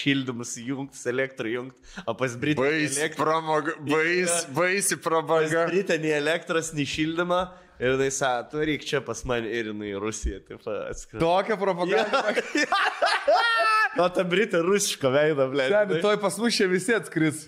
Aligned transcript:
šildymus 0.00 0.56
jungtis, 0.64 1.04
elektrą 1.10 1.52
jungtis, 1.52 1.96
o 2.06 2.14
pas 2.16 2.36
Britą... 2.40 2.64
Bais, 2.64 2.98
pramoga, 3.16 3.76
bais, 3.86 4.44
baisi 4.56 4.98
prabanga. 5.00 5.66
Britą 5.70 5.98
nei 6.02 6.14
elektros, 6.18 6.72
nei 6.76 6.88
šildymą. 6.88 7.44
Ir 7.80 7.94
tai 7.96 8.10
sako, 8.12 8.48
tu 8.52 8.64
reik 8.68 8.82
čia 8.84 9.00
pas 9.00 9.22
mane 9.24 9.48
ir 9.48 9.70
jinai 9.70 9.94
į 9.94 10.00
Rusiją. 10.02 10.42
Taip 10.44 10.66
atskrido. 10.68 11.22
Tokia 11.24 11.56
propaganda. 11.60 12.20
O 13.98 14.04
ta 14.14 14.22
Britė 14.22 14.60
rusiško 14.62 15.10
veido, 15.10 15.48
ble. 15.50 15.64
Seni, 15.66 15.96
toj 16.04 16.14
pas 16.22 16.36
mus 16.38 16.54
čia 16.54 16.68
visi 16.70 16.94
atskris. 16.94 17.40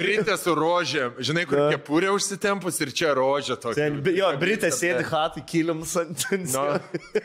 Britė 0.00 0.34
su 0.40 0.50
rožė. 0.58 1.04
Žinai, 1.22 1.44
kur 1.46 1.60
kepurė 1.70 2.10
užsitempus 2.16 2.80
ir 2.82 2.90
čia 2.98 3.12
rožė 3.14 3.54
tokia. 3.62 3.86
Ten, 3.92 4.00
jo, 4.16 4.30
Britė 4.40 4.72
sėdi 4.74 5.04
hatai, 5.06 5.44
kilimus 5.46 5.94
ant 6.02 6.24
No. 6.50 6.64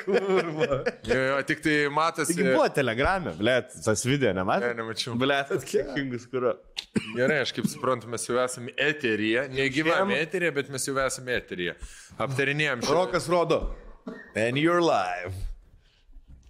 Jo, 0.06 1.18
jo, 1.18 1.40
tik 1.50 1.64
tai 1.66 1.76
matosi. 1.94 2.36
Taigi 2.38 2.46
buvo 2.54 2.68
telegramė, 2.78 3.34
ble, 3.40 3.56
tas 3.86 4.06
video 4.06 4.30
Ne, 4.36 4.40
nematė. 4.44 4.72
nemačiau. 4.78 5.18
Ble, 5.20 5.40
atkikingus, 5.58 6.28
kurio. 6.30 6.54
Gerai, 7.18 7.42
aš 7.44 7.54
kaip 7.58 7.68
suprantu, 7.72 8.10
mes 8.12 8.26
jau 8.30 8.38
esame 8.44 8.74
eteryje. 8.78 9.48
Negyvame 9.56 10.22
eteryje, 10.22 10.54
bet 10.62 10.70
mes 10.74 10.86
jau 10.86 10.96
esame 11.04 11.34
eteryje. 11.42 11.74
Aptarinėjom 12.22 12.86
šį. 12.86 12.94
Rokas 12.96 13.30
rodo. 13.34 13.64
And 14.38 14.58
you're 14.62 14.82
live. 14.86 15.34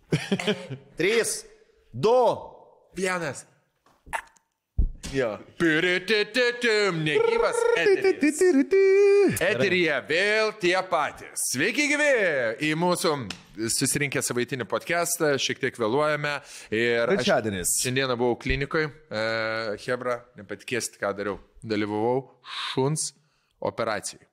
Trys, 0.99 1.43
du. 1.93 2.37
Vienas. 2.95 3.45
Jo. 5.13 5.39
Negyvas 6.93 7.57
eteryje. 7.81 8.11
Eteryje 9.41 9.95
vėl 10.09 10.51
tie 10.61 10.75
patys. 10.91 11.47
Sveiki 11.49 11.87
gyvi 11.89 12.09
į 12.69 12.71
mūsų 12.77 13.15
susirinkę 13.73 14.21
savaitinį 14.21 14.67
podcastą, 14.69 15.33
šiek 15.41 15.63
tiek 15.63 15.81
vėluojame. 15.81 16.35
Ir 16.69 17.09
Trečiadienis. 17.15 17.73
šiandieną 17.81 18.19
buvau 18.21 18.37
klinikoje, 18.37 18.91
Hebra, 19.87 20.19
nepatikėsit, 20.37 21.01
ką 21.01 21.15
dariau. 21.17 21.39
Dalyvavau 21.65 22.27
šuns 22.69 23.09
operacijai. 23.65 24.28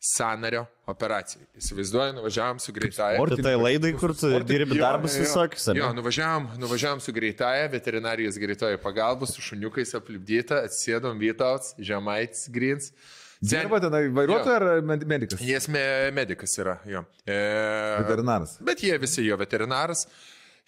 Sanario 0.00 0.64
operacijai. 0.86 1.42
Įsivaizduoju, 1.58 2.12
nuvažiavom 2.20 2.58
su 2.62 2.72
greitaja. 2.72 3.18
Ar 3.18 3.32
tai 3.42 3.54
laidai, 3.58 3.90
kur 3.98 4.12
tu 4.14 4.30
dirbi 4.46 4.76
Jo, 4.78 4.82
darbus 4.84 5.16
jo, 5.16 5.24
jo. 5.24 5.26
visokius? 5.26 5.66
ne? 5.72 5.80
Jo, 5.80 5.88
nuvažiavam, 5.96 6.46
nuvažiavam 6.62 7.00
su 7.02 7.12
greitaja, 7.12 7.66
veterinarijos 7.72 8.38
greitoje 8.38 8.78
pagalbos, 8.78 9.34
su 9.34 9.42
šuniukais 9.42 9.94
aplipdyta, 9.98 10.60
atsėdom 10.68 11.18
Vytauts, 11.18 11.74
Žemaitis, 11.82 12.46
Grins. 12.54 12.92
Dirba 13.42 13.78
tenai 13.82 14.04
vairuotojas 14.10 14.54
ar 14.60 14.82
med- 14.82 15.04
medikas? 15.06 15.40
Jis 15.42 15.68
me, 15.70 15.82
medikas 16.14 16.54
yra, 16.58 16.78
jo. 16.86 17.04
E, 17.26 17.36
Veterinaras. 18.02 18.56
Bet 18.62 18.82
jie 18.82 18.96
visi 18.98 19.26
jo 19.26 19.36
veterinaras. 19.38 20.06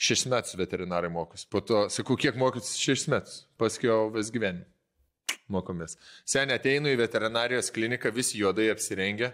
Šešis 0.00 0.26
metus 0.32 0.54
veterinarai 0.56 1.10
mokosi. 1.12 1.46
Po 1.50 1.60
to, 1.60 1.86
sakau, 1.92 2.16
kiek 2.16 2.34
mokytis? 2.40 2.74
Šešis 2.80 3.08
metus. 3.12 3.40
Paskiau 3.60 4.08
vis 4.14 4.30
gyvenimą. 4.32 4.64
Mokomės. 5.50 5.96
Seniai 6.28 6.60
ateinu 6.60 6.92
į 6.92 6.98
veterinarijos 7.00 7.72
kliniką, 7.74 8.12
visi 8.14 8.38
juodai 8.42 8.68
apsirengę. 8.74 9.32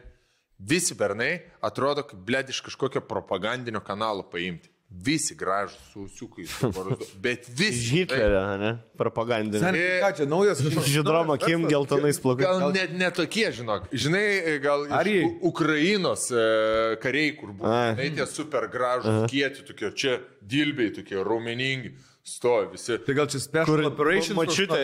Visi 0.56 0.94
bernai 0.96 1.34
atrodo, 1.60 2.06
kaip 2.08 2.22
bled 2.24 2.48
iš 2.48 2.62
kažkokio 2.64 3.02
propagandinio 3.04 3.82
kanalo 3.84 4.22
paimti. 4.32 4.70
Visi 4.88 5.34
gražus, 5.34 5.74
su 5.90 6.04
ūsiukais, 6.06 6.46
su 6.60 6.68
barzdu, 6.72 7.04
bet 7.20 7.48
visi. 7.58 7.88
Hitlerio, 7.90 8.40
ne? 8.62 8.70
Propagandinė. 8.96 9.72
Ką 10.00 10.10
čia 10.16 10.26
naujas? 10.30 10.62
Žydroma 10.62 11.36
Kim 11.42 11.66
geltonais 11.68 12.20
plaukais. 12.22 12.46
Gal 12.46 12.70
net 12.72 12.94
netokie, 12.96 13.48
žinok. 13.52 13.88
Žinai, 13.92 14.24
gal 14.62 14.86
Ar 14.94 15.10
iš 15.10 15.16
jie- 15.18 15.26
U- 15.26 15.50
Ukrainos 15.50 16.28
e, 16.30 16.46
kariai, 17.02 17.34
kur 17.36 17.50
buvo. 17.52 17.66
Ai. 17.68 17.96
Tai 17.98 18.08
tie 18.20 18.26
super 18.30 18.68
gražus, 18.72 19.26
kieti 19.28 19.66
tokie, 19.66 19.90
čia 19.92 20.20
dilbiai 20.40 20.94
tokie, 21.02 21.18
raumeningi, 21.18 21.92
stovi 22.26 22.66
visi. 22.72 22.98
Tai 23.06 23.14
gal 23.14 23.28
čia 23.30 23.38
special 23.40 23.86
operation? 23.86 24.34
Mačiutė, 24.38 24.80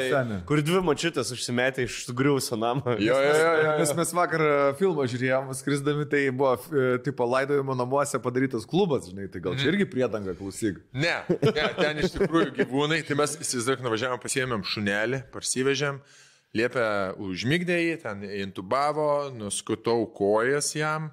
kur 0.46 0.62
dvi 0.62 0.82
mačiutės 0.86 1.32
užsimetė 1.34 1.86
iš 1.88 2.04
sugriuvusio 2.06 2.58
namo. 2.60 2.94
Jo, 3.02 3.16
jo, 3.18 3.34
jo, 3.34 3.52
jo. 3.64 3.72
Nes 3.80 3.92
mes 3.98 4.14
vakar 4.14 4.44
e, 4.47 4.53
filmą 4.78 5.06
žiūrėjom, 5.10 5.50
skrisdami, 5.58 6.06
tai 6.10 6.22
buvo 6.31 6.54
e, 6.54 7.00
tipo 7.02 7.26
laidojimo 7.26 7.75
namuose 7.78 8.20
padarytas 8.22 8.66
klubas, 8.69 9.10
žinai, 9.10 9.26
tai 9.32 9.42
gal 9.42 9.58
čia 9.58 9.72
irgi 9.72 9.88
priedanga, 9.91 10.36
klausyk. 10.38 10.78
Ne, 10.94 11.16
ne, 11.42 11.66
ten 11.81 12.04
iš 12.04 12.14
tikrųjų 12.14 12.54
gyvūnai. 12.60 13.02
Tai 13.08 13.19
mes 13.25 13.34
įsivaizduok, 13.42 13.82
nuvažiavam, 13.88 14.22
pasiėmėm 14.22 14.62
šunelį, 14.75 15.25
parsivežėm. 15.34 15.98
Liepia 16.52 16.86
užmygdė 17.16 17.78
jį, 17.81 17.92
ten 18.02 18.25
intubavo, 18.44 19.32
nuskutau 19.34 20.04
kojas 20.14 20.75
jam. 20.76 21.10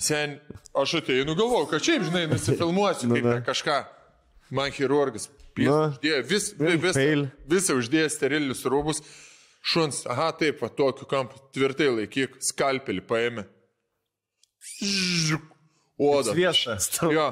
Sen, 0.00 0.38
aš 0.72 1.00
ateinu, 1.02 1.34
galvoju, 1.36 1.66
kad 1.74 1.84
šiaip, 1.84 2.06
žinai, 2.08 2.28
nusifilmuosiu, 2.30 3.10
kaip 3.10 3.26
da. 3.26 3.34
ten 3.36 3.48
kažką. 3.50 3.80
Man 4.50 4.72
chirurgas 4.74 5.28
Nu. 5.58 5.90
uždėjo 5.90 6.20
vis, 6.28 6.46
vis, 6.56 6.98
visą 7.50 7.76
uždėjo 7.80 8.08
sterilius 8.12 8.62
rūbus. 8.70 9.02
Šuns, 9.60 10.04
aha, 10.08 10.30
taip, 10.40 10.62
va, 10.62 10.70
tokiu 10.72 11.04
kampu 11.10 11.36
tvirtai 11.52 11.90
laikyk, 11.92 12.38
skalpelį 12.40 13.02
paėmė. 13.04 13.44
Oda. 16.00 16.32
Sviestas. 16.32 16.88
Jo, 17.04 17.26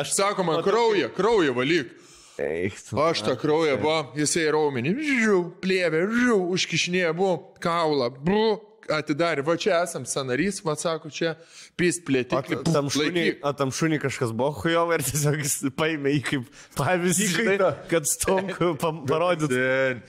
aš 0.00 0.14
sakoma, 0.16 0.62
kraują, 0.64 1.10
kraują 1.12 1.52
valyk. 1.56 1.92
Eik, 2.40 2.78
tu. 2.88 2.96
Aš 2.98 3.20
tą 3.28 3.36
kraują 3.38 3.76
buvo, 3.78 3.98
jisai 4.18 4.48
raumenį, 4.50 4.94
žiū, 5.22 5.36
plėvė, 5.62 6.00
žiū, 6.10 6.38
užkišnėje 6.56 7.12
buvo, 7.14 7.36
kaulą, 7.62 8.08
buvo, 8.16 8.56
atidarė, 8.92 9.44
va 9.46 9.54
čia 9.60 9.78
esam 9.84 10.04
sanarys, 10.08 10.60
va 10.64 10.74
sako, 10.78 11.10
čia 11.12 11.34
pist 11.78 12.04
laikyk. 12.08 13.38
o 13.42 13.52
tam 13.56 13.70
šuniui 13.74 14.00
kažkas 14.02 14.32
buvo 14.36 14.52
hujovai 14.62 14.98
ir 15.00 15.04
tiesiog 15.06 15.40
paėmė 15.78 16.12
jį 16.16 16.22
kaip 16.28 16.48
pavyzdį, 16.78 17.28
žinai, 17.34 17.56
kad 17.90 18.06
stonku 18.10 18.72
parodytų. 18.80 19.60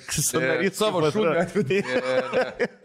Sanarys 0.09 0.75
Savo 0.80 1.02
atvedė. 1.06 1.81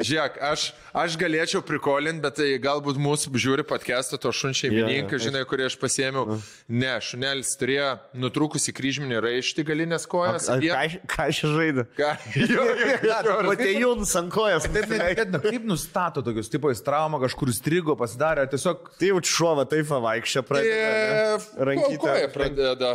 Žiūrėk, 0.00 0.38
aš, 0.50 0.66
aš 0.96 1.16
galėčiau 1.20 1.62
prikolinti, 1.66 2.22
bet 2.24 2.36
tai 2.40 2.48
galbūt 2.62 2.98
mūsų 3.00 3.32
žiūri 3.40 3.64
podcast'ą 3.68 4.18
to 4.22 4.32
šun 4.34 4.54
šeimininką, 4.56 5.16
Jo, 5.16 5.18
jo, 5.18 5.24
žinai, 5.26 5.42
kurį 5.48 5.66
aš 5.68 5.76
pasėmiau. 5.80 6.38
Ne, 6.70 6.92
šunelis 7.04 7.52
turėjo 7.60 7.90
nutrūkusi 8.22 8.72
kryžminį 8.76 9.20
raištį 9.24 9.64
galinės 9.68 10.06
kojas. 10.10 10.48
Ar 10.52 10.62
Jie- 10.64 10.72
Ką 10.74 11.00
ką 11.10 11.26
čia 11.36 11.50
žaidė? 11.54 11.84
Ką? 11.98 12.10
Jo, 12.40 12.64
jo, 12.64 12.86
jo, 12.86 13.18
jo. 13.26 13.36
Matėjūnas 13.50 14.14
ant 14.20 14.32
kojas. 14.34 14.66
Net, 14.72 14.88
kaip 15.44 15.64
nustato 15.80 16.22
tokius, 16.22 16.50
tipo, 16.52 16.70
jis 16.70 16.82
traumą 16.84 17.20
kažkur 17.24 17.50
strigo, 17.56 17.96
pasidarė, 17.98 18.44
ar 18.44 18.50
tiesiog 18.52 18.92
Tai 19.00 19.08
jau 19.08 19.22
šuova 19.24 19.64
taip 19.68 19.88
vaikščia 19.90 20.42
pradėjo. 20.46 21.40
Rankytė 21.70 22.28
pradeda 22.34 22.92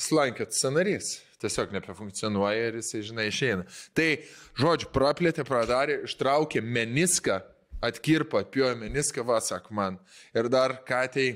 slankėti 0.00 0.56
sanarys. 0.56 1.20
Tiesiog 1.42 1.72
nebefunkcionuoja 1.74 2.68
ir 2.68 2.78
jisai, 2.78 3.02
žinai, 3.02 3.26
išeina. 3.32 3.64
Tai, 3.98 4.08
žodžiu, 4.58 4.88
praplėtė, 4.94 5.42
pradarė, 5.46 5.98
ištraukė 6.06 6.62
meniską, 6.62 7.40
atkirpo, 7.82 8.38
atpjojo 8.38 8.76
meniską, 8.78 9.24
vasak 9.26 9.66
man. 9.74 9.98
Ir 10.38 10.46
dar 10.52 10.76
katei, 10.86 11.34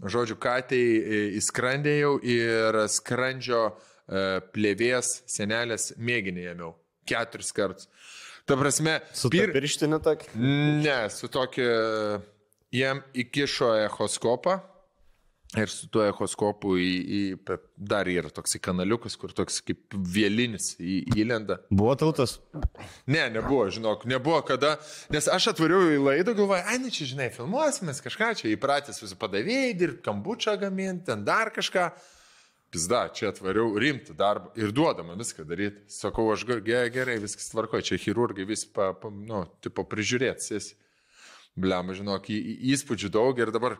žodžiu, 0.00 0.38
katei 0.40 1.36
įskrandėjau 1.42 2.16
ir 2.24 2.80
skrandžio 2.96 3.66
e, 3.68 4.40
plėvės 4.56 5.18
senelės 5.28 5.92
mėginį 6.00 6.48
ėmiau. 6.54 6.72
Keturis 7.04 7.52
kartus. 7.52 7.90
Ta 8.44 8.58
prasme, 8.60 8.98
Su 9.16 9.30
pir- 9.32 9.48
pir... 9.48 9.56
pirštinė 9.56 10.02
tokia. 10.04 10.30
Ne, 10.36 10.98
su 11.12 11.30
tokia, 11.32 12.20
jam 12.74 13.00
įkišo 13.16 13.70
echoskopą 13.86 14.58
ir 15.54 15.70
su 15.70 15.86
tuo 15.92 16.02
echoskopu 16.02 16.74
į, 16.82 16.88
į, 17.16 17.20
dar 17.78 18.08
yra 18.10 18.30
toks 18.34 18.56
kanaliukas, 18.62 19.14
kur 19.20 19.30
toks 19.36 19.60
kaip 19.64 19.94
vėlinis 19.94 20.72
į, 20.82 20.96
įlenda. 21.22 21.60
Buvo 21.70 21.94
tautas. 22.00 22.40
Ne, 23.06 23.28
nebuvo, 23.30 23.68
žinok, 23.72 24.02
nebuvo 24.10 24.40
kada, 24.48 24.74
nes 25.14 25.28
aš 25.30 25.52
atvariau 25.52 25.92
į 25.94 26.00
laidą, 26.02 26.34
galvoju, 26.34 26.66
ai, 26.66 26.80
nu 26.82 26.90
čia, 26.94 27.06
žinai, 27.12 27.30
filmuosimės 27.34 28.02
kažką, 28.04 28.32
čia 28.40 28.50
įpratęs 28.56 28.98
visi 29.04 29.18
padavėjai, 29.20 29.76
dirbti 29.78 30.04
kambučią 30.08 30.56
gaminti, 30.64 31.06
ten 31.12 31.22
dar 31.28 31.54
kažką. 31.54 31.92
Pizda, 32.74 33.04
čia 33.14 33.28
atvariau 33.30 33.70
rimtą 33.78 34.16
darbą 34.18 34.50
ir 34.58 34.72
duodama 34.74 35.14
viską 35.20 35.46
daryti. 35.46 35.84
Sakau, 35.94 36.26
aš 36.34 36.42
ga- 36.48 36.60
ge- 36.66 36.90
gerai, 36.90 37.20
viskas 37.22 37.46
tvarko, 37.52 37.78
čia 37.86 37.96
chirurgai 38.02 38.44
vis, 38.48 38.64
pa, 38.66 38.90
pa, 38.98 39.08
nu, 39.14 39.44
tipo, 39.62 39.84
prižiūrėtis. 39.86 40.72
Bliam, 41.54 41.92
žinok, 41.94 42.26
įspūdžių 42.74 43.10
daug 43.14 43.38
ir 43.38 43.52
dabar, 43.54 43.76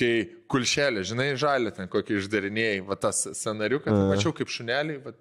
kai 0.00 0.24
kulšelė, 0.50 1.02
žinai, 1.06 1.26
žalė 1.38 1.70
ten 1.76 1.86
kokį 1.92 2.16
išdarinėjai, 2.22 2.80
va 2.88 2.96
tas 2.96 3.20
sanariukas, 3.38 3.92
tai 3.92 4.08
mačiau 4.16 4.32
kaip 4.34 4.48
šuneliai, 4.50 4.96
va, 5.04 5.12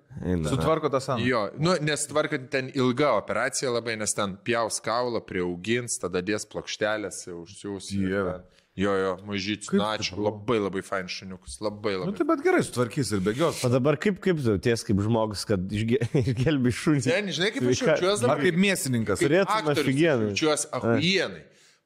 sutvarko 0.49 0.89
tą 0.89 1.01
saną. 1.03 1.25
Jo, 1.27 1.41
nu, 1.59 1.75
nes 1.83 2.07
tvarkant 2.07 2.47
ten 2.49 2.71
ilga 2.73 3.11
operacija 3.19 3.69
labai, 3.75 3.97
nes 3.99 4.15
ten 4.15 4.37
pjaus 4.47 4.79
kaulą, 4.81 5.19
prieaugins, 5.27 5.99
tada 6.01 6.23
dės 6.23 6.47
plokštelės, 6.49 7.25
užsiūs. 7.35 7.91
ir 7.99 8.07
Dieve. 8.07 8.31
ten- 8.39 8.62
Jo, 8.75 8.93
jo, 8.97 9.09
mažytis, 9.29 9.69
na, 9.77 9.91
ačiū, 9.99 10.15
labai 10.17 10.55
labai 10.57 10.81
fain 10.81 11.05
šuniukus, 11.05 11.59
labai 11.61 11.91
Nu, 11.93 11.99
labai. 12.07 12.15
tai 12.17 12.25
bet 12.25 12.39
gerai 12.41 12.61
sutvarkys 12.65 13.11
ir 13.13 13.19
bėgios. 13.21 13.59
O 13.61 13.69
dabar 13.69 13.99
kaip, 14.01 14.17
kaip 14.23 14.39
tu 14.41 14.55
ties 14.65 14.81
kaip 14.87 14.97
žmogus, 15.05 15.43
kad 15.45 15.61
išge- 15.69 15.99
išgelbi 16.23 16.71
šunį? 16.73 17.03
Ten, 17.05 17.29
žinai, 17.29 17.51
kaip 17.53 17.67
aš 17.69 17.83
jaučiuosi 17.85 18.23
Ar 18.25 18.31
dabar. 18.31 18.41
kaip 18.41 18.57
mėsininkas. 18.65 19.21
Turėtum 19.21 19.69
aфиgenai. 19.75 20.31
Jaučiuosi 20.31 20.71
ahuienai. 20.79 21.43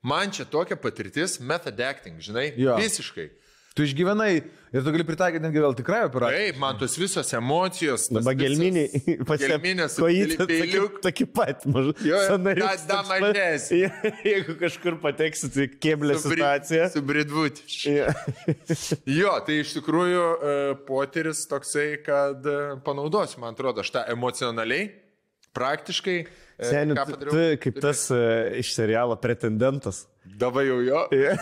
Man 0.08 0.32
čia 0.32 0.46
tokia 0.48 0.78
patirtis, 0.80 1.42
method 1.44 1.82
acting, 1.84 2.22
žinai, 2.24 2.54
Jo. 2.56 2.78
visiškai. 2.80 3.28
Tu 3.78 3.86
išgyvenai 3.86 4.32
ir 4.74 4.82
tu 4.84 4.92
gali 4.94 5.04
pritaikyti 5.06 5.44
netgi 5.46 5.62
vėl 5.62 5.76
tikrai 5.78 6.00
operaciją. 6.08 6.40
Taip, 6.48 6.58
man 6.62 6.80
tos 6.82 6.96
visos 6.98 7.30
emocijos. 7.38 8.08
Dabar 8.10 8.34
kojytė 10.02 10.48
peiliuk. 10.50 10.98
tokį 11.06 11.28
pat 11.38 11.68
mažą. 11.70 11.94
Jo, 12.06 12.22
jo, 12.26 12.40
da- 12.42 12.74
da 12.90 12.98
mažesnį. 13.12 13.80
Jeigu 14.32 14.58
kažkur 14.64 14.98
pateksit 15.04 15.56
į 15.62 15.68
keblę 15.86 16.18
Su 16.18 16.34
situaciją. 16.34 16.90
Su 16.96 17.06
bridvut. 17.06 17.62
Jo. 19.20 19.38
Tai 19.46 19.56
iš 19.62 19.76
tikrųjų 19.78 20.24
e, 20.26 20.56
potyris 20.88 21.46
toksai, 21.50 21.88
kad 22.06 22.46
e, 22.50 22.58
panaudosiu, 22.86 23.40
man 23.44 23.56
atrodo, 23.56 23.84
aš 23.86 23.94
tą 23.96 24.04
emocionaliai, 24.14 24.90
praktiškai. 25.58 26.18
e, 26.26 26.68
Seniai, 26.72 27.58
kaip 27.62 27.80
tas 27.84 28.08
iš 28.58 28.74
serialo 28.78 29.16
pretendentas. 29.22 30.06
Davai 30.38 30.66
jau 30.68 30.80
jo. 30.92 31.02
Jo. 31.12 31.34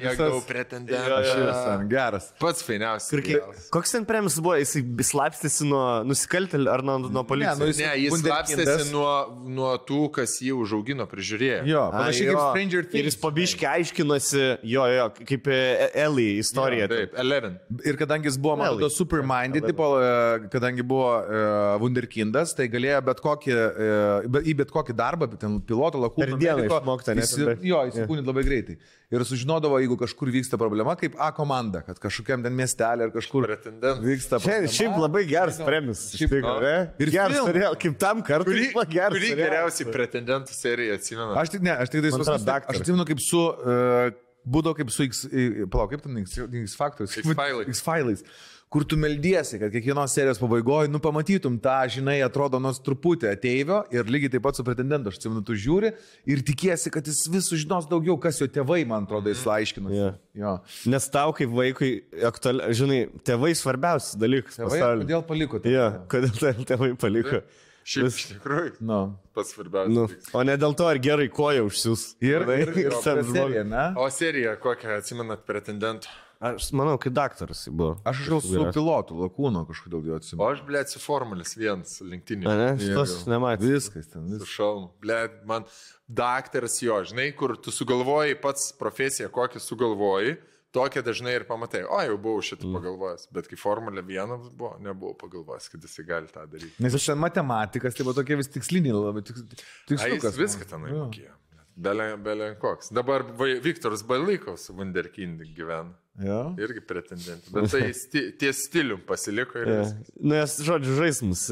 Šis 0.00 1.60
ten 1.66 1.88
geras. 1.90 2.28
Pats 2.40 2.62
fainiausias. 2.64 3.10
Ir 3.16 3.22
kiek, 3.24 3.58
koks 3.74 3.92
ten 3.94 4.06
premis 4.08 4.36
buvo, 4.42 4.56
jisai 4.60 4.82
slapstėsi 5.10 5.66
nuo 5.68 5.82
nusikaltėlių 6.08 6.70
ar 6.72 6.82
nuo, 6.86 6.96
nuo 7.10 7.24
policijos? 7.28 7.60
nu 7.60 7.68
jis- 7.70 7.80
Ne, 7.80 7.90
jis 8.04 8.16
slapstėsi 8.22 8.90
nuo, 8.92 9.10
nuo 9.48 9.72
tų, 9.88 10.00
kas 10.18 10.36
jį 10.44 10.52
užaugino, 10.62 11.06
prižiūrėjo. 11.10 11.60
Jo, 11.68 11.84
Ai, 11.88 11.96
panašiai 11.98 12.26
kaip 12.28 12.36
jo. 12.36 12.46
Stranger 12.50 12.80
Ir 12.84 12.88
Things. 12.92 13.08
jis 13.10 13.18
pabiškai 13.22 13.68
aiškinosi, 13.70 14.42
jo, 14.74 14.84
jo, 14.94 15.06
kaip 15.30 15.48
e, 15.48 15.60
Eli 16.04 16.26
istorija. 16.42 16.88
Taip, 16.90 17.14
Eleven. 17.20 17.58
Ir 17.86 17.96
kadangi 18.00 18.28
jis 18.30 18.38
buvo, 18.40 18.56
man 18.60 18.70
atrodo, 18.74 18.90
superminded, 18.92 19.66
tipo, 19.70 19.88
e, 20.00 20.48
kadangi 20.52 20.84
buvo 20.86 21.10
uh, 21.20 21.80
Wunderkindas, 21.82 22.54
tai 22.56 22.68
galėjo 22.72 23.00
bet 23.08 23.22
kokį, 23.24 23.56
uh, 23.56 24.40
į 24.44 24.56
bet 24.60 24.70
kokį 24.74 24.96
darbą, 24.98 25.30
ten 25.40 25.58
piloto, 25.64 26.00
lakūną. 26.04 26.30
Per 26.30 26.36
dieną 26.40 26.66
išmokta, 26.68 27.14
ne? 27.16 27.24
įsi- 27.24 27.56
Jo, 27.86 27.92
įsikūnyti 27.92 28.26
labai 28.30 28.44
greitai. 28.46 28.76
Ir 29.10 29.24
sužinodavo, 29.26 29.78
jeigu 29.82 29.96
kažkur 29.98 30.30
vyksta 30.30 30.58
problema, 30.60 30.94
kaip 30.96 31.16
A 31.18 31.30
komanda, 31.34 31.82
kad 31.86 31.98
kažkokiam 31.98 32.42
ten 32.44 32.54
miestelė 32.54 33.08
ar 33.08 33.10
kažkur 33.14 33.46
Pretendentas. 33.48 34.04
vyksta 34.04 34.38
Šiaip, 34.38 34.44
problema. 34.44 34.74
šiaip 34.78 34.98
labai 35.04 35.24
geras 35.26 35.58
premis. 35.66 36.04
iš 36.14 36.20
Šiaip- 36.20 36.34
tikro, 36.36 36.60
ne? 36.60 36.74
Ir 36.98 37.10
geras 37.10 37.44
serial, 37.50 37.76
kaip 37.76 37.98
tam 37.98 38.22
kartui. 38.22 38.70
Kurį, 38.72 38.88
geras 38.90 39.16
kurį 39.18 39.30
geriausiai 39.42 39.92
pretendentų 39.92 40.54
seriją 40.54 40.94
atsimenu? 41.00 41.34
Aš 41.36 41.48
tik 41.56 41.62
ne, 41.62 41.70
aš 41.76 41.88
tik 41.90 42.02
tai 42.02 42.10
daktaras. 42.10 42.64
aš 42.68 42.80
atsimenu 42.80 43.06
kaip 43.06 43.20
su, 43.20 43.40
uh, 43.50 44.10
būdavo 44.46 44.76
kaip 44.76 44.90
su 44.90 45.04
X, 45.04 45.26
palauk, 45.70 45.90
kaip 45.90 46.02
ten 46.02 46.16
X, 46.22 46.38
X 46.38 46.76
faktorius. 46.76 47.16
X-Filais. 47.18 47.66
X 47.68 47.80
failais. 47.82 48.22
Kur 48.70 48.84
tu 48.86 48.94
meldiesi, 48.94 49.58
kad 49.58 49.72
kiekvienos 49.74 50.12
serijos 50.14 50.38
pabaigoje, 50.38 50.86
nu 50.92 51.00
pamatytum 51.02 51.56
tą, 51.58 51.72
žinai, 51.90 52.20
atrodo 52.22 52.60
nors 52.62 52.78
truputį 52.86 53.26
ateivio 53.32 53.80
ir 53.90 54.06
lygiai 54.06 54.30
taip 54.36 54.44
pat 54.44 54.54
su 54.60 54.62
pretendentu, 54.62 55.10
aš 55.10 55.16
atsimenu, 55.18 55.42
tu 55.42 55.56
žiūri 55.58 55.90
ir 56.30 56.42
tikiesi, 56.46 56.92
kad 56.94 57.02
jis 57.10 57.24
vis 57.34 57.48
sužinos 57.50 57.88
daugiau, 57.90 58.14
kas 58.22 58.38
jo 58.38 58.46
tėvai, 58.46 58.84
man 58.86 59.08
atrodo, 59.08 59.32
jis 59.34 59.42
aiškina. 59.42 59.90
Jo. 59.90 60.12
Jo. 60.38 60.52
Nes 60.94 61.08
tau 61.10 61.34
kaip 61.34 61.50
vaikui, 61.50 61.90
aktuali, 62.30 62.70
žinai, 62.78 63.00
tėvai 63.26 63.50
svarbiausias 63.58 64.14
dalykas. 64.22 64.60
Tėvai, 64.62 64.70
pasaulyje. 64.76 65.08
kodėl 65.08 65.26
paliko 65.34 65.62
tai? 65.66 65.74
Jo, 65.74 65.88
kodėl 66.14 66.64
tėvai 66.70 66.92
paliko. 67.02 67.42
Šiaip 67.90 68.06
Vis- 68.06 68.22
iš 68.22 68.26
tikrųjų. 68.36 68.72
Nu. 68.86 69.00
Pats 69.34 69.50
svarbiausias. 69.56 69.94
Nu, 69.98 70.06
dalykas. 70.06 70.30
o 70.36 70.46
ne 70.46 70.54
dėl 70.62 70.78
to, 70.78 70.86
ar 70.86 70.98
gerai 71.02 71.26
koja 71.32 71.66
užsiūs. 71.66 72.12
Ir, 72.22 72.44
Žinai, 72.46 72.62
ir, 72.62 72.74
ir, 72.86 72.94
ten 73.02 73.18
ir 73.18 73.24
žmogus- 73.26 73.38
serija, 73.40 73.62
ne? 73.66 73.84
O 73.98 74.06
serija, 74.14 74.54
kokią 74.62 74.98
atsimenat 75.00 75.42
pretendentų? 75.48 76.06
Aš 76.40 76.70
manau, 76.72 76.94
kai 76.96 77.10
daktaras 77.12 77.66
jis 77.66 77.72
buvo. 77.76 77.98
Aš 78.08 78.22
gal 78.24 78.38
su 78.40 78.62
pilotu, 78.72 79.16
lakūnu 79.20 79.60
kažkodėl 79.68 80.06
O 80.08 80.14
atsimenu. 80.16 80.46
aš, 80.46 80.62
blėt, 80.64 80.88
su 80.88 81.00
Formulis 81.02 81.50
1 81.52 81.82
lenktynį. 82.00 82.46
A, 82.48 82.54
ne, 82.56 82.68
jo. 82.80 83.02
nematė. 83.28 83.66
Viskas 83.74 84.08
ten, 84.08 84.24
viskas. 84.24 84.48
šalmu. 84.48 84.88
Blėt, 85.04 85.34
man 85.50 85.66
daktaras 86.08 86.78
jo, 86.80 86.96
žinai, 87.10 87.26
kur 87.36 87.58
tu 87.60 87.74
sugalvoji 87.76 88.38
pats 88.40 88.70
profesiją, 88.80 89.28
kokią 89.34 89.60
sugalvoji, 89.60 90.38
tokią 90.72 91.02
dažnai 91.10 91.34
ir 91.42 91.44
pamatai. 91.44 91.82
O, 91.84 92.00
jau 92.08 92.16
buvau 92.16 92.46
šitą 92.48 92.70
mm. 92.70 92.78
pagalvojęs, 92.78 93.28
bet 93.36 93.50
kai 93.52 93.60
Formulė 93.60 94.06
1 94.08 94.48
buvo, 94.48 94.72
nebuvau 94.80 95.18
pagalvojęs, 95.20 95.68
kad 95.74 95.84
jisai 95.84 96.06
gali 96.08 96.32
tą 96.32 96.46
daryti. 96.48 96.72
Nes 96.80 96.96
aš 96.96 97.10
ten 97.10 97.20
matematikas, 97.20 98.00
tai 98.00 98.08
buvo 98.08 98.16
tokie 98.16 98.40
vis 98.40 98.48
tiksliniai, 98.56 98.96
labai 98.96 99.26
tiks, 99.28 99.44
tiksliukas. 99.92 100.40
viską 100.40 100.72
ten 100.72 100.88
mokėjo. 100.88 101.36
Belen, 101.80 102.56
koks. 102.60 102.90
Dabar 102.92 103.24
Viktoras 103.64 104.02
Bailykovas 104.04 104.68
Wunderkind 104.76 105.44
gyvena. 105.56 105.94
Jo. 106.20 106.40
Irgi 106.60 106.82
pretendentė. 106.84 107.48
Bet 107.54 107.70
tai 107.72 107.92
sti, 107.96 108.22
ties 108.40 108.64
stilium 108.66 109.00
pasiliko 109.08 109.62
ir 109.62 109.68
Ja. 109.70 109.82
Nu, 110.20 110.34
nes, 110.34 110.58
žodžiu, 110.66 110.96
žaidimus 110.98 111.46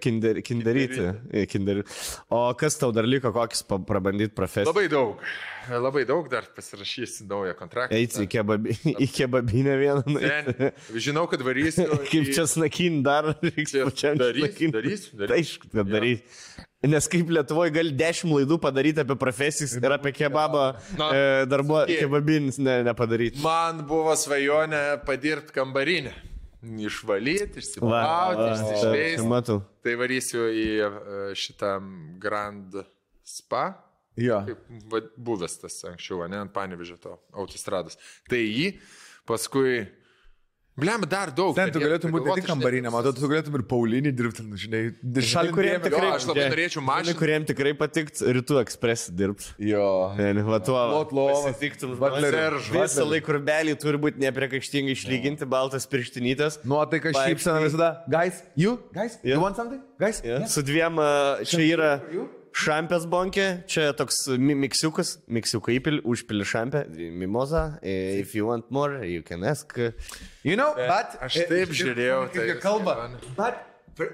kinder, 0.00 0.40
kinderyti. 0.42 1.08
e, 1.32 1.46
Kinder. 1.46 1.82
O 2.30 2.54
kas 2.56 2.78
tau 2.80 2.92
dar 2.92 3.04
liko, 3.04 3.32
kokius 3.32 3.62
pa- 3.68 3.78
prabandyt 3.78 4.34
profesiją? 4.34 4.72
Labai 4.72 4.86
daug. 4.88 5.20
Labai 5.68 6.06
daug 6.08 6.30
dar 6.32 6.46
pasirašysi 6.56 7.26
naują 7.28 7.52
kontraktą. 7.58 7.92
Eiti 7.98 8.22
į, 8.24 8.28
kebabi, 8.32 8.72
į 9.04 9.08
kebabinę 9.12 9.74
vieną. 9.76 10.04
Ten, 10.16 10.70
žinau, 10.96 11.26
kad 11.28 11.42
varysiu. 11.44 11.84
Kaip 12.12 12.30
čia 12.32 12.46
snakin 12.48 13.02
dar 13.04 13.34
reiks 13.42 13.74
Čia 13.74 13.84
pačiam 13.90 14.16
darysiu, 14.16 14.72
darysiu. 14.72 15.20
Tai 15.26 15.36
aišku, 15.36 15.68
kad 15.74 15.84
Jo. 15.84 15.92
daryti. 15.92 16.24
Nes 16.86 17.08
kaip 17.10 17.26
Lietuvoje 17.34 17.72
gali 17.74 17.90
dešimt 17.98 18.30
laidų 18.36 18.54
padaryti 18.62 19.00
apie 19.02 19.16
profesijas 19.18 19.72
ir 19.74 19.82
apie 19.96 20.12
kebabą 20.14 20.76
e, 20.94 21.42
sakyk. 21.50 21.88
kebabinis 22.04 22.60
ne, 22.62 22.76
nepadaryti. 22.86 23.40
Man 23.42 23.80
buvo 23.88 23.97
svajonė 24.18 24.82
padirbti 25.06 25.54
kambarinę. 25.56 26.14
Išvalyti, 26.58 27.60
išsiplauti, 27.62 28.46
išsišveisti. 28.54 29.26
matau. 29.30 29.60
Tai 29.86 29.92
varysiu 30.00 30.48
į 30.50 30.64
e, 30.82 30.88
šitą 31.38 31.76
Grand 32.18 32.74
Spa. 33.22 33.68
Jo. 34.18 34.40
Kaip 34.48 35.12
buvęs 35.14 35.54
tas 35.62 35.76
anksčiau, 35.86 36.24
ne 36.26 36.40
ant 36.42 36.52
panevežio 36.54 36.98
to 37.02 37.14
autostrados. 37.32 38.00
Tai 38.30 38.42
jį, 38.42 38.72
paskui... 39.28 39.86
Blem, 40.78 41.02
dar 41.10 41.32
daug. 41.34 41.56
Ten 41.58 41.72
tu 41.74 41.80
galėtum 41.82 42.12
būti 42.14 42.30
ne 42.30 42.36
tik 42.38 42.46
kambarinė, 42.46 42.92
matau, 42.94 43.10
tu 43.16 43.26
galėtum 43.26 43.56
ir 43.58 43.64
Paulinį 43.66 44.12
dirbti, 44.14 44.44
nu, 44.46 44.58
žinai, 44.60 44.82
šalia 45.26 45.54
kuriem 45.56 45.88
Jo, 45.88 46.02
aš 46.14 46.26
labai 46.30 46.44
norėčiau 46.52 46.82
mažinti. 46.86 47.16
Kuriem 47.18 47.46
tikrai 47.48 47.72
patikt 47.78 48.22
rytų 48.22 48.60
ekspresą 48.62 49.14
dirbti. 49.18 49.50
Jo. 49.72 50.14
Va 50.48 50.60
tuo. 50.62 50.78
Lot 50.94 51.14
lovas. 51.16 51.48
Pasitiktum 51.48 51.96
Butlerio. 51.98 52.62
žmonės. 52.62 52.94
Visą 52.94 53.08
laiką 53.08 53.26
kurbelį 53.28 53.74
turi 53.82 53.98
būti 54.06 54.22
nepriekaištingai 54.22 54.94
išlyginti, 54.94 55.48
baltas 55.50 55.88
pirštinytas. 55.90 56.60
Nuotaika 56.68 57.10
šypsena 57.16 57.58
visada. 57.64 57.90
Guys, 58.08 58.44
you? 58.54 58.78
Guys? 58.94 59.18
Yeah. 59.24 59.34
You 59.36 59.42
want 59.42 59.58
something? 59.58 59.82
Guys? 59.98 60.22
Ja. 60.24 60.44
Su 60.46 60.62
dviem, 60.62 61.02
a, 61.02 61.42
čia 61.42 61.64
yra 61.66 61.90
šampės 62.56 63.06
bonkė, 63.10 63.46
čia 63.70 63.92
toks 63.96 64.24
mi- 64.40 64.56
miksiukas, 64.58 65.18
miksiuką 65.28 65.74
įpil, 65.78 66.00
užpili 66.08 66.46
šampę, 66.48 66.84
mimoza, 66.94 67.78
if 67.82 68.34
you 68.34 68.48
want 68.48 68.70
more, 68.70 69.04
you 69.06 69.22
can 69.22 69.44
ask. 69.44 69.76
You 70.44 70.56
know, 70.56 70.74
but... 70.74 71.18
Aš 71.24 71.42
taip 71.50 71.74
žiūrėjau, 71.76 72.28
tai 72.34 72.50
kalba. 72.62 73.10
But 73.36 73.64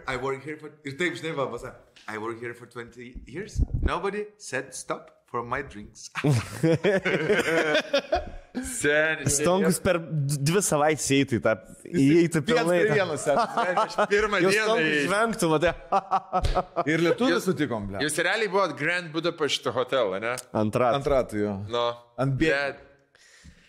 I 0.08 0.16
work 0.16 0.42
here 0.44 0.56
for... 0.56 0.70
Ir 0.84 0.96
taip, 1.00 1.18
žinai, 1.18 1.34
va, 1.36 1.48
pasakė. 1.52 1.76
I 2.08 2.18
work 2.18 2.40
here 2.40 2.54
for 2.54 2.66
20 2.66 3.24
years. 3.26 3.60
Nobody 3.82 4.26
said 4.38 4.74
stop 4.74 5.23
for 5.34 5.42
my 5.42 5.62
drinks. 5.66 6.10
Seniai. 8.54 9.26
Stonkus 9.34 9.80
per 9.82 9.98
dvi 9.98 10.60
savaitės 10.62 11.08
įeitų 11.16 11.38
į 11.40 11.42
tą, 11.42 11.54
įeitų 11.90 12.42
pilnai. 12.46 12.76
vienas. 12.86 13.24
vienas. 13.26 13.96
Pirmą 14.12 14.38
Jau 14.44 14.52
dieną. 14.54 14.76
žvengtų, 15.08 15.48
va, 15.50 15.58
tai. 15.64 15.72
Ir 16.94 17.02
lietuvių 17.08 17.40
sutikom, 17.42 17.88
ble. 17.90 18.02
Jūs 18.06 18.18
realiai 18.22 18.50
buvot 18.52 18.76
Grand 18.78 19.10
Budapest 19.14 19.66
hotel, 19.74 20.14
ne? 20.22 20.36
Antrą. 20.62 20.92
Antratų 21.00 21.40
jo. 21.42 21.54
Nu. 21.72 21.84
Ant 22.22 22.36
bė- 22.38 22.52
bet- 22.54 22.90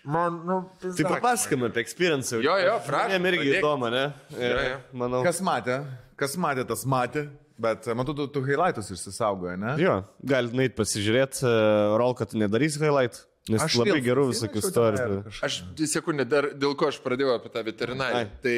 Man, 0.06 0.36
nu, 0.46 0.60
Tai 0.84 1.02
papasakome 1.16 1.72
apie 1.72 1.82
experience. 1.82 2.30
Jo, 2.38 2.54
jo, 2.62 2.76
prašom, 2.86 3.16
Jam 3.16 3.24
irgi 3.26 3.56
įdomu, 3.58 3.88
ne? 3.90 4.04
Ir, 4.38 4.52
Jo, 4.54 4.60
jo. 4.70 4.76
Manau. 5.02 5.24
Kas 5.26 5.40
matė? 5.42 5.80
Kas 6.22 6.38
matė, 6.38 6.62
tas 6.70 6.86
matė. 6.86 7.24
Bet 7.62 7.88
matau, 7.96 8.16
tu, 8.18 8.26
tu 8.28 8.42
highlightus 8.44 8.90
išsisaugoji, 8.92 9.56
ne? 9.62 9.78
Jo, 9.80 10.02
galit 10.28 10.56
nueit 10.58 10.76
pasižiūrėti, 10.76 11.46
uh, 11.48 11.96
rol, 12.02 12.16
kad 12.20 12.34
tu 12.34 12.42
nedarysi 12.42 12.82
highlight. 12.84 13.22
Nes 13.46 13.62
Aš 13.62 13.76
labai 13.78 14.00
gerų 14.02 14.24
visokių 14.32 14.62
istorijų. 14.64 15.18
Aš 15.46 15.60
sekundė 15.92 16.26
dar, 16.26 16.48
dėl 16.58 16.74
ko 16.80 16.88
aš 16.90 16.98
pradėjau 17.04 17.36
apie 17.38 17.52
tą 17.54 17.62
veterinariją. 17.68 18.24
Ai. 18.26 18.40
Tai 18.42 18.56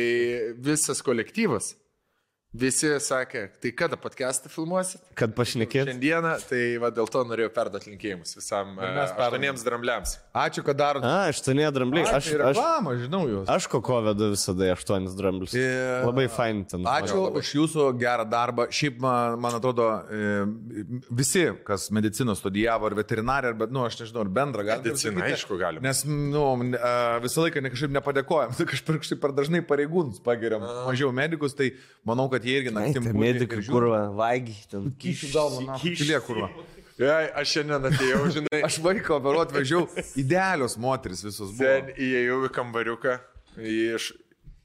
visas 0.64 1.04
kolektyvas, 1.04 1.74
visi 2.58 2.90
sakė, 3.04 3.44
tai 3.62 3.72
kada 3.78 3.98
podcastą 4.00 4.50
filmuosit? 4.52 5.02
Kad 5.18 5.34
pašnekėt. 5.38 5.90
Šiandieną, 5.92 6.34
tai 6.50 6.62
va, 6.82 6.90
dėl 6.94 7.10
to 7.12 7.22
norėjau 7.28 7.52
perduoti 7.54 7.92
linkėjimus 7.92 8.38
visam 8.38 8.74
e, 8.80 8.90
aštuoniems 9.04 9.66
drambliams. 9.66 10.16
Ačiū, 10.38 10.64
kad 10.66 10.80
darot. 10.80 11.06
A, 11.06 11.28
aš 11.32 11.42
ten 11.46 11.60
nedrambliai. 11.62 12.06
Aš, 12.08 12.32
aš, 12.32 12.32
reklamą, 12.42 12.96
žinau 13.02 13.22
jūs. 13.30 13.52
aš 13.54 13.68
koko 13.72 14.00
vedu 14.08 14.32
visada 14.34 14.72
aštuonis 14.74 15.16
dramblius. 15.18 15.56
Ir- 15.58 16.08
Labai 16.08 16.28
fain 16.34 16.64
ten. 16.70 16.88
Ačiū 16.88 17.28
už 17.38 17.54
jūsų 17.60 17.88
gerą 18.02 18.26
darbą. 18.30 18.68
Šiaip, 18.74 19.00
man, 19.04 19.38
man 19.44 19.60
atrodo, 19.60 19.90
e, 20.10 20.88
visi, 21.12 21.46
kas 21.68 21.90
mediciną 21.94 22.36
studijavo, 22.38 22.90
ar 22.90 22.98
veterinarė, 22.98 23.54
ar, 23.54 23.60
bet, 23.62 23.74
nu, 23.74 23.86
aš 23.88 24.02
nežinau, 24.02 24.26
ar 24.26 24.34
bendrą. 24.40 24.66
Medicina, 24.68 25.22
pasakyti? 25.22 25.38
aišku, 25.38 25.60
galima. 25.62 25.86
Nes, 25.86 26.04
nu, 26.08 26.46
e, 26.74 26.94
visą 27.26 27.46
laiką 27.46 27.64
ne 27.64 27.74
kažkaip 27.74 27.96
nepadėkojam, 28.00 28.56
tai 28.58 28.70
kažkaip 28.72 29.22
per 29.22 29.36
dažnai 29.38 29.64
pareigūnus 29.68 30.24
pagiriam, 30.26 30.66
mažiau 30.88 31.14
medikus, 31.16 31.56
tai 31.58 31.72
manau, 32.08 32.28
kad 32.32 32.47
jie 32.48 32.58
irgi 32.62 32.74
naktim 32.76 33.10
medikai, 33.20 33.62
kurva, 33.68 34.02
vaigi, 34.18 34.56
ten 34.72 34.90
Kyšių 35.04 35.32
galvą, 35.36 35.80
Kyšių. 35.84 36.22
kurva. 36.28 36.50
Jei, 36.98 37.26
aš 37.38 37.52
šiandien 37.54 37.84
atėjau, 37.92 38.22
žinai, 38.34 38.62
Aš 38.66 38.80
vaiką 38.82 39.20
operuoti 39.20 39.54
važiavau, 39.60 40.06
idealios 40.18 40.74
moteris 40.82 41.22
visos 41.28 41.52
buvo. 41.54 41.68
ten 41.68 41.92
įėjau 41.94 42.40
į 42.48 42.50
kambariuką, 42.56 43.20
iš 43.62 44.08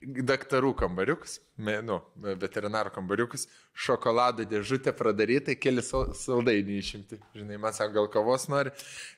daktarų 0.03 0.73
kambariukas, 0.81 1.37
me- 1.59 1.83
nu, 1.85 2.01
veterinaro 2.41 2.91
kambariukas, 2.91 3.45
šokolado 3.77 4.43
dėžutė 4.49 4.91
pradaryta, 4.99 5.55
keli 5.55 5.85
sal- 5.85 6.11
saldainiai 6.17 6.81
išimti. 6.83 7.21
Žinai, 7.37 7.59
man 7.61 7.73
sako, 7.77 7.93
gal 8.01 8.09
kavos 8.11 8.49
nori. 8.51 8.73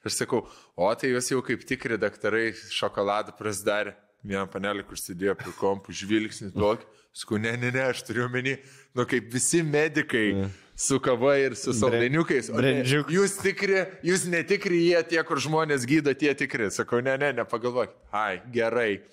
Aš 0.05 0.19
sakau, 0.21 0.43
o 0.77 0.91
tai 0.95 1.09
jūs 1.15 1.31
jau 1.33 1.41
kaip 1.47 1.65
tikri 1.65 1.97
daktarai 1.97 2.51
šokoladą 2.53 3.33
prasidarė. 3.39 3.95
Vieną 4.25 4.47
panelį, 4.49 4.87
kur 4.89 4.97
sėdėjo 4.97 5.35
prie 5.37 5.53
kompų, 5.59 5.93
žvilgsnis 5.93 6.55
tokį. 6.57 6.87
Sakau, 7.15 7.39
ne, 7.39 7.53
ne, 7.61 7.71
ne, 7.71 7.83
aš 7.93 8.01
turiu 8.09 8.25
omeny, 8.25 8.57
nu 8.97 9.05
kaip 9.07 9.29
visi 9.31 9.61
medikai 9.63 10.49
su 10.75 10.97
kava 10.99 11.37
ir 11.39 11.55
su 11.55 11.75
saldainiukais. 11.77 12.49
ne. 12.57 12.73
Jūs 13.15 13.37
tikri, 13.39 13.85
jūs 14.03 14.25
netikri, 14.33 14.81
jie 14.89 15.03
tie, 15.13 15.21
kur 15.29 15.39
žmonės 15.39 15.85
gydo, 15.87 16.15
tie 16.19 16.33
tikri. 16.35 16.71
Sakau, 16.75 16.99
ne, 17.05 17.15
ne, 17.21 17.31
nepagalvok. 17.37 17.93
Ai, 18.11 18.41
gerai. 18.55 19.05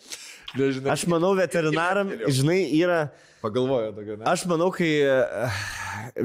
Nežinau. 0.58 0.90
Aš 0.92 1.06
manau, 1.12 1.36
veterinaram, 1.38 2.10
žinai, 2.28 2.64
yra... 2.80 3.04
Pagalvojo 3.42 3.92
tokio, 3.96 4.18
ne? 4.20 4.26
Aš 4.30 4.44
manau, 4.50 4.68
kai 4.74 4.90
eh, 5.02 5.62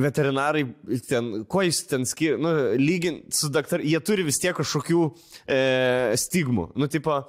veterinarai 0.05 0.65
ten, 1.09 1.31
ko 1.49 1.63
jis 1.65 1.83
ten 1.89 2.05
skiria, 2.09 2.39
nu, 2.41 2.51
lygint 2.81 3.31
su 3.35 3.49
daktaru, 3.53 3.87
jie 3.87 4.01
turi 4.05 4.27
vis 4.27 4.41
tiek 4.43 4.57
kažkokių 4.57 5.05
e, 5.49 5.61
stigmų. 6.21 6.67
Nu, 6.77 6.91
tipo, 6.93 7.23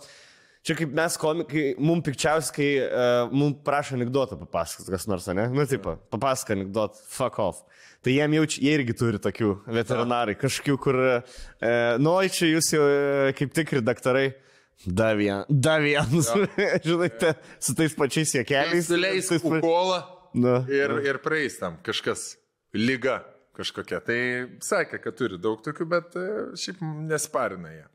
čia 0.67 0.75
kaip 0.77 0.91
mes 0.97 1.15
komikai, 1.21 1.63
mums 1.79 2.03
pikčiausia, 2.05 2.53
kai 2.55 2.67
e, 2.83 3.05
mums 3.31 3.61
prašo 3.65 3.95
anegdotą 3.97 4.37
papasakoti 4.41 4.91
kas 4.93 5.07
nors, 5.09 5.27
ne? 5.37 5.45
Nu, 5.53 5.63
tipo, 5.69 5.95
papasakok 6.13 6.55
anegdotą, 6.57 6.99
fuck 7.13 7.39
off. 7.43 7.63
Tai 8.05 8.13
jiem 8.13 8.35
jau, 8.37 8.43
čia- 8.53 8.63
jie 8.65 8.73
irgi 8.77 8.95
turi 8.99 9.21
tokių 9.23 9.51
veterinarai, 9.79 10.35
kažkokių, 10.39 10.75
kur, 10.83 10.99
e, 11.07 11.71
nu, 12.03 12.11
oi, 12.19 12.27
čia 12.33 12.51
jūs 12.51 12.69
jau 12.75 12.83
e, 12.83 13.31
kaip 13.39 13.55
tikri 13.57 13.81
daktarai. 13.87 14.27
Da 14.85 15.07
vien, 15.17 15.41
da 15.49 15.79
vienas, 15.81 16.27
žinai, 16.85 17.07
te, 17.17 17.31
su 17.65 17.73
tais 17.73 17.95
pačiais 17.97 18.35
jėkeliais. 18.37 18.85
Suleis 18.91 19.31
pa- 19.33 19.41
kukolą 19.41 20.03
Nu, 20.37 20.59
ir, 20.69 20.91
ir 21.07 21.17
praeis 21.23 21.55
tam 21.57 21.79
kažkas, 21.81 22.35
lyga 22.77 23.15
kažkokia. 23.57 24.03
Tai 24.05 24.17
sakė, 24.61 24.99
kad 25.01 25.15
turi 25.17 25.39
daug 25.41 25.63
tokių, 25.65 25.87
bet 25.89 26.17
šiaip 26.61 26.83
nesparina 27.09 27.71
jie. 27.73 27.85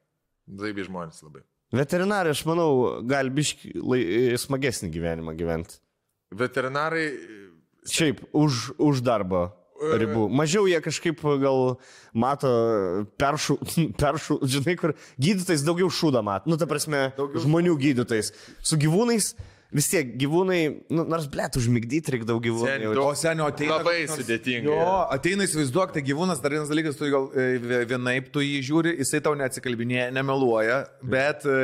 Zaibi 0.58 0.82
žmonės 0.88 1.22
labai. 1.22 1.44
Veterinarai, 1.72 2.34
aš 2.34 2.44
manau, 2.48 3.00
gali 3.08 3.32
biški 3.32 3.72
lai, 3.80 4.02
smagesnį 4.40 4.90
gyvenimą 4.92 5.36
gyventi. 5.38 5.80
Veterinarai, 6.36 7.06
Šiaip, 7.82 8.20
už, 8.30 8.76
už 8.78 9.00
darbo 9.02 9.48
ribų. 9.82 10.28
Mažiau 10.30 10.68
jie 10.70 10.78
kažkaip 10.82 11.22
gal 11.42 11.76
mato 12.14 12.50
peršų, 13.18 13.56
peršų 14.02 14.36
žinai, 14.46 14.76
kur 14.78 14.94
gydytais 15.18 15.64
daugiau 15.66 15.90
šūdą 15.90 16.22
mato. 16.22 16.50
Nu, 16.50 16.58
ta 16.60 16.68
prasme, 16.70 17.08
daugiau 17.16 17.42
žmonių 17.42 17.74
gydytais. 17.80 18.32
Su 18.62 18.78
gyvūnais 18.80 19.32
vis 19.72 19.88
tiek 19.88 20.10
gyvūnai, 20.20 20.58
nu, 20.92 21.04
nors 21.08 21.26
blėt, 21.32 21.56
užmigdyti 21.56 22.12
reikia 22.14 22.28
daug 22.28 22.42
gyvūnų. 22.44 22.68
Sen, 22.68 22.84
O 23.02 23.14
senio 23.16 23.46
ateina. 23.48 23.78
Labai 23.80 24.04
sudėtinga. 24.10 24.68
Jo, 24.68 24.90
ateina 25.16 25.46
įsivaizduok, 25.48 25.94
tai 25.96 26.02
gyvūnas, 26.06 26.42
dar 26.44 26.52
vienas 26.56 26.68
dalykas, 26.72 26.98
tu 27.00 27.08
gal 27.12 27.30
e, 27.32 27.46
vie- 27.62 27.80
vienaip 27.94 28.28
tu 28.34 28.44
jį 28.44 28.60
žiūri, 28.68 28.92
jisai 29.00 29.22
tau 29.24 29.32
neatsikalbinėja, 29.40 30.10
nemeluoja, 30.12 30.78
bet 31.02 31.46
e, 31.48 31.56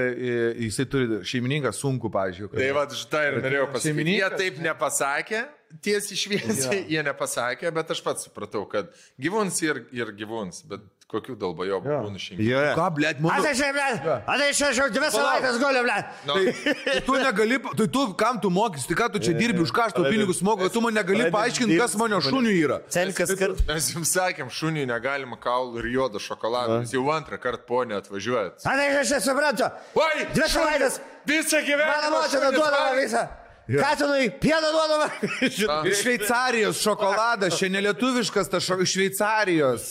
jisai 0.66 0.88
turi 0.90 1.20
šeimininką 1.28 1.72
sunku, 1.76 2.10
kad- 2.12 2.58
Tai 2.58 2.70
va, 2.78 2.86
šitą 2.90 3.24
ir 3.28 3.40
norėjau 3.44 3.68
pasakyti. 3.72 3.88
Jie 3.88 3.94
Šeimininkas- 3.94 4.38
taip 4.40 4.58
nepasakė, 4.64 5.44
tiesiai 5.84 6.16
šviesiai, 6.24 6.84
jie 6.88 7.02
nepasakė, 7.04 7.72
bet 7.76 7.90
aš 7.92 8.00
pats 8.02 8.24
supratau, 8.28 8.64
kad 8.70 8.88
gyvūns 9.20 9.60
ir, 9.68 9.84
ir 9.92 10.14
gyvūns, 10.16 10.62
bet 10.68 10.80
kokių 11.08 11.34
dalbajo 11.40 11.78
būna 11.84 12.20
šeimininkai. 12.20 12.48
Jo. 12.52 12.74
Ką, 12.76 12.86
blėt, 12.96 13.20
mano. 13.24 13.40
Atai 13.40 13.54
čia, 13.56 13.70
blėt! 13.72 14.08
Atai 14.28 14.48
čia, 14.52 14.68
aš 14.68 14.80
jau 14.82 14.88
dvi 14.92 15.08
savaitės 15.14 15.56
galiu, 15.62 15.82
blėt! 15.86 16.10
Tai, 16.28 16.74
tai 16.84 16.96
tu 17.06 17.16
negali, 17.22 17.58
tai 17.80 17.86
tu 17.94 18.02
kam 18.20 18.40
tu 18.42 18.50
mokys, 18.52 18.84
tai 18.90 18.98
ką 18.98 19.08
tu 19.14 19.22
čia 19.24 19.32
dirbi, 19.38 19.64
už 19.64 19.72
ką 19.72 19.86
aš 19.88 19.96
tau 19.96 20.04
pinigus 20.04 20.42
moku, 20.44 20.68
tu 20.74 20.82
man 20.84 20.92
negali 20.98 21.30
paaiškinti, 21.32 21.78
kas 21.80 21.96
mano 22.00 22.20
šuniu 22.24 22.52
yra. 22.52 22.78
Cenkas 22.92 23.32
kart. 23.40 23.64
Mes 23.70 23.88
jums 23.94 24.12
sakėm, 24.18 24.52
šuniui 24.52 24.84
negalima 24.90 25.40
kaulų 25.40 25.80
ir 25.80 25.90
juodo 25.96 26.20
šokolado. 26.20 26.82
Jūs 26.84 26.92
jau 26.98 27.06
antrą 27.16 27.40
kartą 27.40 27.64
ponė 27.68 27.96
atvažiuojat. 28.02 28.68
Atai 28.68 28.90
aš 29.00 29.14
čia 29.14 29.22
suprantu. 29.30 29.72
Oi! 29.96 30.28
Dvi 30.36 30.50
savaitės. 30.52 31.00
Visą 31.28 31.64
gyvenimą. 31.64 31.88
Mano 32.04 32.16
motina 32.18 32.52
duodama 32.52 32.92
visą. 33.00 33.24
Katinui 33.68 34.30
pieną 34.40 34.70
duodama. 34.72 35.08
Iš 35.44 35.98
Šveicarijos 36.00 36.80
šokoladas, 36.80 37.56
čia 37.60 37.68
nelietuviškas, 37.72 38.48
tas 38.48 38.64
Šveicarijos. 38.64 39.90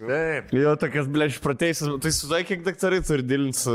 Taip. 0.00 0.52
Jo, 0.56 0.70
tokias, 0.80 1.08
ble, 1.12 1.26
išpratėjusias. 1.28 1.90
Tai 2.00 2.10
su 2.16 2.28
tai, 2.30 2.38
kiek 2.48 2.62
daktarai 2.64 3.02
turi 3.04 3.24
dilinti 3.26 3.58
su, 3.60 3.74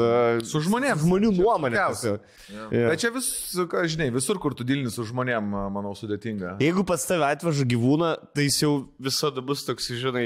Su 0.49 0.61
žmonėm. 0.65 0.97
žmonių 1.03 1.29
nuomonė. 1.37 1.75
Tikriausiai. 1.77 2.15
tiesiog. 2.47 2.73
Bet 2.89 3.03
čia 3.03 3.11
vis, 3.13 3.27
ką 3.69 3.83
žinai, 3.93 4.07
visur, 4.15 4.39
kur 4.41 4.55
tu 4.57 4.65
dilini 4.65 4.89
su 4.93 5.05
žmonėm, 5.05 5.51
manau, 5.75 5.93
sudėtinga. 5.97 6.55
Jeigu 6.63 6.81
pas 6.89 7.05
tave 7.05 7.27
atveža 7.29 7.67
gyvūną, 7.69 8.09
tai 8.33 8.47
jis 8.47 8.57
jau 8.63 8.71
visada 8.97 9.43
bus 9.45 9.61
toks, 9.67 9.91
žinai, 10.01 10.25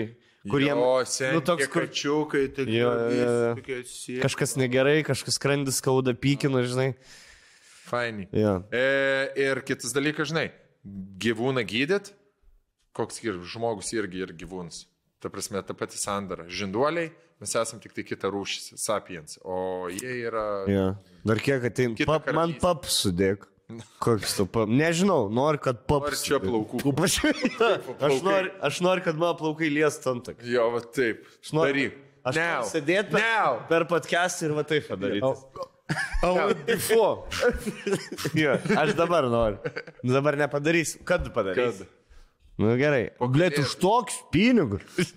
kuriem... 0.50 0.80
O, 0.80 0.94
sen, 1.04 1.36
nu, 1.36 1.42
toks, 1.44 1.68
kur 1.68 1.84
kačiukai, 1.90 2.46
tai 2.56 2.64
Jo, 2.72 2.94
jo, 3.12 3.34
jo. 3.60 4.22
kažkas 4.24 4.56
negerai, 4.62 5.02
kažkas 5.04 5.36
skrandis 5.36 5.82
skauda, 5.84 6.16
pykina, 6.16 6.64
žinai. 6.64 6.94
Fainai. 7.90 8.30
Jo. 8.32 8.62
E, 8.72 8.86
ir 9.42 9.60
kitas 9.68 9.92
dalykas, 9.96 10.30
žinai, 10.32 10.48
gyvūną 11.20 11.64
gydyt, 11.68 12.14
koks 12.96 13.20
ir 13.26 13.42
žmogus 13.52 13.92
irgi 13.98 14.24
ir 14.24 14.32
gyvūnas. 14.38 14.86
Ta 15.20 15.30
prasme, 15.32 15.62
ta 15.68 15.76
pati 15.76 16.00
sandara. 16.00 16.46
Žinduoliai, 16.48 17.12
mes 17.44 17.56
esame 17.60 17.82
tik 17.84 17.96
tai 17.98 18.06
kita 18.08 18.32
rūšis, 18.32 18.74
sapiens, 18.80 19.40
o 19.44 19.90
jie 19.92 20.14
yra... 20.30 20.46
Jo. 20.72 20.86
Dar 21.28 21.42
kiek 21.44 21.66
ateina. 21.68 21.98
Kitą 22.00 22.14
Pap, 22.14 22.30
man 22.36 22.54
pap 22.62 22.88
sudėk. 22.88 23.48
Koks 24.02 24.38
tu 24.38 24.48
pap? 24.50 24.72
Nežinau, 24.72 25.28
noriu, 25.30 25.60
kad 25.62 25.84
pap. 25.86 26.08
Nori 26.08 26.18
čia 26.24 26.40
plaukų. 26.42 26.80
aš, 27.06 28.16
noriu, 28.26 28.54
aš 28.66 28.80
noriu, 28.82 29.04
kad 29.06 29.20
mano 29.20 29.36
plaukai 29.38 29.70
liestų 29.76 30.14
ant 30.16 30.30
tak. 30.32 30.40
Jo, 30.48 30.70
va 30.74 30.82
taip. 30.82 31.28
Aš 31.44 31.52
noriu. 31.54 31.74
Daryk. 31.76 32.00
Aš 32.30 32.40
noriu 32.40 32.72
sėdėti 32.72 33.14
per, 33.14 33.22
Now. 33.28 33.60
per 33.70 33.86
podcast 33.92 34.42
ir 34.48 34.56
va 34.58 34.64
taip 34.68 34.88
padaryti. 34.90 35.68
Before. 36.68 37.28
Jo, 38.42 38.58
aš 38.78 38.92
dabar 38.98 39.26
noriu. 39.30 39.58
Nu, 40.04 40.14
Dabar 40.14 40.38
nepadarysiu. 40.38 41.04
Kad 41.08 41.30
padarysiu? 41.34 41.86
Kad? 41.86 41.99
Nu 42.60 42.74
gerai. 42.76 43.06
Blėt, 43.32 43.56
už 43.62 43.74
tokius 43.80 44.18
pinigus. 44.34 44.84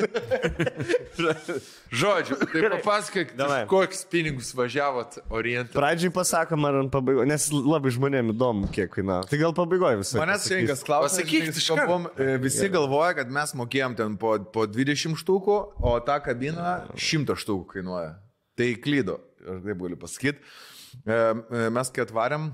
Žodžiu, 2.02 2.37
tai 2.38 2.62
papasakok, 2.76 3.32
kokius 3.70 4.04
pinigus 4.12 4.52
važiavot 4.54 5.18
orientą. 5.26 5.75
Pradžiai 5.75 6.12
pasakom 6.14 6.68
ar 6.68 6.78
ant 6.84 6.92
pabaigos, 6.94 7.26
nes 7.26 7.49
labai 7.50 7.90
žmonėm 7.96 8.30
įdomu, 8.30 8.70
kiek 8.72 8.92
kainavo. 8.94 9.26
Tai 9.26 9.40
gal 9.42 9.56
pabaigoje 9.58 9.99
visą. 10.04 10.20
Manęs 10.22 10.46
šiandien 10.46 10.84
klausimas. 10.87 11.18
Pasakyk 11.18 11.49
žinai, 11.49 11.56
iš 11.58 11.66
su 11.66 11.75
karto. 11.75 11.82
kalbom, 11.82 12.08
e, 12.14 12.38
Visi 12.46 12.70
galvoja, 12.72 13.16
kad 13.18 13.34
mes 13.34 13.56
mokėjom 13.58 13.99
ten 13.99 14.14
po, 14.22 14.37
po 14.54 14.68
20 14.70 15.18
štukų, 15.18 15.58
o 15.82 15.99
ta 16.06 16.20
kabina 16.22 16.76
100 16.94 17.38
štukų 17.42 17.66
kainuoja. 17.75 18.14
Tai 18.54 18.70
klydo, 18.87 19.18
aš 19.42 19.64
taip 19.66 19.82
galiu 19.82 19.99
pasakyti. 19.99 20.52
E, 21.02 21.11
e, 21.11 21.66
Mes 21.75 21.90
kai 21.90 22.06
atvarėm, 22.06 22.52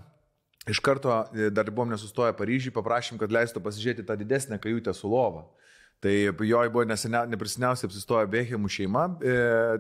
iš 0.69 0.81
karto 0.85 1.13
e, 1.33 1.51
dar 1.55 1.71
buvom 1.71 1.91
nesustoję 1.95 2.35
Paryžiui, 2.39 2.75
paprašym, 2.75 3.19
kad 3.21 3.33
leistų 3.33 3.63
pasižiūrėti 3.65 4.07
tą 4.09 4.17
didesnę 4.21 4.61
kajutę 4.63 4.95
su 4.95 5.11
lova. 5.11 5.47
Tai 5.99 6.13
jo 6.47 6.59
buvo 6.71 6.85
neprisiniausiai 6.87 7.89
apsistoję 7.89 8.27
Behemų 8.31 8.69
šeima, 8.71 9.01
e, 9.19 9.33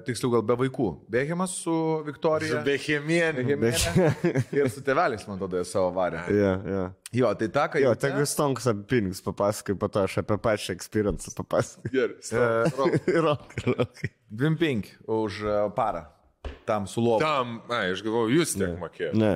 tiksliau 0.02 0.32
gal 0.32 0.42
be 0.48 0.56
vaikų. 0.64 0.88
Behemas 1.14 1.54
su 1.62 1.74
Viktorija. 2.08 2.64
Behemienė. 2.66 3.44
Behemienė. 3.62 4.32
Ir 4.58 4.66
su 4.74 4.82
tėveliais, 4.82 5.22
man 5.30 5.38
jie 5.38 5.62
savo 5.70 5.92
varė. 5.94 6.24
Jo, 6.34 6.50
jo. 6.74 6.82
Jo, 7.20 7.32
tai 7.38 7.48
ta, 7.54 7.68
kai... 7.70 7.84
Jo, 7.86 7.94
tegu 7.94 8.26
stonks 8.26 8.66
apie 8.66 8.82
pinigus 8.90 9.22
papasakai, 9.22 9.78
po 9.78 9.86
to 9.94 10.02
aš 10.08 10.18
apie 10.24 10.42
pačią 10.42 10.74
experience 10.74 11.30
papasakai. 11.38 11.94
Gerai. 11.94 13.14
Rok, 13.22 13.54
rok. 13.70 14.06
25 14.34 14.94
už 15.06 15.42
e, 15.46 15.58
parą. 15.78 16.08
Tam 16.68 16.86
su 16.90 17.00
lovu. 17.00 17.22
Tam, 17.22 17.58
na, 17.70 17.80
aš 17.88 18.02
galvoju, 18.04 18.36
jūs 18.36 18.54
tiek 18.58 18.74
mokėjote 18.80 19.16
Ne. 19.16 19.32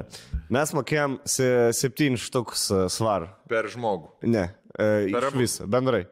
Mes 0.53 0.73
mokėjom 0.77 1.19
7 1.25 2.19
štukus 2.21 2.67
e, 2.69 2.83
svarų. 2.93 3.31
per 3.49 3.71
žmogų. 3.73 4.13
Ne, 4.29 4.51
e, 4.77 5.09
Per 5.15 5.31
viso, 5.37 5.65
bendrai. 5.71 6.05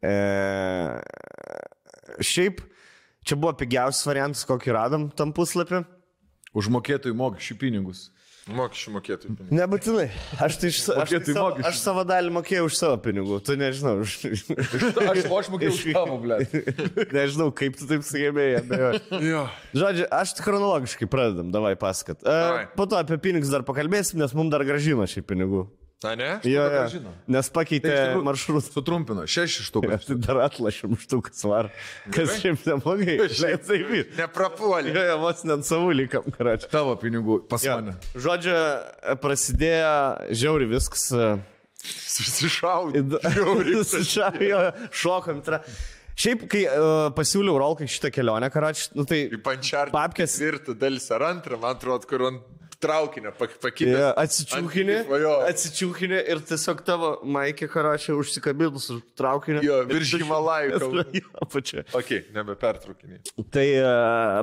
E, 0.00 0.14
šiaip, 2.24 2.62
čia 3.24 3.36
buvo 3.36 3.52
pigiausias 3.60 4.06
variantas, 4.08 4.46
kokį 4.48 4.74
radom 4.78 5.10
tam 5.16 5.34
puslapį. 5.36 5.84
Už 6.56 6.68
mokėtojų 6.72 7.16
mokesčių 7.16 7.56
pinigus. 7.60 8.10
Mokesčių 8.50 8.90
mokėtojų 8.96 9.34
pinigų. 9.38 9.54
Nebūtinai. 9.54 10.04
Aš 10.42 10.56
tai, 10.58 10.70
iš, 10.72 10.78
sa- 10.82 10.96
aš, 11.04 11.12
tai 11.14 11.34
savo, 11.36 11.50
aš 11.68 11.76
savo 11.78 12.02
dalį 12.08 12.32
mokėjau 12.34 12.64
už 12.66 12.74
savo 12.74 12.96
pinigų, 13.04 13.36
tu 13.46 13.54
nežinau. 13.54 14.00
Už, 14.02 14.16
Aš, 15.12 15.20
aš 15.30 15.50
mokėjau 15.52 15.74
už 15.76 15.84
tavo, 15.94 16.16
ble. 16.24 16.40
nežinau, 17.18 17.52
kaip 17.54 17.78
tu 17.78 17.86
taip 17.86 18.02
sugebėjai. 18.02 18.64
Žodžiu, 19.78 20.08
aš 20.10 20.34
chronologiškai 20.42 21.06
pradedam, 21.12 21.52
davai. 21.54 21.76
E, 21.78 22.16
Davai. 22.26 22.66
po 22.74 22.88
to 22.90 22.98
apie 22.98 23.20
pinigus 23.22 23.52
dar 23.54 23.62
pakalbėsim, 23.62 24.18
nes 24.18 24.34
mums 24.34 24.50
dar 24.50 24.66
gražino 24.66 25.06
šiai 25.06 25.22
pinigų. 25.22 25.68
Na 26.02 26.14
ne? 26.18 26.30
Jo, 26.48 26.64
jo. 26.72 27.12
Nes 27.30 27.48
pakeitė 27.54 27.86
Tai 27.86 27.98
tikrųjų- 27.98 28.24
maršrutą. 28.26 28.72
Sutrumpino, 28.74 29.26
šeši 29.30 29.66
štukai. 29.68 29.98
Tai 30.08 30.16
dar 30.24 30.40
atlašim 30.48 30.96
štukas 30.98 31.44
var. 31.46 31.68
Kas 32.14 32.34
šiaip 32.42 32.64
neblogai. 32.66 33.16
Žinai, 33.30 33.52
taip. 33.62 33.92
Neprapuolė. 34.18 34.94
Jo, 34.96 35.04
jo, 35.12 35.16
vos 35.22 35.44
net 35.46 35.68
savų 35.68 35.94
likam, 36.00 36.26
karačią. 36.34 36.70
Tavo 36.72 36.96
pinigų 36.98 37.38
pas 37.50 37.62
mane. 37.70 37.94
Žodžiu, 38.18 38.58
prasidėjo 39.22 39.94
žiauri 40.42 40.70
viskas. 40.74 41.08
Susišaudė. 41.82 43.02
Susišavėjo, 43.92 44.62
šokom. 44.94 45.42
Tra... 45.46 45.62
Šiaip, 46.22 46.44
kai 46.52 46.66
uh, 46.68 47.08
pasiūliau 47.16 47.56
Rolkai 47.62 47.86
šitą 47.90 48.10
kelionę, 48.12 48.50
karač, 48.52 48.88
nu 48.94 49.06
tai... 49.08 49.22
Į 49.32 49.38
pančiartą. 49.42 49.94
Papkės. 49.94 50.34
Tvirtą 50.38 50.74
dalis 50.78 51.06
ar 51.14 51.24
antrą, 51.30 51.56
man 51.62 51.78
atrodo, 51.78 52.06
kur 52.10 52.26
ant 52.28 52.42
traukinio 52.82 53.32
pak- 53.38 53.58
pakitęs. 53.62 53.98
Ja, 53.98 54.10
atsičiūkinė, 54.22 54.96
atsičiūkinė 55.48 56.20
ir 56.34 56.42
tiesiog 56.48 56.82
tavo 56.86 57.12
maikė 57.22 57.68
karašė 57.70 58.16
užsikabinus 58.18 58.88
už 58.94 59.02
traukinio. 59.18 59.62
Jo, 59.64 59.80
virš 59.88 60.16
Himalajų 60.22 60.80
kalnų. 60.82 61.06
Jo, 61.22 61.46
pačia. 61.52 61.84
Ok, 61.96 62.10
nebepertraukinį. 62.34 63.20
Tai 63.54 63.66
e, 63.68 63.92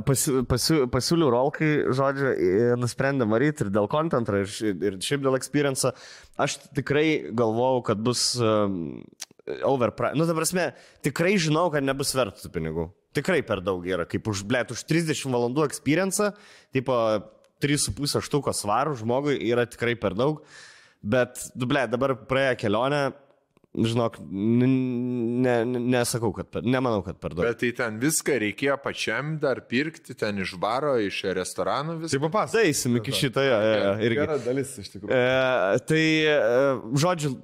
pasi, 0.07 0.35
pasi, 0.49 0.79
pasiūliau 0.91 1.31
Rolkai, 1.33 1.71
žodžiu, 1.95 2.33
nusprendėm 2.79 3.33
varyti 3.35 3.65
ir 3.65 3.73
dėl 3.75 3.89
kontento, 3.91 4.35
ir, 4.39 4.51
ir 4.71 4.99
šiaip 5.03 5.25
dėl 5.25 5.37
experience. 5.39 5.91
Aš 6.39 6.59
tikrai 6.77 7.33
galvojau, 7.35 7.81
kad 7.89 8.03
bus 8.03 8.31
um, 8.39 9.01
overprice. 9.67 10.15
Nu, 10.15 10.27
ta 10.29 10.35
prasme, 10.37 10.69
tikrai 11.05 11.35
žinau, 11.41 11.67
kad 11.73 11.85
nebus 11.85 12.13
vertų 12.15 12.45
tų 12.45 12.53
pinigų. 12.55 12.87
Tikrai 13.17 13.41
per 13.45 13.63
daug 13.65 13.83
yra, 13.89 14.05
kaip 14.09 14.27
už, 14.29 14.45
blėt, 14.47 14.71
už 14.75 14.85
30 14.87 15.33
valandų 15.33 15.65
experience, 15.65 16.31
tipo 16.75 16.95
3,5 17.63 18.19
štuko 18.25 18.53
svarų 18.55 18.97
žmogui 18.99 19.39
yra 19.49 19.67
tikrai 19.69 19.95
per 19.99 20.17
daug. 20.17 20.43
Bet, 20.99 21.39
du, 21.55 21.67
blėt, 21.69 21.91
dabar 21.93 22.15
praėjo 22.27 22.57
kelionę, 22.59 23.03
žinok, 23.77 24.17
ne, 24.29 24.67
ne, 25.45 25.79
nesakau, 25.93 26.31
kad 26.35 26.49
per, 26.51 26.65
nemanau, 26.65 27.03
kad 27.05 27.19
per 27.21 27.35
daug. 27.35 27.45
Bet 27.45 27.61
tai 27.61 27.69
ten 27.77 27.99
viską 28.01 28.39
reikėjo 28.43 28.79
pačiam 28.83 29.35
dar 29.41 29.61
pirkti, 29.69 30.15
ten 30.17 30.41
iš 30.43 30.55
baro, 30.59 30.95
iš 30.99 31.21
restoranų 31.37 31.99
viską. 32.03 32.15
Tai 32.15 32.23
papas. 32.25 32.55
Tai 32.55 32.65
eisim 32.67 32.97
iki 32.99 33.13
šito, 33.15 33.43
jo, 33.45 33.59
jo, 33.69 33.93
irgi. 34.07 34.19
Gera 34.23 34.39
dalis 34.43 34.73
iš 34.81 34.91
tikrųjų. 34.95 35.13
E, 35.13 35.83
tai, 35.87 36.03
e, 36.33 36.97
žodžiu, 37.05 37.35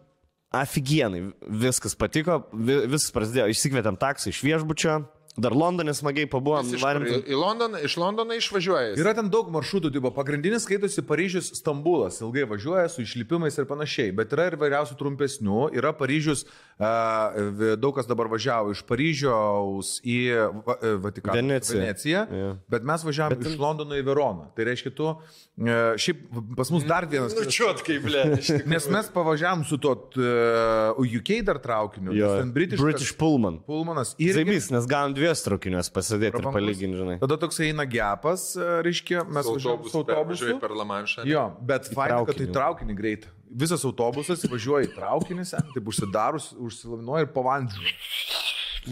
aфиgienai, 0.55 1.21
viskas 1.63 1.95
patiko, 1.99 2.41
vi, 2.53 2.81
viskas 2.89 3.13
prasidėjo, 3.15 3.51
išsikvietėm 3.53 3.99
taksą 4.01 4.31
iš 4.31 4.41
viešbučio, 4.45 4.99
dar 5.37 5.51
Londone 5.55 5.93
smagiai 5.93 6.27
pabuvom, 6.31 6.69
Iš, 6.75 6.81
varėm. 6.83 7.05
į, 7.07 7.19
į 7.27 7.39
Londoną, 7.39 7.81
iš 7.83 7.97
Londono 7.99 8.37
išvažiuoja. 8.39 8.93
Yra 8.99 9.13
ten 9.17 9.29
daug 9.33 9.49
maršrutų, 9.53 9.91
tipo, 9.95 10.11
pagrindinis 10.15 10.63
skaitosi 10.67 11.03
Paryžius, 11.05 11.51
Stambulas, 11.59 12.21
ilgai 12.23 12.45
važiuoja 12.47 12.87
su 12.91 13.03
išlipimais 13.03 13.57
ir 13.59 13.67
panašiai, 13.69 14.13
bet 14.15 14.31
yra 14.35 14.47
ir 14.51 14.57
vairiausių 14.61 14.95
trumpesnių. 14.99 15.69
Yra 15.75 15.91
Paryžius, 15.97 16.45
daug 16.79 17.95
kas 17.97 18.07
dabar 18.09 18.29
važiavo 18.31 18.73
iš 18.75 18.83
Paryžiaus 18.87 19.97
į 20.03 20.17
e, 20.35 20.95
Vatikaną. 21.03 21.35
Veneciją. 21.39 21.81
Veneciją 21.81 22.23
Jo. 22.35 22.49
bet 22.71 22.83
mes 22.87 23.03
važiavome 23.05 23.47
iš 23.47 23.57
Londono 23.59 23.97
į 23.99 24.03
Veroną. 24.07 24.49
Tai 24.55 24.65
reiškia, 24.67 24.91
tu, 24.95 25.07
uh, 25.11 25.71
šiaip 26.01 26.23
pas 26.57 26.71
mus 26.73 26.85
dar 26.87 27.07
vienas. 27.09 27.35
Nučiuot 27.37 27.83
kaip, 27.85 28.03
ble. 28.07 28.23
Nes 28.71 28.87
mes 28.91 29.09
pavažiavam 29.13 29.63
su 29.67 29.77
to 29.81 29.93
uh, 29.95 30.99
UK 30.99 31.41
dar 31.47 31.59
traukiniu. 31.63 32.15
Jo, 32.15 32.31
British, 32.55 33.13
Pullman. 33.19 33.59
Pulmanas. 33.67 34.15
Ir 34.21 34.35
Zaibys, 34.37 34.69
nes 34.73 34.87
galim 34.89 35.15
dvies 35.25 35.41
traukinius 35.43 35.89
pasidėti 35.89 36.37
ir 36.39 36.47
palyginti, 36.53 36.99
žinai. 37.01 37.17
Tada 37.19 37.37
toks 37.41 37.59
eina 37.65 37.85
gepas, 37.89 38.51
e, 38.55 38.67
reiškia, 38.85 39.25
mes 39.27 39.45
važiuojame 39.49 39.89
su 39.89 39.97
autobusu. 40.03 40.59
per 40.61 40.69
Lamanšą. 40.77 41.25
Jo, 41.25 41.47
bet 41.61 41.89
faina, 41.93 42.21
kad 42.25 42.37
tai 42.37 42.45
traukinį. 42.47 42.95
greit. 42.95 43.27
Visas 43.55 43.83
autobusas 43.85 44.41
įvažiuoja 44.47 44.87
į 44.89 44.95
traukinį, 44.95 45.43
taip 45.73 45.85
užsidarus, 45.87 46.53
užsilavinuoja 46.59 47.25
ir 47.27 47.33
pavan 47.33 47.69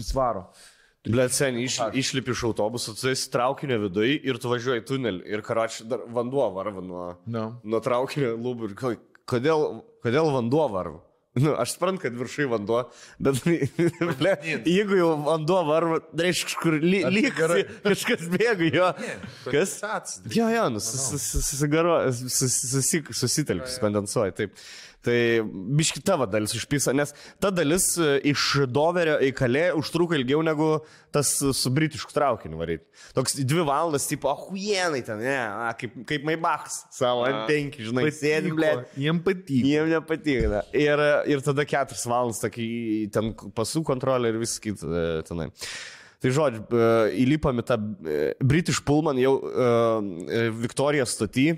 svaro. 0.00 0.46
Blet, 1.04 1.34
sen, 1.36 1.58
iš, 1.60 1.76
išlipi 1.92 2.32
iš 2.32 2.44
autobuso, 2.48 2.94
tu 2.96 3.10
esi 3.10 3.26
traukinio 3.30 3.76
viduje 3.82 4.14
ir 4.24 4.38
tu 4.40 4.48
važiuoji 4.48 4.86
tunelį 4.88 5.26
ir 5.34 5.42
karač 5.44 5.82
dar 5.84 6.00
vanduo 6.08 6.46
varva 6.54 6.80
nuo, 6.80 7.08
No. 7.28 7.60
nuo 7.62 7.80
traukinio 7.84 8.30
lūbų. 8.40 8.70
Ir 8.70 8.74
ko- 8.74 8.96
kodėl, 9.28 9.82
kodėl 10.02 10.30
vanduo 10.32 10.64
varva? 10.72 11.00
Nu, 11.34 11.50
aš 11.58 11.72
suprantu, 11.74 12.04
kad 12.04 12.14
viršai 12.14 12.44
vanduo, 12.46 12.84
bet 13.18 13.40
ble, 14.20 14.34
jeigu 14.70 15.00
jau 15.00 15.08
vanduo 15.26 15.64
varva, 15.66 15.98
tai 16.12 16.28
reiškia 16.28 16.46
kažkur 16.46 16.76
ly, 16.78 17.00
lyg 17.10 17.40
kažkas 17.82 18.28
bėga 18.30 18.68
jo. 18.70 18.90
Kas? 19.48 19.72
Jo, 20.30 20.46
jo, 20.54 20.68
nu, 20.76 20.82
susigaro, 20.84 21.96
susitelkis, 22.14 23.80
kondensuoja, 23.82 24.36
taip. 24.38 24.54
Tai 25.04 25.16
biški 25.76 26.00
tavo 26.04 26.24
dalis 26.30 26.54
išpisa, 26.56 26.94
nes 26.96 27.12
ta 27.42 27.50
dalis 27.52 27.90
e, 28.00 28.14
iš 28.30 28.64
Doverio 28.72 29.18
į 29.20 29.34
Kalė 29.36 29.64
užtruko 29.76 30.16
ilgiau 30.16 30.40
negu 30.44 30.68
tas 31.12 31.28
su 31.36 31.72
britišku 31.74 32.14
traukiniu 32.14 32.56
varyti. 32.58 32.86
Toks 33.16 33.36
dvi 33.42 33.66
valandas, 33.68 34.06
tipo, 34.08 34.30
ahuienai 34.32 35.02
ten, 35.04 35.20
ne, 35.20 35.36
a, 35.36 35.74
kaip, 35.78 35.98
kaip 36.08 36.24
Maibachs, 36.26 36.80
savo 36.94 37.26
M5, 37.28 37.76
žinai, 37.90 38.06
sėdi, 38.16 38.54
ble. 38.56 38.70
Jiem 38.98 39.20
patiko. 39.26 39.68
Jiem 39.74 39.92
nepatiko. 39.92 40.48
ne. 40.54 40.62
Ir, 40.86 41.04
ir 41.34 41.44
tada 41.44 41.68
keturias 41.68 42.06
valandas 42.08 42.40
tokį 42.42 42.70
ten 43.14 43.34
pasų 43.54 43.84
kontrolę 43.86 44.32
ir 44.32 44.40
visą 44.40 44.64
kitą 44.64 44.88
e, 44.88 45.04
tenai. 45.28 45.50
Tai 46.24 46.32
žodžiu, 46.32 46.64
e, 46.64 46.90
įlipam 47.26 47.60
į 47.60 47.68
tą 47.68 47.76
British 48.40 48.80
Pullman 48.88 49.20
jau 49.20 49.36
uh, 49.44 50.50
Viktorijos 50.64 51.12
stoty. 51.18 51.50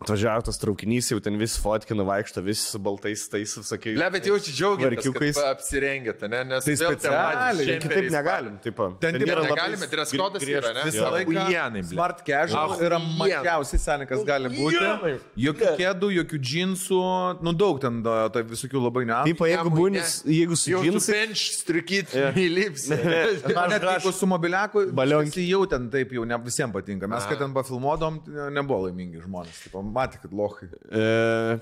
Atvažiavo 0.00 0.40
tas 0.46 0.56
traukinys, 0.56 1.10
jau 1.12 1.18
ten 1.20 1.34
visi 1.36 1.60
fotkina, 1.60 2.04
vaikšto, 2.08 2.40
visi 2.46 2.62
su 2.72 2.78
baltais 2.80 3.26
tais, 3.28 3.52
sakai. 3.68 3.92
Le, 4.00 4.06
bet 4.14 4.24
jaučiu 4.24 4.54
džiaugiamės, 4.56 4.96
Varkiukais. 5.04 5.36
kad 5.36 5.50
apsirengėte, 5.58 6.28
ne? 6.32 6.40
Nes 6.48 6.64
Tai 6.64 6.76
specialiai, 6.80 7.74
Kitaip 7.82 8.08
negalim, 8.14 8.54
taip. 8.64 8.80
Ten 9.02 9.18
Ten 9.18 9.26
yra 9.28 9.42
negalime, 9.44 9.88
dress 9.92 10.14
code'as 10.16 10.46
yra, 10.48 10.72
ne? 10.78 10.86
Visą 10.88 11.10
laiką 11.12 11.34
ble. 11.34 11.82
smart 11.90 12.22
casual 12.24 12.72
Ahuienai. 12.72 12.86
yra 12.88 12.98
mažiausiai 13.20 13.82
senikas 13.84 14.24
gali 14.24 14.48
būti. 14.54 14.80
Ahuienai. 14.80 15.20
Jokių 15.44 15.74
kėdų, 15.82 16.10
jokių 16.16 16.40
džinsų, 16.48 17.02
nu 17.44 17.52
daug 17.52 17.80
ten 17.84 18.00
tai 18.02 18.42
visokių 18.48 18.80
labai 18.86 19.04
niuansų. 19.04 19.34
Taip, 19.36 19.44
jeigu 19.52 19.74
būni, 19.76 20.00
jeigu 20.32 20.56
su 20.56 20.70
Jau 20.72 20.80
su 20.80 20.88
džinsai, 20.88 21.12
bench 21.20 21.44
strikyt 21.60 22.16
įlips. 22.40 22.88
Net 22.88 23.84
jeigu 23.84 24.12
su 24.16 24.26
mobiliaku, 24.32 24.86
Balionki. 24.96 25.34
visi 25.34 25.46
jau 25.50 25.66
ten 25.68 25.90
taip 25.92 26.12
jau 26.16 26.24
ne 26.24 26.38
visiems 26.40 26.72
patinka. 26.72 27.08
Mes, 27.10 27.28
kad 27.28 27.38
ten 27.44 27.52
pafilmuodom, 27.52 28.20
nebuvo 28.56 28.86
laimingi 28.88 29.20
žmonės. 29.26 29.64
Taip, 29.66 29.76
matė, 29.94 30.20
kad 30.22 30.32
lohai. 30.32 30.70
E, 30.90 31.58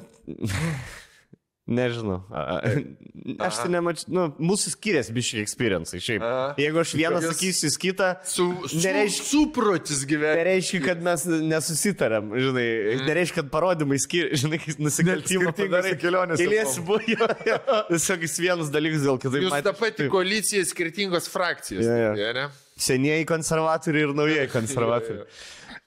Nežinau. 1.69 2.23
A- 2.33 2.63
a- 2.65 3.45
Aš 3.45 3.59
tai 3.61 3.69
nemačiau. 3.69 4.09
Nu, 4.09 4.23
mūsų 4.41 4.71
skiriasi 4.73 5.13
biškai 5.13 5.43
experience. 5.45 5.93
Šiaip. 6.01 6.23
Aha. 6.25 6.55
Jeigu 6.57 6.81
aš 6.81 6.95
vieną 6.97 7.19
sakysiu, 7.21 7.67
jis 7.69 7.77
kitą. 7.83 8.07
Su, 8.25 8.47
su, 8.73 8.79
Nereiškia- 8.81 9.27
suprotis 9.29 10.01
gyvenimas. 10.09 10.41
Nereiškia, 10.41 10.81
kad 10.87 11.03
mes 11.05 11.27
nesusitarėm, 11.29 12.31
žinai. 12.41 12.65
Nereiškia, 13.05 13.37
kad 13.43 13.51
parodymai 13.53 14.01
skiriasi, 14.01 14.41
žinai, 14.47 14.63
kai 14.65 14.79
nusikaltimą 14.81 15.53
skirtingose 15.53 15.93
kelionėse 16.01 16.41
Keliesi 16.41 16.87
buvo, 16.89 17.03
jo, 17.05 17.29
jo. 17.53 17.59
Tiesiog 17.93 18.25
jis 18.25 18.39
vienas 18.47 18.73
dalykas 18.73 19.05
dėl 19.05 19.21
kitaip. 19.21 19.45
Jūs 19.45 19.53
matėt. 19.53 19.69
tą 19.69 19.77
patį 19.85 20.09
koaliciją 20.17 20.65
skirtingos 20.73 21.29
frakcijos. 21.29 21.85
Jo, 21.85 22.01
jo. 22.01 22.11
tokie, 22.17 22.33
ne? 22.41 22.49
Senieji 22.81 23.29
konservatoriai 23.29 24.09
ir 24.09 24.17
naujieji 24.17 24.49
konservatoriai. 24.57 25.29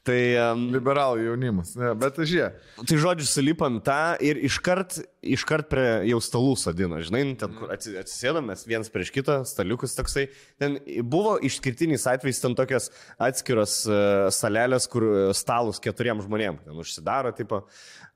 Tai, 0.07 0.21
um, 0.41 0.63
Liberalų 0.73 1.27
jaunimas. 1.27 1.75
Ne, 1.77 1.91
bet 2.01 2.15
žiūrėk. 2.17 2.55
tai 2.89 2.97
žodžiu, 2.97 3.27
sulipam 3.29 3.77
tą 3.85 4.17
ir 4.25 4.39
iškart, 4.47 4.97
iškart 5.21 5.69
prie 5.69 5.87
jau 6.09 6.19
stalų 6.23 6.55
sadino, 6.57 6.99
žinai, 7.05 7.21
nu, 7.29 7.35
ten, 7.39 7.53
kur 7.57 7.71
atsi- 7.73 7.93
atsisėdom 8.01 8.49
mes 8.49 8.65
viens 8.67 8.89
prieš 8.91 9.13
kitą, 9.13 9.41
staliukus 9.47 9.93
toksai. 9.97 10.27
Ten 10.61 10.79
buvo 11.05 11.37
išskirtiniais 11.45 12.07
atvejais 12.09 12.41
ten 12.41 12.57
tokios 12.57 12.89
atskiros 13.21 13.75
uh, 13.89 14.29
salelės, 14.33 14.87
kur 14.91 15.05
e, 15.05 15.25
stalus 15.37 15.81
keturiem 15.83 16.23
žmonėm, 16.25 16.57
ten 16.65 16.81
užsidaro, 16.81 17.33
tipo, 17.37 17.63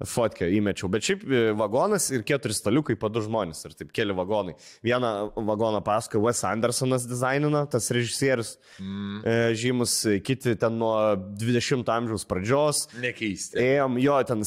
fotkę 0.04 0.48
įmečiau. 0.52 0.90
Bet 0.92 1.06
šiaip 1.08 1.24
e, 1.24 1.42
vagonas 1.56 2.10
ir 2.12 2.26
keturi 2.28 2.56
staliukai 2.56 2.98
po 3.00 3.08
du 3.12 3.22
žmonės 3.24 3.64
ir 3.68 3.76
taip 3.80 3.94
keli 3.96 4.16
vagonai. 4.16 4.56
Vieną 4.84 5.12
vagoną 5.48 5.80
paskui 5.86 6.20
Wes 6.24 6.44
Andersonas 6.48 7.06
dizainino, 7.08 7.64
tas 7.72 7.88
režisierius 7.96 8.56
mm. 8.82 9.22
e, 9.24 9.38
žymus, 9.62 9.96
e, 10.10 10.18
kiti 10.26 10.58
ten 10.60 10.76
nuo 10.82 10.98
20 11.40 11.92
amžiaus 11.96 12.28
pradžios. 12.28 12.86
Nekeisti. 13.00 13.60
Ėjom, 13.62 14.00
jo, 14.04 14.18
ten 14.28 14.44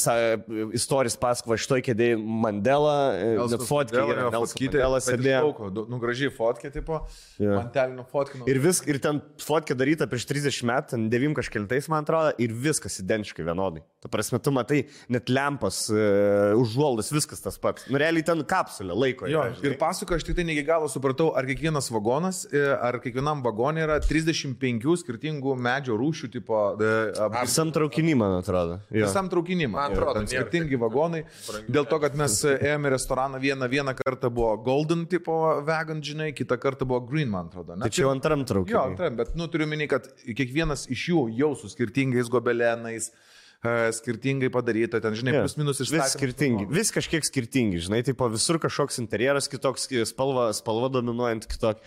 istorijas 0.76 1.16
pasako, 1.20 1.56
šitoj 1.60 1.84
kėdėjai 1.88 2.20
Mandela, 2.48 2.96
e, 3.14 3.34
net 3.52 3.64
fotkė 3.68 4.00
yra, 4.02 4.26
Mandela 4.32 5.00
sėdėjo. 5.04 5.70
Nu, 5.88 6.00
gražiai 6.02 6.32
fotkė, 6.34 6.72
tipo. 6.74 7.02
Jo. 7.38 7.54
Mantelinio 7.60 8.04
fotkino. 8.08 8.48
Ir, 8.50 8.60
vis, 8.64 8.80
ir 8.88 9.00
ten 9.04 9.20
fotkė 9.42 9.76
daryta 9.78 10.08
prieš 10.10 10.26
30 10.30 10.66
metų, 10.70 10.92
ten 10.94 11.06
9 11.12 11.36
kažkeltais, 11.38 11.88
man 11.92 12.06
atrodo, 12.06 12.32
ir 12.42 12.54
viskas 12.66 12.98
identiškai 13.02 13.46
vienodai. 13.46 13.84
Ta 14.02 14.10
prasme, 14.12 14.40
tu 14.42 14.52
matai, 14.54 14.84
net 15.12 15.30
lempas, 15.32 15.84
uh, 15.92 16.54
užuoldas, 16.58 17.10
viskas 17.14 17.42
tas 17.44 17.58
pats. 17.60 17.86
Nu, 17.90 17.98
realiai 18.00 18.24
ten 18.26 18.44
kapsulė 18.48 18.96
laiko. 18.96 19.28
Jo, 19.30 19.44
yra, 19.50 19.62
ir 19.66 19.76
pasako, 19.80 20.18
aš 20.18 20.26
tik 20.28 20.38
tai 20.38 20.46
ne 20.48 20.54
iki 20.56 20.64
galo 20.68 20.90
supratau, 20.90 21.32
ar 21.38 21.48
kiekvienas 21.48 21.90
vagonas, 21.94 22.44
e, 22.52 22.62
ar 22.62 23.00
kiekvienam 23.02 23.42
vagonė 23.44 23.84
yra 23.86 23.98
35 24.04 24.96
skirtingų 25.02 25.56
medžio 25.58 25.98
rūšių, 25.98 26.30
tipo, 26.38 26.62
e, 26.78 26.94
Visam 27.38 27.72
traukinį, 27.74 28.14
man 28.18 28.38
atrodo. 28.38 28.78
Jo. 28.92 29.06
visam 29.06 29.28
traukinimui. 29.30 29.74
Man 29.74 29.92
atrodo, 29.92 30.22
nėra 30.22 30.46
skirtingi 30.46 30.78
vagonai. 30.80 31.24
Dėl 31.68 31.86
to, 31.88 31.98
kad 32.02 32.16
mes 32.18 32.37
ėjome 32.46 32.90
į 32.90 32.92
restoraną 32.94 33.40
vieną, 33.42 33.68
vieną 33.72 33.94
kartą 33.98 34.30
buvo 34.34 34.52
Golden 34.66 35.06
tipo 35.10 35.38
vegan, 35.66 36.02
žinai, 36.04 36.32
kitą 36.36 36.58
kartą 36.60 36.86
buvo 36.88 37.00
Green, 37.08 37.30
man 37.32 37.48
atrodo. 37.50 37.76
Ne? 37.76 37.86
Tai 37.86 37.90
čia 37.94 38.04
jau 38.06 38.12
antram 38.14 38.44
Jo, 38.44 38.50
traukiniu. 38.52 38.82
antram, 38.82 39.16
bet, 39.16 39.34
nu, 39.38 39.48
turiu 39.52 39.66
minį, 39.70 39.88
kad 39.90 40.06
kiekvienas 40.26 40.86
iš 40.92 41.08
jų 41.12 41.24
jau 41.38 41.52
su 41.58 41.70
skirtingais 41.72 42.30
gobelenais, 42.32 43.10
e, 43.10 43.37
skirtingai 43.64 44.50
padaryta, 44.54 45.00
ten, 45.02 45.16
žinai, 45.18 45.32
Jo. 45.34 45.40
plus 45.42 45.56
minus 45.58 45.80
Vis 45.80 45.88
išstatymai. 45.90 46.12
skirtingi, 46.14 46.66
vis 46.70 46.92
kažkiek 46.94 47.24
skirtingi, 47.26 47.80
žinai, 47.82 48.04
tai 48.06 48.14
po 48.14 48.28
visur 48.30 48.58
kažkoks 48.62 49.00
interjeras 49.02 49.48
kitoks, 49.50 49.88
spalva, 50.06 50.52
spalva 50.54 50.86
dominuojant 50.94 51.42
kitokia. 51.50 51.82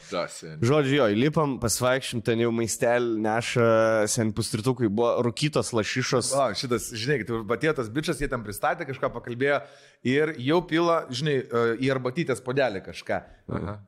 Žodžiu, 0.60 0.97
jo, 0.99 1.07
įlipam, 1.15 1.55
pasvaikščiam, 1.63 2.19
ten 2.27 2.43
jau 2.43 2.51
maistelį 2.51 3.15
neša, 3.23 3.69
sen 4.12 4.34
pustritukui 4.36 4.91
buvo 4.91 5.13
rūkytos 5.23 5.71
lašišos. 5.71 6.34
O, 6.36 6.49
šitas, 6.60 6.91
žinai, 6.91 7.21
tai 7.23 7.39
batėtas 7.47 7.88
bičias, 7.88 8.19
jie 8.19 8.27
ten 8.27 8.43
pristatė, 8.43 8.84
kažką 8.91 9.07
pakalbėjo 9.15 9.62
ir 10.03 10.36
jau 10.43 10.60
pila, 10.67 11.05
žinai, 11.07 11.39
e, 11.47 11.65
į 11.88 11.93
arbatytės 11.95 12.43
podelį 12.43 12.84
kažką. 12.91 13.23
Aha. 13.47 13.79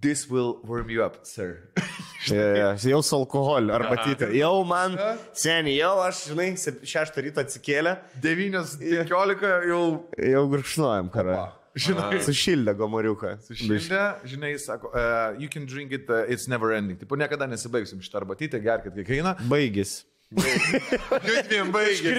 This 0.00 0.28
will 0.30 0.60
warm 0.62 0.88
you 0.94 1.02
up, 1.02 1.26
sir. 1.26 1.58
Ja, 2.30 2.44
ja, 2.56 2.68
jau 2.92 3.00
su 3.02 3.16
alkoholiu, 3.16 3.72
arba 3.74 3.96
tytė. 4.04 4.28
Jau 4.38 4.62
man, 4.68 4.94
seniai, 5.34 5.78
jau 5.80 5.94
aš, 6.04 6.20
žinai, 6.30 6.50
sep- 6.60 6.84
šeštą 6.86 7.24
rytą 7.26 7.42
atsikėlė, 7.42 7.96
9.15 8.22 9.66
jau, 9.70 9.82
jau 10.30 10.44
gurkšnojam, 10.52 11.08
karą. 11.14 11.48
žinai, 11.74 12.20
Sušildė 12.22 12.74
gomoriuką. 12.76 13.34
Šiandien, 13.48 14.20
žinai, 14.28 14.52
sako, 14.60 14.90
uh, 14.92 15.32
you 15.40 15.48
can 15.48 15.64
drink 15.66 15.92
it, 15.92 16.04
uh, 16.10 16.22
it's 16.28 16.46
never 16.48 16.72
ending. 16.76 16.98
Tipo, 17.00 17.16
niekada 17.16 17.46
nesibaigsim 17.48 18.02
šitą 18.04 18.20
arbatytę, 18.22 18.60
gerkit 18.62 18.94
kiekvieną. 19.00 19.34
Baigis. 19.48 20.02
Liūdviem 20.32 21.72
baigė. 21.74 22.14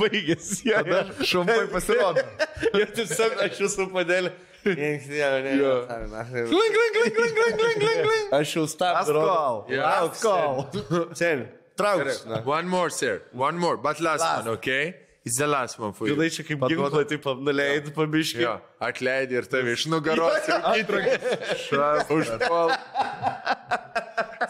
Baigis. 0.00 0.50
Ja, 0.64 0.80
ja. 0.86 1.02
Šumpai 1.26 1.66
pasirodo. 1.72 2.24
Jau 2.80 2.86
tiesiog 2.96 3.36
aš 3.44 3.60
jūsų 3.64 3.88
padėlį. 3.94 4.32
Klink, 4.64 5.02
klink, 5.04 6.92
klink, 6.94 7.14
klink, 7.14 7.34
klink, 7.36 7.56
klink, 7.58 7.76
klink, 7.82 7.98
klink. 8.06 8.32
Aš 8.32 8.54
jau 8.56 8.64
stabdau. 8.70 9.66
Lauks. 9.68 10.24
Askol. 10.24 10.64
Seniai, 11.12 11.48
trauks. 11.76 12.22
One 12.48 12.68
more, 12.68 12.88
sir. 12.88 13.20
One 13.32 13.58
more, 13.58 13.76
but 13.76 14.00
last, 14.00 14.24
one, 14.24 14.48
okay? 14.56 14.94
Last 15.24 15.78
one 15.80 15.92
for 15.96 16.04
you. 16.06 16.12
Žinai, 16.14 16.28
čia 16.28 16.44
kaip 16.44 16.60
ginklai, 16.68 17.04
taip 17.08 17.24
nuleidai 17.40 17.92
pabiškai. 17.96 18.42
Jo, 18.44 18.58
atleidai 18.84 19.38
ir 19.40 19.46
tave 19.48 19.72
iš 19.72 19.86
nugaros. 19.88 20.36
Užpal. 22.16 22.74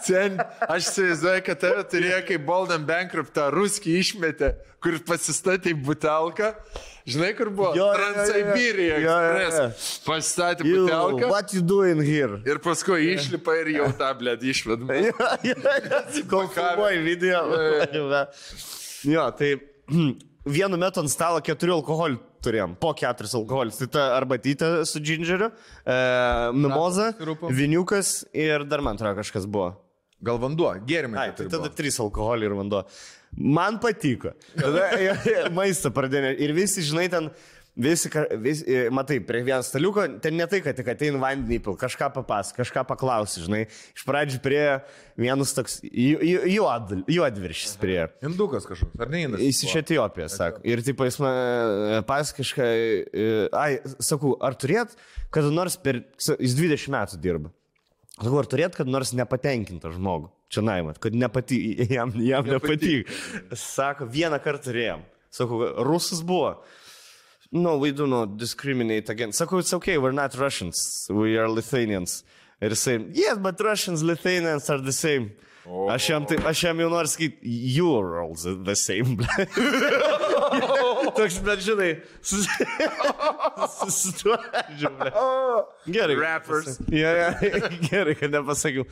Sen, 0.03 0.35
aš 0.67 0.89
įsivaizduoju, 0.89 1.43
kad 1.47 1.61
tave 1.63 1.85
turėjo 1.93 2.17
kaip 2.27 2.43
Bolden 2.45 2.83
Bankrupt 2.87 3.31
tą 3.37 3.47
ruskį 3.55 3.95
išmetę, 4.01 4.51
kur 4.83 4.99
pasistatė 5.07 5.71
butelką. 5.79 6.51
Žinai, 7.07 7.31
kur 7.37 7.53
buvo? 7.55 7.71
Jo, 7.77 7.85
jo, 7.85 7.87
jo, 7.87 7.87
jo. 7.87 7.95
Transsibirija 8.01 8.99
Jo, 8.99 9.15
jo, 9.15 9.15
jo. 9.15 9.47
Express. 9.47 9.89
Pasistatė 10.09 10.67
You, 10.67 10.83
butelką. 10.89 11.31
what 11.31 11.55
you 11.55 11.61
doing 11.63 12.03
here? 12.03 12.41
Ir 12.49 12.59
paskui 12.59 13.13
išlipa 13.15 13.55
ir 13.63 13.71
jau 13.77 13.87
tą 13.95 14.11
blėd 14.19 14.43
išvedam. 14.51 14.91
Kol 16.27 16.51
filmuoji 16.51 17.03
video. 17.07 17.45
Jo, 19.07 19.29
tai 19.39 19.55
vienu 20.45 20.77
metu 20.77 21.01
ant 21.01 21.11
stalo 21.11 21.41
keturi 21.43 21.73
alkoholių 21.75 22.19
turėjom, 22.45 22.75
po 22.81 22.93
keturis 22.97 23.33
alkoholius. 23.37 23.79
Tai 23.81 23.87
ta 23.95 24.05
arbatytė 24.19 24.69
su 24.87 25.01
džingeriu, 25.01 25.49
e, 25.49 25.97
mimoza, 26.53 27.11
viniukas 27.49 28.21
ir 28.33 28.67
dar 28.69 28.85
man 28.85 28.99
atrodo 28.99 29.17
kažkas 29.21 29.49
buvo. 29.49 29.73
Gal 30.25 30.39
vanduo, 30.41 30.71
gėrimai. 30.87 31.19
Ai, 31.21 31.31
tai 31.35 31.49
tada 31.49 31.67
buvo. 31.67 31.75
trys 31.75 31.99
alkoholiai 32.01 32.49
ir 32.49 32.57
vanduo. 32.57 32.85
Man 33.35 33.81
patiko. 33.83 34.31
Tada 34.55 34.87
maistą 35.57 35.91
pradėjome. 35.93 36.31
Ir 36.39 36.53
visi, 36.55 36.85
žinai, 36.87 37.09
ten, 37.11 37.27
visi, 37.77 38.09
visi 38.41 38.63
e, 38.71 38.83
matai, 38.93 39.17
prie 39.25 39.41
vieno 39.45 39.61
staliuko, 39.65 40.05
ten 40.23 40.35
ne 40.39 40.45
tai, 40.49 40.61
kad 40.65 40.77
tik 40.77 40.87
ateina 40.93 41.19
vandenį 41.21 41.57
įpil, 41.59 41.75
kažką 41.81 42.09
papas, 42.15 42.51
kažką 42.55 42.83
paklausi, 42.87 43.43
žinai. 43.45 43.63
Iš 43.95 44.05
pradžių 44.07 44.39
prie 44.43 44.61
vienas 45.19 45.51
toks 45.57 45.79
ju- 45.83 46.21
ju- 46.23 46.45
juod- 46.55 47.03
juodviršis 47.11 47.75
prie. 47.81 47.99
Indukas 48.25 48.67
kažkoks, 48.69 48.95
ar 48.99 49.11
ne 49.11 49.25
indas? 49.27 49.43
Jis 49.43 49.63
iš 49.67 49.75
Etiopijos, 49.83 50.37
sako. 50.39 50.63
Ir 50.67 50.81
taip 50.85 51.03
jis 51.07 51.19
man 51.23 52.03
pas 52.07 52.31
kažką, 52.35 52.69
e, 53.11 53.27
ai, 53.51 53.79
sakau, 53.99 54.37
ar 54.43 54.55
turėt, 54.55 54.95
kada 55.35 55.51
nors 55.51 55.75
per, 55.77 56.03
jis 56.19 56.55
20 56.57 56.89
metų 56.95 57.19
dirba. 57.23 57.51
Sakau, 58.15 58.39
ar 58.39 58.47
turėt, 58.47 58.75
kad 58.79 58.87
nors 58.87 59.11
nepatenkintą 59.11 59.91
žmogų. 59.91 60.29
Čia 60.53 60.61
naimat, 60.63 60.99
kad 61.03 61.11
nepati, 61.17 61.57
jam, 61.91 62.13
jam 62.21 62.45
nepatyk. 62.47 63.09
Sako, 63.57 64.05
vieną 64.07 64.37
kartą 64.39 64.69
turėjom. 64.69 65.01
Sakau, 65.35 65.57
rusas 65.83 66.21
buvo. 66.23 66.61
No, 67.55 67.77
we 67.77 67.93
do 67.93 68.05
not 68.05 68.35
discriminate 68.35 69.09
against. 69.09 69.39
Sakau, 69.39 69.59
it's 69.59 69.73
okay, 69.73 69.97
we're 69.97 70.11
not 70.11 70.35
Russians, 70.37 71.07
we 71.09 71.37
are 71.37 71.47
Lithuanians. 71.47 72.25
Ir 72.61 72.71
jisai, 72.71 73.11
yes, 73.15 73.37
but 73.37 73.59
Russians, 73.61 74.03
Lithuanians 74.03 74.69
are 74.69 74.79
the 74.79 74.91
same. 74.91 75.31
Oh. 75.65 75.87
Aš 75.89 76.09
jam, 76.09 76.25
tai, 76.27 76.35
aš 76.43 76.63
jam 76.65 76.77
jau 76.83 76.89
noriu 76.91 77.07
sakyti, 77.07 77.37
you're 77.41 78.19
all 78.19 78.35
the, 78.35 78.55
the 78.61 78.75
same. 78.75 79.15
Toks, 81.15 81.39
bet 81.45 81.63
žinai, 81.63 82.01
susituodžiu. 83.79 84.91
Gerai. 85.87 86.17
Rappers. 86.19 86.81
Ja, 86.91 87.13
ja, 87.15 87.29
gerai, 87.87 88.17
kad 88.19 88.35
nepasakiau. 88.35 88.83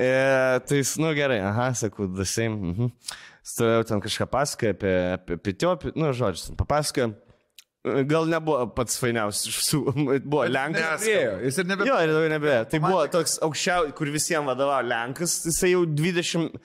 E, 0.00 0.08
tai, 0.64 0.80
jis, 0.80 0.94
nu 0.96 1.12
gerai, 1.16 1.42
aha, 1.44 1.68
sakau, 1.76 2.08
the 2.08 2.24
same. 2.24 2.72
Mhm. 2.72 2.88
Stovėjau 3.52 3.84
ten 3.90 4.00
kažką 4.00 4.28
pasakoja 4.32 4.72
apie, 4.78 4.94
apie, 5.18 5.36
apie 5.36 5.54
Etiopiją, 5.58 5.94
nu, 5.98 6.08
žodžius, 6.16 6.54
papasakoja. 6.56 7.12
Gal 7.82 8.28
nebuvo 8.30 8.68
pats 8.76 8.94
fainiausias 9.02 9.48
iš 9.50 9.56
visų, 9.58 9.80
buvo 10.30 10.44
Lenkas. 10.46 11.02
Jis 11.02 11.56
ir 11.58 11.66
nebe... 11.66 11.88
Jo, 11.88 11.96
ir 12.04 12.12
daugiau 12.14 12.30
nebe. 12.30 12.60
Tai 12.70 12.78
buvo 12.84 13.00
toks 13.10 13.40
aukščiausias, 13.42 13.96
kur 13.98 14.12
visiems 14.14 14.46
vadovavo 14.52 14.86
Lenkas, 14.86 15.40
jisai 15.48 15.72
jau 15.72 15.82
20, 15.88 16.60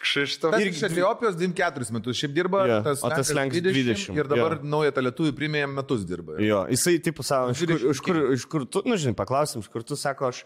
Kšištof. 0.00 0.54
Ir 0.56 0.70
iš 0.70 0.82
Etiopijos 0.88 1.34
24 1.36 1.92
metus 1.92 2.16
šiaip 2.16 2.32
dirba, 2.32 2.62
Jo, 2.68 2.78
tas, 2.86 3.02
o 3.04 3.10
tas 3.12 3.32
Lenkas 3.36 3.60
Lenkas 3.60 3.76
20, 3.76 4.16
Ir 4.16 4.28
dabar 4.32 4.56
jo. 4.56 4.68
naują 4.72 4.94
tą 4.96 5.04
lietuvį 5.04 5.32
primė 5.36 5.66
metus 5.68 6.06
dirba. 6.08 6.38
Jo, 6.40 6.62
jisai 6.72 6.96
taip 7.04 7.20
savo, 7.26 7.52
iš 7.52 7.60
kur, 7.60 7.74
20 7.76 7.92
iš 7.92 8.00
kur, 8.06 8.20
iš 8.38 8.46
kur 8.48 8.64
tu, 8.64 8.82
nu 8.88 8.96
žinai, 9.00 9.12
paklausim, 9.18 9.60
iš 9.60 9.68
kur 9.72 9.84
tu 9.84 9.98
sako, 10.00 10.30
aš, 10.32 10.40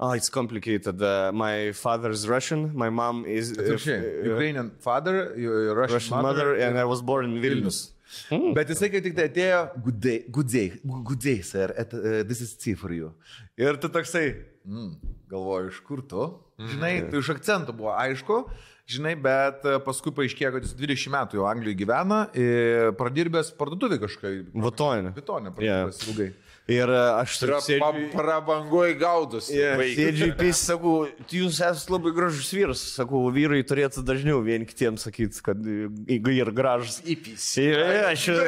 oh, 0.00 0.10
it's 0.18 0.30
complicated, 0.30 0.98
uh, 1.02 1.30
my 1.30 1.70
father's 1.70 2.26
Russian, 2.26 2.72
my 2.74 2.90
mom 2.90 3.22
is 3.30 3.54
uh. 3.54 3.78
Ukrainian 4.26 4.72
father, 4.82 5.30
Russian, 5.38 5.94
Russian 5.94 6.22
mother, 6.26 6.54
and 6.58 6.74
I 6.78 6.84
was 6.84 7.02
born 7.02 7.30
in 7.30 7.38
Vilnius. 7.42 7.95
Bet 8.54 8.70
jisai 8.70 8.88
kai 8.92 9.00
tik 9.04 9.16
tai 9.16 9.26
atėjo, 9.30 9.60
good 9.84 11.20
day, 11.22 11.40
sir, 11.42 11.72
at, 11.76 11.92
uh, 11.94 12.22
this 12.28 12.40
is 12.44 12.54
tea 12.56 12.74
for 12.78 12.92
you. 12.94 13.12
Ir 13.58 13.78
tu 13.82 13.88
toksai, 13.92 14.28
mm, 14.66 14.92
galvoju, 15.32 15.72
iš 15.74 15.80
kur 15.86 16.02
tu? 16.06 16.28
Žinai, 16.56 16.94
tai 17.10 17.20
iš 17.20 17.32
akcentų 17.34 17.74
buvo 17.76 17.90
aišku, 17.92 18.38
žinai, 18.88 19.12
bet 19.20 19.66
e, 19.68 19.74
paskui 19.84 20.12
paaiškėjo, 20.16 20.52
kad 20.54 20.64
jis 20.64 20.72
20 20.78 21.10
metų 21.12 21.40
jau 21.40 21.48
Anglijoje 21.50 21.76
gyvena, 21.82 22.20
ir 22.38 22.92
pradirbęs 22.96 23.50
parduotuvį 23.58 23.98
kažkaip. 24.06 24.54
Vatonė. 24.54 25.12
Vitonė, 25.18 25.50
Yeah. 25.50 25.56
pradirbęs 25.90 26.00
ilgai. 26.08 26.28
Ir 26.66 26.90
uh, 26.90 27.20
aš 27.20 27.36
taip 27.38 27.52
sėdžiu. 27.62 28.08
Prabangoj 28.10 28.96
gaudus. 28.98 29.46
Yeah, 29.54 29.78
sėdžiu 29.78 30.32
į 30.32 30.34
pys, 30.40 30.62
sakau, 30.66 30.94
jūs 31.30 31.60
esate 31.62 31.92
labai 31.94 32.10
gražus 32.16 32.48
vyras. 32.50 32.82
Sakau, 32.96 33.20
vyrai 33.30 33.60
turėtų 33.62 34.02
dažniau 34.06 34.40
vieni 34.42 34.66
kitiems 34.66 35.06
sakyti, 35.06 35.38
kad 35.46 35.62
jeigu 35.62 36.34
ir 36.34 36.50
gražus. 36.56 36.98
Yeah, 37.06 38.10
aš 38.10 38.26
jau. 38.32 38.38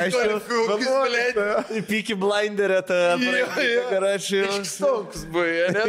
Aš 0.00 0.16
jau. 0.16 0.40
Piki 1.92 2.16
blinderę 2.16 2.80
tą. 2.88 3.00
Garačių. 3.92 4.42
Toks 4.80 5.28
buvo, 5.28 5.44
ne? 5.76 5.88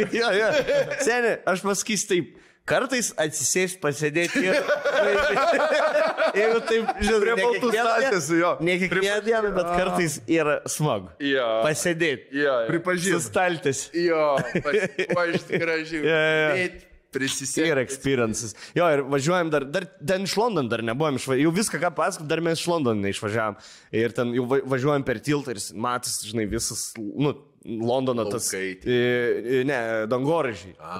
Seniai, 1.00 1.38
aš 1.48 1.64
pasakysiu 1.64 2.12
taip. 2.12 2.40
Kartais 2.64 3.10
atsisėsti, 3.20 3.76
pasėdėti 3.82 4.40
ir... 4.40 4.54
Jeigu 6.38 6.62
taip, 6.64 6.88
žinai, 7.04 7.18
Prie 7.20 7.34
baltų 7.42 7.72
staltiesių, 7.74 8.38
jo. 8.40 8.52
Ne 8.64 8.78
kiekvieną 8.80 9.18
dieną, 9.26 9.50
bet 9.58 9.68
kartais 9.76 10.16
yra 10.32 10.56
smagu. 10.72 11.10
Jo. 11.22 11.44
Pasėdėti. 11.66 12.32
Jo, 12.40 12.56
Pripažįstu. 12.70 13.20
Sustaltis. 13.20 13.84
jo. 13.92 14.24
Aš 14.40 15.46
gražiai. 15.52 16.02
Jo, 16.08 16.18
jo. 16.18 16.50
Bet 16.56 16.90
Prisisėk. 17.14 17.68
Ir 17.70 17.78
experiences. 17.78 18.56
Jo, 18.74 18.88
ir 18.90 19.04
važiuojam 19.06 19.52
dar, 19.52 19.62
dar 19.70 19.84
ten 20.02 20.24
iš 20.26 20.32
Londono 20.40 20.66
dar 20.72 20.82
nebuvom 20.82 21.20
išvažiavę. 21.20 21.44
Jau 21.46 21.52
viską, 21.54 21.78
ką 21.84 21.92
pasakot, 21.94 22.26
dar 22.26 22.42
mes 22.42 22.58
iš 22.58 22.66
Londono 22.72 22.98
neišvažiavam. 23.04 23.54
Ir 23.94 24.16
ten 24.16 24.32
jau 24.34 24.48
va- 24.50 24.64
važiuojam 24.74 25.04
per 25.06 25.20
tiltą 25.22 25.54
ir 25.54 25.60
matas, 25.78 26.16
žinai, 26.26 26.48
visas, 26.50 26.88
nu, 26.98 27.36
Londono 27.64 28.26
tas. 28.28 28.50
Laukai. 28.52 28.78
e, 28.84 29.60
e, 29.60 29.64
Ne, 29.64 29.78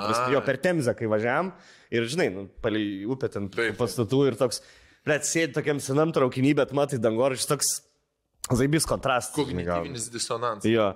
prasme, 0.09 0.33
Jo, 0.33 0.41
per 0.47 0.57
Temzę, 0.59 0.95
kai 0.97 1.07
važiavam. 1.11 1.53
Ir, 1.93 2.07
žinai, 2.09 2.31
nu, 2.33 2.47
palei 2.65 3.05
upę 3.07 3.29
ten 3.29 3.51
Taip. 3.53 3.77
pastatų 3.79 4.23
ir 4.31 4.39
toks, 4.41 4.63
bet 5.07 5.29
sėdi 5.29 5.53
tokiam 5.59 5.81
senam 5.85 6.13
traukinį, 6.17 6.55
bet 6.63 6.73
matai, 6.73 6.99
dangoraižiai 6.99 7.51
toks, 7.53 7.75
zaibys 8.51 8.89
kontrastas. 8.89 9.37
Kognityvinis 9.37 10.09
disonansas. 10.11 10.65
Jo, 10.73 10.89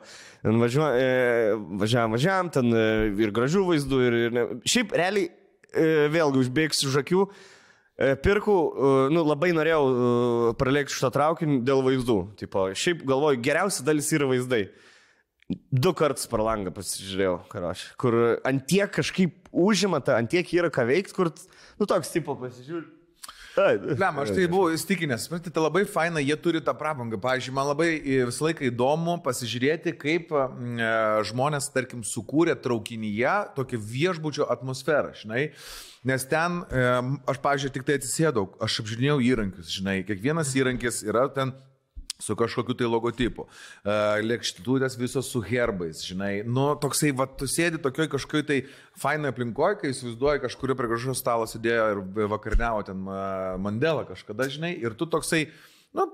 važiuojam, 0.42 1.68
važiavam, 1.84 2.16
važiavam, 2.16 2.50
ten 2.56 2.72
e, 2.72 2.88
ir 3.20 3.30
gražių 3.36 3.66
vaizdų, 3.68 4.00
ir, 4.08 4.18
ir 4.24 4.34
ne. 4.34 4.46
šiaip 4.64 4.96
realiai, 4.96 5.28
vėlgi 6.16 6.44
užbėgsiu 6.46 6.88
už 6.88 7.00
akių, 7.04 7.28
Pirkau, 8.22 9.08
nu, 9.10 9.24
labai 9.26 9.48
norėjau 9.50 10.52
pralėkti 10.54 10.94
šitą 10.94 11.08
traukinį 11.16 11.56
dėl 11.66 11.80
vaizdų. 11.82 12.18
Tipo, 12.38 12.68
šiaip 12.70 13.00
galvoju, 13.02 13.40
geriausia 13.42 13.82
dalis 13.82 14.12
yra 14.14 14.28
vaizdai. 14.30 14.68
Du 15.48 15.94
kartus 15.96 16.28
per 16.28 16.42
langą 16.44 16.68
pasižiūrėjau, 16.76 17.38
karoš, 17.48 17.86
kur 18.00 18.14
antiek 18.44 18.90
kažkaip 18.92 19.48
užima, 19.48 20.02
ta, 20.04 20.18
antiek 20.20 20.50
yra 20.52 20.68
ką 20.68 20.84
veikti, 20.90 21.14
kur, 21.16 21.30
nu, 21.80 21.88
toks 21.88 22.12
tipo 22.12 22.36
pasižiūrėjau. 22.36 22.94
Lem, 23.58 24.18
aš 24.22 24.30
tai 24.36 24.44
buvau 24.46 24.70
įstikinęs, 24.70 25.24
suprantate, 25.26 25.50
tai 25.54 25.62
labai 25.64 25.82
faina, 25.88 26.20
jie 26.22 26.36
turi 26.38 26.60
tą 26.62 26.74
prabangą. 26.78 27.18
Pavyzdžiui, 27.22 27.54
man 27.56 27.66
labai 27.72 27.88
e, 27.96 28.18
visą 28.28 28.46
laiką 28.46 28.66
įdomu 28.68 29.16
pasižiūrėti, 29.24 29.94
kaip 29.98 30.30
e, 30.30 30.44
žmonės, 31.26 31.70
tarkim, 31.74 32.04
sukūrė 32.06 32.54
traukinyje 32.62 33.34
tokią 33.56 33.80
viešbučio 33.82 34.46
atmosferą, 34.52 35.10
žinai. 35.18 35.48
Nes 36.06 36.28
ten, 36.30 36.60
e, 36.70 36.84
aš, 37.32 37.40
pavyzdžiui, 37.42 37.72
tik 37.74 37.88
tai 37.88 37.98
atsisėdau, 37.98 38.46
aš 38.62 38.78
apžiūrėjau 38.84 39.18
įrankius, 39.32 39.72
žinai, 39.74 39.98
kiekvienas 40.06 40.54
įrankis 40.60 41.02
yra 41.08 41.26
ten 41.34 41.56
su 42.22 42.36
kažkokiu 42.36 42.74
tai 42.74 42.88
logotipu. 42.90 43.46
Uh, 43.46 44.18
Lėkštutės 44.26 44.98
visos 44.98 45.30
su 45.30 45.42
herbais, 45.44 46.02
žinai. 46.06 46.42
Nu, 46.46 46.72
toksai, 46.82 47.12
va, 47.14 47.28
tu 47.30 47.46
sėdi 47.50 47.78
tokioj 47.82 48.10
kažkokioj 48.14 48.46
tai 48.48 48.60
fainai 48.98 49.30
aplinkoje, 49.30 49.78
kai 49.82 49.92
įsivaizduoji 49.94 50.42
kažkurio 50.42 50.74
prie 50.78 50.90
gražus 50.90 51.22
stalo 51.22 51.46
sėdėjo 51.46 51.84
ir 51.94 52.32
vakarniavo 52.34 52.82
ten 52.90 53.04
uh, 53.06 53.54
Mandela 53.62 54.02
kažkada, 54.08 54.48
žinai, 54.50 54.74
ir 54.82 54.98
tu 54.98 55.06
toksai, 55.06 55.46
nu, 55.94 56.08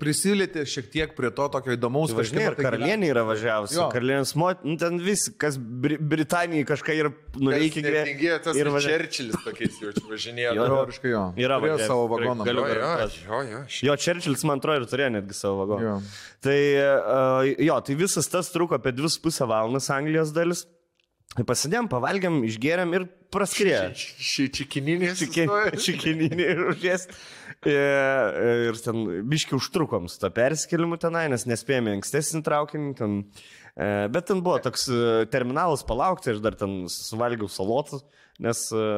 prisilieti 0.00 0.64
šiek 0.68 0.88
tiek 0.92 1.14
prie 1.16 1.30
to 1.34 1.46
tokio 1.52 1.74
įdomaus 1.76 2.12
Važinė, 2.16 2.44
ir 2.50 2.56
tai 2.58 2.66
karalienė 2.66 3.10
yra 3.12 3.24
važiavusi. 3.26 3.78
Karalienės 3.92 4.32
mot, 4.38 4.62
nu, 4.66 4.76
ten 4.80 5.00
vis, 5.02 5.26
kas 5.40 5.58
Bri 5.58 5.98
Britanijai 5.98 6.66
kažką 6.68 6.96
ir 6.96 7.10
nuveikė 7.36 7.84
Netingėjo 7.86 8.38
tas 8.46 8.60
ir 8.60 8.70
važiavo. 8.72 8.94
Čerčilis 8.96 9.42
tokiais 9.44 9.80
jau 9.82 9.92
važinėjo. 10.10 10.54
Jo. 10.58 10.68
Teoriškai 10.72 11.12
jo. 11.12 11.24
Yra 11.46 11.58
važiavęs, 11.62 11.90
savo 11.90 12.06
vagoną. 12.12 12.46
galiu 12.48 12.66
Jo, 12.66 12.94
jo, 13.26 13.42
jo. 13.50 13.64
Jo, 13.90 13.98
Čerčilis, 14.06 14.46
man 14.48 14.62
atrodo, 14.62 14.84
ir 14.84 14.90
turėjo 14.90 15.10
netgi 15.18 15.36
savo 15.36 15.64
vagoną. 15.64 15.90
Jo. 15.90 15.98
Tai, 16.46 16.60
uh, 16.86 17.52
jo, 17.68 17.80
tai 17.86 17.98
visas 17.98 18.30
tas 18.30 18.50
truko 18.54 18.78
apie 18.78 18.94
2,5 18.96 19.46
valandas 19.50 19.90
Anglijos 19.94 20.34
dalis. 20.36 20.66
Pasidėm, 21.44 21.88
pavalgiam, 21.92 22.38
išgeriam 22.46 22.94
ir 22.96 23.04
praskrėjo. 23.34 23.90
Čikininį. 24.56 25.10
Čikininį 25.84 26.46
ir 26.46 26.62
užės. 26.70 27.08
Ir 27.66 28.78
ten 28.84 29.04
biški 29.28 29.56
užtrukom 29.58 30.08
su 30.12 30.20
to 30.22 30.30
perskelimu 30.32 30.98
tenai, 31.02 31.26
nes 31.32 31.46
nespėjome 31.48 31.96
ankstesnį 31.98 32.42
traukinį. 32.46 32.94
Ten, 32.98 33.18
e, 33.74 33.90
bet 34.12 34.28
ten 34.30 34.42
buvo 34.44 34.60
toks 34.64 34.86
e, 34.92 35.02
terminalas 35.32 35.84
palaukti, 35.88 36.34
aš 36.34 36.42
dar 36.44 36.56
ten 36.58 36.84
suvalgiau 36.92 37.48
salotų, 37.50 38.02
nes 38.44 38.66
e, 38.70 38.88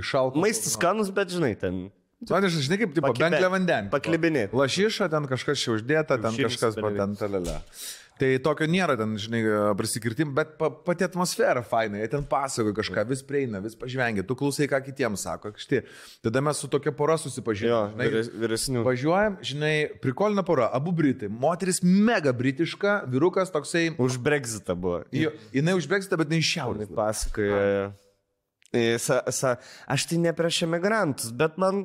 Iššalko. 0.00 0.42
maistas 0.42 0.76
skanus, 0.78 1.12
bet 1.14 1.32
žinai, 1.36 1.54
ten 1.60 1.90
Man 2.30 2.44
iš, 2.46 2.60
žinai, 2.62 2.76
kaip, 2.84 2.92
tipo, 2.94 3.10
bent 3.18 3.34
vandenį. 3.34 3.90
paklibinėt. 3.90 4.52
Lašiša, 4.54 5.08
ten 5.10 5.24
kažkas 5.26 5.58
čia 5.58 5.72
uždėta, 5.74 6.20
ten 6.22 6.36
Kiaušinis 6.36 6.54
kažkas 6.54 6.76
per 6.78 6.94
ten 6.94 7.16
talelė. 7.18 7.56
Tai 8.22 8.28
tokio 8.44 8.68
nėra 8.70 8.94
ten, 8.94 9.16
žinai, 9.18 9.40
prisikirtim, 9.74 10.30
bet 10.36 10.52
pa, 10.60 10.68
pati 10.70 11.02
atmosfera 11.02 11.64
faina, 11.66 11.98
jie 11.98 12.06
ten 12.12 12.22
pasakoja 12.30 12.76
kažką, 12.76 13.02
vis 13.10 13.22
prieina, 13.26 13.58
vis 13.64 13.74
pažvengia, 13.74 14.22
tu 14.22 14.36
klausai, 14.38 14.68
ką 14.70 14.78
kitiems 14.86 15.24
sako, 15.26 15.50
štai. 15.58 15.80
Tada 16.22 16.38
mes 16.46 16.60
su 16.62 16.70
tokia 16.70 16.92
pora 16.94 17.16
susipažinome. 17.18 17.98
vyres- 17.98 18.30
vyresnių. 18.30 18.84
Važiuojam, 18.86 19.40
žinai, 19.42 19.72
prikolina 20.04 20.44
pora, 20.46 20.68
abu 20.72 20.92
britai. 20.94 21.26
Moteris 21.32 21.82
mega 21.82 22.30
britiška, 22.32 23.00
vyrukas 23.10 23.50
toksai, 23.50 23.96
Už 23.98 24.20
Brexitą 24.22 24.78
buvo. 24.78 25.02
jo, 25.10 25.34
jinai 25.52 25.74
užbėgsta, 25.80 26.14
bet 26.22 26.30
ne 26.30 26.38
iš 26.38 26.52
šiaurės. 26.54 26.94
Pasakoja. 26.94 27.90
Sa, 29.02 29.18
sa, 29.34 29.56
aš 29.90 30.06
tai 30.08 30.16
ne 30.22 30.30
prieš 30.32 30.62
emigrantus, 30.64 31.32
bet 31.36 31.58
man, 31.60 31.82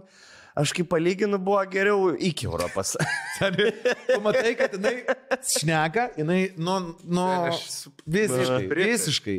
aš 0.57 0.73
kaip 0.75 0.89
palyginu, 0.91 1.37
buvo 1.41 1.61
geriau 1.71 2.11
iki 2.17 2.47
Europos. 2.49 2.95
Tu 3.37 4.19
matai, 4.25 4.55
kad 4.57 4.73
jinai 4.73 4.95
šneka, 5.45 6.07
jinai, 6.17 6.39
nu, 6.57 6.77
nu 7.05 7.25
visiškai, 8.09 8.63
visiškai. 8.73 9.35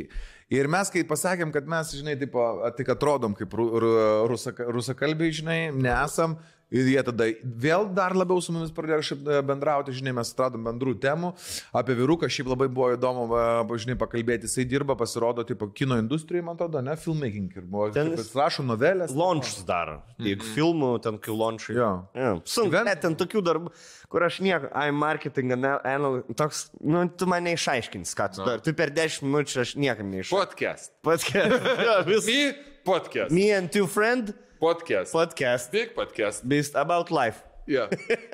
Ir 0.55 0.65
mes, 0.71 0.89
kai 0.89 1.03
pasakėm, 1.05 1.51
kad 1.53 1.67
mes, 1.69 1.91
žinai, 1.99 2.15
taip, 2.17 2.33
tik 2.79 2.87
atrodom 2.95 3.35
kaip 3.37 3.51
ru- 3.53 3.67
ru- 3.83 3.97
rusaka- 4.31 4.65
rusakalbiai, 4.73 5.35
žinai, 5.41 5.59
nesam. 5.75 6.39
Ir 6.69 6.85
jie 6.85 7.01
tada 7.01 7.25
vėl 7.41 7.87
dar 7.97 8.13
labiau 8.13 8.37
su 8.45 8.53
mumis 8.53 8.69
pradėjo 8.77 9.15
e, 9.17 9.39
bendrauti, 9.41 9.93
žinai, 9.97 10.11
mes 10.19 10.29
atradom 10.35 10.67
bendrų 10.67 10.91
temų. 11.01 11.31
Apie 11.73 11.95
vyruką 11.97 12.27
šiaip 12.29 12.51
labai 12.51 12.67
buvo 12.69 12.91
įdomu, 12.93 13.25
žinai, 13.81 13.95
pakalbėti. 13.97 14.45
Jisai 14.45 14.67
dirba, 14.69 14.93
pasirodo, 14.99 15.41
tipo, 15.49 15.65
kino 15.73 15.97
industrijoje, 15.97 16.45
man 16.45 16.59
atrodo, 16.59 16.83
ne, 16.85 16.93
filmmaking. 17.01 17.47
Ir 17.57 17.65
buvo, 17.65 17.87
Ten 17.95 18.11
jis- 18.13 18.29
rašo 18.37 18.61
novelės. 18.67 19.15
Launchus 19.17 19.63
daro. 19.65 20.03
Jeigu 20.21 20.45
filmų, 20.53 20.91
ten 21.01 21.17
kai 21.17 21.33
launchai. 21.33 21.73
Jo. 21.79 21.89
Ja. 22.13 22.35
Sunku, 22.45 22.69
Event- 22.77 22.85
net 22.91 23.01
ten 23.01 23.15
tokių 23.17 23.41
darbų, 23.49 23.71
kur 24.13 24.27
aš 24.29 24.37
nieko, 24.45 24.69
ai, 24.77 24.91
marketing, 24.93 25.55
anal, 25.57 26.21
toks, 26.37 26.67
nu, 26.85 27.01
tu 27.09 27.25
mane 27.25 27.55
išaiškins, 27.57 28.13
ką 28.13 28.29
tu 28.35 28.43
darai. 28.45 28.61
Tu 28.61 28.73
per 28.77 28.93
10 28.93 29.25
minučių 29.25 29.63
aš 29.65 29.73
niekam 29.81 30.13
neišaiškinu. 30.13 30.37
Podcast. 30.37 30.93
Podcast. 31.01 31.65
Me 32.29 32.53
podcast. 32.85 33.31
Me 33.33 33.49
and 33.57 33.71
two 33.73 33.87
friend 33.87 34.35
Podcast. 34.59 35.11
podcast. 35.13 35.71
Big 35.71 35.95
podcast. 35.95 36.47
Based 36.47 36.75
about 36.75 37.11
life. 37.11 37.43
Yeah. 37.65 37.87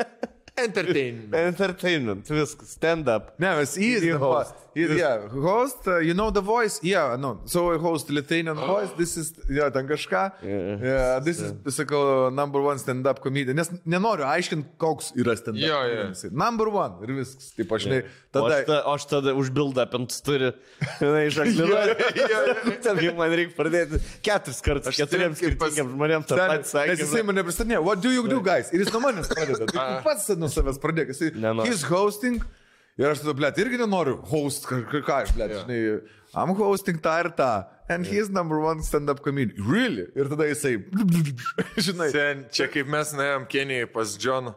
Entertainment. 0.57 1.35
Entertainment, 1.35 2.25
viskas, 2.25 2.67
stand 2.67 3.07
up. 3.09 3.37
No, 3.39 3.59
it's 3.59 3.77
easy. 3.77 4.11
He 4.75 4.83
the 4.83 4.87
host. 4.87 4.99
host. 4.99 4.99
Yeah, 4.99 5.41
host. 5.41 5.87
Uh, 5.87 5.99
you 5.99 6.13
know 6.13 6.29
the 6.31 6.41
voice. 6.41 6.81
Yeah, 6.83 7.15
no. 7.17 7.39
So 7.45 7.73
I 7.73 7.77
host 7.77 8.09
Lithuanian 8.09 8.57
voice. 8.57 8.89
This 8.97 9.15
is, 9.15 9.33
yeah, 9.49 9.69
ten 9.69 9.87
kažką. 9.87 10.31
Yeah. 10.43 10.83
Yeah, 10.83 11.19
this 11.23 11.39
is, 11.39 11.53
sakau, 11.77 12.29
number 12.33 12.59
one 12.59 12.77
stand-up 12.77 13.21
comedian. 13.23 13.55
Nes 13.55 13.71
nenoriu 13.87 14.27
aiškinti, 14.27 14.75
koks 14.77 15.13
yra 15.15 15.37
stand-up. 15.39 15.63
Jo, 15.63 15.79
jo. 15.87 16.09
comedian. 16.11 16.35
Number 16.35 16.67
one. 16.67 16.99
Ir 17.07 17.13
viskas. 17.21 17.53
Taip, 17.55 17.71
aš 17.71 17.85
žinai. 17.87 18.01
O 18.35 18.41
Tada... 18.41 18.57
aš, 18.57 18.65
ta, 18.67 18.81
o 18.83 18.97
aš 18.97 19.05
tada 19.13 19.35
užbildapint 19.39 20.17
turi, 20.27 20.51
žinai, 20.99 21.23
žaklinuoti. 21.37 22.75
Ten 22.83 22.99
jau 23.05 23.15
man 23.15 23.37
reikia 23.39 23.55
pradėti 23.55 24.01
keturis 24.27 24.59
kartus, 24.65 24.99
keturiems 24.99 25.39
skirtingiems 25.39 25.95
žmonėms 25.95 26.27
tą 26.27 26.41
patį 26.41 26.69
sakė. 26.73 26.91
nes 26.91 27.05
jisai 27.05 27.23
mane 27.31 27.47
pristatinė, 27.47 27.79
what 27.79 28.03
do 28.03 28.11
you 28.11 28.27
do, 28.27 28.43
guys? 28.43 28.73
Ir 28.75 28.83
jis 28.83 28.91
nuo 28.91 29.05
manęs 29.07 29.31
pradeda. 29.31 29.71
Pats 30.09 30.27
nuo 30.35 30.51
savęs 30.51 30.83
Nenoriu. 31.31 31.71
he's 31.71 31.87
hosting. 31.87 32.43
Ir 32.95 33.09
aš 33.11 33.25
tada, 33.25 33.33
blėt, 33.35 33.57
irgi 33.59 33.79
nenoriu 33.81 34.21
host, 34.29 34.69
ką, 34.69 34.77
ką 35.03 35.17
aš, 35.25 35.33
blėt, 35.35 35.51
žinai, 35.65 35.79
I'm 36.35 36.53
hosting 36.55 36.99
tą 37.03 37.17
ir 37.23 37.31
tą. 37.35 37.65
And 37.87 38.05
he's 38.05 38.29
number 38.29 38.59
one 38.59 38.81
stand-up 38.83 39.21
comedian. 39.21 39.55
Really? 39.67 40.07
Ir 40.15 40.29
tada 40.31 40.47
jisai, 40.49 40.79
žinai. 41.87 42.09
Sen, 42.11 42.45
čia 42.51 42.67
kaip 42.71 42.87
mes 42.89 43.11
nuėjom 43.13 43.45
Kenijai 43.51 43.89
pas 43.91 44.15
Džoną. 44.17 44.55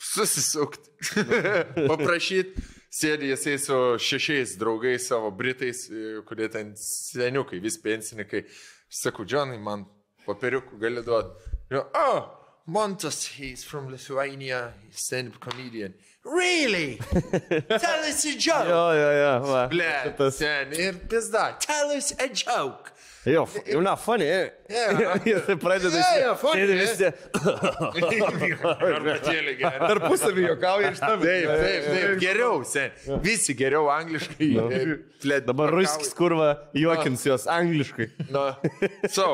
Susisukti. 0.00 0.90
Paprašyti. 1.90 2.64
Sėdė 2.94 3.32
jisai 3.32 3.56
su 3.58 3.76
šešiais 3.98 4.54
draugais 4.60 5.08
savo 5.10 5.32
britais, 5.34 5.88
e, 5.90 6.20
kurie 6.28 6.46
ten 6.48 6.72
seniukai, 6.78 7.58
vis 7.62 7.76
pensininkai. 7.82 8.44
Sakau, 8.86 9.26
Džonai, 9.26 9.58
man 9.58 9.82
papiriukų 10.24 10.78
gali 10.78 11.02
duoti. 11.04 11.52
Jo, 11.74 11.88
oh, 11.98 12.20
Montas, 12.70 13.24
he's 13.34 13.64
from 13.66 13.90
Lithuania, 13.90 14.72
he's 14.86 15.04
stand-up 15.04 15.40
comedian. 15.42 15.98
Really? 16.24 16.96
Tell 17.68 18.00
us 18.08 18.24
a 18.24 18.32
joke. 18.38 18.66
Jo, 18.66 18.92
jo, 18.96 19.10
jo. 19.20 19.32
Va. 19.50 19.66
Ble, 19.68 19.92
Tas, 20.16 20.38
ten 20.40 20.72
ir 20.72 20.94
pizda. 21.08 21.54
Tell 21.60 21.90
us 21.96 22.12
a 22.18 22.28
joke. 22.32 22.90
jo, 23.24 23.44
jau 23.68 23.80
na, 23.84 23.94
funny. 23.96 24.24
Yeah. 24.24 25.18
Jis 25.24 25.44
pradeda 25.60 25.92
Yeah, 25.96 26.16
yeah, 26.18 26.34
funny, 26.36 26.64
yeah. 26.64 26.80
visi. 26.80 27.12
Arbatėlį 28.72 29.54
gerai. 29.60 29.78
Tarpusavį 29.92 30.46
juokauja 30.48 30.90
iš 30.94 31.00
tavęs. 31.04 31.28
Taip, 31.28 31.52
taip, 31.64 31.86
taip, 31.92 32.16
geriau, 32.24 32.58
sen. 32.68 33.20
Visi 33.24 33.56
geriau 33.56 33.88
angliškai. 33.92 34.50
Plėt, 35.24 35.46
Dabar 35.48 35.72
ruskis 35.76 36.12
kurva 36.16 36.50
juokins 36.76 37.24
jos 37.28 37.46
angliškai. 37.48 38.10
No. 38.32 38.48
So, 39.12 39.28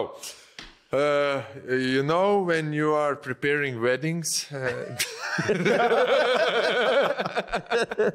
uh, 0.92 1.42
you 1.68 2.03
know 2.03 2.42
when 2.42 2.72
you 2.72 2.94
are 2.94 3.16
preparing 3.16 3.81
weddings. 3.81 4.46
Uh... 4.53 4.96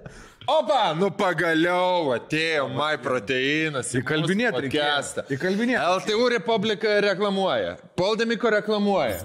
Opa, 0.45 0.93
nu 0.93 1.09
pagaliau 1.09 2.13
atėjo 2.13 2.67
My 2.69 2.99
Proteinas. 3.01 3.89
Įkalbinėt 3.97 4.53
reikėjo. 4.67 5.23
Įkalbinėt. 5.33 5.81
LTU 5.81 6.27
Republika 6.35 6.99
reklamuoja. 7.01 7.79
Poldemiko 7.97 8.51
reklamuoja. 8.53 9.23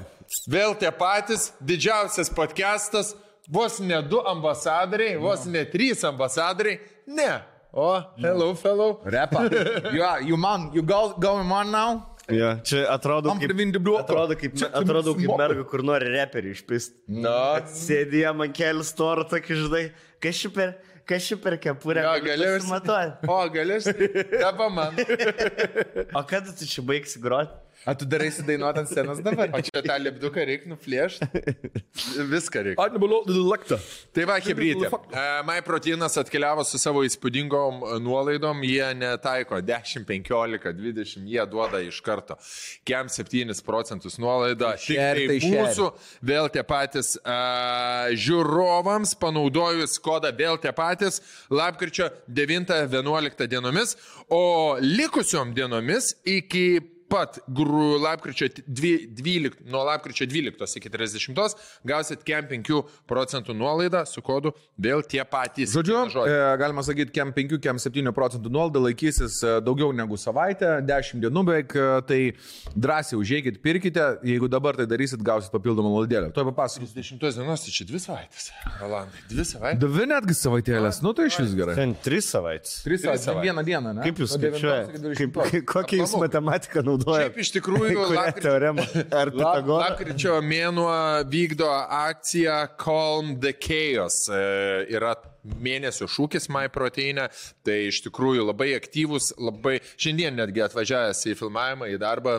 Vėl 0.48 0.72
tie 0.78 0.88
patys, 0.94 1.50
didžiausias 1.60 2.30
podcastas, 2.32 3.12
vos 3.50 3.80
ne 3.82 3.98
du 4.06 4.22
ambasadoriai, 4.30 5.18
vos 5.20 5.44
ne 5.50 5.66
trys 5.68 6.06
ambasadoriai. 6.08 6.78
Ne. 7.10 7.42
O, 7.72 8.02
hello, 8.16 8.54
fellow. 8.54 9.00
Repa. 9.04 9.48
You, 9.94 10.02
are, 10.02 10.22
you 10.22 10.36
man, 10.36 10.70
you 10.72 10.82
go, 10.82 11.14
going 11.18 11.50
on 11.50 11.70
now? 11.70 12.09
Ja, 12.36 12.50
čia 12.66 12.84
atrodo 12.92 13.32
kaip, 13.38 13.50
atrodo 14.00 14.36
kaip, 14.38 14.54
Čia- 14.60 14.70
atrodo 14.80 15.14
kaip 15.18 15.32
merga, 15.40 15.64
kur 15.70 15.82
nori 15.86 16.10
reperį 16.14 16.52
išpist. 16.56 16.94
Na, 17.08 17.60
Sėdėjo 17.66 18.34
man 18.36 18.52
kelias 18.56 18.92
torą, 18.98 19.24
tokį 19.30 19.58
žinai, 19.64 19.82
kas 20.22 20.34
ši 20.40 20.50
per, 20.54 20.74
kas 21.08 21.22
ši 21.26 21.36
per 21.42 21.56
kepurę. 21.62 22.04
galėjau. 22.24 22.60
Matuoju. 22.70 23.12
O, 23.28 23.38
galės. 23.54 23.88
Dabar 24.40 24.70
man. 24.70 24.94
O 26.18 26.22
kada 26.26 26.52
tu 26.56 26.66
čia 26.66 26.82
baigsi 26.86 27.20
groti? 27.22 27.54
A 27.88 27.94
tu 27.96 28.04
darysi 28.04 28.42
dainuoti 28.44 28.82
ant 28.82 28.90
scenos 28.90 29.22
dabar? 29.24 29.48
O 29.56 29.60
čia 29.64 29.80
tą 29.80 29.94
lipduką 29.96 30.42
reikia 30.44 30.68
nuplėšti. 30.68 31.28
Viską 32.28 32.64
reikia. 32.66 32.84
Aš 32.84 32.92
nebuvau 32.92 33.22
laktą. 33.48 33.78
Tai 34.12 34.26
va, 34.28 34.36
hebrytė. 34.44 34.90
MyProteinas 35.48 36.18
atkeliavo 36.20 36.64
su 36.68 36.80
savo 36.82 37.00
įspūdingom 37.08 37.80
nuolaidom, 38.04 38.60
jie 38.68 38.84
netaiko 39.00 39.62
10, 39.64 40.04
15, 40.08 40.74
20, 40.76 41.24
jie 41.32 41.46
duoda 41.48 41.80
iš 41.86 42.02
karto. 42.04 42.36
Kem 42.84 43.08
7 43.08 43.56
procentus 43.64 44.20
nuolaidą. 44.20 44.74
Tik 44.76 45.00
Share, 45.00 45.24
tai 45.24 45.26
tai 45.32 45.40
share. 45.40 45.64
mūsų 45.64 45.88
vėl 46.34 46.52
tie 46.52 46.66
patys 46.68 47.14
uh, 47.22 48.12
žiūrovams, 48.12 49.16
panaudojus 49.24 49.96
kodą 50.04 50.34
vėl 50.36 50.60
tie 50.60 50.76
patys, 50.76 51.22
lapkričio 51.48 52.12
9-11 52.28 53.48
dienomis, 53.48 53.96
o 54.28 54.76
likusiom 54.84 55.56
dienomis 55.56 56.12
iki 56.28 56.99
pat 57.10 57.38
gru, 57.48 57.98
lapkričio 58.02 58.48
dvi- 58.66 59.08
12, 59.18 59.60
nuo 59.70 59.82
lapkričio 59.88 60.26
12 60.30 60.76
iki 60.80 60.90
30 60.90 61.56
gausit 61.84 62.22
kem 62.26 62.46
5 62.48 62.82
procentų 63.10 63.54
nuolaidą 63.56 64.04
su 64.06 64.22
kodu 64.22 64.52
vėl 64.80 65.02
tie 65.02 65.24
patys. 65.26 65.74
Žodžiu, 65.74 65.96
Žodžiu. 66.14 66.26
e, 66.30 66.56
galima 66.60 66.82
sakyti, 66.86 67.12
kem 67.12 67.32
5, 67.36 67.58
kem 67.62 67.78
7 67.82 68.12
procentų 68.16 68.50
nuolaida 68.52 68.82
laikysis 68.86 69.40
e, 69.42 69.56
daugiau 69.66 69.92
negu 69.96 70.16
savaitę, 70.20 70.78
10 70.86 71.20
dienų 71.24 71.44
beveik, 71.50 71.74
e, 71.76 71.88
tai 72.06 72.20
drąsiai 72.76 73.18
užėjkit, 73.20 73.60
pirkite, 73.64 74.06
jeigu 74.26 74.48
dabar 74.48 74.76
tai 74.78 74.86
darysit, 74.86 75.22
gausit 75.26 75.50
papildomą 75.52 75.90
nuolaidėlę. 75.90 76.30
Tuo 76.36 76.44
papasakosiu. 76.52 76.94
30 76.94 77.40
dienos, 77.40 77.64
tai 77.66 77.74
čia 77.74 77.88
dvi 77.90 78.00
savaitės. 78.06 78.50
Rolandai, 78.80 79.24
dvi 79.30 79.44
savaitės. 79.50 79.82
Dvi 79.82 80.06
netgi 80.14 80.36
savaitėlės, 80.38 81.02
nu 81.02 81.12
tai 81.18 81.26
iš 81.30 81.40
vis 81.42 81.54
gerai. 81.58 81.74
Ten 81.78 81.96
tris 82.04 82.30
savaitės. 82.30 82.78
Tris 82.86 83.02
savaitės. 83.04 83.26
savaitės. 83.26 83.48
Vieną 83.50 83.64
dieną, 83.66 83.94
ne? 83.98 84.02
Kaip 84.06 84.22
jūs 84.22 84.36
Nuo 84.36 84.42
9 84.46 84.60
skaičiuojate? 84.60 84.90
iki 84.90 85.26
20. 85.26 85.50
Kaip, 85.50 85.64
kokią 85.74 86.00
jūs 86.04 86.14
matematiką 86.20 86.84
naudojate? 86.84 86.99
Šiaip 87.00 87.38
iš 87.40 87.52
tikrųjų, 87.56 88.06
lapkričio-? 88.12 89.70
Lapkričio 89.70 90.36
mėnuo 90.44 90.92
vykdo 91.30 91.68
akciją 91.70 92.60
Calm 92.80 93.36
the 93.40 93.54
Chaos. 93.56 94.26
E, 94.28 94.40
Yra 94.92 95.14
mėnesio 95.64 96.08
šūkis 96.10 96.50
MyProtein. 96.52 97.22
Tai 97.66 97.76
iš 97.88 98.02
tikrųjų 98.06 98.46
labai 98.50 98.72
aktyvus, 98.76 99.32
labai 99.40 99.78
šiandien 99.96 100.36
netgi 100.40 100.64
atvažiavęs 100.66 101.24
į 101.30 101.36
filmavimą, 101.40 101.88
į 101.94 102.00
darbą, 102.02 102.36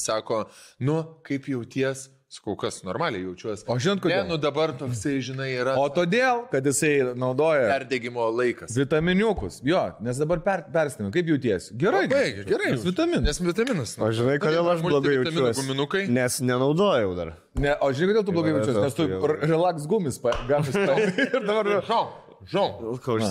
sako, 0.00 0.44
nu, 0.86 1.00
kaip 1.26 1.48
jauties, 1.50 2.08
sakau, 2.34 2.56
kas 2.58 2.80
normaliai 2.86 3.22
jaučiuosi. 3.24 3.64
O 3.70 3.76
žinot, 3.78 4.00
kodėl? 4.02 4.24
Ne, 4.24 4.32
nu 4.34 4.38
dabar 4.42 4.72
toksai, 4.78 5.12
žinai, 5.22 5.48
yra 5.60 5.76
O 5.78 5.84
todėl, 5.94 6.42
kad 6.50 6.66
jisai 6.66 7.14
naudoja 7.18 7.68
perdegimo 7.70 8.24
laikas. 8.34 8.74
vitaminiukus. 8.74 9.60
Jo, 9.66 9.84
nes 10.02 10.18
dabar 10.18 10.42
per, 10.42 10.64
perstimė. 10.74 11.12
Kaip 11.14 11.30
jauties? 11.30 11.70
Gerai. 11.78 12.02
Labai 12.08 12.44
gerai. 12.50 12.72
Nes 12.74 12.84
vitaminai. 12.88 13.22
Nes 13.28 13.40
vitaminas. 13.44 13.94
O 14.02 14.10
žinai, 14.18 14.36
kodėl 14.42 14.72
aš 14.74 14.82
blogai 14.82 15.14
jaučiuosi? 15.20 15.60
Guminukai. 15.62 16.04
Nes 16.10 16.40
nenaudojau 16.42 17.14
dar. 17.20 17.32
Ne, 17.54 17.76
o 17.78 17.92
žinai, 17.94 18.10
kodėl 18.16 18.26
tu 18.26 18.34
blogai 18.34 18.56
jaučiasi? 18.58 18.82
Nes 18.82 18.98
tu 18.98 19.08
relax 19.46 19.86
gumis, 19.94 20.18
pa- 20.18 20.34
gamis. 20.50 20.74
pa- 20.74 20.98
Ir 21.38 21.40
dabar... 21.46 21.70
Žau, 21.86 22.04
žau. 22.50 22.68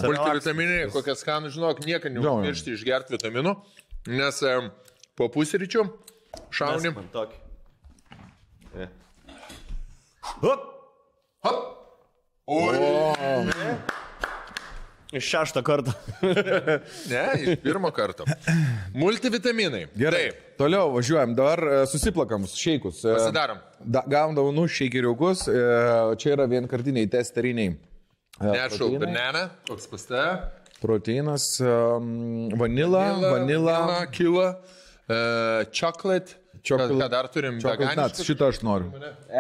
Multivitaminai, 0.08 0.88
kokie 0.96 1.16
skanų, 1.20 1.52
žinok, 1.54 1.84
niekada 1.86 2.16
neužmiršti 2.24 2.74
išgerti 2.80 3.18
vitaminų, 3.18 3.58
nes 4.16 4.40
em, 4.48 4.72
po 5.20 5.28
pusryčių 5.34 5.86
šaunim. 6.56 6.96
Man 6.98 7.10
Ne. 8.78 8.88
Hop! 10.42 10.60
Hop. 11.44 11.64
O, 12.46 12.60
Iš 15.14 15.28
šeštą 15.30 15.62
kartą. 15.62 15.92
ne, 17.12 17.24
iš 17.38 17.60
pirmo 17.62 17.92
karto. 17.94 18.26
Multivitaminai. 18.98 19.86
Gerai. 19.94 20.24
Taip, 20.32 20.40
Toliau 20.58 20.90
važiuojam, 20.96 21.36
dabar 21.38 21.62
e, 21.68 21.76
susiplakam 21.92 22.48
šeikus. 22.50 23.04
E, 23.06 23.14
pasidarom. 23.14 23.60
Da, 23.80 24.02
gavom 24.10 24.34
daunų 24.38 24.66
šeikeriukus, 24.74 25.46
e, 25.54 25.60
čia 26.22 26.34
yra 26.34 26.48
vienkartiniai 26.50 27.10
testeriniai. 27.14 27.76
Natural 28.40 28.90
proteinai. 28.90 29.06
banana, 29.06 29.44
koks 29.70 29.86
pas 29.92 30.08
tave? 30.10 30.34
Proteinas, 30.82 31.46
um, 31.62 32.50
vanila, 32.60 33.04
vanila, 33.22 33.78
kila, 34.12 34.48
uh, 34.58 35.62
chocolate. 35.72 36.42
Chocolate- 36.64 36.96
Ką, 36.96 37.00
ką 37.04 37.10
dar 37.12 37.28
turim? 37.28 37.58
chocolate 37.62 37.96
nuts. 38.00 38.24
Šitą 38.24 38.48
aš 38.54 38.62
noriu. 38.64 38.92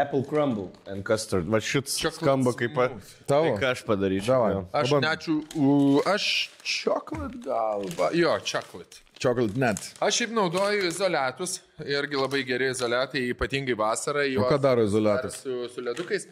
Apple 0.02 0.24
crumble 0.30 0.68
and 0.92 1.06
custard. 1.08 1.48
Va 1.48 1.60
šit 1.64 1.88
skamba 1.88 2.52
kaip... 2.54 2.74
pa- 2.76 2.90
Tavo? 3.26 3.54
Tai 3.56 3.62
ką 3.64 3.70
aš 3.72 3.84
padaryčiau? 3.88 4.28
Davai. 4.28 4.66
Aš 4.74 4.90
Pabandom. 4.90 5.10
nečiu, 5.10 5.36
u, 5.56 6.02
aš 6.06 6.26
chocolate 6.64 7.38
galva. 7.46 8.10
Jo, 8.14 8.36
chocolate. 8.44 9.00
Chocolate 9.24 9.56
net. 9.56 9.80
Aš 10.04 10.18
šiaip 10.20 10.32
naudoju 10.36 10.84
izolatus, 10.90 11.62
irgi 11.86 12.20
labai 12.20 12.44
geri 12.44 12.68
izolatai, 12.74 13.30
ypatingai 13.32 13.76
vasarą. 13.80 14.26
O 14.44 14.50
ką 14.52 14.60
daro 14.60 14.84
izoliatas? 14.84 15.40
Su, 15.46 15.70
su 15.72 15.80
ledukais. 15.82 16.28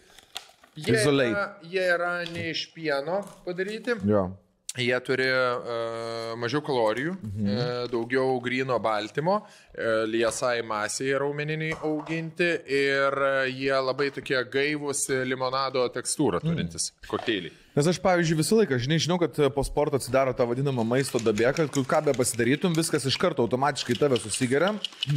Jie 0.75 0.95
Isolate. 0.95 1.32
yra, 1.32 1.45
jie 1.63 1.82
yra 1.95 2.12
ne 2.32 2.49
iš 2.51 2.65
pieno 2.73 3.21
padaryti, 3.45 3.95
Jo. 4.08 4.32
Jie 4.79 4.95
turi 5.03 5.27
uh, 5.27 6.31
mažiau 6.39 6.62
kalorijų, 6.63 7.15
mhm. 7.17 7.47
uh, 7.47 7.71
daugiau 7.91 8.38
grino 8.43 8.77
baltymo, 8.79 9.41
uh, 9.41 10.03
liesai 10.07 10.62
masiai 10.63 11.17
raumeniniai 11.19 11.75
auginti 11.84 12.51
ir 12.71 13.17
uh, 13.17 13.41
jie 13.49 13.73
labai 13.75 14.12
tokie 14.15 14.39
gaivus 14.53 15.07
limonado 15.27 15.84
tekstūrą 15.91 16.39
turintis 16.43 16.91
mm. 16.91 17.10
kokteiliai. 17.12 17.57
Nes 17.71 17.88
aš, 17.88 18.01
pavyzdžiui, 18.03 18.36
visą 18.36 18.57
laiką, 18.60 18.79
žinai, 18.84 18.97
žinau, 18.99 19.15
kad 19.19 19.38
po 19.55 19.63
sporto 19.63 19.95
atsidaro 19.95 20.34
tą 20.36 20.43
vadinamą 20.49 20.84
maisto 20.88 21.21
dabę, 21.23 21.53
kad 21.55 21.71
ką 21.71 22.01
be 22.03 22.15
pasidarytum, 22.17 22.75
viskas 22.75 23.07
iš 23.07 23.15
karto 23.19 23.45
automatiškai 23.45 23.95
tave 23.95 24.19
susigeria. 24.19 24.73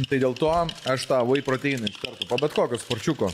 Tai 0.07 0.21
dėl 0.21 0.37
to 0.39 0.53
aš 0.87 1.09
tą 1.09 1.19
whey 1.27 1.43
proteiną 1.43 1.91
iš 1.91 1.99
karto, 1.99 2.27
po 2.29 2.39
bet 2.39 2.55
kokio 2.55 2.79
sporčiuko. 2.79 3.31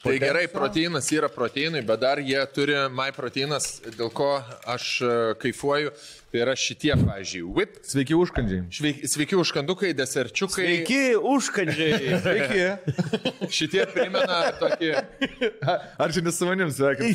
Tai 0.00 0.18
gerai, 0.18 0.46
proteinas 0.48 1.10
yra 1.12 1.28
proteinai, 1.28 1.82
bet 1.84 2.00
dar 2.00 2.20
jie 2.24 2.40
turi 2.54 2.72
MyProteinas, 2.88 3.66
dėl 3.98 4.08
ko 4.16 4.30
aš 4.64 4.86
e, 5.04 5.10
kaifuoju. 5.42 5.92
Tai 6.30 6.38
yra 6.44 6.54
šitie, 6.56 6.92
pavyzdžiui, 6.94 7.40
whip. 7.56 7.74
Sveiki 7.84 8.14
užkandžiai. 8.16 8.62
Sveiki, 8.72 9.08
sveiki 9.10 9.36
užkandukai, 9.36 9.90
deserčiukai. 9.98 10.62
Sveiki, 10.62 11.00
užkandžiai. 11.18 12.12
Sveiki. 12.24 13.48
Šitie 13.52 13.84
primena 13.90 14.38
tokį. 14.60 14.92
Ar 16.06 16.14
čia 16.14 16.22
nesu 16.24 16.48
manim 16.48 16.70
sveikin? 16.72 17.12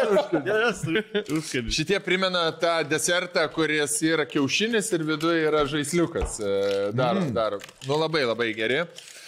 Užkandžiai. 0.16 1.74
Šitie 1.78 2.00
primena 2.02 2.48
tą 2.58 2.80
desertą, 2.88 3.44
kuris 3.54 4.00
yra 4.08 4.26
kiaušinis 4.26 4.90
ir 4.96 5.06
viduje 5.12 5.44
yra 5.46 5.62
žaisliukas. 5.68 6.40
E, 6.40 6.56
Dar, 6.96 7.20
mm. 7.20 7.30
dar. 7.36 7.60
Nu 7.86 8.00
labai 8.00 8.24
labai 8.26 8.50
geri. 8.56 8.82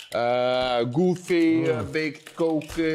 Uh, 0.08 0.88
Goofy, 0.88 1.68
mm. 1.68 1.88
baked 1.92 2.30
coke, 2.32 2.92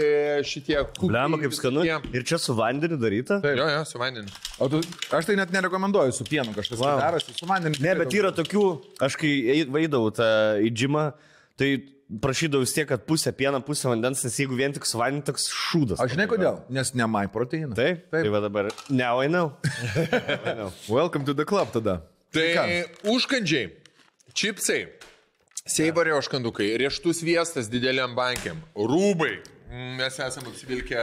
šitie 0.49 0.79
kukiai. 0.81 1.09
Blema, 1.11 1.37
kaip 1.37 1.53
skanu. 1.53 1.83
visokie. 1.85 2.09
Ir 2.17 2.23
čia 2.25 2.39
su 2.41 2.55
vandeniu 2.57 2.97
daryta? 2.97 3.37
Jo, 3.45 3.67
jo, 3.69 3.83
su 3.85 4.01
vandeniu. 4.01 4.33
O 4.57 4.65
tu, 4.71 4.79
aš 5.13 5.27
tai 5.29 5.35
net 5.37 5.53
nerekomenduoju 5.53 6.15
su 6.17 6.25
pienu 6.25 6.55
kažkas 6.55 6.79
Wow. 6.79 6.95
wow. 6.95 7.03
darosi, 7.03 7.35
su 7.37 7.45
manimi. 7.45 7.77
Ne, 7.85 7.93
bet 8.01 8.17
yra 8.17 8.31
tokių, 8.33 8.63
aš 9.05 9.19
kai 9.21 9.61
vaidavau 9.69 10.09
tą 10.17 10.31
į 10.65 10.73
džimą, 10.73 11.05
tai 11.61 11.69
prašydavau 12.25 12.65
vis 12.65 12.73
tiek, 12.73 12.89
kad 12.89 13.05
pusę 13.05 13.29
pieno, 13.37 13.61
pusę 13.61 13.93
vandens, 13.93 14.25
nes 14.25 14.39
jeigu 14.41 14.57
vien 14.57 14.73
tik 14.73 14.89
su 14.89 14.97
vandeniu, 14.97 15.27
toks 15.29 15.45
šūdas. 15.53 16.01
Aš 16.01 16.15
žinai 16.15 16.25
kodėl, 16.33 16.63
nes 16.73 16.95
ne 16.97 17.11
my 17.13 17.27
proteinas. 17.29 17.77
Taip, 17.77 18.07
taip. 18.09 18.23
Tai 18.25 18.33
va 18.33 18.41
dabar. 18.47 18.73
Now 18.89 19.21
I 19.21 19.29
know. 19.29 19.53
Now 19.61 20.41
I 20.41 20.57
know. 20.57 20.73
Welcome 20.97 21.29
to 21.29 21.37
the 21.37 21.45
club 21.45 21.69
tada. 21.77 21.99
Tai 22.33 22.49
užkandžiai, 23.05 23.69
čipsai, 24.33 24.87
seibario 25.73 26.17
užkandukai, 26.19 26.73
rieštus 26.77 27.21
viestas 27.23 27.69
dideliam 27.71 28.15
bankiam, 28.15 28.59
rūbai. 28.75 29.37
Mm, 29.73 29.95
Mes 29.97 30.17
esame 30.21 30.51
apsivilkę 30.51 30.99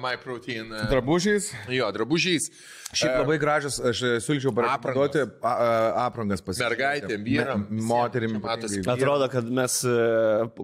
MyProtein. 0.00 0.70
e, 0.72 0.84
Drabužiais. 0.88 1.50
Jo, 1.68 1.90
drabužiais. 1.92 2.46
Šiaip 2.94 3.18
labai 3.20 3.36
gražios, 3.42 3.76
aš 3.84 4.00
e, 4.06 4.12
siūlyčiau 4.24 4.54
parekomenduoti 4.56 5.24
aprangas 5.42 6.40
pasirinkti. 6.46 6.70
Mergaitėm, 6.78 7.26
vyram, 7.26 7.66
Me- 7.68 7.82
Moterim. 7.90 8.38
Matosi. 8.40 8.80
Atrodo, 8.88 9.28
kad 9.28 9.44
mes 9.50 9.76
e, 9.84 9.98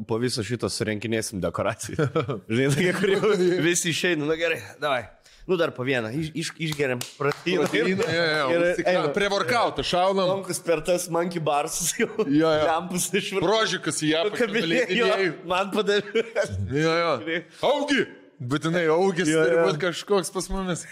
po- 0.09 0.21
viso 0.23 0.47
šito 0.47 0.71
surinkinėsim 0.73 1.43
dekoraciją. 1.43 2.07
Žinai, 2.49 2.71
tokie, 2.79 2.93
kur 2.97 3.13
jau 3.17 3.35
visi 3.69 3.93
išeina, 3.93 4.25
nu 4.31 4.39
gerai, 4.41 4.63
davai. 4.81 5.03
Nu 5.51 5.57
dar 5.59 5.73
po 5.75 5.83
vieną, 5.83 6.13
iš, 6.15 6.29
iš, 6.39 6.53
išgeriam 6.69 7.01
proteiną. 7.19 7.65
Proteiną, 7.67 8.05
jo, 8.07 8.25
jo, 8.31 8.61
užsikra- 8.63 9.09
Prie 9.17 9.31
workautų 9.33 9.83
šaunam. 9.89 10.29
Lankus 10.37 10.61
per 10.63 10.79
tas 10.87 11.09
monkey 11.11 11.43
barsus 11.43 11.91
jau. 11.99 12.07
Jo, 12.23 12.53
jo. 12.55 12.69
Lempus 12.69 13.09
išvarė. 13.19 13.43
Brožikas 13.49 13.99
į 14.07 14.13
ją 14.13 14.21
Kabinėjo, 14.37 15.09
man 15.51 15.73
padarė. 15.75 16.23
Jo, 16.71 16.95
jo. 17.03 17.41
Augi. 17.67 18.05
Būtinai 18.41 18.87
augis 18.95 19.29
Jo, 19.29 19.43
turi 19.43 19.59
jo. 19.59 19.65
būti 19.69 19.83
kažkoks 19.89 20.31
pas 20.33 20.47
mumis. 20.55 20.87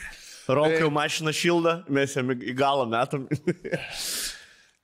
Rokiau 0.48 0.90
mašiną 0.92 1.32
šildą, 1.36 1.78
mes 1.92 2.12
jam 2.18 2.34
į 2.34 2.52
galą 2.58 2.84
metam. 2.90 3.28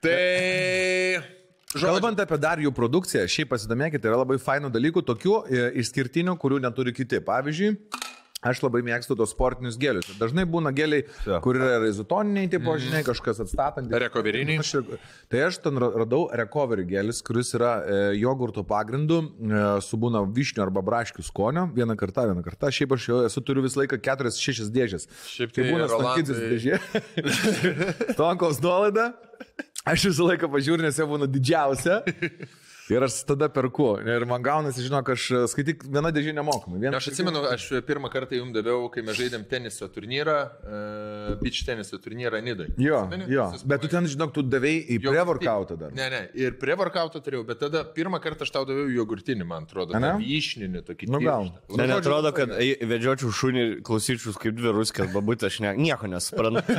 Tai... 0.05 0.15
Žodžiu, 1.75 1.89
Kalbant 1.91 2.21
apie 2.23 2.37
dar 2.39 2.61
jų 2.63 2.71
produkciją, 2.71 3.25
šiaip 3.27 3.49
pasidomėkite, 3.51 4.07
yra 4.07 4.21
labai 4.21 4.37
fainų 4.39 4.69
dalykų, 4.71 5.03
tokių 5.09 5.33
e, 5.51 5.63
išskirtinių, 5.83 6.37
kurių 6.39 6.61
neturi 6.63 6.93
kiti. 6.95 7.19
Pavyzdžiui, 7.27 7.73
Aš 8.45 8.61
labai 8.63 8.83
mėgstu 8.85 9.17
tos 9.17 9.31
sportinius 9.33 9.79
gelius. 9.81 10.05
Dažnai 10.21 10.45
būna 10.45 10.69
geliai, 10.77 11.07
Jo. 11.25 11.39
kur 11.45 11.57
yra 11.57 11.79
izotoniniai, 11.89 12.51
tipo, 12.53 12.75
žinai, 12.79 13.01
kažkas 13.07 13.41
atstatantis. 13.45 13.95
Recoveriniai. 14.05 14.61
Tai 15.33 15.41
aš 15.47 15.59
ten 15.65 15.79
ra- 15.81 15.89
radau 16.05 16.27
recovery 16.37 16.85
gelis, 16.85 17.23
kuris 17.25 17.55
yra 17.57 17.73
e, 17.81 17.99
jogurto 18.21 18.61
pagrindu, 18.69 19.23
e, 19.41 19.65
su 19.81 19.97
būna 19.97 20.23
vyšnių 20.29 20.61
arba 20.67 20.83
braškių 20.85 21.25
skonio. 21.25 21.67
Vieną 21.75 21.97
kartą, 21.97 22.27
vieną 22.29 22.45
kartą. 22.45 22.69
Šiaip 22.75 22.93
aš 22.99 23.09
jau 23.09 23.23
esu 23.25 23.41
turiu 23.41 23.65
visą 23.65 23.81
laiką 23.83 23.97
4-6 24.05 24.69
dėžės. 24.75 25.09
Šiaip 25.33 25.53
tai 25.57 25.71
būna 25.73 25.89
Rolandai- 25.89 26.53
dėžė. 26.53 26.81
Tonkos 28.21 28.61
nuolaida. 28.63 29.13
Aš 29.85 30.07
visą 30.11 30.29
laiką 30.31 30.49
pažiūriu, 30.53 30.85
nes 30.87 30.97
jau 31.01 31.09
būna 31.11 31.27
didžiausia. 31.29 32.03
Ir 32.93 33.05
aš 33.07 33.23
tada 33.25 33.49
perku. 33.49 33.95
Ir 34.05 34.27
man 34.29 34.43
gaunasi, 34.45 34.83
žinok, 34.85 35.09
aš 35.15 35.27
e, 35.33 35.43
skaityk 35.49 35.87
vieną 35.89 36.11
dėžę 36.13 36.35
nemokamai. 36.37 36.83
Vieną 36.83 36.99
Aš 36.99 37.09
atsimenu, 37.15 37.41
aš 37.49 37.67
pirmą 37.89 38.11
kartą 38.13 38.37
jums 38.37 38.53
daviau, 38.53 38.91
kai 38.93 39.05
mes 39.07 39.17
žaidėm 39.17 39.47
teniso 39.49 39.89
turnyrą, 39.93 40.37
uh, 40.45 41.31
beach 41.41 41.63
teniso 41.65 41.97
turnyrą 42.03 42.43
Nidai. 42.45 42.69
Jo, 42.77 43.07
Atsimeni? 43.07 43.29
jo. 43.33 43.47
Bet 43.65 43.85
tu 43.85 43.89
ten, 43.93 44.09
žinok, 44.11 44.35
tu 44.37 44.45
davėjai 44.45 44.83
į 44.97 44.99
pre-workoutą 45.07 45.79
dar. 45.81 45.95
Ne, 45.97 46.11
ne, 46.13 46.21
ir 46.37 46.59
pre-workoutą 46.61 47.23
turėjau, 47.25 47.47
bet 47.49 47.63
tada 47.65 47.87
pirmą 47.97 48.21
kartą 48.25 48.45
aš 48.45 48.53
tau 48.53 48.67
daviau 48.69 48.91
jogurtinį, 48.93 49.49
man 49.49 49.65
atrodo, 49.65 49.97
vyšninį 50.21 50.85
tokį. 50.85 51.09
Nu, 51.15 51.23
gal. 51.25 51.49
tirštą. 51.49 51.79
Ne, 51.79 51.89
Žodžiu, 51.89 51.95
netrodo, 51.95 52.35
kad 52.37 52.53
vedžiočiau 52.93 53.33
šunį, 53.41 53.65
klausyčiau 53.87 54.37
kaip 54.45 54.59
dvi 54.61 54.75
ruskės, 54.77 55.09
babutė, 55.15 55.49
aš 55.49 55.61
ne, 55.65 55.73
nieko 55.81 56.11
nesuprantu. 56.11 56.77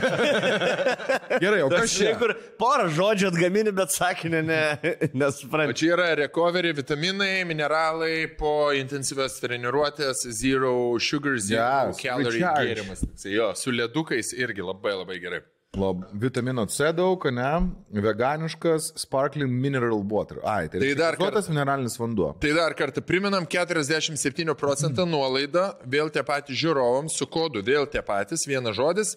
Gerai, 1.42 1.64
o 1.66 1.70
kas 1.74 1.98
čia? 1.98 2.14
porą 2.62 2.88
žodžių 2.94 3.30
atgamini, 3.32 3.74
bet 3.76 3.94
sakinį 3.96 4.42
ne, 4.46 4.62
nesuprantu. 5.26 5.95
Yra 5.96 6.12
recovery, 6.20 6.74
vitaminai, 6.76 7.46
mineralai 7.48 8.28
po 8.38 8.70
intensyvios 8.76 9.40
treniruotės, 9.42 10.26
zero 10.36 10.76
sugar, 11.00 11.40
zero 11.40 11.90
Yes, 11.90 12.00
calorie 12.04 12.44
gėrimas. 12.44 13.04
Jo, 13.26 13.54
su 13.56 13.74
ledukais 13.74 14.34
irgi 14.36 14.66
labai 14.66 14.96
labai 15.00 15.20
gerai. 15.24 15.42
Lab, 15.76 16.06
vitamino 16.16 16.64
C 16.72 16.92
daug, 16.96 17.26
ne? 17.36 17.50
Veganiškas 17.92 18.94
sparkling 19.02 19.52
mineral 19.52 20.04
water. 20.08 20.40
Ai, 20.48 20.70
tai, 20.72 20.80
Tai 20.80 20.94
dar 20.96 21.18
tas 21.20 21.50
mineralinis 21.52 21.98
vanduo. 22.00 22.32
Tai 22.40 22.54
dar 22.56 22.76
kartą 22.80 23.04
priminam, 23.04 23.44
47 23.44 24.56
procentą 24.56 25.04
nuolaida, 25.10 25.74
vėl 25.84 26.12
tie 26.16 26.24
patys 26.24 26.60
žiūrovams, 26.64 27.18
su 27.20 27.28
kodu 27.28 27.64
vėl 27.66 27.90
tie 27.92 28.04
patys, 28.06 28.48
vienas 28.48 28.78
žodis. 28.80 29.16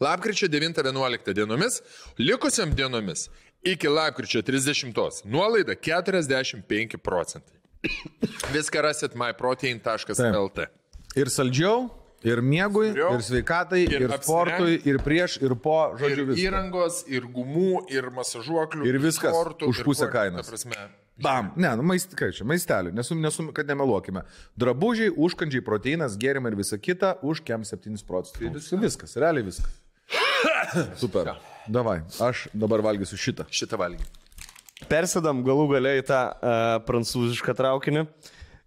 Lapkričio 0.00 0.48
9-11 0.52 1.32
dienomis, 1.32 1.78
likusiam 2.20 2.72
dienomis 2.76 3.30
iki 3.66 3.90
lapkričio 3.90 4.42
30 4.46 5.24
nuolaida 5.26 5.74
45 5.74 6.96
procentai. 7.02 7.56
Viską 8.54 8.82
rasit 8.82 9.14
myprotein.lt. 9.14 10.66
Ir 11.16 11.30
saldžiau, 11.32 11.86
ir 12.26 12.42
miegui, 12.42 12.90
Stipriau, 12.90 13.14
ir 13.16 13.24
sveikatai, 13.24 13.80
ir, 13.86 13.94
ir 13.96 14.04
ir 14.06 14.14
sportui, 14.20 14.76
ir 14.88 14.98
prieš, 15.04 15.38
ir 15.44 15.54
po, 15.62 15.76
Ir 15.94 16.02
žodžiu, 16.02 16.26
viską. 16.30 16.42
įrangos, 16.44 17.00
ir 17.08 17.28
gumų, 17.32 17.86
ir 17.94 18.10
masažuoklių. 18.16 18.86
Ir 18.88 19.00
viskas 19.00 19.32
sportų, 19.32 19.70
už 19.72 19.82
ir 19.82 19.88
pusę 19.88 20.10
kainos. 20.12 20.52
Bam. 21.22 21.54
Ne, 21.56 21.70
nu 21.78 21.86
maist, 21.86 22.12
ką 22.12 22.28
čia, 22.36 22.44
maistelį, 22.44 22.92
nesum, 22.92 23.22
nesum, 23.24 23.48
kad 23.56 23.68
nemeluokime. 23.70 24.26
Drabužiai, 24.60 25.14
užkandžiai, 25.16 25.64
proteinas, 25.64 26.18
gėrimai 26.20 26.52
ir 26.52 26.58
visa 26.60 26.76
kita 26.76 27.14
už 27.24 27.40
kem 27.46 27.64
7 27.64 27.96
procentų. 28.04 28.52
Viskas, 28.58 28.80
viskas, 28.82 29.16
realiai 29.16 29.46
viskas. 29.46 29.78
Super. 31.02 31.32
Davai, 31.66 32.00
aš 32.22 32.46
dabar 32.54 32.82
valgysiu 32.84 33.18
šitą. 33.18 33.46
šitą 33.50 33.78
valgį. 33.80 34.06
Persėdam 34.90 35.40
galų 35.46 35.70
galiai 35.72 36.02
tą 36.06 36.20
uh, 36.30 36.64
prancūzišką 36.86 37.54
traukinį. 37.56 38.04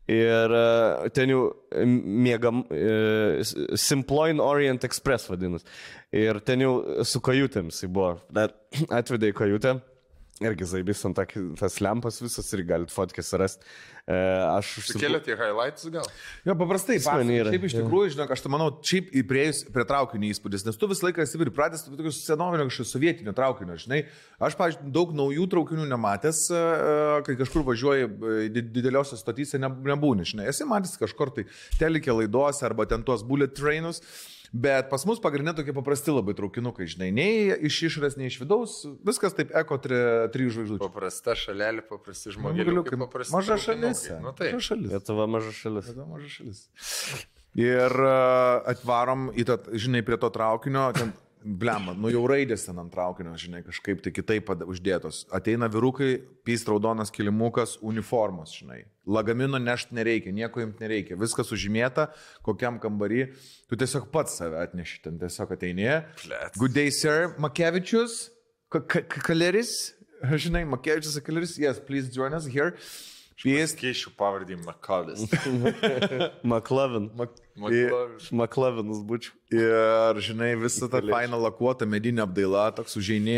Ir 0.09 0.55
uh, 0.57 1.05
ten 1.13 1.29
jau 1.29 1.43
mėgam, 1.85 2.63
uh, 2.65 3.51
Simploin 3.77 4.41
Orient 4.41 4.83
Express 4.87 5.29
vadinasi. 5.29 5.67
Ir 6.17 6.41
ten 6.41 6.65
jau 6.65 6.73
su 7.05 7.21
kajutėm 7.21 7.69
jisai 7.69 7.91
buvo. 7.93 8.15
Atvedė 8.99 9.31
į 9.31 9.37
kajutę. 9.37 9.77
Irgi 10.39 10.63
zaibys 10.63 11.01
ant 11.03 11.17
tak- 11.19 11.33
tas 11.59 11.73
lempas 11.83 12.21
visas 12.23 12.47
ir 12.55 12.61
galit 12.63 12.87
fotkės 12.95 13.33
rasti. 13.41 13.65
Uh, 14.09 14.55
aš 14.55 14.69
užsipu- 14.79 14.95
Sukėlėte 14.95 15.35
highlights 15.37 15.83
gal? 15.91 16.05
Jo, 16.47 16.55
paprastai, 16.55 16.95
yra, 17.43 17.51
šiaip 17.51 17.65
iš 17.67 17.75
tikrųjų, 17.75 18.13
žinok, 18.15 18.31
aš 18.31 18.41
tai 18.45 18.51
manau, 18.53 18.69
šiaip 18.81 19.11
įprėjus 19.19 19.59
prie 19.75 19.83
traukinio 19.85 20.31
įspūdis, 20.31 20.63
nes 20.65 20.79
tu 20.79 20.87
visą 20.89 21.09
laiką 21.09 21.21
esi 21.27 21.37
pripratęs 21.43 21.83
prie 21.89 21.99
tokius 21.99 22.21
senovinio 22.25 22.65
kažkokio 22.71 22.87
sovietinio 22.93 23.35
traukinio, 23.37 23.75
žinai. 23.83 23.99
Aš, 24.39 24.55
pavyzdžiui, 24.57 24.89
daug 24.95 25.11
naujų 25.19 25.45
traukinių 25.51 25.85
nematęs, 25.91 26.41
e, 26.55 26.63
kai 27.27 27.35
kažkur 27.43 27.67
važiuoji 27.67 28.07
e, 28.07 28.49
di- 28.49 28.65
dideliuose 28.79 29.19
stotyse, 29.19 29.59
ne- 29.59 29.75
nebūni, 29.91 30.23
žinai. 30.25 30.47
Esi 30.47 30.63
matęs 30.65 30.95
kažkur 31.03 31.35
tai 31.35 31.45
telikė 31.77 32.15
laiduose 32.15 32.63
arba 32.65 32.87
ten 32.89 33.03
tuos 33.03 33.21
bullet 33.27 33.53
trainus. 33.53 33.99
Bet 34.53 34.87
pas 34.89 35.03
mus 35.05 35.19
pagrindinė 35.21 35.53
tokie 35.59 35.73
paprasti 35.77 36.13
labai 36.13 36.33
traukinukai, 36.37 36.87
žinai, 36.89 37.09
nei 37.13 37.51
iš 37.69 37.81
išorės, 37.89 38.15
nei 38.17 38.31
iš 38.31 38.39
vidaus, 38.41 38.79
viskas 39.05 39.35
taip 39.37 39.51
eko 39.61 39.77
tri, 39.81 39.99
trijų 40.33 40.55
žvaigždučių. 40.55 40.81
Paprasta 40.81 41.35
šalelė, 41.37 41.83
paprasti 41.85 42.33
Nu, 42.33 42.87
kaip 42.87 43.03
Maža 43.35 43.59
šalis. 43.61 44.05
Nu, 44.23 44.33
taip. 44.33 44.55
Maža 44.57 44.71
šalis. 44.71 44.95
Lietuva 44.95 45.27
maža 45.29 45.53
šalis. 45.53 45.91
Tada 45.93 46.07
maža 46.09 46.31
šalis. 46.33 46.63
Ir 47.59 47.93
uh, 48.01 48.59
atvarom 48.73 49.29
į 49.37 49.45
tą, 49.49 49.59
žinai, 49.77 50.01
prie 50.05 50.17
to 50.21 50.29
traukinio, 50.33 50.89
ten, 50.97 51.13
blemba, 51.43 51.93
nu 51.95 52.09
jau 52.11 52.21
raidės 52.29 52.65
ten 52.67 52.77
ant 52.81 52.91
traukinio, 52.93 53.33
žinai, 53.39 53.61
kažkaip 53.65 54.01
tai 54.03 54.11
kitaip 54.15 54.49
uždėtos. 54.65 55.23
Ateina 55.35 55.69
vyrukai, 55.71 56.19
pys 56.47 56.65
raudonas 56.67 57.11
kilimukas, 57.15 57.77
uniformos, 57.85 58.53
žinai. 58.59 58.83
Lagamino 59.09 59.57
nešti 59.57 59.95
nereikia, 59.97 60.33
nieko 60.35 60.61
imti 60.61 60.83
nereikia. 60.83 61.17
Viskas 61.19 61.49
sužymėta, 61.49 62.09
kokiam 62.45 62.77
kambarį. 62.81 63.29
Tu 63.69 63.79
tiesiog 63.79 64.09
pats 64.13 64.35
save 64.37 64.59
atneši 64.61 64.99
ten, 65.05 65.19
tiesiog 65.21 65.55
ateini. 65.55 65.87
Blet. 66.25 66.57
Good 66.59 66.75
day, 66.75 66.91
sir. 66.91 67.33
Makevičius. 67.39 68.27
Ka- 68.69 68.83
ka- 68.85 69.01
ka- 69.07 69.23
Kaleris. 69.31 69.93
Žinai, 70.45 70.65
Makevičius, 70.69 71.17
Kaleris. 71.25 71.57
Yes, 71.57 71.79
please 71.79 72.11
join 72.13 72.33
us 72.37 72.45
here. 72.45 72.75
Jis 73.39 73.71
Keišiu 73.79 74.11
pavardį 74.19 74.57
Makalis. 74.65 75.21
McLovin. 76.43 77.07
Makalis. 77.15 77.45
McLovinas 77.59 79.03
būčiau. 79.05 79.35
Ir, 79.49 80.19
žinai, 80.21 80.51
visa 80.61 80.85
ta 80.91 80.99
faina 81.01 81.37
lakuota 81.41 81.87
medinė 81.89 82.21
apdaila, 82.21 82.67
toks 82.77 82.93
užėjinė, 82.99 83.37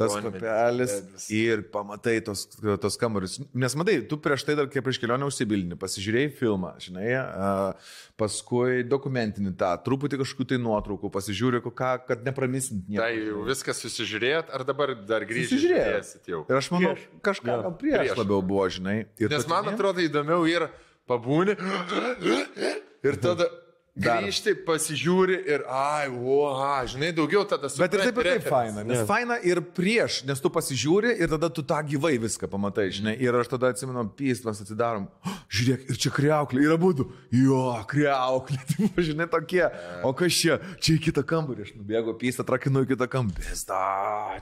tas 0.00 0.14
kapelis 0.24 0.94
ir 1.36 1.66
pamatai 1.68 2.14
tos, 2.24 2.46
tos 2.80 2.96
kambarius. 3.00 3.34
Nes 3.52 3.76
matai, 3.76 3.98
tu 4.08 4.16
prieš 4.24 4.46
tai 4.48 4.56
dar 4.56 4.70
kaip 4.72 4.86
prieš 4.86 5.02
kelionę 5.02 5.28
užsibildini, 5.28 5.76
pasižiūrėjai 5.80 6.32
filmą, 6.38 6.72
žinai, 6.80 7.12
paskui 8.20 8.86
dokumentinį 8.88 9.52
tą, 9.60 9.74
truputį 9.84 10.22
kažkokių 10.22 10.48
tai 10.54 10.60
nuotraukų, 10.64 11.12
pasižiūrėjai, 11.12 11.74
ką, 11.82 11.92
kad 12.08 12.24
nepramisint 12.24 12.88
nieko. 12.88 13.04
Tai 13.04 13.12
jau 13.12 13.44
viskas 13.52 13.84
susižiūrėjot, 13.84 14.56
ar 14.56 14.64
dabar 14.72 14.96
dar 15.04 15.28
grįžti? 15.28 15.58
Susižiūrėjau. 15.60 16.20
Jau? 16.32 16.44
Ir 16.48 16.62
aš 16.62 16.72
manau, 16.72 16.96
kažką 17.20 17.60
gal 17.66 17.76
prieš, 17.76 18.00
prieš. 18.06 18.18
labiau 18.24 18.40
buvo, 18.40 18.64
žinai. 18.72 19.02
Ir 19.20 19.32
Nes 19.32 19.44
man 19.50 19.68
atrodo 19.74 20.00
įdomiau 20.08 20.48
yra 20.48 20.72
pabūni 21.10 21.56
ir 23.04 23.20
tada 23.20 23.48
Dar. 23.98 24.22
grįžti, 24.22 24.52
pasižiūri 24.64 25.34
ir, 25.50 25.64
ai, 25.68 26.06
uoha, 26.08 26.84
žinai, 26.88 27.10
daugiau 27.12 27.42
tada 27.44 27.66
Bet 27.68 27.92
ir 27.96 28.04
taip 28.06 28.20
ir 28.22 28.28
taip 28.30 28.46
faina, 28.48 28.84
nes 28.86 29.00
Jo. 29.02 29.06
faina 29.08 29.36
ir 29.44 29.58
prieš, 29.76 30.20
nes 30.24 30.40
tu 30.40 30.48
pasižiūri 30.48 31.16
ir 31.20 31.28
tada 31.28 31.50
tu 31.52 31.60
tą 31.66 31.80
gyvai 31.84 32.14
viską 32.22 32.46
pamatai, 32.48 32.86
žinai. 32.94 33.16
Ir 33.20 33.34
aš 33.34 33.50
tada 33.50 33.72
atsimenu, 33.74 34.04
pystmas 34.16 34.62
atsidarom, 34.62 35.08
oh, 35.26 35.34
žiūrėk, 35.50 35.90
ir 35.90 35.98
čia 36.00 36.12
kreuklė, 36.14 36.62
yra 36.70 36.78
būdų. 36.80 37.08
Jo, 37.34 37.64
kreuklė, 37.90 38.60
tai 38.94 39.04
žinai 39.10 39.26
tokie. 39.34 39.66
O 40.06 40.14
kas 40.16 40.38
čia? 40.38 40.60
Čia 40.78 40.96
į 40.96 41.02
kitą 41.10 41.26
kambarį, 41.26 41.66
aš 41.66 41.74
nubėgu, 41.82 42.14
pystą, 42.22 42.46
trakinu 42.46 42.86
į 42.86 42.92
kitą 42.94 43.10
kambarį. 43.10 43.50
Pista, 43.50 43.82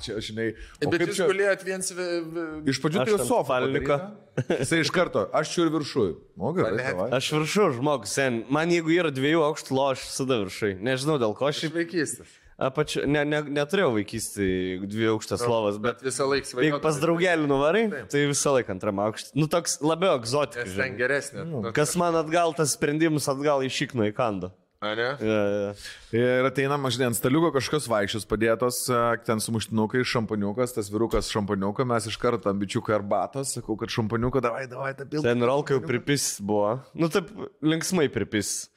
čia, 0.04 0.20
žinai. 0.22 0.52
Bet 0.84 1.08
jūs 1.08 1.24
gulėjot 1.24 1.64
viens... 1.66 1.90
vi- 1.96 2.22
vi- 2.36 2.46
Iš 2.74 2.84
pradžių 2.84 3.04
tai 3.08 3.18
sofą. 3.24 3.48
padaryta. 3.56 4.00
Jisai 4.38 4.84
iš 4.84 4.90
karto, 4.94 5.24
aš 5.34 5.50
čia 5.50 5.64
ir 5.66 5.72
viršui. 5.74 6.10
O 6.38 6.52
gerai. 6.54 6.92
Aš 7.16 7.32
viršų 7.34 7.64
žmogus, 7.80 8.12
sen. 8.14 8.44
Man 8.54 8.70
jeigu 8.70 8.92
yra 8.94 9.10
dviejų 9.10 9.37
aukštų 9.46 9.74
loš, 9.78 10.04
visada 10.10 10.38
viršui. 10.42 10.74
Nežinau 10.84 11.16
dėl 11.22 11.34
ko 11.38 11.48
Iš 11.52 11.64
vaikystės. 11.74 12.36
apač... 12.58 12.96
ne, 13.06 13.24
ne, 13.24 13.40
neturėjau 13.58 13.92
vaikystėje 13.96 14.86
dvi 14.90 15.10
aukštas 15.14 15.44
lovas, 15.46 15.78
bet 15.78 16.00
Bet 16.02 16.06
visą 16.10 16.26
laiką 16.28 16.50
svajojau. 16.50 16.66
jeigu 16.72 16.80
pas 16.82 17.00
draugelį 17.02 17.46
nuvarai, 17.50 17.84
tai 18.10 18.24
visą 18.30 18.54
laiką 18.58 18.74
antram 18.76 18.98
aukštui. 19.06 19.34
Nu 19.38 19.46
toks 19.50 19.78
labiau 19.84 20.18
egzotikas. 20.18 20.70
Nes 20.72 20.78
ten 20.80 20.96
geresnė. 20.98 21.44
Nu, 21.48 21.62
Kas 21.76 21.94
man 22.00 22.18
atgal 22.18 22.54
tas 22.58 22.74
sprendimas 22.74 23.28
atgal 23.30 23.62
į 23.66 23.70
šikną 23.70 24.10
į 24.10 24.16
kandą. 24.18 24.50
A, 24.78 24.92
ne? 24.94 25.06
Ja, 25.18 25.38
ja. 25.50 25.70
Ir 26.14 26.46
ateina 26.46 26.76
mažai 26.78 27.08
ant 27.08 27.16
staliuko 27.18 27.48
kažkokios 27.50 27.88
vaikščios 27.90 28.22
padėtos, 28.30 28.76
e, 28.94 28.98
ten 29.26 29.40
sumuštinukai, 29.42 30.04
šampaniukas, 30.06 30.70
tas 30.76 30.86
virukas 30.94 31.26
šampaniuką, 31.34 31.82
mes 31.90 32.06
iš 32.06 32.14
karto 32.22 32.46
ant 32.46 32.62
bičiuką 32.62 32.94
arbatos, 32.94 33.56
sakau, 33.56 33.74
kad 33.80 33.90
šampaniuką 33.90 34.38
davai, 34.44 34.68
davai, 34.70 34.92
tą 34.94 35.02
pilną. 35.10 35.24
Ten 35.26 35.42
rolkai 35.42 35.74
jau 35.74 35.82
pripis 35.82 36.28
buvo. 36.38 36.76
Nu 36.94 37.10
taip, 37.10 37.26
linksmai 37.58 38.06
pripis. 38.14 38.68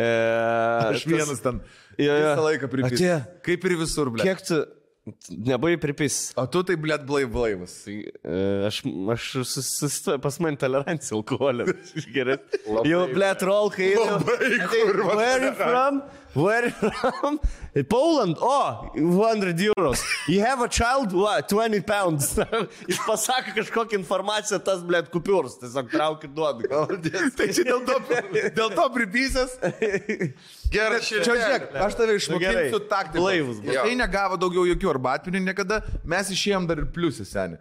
E, 0.00 0.90
Aš 0.90 1.06
vienas 1.08 1.42
ten. 1.44 1.62
Jo, 2.00 2.12
jo. 2.12 2.28
Visą 2.30 2.44
laiką 2.48 2.70
pripis. 2.72 2.98
Atėjo. 2.98 3.16
Kaip 3.46 3.66
ir 3.68 3.76
visur, 3.80 4.12
ble. 4.14 4.24
Kiek 4.24 4.44
tu, 4.46 4.60
Nebuvai 5.30 5.78
pripis. 5.80 6.16
O 6.38 6.44
tu 6.50 6.60
tai, 6.66 6.76
blėt, 6.78 7.06
blaiv 7.08 7.30
blaivas. 7.32 7.72
E, 7.88 8.02
Aš, 8.68 8.82
aš 9.14 9.28
susistoju, 9.48 10.20
pas 10.22 10.36
mane 10.44 10.60
tolerancija 10.60 11.16
alkoholio. 11.16 11.66
Gerai. 12.14 12.36
Jau, 12.86 13.06
blėt, 13.10 13.44
rol, 13.48 13.72
kai... 13.74 13.94
Labai 13.96 14.50
kurva 14.70 15.16
Where 15.16 15.48
you 15.48 15.54
from? 15.56 16.02
Where 16.34 16.70
from? 16.70 17.40
Poland. 17.88 18.36
Oh, 18.40 18.90
100 18.94 19.56
euros. 19.58 20.02
You 20.28 20.40
have 20.40 20.60
a 20.60 20.68
child? 20.68 21.12
What? 21.12 21.48
20 21.48 21.80
pounds. 21.82 22.38
Jis 22.88 22.98
pasako 23.06 23.54
kažkokią 23.56 23.98
informaciją, 24.00 24.58
tas, 24.64 24.82
blėt, 24.82 25.10
kupiūrs. 25.10 25.58
Tiesiog 25.62 25.90
traukit 25.92 26.34
duodu. 26.34 26.66
Tai 27.36 27.48
čia 27.54 27.66
dėl 27.66 27.84
to, 27.86 27.98
dėl 28.58 28.74
to 28.74 28.86
pripysęs. 28.94 29.56
Gerai, 30.70 31.00
Čia, 31.02 31.22
žiūrėk, 31.26 31.64
aš 31.82 31.94
tave 31.98 32.14
gerai. 32.14 32.18
išmokysiu 32.20 32.78
taktiką. 32.90 33.18
Blaivus 33.18 33.58
bus. 33.58 33.74
Tai 33.74 33.94
negavo 33.98 34.36
daugiau 34.38 34.68
jokių 34.68 34.90
arbatpinių 34.92 35.40
niekada, 35.48 35.80
mes 36.06 36.30
išėjom 36.30 36.68
dar 36.70 36.78
ir 36.84 36.86
pliusį 36.94 37.26
senį. 37.26 37.58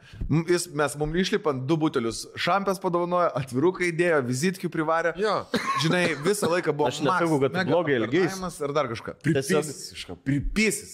Jis, 0.51 0.67
mes 0.78 0.93
mums 1.01 1.17
išlipant 1.24 1.63
du 1.65 1.78
butelius 1.82 2.28
šampės 2.38 2.78
padovanojo, 2.84 3.32
atviruką 3.39 3.88
įdėjo, 3.89 4.20
vizitkių 4.30 4.70
privarė. 4.74 5.15
Jo. 5.17 5.39
Žinai, 5.82 6.03
visą 6.22 6.51
laiką 6.53 6.76
buvo... 6.76 6.91
Aš 6.91 7.01
nesakau, 7.07 7.41
kad 7.41 7.57
blogai 7.72 7.97
elgeis. 7.97 8.38
Ar 8.62 8.74
dar 8.76 8.88
kažką. 8.91 9.16
Tiesiog- 9.24 9.64
Pripysis. 9.64 9.93
kažką, 9.95 10.18
Pripysis. 10.26 10.93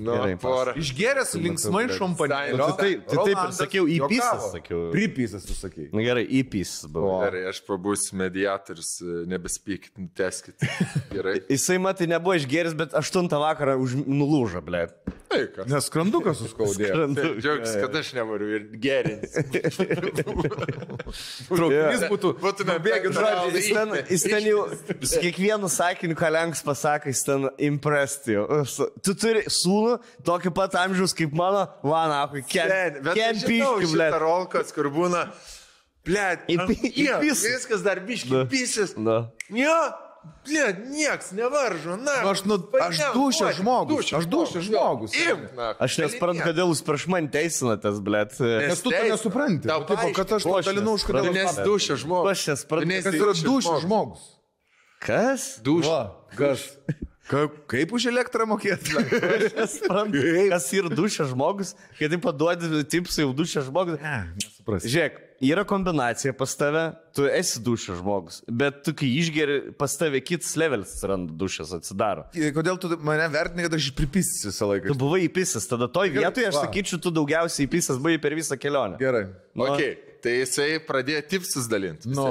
Nu, 0.00 0.14
Gerai, 0.16 0.36
porą. 0.40 0.72
Išgeręs 0.80 1.34
linksmai 1.36 1.82
šampanėlio. 1.92 2.56
Nu, 2.56 2.68
tai 2.78 2.94
taip- 2.94 3.02
tai 3.10 3.16
taip 3.26 3.40
ir 3.42 3.50
sakiau, 3.58 3.84
įpysęs 3.90 4.44
sakiau. 4.54 4.78
Pripysęs, 4.94 5.44
tu 5.44 5.52
sakai. 5.58 5.88
Na 5.92 6.00
gerai, 6.06 6.22
įpys 6.40 6.86
buvo. 6.88 7.18
Gerai, 7.26 7.42
aš 7.50 7.58
pabūsiu 7.66 8.14
mediatorius, 8.16 8.92
nebespykit, 9.28 9.92
teskit. 10.16 10.56
Gerai. 11.12 11.40
Jisai, 11.50 11.76
matai, 11.82 12.06
nebuvo 12.08 12.32
išgeris, 12.38 12.72
bet 12.78 12.94
8 12.96 13.28
vakarą 13.28 13.76
už 13.82 13.98
nulūžo, 14.06 14.62
ble. 14.64 14.86
Tai 15.30 15.40
kas. 15.54 15.66
Nes 15.70 15.86
skrandukas 15.86 16.40
suskaudėjo. 16.42 17.04
Džiaugiuosi, 17.14 17.74
kad 17.84 17.96
aš 18.00 18.08
nenoriu 18.16 18.48
ir 18.56 18.64
gerinti. 18.82 19.28
Traukinys 21.46 22.02
būtų... 22.10 22.32
Būtume 22.40 22.76
bėgių 22.82 23.12
background. 23.14 23.54
Jis 23.54 23.68
ten, 23.76 23.94
jis 24.10 24.24
ten 24.26 24.48
jau 24.48 24.64
kiekvienu 25.22 25.70
sakiniu, 25.70 26.18
ką 26.18 26.32
lenks 26.34 26.64
pasakė, 26.66 27.14
jis 27.14 27.22
ten 27.28 27.46
impresti. 27.70 28.40
Tu 29.06 29.14
turi 29.22 29.44
sūnų 29.46 29.94
tokio 30.26 30.50
pat 30.56 30.74
amžiaus 30.82 31.14
kaip 31.14 31.34
mano, 31.38 31.62
vana, 31.86 32.24
Ten, 32.34 32.46
ken, 32.50 33.00
bet 33.06 33.14
ken 33.14 33.38
aš 33.38 33.46
žinau 33.46 33.72
piški, 33.78 33.90
šitą 33.94 34.10
ble. 34.10 34.10
rolkas, 34.24 34.74
kur 34.74 34.90
būna, 34.90 35.24
įpis. 36.50 37.46
viskas 37.46 37.86
dar 37.86 38.02
biški, 38.06 38.46
pisis. 38.50 38.98
Jo, 38.98 39.78
blėt, 40.46 40.80
nieks 40.90 41.30
nevaržo, 41.36 41.96
na. 42.00 42.16
Aš, 42.30 42.44
nu, 42.48 42.58
aš 42.80 43.00
dušę 43.14 43.52
žmogus. 43.58 44.12
Aš 44.16 44.28
dušę 44.30 44.62
žmogus. 44.66 45.14
Im, 45.16 45.46
na. 45.58 45.72
Aš 45.80 45.98
nesuprantu, 46.02 46.44
kodėl 46.48 46.72
jūs 46.72 46.82
prieš 46.86 47.06
man 47.12 47.28
teisinatės, 47.32 48.00
ble. 48.04 48.24
Nes 48.26 48.82
tu 48.84 48.92
to 48.92 49.04
nesupranti. 49.10 49.70
Tau 49.70 49.84
Tu 49.84 49.96
Tipo, 49.96 50.10
kad 50.16 50.34
aš 50.38 50.48
to 50.48 50.58
dalinu 50.70 50.96
už 50.98 51.06
kodėl. 51.08 51.32
Nes 51.36 51.60
dušė 51.64 52.00
žmogus. 52.04 52.32
Aš 52.34 52.46
nesuprantu. 52.54 52.98
Kas 53.00 53.20
yra 53.20 53.36
dušė 53.36 53.46
dušę 53.50 53.78
žmogus? 53.86 54.26
Kas? 55.00 55.46
Dušė. 55.64 55.88
Va, 55.88 56.02
kas? 56.36 56.66
Kaip, 57.30 57.56
kaip 57.70 57.92
už 57.94 58.08
elektrą 58.10 58.44
mokėti? 58.50 58.90
Kas 60.50 60.66
yra 60.74 60.90
dušė 60.90 61.28
žmogus, 61.30 61.76
kai 61.98 62.10
tai 62.10 62.18
paduodi 62.22 62.82
tipsai 62.90 63.22
jau 63.22 63.32
dušė 63.38 63.62
žmogus. 63.68 64.00
Nesuprasi. 64.34 64.90
Žiūrėk, 64.90 65.20
yra 65.40 65.64
kombinacija 65.64 66.32
pas 66.36 66.52
tave, 66.56 66.82
tu 67.16 67.24
esi 67.26 67.62
dušė 67.64 67.96
žmogus, 68.00 68.40
bet 68.46 68.82
tu 68.86 68.94
kai 68.96 69.08
išgeri, 69.20 69.58
pas 69.80 69.94
tave 69.98 70.20
kitas 70.24 70.52
levelis 70.60 70.92
atsiranda 70.96 71.34
dušės, 71.40 71.72
atsidaro. 71.80 72.26
Kodėl 72.56 72.80
tu 72.82 72.92
mane 73.06 73.26
vertini, 73.32 73.64
kad 73.66 73.76
aš 73.78 73.90
pripysiu 73.96 74.50
visą 74.50 74.68
laiką? 74.70 74.92
Tu 74.92 74.98
buvai 75.00 75.24
įpisęs, 75.28 75.68
tada 75.70 75.88
toj 75.92 76.12
vietoje 76.18 76.50
aš 76.50 76.60
va. 76.60 76.66
sakyčiau, 76.66 77.00
tu 77.02 77.12
daugiausiai 77.16 77.68
įpisęs 77.68 78.00
buvai 78.02 78.20
per 78.22 78.36
visą 78.38 78.58
kelionę. 78.60 79.00
Gerai. 79.00 79.26
Nu, 79.56 79.70
Ok, 79.70 79.82
tai 80.24 80.40
jisai 80.42 80.72
pradėjo 80.86 81.24
tipsus 81.32 81.68
dalinti. 81.70 82.12
Nu. 82.12 82.28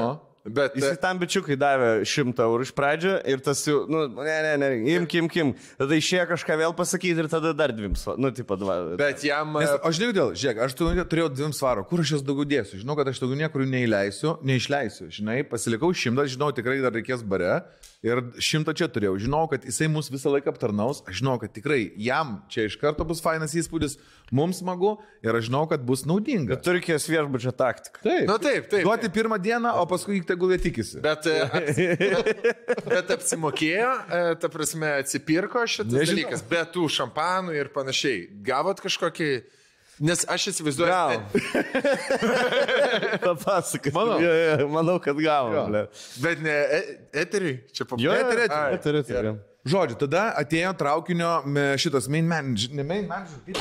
Bet 0.56 0.76
Jis 0.80 0.98
tam 1.02 1.20
bičiukai 1.22 1.56
davė 1.60 1.90
100 2.08 2.44
eurų 2.46 2.66
iš 2.68 2.72
pradžio 2.78 3.16
ir 3.30 3.42
tas 3.46 3.62
jau, 3.68 3.84
nu, 3.90 4.06
ne, 4.18 4.38
ne, 4.46 4.54
ne, 4.62 4.70
imk, 4.96 5.16
imk, 5.22 5.38
imk. 5.44 5.64
Tada 5.80 5.98
išėjo 6.00 6.26
kažką 6.34 6.58
vėl 6.64 6.76
pasakyti 6.78 7.24
ir 7.26 7.30
tada 7.32 7.54
dar 7.58 7.74
dvim, 7.76 7.94
sva- 8.00 8.18
nu, 8.20 8.32
tipo, 8.36 8.58
dva. 8.60 8.80
Bet 9.00 9.24
jam... 9.28 9.54
Nes, 9.60 9.72
aš 9.78 10.00
žinau, 10.00 10.12
kodėl, 10.14 10.34
žiūrėk, 10.40 10.64
aš 10.66 10.78
tu- 10.80 10.90
turėjau 11.14 11.30
dviem 11.36 11.54
svaro, 11.56 11.86
kur 11.90 12.04
aš 12.04 12.16
jas 12.18 12.26
daugiau 12.26 12.48
dėsiu. 12.50 12.82
Žinau, 12.82 12.98
kad 13.00 13.12
aš 13.12 13.22
daugiau 13.24 13.40
niekur 13.44 13.66
neįleisiu, 13.70 14.38
neišleisiu. 14.48 15.10
Žinai, 15.20 15.42
pasilikau 15.50 15.94
šimtą, 15.94 16.26
žinau, 16.32 16.52
tikrai 16.56 16.80
dar 16.84 16.96
reikės 16.96 17.24
bare. 17.26 17.62
Ir 18.00 18.22
šimtą 18.40 18.72
čia 18.80 18.86
turėjau. 18.88 19.18
Žinau, 19.20 19.42
kad 19.52 19.66
jisai 19.68 19.90
mus 19.92 20.08
visą 20.08 20.32
laiką 20.32 20.54
aptarnaus. 20.54 21.02
Aš 21.04 21.18
žinau, 21.20 21.34
kad 21.42 21.52
tikrai 21.52 21.82
jam 22.00 22.38
čia 22.48 22.64
iš 22.70 22.78
karto 22.80 23.04
bus 23.04 23.20
fainas 23.20 23.52
įspūdis, 23.60 23.98
mums 24.32 24.62
smagu 24.62 24.94
ir 25.20 25.36
aš 25.36 25.50
žinau, 25.50 25.66
kad 25.68 25.84
bus 25.84 26.06
naudinga. 26.08 26.56
Turkijos 26.64 27.10
viešbučio 27.12 27.52
taktika. 27.60 28.00
Taip. 28.06 28.24
Nu 28.30 28.38
taip, 28.40 28.70
taip. 28.72 28.86
Duoti 28.88 29.12
pirmą 29.12 29.36
dieną, 29.44 29.74
o 29.82 29.84
paskui 29.92 30.22
tegul 30.24 30.56
jie 30.56 30.62
tikisi. 30.70 31.02
Bet, 31.04 31.28
aps- 31.60 32.88
bet 32.88 33.12
apsimokėjo, 33.18 33.92
e, 34.08 34.24
ta 34.40 34.48
prasme, 34.54 34.94
atsipirko 35.04 35.66
šitas 35.68 35.92
Nežinau. 35.92 36.22
dalykas, 36.24 36.46
be 36.56 36.64
tų 36.72 36.88
šampanų 37.02 37.60
ir 37.60 37.74
panašiai. 37.76 38.30
Gavot 38.48 38.80
kažkokį... 38.88 39.32
Nes 40.00 40.22
aš 40.32 40.46
įsivaizduoju, 40.54 40.90
Gal. 40.90 41.24
Papasakok. 43.26 43.92
Manau. 43.96 44.20
Jo, 44.24 44.32
jo, 44.32 44.68
manau, 44.72 44.96
kad 45.04 45.18
gavo. 45.20 45.66
ble. 45.68 45.82
bet 46.24 46.42
ne 46.46 46.56
e- 46.80 46.98
eteriui, 47.26 47.58
čia 47.76 47.84
paprastai. 47.90 48.22
eterį, 48.24 48.48
eterį, 48.80 49.04
eterį. 49.04 49.34
Žodžiu, 49.70 49.98
tada 50.06 50.24
atėjo 50.40 50.72
traukinio 50.80 51.34
šitas 51.84 52.08
main 52.12 52.28
manager, 52.30 52.72
ne 52.80 52.86
main 52.88 53.10
manager, 53.12 53.44
jis? 53.52 53.60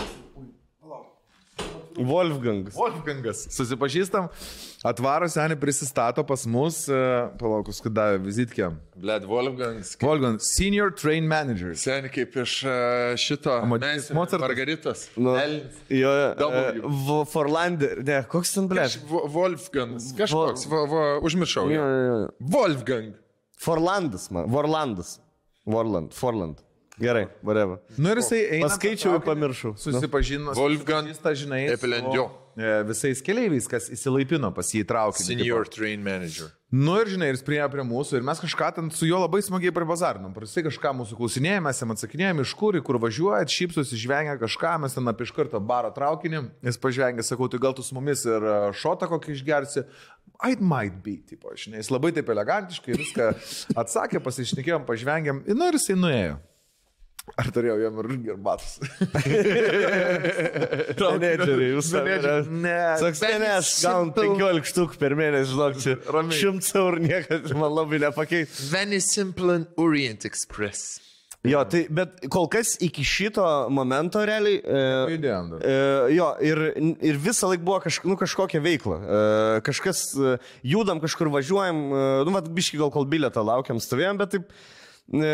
Wolfgangas. 2.07 2.75
Wolfgangas. 2.77 3.45
Susipažįstam, 3.55 4.29
atvaro 4.87 5.27
senį 5.31 5.57
prisistato 5.61 6.23
pas 6.27 6.45
mus, 6.47 6.85
e, 6.89 6.99
palaukus, 7.41 7.81
kad 7.83 7.93
davė 7.97 8.21
vizitkę. 8.25 8.71
Bled 8.99 9.25
Wolfgangs. 9.31 9.97
Wolfgang, 10.03 10.39
Senior 10.43 10.91
Train 10.95 11.27
Manager. 11.31 11.75
Seniai 11.79 12.11
kaip 12.15 12.37
iš 12.45 12.57
e, 12.65 12.77
šito. 13.19 13.57
Matyt, 13.67 13.87
Mensi- 13.89 14.15
Mozartas. 14.15 14.43
Margaritas. 14.47 15.07
Nu, 15.17 15.35
Elnis. 15.39 15.79
jo, 15.91 16.13
W. 16.39 16.83
uh, 16.85 17.25
Forlander, 17.27 18.03
ne, 18.05 18.23
koks 18.31 18.55
ten 18.55 18.69
ble? 18.71 18.85
Kaž- 18.87 19.01
Vo- 19.11 19.27
Wolfgangs. 19.35 20.13
Kažkoks, 20.19 20.67
va, 20.71 20.85
va, 20.91 21.05
užmiršau. 21.27 21.67
Jo, 21.73 21.83
jo. 21.83 22.05
jo. 22.13 22.29
Wolfgang. 22.55 23.15
Forlandas, 23.59 24.31
man. 24.31 24.47
Vorlandas. 24.51 25.19
Vorland. 25.67 26.15
Forland. 26.15 26.63
Gerai, 26.99 27.29
whatever. 27.43 27.79
Nu 27.97 28.11
ir 28.11 28.19
jisai 28.23 28.41
eina. 28.59 28.69
Paskaičiau 28.69 29.17
ir 29.19 29.25
pamiršau. 29.27 29.75
Susipažino. 29.79 30.55
Wolfgang 30.59 31.07
susipažįsta, 31.07 31.35
žinai, 31.39 31.61
su, 31.69 31.75
Epelendžio. 31.79 32.25
e, 32.59 32.71
visais 32.89 33.21
keliaiviais, 33.23 33.69
kas 33.71 33.87
įsilaipino 33.95 34.51
pas 34.55 34.67
jį 34.75 34.83
įtraukti. 34.85 35.23
Senior 35.27 35.69
train 35.71 36.03
manager. 36.03 36.51
Nu 36.71 36.99
ir 37.01 37.09
žinai, 37.09 37.31
ir 37.31 37.39
jis 37.39 37.45
priejo 37.47 37.69
prie 37.73 37.85
mūsų 37.87 38.19
ir 38.19 38.27
mes 38.27 38.41
kažką 38.43 38.67
ten 38.77 38.91
su 38.93 39.07
juo 39.09 39.23
labai 39.23 39.41
smagiai 39.41 39.73
pribazarinom. 39.73 40.35
Jisai 40.45 40.67
kažką 40.67 40.93
mūsų 40.99 41.17
klausinėjome, 41.17 41.65
mes 41.65 41.81
jam 41.81 41.95
atsakinėjome, 41.95 42.45
iš 42.45 42.53
kur, 42.59 42.77
kur 42.85 42.99
važiuojat, 43.01 43.49
šypsosi, 43.55 43.97
žvengia 43.97 44.35
kažką, 44.43 44.75
mes 44.83 44.93
ten 44.99 45.09
apie 45.09 45.25
iš 45.25 45.33
karto 45.33 45.63
baro 45.65 45.89
traukinį, 45.97 46.43
jis 46.69 46.81
pažvengia, 46.83 47.25
sakau, 47.25 47.49
tai 47.49 47.63
gal 47.63 47.73
tu 47.79 47.87
su 47.87 47.97
mumis 47.97 48.27
ir 48.29 48.45
e, 48.45 48.59
šotą 48.77 49.09
kokį 49.15 49.33
išgersi. 49.39 49.87
I 50.45 50.59
might 50.61 51.01
be, 51.03 51.17
tipo, 51.25 51.55
žinai, 51.57 51.81
jis 51.81 51.89
labai 51.91 52.13
taip 52.15 52.29
elegantiškai 52.35 52.99
viską 53.01 53.31
atsakė, 53.81 54.21
pasišnekėjom, 54.23 54.85
pažvengiam, 54.87 55.41
nu 55.49 55.71
ir 55.73 55.81
jisai 55.81 55.97
nuėjo. 55.97 56.37
Ar 57.39 57.51
turėjau 57.55 57.79
jam 57.83 57.99
ir 58.03 58.09
gerbatus? 58.29 58.79
Menedžeriai, 61.19 61.73
jūs 61.75 61.91
Menedžeriai, 61.97 62.47
ne. 62.65 62.79
Saks, 63.03 63.19
ne, 63.25 63.35
ne, 63.43 63.51
aš 63.59 63.69
gaunu 63.85 64.15
15 64.17 64.71
štuk 64.73 64.91
per 65.01 65.13
mėnesį, 65.19 65.51
žinok, 65.53 65.73
čia 65.83 65.93
Ramiai. 66.15 66.39
100 66.39 66.81
eurų 66.83 66.99
niekas 67.05 67.53
man 67.59 67.71
labai 67.75 67.99
nepakeis. 68.07 68.49
Very 68.73 69.01
simple 69.05 69.49
and 69.59 69.67
Orient 69.81 70.21
Express. 70.29 70.81
Jo, 71.47 71.61
tai, 71.71 71.85
bet 71.95 72.17
kol 72.35 72.49
kas 72.51 72.73
iki 72.83 73.05
šito 73.07 73.45
momento 73.71 74.19
realiai. 74.27 74.59
E, 74.59 74.81
Judėjom. 75.15 75.53
E, 75.63 75.75
jo, 76.17 76.27
ir, 76.43 76.61
ir 77.07 77.21
visą 77.23 77.47
laiką 77.53 77.63
buvo 77.63 77.79
kaž, 77.85 78.01
nu, 78.11 78.17
kažkokia 78.19 78.59
veikla. 78.65 78.97
E, 78.99 79.21
kažkas 79.69 80.03
e, 80.19 80.35
judam, 80.67 80.99
kažkur 81.03 81.31
važiuojam, 81.31 81.79
e, 81.87 82.01
nu, 82.27 82.35
mat, 82.35 82.51
biški 82.51 82.81
gal 82.81 82.91
kol 82.95 83.07
bilietą 83.09 83.45
laukiam, 83.47 83.79
stovėjom, 83.83 84.19
bet 84.19 84.35
taip. 84.35 84.51
E, 85.15 85.31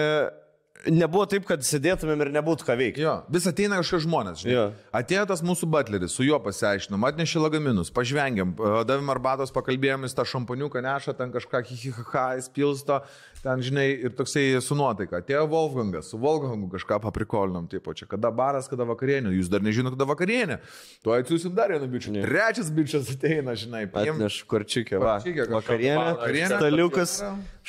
nebuvo 0.90 1.24
taip, 1.30 1.46
kad 1.48 1.64
sėdėtumėm 1.64 2.24
ir 2.24 2.30
nebūtų 2.34 2.66
ką 2.66 2.76
veikti. 2.78 3.04
Jo, 3.04 3.14
vis 3.32 3.46
ateina 3.50 3.78
kažkokie 3.80 4.04
žmonės. 4.06 4.42
Žinai. 4.42 4.54
Jo. 4.54 4.64
Atėjo 4.96 5.26
tas 5.30 5.44
mūsų 5.46 5.68
butleris, 5.72 6.14
su 6.16 6.26
juo 6.26 6.38
pasiaiškinom, 6.44 7.06
atnešė 7.10 7.42
lagaminus, 7.44 7.92
pažvengiam, 7.94 8.54
e, 8.54 8.72
davėm 8.88 9.12
arbatos, 9.14 9.54
pakalbėjom, 9.54 10.06
jis 10.08 10.16
tą 10.18 10.26
šampaniuką 10.34 10.82
neša, 10.84 11.16
ten 11.18 11.32
kažką 11.34 11.62
hihihaha, 11.70 12.26
jis 12.40 12.50
pilsto, 12.54 13.00
ten, 13.44 13.62
žinai, 13.64 13.86
ir 14.06 14.14
toksai 14.16 14.46
su 14.64 14.76
nuotaika. 14.78 15.20
Atėjo 15.20 15.44
Wolfgangas, 15.52 16.08
su 16.12 16.18
Wolfgangu 16.20 16.70
kažką 16.72 16.98
paprikolinom, 17.04 17.68
taip, 17.70 17.90
čia 17.98 18.08
kada 18.10 18.30
baras, 18.34 18.68
kada 18.70 18.86
vakarienė, 18.88 19.34
jūs 19.36 19.50
dar 19.52 19.64
nežinote, 19.64 19.94
kada 19.98 20.08
vakarienė. 20.08 20.58
Tuo 21.04 21.12
atsiųsim 21.16 21.52
dar 21.56 21.74
vieną 21.74 21.88
bičią. 21.92 22.14
Trečias 22.24 22.70
bičias 22.74 23.10
ateina, 23.12 23.56
žinai, 23.58 23.84
paim. 23.92 24.14
Atneš 24.16 24.40
korčiukę, 24.48 24.96
va. 25.02 25.18
Kažkokią. 25.20 25.48
Vakarienė, 25.52 26.06
Vakarienė. 26.14 26.58
staliukas, 26.58 27.16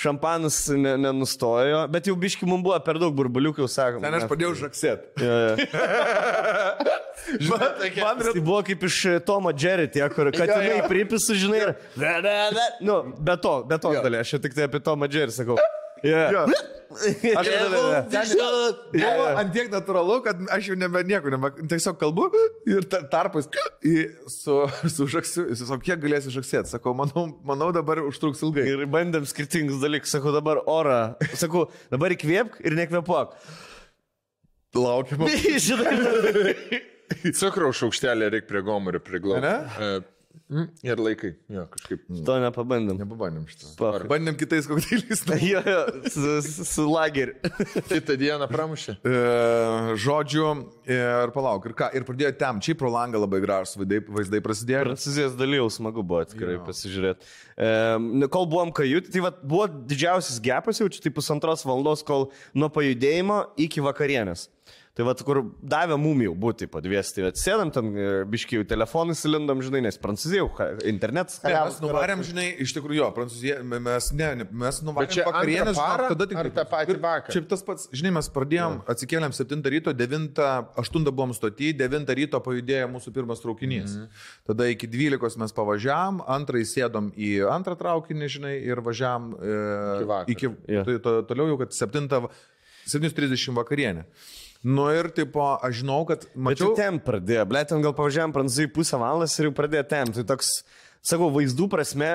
šampanas 0.05 0.61
ne, 0.79 0.95
nenustojo, 1.05 1.85
bet 1.91 2.07
jau 2.09 2.15
biški 2.19 2.47
mums 2.47 2.63
buvo 2.65 2.79
per 2.85 3.01
daug 3.01 3.15
burbuliukų, 3.17 3.67
sakom. 3.71 4.03
Ten 4.05 4.19
aš 4.21 4.29
pradėjau 4.31 4.53
žaksėti. 4.65 5.03
Man 7.25 8.19
tai 8.19 8.41
buvo 8.43 8.59
kaip 8.65 8.83
iš 8.85 8.97
e, 9.09 9.13
Tomo 9.25 9.51
Jerry, 9.55 9.87
tie, 9.91 10.03
kur 10.13 10.29
katinai 10.35 10.83
pripisų, 10.89 11.37
žinai, 11.41 11.61
ir... 11.63 11.71
Ve, 11.97 12.11
ve, 12.21 12.33
ve. 12.53 12.65
Nu, 12.85 12.99
be 13.17 13.37
to, 13.41 13.55
be 13.69 13.79
to, 13.81 13.93
dalė, 14.05 14.21
aš 14.21 14.35
tik 14.43 14.53
tai 14.57 14.67
apie 14.67 14.81
Tomą 14.83 15.09
Jerry 15.11 15.33
sakau. 15.33 15.57
Yeah. 16.03 16.49
Aš 16.95 17.47
buvo 18.93 19.25
ant 19.39 19.51
tiek 19.55 19.71
natūralu, 19.73 20.17
kad 20.25 20.41
aš 20.53 20.69
jau 20.71 20.77
nebe 20.79 21.01
nieko, 21.07 21.31
nebe, 21.33 21.49
tiesiog 21.71 21.97
kalbu 21.99 22.27
ir 22.69 22.85
ta- 22.91 23.01
tarpais 23.11 23.47
į, 23.83 23.95
su, 24.31 24.57
su 24.91 25.07
žaksiu, 25.11 25.47
jis 25.51 25.63
sako, 25.65 25.81
kiek 25.87 25.99
galėsiu 26.03 26.33
žaksėti. 26.35 26.71
Sakau, 26.75 26.93
manau, 26.97 27.25
manau 27.47 27.71
dabar 27.75 28.03
užtruks 28.05 28.43
ilgai. 28.45 28.67
Ir 28.71 28.85
bandėm 28.91 29.27
skirtingus 29.27 29.81
dalykus. 29.83 30.13
Sakau, 30.15 30.33
dabar 30.35 30.61
orą. 30.71 30.99
Sakau, 31.35 31.67
dabar 31.93 32.15
įkvėpk 32.15 32.61
ir 32.65 32.77
nekvėpuok. 32.79 33.35
Laukiam. 34.75 35.23
Žinai, 35.67 35.95
Cukraus 37.37 37.79
šaukštelį 37.81 38.31
reikia 38.33 38.49
prie 38.49 38.61
gomurio 38.65 39.01
priglausti. 39.03 40.05
Mm, 40.51 40.67
ir 40.85 41.01
laikai. 41.01 41.31
Jo, 41.51 41.65
kažkaip. 41.71 42.03
to 42.27 42.35
nepabandėm. 42.43 42.99
Nepabandėm 43.01 43.45
šitą. 43.49 43.71
Pa. 43.79 43.91
Bandėm 44.09 44.37
kitais 44.39 44.69
kokteiliais. 44.69 45.23
Jo, 45.45 45.61
jo, 45.65 45.81
su, 46.09 46.35
su, 46.45 46.65
su 46.67 46.85
lageriu. 46.89 47.35
Kitą 47.89 48.15
dieną 48.19 48.47
pramušė. 48.49 48.95
E, 49.05 49.19
žodžiu, 50.01 50.47
ir 50.89 51.33
palauk, 51.35 51.67
ir 51.69 51.75
ką, 51.77 51.89
ir 51.97 52.05
pradėjo 52.07 52.31
tem, 52.39 52.61
čia 52.65 52.75
pro 52.79 52.89
langą 52.93 53.21
labai 53.21 53.41
gražus 53.43 53.77
vaizdai, 53.79 54.01
vaizdai 54.19 54.41
prasidėjo. 54.45 54.83
Prancūzijos 54.89 55.37
dalyjau 55.39 55.69
smagu 55.73 56.05
buvo 56.05 56.23
tikrai 56.29 56.57
pasižiūrėti. 56.65 57.29
E, 57.55 58.29
kol 58.33 58.49
buvom 58.51 58.73
kajutį, 58.75 59.13
tai 59.13 59.25
vat, 59.27 59.39
buvo 59.45 59.67
didžiausias 59.69 60.41
gepas 60.43 60.81
jau 60.81 60.89
čia 60.91 61.03
tai 61.05 61.13
pusantros 61.15 61.65
valandos, 61.67 62.05
kol 62.07 62.29
nuo 62.57 62.71
pajudėjimo 62.73 63.43
iki 63.67 63.83
vakarienės. 63.85 64.49
Tai 64.95 65.03
va, 65.03 65.11
kur 65.27 65.41
davė 65.59 65.97
mum 65.99 66.21
jau 66.23 66.31
būti 66.39 66.69
po 66.71 66.79
dviesi, 66.79 67.17
tai 67.17 67.25
atsėdam 67.27 67.71
ten, 67.75 67.89
e, 67.99 68.11
biškiai 68.31 68.61
jau 68.61 68.67
telefonus 68.69 69.25
įlindom, 69.27 69.59
žinai, 69.65 69.81
nes 69.83 69.97
prancūzijau, 69.99 70.45
internetas. 70.87 71.41
Ne, 71.43 71.51
mes 71.51 71.81
nuvarėm, 71.83 72.21
žinai, 72.23 72.45
iš 72.63 72.71
tikrųjų, 72.77 73.01
jo, 73.01 73.09
Prancūzija, 73.17 73.57
mes, 73.67 74.07
ne, 74.15 74.29
ne, 74.39 74.47
mes 74.63 74.79
nuvarėm 74.87 75.11
žinok, 75.17 76.05
tada 76.13 76.29
tik 76.31 76.39
tą 76.55 76.65
patį 76.71 76.95
vakarą? 77.03 77.35
Čia 77.35 77.43
tas 77.51 77.65
pats, 77.67 77.89
žinai, 77.91 78.13
mes 78.15 78.31
pradėjom, 78.37 78.77
atsikėlėm 78.95 79.35
7 79.35 79.67
ryto, 79.75 79.95
9, 79.99 80.39
8 80.79 81.09
buvom 81.11 81.35
stoti, 81.35 81.73
9 81.75 82.15
ryto 82.21 82.39
pajudėjo 82.47 82.87
mūsų 82.95 83.15
pirmas 83.19 83.43
traukinys. 83.43 83.97
Mhm. 83.99 84.23
Tada 84.47 84.69
iki 84.71 84.87
12 84.95 85.43
mes 85.43 85.55
pavažiavam, 85.59 86.23
antrą 86.37 86.63
įsėdom 86.63 87.11
į 87.19 87.33
antrą 87.51 87.75
traukinį, 87.83 88.31
žinai, 88.37 88.55
ir 88.63 88.79
važiavam 88.85 89.33
e, 89.35 89.59
Iki 90.31 90.45
iki, 90.45 90.73
Jo. 90.73 90.83
tai, 90.85 90.97
to, 91.03 91.19
toliau 91.29 91.51
jau, 91.53 91.59
kad 91.63 91.73
7, 91.75 92.07
7.30 92.85 93.55
vakarienė. 93.57 94.05
Nu 94.65 94.87
ir, 94.89 95.11
tipo, 95.13 95.43
aš 95.61 95.83
žinau, 95.83 95.99
kad 96.09 96.23
Bet 96.25 96.37
mačiau... 96.47 96.71
ten 96.77 96.97
pradėjo, 97.03 97.43
ble, 97.51 97.61
ten 97.69 97.83
gal 97.85 97.93
pavažiavam 97.93 98.33
prancūzijai 98.33 98.71
pusę 98.73 98.97
valandos 98.97 99.35
ir 99.37 99.51
jau 99.51 99.53
pradėjo 99.57 99.83
ten. 99.91 100.09
Tai 100.15 100.23
toks, 100.31 100.49
sakau, 101.05 101.27
vaizdų 101.35 101.67
prasme, 101.69 102.09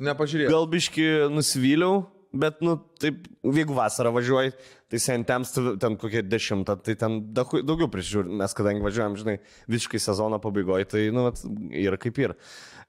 Nepažiūrėjau. 0.00 0.52
gal 0.54 0.64
biški 0.72 1.08
nusivyliau, 1.34 2.06
bet, 2.32 2.60
nu, 2.62 2.76
taip, 3.00 3.24
jeigu 3.44 3.74
vasarą 3.74 4.12
važiuoji, 4.14 4.52
tai 4.90 4.98
sen 5.02 5.24
temps 5.24 5.52
ten 5.80 5.96
kokie 6.00 6.22
dešimtą, 6.26 6.76
tai 6.82 6.94
ten 6.98 7.20
daug- 7.34 7.60
daugiau 7.62 7.88
prižiūri, 7.90 8.30
mes 8.40 8.54
kadangi 8.58 8.82
važiuojam, 8.82 9.16
žinai, 9.20 9.38
visiškai 9.70 10.00
sezono 10.02 10.38
pabaigoje, 10.42 10.88
tai, 10.90 11.06
nu, 11.14 11.28
yra 11.70 11.98
kaip 12.00 12.18
yra. 12.18 12.34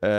E, 0.02 0.10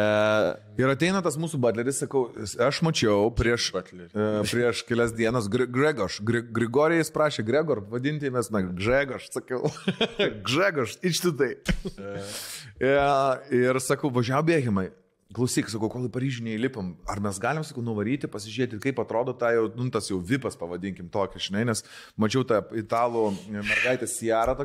Ir 0.79 0.87
ateina 0.93 1.19
tas 1.27 1.35
mūsų 1.43 1.59
butleris, 1.59 1.99
sakau, 2.05 2.29
aš 2.63 2.79
mačiau 2.87 3.33
prieš, 3.35 3.73
Butleris. 3.75 4.13
e, 4.15 4.43
prieš 4.47 4.85
kelias 4.87 5.11
dienas 5.13 5.49
Gre- 5.51 5.67
Gregoš. 5.67 6.21
Gre- 6.23 6.45
Grigorijais 6.55 7.11
prašė 7.11 7.43
Gregor, 7.45 7.81
vadinti 7.91 8.31
mes, 8.31 8.51
na, 8.55 8.63
Gžegoš, 8.63 9.27
sakiau. 9.35 9.67
Gžegoš, 10.47 10.99
ištutai. 11.11 11.57
ir 13.51 13.79
sakau, 13.83 14.11
važiavo 14.15 14.47
bėgimai. 14.49 14.91
Klausyk, 15.33 15.71
sakau, 15.73 15.89
kol 15.93 16.07
į 16.07 16.13
Paryžių 16.13 16.47
neįlipam, 16.47 16.93
ar 17.09 17.21
mes 17.25 17.39
galim, 17.43 17.65
sakau, 17.67 17.85
nuvaryti, 17.85 18.31
pasižiūrėti, 18.31 18.81
kaip 18.83 19.01
atrodo 19.03 19.35
ta 19.37 19.53
jau, 19.55 19.67
nu, 19.79 19.89
tas 19.93 20.11
jau 20.11 20.21
vipas, 20.21 20.57
pavadinkim 20.61 21.09
tokį, 21.13 21.43
žinai, 21.49 21.65
nes 21.69 21.85
mačiau 22.21 22.45
tą 22.49 22.61
italų 22.79 23.29
mergaitę 23.49 24.09
Sierra 24.11 24.57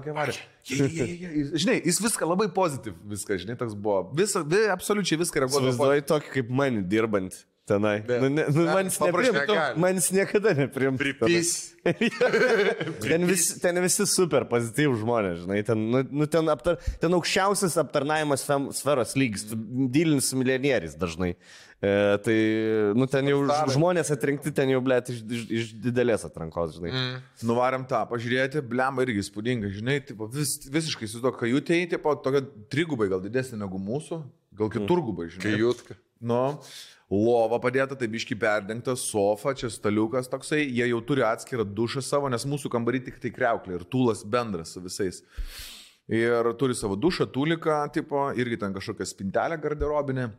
je, 0.68 0.88
je. 0.92 1.46
Žinai, 1.64 1.78
jis 1.88 2.02
viską 2.04 2.28
labai 2.28 2.50
pozityv, 2.54 2.98
viską, 3.14 3.40
žinai, 3.44 3.58
toks 3.60 3.76
buvo. 3.76 4.10
Visa, 4.18 4.44
vi, 4.44 4.66
absoliučiai 4.74 5.22
viską 5.24 5.46
reaguodavo. 5.46 5.72
Įsivaizduoju 5.72 6.10
tokį 6.12 6.34
kaip 6.36 6.52
mani 6.64 6.84
dirbant 6.84 7.40
tenai. 7.68 7.98
Bet- 8.08 8.22
Nu, 8.24 8.30
ne, 8.34 8.46
nu, 8.50 8.64
Ne, 8.66 8.74
manis 8.74 8.98
neprimtų. 9.04 9.58
Manis 9.84 10.10
niekada 10.16 10.54
neprimtų. 10.58 11.00
Pripys. 11.04 11.52
Ten 13.02 13.24
visi, 13.28 13.60
ten 13.64 13.78
visi 13.84 14.06
super 14.10 14.44
pozityvų 14.50 14.98
žmonės, 15.04 15.38
žinai, 15.46 15.62
ten, 15.68 15.84
nu, 15.94 16.02
nu, 16.24 16.28
ten, 16.32 16.48
aptar, 16.52 16.80
ten 17.02 17.14
aukščiausias 17.18 17.78
aptarnavimas 17.82 18.44
sferos 18.78 19.14
lygis, 19.20 19.46
dylins 19.94 20.32
milijonieriais 20.38 20.98
dažnai. 21.00 21.34
E, 21.78 21.92
tai, 22.26 22.36
nu, 22.98 23.06
ten 23.12 23.28
jau 23.30 23.44
ž- 23.46 23.76
žmonės 23.76 24.10
atrinkti, 24.16 24.50
ten 24.58 24.72
jau, 24.74 24.80
blėt, 24.84 25.12
iš, 25.14 25.20
iš, 25.38 25.44
iš 25.60 25.68
didelės 25.86 26.26
atrankos, 26.26 26.74
žinai. 26.80 26.90
Mm. 26.96 27.20
Nuvarėm 27.52 27.86
tą, 27.90 28.02
pažiūrėti, 28.10 28.64
blem 28.66 28.98
irgi 29.06 29.22
įspūdinga, 29.22 29.70
žinai, 29.76 30.00
tipo, 30.10 30.26
vis, 30.34 30.56
visiškai 30.74 31.08
su 31.12 31.22
to 31.22 31.32
kajutėje, 31.38 31.92
tipo, 31.94 32.16
tokia 32.26 32.42
trigubai 32.74 33.12
gal 33.14 33.22
didesnė 33.24 33.62
negu 33.62 33.78
mūsų, 33.78 34.24
gal 34.58 34.74
keturgubai, 34.74 35.30
žinai. 35.36 35.54
Kajutka. 35.54 36.00
Nu, 36.26 36.42
lova 37.12 37.60
padėta, 37.64 37.96
tai 37.96 38.10
biški 38.12 38.36
perdengta, 38.40 38.96
sofa, 39.00 39.54
čia 39.56 39.70
staliukas 39.72 40.28
toksai, 40.32 40.66
jie 40.66 40.90
jau 40.90 41.00
turi 41.08 41.24
atskirą 41.24 41.64
dušą 41.78 42.04
savo, 42.04 42.30
nes 42.32 42.46
mūsų 42.50 42.72
kambarį 42.74 43.06
tik 43.08 43.22
tai 43.24 43.32
kreuklė 43.36 43.80
ir 43.80 43.88
tūlas 43.88 44.26
bendras 44.28 44.76
su 44.76 44.84
visais. 44.84 45.24
Ir 46.08 46.54
turi 46.60 46.76
savo 46.76 46.96
dušą, 47.00 47.28
tūliką, 47.36 47.80
tipo, 47.96 48.30
irgi 48.40 48.60
ten 48.60 48.76
kažkokią 48.76 49.08
spintelę 49.08 49.58
garderobinę. 49.60 50.30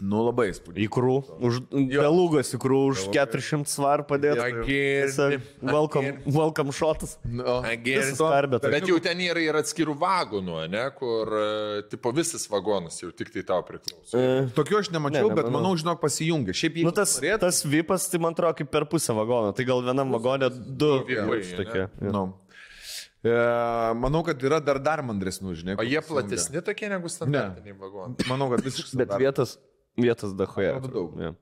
Nu, 0.00 0.22
labai 0.24 0.46
įspūdinga. 0.48 0.80
Įkrų, 0.86 1.14
už 1.44 1.58
belugos 1.92 2.54
įkrų 2.56 2.78
už 2.94 3.02
400 3.12 3.68
svarų 3.68 4.06
padėti. 4.08 4.40
Jo, 4.40 4.62
girdi. 4.64 5.10
Tiesiog 5.12 5.68
Welcome, 5.70 6.12
welcome 6.24 6.72
shotas. 6.72 7.18
Nu, 7.28 7.44
Visas 7.84 8.16
parbėtas. 8.20 8.72
Bet 8.72 8.88
jau 8.88 8.96
ten 9.04 9.20
yra 9.20 9.42
ir 9.44 9.58
atskirų 9.60 9.98
vagonų, 10.00 10.56
ne, 10.72 10.86
kur, 10.96 11.28
e, 11.36 11.82
tipo, 11.92 12.14
visas 12.16 12.48
vagonas 12.48 12.96
jau 13.02 13.12
tik 13.12 13.28
tai 13.34 13.44
tau 13.52 13.60
priklauso. 13.68 14.16
Tokių 14.56 14.80
aš 14.80 14.92
nemačiau, 14.96 15.28
Ne, 15.28 15.34
ne, 15.34 15.40
bet 15.42 15.52
manau, 15.52 15.74
žinok, 15.76 16.00
pasijungia. 16.00 16.56
Šiaip 16.56 16.80
jeigu 16.80 16.88
Nu, 16.88 16.96
tas, 16.96 17.18
norėtum- 17.20 17.44
tas 17.44 17.62
vipas, 17.68 18.08
tai 18.08 18.18
man 18.24 18.32
atrodo, 18.32 18.56
kaip 18.56 18.70
per 18.72 18.88
pusę 18.88 19.12
vagono. 19.12 19.52
Tai 19.54 19.64
gal 19.68 19.82
vienam 19.84 20.10
vagone 20.16 20.48
du. 20.50 21.04
jauč 21.08 21.52
ne? 21.52 21.56
tokie. 21.60 21.88
Jo. 22.00 22.10
Nu. 22.16 22.24
E, 23.22 23.28
manau, 24.00 24.22
kad 24.24 24.40
yra 24.40 24.62
dar 24.64 24.78
dar 24.80 25.02
mandresnių, 25.04 25.52
žinai. 25.52 25.74
O 25.76 25.84
jie 25.84 26.00
platesni 26.00 26.62
tokie 26.64 26.88
negu 26.88 27.10
standartiniai 27.12 27.76
vagonai. 27.76 28.16
Manau, 28.30 28.48
kad 28.54 28.64
visiškai. 28.64 28.96
Bet 29.02 29.12
vietos, 29.20 29.58
vietos 29.98 30.34
dahoje. 30.36 30.74
Daug. 30.90 31.16
Ja. 31.20 31.34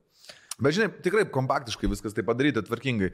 Bet 0.59 0.75
žinai, 0.75 0.89
tikrai 1.03 1.23
kompaktiškai 1.31 1.87
viskas 1.87 2.15
tai 2.15 2.23
padaryta, 2.27 2.59
tvarkingai. 2.67 3.13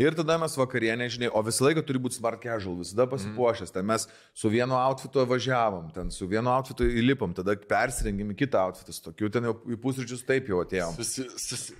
Ir 0.00 0.14
tada 0.16 0.38
mes 0.40 0.54
vakarienė, 0.56 1.10
žinai, 1.12 1.28
o 1.28 1.42
visą 1.44 1.66
laiką 1.66 1.82
turi 1.84 2.00
būti 2.00 2.16
smart 2.16 2.40
casual, 2.40 2.78
visada 2.80 3.04
pasipuošęs. 3.10 3.72
Ten 3.74 3.84
mes 3.90 4.06
su 4.32 4.48
vienu 4.52 4.78
outfitu 4.78 5.26
važiavom, 5.28 5.90
ten 5.92 6.08
su 6.14 6.28
vienu 6.30 6.48
outfitu 6.54 6.88
įlipom, 6.88 7.36
tada 7.36 7.52
persirengėm 7.68 8.32
į 8.32 8.38
kitą 8.40 8.64
outfitą. 8.64 8.96
su 8.96 9.04
Tokiu 9.10 9.28
ten 9.32 9.44
jau 9.50 9.58
į 9.68 9.76
pusryčius 9.82 10.24
taip 10.24 10.48
jau 10.48 10.62
atėjom. 10.64 10.96
Susi, 10.96 11.28
susi, 11.36 11.76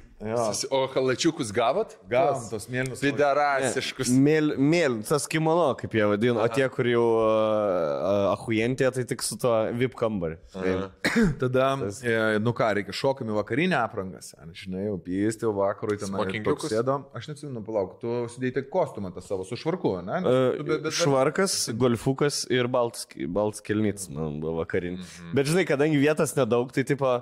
o 0.72 0.86
halačiukus 0.94 1.50
gavot? 1.52 1.92
Gavom 2.08 2.40
tos 2.48 2.64
mėlynus. 2.72 3.02
Pidarasiškus. 3.04 4.08
Mėl, 4.16 4.54
mėl, 4.56 4.94
tas 5.04 5.26
kimono, 5.28 5.66
kaip 5.76 5.92
jie 5.92 6.06
vadina, 6.08 6.40
o 6.40 6.48
tie, 6.48 6.64
kur 6.72 6.88
jau 6.88 7.02
uh, 7.20 8.30
ahujentė, 8.32 8.88
tai 8.96 9.04
tik 9.10 9.24
su 9.26 9.36
tuo 9.40 9.52
VIP 9.76 9.96
kambariu. 10.00 10.38
Tai, 10.54 10.72
Tada, 11.42 11.68
e, 12.00 12.16
nu 12.40 12.54
ką, 12.56 12.70
reikia 12.80 12.96
šokami 12.96 13.36
vakarinę 13.36 13.76
aprangą, 13.82 14.22
sen, 14.24 14.54
žinai, 14.56 14.86
jau 14.88 14.96
pysti, 15.04 15.44
jau 15.44 15.52
vakarui 15.58 16.00
ten 16.00 16.08
Smokingiukus? 16.08 16.72
sėdo. 16.72 16.98
Aš 17.16 17.28
neatsimenu, 17.34 17.60
palauk, 17.68 17.98
tu 18.00 18.22
sudėjai 18.32 18.64
kostiumą 18.72 19.12
tą 19.12 19.24
savo 19.24 19.44
su 19.48 19.58
švarku, 19.60 19.98
ne? 20.06 20.22
uh, 20.24 20.56
Tu 20.56 20.64
be- 20.64 20.80
bet- 20.88 20.96
švarkas, 20.96 21.58
golfukas 21.76 22.44
ir 22.48 22.72
balts, 22.72 23.04
balts 23.28 23.60
kelnyts, 23.64 24.08
man 24.08 24.40
buvo 24.40 24.62
vakarin. 24.62 24.96
Mhm. 25.02 25.34
Bet 25.36 25.52
žinai, 25.52 25.68
kadangi 25.68 26.00
vietos 26.00 26.32
nedaug, 26.40 26.72
tai 26.72 26.88
tipo... 26.88 27.18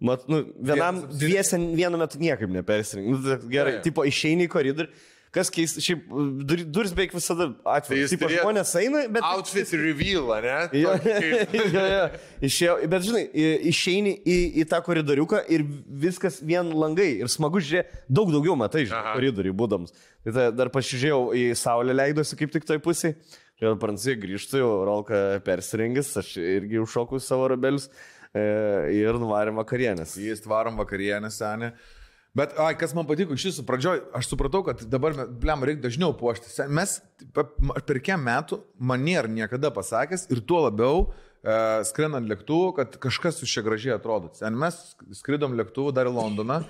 Mat, 0.00 0.22
nu, 0.32 0.42
vienam 0.64 1.02
dviesen 1.12 1.70
vienu 1.76 1.98
metu 2.00 2.16
niekaip 2.22 2.48
nepersirink. 2.48 3.10
Nu, 3.12 3.18
tai 3.24 3.38
gerai, 3.52 3.72
Jo, 3.74 3.78
jo. 3.80 3.82
tipo 3.84 4.04
išeini 4.08 4.46
į 4.48 4.52
koridorių. 4.52 4.88
Kas 5.30 5.46
keista, 5.54 5.78
šiaip 5.78 6.08
dur, 6.42 6.62
duris 6.74 6.90
beveik 6.90 7.12
visada 7.14 7.44
atviras. 7.70 8.10
jis 8.10 8.18
turėjo- 8.18 8.40
žmonės 8.42 8.72
eina, 8.80 9.02
bet... 9.14 9.22
Outfit 9.28 9.70
reveal, 9.78 10.26
ne? 10.42 10.56
Jo, 10.74 10.96
jo, 11.04 11.84
jo. 11.86 12.00
Išėjau, 12.48 12.74
bet 12.90 13.04
žinai, 13.06 13.22
išeini 13.70 14.16
į, 14.26 14.38
į 14.58 14.64
tą 14.72 14.80
koridoriuką 14.88 15.44
ir 15.54 15.62
viskas 16.02 16.40
vien 16.42 16.72
langai 16.74 17.12
ir 17.20 17.30
smagu 17.30 17.62
žiūrėti, 17.62 18.02
daug 18.10 18.32
daugiau 18.34 18.56
matai, 18.58 18.86
koridoriui 18.90 19.54
būdams. 19.54 19.94
Tai 20.26 20.34
ta, 20.34 20.48
dar 20.50 20.72
pasižiūrėjau 20.74 21.22
į 21.38 21.44
saulę 21.62 21.94
leidosi 21.94 22.40
kaip 22.40 22.50
tik 22.56 22.66
toj 22.66 22.80
pusėje. 22.82 23.14
Ir 23.60 23.74
prancūzija 23.76 24.16
grįžtų, 24.22 24.56
jau 24.64 24.68
Rolka 24.88 25.18
persirengęs, 25.46 26.14
aš 26.24 26.30
irgi 26.40 26.78
užšokau 26.82 27.20
savo 27.22 27.46
rabelius 27.52 27.86
ir 28.34 29.16
nuvarėm 29.18 29.58
vakarienės. 29.58 30.18
Jis 30.20 30.44
tvarom 30.44 30.78
vakarienę 30.80 31.30
senę. 31.34 31.72
Bet, 32.36 32.52
ai, 32.62 32.76
kas 32.78 32.92
man 32.94 33.08
patiko 33.08 33.34
iš 33.34 33.48
jūsų 33.48 33.64
pradžioj, 33.66 34.04
aš 34.14 34.28
supratau, 34.30 34.60
kad 34.62 34.84
dabar, 34.86 35.16
blem, 35.42 35.64
reikia 35.66 35.88
dažniau 35.88 36.12
puoštis. 36.14 36.60
Mes 36.70 37.00
per 37.34 37.98
kiek 37.98 38.20
metų 38.22 38.60
man 38.78 39.02
nėra 39.02 39.30
niekada 39.30 39.72
pasakęs 39.74 40.28
ir 40.30 40.44
tuo 40.46 40.60
labiau 40.68 41.08
e, 41.08 41.56
skrendant 41.90 42.30
lėktuvu, 42.30 42.70
kad 42.76 42.94
kažkas 43.02 43.42
jūs 43.42 43.50
čia 43.50 43.64
gražiai 43.66 43.96
atrodo. 43.96 44.30
Sen 44.38 44.54
mes 44.54 44.78
skridom 45.18 45.58
lėktuvu 45.58 45.90
dar 45.96 46.06
į 46.06 46.14
Londoną. 46.14 46.60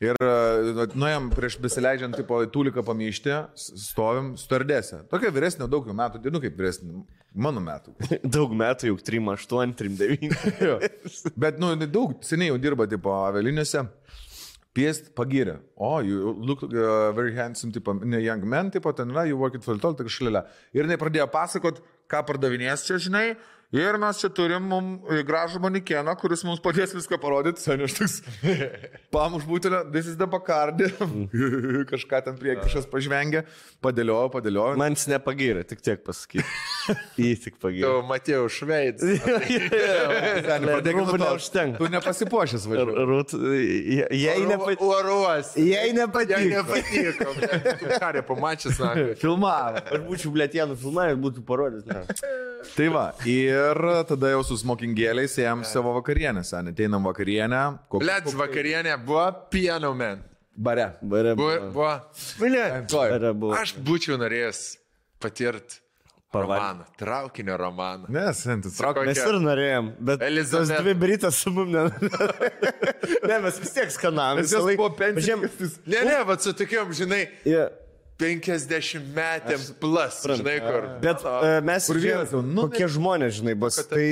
Ir 0.00 0.16
e, 0.16 0.86
nuėjom 0.96 1.26
prieš 1.34 1.58
besileidžiant, 1.60 2.16
tipo, 2.16 2.38
į 2.40 2.48
Tuliką 2.54 2.80
pamyštį, 2.86 3.34
stovim 3.58 4.30
stardėse. 4.40 5.02
Tokia 5.10 5.28
vyresnė, 5.34 5.68
daug 5.68 5.88
jau 5.90 5.96
metų, 5.96 6.22
nu 6.32 6.40
kaip 6.40 6.56
vyresnė, 6.56 7.02
mano 7.36 7.60
metų. 7.60 7.92
Daug 8.36 8.54
metų, 8.56 8.94
juk 8.94 9.04
3-8, 9.04 9.76
3-9. 9.76 10.32
Jo. 10.64 10.78
Bet, 11.36 11.60
nu, 11.60 11.74
daug 11.84 12.16
seniai 12.24 12.48
jau 12.48 12.56
dirba, 12.62 12.88
tipo, 12.88 13.12
avialinėse. 13.28 13.84
Piest 14.72 15.12
pagirė. 15.18 15.58
O, 15.74 15.96
oh, 15.96 16.00
you 16.00 16.32
look 16.32 16.62
uh, 16.64 17.10
very 17.12 17.34
handsome, 17.36 17.74
tipo, 17.74 17.92
ne 17.92 18.22
young 18.22 18.44
man, 18.48 18.70
tipo, 18.72 18.92
ten 18.96 19.12
yra, 19.12 19.26
you 19.28 19.36
work 19.36 19.58
it 19.58 19.66
for 19.66 19.76
the 19.76 19.82
tai 19.82 20.06
kažkaip. 20.06 20.48
Ir 20.72 20.86
jinai 20.86 20.96
pradėjo 20.96 21.28
pasakot, 21.28 21.82
ką 22.08 22.24
pardavinės 22.24 22.86
čia, 22.88 22.96
žinai. 23.02 23.34
Ir 23.70 23.94
mes 24.02 24.18
čia 24.18 24.26
turim 24.34 24.64
mum 24.66 24.86
gražų 25.06 25.60
manikieną, 25.62 26.16
kuris 26.18 26.40
mums 26.42 26.58
padės 26.62 26.90
viską 26.96 27.20
parodyti. 27.22 27.62
Seniai 27.62 27.86
aš 27.86 27.94
toks. 28.00 28.16
Pam 29.14 29.36
už 29.38 29.44
būtelę, 29.46 29.84
this 29.94 30.08
is 30.10 30.16
the 30.18 30.26
Bacardi. 30.26 30.88
Kažką 31.92 32.18
ten 32.26 32.40
prie 32.40 32.56
kažkas 32.58 32.88
pažvengė. 32.90 33.44
Padėliojo, 33.84 34.32
padėliojo. 34.34 34.74
Man 34.80 34.98
jis 34.98 35.06
nepagyrė, 35.12 35.62
tik 35.70 35.86
tiek 35.86 36.02
pasakyti. 36.02 36.42
Jį 37.20 37.32
tik 37.44 37.56
pagyrė. 37.62 37.82
Tu 37.90 38.02
matėjau 38.08 38.46
nuo 40.64 41.06
Rūbų 41.06 41.16
to. 41.16 41.24
neužtenka. 41.24 41.78
Tu 41.80 41.88
nepasipošęs 41.94 42.66
važiuoji. 42.70 43.06
Rūt, 43.10 43.34
je- 43.96 44.08
jei 44.20 44.46
nepatiko. 44.48 44.88
Oruos. 44.98 45.52
Jei 45.60 45.92
nepatiko. 45.96 46.40
nepatiko. 46.54 47.34
blet, 47.40 47.76
Tu 47.82 47.90
karė 48.00 48.22
pamačias, 48.28 48.78
na. 48.82 48.92
Filmavo. 49.20 49.82
Aš 49.90 50.04
būčiau 50.08 50.32
blėtienų 50.36 50.78
filmavęs, 50.80 51.20
būtų 51.26 51.44
parodęs. 51.48 52.24
Tai 52.76 52.88
va, 52.92 53.04
ir 53.28 53.78
tada 54.08 54.32
jau 54.34 54.42
su 54.44 54.58
smokingėliais 54.60 55.32
ėjom 55.40 55.62
savo 55.68 55.94
vakarienę, 55.96 56.42
seniai. 56.44 56.74
Ateinam 56.76 57.06
vakarienę. 57.08 57.62
Blet, 57.94 58.28
vakarienė 58.36 58.98
buvo 59.06 59.28
piano 59.52 59.94
man. 59.96 60.20
Bare. 60.60 60.90
Bare 61.00 61.32
Buvo. 61.38 61.94
Bare 62.40 63.30
buvo. 63.32 63.54
Aš 63.56 63.72
būčiau 63.80 64.18
norėjęs 64.20 64.60
patirti 65.22 65.78
Pavalgyt. 66.30 66.62
romaną, 66.62 66.84
traukinio 66.98 67.56
romaną. 67.58 68.06
Ne, 68.08 68.28
seniai, 68.34 68.62
tu 68.62 68.70
trauk. 68.70 69.00
Mes 69.06 69.18
ir 69.18 69.38
norėjom, 69.42 69.88
bet 69.98 70.22
Elizabet. 70.22 70.68
tos 70.68 70.84
dvi 70.84 70.94
britas 70.94 71.34
su 71.42 71.50
mum 71.50 71.70
ne. 71.74 71.84
ne, 73.30 73.38
mes 73.42 73.58
vis 73.58 73.72
tiek 73.74 73.90
skanavom. 73.90 74.38
Nes 74.38 74.52
jos 74.54 74.62
buvo 74.76 74.88
Žem... 74.92 74.98
pensininkas. 75.00 75.78
Ne, 75.90 76.04
ne, 76.06 76.18
va 76.28 76.38
su 76.38 76.54
tokiam, 76.54 76.92
žinai, 76.94 77.24
Yeah. 77.44 77.72
50 78.20 79.06
metėm 79.16 79.62
plus, 79.80 80.18
žinai, 80.28 80.58
kur. 80.60 80.86
Bet 81.00 81.22
uh, 81.24 81.46
mes 81.64 81.86
Kur 81.88 81.96
vyras 82.02 82.34
jau 82.34 82.42
numirė? 82.44 82.66
kokie 82.68 82.88
žmonės, 82.92 83.38
žinai, 83.38 83.54
bus. 83.56 83.78
Tai 83.88 84.04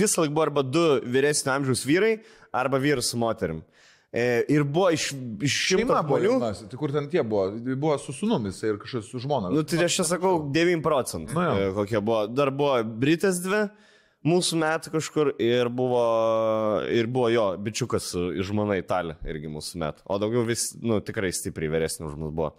visą 0.00 0.22
laiką 0.24 0.32
buvo 0.32 0.46
arba 0.46 0.62
du 0.64 0.84
vyresnio 1.04 1.52
amžiaus 1.52 1.84
vyrai, 1.84 2.14
arba 2.56 2.80
vyras 2.80 3.12
su 3.12 3.20
moterim. 3.20 3.60
E, 3.60 3.81
ir 4.12 4.64
buvo 4.68 4.90
iš, 4.92 5.06
iš 5.40 5.54
šimto 5.70 5.96
žmonių. 6.04 6.34
Tai 6.68 6.80
kur 6.80 6.92
ten 6.92 7.08
tie 7.12 7.22
buvo? 7.24 7.46
Buvo 7.72 7.94
su 8.00 8.12
sunumis 8.12 8.58
ir 8.64 8.76
kažkas 8.82 9.08
su 9.08 9.22
žmona. 9.22 9.48
Nu, 9.54 9.62
tai 9.64 9.86
aš 9.86 10.02
čia 10.02 10.08
sakau 10.10 10.34
9 10.52 10.84
procentų. 10.84 11.32
Nu, 11.32 11.46
jo. 11.46 11.54
e, 11.56 11.72
kokie 11.78 12.00
buvo. 12.00 12.26
Dar 12.28 12.52
buvo 12.52 12.82
Britas 12.84 13.40
dvi. 13.44 13.66
Mūsų 14.22 14.58
metų 14.60 14.90
kažkur 14.92 15.32
ir 15.42 15.66
buvo, 15.74 16.02
ir 16.94 17.08
buvo 17.10 17.26
jo 17.32 17.46
bičiukas 17.58 18.04
su 18.12 18.20
žmona 18.46 18.76
Italija, 18.78 19.16
irgi 19.26 19.50
mūsų 19.50 19.80
metų. 19.82 20.04
O 20.06 20.18
daugiau 20.22 20.44
vis, 20.46 20.68
nu, 20.78 21.00
tikrai 21.02 21.32
stipriai 21.34 21.72
vyresni 21.72 22.06
už 22.06 22.14
mus 22.20 22.30
buvo. 22.30 22.52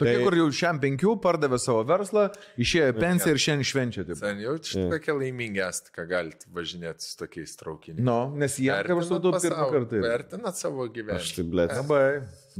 Tokie, 0.00 0.14
tai- 0.16 0.24
kur 0.24 0.36
jau 0.38 0.46
šiam 0.56 0.80
penkių 0.82 1.12
pardavė 1.20 1.58
savo 1.60 1.84
verslą, 1.86 2.24
išėjo 2.58 2.90
pensiją 2.96 3.34
ir 3.36 3.42
šiandien 3.44 3.68
švenčia. 3.70 4.06
Taip. 4.08 4.16
Sen 4.22 4.40
jau 4.40 4.56
tokia 4.94 5.14
laimingi 5.20 5.60
esate, 5.66 5.92
ką 5.94 6.06
galite 6.08 6.48
važinėti 6.56 7.04
su 7.04 7.14
tokiais 7.20 7.54
traukiniais. 7.60 8.00
Nu, 8.08 8.18
nes 8.40 8.56
jie, 8.58 8.72
kaip 8.72 8.96
aš 8.96 9.10
supratau, 9.12 9.36
pirmą 9.44 9.70
kartą. 9.76 10.02
Vertinat 10.08 10.56
savo 10.56 10.88
Aš 10.88 10.94
gyvenimą. 10.96 11.34
tai, 11.36 11.44
blėt. 11.52 11.76
Labai, 11.78 12.04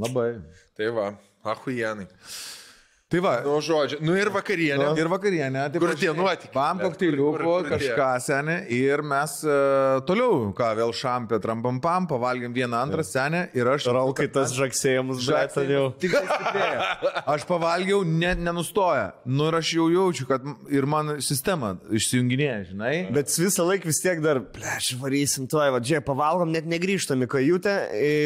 labai. 0.05 0.29
Tai 0.77 0.91
va, 0.95 1.07
ahujenai. 1.43 2.07
Tai 3.11 3.19
va, 3.19 3.33
Nu, 3.43 3.57
žodžiu, 3.59 3.97
nu 4.07 4.13
ir 4.15 4.29
vakarienė. 4.31 4.85
Ir 4.95 5.09
vakarienė. 5.11 5.65
taip 5.73 5.83
Kur 5.83 5.91
tie 5.99 6.13
nuotykiai? 6.15 6.51
Pam 6.53 6.79
kokteiliuko, 6.79 7.57
kažką 7.67 8.07
senė. 8.23 8.55
Ir 8.71 9.01
mes 9.03 9.33
uh, 9.43 9.99
toliau, 10.07 10.53
ką 10.55 10.69
vėl 10.77 10.93
šampė, 10.95 11.41
trampam 11.43 11.81
pam, 11.83 12.07
pavalgėm 12.07 12.55
vieną 12.55 12.79
antrą 12.85 13.03
senę. 13.03 13.41
Ir 13.57 13.67
aš... 13.73 13.89
Raukai 13.91 14.29
tas 14.31 14.53
žaksėjimus, 14.55 15.25
blėt, 15.27 15.51
ten 15.57 15.73
jau. 15.73 15.83
Tik 15.99 16.15
tai. 16.15 16.69
Aš 17.33 17.43
pavalgiau, 17.49 18.05
net 18.07 18.39
nenustoja. 18.39 19.09
Nu 19.27 19.49
ir 19.49 19.59
aš 19.59 19.73
jau 19.75 19.89
jaučiu, 19.91 20.29
kad 20.29 20.47
ir 20.71 20.87
man 20.87 21.17
sistema 21.25 21.73
išsijunginėja, 21.91 22.61
žinai. 22.69 22.93
Bet 23.11 23.35
visą 23.35 23.67
laiką 23.67 23.91
vis 23.91 23.99
tiek 24.05 24.23
dar, 24.23 24.39
pleš, 24.55 24.93
varysim 25.01 25.49
tuoj, 25.51 25.73
va, 25.75 25.83
žiūrėk, 25.83 26.07
pavalgom, 26.07 26.55
net 26.55 26.69
negrįžtam 26.71 27.27
į 27.27 27.29
kajutę, 27.35 27.75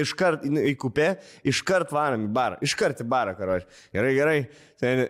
iškart 0.06 0.46
į, 0.46 0.54
į 0.76 0.78
kupę, 0.86 1.10
iškart 1.50 1.96
varom 1.96 2.30
į 2.30 2.32
barą, 2.38 2.62
iškart 2.70 3.02
į 3.02 3.10
barą, 3.10 3.34
karoči. 3.42 3.70
Gerai, 3.96 4.14
gerai. 4.20 4.40
Ten 4.82 5.08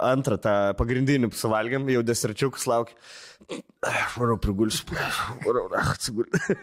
antrą 0.00 0.36
tą 0.40 0.54
pagrindinį 0.78 1.30
suvalgiam, 1.36 1.88
jau 1.88 2.02
deserčiukus 2.04 2.66
laukia. 2.68 2.96
Varau 4.14 4.36
prigulsiu, 4.36 4.84
varau, 5.40 5.64
atsigulsiu. 5.80 6.56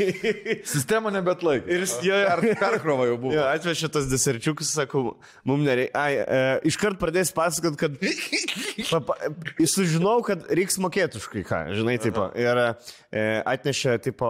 Sistema 0.74 1.08
nebetlaik. 1.14 1.64
Ir 1.64 1.86
jis 1.86 1.94
jo, 2.04 2.18
Per, 2.28 2.42
perkrova 2.60 3.06
jau 3.08 3.16
buvo. 3.22 3.32
Jo, 3.32 3.46
atvežė 3.48 3.88
tos 3.94 4.10
deserčiukus, 4.10 4.74
sakau, 4.76 5.14
mums 5.48 5.64
nereikia. 5.64 5.96
Ai, 5.96 6.20
e, 6.20 6.42
iškart 6.68 7.00
pradės 7.00 7.32
pasakot, 7.34 7.78
kad... 7.80 7.96
Papa, 8.92 9.16
sužinau, 9.64 10.18
kad 10.26 10.44
reiks 10.52 10.76
mokėti 10.82 11.22
už 11.22 11.30
kai 11.32 11.46
ką, 11.48 11.64
žinai, 11.80 11.96
tipo. 12.02 12.28
Ir 12.36 12.60
e, 12.60 13.24
atnešė, 13.40 13.96
tipo, 14.04 14.28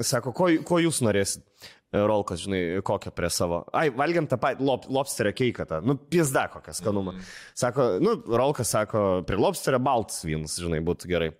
sako, 0.00 0.32
ko, 0.38 0.48
ko 0.66 0.80
jūs 0.80 1.04
norėsit? 1.04 1.44
Rolkas, 1.92 2.40
žinai, 2.46 2.80
kokią 2.80 3.12
prie 3.12 3.28
savo. 3.28 3.62
Ai, 3.76 3.90
valgiam 3.92 4.24
tą 4.28 4.38
patį 4.40 4.64
lop, 4.64 4.88
lobsterio 4.88 5.34
keiką, 5.36 5.68
tą. 5.68 5.82
Nu, 5.84 5.98
pizda 6.00 6.46
kokią 6.52 6.72
skanumą. 6.78 7.18
Sako, 7.58 7.98
nu, 8.00 8.16
Rolkas 8.32 8.72
sako, 8.72 9.20
prie 9.28 9.36
lobsterio 9.36 9.80
baltas 9.82 10.24
vynas, 10.24 10.56
žinai, 10.60 10.80
būtų 10.84 11.10
gerai. 11.10 11.32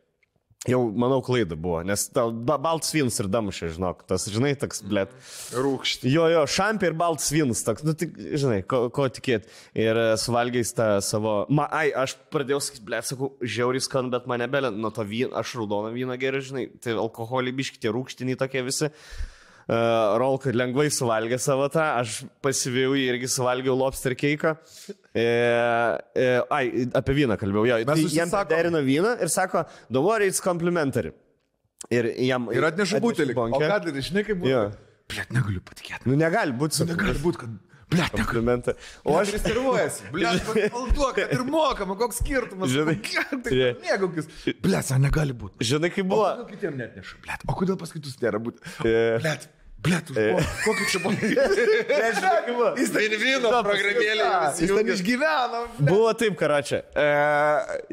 Jau, 0.68 0.78
manau, 0.94 1.16
klaida 1.26 1.56
buvo, 1.58 1.80
nes 1.82 2.04
tau 2.14 2.28
ba- 2.30 2.58
baltas 2.62 2.92
vynas 2.94 3.16
ir 3.18 3.26
damušė, 3.32 3.72
žinok, 3.74 4.04
tas, 4.06 4.28
žinai, 4.30 4.52
toks, 4.60 4.84
blėt. 4.86 5.16
Rūkšti. 5.56 6.12
Jo, 6.12 6.28
jo, 6.30 6.44
šampė 6.46 6.92
ir 6.92 6.94
baltas 7.00 7.32
vynas 7.34 7.64
toks, 7.66 7.82
nu 7.82 7.96
tik, 7.98 8.14
žinai, 8.14 8.60
ko, 8.62 8.84
ko 8.94 9.08
tikėti. 9.10 9.50
Ir 9.74 9.98
e, 9.98 10.06
suvalgiais 10.22 10.70
tą 10.76 10.86
savo... 11.02 11.34
Ma, 11.50 11.66
ai, 11.66 11.88
aš 12.04 12.14
pradėjau 12.30 12.60
sakyti, 12.62 12.86
ble, 12.92 13.02
sakau, 13.08 13.32
žiauriai 13.42 13.82
skan, 13.82 14.12
bet 14.14 14.30
mane 14.30 14.46
belė, 14.52 14.70
nuo 14.70 14.92
to 14.94 15.02
vyno, 15.02 15.32
aš 15.42 15.56
raudoną 15.58 15.90
vyną 15.96 16.20
geriau, 16.22 16.46
žinai, 16.52 16.68
tai 16.78 16.94
alkoholį 16.94 17.56
biški, 17.58 17.82
tie 17.82 17.90
rūkštiniai 17.96 18.38
tokie 18.44 18.62
visi. 18.68 18.92
Uh, 18.92 19.31
Rolka 20.22 20.52
lengvai 20.54 20.88
suvalgė 20.92 21.38
savo 21.40 21.68
tą, 21.72 21.84
aš 22.02 22.22
pasivėjau 22.44 22.94
jį 22.98 23.08
irgi 23.14 23.30
suvalgiau 23.30 23.76
lobster 23.78 24.14
keiką. 24.18 24.54
E, 25.14 25.24
e, 25.24 26.28
ai, 26.52 26.64
apie 26.98 27.16
vyną 27.22 27.38
kalbėjau, 27.40 27.66
jo. 27.70 27.80
Tai 27.88 28.06
jam 28.16 28.32
derino 28.50 28.82
vyną 28.84 29.16
ir 29.22 29.32
sako, 29.32 29.66
don't 29.90 30.06
worry, 30.08 30.30
it's 30.32 30.42
complimentary. 30.42 31.14
Ir, 31.92 32.12
jam, 32.28 32.46
Ir 32.54 32.64
atneša 32.68 33.02
butelį. 33.02 33.36
O 33.36 33.50
ką 33.58 33.68
darai, 33.68 34.06
žinai, 34.06 34.24
kaip 34.26 34.40
buvo? 34.42 34.64
Blet, 35.12 35.32
negaliu 35.34 35.60
patikėti. 35.66 36.08
Nu 36.08 36.16
negali 36.16 36.54
būti, 36.56 36.78
sakau. 36.80 36.94
Negali 36.96 37.22
būti, 37.22 37.42
kad... 37.42 37.60
Blet. 37.92 38.12
Komplimentą. 38.16 38.72
O 39.04 39.18
aš 39.20 39.34
Registruojasi. 39.34 40.06
Blet, 40.14 40.46
valduok, 40.76 41.10
kad 41.18 41.32
ir 41.36 41.42
mokama, 41.44 41.96
koks 42.00 42.22
skirtumas. 42.22 42.72
Žinai, 42.72 42.94
tai 43.44 43.58
mėgaukis. 43.82 44.30
Blet, 44.64 44.92
negali 45.02 45.36
būti. 45.36 45.60
Žinai, 45.68 45.90
kaip 45.92 46.06
O 46.06 46.14
buvo. 46.14 46.30
kodėl 46.30 46.46
kitiem 46.54 46.78
net 46.80 46.96
neša? 46.96 47.18
Blet, 47.26 47.44
o 47.44 47.58
kodėl 47.58 47.76
pas 47.80 47.92
kitus 47.92 48.16
nėra 48.22 48.40
būti? 48.42 48.64
E. 48.88 48.94
Blet, 49.20 49.44
blet, 49.82 50.10
kokį 50.64 50.88
čia 50.92 51.00
buvo? 51.02 51.14
Kaip 51.18 52.50
buvo. 52.50 52.72
Vinvino 52.96 53.52
programėlė. 53.66 54.28
Jis 54.62 54.74
ten 54.78 54.92
išgyveno. 54.96 55.62
Buvo 55.82 56.10
taip, 56.18 56.36
karačia. 56.40 56.82
E, 56.94 57.06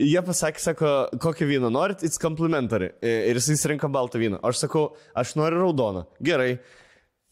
jie 0.05 0.25
pasakė, 0.25 0.63
sako, 0.63 0.95
kokį 1.21 1.49
vyną 1.55 1.71
norit, 1.73 2.03
it's 2.05 2.21
complimentary. 2.21 2.93
Ir 3.01 3.39
jis 3.39 3.65
rinka 3.69 3.89
baltą 3.91 4.21
vyną. 4.21 4.41
Aš 4.45 4.65
sakau, 4.65 4.91
aš 5.17 5.37
noriu 5.39 5.63
raudoną. 5.65 6.05
Gerai. 6.23 6.59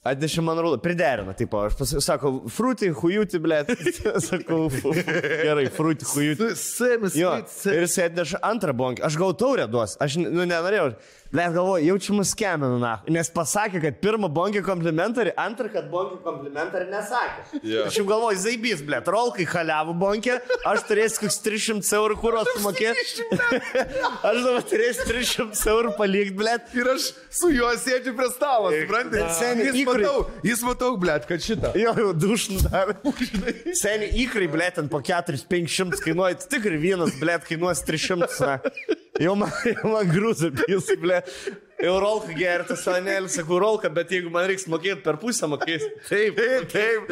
Atnešė 0.07 0.43
man 0.45 0.59
raudoną. 0.61 0.79
Priderino, 0.83 1.33
tipo, 1.35 1.59
aš 1.67 1.75
pasakau, 1.79 2.03
sako, 2.05 2.31
fruity, 2.53 2.91
hujuti, 2.95 3.41
blė. 3.43 3.63
sakau, 4.29 4.67
fu, 4.71 4.93
gerai, 4.95 5.67
fruity, 5.73 6.07
hujuti. 6.07 6.51
Ir 7.73 7.83
jis 7.83 7.97
atneša 8.05 8.41
antrą 8.47 8.75
bonkę. 8.77 9.03
Aš 9.07 9.17
gavau 9.19 9.35
taurę 9.37 9.67
duos. 9.71 9.97
Aš 10.03 10.19
nu, 10.21 10.45
nenorėjau. 10.47 10.93
Bet 11.32 11.51
galvoju, 11.53 11.84
jaučiu 11.89 12.13
mus 12.15 12.30
skeminu, 12.32 12.78
na. 12.80 12.93
Nes 13.11 13.28
pasakė, 13.34 13.82
kad 13.84 13.97
pirmą 14.03 14.30
bonkį 14.32 14.61
komplimentarį, 14.63 15.34
antrą, 15.43 15.67
kad 15.73 15.89
bonkį 15.91 16.21
komplimentarį 16.23 16.88
nesakė. 16.91 17.59
Jo. 17.67 17.84
Aš 17.89 17.97
jau 17.99 18.05
galvoju, 18.07 18.39
zaibys, 18.45 18.84
blė, 18.88 19.01
rolkai 19.11 19.43
haliavų 19.51 19.95
bonkė, 19.99 20.38
aš 20.71 20.86
turėsiu 20.88 21.23
kokius 21.25 21.39
300 21.43 21.97
eurų 21.99 22.17
kuros 22.21 22.51
sumokėti. 22.55 23.25
aš 24.30 24.39
dabar 24.45 24.63
turėsiu 24.71 25.07
300 25.09 25.71
eurų 25.73 25.93
palikti, 25.99 26.36
blė. 26.39 26.55
Ir 26.80 26.91
aš 26.93 27.09
su 27.41 27.51
juo 27.53 27.73
sėdžiu 27.82 28.15
prie 28.17 28.30
stalo, 28.34 28.71
suprantate? 28.73 29.25
Seniai, 29.38 29.67
Jis 29.71 29.80
žiūri. 29.82 30.05
matau, 30.07 30.25
jis 30.47 30.63
matau, 30.67 30.91
blėt, 31.01 31.28
kad 31.30 31.43
šitą. 31.43 31.73
Jo, 31.80 31.93
jau 32.05 32.13
dušnų 32.23 32.61
dar. 32.69 32.93
Seniai 33.84 34.13
įkrai, 34.23 34.47
blė, 34.53 34.71
ten 34.80 34.88
po 34.91 35.03
4-500 35.03 35.99
kainuoja, 36.07 36.39
tikrai 36.47 36.80
vienas, 36.82 37.13
blė, 37.19 37.38
kainuos 37.47 37.84
300. 37.88 38.32
Na. 38.47 38.57
Jau 39.18 39.34
man, 39.39 39.53
jau 39.65 39.93
man 39.93 40.11
grūzą 40.11 40.51
pys, 40.53 40.91
blė. 41.01 41.22
Jau 41.78 41.91
rolka 42.01 42.34
gerti, 42.34 42.73
sanelį, 42.73 43.28
sakau, 43.30 43.59
rolka, 43.61 43.89
bet 43.93 44.09
jeigu 44.09 44.32
man 44.34 44.47
reiks 44.49 44.63
mokėti 44.65 45.03
per 45.05 45.19
pusę, 45.21 45.45
mokės. 45.45 45.84
Taip, 46.07 46.39
taip, 46.39 46.71
taip. 46.73 47.11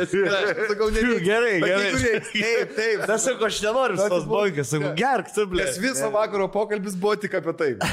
Sakau, 0.71 0.87
nereikia. 0.89 1.19
Gerai, 1.21 1.51
gerai. 1.61 1.91
reiks, 2.01 2.31
Taip, 2.33 2.71
taip. 2.73 3.03
Na, 3.05 3.17
sakau, 3.21 3.45
aš 3.45 3.59
nenoriu 3.61 3.99
tos 4.09 4.25
bonkės, 4.25 4.71
sakau, 4.73 4.89
gerk, 4.97 5.29
tu, 5.35 5.45
blė. 5.51 5.67
Nes 5.67 5.77
viso 5.83 6.09
vakaro 6.15 6.47
pokalbis 6.49 6.95
buvo 6.97 7.13
tik 7.21 7.37
apie 7.37 7.53
tai. 7.59 7.67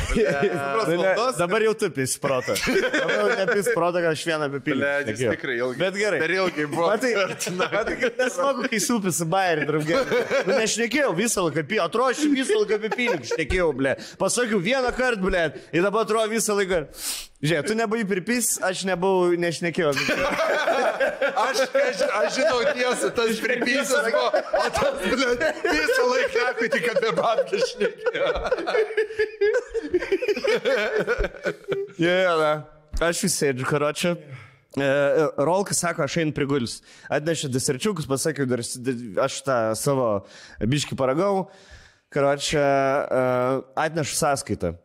Ne, 0.93 1.13
dabar 1.39 1.63
jau 1.65 1.73
tu 1.79 1.89
pis 1.95 2.15
protą. 2.21 2.55
Dabar 2.93 3.13
jau 3.17 3.37
nepis 3.39 3.69
protą, 3.75 4.01
kad 4.03 4.11
aš 4.13 4.23
vieną 4.29 4.49
apipilį. 4.49 4.81
Ble, 4.81 5.13
jis 5.13 5.23
tikrai 5.37 5.55
ilgai. 5.59 5.79
Bet 5.81 5.97
gerai. 5.99 6.19
Per 6.23 6.35
ilgai 6.35 6.67
buvo. 6.73 6.89
Matai, 6.89 7.13
matai, 7.59 7.97
kaip 8.01 8.19
nesmagu, 8.21 8.67
kai 8.73 8.81
supis 8.83 9.21
į 9.25 9.29
bairį, 9.33 9.67
draugai. 9.69 10.03
Nu, 10.49 10.57
nešnekėjau 10.59 11.13
visą 11.19 11.45
laiką 11.47 11.65
apie, 11.65 11.81
atrodo, 11.85 12.13
aš 12.13 12.25
visą 12.33 12.59
laiką 12.61 12.79
apie 12.81 12.93
pinigus 12.97 13.33
šnekėjau, 13.33 13.71
ble. 13.79 13.95
Pasakiau 14.21 14.61
vieną 14.63 14.93
kartą, 14.97 15.23
ble. 15.27 15.45
Ir 15.73 15.87
dabar 15.87 16.07
atrodo 16.07 16.29
visą 16.33 16.57
laiką. 16.59 16.62
Žiūrėk, 17.43 17.67
tu 17.67 17.75
nebuvai 17.75 18.05
pripis, 18.07 18.55
aš 18.63 18.85
nebuvau, 18.87 19.33
nešnekėjau. 19.43 19.93
tai. 19.99 20.17
Aš, 21.43 21.63
aš, 21.67 22.03
aš 22.19 22.37
žinau 22.37 22.61
tiesą, 22.77 23.09
tas 23.17 23.41
pripysas 23.43 24.07
buvo, 24.13 24.43
o 24.61 24.69
tas 24.77 25.01
ble, 25.03 25.49
visą 25.65 26.05
laiką 26.11 26.45
kai 26.59 26.69
tik 26.77 26.87
apie 26.93 27.11
babkę 27.19 27.61
šnekėjo. 27.73 28.29
Jo, 31.99 32.15
jo, 32.23 32.37
da. 32.41 32.53
Aš 33.09 33.25
vis 33.27 33.37
sėdžiu, 33.41 33.67
karočią. 33.69 34.15
E, 34.79 34.89
Rolkas 35.43 35.83
sako, 35.83 36.07
aš 36.07 36.21
einu 36.23 36.33
prigulis. 36.37 36.79
Atnešė 37.13 37.51
deserčiukus, 37.53 38.07
pasakiau, 38.09 38.47
dar 38.49 38.63
aš 38.63 39.43
tą 39.47 39.59
savo 39.79 40.09
biški 40.63 40.99
paragau. 40.99 41.49
Karočią, 42.13 42.63
atnešu 43.83 44.17
sąskaitą. 44.19 44.77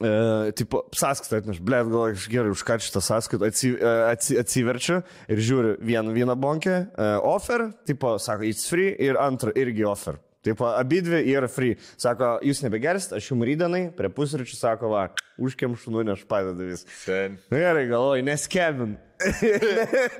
E, 0.00 0.52
tipo, 0.56 0.86
sąskaitą 0.96 1.42
atnešu, 1.42 1.64
blėt, 1.66 1.90
gal 1.92 2.06
aš 2.14 2.24
gerai 2.32 2.54
už 2.54 2.62
ką 2.64 2.78
šitą 2.80 3.02
sąskaitą 3.04 3.50
atsi, 3.50 3.74
atsi, 4.08 4.38
atsiverčiu 4.40 5.02
ir 5.28 5.42
žiūriu 5.44 5.74
vieną, 5.84 6.14
vieną 6.16 6.36
bonkę, 6.40 6.76
e, 6.88 7.10
offer, 7.20 7.66
tipo, 7.84 8.14
sako, 8.22 8.48
it's 8.48 8.64
free 8.70 8.94
ir 8.96 9.20
antrą 9.20 9.52
irgi 9.60 9.84
offer. 9.84 10.16
Taip, 10.40 10.62
abi 10.64 11.02
dvi 11.04 11.18
yra 11.34 11.50
free. 11.52 11.74
Sako, 12.00 12.38
jūs 12.40 12.62
nebegersit, 12.64 13.12
aš 13.18 13.26
jums 13.28 13.44
rydanai, 13.44 13.82
prie 13.92 14.08
pusryčių 14.08 14.56
sako, 14.56 14.88
va, 14.94 15.02
užkiam 15.36 15.74
šunu, 15.76 16.06
aš 16.14 16.22
padedu 16.30 16.70
vis. 16.70 16.86
Sen. 17.02 17.36
Nu 17.52 17.60
Gerai, 17.60 17.84
galvoju, 17.90 18.24
neskebin. 18.24 18.94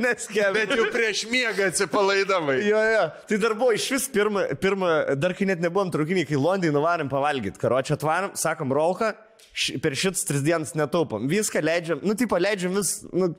neskebin. 0.04 0.58
Bet 0.58 0.74
jau 0.76 0.90
prieš 0.92 1.24
miegą 1.32 1.70
atsipalaidavai. 1.70 2.58
Jo, 2.68 2.84
jo, 2.92 3.06
tai 3.32 3.40
dar 3.40 3.56
buvo 3.56 3.72
iš 3.72 3.88
vis 3.96 4.10
pirmą, 4.12 4.44
pirmą, 4.60 4.92
dar 5.16 5.32
kai 5.38 5.48
net 5.48 5.64
nebuvom 5.64 5.88
traukinį, 5.96 6.26
kai 6.28 6.36
Londonį 6.36 6.76
nuvarėm 6.76 7.08
pavalgyti. 7.08 7.56
Karočią 7.64 7.96
atvarėm, 7.96 8.36
sakom, 8.36 8.76
rolką, 8.76 9.14
š- 9.54 9.80
per 9.82 9.96
šitas 9.98 10.24
tris 10.28 10.42
dienas 10.46 10.74
netaupom. 10.78 11.28
Viską 11.30 11.62
leidžiam, 11.64 12.00
nu, 12.06 12.14
tipo, 12.18 12.38
leidžiam 12.40 12.74
vis, 12.76 13.00
nu, 13.12 13.32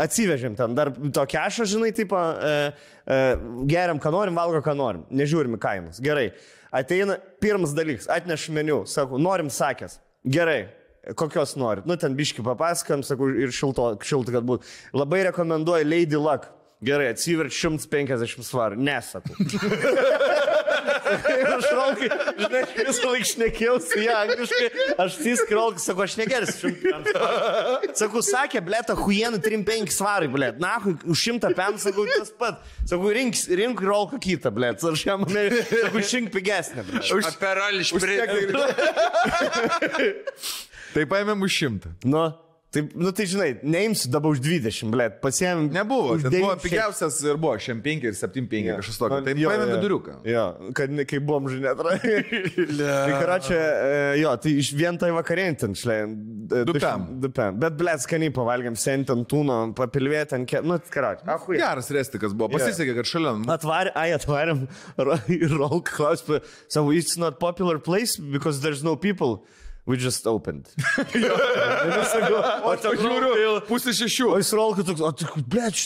atsivežėm 0.00 0.56
ten 0.58 0.74
dar 0.74 0.90
to 0.92 1.24
kešą, 1.30 1.66
žinai, 1.70 1.92
tipo, 1.94 2.18
e, 2.18 2.72
e, 3.06 3.18
geriam, 3.70 4.00
ką 4.02 4.12
norim, 4.14 4.34
valgo, 4.38 4.62
ką 4.64 4.74
norim, 4.78 5.04
nežiūrim 5.14 5.54
į 5.58 5.60
kainas. 5.62 6.00
Gerai, 6.02 6.30
ateina 6.74 7.18
pirmas 7.42 7.74
dalykas, 7.76 8.08
atneš 8.10 8.48
meniu, 8.54 8.82
sako, 8.90 9.20
norim 9.22 9.50
sakęs. 9.54 10.00
Gerai, 10.26 10.64
kokios 11.20 11.54
norit. 11.60 11.86
Nu, 11.86 11.98
ten 12.00 12.16
biški 12.16 12.42
papasakam, 12.44 13.04
sakau, 13.06 13.28
ir 13.28 13.52
šilto, 13.54 13.92
šilto, 14.02 14.32
kad 14.34 14.46
būtų. 14.48 14.74
Labai 14.96 15.22
rekomenduoju 15.30 15.86
Lady 15.86 16.18
Luck. 16.18 16.50
Gerai, 16.84 17.12
atsiverč 17.14 17.54
150 17.64 18.44
svarų. 18.44 18.76
Nesakau. 18.76 19.36
Ir 21.34 21.50
aš 21.54 21.66
rolkai, 21.74 22.08
žinai, 22.40 22.62
visą 22.78 23.10
laiką 23.10 23.28
šnekėjau 23.30 23.76
su 23.84 24.00
ją 24.02 24.16
angliškai, 24.24 24.68
aš 25.04 25.18
įskrolkai, 25.32 25.82
sakau, 25.84 26.04
aš 26.06 26.16
negersiu 26.20 26.72
100. 26.74 27.94
Sakau, 28.00 28.22
sakė, 28.24 28.62
blėta, 28.64 28.96
huienų 28.98 29.40
3-5 29.44 29.94
svarai, 29.94 30.30
blėt, 30.32 30.60
na, 30.62 30.76
už 30.84 31.24
100 31.38 31.52
pen, 31.58 31.80
sakau, 31.82 32.06
tas 32.10 32.32
pat. 32.38 32.62
Sakau, 32.84 33.12
rink, 33.14 33.38
rink 33.48 33.82
rolką 33.84 34.20
kitą, 34.22 34.52
blėt, 34.54 34.84
aš 34.84 35.06
jam, 35.08 35.26
sakau, 35.28 36.04
šink 36.14 36.32
pigesnę, 36.34 36.86
blėt. 36.88 37.40
Per 37.40 37.62
alšprį. 37.68 38.20
Tai 40.94 41.04
paėmėm 41.10 41.40
už 41.42 41.52
šimtą. 41.58 41.90
Nu, 42.06 42.28
taip, 42.74 42.92
nu 42.98 43.12
tai 43.14 43.26
žinai, 43.30 43.48
neimsiu 43.62 44.10
dabar 44.12 44.34
už 44.34 44.42
20, 44.44 44.90
blėt, 44.92 45.18
pasiėmėm. 45.22 45.70
Nebuvo, 45.74 46.16
už 46.18 46.26
ten 46.26 46.34
buvo 46.36 46.52
9. 46.56 46.64
pigiausias 46.64 47.20
ir 47.24 47.38
buvo 47.40 47.54
šiam 47.62 47.80
5 47.84 48.08
ir 48.10 48.18
7 48.18 48.48
5 48.50 48.70
kažkas 48.80 49.00
tokio. 49.00 49.20
Tai 49.26 49.34
Jo, 49.38 49.50
paėmėm 49.50 49.70
jo. 49.70 49.78
viduriuką. 49.78 50.16
Jo, 50.28 50.44
kad 50.76 50.94
ne, 50.94 51.06
kai 51.08 51.20
buvom 51.24 51.48
žinai, 51.52 51.74
tai 51.80 53.14
karačia, 53.14 53.60
jo, 54.20 54.34
tai 54.42 54.54
iš 54.62 54.72
vien 54.76 54.98
tai 55.00 55.10
vakarien 55.14 55.58
ten 55.60 55.76
šlė. 55.78 55.98
Dupem. 56.68 57.06
Dupem. 57.22 57.58
Bet 57.62 57.78
blėt, 57.80 58.04
skaniai 58.04 58.34
pavalgiam, 58.34 58.76
senten 58.78 59.24
tūno, 59.30 59.60
papilvėt 59.78 60.34
ant, 60.36 60.48
ke... 60.50 60.62
nu, 60.66 60.78
karačia. 60.92 61.26
Ahui. 61.36 61.58
Geras 61.60 61.90
restikas 61.94 62.34
buvo. 62.36 62.52
Pasisekė, 62.54 62.98
kad 63.00 63.08
šalia. 63.08 63.34
Atvarė, 63.54 63.94
ai, 63.98 64.10
atvarėm 64.16 64.66
Rolk 65.58 65.94
klausė, 65.94 66.40
savo, 66.68 66.92
it's 66.92 67.16
not 67.20 67.38
popular 67.40 67.78
place 67.78 68.16
because 68.16 68.60
there's 68.60 68.82
no 68.84 68.96
people. 68.96 69.44
We 69.86 69.98
just 70.00 70.24
opened. 70.26 70.70
O 72.64 72.72
ten 72.80 72.94
žiūriu, 72.96 73.50
pusė 73.68 73.92
šešių. 73.92 74.28
o 74.32 74.38
jis 74.40 74.52
Rolkas 74.56 74.86
toks, 74.88 75.02
o 75.04 75.10
tai, 75.12 75.26
blėt, 75.44 75.80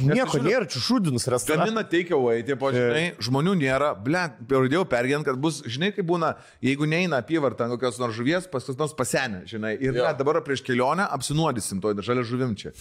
nieko 0.00 0.40
nėra, 0.40 0.64
čia 0.72 0.80
šudinas 0.80 1.26
restoranas. 1.28 1.68
Gamina 1.68 1.82
takeaway, 1.84 2.40
tie 2.48 2.56
pažinai, 2.56 3.02
žmonių 3.26 3.52
nėra, 3.60 3.90
ble, 4.06 4.22
pradėjau 4.48 4.86
pergyvent, 4.88 5.28
kad 5.28 5.36
bus, 5.42 5.60
žinai, 5.68 5.90
kaip 5.92 6.08
būna, 6.08 6.32
jeigu 6.64 6.88
neina 6.88 7.20
apyvarta 7.20 7.66
ant 7.66 7.76
kokios 7.76 8.00
nors 8.00 8.16
žuvies, 8.16 8.48
pas 8.48 8.64
kas 8.64 8.80
nors 8.80 8.96
pasenė, 8.96 9.42
žinai, 9.52 9.74
ir 9.84 9.92
ne, 9.98 10.06
dabar 10.16 10.40
prieš 10.46 10.64
kelionę 10.64 11.04
apsinuodysim 11.18 11.84
to 11.84 11.92
žalia 12.06 12.24
žuvim 12.24 12.56
čia. 12.56 12.72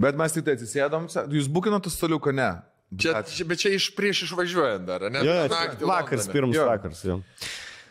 Bet 0.00 0.20
mes 0.20 0.36
tik 0.36 0.44
tai 0.44 0.58
atsisėdom, 0.58 1.08
jūs 1.32 1.48
bukinot 1.52 1.88
staliuką, 1.88 2.36
ne? 2.36 2.50
Čia, 3.00 3.20
bet 3.46 3.60
čia 3.62 3.72
iš 3.76 3.92
prieš 3.96 4.24
išvažiuojant 4.28 4.84
dar, 4.84 5.08
ne? 5.14 5.24
Jo, 5.24 5.40
Naktį 5.48 5.88
vakaras, 5.88 6.28
pirmas 6.28 6.58
vakaras. 6.58 7.04
Jo. 7.06 7.20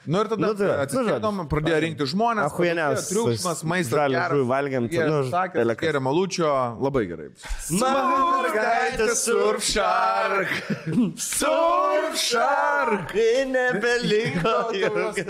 Nu 0.10 0.24
ir 0.24 0.28
tada 0.32 0.42
Nu, 0.48 0.54
tai 0.58 0.66
nu, 0.66 0.74
atsisėdom, 0.82 1.36
žodžiu. 1.38 1.50
pradėjo 1.52 1.80
rinkti 1.84 2.06
žmonės. 2.10 2.54
Prasidėjo 2.58 3.02
Triukšmas, 3.10 3.60
maistas. 3.70 4.00
geras, 4.10 4.32
žuvį 4.34 4.48
jie 4.98 5.04
nu, 5.06 5.20
sakė. 5.30 5.66
Gėrė 5.84 6.02
malučio, 6.02 6.50
labai 6.82 7.04
gerai. 7.12 7.28
Mergaitė 7.70 9.08
surfšark, 9.20 10.50
surfšark, 11.28 13.06
kai 13.14 13.46
nebeliko. 13.54 14.56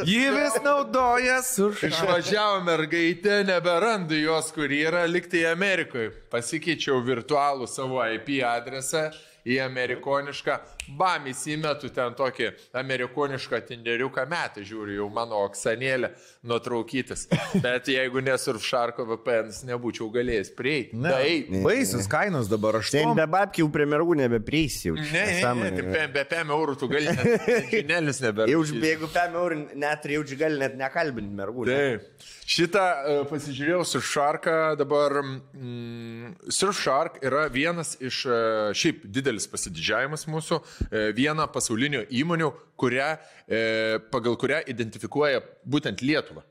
Ji 0.07 0.30
vis 0.38 0.55
naudoja 0.63 1.41
suršą. 1.43 1.91
Išvažiavo 1.91 2.63
mergaitė, 2.69 3.41
neberandu 3.51 4.15
jos, 4.15 4.53
kur 4.55 4.71
yra, 4.71 5.03
liktai 5.11 5.43
Amerikoje. 5.51 6.13
Pasikeičiau 6.32 7.01
virtualų 7.03 7.67
savo 7.67 7.99
IP 8.15 8.39
adresą 8.47 9.09
į 9.49 9.59
amerikonišką, 9.63 10.57
bam, 10.99 11.27
įsimetu 11.31 11.89
ten 11.93 12.15
tokį 12.17 12.51
amerikonišką 12.81 13.61
tinderiuką 13.69 14.25
metą, 14.29 14.63
žiūriu, 14.65 14.99
jau 15.01 15.09
mano 15.13 15.41
oksanėlė 15.47 16.11
nuotraukytis. 16.43 17.25
Bet 17.63 17.87
jeigu 17.91 18.21
nesurfšarko 18.23 19.03
VPN, 19.09 19.49
nebūčiau 19.67 20.07
galėjęs 20.13 20.51
prieiti. 20.55 20.95
Ne, 20.95 21.11
Tai, 21.11 21.61
baisius 21.65 22.07
kainos 22.11 22.47
dabar 22.51 22.77
aš 22.79 22.93
Ten 22.95 23.11
be 23.17 23.25
babkių 23.27 23.67
prie 23.73 23.87
mergų 23.89 24.15
nebeprieisi. 24.21 24.93
ne, 24.95 25.25
ne, 25.41 25.53
ne, 25.59 25.71
tai 25.75 25.83
pe- 25.89 26.07
be 26.15 26.23
5 26.31 26.53
eurų 26.55 26.77
tu 26.79 26.87
gali 26.91 27.11
net 27.11 27.49
žinėlis 27.73 28.21
nebėra. 28.23 28.47
Jau 28.53 28.63
jeigu 28.63 29.09
5 29.11 29.35
eurų 29.41 29.59
net 29.83 30.07
jaučiu 30.15 30.39
gali 30.39 30.61
net 30.63 30.77
nekalbinti 30.79 31.35
mergų. 31.41 31.67
ne? 31.67 31.79
Taip. 31.79 32.27
Šitą 32.49 32.81
uh, 32.81 33.19
pasižiūrėjau 33.29 33.83
Surfsharką 33.85 34.55
dabar. 34.79 35.19
Mm, 35.53 36.31
Surfshark 36.49 37.19
yra 37.21 37.43
vienas 37.53 37.91
iš, 38.01 38.23
uh, 38.25 38.71
šiaip 38.73 39.03
didelis 39.05 39.45
pasididžiavimas 39.51 40.23
mūsų, 40.31 40.57
uh, 40.57 41.03
viena 41.13 41.45
pasaulinio 41.51 42.01
įmonių, 42.09 42.49
kurią, 42.79 43.11
uh, 43.19 43.99
pagal 44.09 44.39
kurią 44.41 44.63
identifikuoja 44.73 45.43
būtent 45.69 46.01
Lietuvą. 46.01 46.27
Uh, 46.38 46.41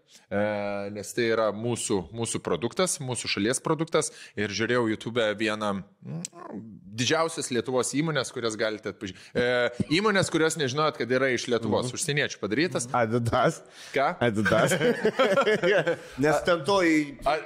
nes 0.95 1.15
tai 1.17 1.31
yra 1.33 1.49
mūsų, 1.55 2.01
mūsų 2.15 2.41
produktas, 2.45 2.99
mūsų 3.03 3.31
šalies 3.35 3.63
produktas. 3.65 4.13
Ir 4.39 4.53
žiūrėjau 4.55 4.87
YouTube 4.93 5.25
vieną 5.39 5.73
mm, 5.81 6.23
didžiausias 6.99 7.51
Lietuvos 7.55 7.93
įmonės, 7.97 8.33
kurias 8.35 8.57
galite 8.59 8.93
atpažinti. 8.93 9.21
Uh, 9.33 9.69
įmonės, 9.95 10.31
kurios 10.33 10.59
nežinojot, 10.61 10.99
kad 11.01 11.13
yra 11.15 11.31
iš 11.35 11.47
Lietuvos, 11.51 11.93
užsieniečių 11.95 12.41
padarytas. 12.43 12.89
Adidas. 12.97 13.61
Ką? 13.95 14.11
Adidas. 14.25 14.75
Nes 16.25 16.43
ten 16.47 16.65
to 16.67 16.81
į... 16.87 16.97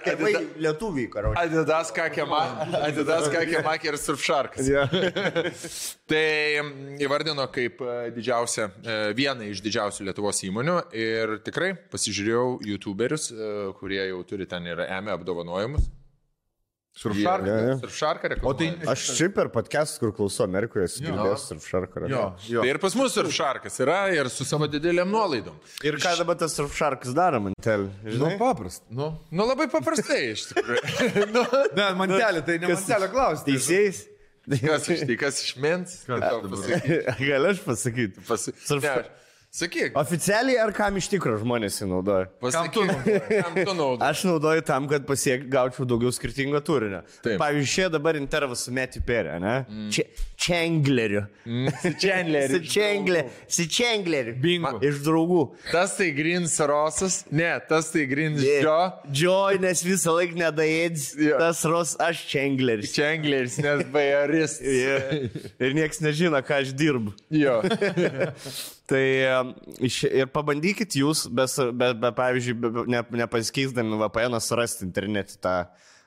Tėvai 0.06 0.32
lietuviai, 0.62 1.08
karo. 1.12 1.34
Adidas 1.38 1.92
kakėma, 1.94 2.42
Adidas 2.82 3.28
kakėma 3.32 3.76
ir 3.82 3.98
surfsharkas. 4.00 4.68
Ja. 4.70 4.86
Tai 6.12 6.24
mm, 6.62 6.98
įvardino 7.02 7.46
kaip 7.52 7.80
e, 7.84 7.96
didžiausia, 8.16 8.68
e, 8.82 8.98
vieną 9.16 9.48
iš 9.52 9.62
didžiausių 9.64 10.08
Lietuvos 10.08 10.42
įmonių 10.48 10.78
ir 10.96 11.38
tikrai 11.46 11.72
pasižiūrėjau 11.92 12.51
YouTuberius, 12.66 13.30
e, 13.32 13.72
kurie 13.80 14.02
jau 14.10 14.22
turi 14.28 14.46
ten 14.48 14.66
ir 14.66 14.78
EME 14.88 15.12
apdovanojimus. 15.16 15.90
Jo, 16.92 17.08
jo. 17.14 17.76
Surfsharką 17.80 18.26
O 18.26 18.52
reklamuoja. 18.52 18.74
tai- 18.82 18.88
Aš 18.92 19.04
šiaip 19.16 19.32
per 19.34 19.48
podcast, 19.48 19.96
kur 19.98 20.10
klausau 20.12 20.44
Amerikoje, 20.44 20.84
esu 20.84 21.00
girdėjęs 21.06 21.46
Surfshark. 21.48 21.94
Jo, 22.10 22.34
jo. 22.44 22.60
Tai 22.60 22.68
ir 22.68 22.78
pas 22.82 22.94
mus 22.94 23.14
Surfsharkas 23.16 23.78
yra 23.80 24.12
ir 24.12 24.28
su 24.28 24.44
savo 24.44 24.68
didelėm 24.68 25.08
nuolaidom. 25.08 25.54
Ir 25.88 25.96
ką 25.96 26.12
dabar 26.18 26.36
tas 26.36 26.52
Surfsharkas 26.52 27.14
daro, 27.16 27.40
man 27.40 27.54
tel? 27.62 27.88
Nu, 28.04 28.10
Žinai? 28.12 28.36
paprasta. 28.38 28.84
Nu. 28.90 29.08
Nu 29.30 29.46
labai 29.48 29.70
paprastai 29.72 30.32
iš 30.34 30.44
tikrųjų. 30.52 31.32
nu, 31.34 31.46
Ne, 31.80 31.88
mantelė, 31.96 32.44
tai 32.44 32.58
ne 32.58 32.68
mantelė 32.74 33.08
klausti. 33.10 33.52
Teisėjais? 33.56 34.04
kas 34.60 34.88
iš 34.92 35.06
tai, 35.08 35.16
kas 35.16 35.40
išmins? 35.46 35.96
Gal 36.06 37.46
aš 37.54 37.64
pasakyti? 37.64 38.20
Pasi... 38.28 38.52
Surf- 38.68 38.84
Ne, 38.84 39.08
sakyk, 39.52 39.96
Oficialiai 40.00 40.56
ar 40.62 40.72
kam 40.76 40.96
iš 40.96 41.10
tikrųjų 41.12 41.42
žmonės 41.42 41.76
jį 41.82 41.88
naudoja? 41.90 42.28
pasakyk, 42.40 42.88
kam 43.44 43.58
tu 43.58 43.74
naudoji. 43.76 44.06
Aš 44.08 44.24
naudoju 44.30 44.64
tam, 44.68 44.88
kad 44.90 45.04
pasiek, 45.08 45.44
gaučiau 45.52 45.84
daugiau 45.88 46.12
skirtingo 46.14 46.60
turinio. 46.64 47.02
Taip. 47.20 47.36
Pavyzdžiui, 47.42 47.72
čia 47.74 47.88
dabar 47.92 48.16
intervas 48.16 48.64
su 48.64 48.72
Matthew 48.72 49.04
Perry, 49.08 49.36
ne? 49.42 49.56
Mm. 49.68 49.90
Čengleriu. 50.42 51.22
Su 51.82 51.92
Čengleriu. 52.02 52.58
Su 52.58 52.72
Čengleriu. 52.72 53.30
Su 53.48 53.66
Čengleriu. 53.68 54.34
Bingo. 54.42 54.80
Iš 54.82 55.02
draugų. 55.06 55.42
Tas 55.70 55.94
tai 55.98 56.08
Grins 56.16 56.56
Rosas, 56.66 57.20
ne, 57.30 57.50
tas 57.68 57.92
tai 57.94 58.06
Grins 58.10 58.42
Džo. 58.42 58.78
Joy, 59.22 59.60
nes 59.62 59.84
visą 59.86 60.16
laiką 60.16 60.38
nedaėdz. 60.40 61.06
Jo. 61.28 61.38
Tas 61.42 61.62
Ros, 61.68 61.94
aš 62.02 62.24
Čengleris. 62.32 62.94
Čengleris, 62.96 63.60
nes 63.62 63.84
bajaris. 63.94 64.58
Yeah. 64.62 65.30
Ir 65.62 65.76
niekas 65.78 66.02
nežino, 66.02 66.42
ką 66.42 66.62
aš 66.64 66.74
dirbu. 66.78 67.14
Jo. 67.30 67.60
Tai 68.92 69.04
um, 69.38 69.52
ir 69.80 70.26
pabandykit 70.34 70.98
jūs, 70.98 71.24
be, 71.32 71.46
be, 71.78 71.92
be 72.02 72.10
pavyzdžiui, 72.18 72.56
be, 72.60 72.82
ne, 72.92 73.00
nepasikeisdami 73.22 73.96
VPN 74.02 74.36
surasti 74.42 74.84
internete 74.84 75.38
tą 75.40 75.54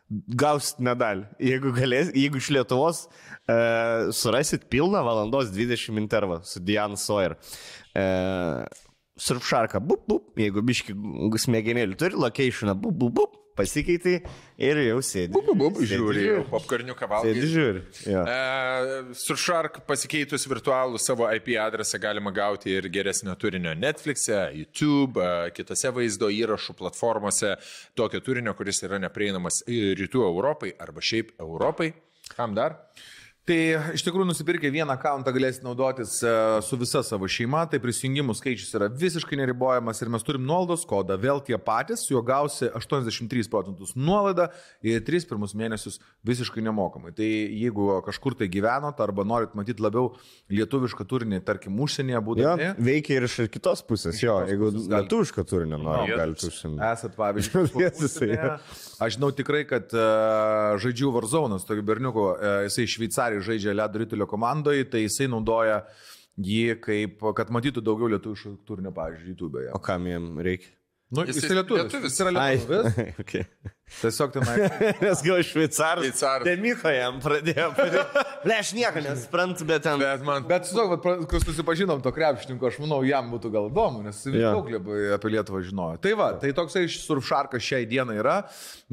gausit 0.10 0.82
medalį. 0.86 1.26
Jeigu, 1.42 1.72
galės, 1.76 2.12
jeigu 2.14 2.40
iš 2.42 2.52
Lietuvos 2.54 3.06
e, 3.50 3.56
surasit 4.14 4.68
pilną 4.72 5.02
valandos 5.06 5.50
20 5.54 5.98
intervą 6.02 6.42
su 6.46 6.62
Diana 6.62 7.00
Sawyer. 7.00 7.38
E, 7.96 8.06
Surfsharką, 9.16 9.80
bup, 9.80 10.04
bup, 10.10 10.32
jeigu 10.40 10.64
biški 10.66 10.96
smegenėlį 11.46 11.96
turi, 12.00 12.18
locationą, 12.20 12.76
bup, 12.76 12.98
bup, 13.00 13.14
bup, 13.16 13.38
pasikeitai 13.56 14.16
ir 14.60 14.80
jau 14.84 14.98
sėdi. 15.04 15.32
Bub, 15.36 15.48
bub, 15.58 15.78
Sėdi, 15.80 15.88
žiūri, 15.94 16.26
popkarniuką 16.52 17.08
Sėdi 17.08 17.14
valgai. 17.14 17.50
žiūri. 17.54 17.84
Jo. 18.12 18.24
E, 18.28 19.16
Surfshark 19.22 19.80
pasikeitus 19.88 20.48
virtualų 20.52 21.00
savo 21.02 21.30
IP 21.32 21.54
adresą 21.64 22.00
galima 22.04 22.34
gauti 22.36 22.74
ir 22.76 22.90
geresnio 22.92 23.36
turinio 23.40 23.72
Netflix'e, 23.80 24.42
YouTube, 24.60 25.24
e, 25.24 25.52
kitose 25.56 25.94
vaizdo 25.96 26.28
įrašų 26.36 26.76
platformose, 26.82 27.56
tokio 27.96 28.20
turinio, 28.26 28.56
kuris 28.60 28.84
yra 28.84 29.00
neprieinamas 29.00 29.64
rytų 29.70 30.28
Europai 30.28 30.76
arba 30.80 31.04
šiaip 31.04 31.38
Europai. 31.40 31.94
Kam 32.36 32.58
dar? 32.58 32.82
Tai 33.46 33.56
iš 33.94 34.02
tikrųjų 34.02 34.26
nusipirkę 34.26 34.72
vieną 34.74 34.96
akantą 34.96 35.30
galėsit 35.30 35.62
naudotis 35.62 36.16
e, 36.26 36.30
su 36.66 36.80
visa 36.82 37.04
savo 37.06 37.28
šeima, 37.30 37.60
tai 37.70 37.78
prisijungimų 37.78 38.34
skaičius 38.40 38.72
yra 38.74 38.88
visiškai 38.90 39.38
neribojamas 39.38 40.00
ir 40.02 40.10
mes 40.10 40.24
turim 40.26 40.42
nuolaidos 40.50 40.82
kodą, 40.90 41.14
vėl 41.22 41.44
tie 41.46 41.60
patys, 41.62 42.08
juo 42.10 42.24
gausi 42.26 42.72
83 42.74 43.46
procentus 43.54 43.92
nuolaidą 43.94 44.48
ir 44.82 45.04
3 45.06 45.28
pirmus 45.30 45.54
mėnesius 45.62 46.00
visiškai 46.26 46.64
nemokamai. 46.66 47.14
Tai 47.14 47.28
jeigu 47.30 47.86
kažkur 48.08 48.34
tai 48.40 48.48
gyvenot 48.50 49.04
arba 49.06 49.28
norit 49.30 49.54
matyti 49.54 49.86
labiau 49.86 50.16
lietuvišką 50.50 51.06
turinį, 51.14 51.44
tarkim, 51.46 51.78
užsienyje 51.86 52.18
Jo, 52.18 52.24
būdami, 52.26 52.72
veikia 52.82 53.20
ir 53.20 53.28
iš 53.30 53.38
kitos 53.54 53.86
pusės, 53.86 54.24
jo, 54.26 54.40
kitos 54.42 54.56
jeigu 54.56 54.72
pusės 54.72 54.90
gali- 54.90 55.06
lietuviško 55.06 55.46
turinio 55.54 55.78
nori, 55.86 56.10
Jo. 56.16 56.18
galite 56.24 56.50
užsimti. 56.50 56.82
esat 56.90 57.14
pavyzdžiui, 57.22 57.70
užsienyje. 58.10 58.42
jo. 58.42 58.58
aš 59.06 59.20
žinau 59.20 59.30
tikrai, 59.38 59.62
kad 59.70 59.94
uh, 59.94 60.82
žaidžiu 60.82 61.14
Varzonas, 61.14 61.70
tokio 61.70 61.86
berniuko, 61.86 62.28
uh, 62.34 62.60
jisai 62.66 62.90
Šveicarijai 63.36 63.44
žaidžia 63.44 63.74
Ledo 63.74 64.00
Rytulio 64.00 64.28
komandoje, 64.28 64.86
tai 64.90 65.06
jisai 65.06 65.28
naudoja 65.28 65.84
jį 66.38 66.80
kaip, 66.84 67.22
kad 67.36 67.52
matytų 67.52 67.84
daugiau 67.84 68.10
lietuviškų 68.14 68.56
turinio, 68.68 68.92
pavyzdžiui, 68.96 69.34
YouTube'e. 69.34 69.70
O 69.76 69.80
kam 69.80 70.08
jam 70.08 70.40
reikia? 70.40 70.72
Nu, 71.16 71.24
Jis 71.30 71.38
jis, 71.40 71.46
jis 71.48 71.56
lietuvis. 71.56 71.86
lietuvis. 71.88 72.20
Yra 72.26 72.32
lietuvis. 72.36 73.00
okay. 73.24 73.46
Tiesiog 74.02 74.32
tenai. 74.34 74.56
Nes 75.06 75.20
gal 75.24 75.42
šveicaras. 75.46 76.08
Šveicaras. 76.08 76.44
Tai 76.48 76.56
Miko 76.64 76.90
jam 76.92 77.20
pradėjo. 77.22 77.68
Ne, 78.50 78.56
aš 78.58 78.72
nieko 78.76 79.04
nesprantu, 79.06 79.68
bet 79.70 79.84
ten. 79.86 80.02
Bet 80.02 80.24
man 80.26 80.48
Bet 80.50 80.66
su 80.68 80.74
to, 80.76 80.98
kai 81.30 81.42
susipažinom 81.44 82.02
to 82.04 82.12
krepšininko, 82.16 82.66
aš 82.72 82.80
manau, 82.82 82.98
jam 83.06 83.30
būtų 83.34 83.52
gal 83.54 83.70
įdomu, 83.70 84.02
nes 84.08 84.20
jis 84.26 84.40
Jo. 84.42 84.56
daug 84.58 84.72
labai 84.74 84.98
apie 85.16 85.32
Lietuvą 85.36 85.62
žinojo. 85.70 86.02
Tai 86.02 86.16
va, 86.18 86.32
tai 86.42 86.52
toksai 86.58 86.84
surfšarkas 86.92 87.62
šiai 87.64 87.86
dienai 87.90 88.18
yra. 88.24 88.40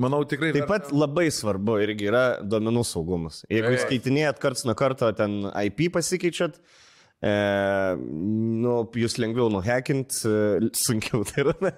Manau, 0.01 0.23
tikrai. 0.29 0.53
Taip 0.59 0.69
pat 0.71 0.93
labai 0.93 1.27
svarbu 1.33 1.81
irgi 1.89 2.13
yra 2.13 2.25
duomenų 2.45 2.85
saugumas. 2.93 3.43
Jeigu 3.51 3.73
jūs 3.75 3.89
skaitinėjat 3.89 4.45
karts 4.45 4.69
nuo 4.69 4.77
karto 4.79 5.09
ten 5.17 5.41
IP 5.65 5.89
pasikeičiat, 5.97 6.61
e, 7.23 7.33
nu, 8.63 8.77
jūs 8.99 9.19
lengviau 9.23 9.51
nuhekint, 9.53 10.19
e, 10.27 10.71
sunkiau 10.77 11.23
tai 11.29 11.47
yra. 11.47 11.73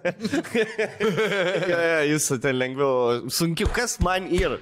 jūs 2.11 2.31
ten 2.41 2.61
lengviau, 2.61 3.25
sunkiau, 3.29 3.71
kas 3.77 3.99
man 4.05 4.31
yra? 4.33 4.61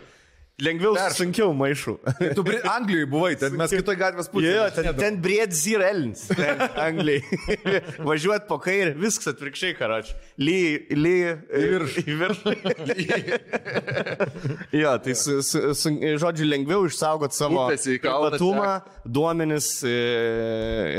Lengviau, 0.61 0.93
sunkiau 1.17 1.55
maišų. 1.57 1.95
Tu 2.37 2.43
pri... 2.45 2.59
Anglijoje 2.69 3.07
buvai, 3.11 3.31
ten 3.41 3.55
mes 3.57 3.73
kitoje 3.73 3.99
gatvės 3.99 4.29
pusėje. 4.31 4.53
jo, 4.59 4.67
ten, 4.77 4.89
ten 4.99 5.17
briedis 5.25 5.63
ir 5.71 5.83
elnis. 5.87 6.27
Ten, 6.29 6.61
Anglijai. 6.79 7.23
Važiuot 8.09 8.45
po 8.51 8.59
kairį, 8.63 8.93
viskas 9.01 9.33
atvirkščiai, 9.33 9.75
karoči. 9.79 10.15
Lyja, 10.39 10.99
lyja. 10.99 11.35
Į 11.57 11.65
viršų. 11.73 12.05
Į 12.05 12.17
viršų. 12.21 12.55
jo, 14.83 14.97
tai 15.07 15.17
su, 15.19 15.39
su, 15.47 15.65
su, 15.79 15.95
žodžiu, 16.23 16.47
lengviau 16.53 16.85
išsaugot 16.87 17.35
savo 17.35 17.67
privatumą, 17.73 18.75
duomenis 19.09 19.79
e, 19.89 19.97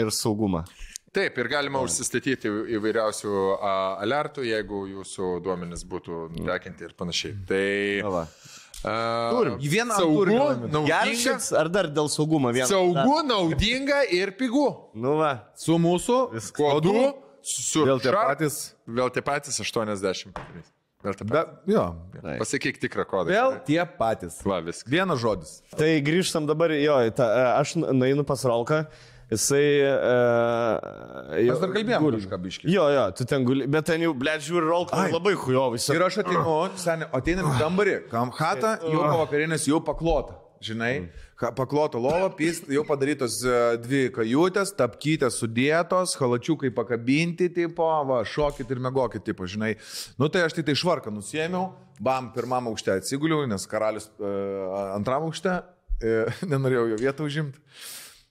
ir 0.01 0.11
saugumą. 0.17 0.65
Taip, 1.13 1.35
ir 1.37 1.45
galima 1.45 1.77
užsistatyti 1.85 2.49
įvairiausių 2.73 3.33
alertų, 4.01 4.47
jeigu 4.49 4.79
jūsų 4.95 5.27
duomenys 5.45 5.83
būtų 5.85 6.23
nutekinti 6.33 6.87
ir 6.87 6.95
panašiai. 6.97 7.35
Tai... 7.45 7.67
Na 8.01 8.13
va. 8.15 8.23
a, 8.25 8.42
Turim. 8.83 9.57
Į 9.63 9.69
vieną 9.71 9.95
Saugu, 9.95 10.25
naudinga, 10.27 11.35
ar 11.59 11.69
dar 11.71 11.87
dėl 11.87 12.09
saugumo 12.11 12.51
vieną? 12.51 12.67
saugu, 12.67 13.17
naudinga 13.27 14.03
ir 14.11 14.33
pigu. 14.35 14.65
Nu 14.93 15.15
va. 15.21 15.33
Su 15.55 15.79
mūsų 15.79 16.17
Kodu 16.57 16.95
su 17.43 17.83
Vėl 17.87 17.99
tie 18.03 18.11
patys. 18.15 18.59
Vėl 18.87 19.11
tie 19.13 19.23
patys 19.23 19.59
80. 19.63 20.35
Vėl 21.03 21.15
tie 21.19 21.25
Be, 21.27 21.41
patys. 21.43 21.63
jo. 21.67 21.85
Pasakyk 22.39 22.79
tikrą 22.79 23.03
kodą. 23.07 23.31
Vėl 23.31 23.57
tie 23.67 23.81
patys. 23.99 24.39
Va, 24.47 24.61
viskas. 24.63 24.87
Vienas 24.91 25.19
žodis. 25.19 25.57
Tai 25.75 25.89
grįžtam 26.03 26.47
dabar, 26.47 26.71
jo, 26.79 26.95
tą, 27.15 27.27
e, 27.27 27.47
aš 27.59 27.75
nueinu 27.79 28.23
pas 28.27 28.43
Rolką, 28.47 28.85
jisai... 29.33 29.65
Uh, 29.89 31.33
Mes 31.49 31.59
dar 31.61 31.73
kalbėjome 31.73 32.13
kažką 32.19 32.39
biškį. 32.45 32.69
Jo, 32.73 32.87
jo, 32.93 33.03
tu 33.17 33.27
ten 33.29 33.45
guli, 33.47 33.67
bet 33.69 33.89
ten 33.89 34.05
jau, 34.05 34.13
ble, 34.17 34.37
žiūri, 34.43 34.69
Rolką 34.69 35.03
labai 35.11 35.35
hujovai. 35.39 35.81
Ir 35.93 36.07
aš 36.07 36.21
ateinu, 36.23 36.55
seniai, 36.79 37.09
ateinam 37.19 37.51
į 37.51 37.59
kambarį, 37.59 37.99
kam 38.13 38.33
hata, 38.39 38.77
jau 38.85 39.03
po 39.03 39.19
vakarienės 39.25 39.67
jau 39.69 39.83
paklota. 39.83 40.39
Žinai, 40.63 40.93
Ha- 41.43 41.51
paklota 41.51 41.99
lova, 41.99 42.29
pys, 42.31 42.61
jau 42.71 42.83
padarytos 42.87 43.41
e, 43.43 43.55
dvi 43.83 44.03
kajutės, 44.15 44.71
tapkytės 44.77 45.39
sudėtos, 45.41 46.13
halačiukai 46.19 46.71
pakabinti, 46.75 47.49
tipo, 47.51 47.87
va, 48.07 48.21
šokit 48.23 48.71
ir 48.71 48.79
megokit, 48.83 49.25
tipo, 49.27 49.47
žinai. 49.49 49.73
Nu 50.15 50.29
tai 50.31 50.45
aš 50.47 50.55
tai 50.55 50.63
tai 50.69 50.77
švarką 50.79 51.11
nusėmiau, 51.11 51.73
bam, 51.99 52.31
pirmam 52.35 52.71
aukšte 52.71 52.95
atsiguliau, 52.95 53.43
nes 53.49 53.67
karalius 53.67 54.07
uh, 54.21 54.93
antram 54.93 55.27
aukšte, 55.27 55.57
uh, 55.59 56.39
nenorėjau 56.53 56.85
jo 56.93 57.01
vietą 57.01 57.27
užimti. 57.27 57.59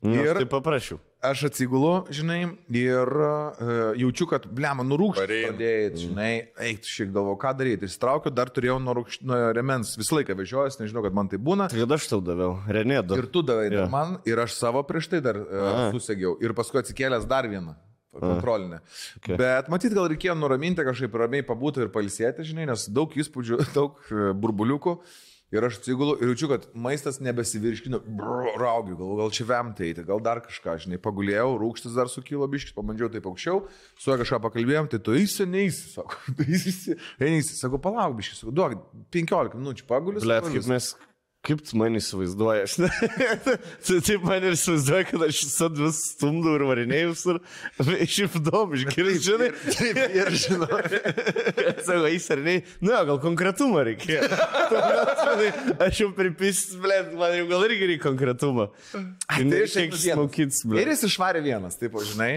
Ir 0.03 0.33
Ir 0.33 0.39
tai 0.41 0.47
paprašiau. 0.51 0.99
aš 1.23 1.45
atsigulu, 1.47 1.93
žinai, 2.11 2.41
ir 2.75 3.11
uh, 3.15 3.61
jaučiu, 3.95 4.27
kad, 4.27 4.49
blema, 4.51 4.83
nurūkšti 4.83 5.23
Pareina. 5.23 5.53
pradėjai, 5.53 5.93
žinai, 6.01 6.31
eik, 6.67 6.83
šiek 6.83 7.13
galvo, 7.15 7.37
ką 7.39 7.53
daryti. 7.61 7.87
Ištraukiu, 7.87 8.33
dar 8.35 8.51
turėjau 8.51 8.81
nuo, 8.83 8.97
rūkš... 8.99 9.21
nuo 9.23 9.39
remens 9.55 9.95
visą 10.01 10.19
laiką 10.19 10.35
vežiojęs, 10.41 10.81
nežinau, 10.83 11.05
kad 11.07 11.15
man 11.15 11.31
tai 11.31 11.39
būna. 11.39 11.71
Tai 11.71 11.87
aš 11.95 12.09
tau 12.11 12.19
daviau? 12.25 12.57
Renė, 12.67 12.99
du. 13.07 13.21
Ir 13.23 13.31
tu 13.31 13.45
davai 13.47 13.71
dar 13.71 13.87
man, 13.93 14.19
ir 14.27 14.43
aš 14.43 14.59
savo 14.59 14.83
prieš 14.89 15.13
tai 15.15 15.23
dar 15.23 15.39
uh, 15.39 15.87
susegiau. 15.95 16.35
Ir 16.43 16.59
paskui 16.59 16.83
atsikėlęs 16.83 17.31
dar 17.31 17.47
vieną. 17.47 17.79
Kontrolinę. 18.13 18.83
Okay. 19.23 19.39
Bet 19.41 19.71
matyt, 19.73 19.95
gal 19.97 20.11
reikėjo 20.13 20.35
nuraminti 20.37 20.85
kažkaip 20.85 21.15
ramiai 21.17 21.47
pabūti 21.49 21.81
ir 21.81 21.89
palsėti, 21.95 22.45
žinai, 22.45 22.67
nes 22.69 22.85
daug 22.93 23.15
įspūdžių, 23.17 23.61
daug 23.79 24.03
e, 24.11 24.33
burbuliukų. 24.37 24.99
Ir 25.53 25.67
aš 25.67 25.77
atsigulu 25.83 26.15
ir 26.17 26.31
jaučiu, 26.31 26.49
kad 26.49 26.65
maistas 26.73 27.19
nebesivirškino, 27.21 28.01
brr, 28.07 28.55
raugiu, 28.61 28.97
gal, 28.97 29.13
gal 29.21 29.35
čia 29.37 29.45
vemtai, 29.51 29.91
eiti, 29.91 30.05
gal 30.09 30.23
dar 30.25 30.41
kažką, 30.41 30.79
žinai, 30.87 31.01
pagulėjau, 31.03 31.51
rūkštis 31.61 31.99
dar 31.99 32.09
sukilo 32.09 32.49
biškis, 32.49 32.73
pabandžiau 32.77 33.11
taip 33.13 33.29
aukščiau, 33.29 33.61
su 34.01 34.09
juo 34.09 34.17
kažką 34.23 34.41
pakalbėjom, 34.47 34.89
tai 34.95 35.03
tu 35.05 35.13
eisi, 35.19 35.45
neįsi, 35.45 35.93
sako, 35.99 36.21
tu 36.39 36.49
eisi, 36.49 36.97
eisi, 37.21 37.59
sako, 37.59 37.83
palauk 37.85 38.17
biškis, 38.23 38.41
sako, 38.41 38.57
duok, 38.57 38.79
15 39.13 39.61
minučių 39.61 39.89
pagulis. 39.91 40.25
Sako, 40.25 40.55
kaip 40.57 40.73
mes 40.73 40.95
Kaip 41.43 41.59
tu 41.67 41.75
mane 41.75 41.99
įsivaizduoji? 41.99 42.61
Aš 42.69 42.75
ne- 42.79 43.57
tu 43.83 43.97
taip 44.07 44.23
mane 44.23 44.47
ir 44.47 44.55
įsivaizduoji, 44.55 45.07
kad 45.09 45.25
aš 45.27 45.41
visad 45.49 45.81
vis 45.81 45.97
stumdau 46.13 46.53
ir 46.55 46.63
varinėjus 46.69 47.25
ir 47.33 47.41
šiaip 48.15 48.37
įdomu, 48.39 48.79
išgirdai, 48.79 49.15
žinai. 49.27 49.49
Taip, 49.67 49.99
ir 50.21 50.31
žinau. 50.39 50.69
Sako, 51.89 52.05
eis 52.13 52.29
ar 52.31 52.45
ne? 52.47 52.55
Nu, 52.79 52.95
gal 53.11 53.19
konkretumą 53.25 53.83
reikėjo. 53.91 54.29
Aš 55.89 56.05
jau 56.05 56.13
pripist, 56.15 56.77
blėt, 56.83 57.11
man 57.19 57.35
jau 57.41 57.49
gal 57.51 57.67
irgi 57.67 57.91
reikia 57.91 58.05
konkretumą. 58.07 58.69
tai 58.95 59.43
aš 59.65 59.75
šiek 59.75 59.91
tiek 59.97 59.99
smokits, 60.15 60.63
blėt. 60.69 60.85
Ir 60.85 60.95
jis 60.95 61.07
išvarė 61.11 61.43
vienas, 61.43 61.75
taip, 61.81 61.99
žinai. 62.07 62.37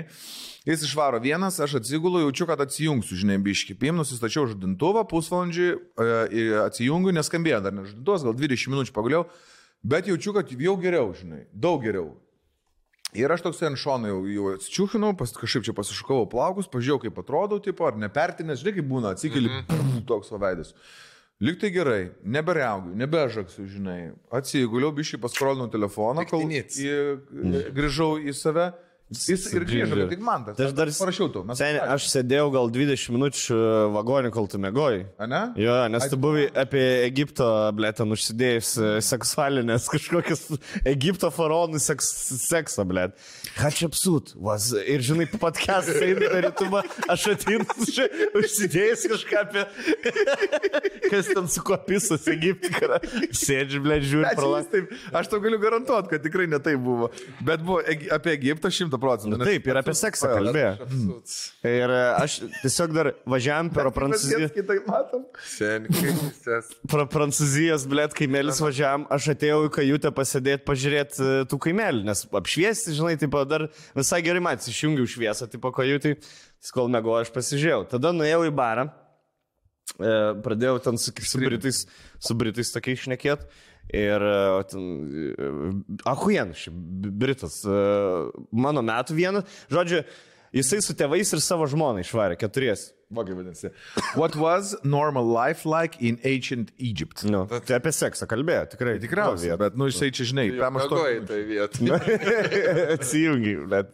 Jis 0.66 0.82
išvaro 0.88 1.20
vienas, 1.22 1.60
aš 1.62 1.76
atsigulu, 1.78 2.24
jaučiu, 2.24 2.48
kad 2.50 2.62
atsijungsiu, 2.62 3.20
žinai, 3.22 3.38
biški. 3.38 3.76
Pim, 3.78 4.00
nusistačiau 4.02 4.48
žadintuvą, 4.50 5.04
pusvalandžiui 5.12 5.76
e, 5.78 6.46
atsijungiu, 6.64 7.14
neskambėjo 7.14 7.60
dar 7.62 7.76
nežadintuvas, 7.76 8.26
gal 8.26 8.34
20 8.34 8.72
minučių 8.74 8.96
paguliau, 8.96 9.28
bet 9.86 10.10
jaučiu, 10.10 10.34
kad 10.34 10.50
jau 10.50 10.74
geriau, 10.82 11.12
žinai, 11.14 11.44
daug 11.54 11.86
geriau. 11.86 12.16
Ir 13.16 13.32
aš 13.32 13.46
toks 13.46 13.62
ant 13.64 13.80
šono 13.80 14.10
jau, 14.10 14.18
jau 14.28 14.48
atsičiūchinau, 14.56 15.14
pas, 15.20 15.32
kažkaip 15.38 15.68
čia 15.68 15.76
pasišukavau 15.78 16.26
plaukus, 16.32 16.68
pažiūrėjau, 16.72 17.04
kaip 17.06 17.20
atrodau, 17.22 17.62
tipo, 17.64 17.86
ar 17.88 18.00
nepertinės, 18.02 18.64
žinai, 18.64 18.74
kaip 18.80 18.90
būna, 18.90 19.14
atsikeli, 19.14 19.52
mm 19.52 19.68
-hmm. 19.70 20.02
toks 20.10 20.34
vaveidas. 20.34 20.74
Liktai 21.46 21.70
gerai, 21.70 22.12
nebereagiu, 22.24 22.96
nebežaksiu, 22.96 23.68
žinai. 23.68 24.16
Atsiguliau, 24.32 24.92
biškai 24.96 25.22
paskrolinau 25.22 25.70
telefoną, 25.70 26.26
kol 26.26 26.42
į, 26.42 27.70
grįžau 27.76 28.16
į 28.24 28.34
save. 28.34 28.72
Jis 29.14 29.44
ir 29.54 29.62
grįžo, 29.70 30.08
tik 30.10 30.22
man 30.26 30.48
tas. 30.48 30.56
Tai 30.58 30.66
aš 30.66 30.72
dar 30.74 30.90
parašiau 30.90 31.28
tau. 31.30 31.44
mes 31.46 31.60
pasakėm. 31.60 31.92
aš 31.94 32.06
sėdėjau 32.10 32.48
gal 32.56 32.72
20 32.74 33.12
minučių 33.14 33.58
vagonį, 33.94 34.32
kol 34.34 34.48
tu 34.50 34.58
mėgoji. 34.64 35.04
A 35.22 35.28
ne? 35.30 35.42
Jo, 35.62 35.76
nes 35.94 36.08
tu 36.10 36.18
buvai 36.18 36.48
apie 36.58 36.82
Egipto, 37.06 37.46
blė, 37.78 37.92
ten 37.94 38.10
užsidėjęs 38.16 38.72
e, 38.82 38.90
seksualinės 39.06 39.86
kažkokias 39.94 40.42
Egipto 40.90 41.30
faraonų 41.36 41.82
seks, 41.86 42.10
seksą, 42.48 42.88
blė. 42.90 43.12
Was. 44.42 44.72
Ir 44.74 45.06
žinai, 45.06 45.30
podcast 45.38 45.94
eina 45.94 46.26
į 46.26 46.42
rytumą, 46.48 46.82
aš 47.14 47.28
ateinu 47.36 47.78
čia 47.94 48.10
užsidėjęs 48.42 49.06
kažką 49.14 49.44
apie... 49.46 49.68
Kas 51.12 51.30
ten 51.30 51.46
su 51.52 51.62
kuo 51.62 51.78
pisas 51.86 52.26
Egipte, 52.34 52.74
kada 52.74 52.98
sėdži, 53.30 53.78
blė, 53.86 54.00
žiūri 54.02 54.26
Ačiū, 54.32 54.40
pro 54.42 54.52
jis 54.58 54.72
taip, 54.72 54.94
aš 55.14 55.30
tau 55.30 55.40
galiu 55.44 55.62
garantuoti, 55.62 56.10
kad 56.16 56.26
tikrai 56.26 56.50
ne 56.50 56.58
taip 56.58 56.82
buvo. 56.82 57.12
Bet 57.46 57.62
buvo 57.62 57.84
apie 57.86 58.34
Egiptą 58.34 58.74
100 58.74 58.96
procentų. 59.06 59.38
nes- 59.40 59.48
Taip, 59.52 59.70
ir 59.72 59.80
apie 59.80 59.94
seksą 60.02 60.32
kalbėjo. 60.34 60.72
Ir 61.70 61.94
e, 61.96 62.02
aš 62.26 62.40
tiesiog 62.64 62.94
dar 62.98 63.12
važiavam 63.30 63.70
per 63.74 63.90
Prancūziją. 63.96 64.50
Kitaip 64.58 64.90
matom. 64.90 65.24
Pro 66.90 67.06
Prancūzijos, 67.10 67.86
blėt, 67.90 68.14
kaimelis 68.18 68.60
važiavam, 68.64 69.06
aš 69.14 69.30
atėjau 69.36 69.62
į 69.68 69.72
kajutę 69.78 70.12
pasėdėti, 70.16 70.66
pažiūrėti 70.68 71.22
e, 71.24 71.32
tų 71.52 71.60
kaimelį, 71.68 72.04
nes 72.10 72.26
apšviesti, 72.42 72.96
žinai, 72.98 73.16
tipo, 73.22 73.42
dar 73.50 73.68
visai 73.98 74.22
gerai 74.26 74.42
matys, 74.44 74.70
išjungiau 74.74 75.08
šviesą, 75.10 75.48
tipo, 75.52 75.72
kajutį, 75.76 76.16
kol 76.76 76.90
mėgo 76.94 77.16
aš 77.22 77.32
pasižiūrėjau. 77.36 77.86
Tada 77.96 78.12
nuėjau 78.16 78.44
į 78.50 78.54
barą, 78.58 78.88
e, 80.00 80.14
pradėjau 80.46 80.80
ten 80.90 80.98
su, 81.02 81.14
su 81.14 81.42
britais, 81.42 81.84
su 82.20 82.38
britais 82.38 82.74
tokiais 82.74 83.06
šnekėt. 83.06 83.46
Ir, 83.94 84.24
e, 84.26 85.68
ahujien, 86.10 86.54
šiaip 86.58 86.78
britas, 87.22 87.60
e, 87.70 87.82
mano 88.52 88.82
metų 88.86 89.18
vienas, 89.18 89.60
žodžiu, 89.72 90.02
jisai 90.56 90.82
su 90.82 90.96
tėvais 90.98 91.34
ir 91.36 91.44
savo 91.44 91.68
žmonai 91.70 92.06
išvarė, 92.06 92.40
keturiesi. 92.42 92.96
Vogiai 93.14 93.38
vadinasi. 93.38 93.70
What 94.18 94.36
was 94.36 94.76
normal 94.84 95.28
life 95.30 95.66
like 95.70 96.02
in 96.02 96.18
ancient 96.24 96.72
Egypt? 96.80 97.22
Nu, 97.30 97.46
tai 97.46 97.78
apie 97.78 97.94
seksą 97.94 98.26
kalbėjo, 98.26 98.66
tikrai. 98.74 98.96
Tikriausiai, 99.04 99.60
bet, 99.62 99.78
nu, 99.78 99.92
jisai 99.92 100.10
čia, 100.10 100.26
žinai, 100.32 100.48
pamaštu. 100.58 100.98
Pagoji 100.98 101.22
tai 101.30 101.42
vietoj. 101.46 101.94
Atsijungi, 102.98 103.56
bet. 103.70 103.94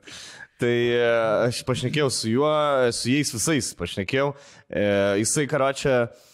Tai 0.62 0.72
e, 0.72 1.06
aš 1.50 1.64
pašnekėjau 1.68 2.08
su 2.14 2.32
juo, 2.32 2.54
su 2.96 3.12
jais 3.12 3.34
visais 3.36 3.72
pašnekėjau. 3.76 4.32
E, 4.70 4.84
jisai 5.26 5.48
karočią, 5.52 5.96
e, 6.06 6.31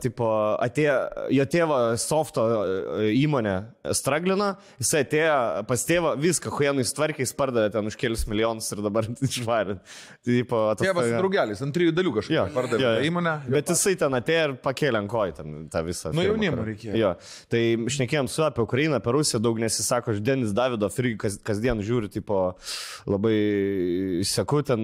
tipo, 0.00 0.26
atėjo, 0.64 0.94
jo 1.32 1.44
tėvo 1.52 1.76
softo 2.00 2.42
e, 2.46 3.06
įmonė 3.22 3.54
straglino, 3.96 4.50
jisai 4.80 5.02
atėjo 5.04 5.36
pas 5.68 5.84
tėvą, 5.88 6.12
viską, 6.20 6.50
huienų 6.56 6.84
įstvarkė, 6.84 7.24
jis 7.24 7.32
pardavė 7.36 7.70
ten 7.74 7.88
už 7.88 7.96
kelius 8.00 8.26
milijonus 8.28 8.68
ir 8.74 8.82
dabar 8.84 9.08
išvarė. 9.28 9.78
Tipo, 10.26 10.60
Tėvas 10.76 11.06
atostoga- 11.06 11.20
draugelis, 11.22 11.62
ant 11.64 11.76
trijų 11.76 11.94
dalių 11.96 12.12
kažką 12.18 12.34
Jo, 12.36 12.44
pardavė 12.56 12.82
jo, 12.84 12.92
jo. 12.98 13.04
įmonę. 13.10 13.34
Bet 13.52 13.72
jisai 13.72 13.94
ten 14.00 14.16
atėjo 14.20 14.44
ir 14.50 14.54
pakėlė 14.64 15.00
ant 15.02 15.12
kojų 15.12 15.36
ten 15.40 15.56
tą 15.72 15.84
visą. 15.86 16.12
Nu, 16.16 16.24
jaunimo 16.26 16.64
reikėjo. 16.68 16.96
Jo, 17.00 17.12
tai 17.52 17.62
šnekėjom 17.96 18.28
su 18.32 18.44
apie 18.46 18.64
Ukrainą, 18.64 19.00
apie 19.00 19.16
Rusiją, 19.16 19.40
daug 19.44 19.60
nesisako, 19.62 20.16
aš 20.16 20.20
Denis 20.24 20.52
Davidov 20.56 20.96
irgi 21.00 21.16
kas, 21.26 21.38
kasdien 21.44 21.80
žiūri, 21.84 22.12
tipo, 22.12 22.42
labai 23.08 23.36
seku 24.26 24.62
ten, 24.66 24.80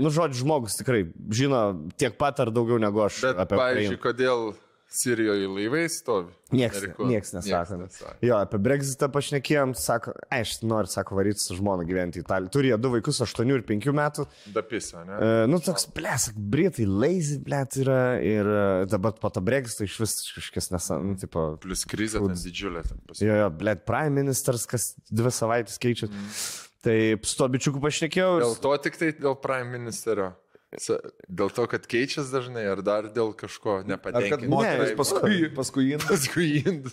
nu, 0.00 0.10
žodžiu, 0.12 0.42
žmogus 0.44 0.76
tikrai 0.78 1.04
žino 1.34 1.60
tiek 2.00 2.16
pat 2.20 2.40
ar 2.44 2.50
daugiau 2.54 2.78
negu 2.82 3.02
aš 3.04 3.20
Bet, 3.28 3.40
apie 3.44 3.58
pavyzdžiui, 3.58 3.84
Ukrainą. 3.84 3.93
Kodėl 4.02 4.54
Sirijoje 4.94 5.48
laivai 5.50 5.88
stovi? 5.90 6.30
Niekas, 6.54 6.76
Amerikos- 6.78 7.08
nieks 7.10 7.32
nesako. 7.34 7.76
nesako. 7.80 8.12
Jo, 8.22 8.36
apie 8.38 8.58
Brexitą 8.62 9.08
pašnekėjom, 9.10 9.72
sako, 9.74 10.12
aš 10.30 10.52
noriu, 10.62 10.86
sako, 10.92 11.16
varyti 11.18 11.42
su 11.42 11.56
žmona 11.58 11.82
gyventi 11.88 12.20
į 12.20 12.22
Italiją. 12.22 12.52
Turi 12.54 12.70
jie 12.70 12.78
du 12.78 12.92
vaikus, 12.92 13.18
8 13.24 13.50
ir 13.50 13.64
5 13.66 13.90
metų. 13.90 14.26
Dapisa, 14.54 15.02
ne? 15.08 15.16
E, 15.18 15.46
nu, 15.50 15.58
toks, 15.58 15.88
blėsak, 15.96 16.38
britai, 16.38 16.86
lazy, 16.86 17.40
blėt, 17.42 17.80
yra 17.82 17.98
ir 18.22 18.46
e, 18.46 18.60
dabar 18.92 19.16
po 19.18 19.32
to 19.34 19.42
Brexito 19.42 19.88
iš 19.88 19.98
vis 20.04 20.14
kažkas 20.36 20.70
nesą, 20.76 21.00
nu, 21.02 21.16
tipo, 21.18 21.56
Plus 21.64 21.82
krizė 21.90 22.22
ten 22.22 22.38
didžiulė. 22.44 22.86
Ten 22.86 23.02
pas... 23.08 23.24
Jo, 23.24 23.34
jo, 23.40 23.50
blėt, 23.50 23.82
prime 23.88 24.14
ministras, 24.22 24.68
kas 24.70 24.92
dvi 25.10 25.34
savaitės 25.34 25.82
keičia. 25.82 26.06
Mm. 26.06 26.30
Tai 26.84 26.96
su 27.24 27.36
to 27.40 27.48
bičiuku 27.48 27.80
pašnekėjau. 27.82 28.32
Dėl 28.44 28.56
to 28.60 28.76
tik 28.84 29.00
tai 29.00 29.10
dėl 29.16 29.34
prime 29.40 29.72
ministerio. 29.74 30.34
Dėl 30.74 31.52
to, 31.54 31.64
kad 31.70 31.84
keičias 31.90 32.30
dažnai, 32.32 32.64
ar 32.66 32.80
dar 32.84 33.06
dėl 33.14 33.30
kažko 33.38 33.76
Ar 33.84 34.26
kad 34.32 34.42
moteris 34.50 34.90
Ne, 34.90 34.96
paskui, 34.98 35.38
paskui 35.54 35.84
jį. 35.90 35.98
Paskui 36.02 36.48
ind. 36.62 36.88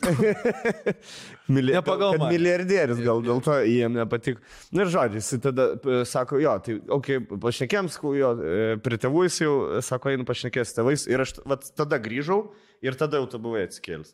Mili... 1.54 1.74
Ne 1.74 1.82
pagal 1.86 2.16
kad 2.16 2.24
mane. 2.24 2.36
milijardierius, 2.36 3.02
gal 3.02 3.24
dėl 3.26 3.42
to 3.46 3.58
jiem 3.66 3.98
nepatiko. 3.98 4.44
Na 4.76 4.86
ir 4.86 4.94
žodžiu, 4.94 5.22
jis 5.22 5.42
tada 5.44 5.68
e, 5.78 6.02
sako, 6.08 6.42
jo, 6.44 6.54
tai, 6.66 6.78
okei, 6.82 7.22
okay, 7.24 7.42
pašnekėm, 7.48 7.90
sakau, 7.94 8.14
jo, 8.18 8.32
e, 8.38 8.78
prie 8.86 9.02
tėvų 9.02 9.26
jis 9.28 9.42
jau, 9.44 9.56
e, 9.66 9.84
sako, 9.86 10.14
einu 10.14 10.28
pašnekės 10.30 10.78
tėvais 10.78 11.08
ir 11.10 11.26
aš 11.26 11.36
vat, 11.50 11.66
tada 11.78 12.02
grįžau 12.02 12.44
ir 12.86 12.98
tada 13.00 13.22
jau 13.22 13.30
tu 13.34 13.42
buvai 13.42 13.66
atsikėlis. 13.68 14.14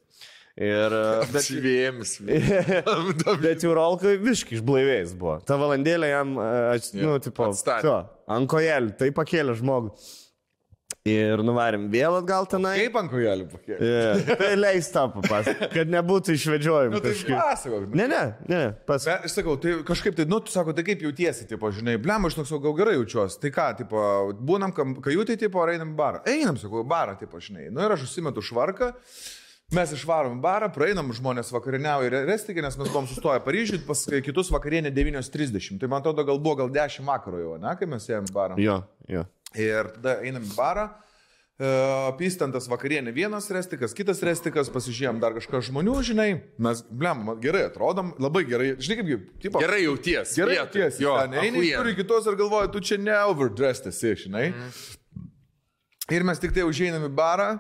Ir, 0.58 0.94
e, 0.94 1.26
bet, 1.34 1.46
Svėjims. 1.46 2.16
bet 3.46 3.66
jau 3.66 3.74
Rolkai 3.78 4.16
viškai 4.22 4.58
išblaivėjęs 4.58 5.18
buvo. 5.18 5.38
Ta 5.46 5.60
valandėlė 5.62 6.10
jam, 6.10 6.38
e, 6.42 6.54
aš, 6.74 6.94
Jo, 6.98 7.12
nu, 7.12 7.18
tipo, 7.22 7.52
jo, 7.86 7.98
ant 8.34 8.50
kojelį, 8.50 8.96
tai 8.98 9.12
pakėlė 9.16 9.58
žmogų. 9.60 9.94
Ir 11.08 11.40
nuvarėm 11.46 11.86
vėl 11.92 12.18
atgal 12.18 12.48
tenai. 12.52 12.74
Kaip 12.82 12.98
ant 13.00 13.12
kojelį 13.14 13.46
pakėlė? 13.48 13.78
Yeah. 13.86 14.34
Tai 14.42 14.50
leis 14.58 14.90
tą 14.92 15.06
papasakoti, 15.14 15.70
kad 15.72 15.94
nebūtų 15.94 16.36
išvedžiojimų 16.36 16.98
Nu, 16.98 17.02
tai 17.06 17.14
pasakok. 17.30 17.86
Ne, 17.96 18.10
ne, 18.12 18.24
ne, 18.52 18.62
pas. 18.90 19.06
Bet 19.08 19.30
aš 19.30 19.38
sakau, 19.38 19.56
tai 19.62 19.78
kažkaip 19.88 20.18
tai, 20.18 20.26
nu, 20.28 20.42
tu 20.44 20.52
sako, 20.52 20.76
tai 20.76 20.84
kaip 20.88 21.06
jautiesi, 21.06 21.48
tipo, 21.48 21.72
žinai, 21.72 21.96
blem, 22.04 22.28
aš 22.28 22.42
toks, 22.42 22.52
gal 22.66 22.76
gerai 22.76 22.98
jaučiuosi. 22.98 23.40
Tai 23.46 23.54
ką, 23.56 23.70
tipo, 23.86 24.04
būnam 24.52 24.76
kajutai, 24.76 25.40
tipo, 25.40 25.64
ar 25.64 25.78
einam 25.78 25.96
barą. 25.96 26.26
Einam, 26.28 26.60
sakau, 26.60 26.84
barą, 26.88 27.16
tipo, 27.22 27.40
žinai. 27.44 27.70
Nu 27.72 27.88
ir 27.88 27.96
aš 27.96 28.10
užsimetu 28.10 28.44
švarką. 28.44 28.92
Mes 29.76 29.92
išvarom 29.92 30.38
barą, 30.40 30.70
praeinam, 30.72 31.10
žmonės 31.12 31.50
vakarieniauja 31.52 32.08
ir 32.08 32.14
restikė, 32.30 32.62
nes 32.64 32.78
mes 32.80 32.88
buvom 32.88 33.08
sustoję 33.10 33.42
Paryžiui, 33.44 33.82
pas 33.84 34.06
kitus 34.24 34.48
vakarienė 34.54 34.94
9.30. 34.96 35.76
Tai 35.82 35.90
man 35.92 36.00
atrodo, 36.00 36.24
gal 36.24 36.40
buvo 36.40 36.56
gal 36.62 36.72
10 36.72 37.04
vakaro 37.04 37.42
jau, 37.42 37.58
ne, 37.60 37.74
kai 37.76 37.90
mes 37.92 38.06
ėjom 38.08 38.30
barą. 38.32 38.56
Jo, 38.64 38.78
jo. 39.12 39.26
Ir 39.60 39.90
tada 39.98 40.14
einam 40.24 40.46
į 40.48 40.54
barą. 40.56 40.86
e, 41.60 41.68
Apystantas 42.14 42.70
vakarienė 42.72 43.12
vienas 43.12 43.52
restikas, 43.52 43.92
kitas 43.98 44.24
restikas, 44.24 44.72
pasižiūrėjom 44.72 45.20
dar 45.20 45.36
kažką 45.36 45.60
žmonių, 45.68 45.98
žinai, 46.14 46.30
mes, 46.64 46.86
blem, 46.88 47.28
gerai 47.44 47.66
atrodom, 47.68 48.16
labai 48.24 48.46
gerai, 48.48 48.72
žinai 48.80 49.02
kaip, 49.04 49.30
tipo, 49.44 49.60
Gerai 49.68 49.84
jauties. 49.84 50.32
Gerai, 50.40 50.62
tiesi. 50.72 51.04
Jo, 51.04 51.18
Jo, 51.20 51.42
eini 51.44 51.58
achujen. 51.60 51.82
turi 51.84 51.98
kitos 52.00 52.32
ir 52.32 52.40
galvoji, 52.40 52.72
tu 52.72 52.80
čia 52.80 53.04
ne 53.04 53.20
overdressed 53.34 53.92
esi, 53.92 54.16
žinai. 54.30 54.54
Ir 56.08 56.24
mes 56.24 56.40
tik 56.40 56.56
tai 56.56 56.64
užeinam 56.64 57.04
į 57.12 57.12
barą. 57.20 57.58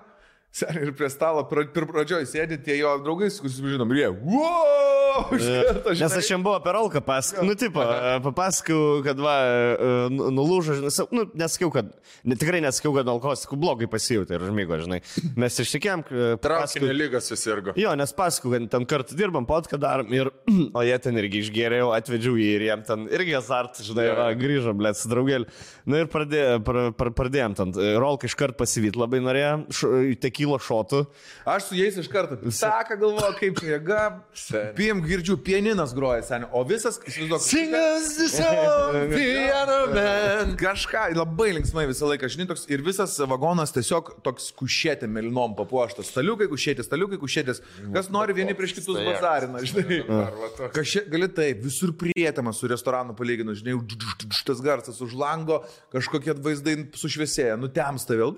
Seniai 0.57 0.88
ir 0.88 0.94
prie 0.98 1.10
stalo 1.11 1.44
pir 1.49 1.68
pradžioj 1.86 2.24
sėdi 2.26 2.57
tie 2.65 2.80
jo 2.80 2.95
draugai, 3.03 3.28
su 3.30 3.44
kuriais 3.44 3.57
žinom, 3.76 3.91
ir 3.94 3.99
jie, 3.99 4.07
wow, 4.26 5.28
iš 5.38 5.44
karto, 5.68 5.91
Nes 5.99 6.15
aš 6.18 6.30
jam 6.32 6.41
buvau 6.45 6.61
per 6.64 6.74
Rolką 6.78 7.02
pasakojau, 7.06 7.45
nu, 7.45 7.53
tipo, 7.60 7.84
papasakojau, 8.26 9.03
kad 9.06 9.19
va, 9.22 9.36
e, 9.45 9.91
nu- 10.14 10.32
nulūžo, 10.34 10.78
žinai, 10.80 11.06
nu, 11.14 11.26
nesakiau, 11.38 11.69
kad, 11.76 11.91
ne, 12.26 12.38
tikrai 12.40 12.61
nesakiau, 12.65 12.95
kad 12.95 13.11
alkoholis, 13.11 13.44
sakau, 13.45 13.60
blogai 13.61 13.90
pasijutė 13.91 14.38
ir 14.40 14.45
žmygo, 14.49 14.80
žinai. 14.86 14.99
Mes 15.38 15.60
išsikėm, 15.61 16.06
Traukinio 16.41 16.95
lyga 16.95 17.22
susirgo. 17.22 17.76
Jo, 17.78 17.94
nes 17.99 18.15
pasakau, 18.18 18.56
kad 18.56 18.65
ten 18.74 18.88
kartu 18.90 19.18
dirbam, 19.19 19.45
podką 19.49 19.78
darom 19.84 20.10
ir, 20.15 20.32
o 20.78 20.86
jie 20.88 20.98
ten 21.06 21.22
irgi 21.22 21.44
išgėrėjau, 21.45 21.91
atvedžiau 21.99 22.34
jį 22.40 22.49
ir 22.57 22.65
jiem 22.72 22.86
ten 22.88 23.06
irgi 23.14 23.38
azart, 23.38 23.78
žinai, 23.86 24.07
Jo. 24.10 24.18
va, 24.24 24.28
grįžo, 24.41 24.74
blėt, 24.80 24.98
su 25.03 25.11
draugeliu. 25.14 25.49
Na 25.88 26.02
ir 26.02 26.10
pradė, 26.11 26.44
pra, 26.65 26.88
pra, 26.98 27.14
pradėjom 27.22 27.57
ten, 27.61 27.78
Rolka 28.02 28.26
iškart 28.32 28.57
pasivyti 28.60 28.98
labai 28.99 29.22
norėjo, 29.24 29.53
š- 29.74 29.94
kyla 30.48 30.60
šotų. 30.64 31.03
Aš 31.48 31.68
su 31.69 31.78
jais 31.78 31.98
iš 31.99 32.07
karto. 32.11 32.38
Saka, 32.52 32.95
galvoju, 32.99 33.36
kaip 33.40 33.60
čia 33.60 33.76
jėga. 33.76 34.03
Piem 34.78 35.02
girdžiu, 35.06 35.38
pianinas 35.44 35.94
groja 35.95 36.24
seniai. 36.26 36.49
O 36.56 36.64
visas, 36.68 36.99
įsivaizduok, 37.03 37.44
Singers 37.44 38.10
the 38.18 38.28
song, 38.32 39.14
piano 39.14 39.78
man. 39.91 40.56
Kažką 40.60 41.10
labai 41.18 41.52
linksmai 41.57 41.88
visą 41.90 42.10
laiką, 42.10 42.30
žinai, 42.32 42.48
toks 42.49 42.68
ir 42.72 42.84
visas 42.86 43.15
vagonas 43.28 43.74
tiesiog 43.76 44.14
toks 44.26 44.49
kušėtė 44.57 45.10
melinom 45.11 45.56
papuoštas. 45.57 46.11
Staliukai 46.14 46.49
kušėtis, 46.52 46.88
staliukai 46.88 47.19
kušėtis. 47.22 47.61
Kas 47.95 48.11
nori 48.14 48.36
vieni 48.38 48.56
prieš 48.57 48.78
kitus 48.80 49.02
bazarina, 49.07 49.64
žinai. 49.68 50.02
Kažkaip 50.76 51.11
gali 51.14 51.32
taip, 51.32 51.64
visur 51.65 51.94
prietama 51.98 52.53
su 52.56 52.69
restoranu 52.72 53.15
palyginus, 53.18 53.61
žinai, 53.64 53.78
šitas 54.40 54.64
garsas 54.64 55.02
už 55.03 55.15
lango, 55.18 55.61
kažkokie 55.94 56.38
vaizdai 56.44 56.80
sušviesėja, 56.98 57.57
nutemsta 57.60 58.18
vėl. 58.18 58.38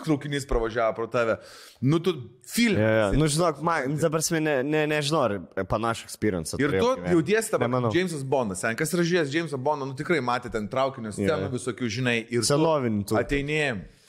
Traukinys 0.00 0.46
pravažiavo 0.48 0.94
pro 0.96 1.06
tave. 1.12 1.36
Nu, 1.84 1.98
tu 2.02 2.14
film. 2.48 2.78
Ja, 2.80 2.90
ja. 2.98 3.06
Nu, 3.12 3.28
žinok, 3.30 3.60
man, 3.66 3.96
dabar 4.00 4.18
prasme, 4.20 4.40
ne, 4.40 4.56
ne, 4.64 4.82
nežinau, 4.90 5.22
ar 5.26 5.66
panašų 5.68 6.08
experience. 6.08 6.56
Ir 6.62 6.74
tu 6.78 6.92
jautiesi 7.10 7.52
tavo, 7.52 7.66
Nemanau. 7.66 7.92
Jamesas 7.94 8.22
Bondas, 8.24 8.62
sen, 8.64 8.76
kas 8.78 8.94
yra 8.96 9.04
žiūrėjęs 9.08 9.34
Jamesą 9.36 9.60
Bondą, 9.62 9.88
nu 9.90 9.96
tikrai 9.98 10.20
matė 10.24 10.52
ten 10.54 10.68
traukinius, 10.72 11.18
Jo, 11.20 11.28
scenų 11.28 11.48
jo. 11.50 11.54
visokių, 11.58 11.90
žinai, 12.00 12.16
ir 12.30 12.44
tu 12.44 12.50
Senovinį 12.52 13.04
tų. 13.10 13.18
Ateini 13.20 13.62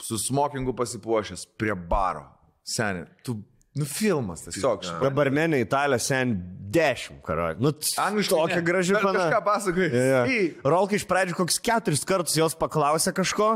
su 0.04 0.20
smokingu 0.20 0.76
pasipuošęs 0.78 1.48
prie 1.60 1.76
baro. 1.76 2.26
Seniai, 2.64 3.08
tu, 3.24 3.38
nu 3.76 3.86
filmas 3.90 4.46
tiesiog. 4.46 4.84
špa. 4.88 5.00
Dabar 5.10 5.30
menė 5.34 5.60
Italija 5.64 6.00
sen 6.00 6.36
10 6.74 7.20
karo. 7.26 7.52
Nu, 7.62 7.72
Angliškai 8.02 8.34
tokia 8.38 8.60
ne. 8.60 8.66
graži 8.66 8.96
pana. 8.98 9.26
kažką 9.28 9.40
pasakoji. 9.46 9.90
Ja, 9.94 10.22
ja. 10.26 10.44
Rolka 10.66 10.96
iš 10.98 11.04
pradžių 11.10 11.36
koks 11.38 11.60
keturis 11.62 12.02
kartus 12.08 12.38
jos 12.40 12.56
paklausė 12.58 13.14
kažko 13.14 13.50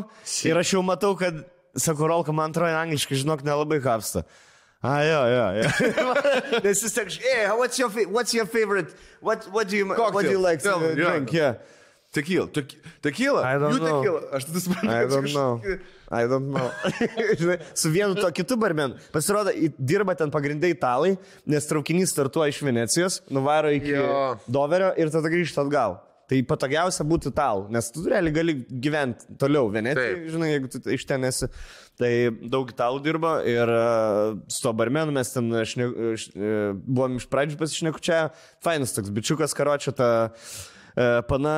ir 0.45 0.59
aš 0.59 0.75
jau 0.75 0.83
matau, 0.85 1.13
kad, 1.17 1.39
sako, 1.77 2.07
Rolka, 2.11 2.35
man 2.35 2.51
atrodo, 2.51 2.75
angliškai, 2.81 3.21
žinok, 3.23 3.45
nelabai 3.47 3.79
kapsta. 3.83 4.25
A, 4.81 4.99
jo, 5.01 5.21
jo, 5.33 5.45
jo. 5.61 6.11
Nes 6.65 6.83
jis 6.83 6.93
sako, 6.93 7.17
hey, 7.23 7.47
what's 7.57 7.79
your, 7.79 7.89
what's 8.11 8.33
your 8.33 8.45
favorite, 8.45 8.93
what, 9.21 9.47
what, 9.51 9.69
do 9.69 9.77
you, 9.77 9.87
what 9.87 10.23
do 10.23 10.31
you 10.31 10.39
like 10.39 10.61
to 10.61 10.69
Tell 10.69 10.79
me, 10.79 10.93
yeah. 10.93 10.95
drink? 10.95 11.33
Yeah. 11.33 11.53
Tequila. 12.13 12.47
Tequila. 13.01 13.41
I 13.43 13.57
don't 13.59 13.75
Jų 13.75 13.81
know. 13.83 13.97
tequila. 13.99 14.21
Aš 14.37 14.45
tada 14.47 14.61
suprantu. 14.63 14.89
I 14.89 15.05
don't 15.11 15.33
know. 15.33 15.51
I 16.09 16.23
don't 16.25 16.49
know. 16.49 16.69
Su 17.81 17.91
vienu 17.91 18.15
to 18.15 18.29
kitu 18.31 18.55
barmenu. 18.57 18.95
Pasirodo, 19.11 19.51
dirba 19.77 20.15
ten 20.17 20.31
pagrindai 20.31 20.71
italai, 20.73 21.17
nes 21.45 21.67
traukinys 21.67 22.13
startuoja 22.15 22.53
iš 22.53 22.61
Venecijos, 22.63 23.19
nuvaro 23.29 23.73
iki 23.75 23.91
Jo. 23.97 24.37
Doverio 24.47 24.93
ir 24.97 25.11
tada 25.13 25.29
grįžta 25.29 25.65
atgal. 25.67 25.99
Tai 26.27 26.39
patogiausia 26.43 27.05
būtų 27.07 27.31
italų, 27.31 27.67
nes 27.71 27.87
tu 27.95 28.03
realiai 28.03 28.35
gali 28.35 28.55
gyventi 28.67 29.37
toliau 29.39 29.69
Taip. 29.95 30.25
žinai, 30.33 30.49
jeigu 30.51 30.71
tu 30.73 30.81
iš 30.91 31.05
ten 31.07 31.23
esi. 31.27 31.47
Tai 31.97 32.11
daug 32.51 32.69
italų 32.73 32.99
dirba 33.05 33.31
ir 33.47 33.71
uh, 33.71 34.35
su 34.51 34.59
to 34.65 34.73
barmenu 34.77 35.15
mes 35.15 35.31
ten 35.33 35.47
šne, 35.71 35.87
š, 36.19 36.33
uh, 36.35 36.75
buvom 36.83 37.15
iš 37.21 37.29
pradžių 37.31 37.59
pasišnekučia. 37.61 38.19
Fainas 38.65 38.93
toks 38.97 39.13
bičiukas, 39.15 39.55
karočią 39.57 39.95
tą 39.97 40.11
uh, 40.27 41.23
pana, 41.31 41.55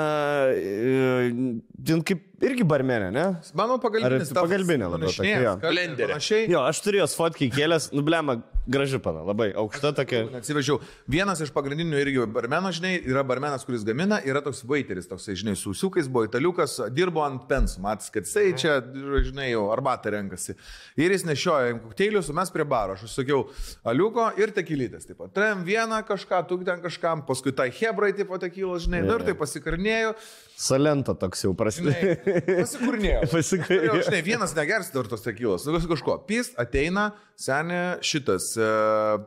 ten 1.90 2.06
kaip 2.06 2.29
irgi 2.46 2.66
barmenė, 2.68 3.10
ne? 3.14 3.26
Mano 3.58 3.80
pagalbinis. 3.82 4.32
Ar 4.34 4.44
pagalbinė 4.44 4.88
labiau 4.92 5.12
tokia, 5.12 5.42
jo. 5.44 5.58
Panašiai. 6.00 6.48
Jo, 6.52 6.64
aš 6.70 6.82
turėjau 6.86 7.10
fotkiai 7.20 7.52
kėlės, 7.54 7.90
nublema, 7.96 8.40
graži 8.70 9.00
pana, 9.02 9.24
labai 9.26 9.50
aukšta 9.58 9.92
tokia. 9.98 10.22
Atsivežiau. 10.40 10.80
Vienas 11.10 11.42
iš 11.44 11.52
pagrindinių 11.56 12.00
irgi 12.04 12.26
barmenų, 12.36 12.72
žinai, 12.78 12.94
yra 13.10 13.24
barmenas, 13.28 13.66
kuris 13.68 13.86
gamina, 13.88 14.20
yra 14.26 14.44
toks 14.46 14.62
waiteris, 14.70 15.10
toks, 15.10 15.30
žinai, 15.40 15.56
su 15.60 15.74
siūkais, 15.78 16.10
buvo 16.12 16.28
italiukas, 16.28 16.78
dirbo 16.96 17.24
ant 17.26 17.48
pensų, 17.50 17.82
matas, 17.86 18.12
kad 18.14 18.28
jisai 18.28 18.54
čia, 18.60 18.78
žinai, 19.26 19.50
jau 19.54 19.68
arbatą 19.74 20.14
renkasi. 20.14 20.56
Ir 21.00 21.16
jis 21.16 21.26
nešioja 21.28 21.80
kokteilius, 21.82 22.30
o 22.30 22.38
mes 22.38 22.54
prie 22.54 22.68
baro. 22.70 22.98
Aš 22.98 23.08
užsakiau 23.10 23.48
aliuko 23.90 24.30
ir 24.40 24.54
tekilytės. 24.56 25.10
Taip 25.10 25.20
pat, 25.24 25.34
turėjom 25.36 25.66
vieną 25.68 26.04
kažką, 26.08 26.44
tu 26.50 26.60
ten 26.68 26.84
kažkam, 26.86 27.26
paskui 27.28 27.56
tai 27.58 27.70
hebrai, 27.74 28.14
taip 28.18 28.30
pat 28.30 28.46
tekilas, 28.46 28.86
žinai, 28.86 29.02
nu 29.08 29.18
ir 29.18 29.26
tai 29.28 29.36
pasikarnėjau. 29.40 30.14
Salento 30.60 31.16
toks 31.18 31.46
jau 31.46 31.54
prasidėjo. 31.58 32.18
Pasikurnėjau. 32.62 33.24
Pasikurnėjau. 33.32 33.88
Jau, 33.90 34.04
Žinai, 34.10 34.22
vienas 34.26 34.54
negers 34.58 34.92
dar 34.94 35.10
tos 35.12 35.24
tekilos. 35.26 35.66
Nu, 35.68 35.80
kažko. 35.92 36.20
Pys 36.30 36.52
ateina, 36.60 37.10
senė 37.40 37.82
šitas, 38.06 38.52
e, 38.60 38.70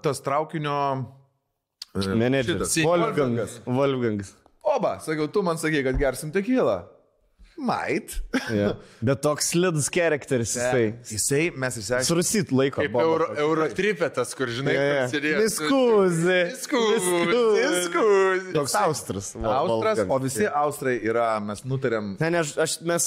tas 0.05 0.23
traukinio. 0.25 0.79
e, 1.97 2.17
Menedžeris. 2.17 2.73
šitas. 2.73 2.79
Wolfgangas. 2.89 3.59
Wolfgangas. 3.67 4.35
Oba, 4.63 4.97
sakiau, 5.03 5.27
tu 5.33 5.43
man 5.43 5.59
sakai, 5.59 5.83
kad 5.85 5.99
gersim 5.99 6.31
tekilą. 6.35 6.83
Mait. 7.59 8.15
Ja. 8.51 8.73
Bet 9.05 9.21
toks 9.23 9.51
slidus 9.53 9.87
charakteris 9.93 10.55
jisai. 10.57 10.87
Jisai, 11.07 11.43
mes 11.55 11.77
išsiaiškinome. 11.79 12.09
Surusit 12.09 12.53
laiko. 12.55 12.81
Kaip 12.83 12.97
euro, 12.99 13.27
eurotripetas, 13.39 14.33
kur 14.39 14.51
žinai, 14.51 14.75
sėdėjo. 15.13 15.43
Diskuzi. 15.45 16.39
Diskuzi. 16.51 17.13
Diskuzi. 17.29 17.75
Diskuzi. 17.77 18.55
Toks 18.57 18.75
austras. 18.81 19.31
Austras, 19.37 20.03
o 20.09 20.19
visi 20.23 20.49
austrai 20.49 20.97
yra, 21.07 21.29
mes 21.45 21.63
nutarėm 21.69 22.15
Ne, 22.23 22.31
ne, 22.35 22.43
aš, 22.43 22.79
mes 22.87 23.07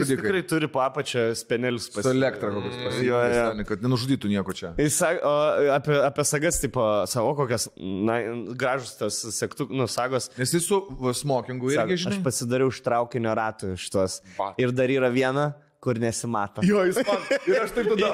žudikai. 0.00 0.22
tikrai 0.24 0.42
turi 0.48 0.68
po 0.72 0.82
apačią 0.84 1.28
spenelius 1.38 1.88
su 1.92 2.04
elektra 2.10 2.50
kokius 2.54 2.76
Jo, 3.04 3.20
jo. 3.20 3.20
pasiekti, 3.22 3.66
kad 3.70 3.84
nenužudytų 3.86 4.30
nieko 4.32 4.54
čia. 4.56 4.72
Jis 4.80 4.98
o, 5.04 5.34
apie, 5.76 5.96
apie 6.08 6.26
sagas, 6.28 6.60
tipo, 6.62 6.84
savo 7.10 7.34
kokias, 7.38 7.68
na, 7.76 8.18
gražus 8.58 8.96
tas 9.00 9.20
sektų, 9.36 9.68
nu, 9.70 9.86
sagos. 9.90 10.30
Nes 10.40 10.54
jis 10.56 10.66
su 10.68 10.80
smokingu 11.20 11.70
irgi, 11.74 11.98
žinai. 12.02 12.16
aš 12.18 12.24
pasidariau 12.24 12.72
iš 12.72 12.80
traukinio 12.86 13.34
ratų 13.36 13.65
šitos. 13.80 14.20
Ir 14.60 14.72
dar 14.76 14.92
yra 14.92 15.10
viena, 15.12 15.50
kur 15.86 15.98
nesimato. 16.02 16.62
Jo, 16.66 16.82
jis 16.88 16.96
man. 17.06 17.24
Ir 17.46 17.58
aš 17.62 17.74
taip 17.76 17.90
tada. 17.92 18.12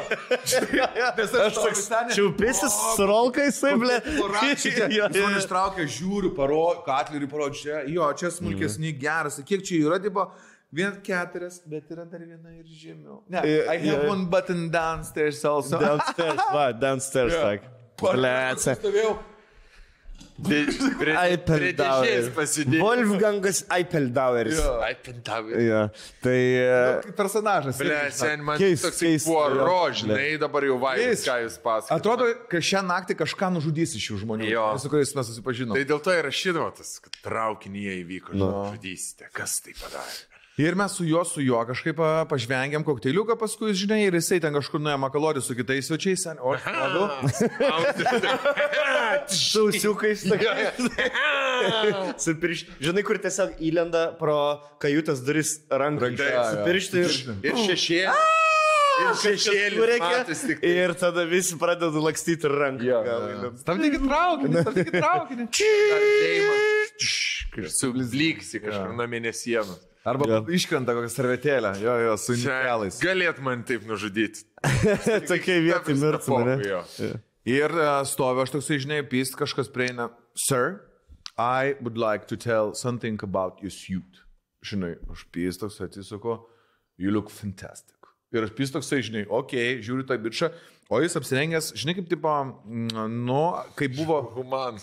Nes 1.19 1.35
aš 1.47 1.59
toks 1.61 1.85
Čiaupisis 2.13 2.79
su 2.97 3.07
rolkais. 3.09 3.61
Jo, 3.65 5.09
Jis 5.13 5.39
ištraukė, 5.43 5.87
žiūriu, 5.89 6.33
parodžiu, 6.37 6.83
katleriui 6.89 7.31
parodžiu, 7.33 7.63
čia, 7.65 7.83
jo, 7.89 8.09
čia 8.19 8.33
smulkesni, 8.35 8.93
geras, 9.01 9.41
kiek 9.49 9.65
čia 9.65 9.81
yra, 9.87 10.01
tipo, 10.03 10.27
vien 10.75 10.99
keturias, 11.05 11.61
bet 11.69 11.89
yra 11.95 12.05
dar 12.09 12.25
viena 12.25 12.53
ir 12.59 12.65
žemiau. 12.69 13.23
Ne, 13.33 13.45
Jo, 13.49 13.65
I 13.73 13.79
have 13.79 14.05
jo. 14.05 14.11
one 14.11 14.29
button 14.33 14.67
downstairs 14.73 15.45
also. 15.45 15.81
Downstairs, 15.81 16.45
va, 16.53 16.71
downstairs, 16.77 17.37
sak. 17.45 17.69
Blece. 18.03 18.75
Stovėjau. 18.81 19.17
Prie 20.43 21.15
pasidėjo. 22.35 22.83
Wolfgangas. 22.83 23.61
Ai, 23.73 23.83
pentavai. 23.85 25.61
Ja. 25.67 25.83
Tai... 26.25 26.35
e, 26.35 27.03
Kaip 27.05 27.17
personažas. 27.19 27.79
Ble, 27.83 27.99
sen 28.17 28.43
man 28.47 28.59
Keist- 28.61 28.87
toks 28.89 29.03
keist, 29.05 29.29
puoro, 29.29 29.69
žinai, 29.93 30.33
dabar 30.41 30.67
jau 30.67 30.79
vaizdas, 30.83 31.23
ką 31.29 31.37
jūs 31.45 31.59
pasakote. 31.63 31.99
Atrodo, 31.99 32.31
kad 32.51 32.67
šią 32.73 32.83
naktį 32.89 33.19
kažką 33.23 33.53
nužudys 33.59 33.95
iš 34.01 34.09
šių 34.11 34.21
žmonių, 34.25 34.49
Jo. 34.51 34.67
su 34.83 34.91
kuriais 34.93 35.15
mes 35.19 35.31
susipažinom. 35.33 35.77
Tai 35.79 35.85
dėl 35.93 36.03
to 36.03 36.17
ir 36.17 36.25
rašydavo 36.31 36.71
tas, 36.81 36.97
kad 37.05 37.21
traukinyje 37.29 38.01
įvyko, 38.03 38.35
Nu. 38.41 38.51
žudysite, 38.73 39.29
kas 39.37 39.61
tai 39.65 39.77
padarė. 39.79 40.21
Ir 40.61 40.75
mes 40.77 40.93
su 40.93 41.05
juo, 41.05 41.25
su 41.25 41.41
juo 41.41 41.63
kažkaip 41.65 41.97
a, 42.05 42.27
pažvengėm 42.29 42.83
kokteiliuką 42.85 43.39
paskui, 43.41 43.73
žinai, 43.73 44.03
ir 44.05 44.19
jisai 44.19 44.37
ten 44.45 44.53
kažkur 44.53 44.83
nuėjo 44.85 44.99
makalorį 45.01 45.41
su 45.41 45.55
kitais 45.57 45.87
svečiais, 45.89 46.21
sen, 46.27 46.37
o 46.45 46.53
aš 46.53 46.67
labiau. 46.69 47.09
Sausiukais. 49.33 50.27
Su 52.23 52.35
pirš... 52.43 52.67
Žinai, 52.85 53.05
kur 53.07 53.17
tiesiog 53.23 53.55
įlenda 53.65 54.03
pro 54.19 54.37
kajutės 54.83 55.23
duris 55.25 55.55
ranką. 55.71 56.11
Ranka, 56.11 56.27
Su 56.51 56.59
jo. 56.59 56.65
pirštai 56.67 57.01
ir... 57.01 57.15
Ir 57.49 57.61
šešėlis. 57.71 58.27
Ir 59.03 59.15
šešėlis. 59.23 60.03
matos 60.03 60.43
tik 60.51 60.61
tai. 60.61 60.73
Ir 60.83 60.95
tada 61.01 61.25
visi 61.31 61.57
pradeda 61.61 62.03
lakstyti 62.09 62.49
ir 62.51 62.57
ranką. 62.65 62.85
Jo. 62.91 62.99
einam. 63.07 63.57
Stabdykit 63.63 64.05
traukinį, 64.05 64.67
stabdykit 64.67 64.99
traukinį. 64.99 65.49
Deimantas. 65.63 67.17
Ir 67.57 67.73
subliksi 67.73 68.61
kažkur 68.67 68.93
nuo 69.01 69.09
mėnesienos. 69.15 69.92
Arba 70.05 70.27
Jo. 70.27 70.39
iškrenta 70.51 70.95
kokią 70.97 71.11
servetėlę, 71.15 71.77
jo, 71.79 71.93
jo, 72.03 72.15
su 72.19 72.35
inicialais. 72.35 72.99
Galėt 73.03 73.39
man 73.39 73.63
taip 73.67 73.85
nužudyti. 73.87 74.43
Tokiai 75.31 75.63
vietai 75.63 75.95
mirtum. 75.95 76.51
Ir 77.47 77.75
uh, 77.75 78.01
stovi 78.07 78.43
aš 78.43 78.55
toksai, 78.55 78.81
žinai, 78.83 79.01
pyst, 79.07 79.37
kažkas 79.39 79.71
prieina. 79.71 80.11
Sir, 80.39 80.81
I 81.39 81.75
would 81.81 81.99
like 81.99 82.27
to 82.31 82.37
tell 82.37 82.75
something 82.75 83.19
about 83.23 83.63
your 83.63 83.71
suit. 83.71 84.23
Žinai, 84.67 84.97
aš 85.11 85.25
pyst 85.35 85.63
toks 85.63 85.81
atsisuko, 85.83 86.41
you 86.99 87.11
look 87.15 87.31
fantastic. 87.31 87.99
Ir 88.35 88.47
aš 88.47 88.55
pyst 88.59 88.75
toksai, 88.75 89.03
žinai, 89.07 89.25
okei, 89.27 89.77
okay, 89.77 89.83
žiūriu 89.87 90.07
tą 90.09 90.19
bičią, 90.23 90.51
o 90.91 90.99
jis 91.01 91.15
apsirengęs, 91.17 91.71
žinai, 91.79 91.95
kaip 91.97 92.09
tipo, 92.11 92.29
mm, 92.67 93.07
nu, 93.27 93.39
kaip 93.79 93.95
buvo 93.97 94.19
Human. 94.35 94.77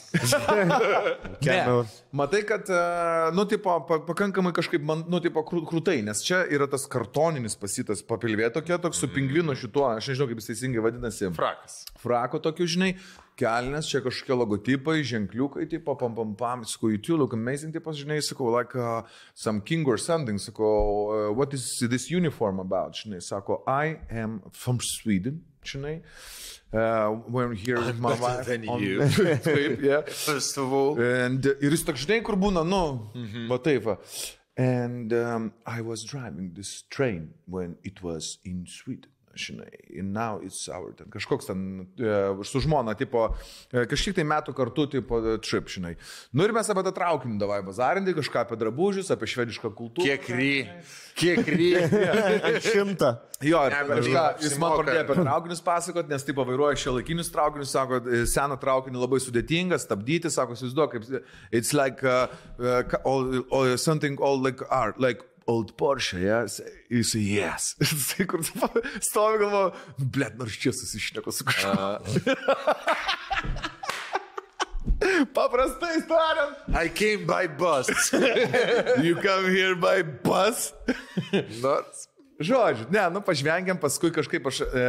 Keliau. 1.41 1.83
Ne. 1.89 1.97
Matai, 2.11 2.41
kad, 2.43 2.65
e, 2.69 3.31
nu, 3.37 3.45
tipo, 3.45 3.75
pa, 3.85 3.99
pakankamai 4.07 4.51
kažkaip, 4.57 4.81
man, 4.85 5.03
nu, 5.11 5.19
tipo, 5.21 5.43
krū- 5.45 5.61
krūtai, 5.69 5.99
nes 6.05 6.23
čia 6.25 6.41
yra 6.49 6.65
tas 6.71 6.87
kartoninis 6.89 7.53
pasitas 7.59 8.01
papilvė 8.05 8.49
tokia, 8.55 8.79
toks 8.81 8.97
su 9.03 9.09
pingvinu 9.13 9.53
šituo, 9.57 9.85
aš 9.93 10.09
nežinau, 10.11 10.29
kaip 10.31 10.41
jis 10.41 10.49
teisingai 10.49 10.83
vadinasi. 10.87 11.29
Frakas. 11.37 11.83
Frako 12.01 12.41
tokiu, 12.41 12.65
žinai, 12.69 12.95
kelnes, 13.39 13.87
čia 13.91 14.01
kažkokie 14.03 14.35
logotipai, 14.35 14.97
ženkliukai, 15.05 15.67
tipo, 15.69 15.93
pam, 15.99 16.15
pam, 16.17 16.33
pam, 16.39 16.65
sakau, 16.67 16.89
you 16.91 16.97
two 16.97 17.15
look 17.21 17.37
amazing, 17.37 17.71
tipo, 17.75 17.93
žinai, 17.93 18.17
sakau, 18.25 18.49
like 18.51 18.73
uh, 18.75 19.03
some 19.35 19.61
king 19.61 19.85
or 19.87 19.97
something, 20.01 20.41
sakau, 20.41 21.29
uh, 21.29 21.31
what 21.31 21.53
is 21.53 21.69
this 21.85 22.09
uniform 22.09 22.59
about, 22.59 22.97
žinai, 22.97 23.21
sako, 23.21 23.61
I 23.67 23.99
am 24.09 24.41
from 24.51 24.79
Sweden. 24.81 25.43
Žinai. 25.63 26.01
Uh, 26.71 27.09
when 27.27 27.55
here 27.55 27.79
with 27.79 27.99
my 27.99 28.13
wife. 28.19 28.45
than 28.45 28.67
on- 28.69 28.81
you. 28.81 28.99
Taip, 28.99 29.81
yeah. 29.81 30.01
First 30.29 30.57
of 30.57 30.71
all. 30.71 30.99
And, 31.01 31.45
ir 31.45 31.71
jis 31.71 31.83
toks, 31.83 32.05
žinai, 32.05 32.23
kur 32.23 32.35
būna, 32.35 32.63
nu, 32.63 33.09
mm 33.15 33.25
-hmm. 33.25 33.47
va 33.49 33.57
taip. 33.57 33.83
Va. 33.83 33.97
And 34.57 35.13
um, 35.13 35.53
I 35.65 35.81
was 35.81 36.03
driving 36.03 36.53
this 36.53 36.83
train 36.89 37.33
when 37.45 37.77
it 37.83 38.03
was 38.03 38.39
in 38.43 38.65
Sweden. 38.67 39.09
Žinai, 39.37 39.99
and 39.99 40.13
now 40.13 40.39
it's 40.41 40.67
our 40.73 40.91
ten. 40.97 41.07
Kažkoks 41.13 41.45
ten 41.45 41.87
e, 41.99 42.43
su 42.43 42.59
žmona, 42.63 42.95
tipo, 42.97 43.27
e, 43.71 43.85
kažkiek 43.85 44.17
tai 44.17 44.25
metų 44.25 44.55
kartu, 44.57 44.87
tipo, 44.89 45.19
trip, 45.45 45.69
žinai. 45.69 45.93
Nu 46.33 46.47
ir 46.47 46.53
mes 46.55 46.69
apie 46.73 46.83
tą 46.87 46.93
traukinį 46.97 47.37
davai 47.39 47.59
bazarinti, 47.65 48.15
kažką 48.17 48.41
apie 48.43 48.57
drabužius, 48.59 49.11
apie 49.13 49.29
švedišką 49.29 49.71
kultūrą. 49.77 50.09
Kiek 50.09 50.27
ry. 50.33 50.51
Kiek 51.19 51.45
ry. 51.45 51.69
Šimtą. 52.71 53.13
Jo, 53.45 53.61
ir 53.69 53.77
Ne, 53.77 54.01
kažką, 54.01 54.25
jis 54.43 54.57
man 54.59 54.75
pradėjo 54.81 55.05
apie 55.05 55.17
traukinius 55.21 55.63
pasakot, 55.63 56.09
nes 56.11 56.25
taip 56.27 56.41
vairuoja 56.41 56.81
šio 56.81 56.97
laikinius 56.97 57.31
traukinius, 57.31 57.71
sako, 57.71 58.01
seną 58.27 58.57
traukinį 58.59 58.99
labai 58.99 59.21
sudėtinga 59.23 59.79
stabdyti, 59.79 60.31
sako, 60.33 60.57
įsivaizduok, 60.57 60.97
kaip, 60.97 61.29
it's 61.51 61.71
like 61.77 62.03
uh, 62.03 62.27
uh, 62.59 62.83
all, 63.05 63.43
all, 63.53 63.77
something 63.77 64.19
all 64.19 64.41
like 64.41 64.65
art, 64.73 64.99
like 64.99 65.23
old 65.49 65.73
Porsche, 65.79 66.21
yes? 66.21 66.59
Jis, 66.89 67.15
yes. 67.17 67.73
Jisai 67.81 68.27
kur 68.29 68.43
stovi 69.01 69.41
galvo, 69.41 69.63
blėt, 69.97 70.37
nors 70.39 70.57
čia 70.61 70.73
susišneko 70.75 71.33
su 71.33 71.47
kažkuo. 71.49 71.89
Paprastai 75.33 76.01
tariant, 76.09 76.61
I 76.75 76.89
came 76.89 77.25
by 77.25 77.47
bus. 77.47 77.89
you 79.05 79.15
come 79.15 79.49
here 79.49 79.75
by 79.75 80.03
bus. 80.03 80.73
Nors. 81.63 82.07
Žodžiu, 82.39 82.85
ne, 82.87 83.01
nu 83.11 83.19
pažvengiam, 83.19 83.75
paskui 83.79 84.13
kažkaip 84.15 84.45
aš, 84.47 84.61
e, 84.63 84.83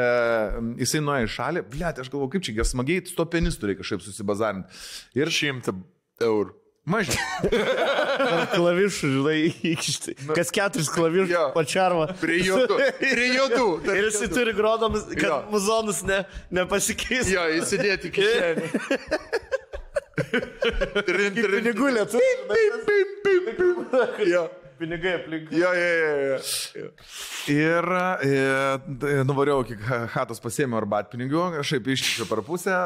jisai 0.85 1.01
nuėjo 1.03 1.27
į 1.27 1.31
šalį, 1.35 1.62
blėt, 1.73 1.99
aš 1.99 2.11
galvoju, 2.12 2.31
kaip 2.37 2.45
čia, 2.47 2.66
smagiai, 2.69 3.03
to 3.03 3.27
pianistu 3.27 3.66
reikia 3.66 3.82
kažkaip 3.82 4.05
susibazarinti. 4.07 4.82
Ir 5.19 5.32
Šimtą 5.35 5.74
eurų. 6.23 6.60
Mažiau. 6.91 7.17
Klavišų, 8.55 9.11
žinai, 9.17 9.37
įkišti. 9.73 10.15
Kas 10.37 10.51
keturis 10.55 10.91
klavišus 10.93 11.31
Jo. 11.33 11.45
pačiarva. 11.55 12.07
Prie 12.21 12.41
juodų. 12.45 12.79
Prie 13.01 13.29
juodų. 13.37 13.67
Dar 13.87 13.95
Ir 14.01 14.09
jisai 14.11 14.29
turi 14.33 14.53
grodomus, 14.57 15.07
kad 15.15 15.29
Jo. 15.29 15.39
muzonus 15.53 16.03
ne, 16.09 16.23
nepasikeis. 16.61 17.31
Jo, 17.33 17.47
įsidėti 17.61 18.11
kišenį. 18.15 18.67
Trin, 20.31 21.33
trin. 21.35 21.61
Pinigų 21.61 21.87
lietuvių. 21.97 22.27
Jo, 24.31 24.43
Pinigai 24.81 25.12
aplink. 25.19 25.51
jo, 25.52 25.70
jo, 25.77 25.89
jo, 26.01 26.39
jo. 26.81 26.90
Ir 27.52 27.89
e, 28.24 29.15
nuvariau 29.28 29.61
iki 29.66 29.77
hatos 30.15 30.40
pasėmiau 30.40 30.78
arbatpinigių, 30.81 31.43
kažkaip 31.59 31.90
iškišiau 31.94 32.28
per 32.31 32.40
pusę, 32.47 32.77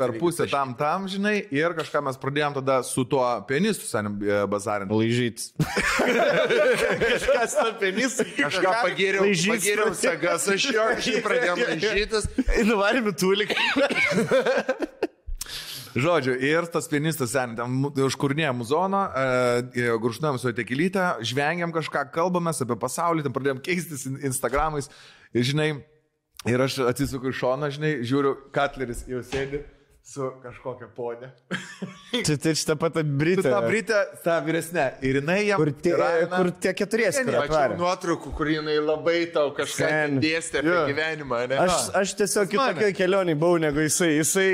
per 0.00 0.14
pusę 0.18 0.48
tam 0.50 0.74
tam, 0.78 1.06
žinai, 1.10 1.36
ir 1.54 1.76
kažką 1.78 2.02
mes 2.08 2.18
pradėjom 2.20 2.56
tada 2.58 2.80
su 2.86 3.04
tuo 3.06 3.22
pianistu 3.48 3.86
senim 3.86 4.18
e, 4.26 4.40
bazarinti. 4.50 4.90
Laižytis. 4.90 5.52
Kažkas 7.04 7.54
tą 7.60 7.68
penisą. 7.80 8.26
Kažką 8.38 8.74
pagėriau, 8.84 9.26
Laižytis. 9.28 9.52
pagėriau 9.54 9.94
sagas, 9.98 10.48
aš 10.56 10.66
jo 10.74 10.88
kažkaip 10.94 11.22
pradėjau 11.26 11.56
laižytis. 11.64 12.30
Nuvarėme 12.70 13.14
tūlik. 13.20 13.54
Žodžiu, 15.96 16.36
ir 16.38 16.66
tas 16.70 16.86
pianistas 16.86 17.32
sen, 17.34 17.56
ten 17.58 18.04
užkurnėjo 18.06 18.52
muzoną, 18.54 19.00
e, 19.74 19.86
grušnuojam 19.98 20.38
su 20.38 20.52
tekilytę, 20.54 21.06
žvengiam 21.26 21.72
kažką, 21.74 22.04
kalbamės 22.14 22.62
apie 22.62 22.76
pasaulį, 22.78 23.24
ten 23.26 23.34
pradėjom 23.34 23.62
keistis 23.64 24.06
in- 24.06 24.20
Instagramais. 24.30 24.86
Ir 25.34 25.42
žinai, 25.42 25.68
ir 26.46 26.62
aš 26.62 26.78
atsisuku 26.86 27.32
iš 27.32 27.40
šono, 27.42 27.70
žinai, 27.74 27.96
žiūriu, 28.06 28.36
Katleris 28.54 29.02
jau 29.10 29.18
sėdi 29.26 29.64
su 30.10 30.26
kažkokia 30.42 30.88
ponė. 30.96 31.28
Čia 32.26 32.34
tai 32.42 32.52
šitą 32.58 32.74
patą 32.80 33.04
Tu 33.04 33.12
Britą. 33.20 33.42
tą 33.46 33.58
Britę, 33.68 33.98
tą 34.24 34.36
vyresnę. 34.44 34.86
Ir 35.06 35.20
jinai 35.20 35.44
jam... 35.46 35.60
Kur 35.60 35.70
tie, 35.78 35.92
raina- 35.94 36.40
kur 36.40 36.48
tie 36.64 36.72
keturiesi, 36.74 37.22
Mačiau 37.28 37.76
nuotraukų, 37.78 38.32
kur 38.34 38.48
jinai 38.50 38.74
labai 38.82 39.20
tau 39.30 39.52
kažką 39.54 39.86
Sen. 39.92 40.16
dėstė 40.24 40.64
apie 40.64 40.72
Jo. 40.74 40.80
gyvenimą, 40.90 41.38
ne? 41.52 41.60
Aš, 41.62 41.76
aš 42.00 42.14
tiesiog 42.18 42.50
kitokioj 42.50 42.94
kelionėj 42.98 43.36
buvau 43.38 43.60
negu 43.62 43.84
jisai. 43.86 44.08
Jisai, 44.16 44.48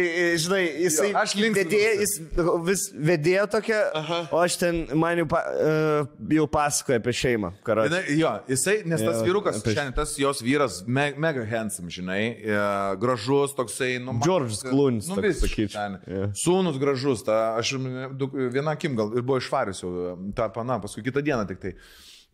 žinai, 0.44 0.60
jisai 0.84 1.08
Jo, 1.14 1.22
aš 1.22 1.34
vedėjo, 1.56 1.94
jis 2.02 2.14
vis 2.68 2.84
vedėjo 3.12 3.46
tokia, 3.56 3.80
o 4.36 4.42
aš 4.44 4.58
ten 4.60 4.82
man 5.00 5.22
jau, 5.24 5.26
pa, 5.32 5.40
uh, 5.56 6.12
jau 6.36 6.44
pasakoju 6.58 7.00
apie 7.00 7.16
šeimą. 7.22 7.54
Jinai, 7.64 8.02
jo, 8.20 8.34
jisai, 8.52 8.76
nes 8.92 9.00
tas 9.00 9.22
Jo, 9.22 9.24
vyrukas, 9.30 9.62
apie- 9.62 9.72
šiandien 9.78 9.96
tas 9.96 10.12
jos 10.20 10.44
vyras, 10.44 10.82
me, 10.86 11.08
mega 11.16 11.48
handsome, 11.48 11.88
žinai, 11.88 12.20
e, 12.44 12.60
gražus, 13.00 13.56
toksai, 13.56 13.94
nu, 14.04 14.18
George'as 14.20 14.60
Clooney's 14.68 15.08
nu, 15.08 15.16
visiškai 15.24 15.45
sakyčiau. 15.47 16.01
Jo. 16.10 16.27
Sūnus 16.36 16.81
gražus, 16.82 17.24
ta, 17.27 17.56
aš 17.60 17.77
du, 18.18 18.28
viena 18.52 18.77
akim 18.77 18.98
gal 18.98 19.14
ir 19.16 19.24
buvo 19.27 19.40
išvarius 19.43 19.82
jau 19.85 19.94
tą 20.36 20.51
paną, 20.55 20.81
paskui 20.85 21.06
kitą 21.06 21.24
dieną 21.24 21.47
tik 21.48 21.62
tai. 21.62 21.74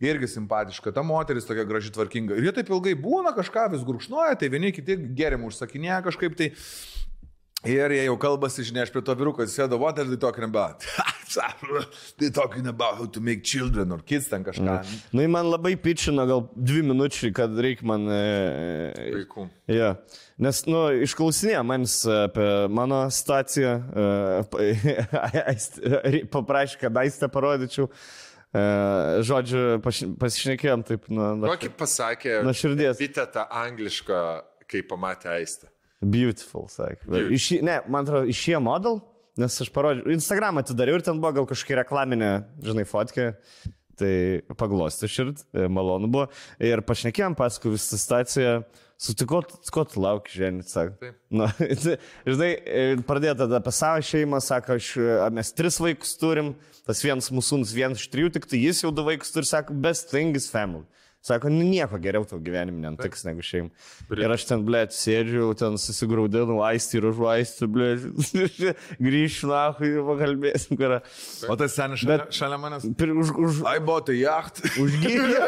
Irgi 0.03 0.27
simpatiška, 0.27 0.91
ta 0.91 1.03
moteris 1.05 1.45
tokia 1.47 1.63
graži, 1.69 1.93
tvarkinga. 1.95 2.35
Ir 2.35 2.49
jie 2.49 2.55
taip 2.57 2.71
ilgai 2.73 2.95
būna, 2.99 3.31
kažką 3.37 3.69
vis 3.71 3.85
gurkšnoja, 3.87 4.35
tai 4.41 4.49
vieni 4.51 4.73
kiti 4.75 4.97
geriam 5.15 5.45
užsakinėja 5.47 6.01
kažkaip 6.09 6.35
tai. 6.39 6.51
Ir 7.63 7.93
jie 7.95 8.01
jau 8.03 8.17
kalbasi, 8.19 8.65
žinai, 8.67 8.83
aš 8.83 8.89
prie 8.91 8.99
to 9.07 9.13
vyruko 9.15 9.45
sėdo, 9.47 9.77
what 9.79 9.95
are 9.95 10.03
they 10.03 10.19
talking 10.19 10.43
about? 10.43 10.83
they 12.19 12.29
talking 12.29 12.67
about 12.67 12.97
how 12.97 13.05
to 13.05 13.21
make 13.21 13.43
children 13.43 13.91
or 13.91 13.99
kids 14.03 14.27
ten 14.27 14.43
kažką. 14.43 14.81
Nu, 15.13 15.23
jis 15.23 15.31
man 15.31 15.47
labai 15.47 15.77
pičino 15.79 16.25
gal 16.27 16.43
dvi 16.57 16.83
minučių, 16.89 17.31
kad 17.31 17.55
reikia 17.55 17.87
man... 17.87 18.03
E, 18.11 19.13
Vaikų. 19.15 19.47
Ja. 19.71 19.93
Nes, 20.41 20.63
nu, 20.65 20.79
išklausinėjo 21.05 21.61
manis 21.67 21.99
apie 22.09 22.47
mano 22.73 23.03
situaciją, 23.13 23.73
e, 24.57 26.23
paprašė, 26.33 26.79
kad 26.81 26.97
aistę 27.03 27.29
parodyčiau. 27.33 27.89
E, 28.53 28.63
Žodžiu, 29.25 29.61
pasišnekėjom 30.21 30.85
taip, 30.89 31.05
nu, 31.13 31.27
Kokį 31.45 31.69
pasakė 31.77 32.41
nuo 32.45 32.53
širdies. 32.57 32.97
Vitetą 33.01 33.45
anglišką, 33.61 34.19
kai 34.69 34.81
pamatė 34.89 35.31
Aistę? 35.35 35.69
Beautiful, 36.03 36.67
sakė. 36.69 37.07
Bet 37.09 37.31
Iš, 37.33 37.49
ne, 37.65 37.79
man 37.89 38.05
atrodo, 38.05 38.29
išėjo 38.29 38.59
model, 38.63 38.99
nes 39.39 39.61
aš 39.65 39.71
parodžiau, 39.73 40.11
Instagram 40.13 40.61
atidariau 40.61 40.99
ir 40.99 41.05
ten 41.05 41.21
buvo 41.21 41.33
gal 41.39 41.49
kažkokia 41.49 41.81
reklaminė, 41.83 42.33
žinai, 42.65 42.85
fotkė. 42.89 43.31
Tai 43.93 44.13
paglostė 44.57 45.05
širdį, 45.05 45.43
e, 45.53 45.67
malonu 45.69 46.07
buvo. 46.09 46.25
Ir 46.57 46.81
pašnekėjom, 46.81 47.35
paskui 47.37 47.75
visą 47.75 47.99
situaciją. 48.01 48.55
Sutikau, 49.03 49.41
ko 49.75 49.83
tu 49.83 49.99
lauki, 49.99 50.31
žinai, 50.37 50.63
sako. 50.63 50.95
Taip. 51.01 51.15
Na, 51.33 51.49
žinai, 52.29 52.51
pradėjo 53.03 53.35
tada 53.41 53.59
apie 53.59 53.73
savo 53.75 54.03
šeimą, 54.07 54.39
sako, 54.43 54.77
aš, 54.79 54.91
mes 55.35 55.51
tris 55.57 55.79
vaikus 55.83 56.13
turim, 56.21 56.53
tas 56.87 57.03
vienas 57.03 57.27
mūsų 57.33 57.49
sūnus, 57.49 57.73
vienas 57.75 57.99
iš 57.99 58.11
trijų, 58.13 58.31
tik 58.37 58.47
tai 58.47 58.61
jis 58.63 58.79
jau 58.85 58.93
du 58.95 59.03
vaikus 59.03 59.33
turi, 59.35 59.49
sako, 59.49 59.75
best 59.83 60.07
thing 60.13 60.39
is 60.39 60.47
family. 60.51 60.87
Sako, 61.23 61.47
nu 61.47 61.63
nieko 61.63 61.95
geriau 62.03 62.25
tau 62.27 62.35
gyvenime 62.43 62.81
nentiks 62.83 63.21
negu 63.23 63.39
šeima. 63.47 63.69
Ir 64.19 64.27
aš 64.35 64.43
ten, 64.49 64.59
blė, 64.67 64.81
sėdžiu, 64.91 65.53
ten 65.55 65.77
susigraudinu, 65.79 66.57
aistį 66.67 66.97
ir 66.99 67.05
užuaistį, 67.13 67.69
blė, 67.71 67.87
grįšiu, 69.07 69.47
na, 69.47 69.61
pakalbėsim, 69.79 70.75
ką. 70.81 70.99
O 71.47 71.55
tas 71.61 71.71
senis 71.79 72.03
šalia, 72.03 72.27
šalia 72.27 72.59
manęs. 72.59 72.83
Pir- 72.99 73.15
Už, 73.23 73.31
už, 73.39 73.61
I 73.71 73.79
bought 73.79 74.11
a 74.11 74.15
yacht. 74.17 74.59
užgydė. 74.75 75.39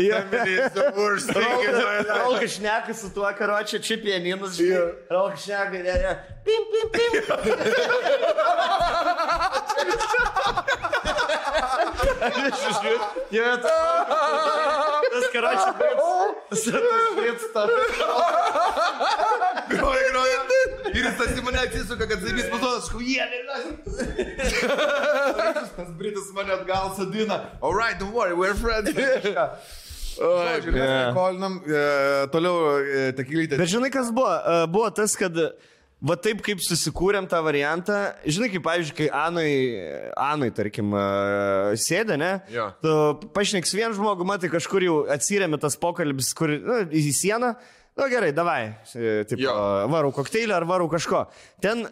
It's 0.00 0.72
the 0.74 0.88
worst 0.98 1.30
thing 1.30 1.46
in 1.46 1.78
my 1.78 2.02
life. 2.02 2.10
Ralka 2.10 2.48
šneka 2.50 2.90
su 2.96 3.12
tuo 3.14 3.30
karočiu, 3.38 3.78
čia 3.78 4.02
pieninas, 4.02 4.58
žinai. 4.58 4.98
Ralka 5.14 5.38
šneka, 5.46 5.78
ne, 5.78 5.94
ne. 5.94 6.18
Pim, 6.42 6.62
pim, 6.74 6.90
pim. 6.90 7.12
Jo, 13.30 13.44
tas 13.62 14.39
Tas 16.50 16.66
brits 17.16 17.44
Groja, 19.70 20.02
groja. 20.10 20.38
Ir 20.90 21.04
jis 21.04 21.16
tas 21.18 21.36
į 21.38 21.42
mane 21.46 21.60
atsisuka, 21.62 22.06
kad 22.10 22.22
Zabys 22.24 22.48
muzonas, 22.50 22.88
skujienė. 22.90 23.38
Tas 25.76 25.90
Britas 25.98 26.30
mane 26.36 26.52
atgal 26.56 26.90
sadina. 26.98 27.40
Alright, 27.62 27.98
don't 28.00 28.12
worry, 28.12 28.34
we're 28.34 28.54
friends. 28.58 28.90
Žodžiu, 30.20 30.72
mes 30.74 31.14
kolinam, 31.16 31.60
e, 31.64 31.84
toliau 32.34 32.56
e, 32.82 33.04
tekilytė. 33.16 33.56
Bet 33.60 33.70
žinai, 33.72 33.92
kas 33.94 34.10
buvo? 34.12 34.32
E, 34.36 34.66
Buvo 34.68 34.90
tas, 34.92 35.14
kad 35.16 35.32
va 36.00 36.16
taip 36.16 36.40
kaip 36.44 36.62
susikūrėm 36.64 37.26
tą 37.30 37.40
variantą, 37.44 37.98
žinai, 38.24 38.48
kaip, 38.52 38.64
pavyzdžiui, 38.66 38.96
kai 39.02 39.08
Anui, 39.26 39.50
Anui 40.16 40.50
tarkim, 40.56 40.94
e, 40.96 41.76
sėdė, 41.80 42.16
ne? 42.20 42.32
Jo. 42.52 42.70
Tu 42.80 42.94
pašneks 43.36 43.74
vien 43.76 43.94
žmogų, 43.96 44.26
matai, 44.28 44.50
kažkur 44.52 44.86
jau 44.86 44.96
atsiriami 45.12 45.60
tas 45.60 45.76
pokalbis, 45.80 46.32
kur 46.36 46.54
nu, 46.56 46.82
į 46.88 47.12
sieną. 47.16 47.54
Na 47.98 48.06
nu, 48.06 48.10
gerai, 48.12 48.30
davai. 48.32 48.60
e, 48.94 49.24
Jo. 49.36 49.52
varau 49.92 50.12
kokteilį 50.14 50.54
ar 50.56 50.64
varau 50.68 50.86
kažko. 50.88 51.26
Ten 51.60 51.84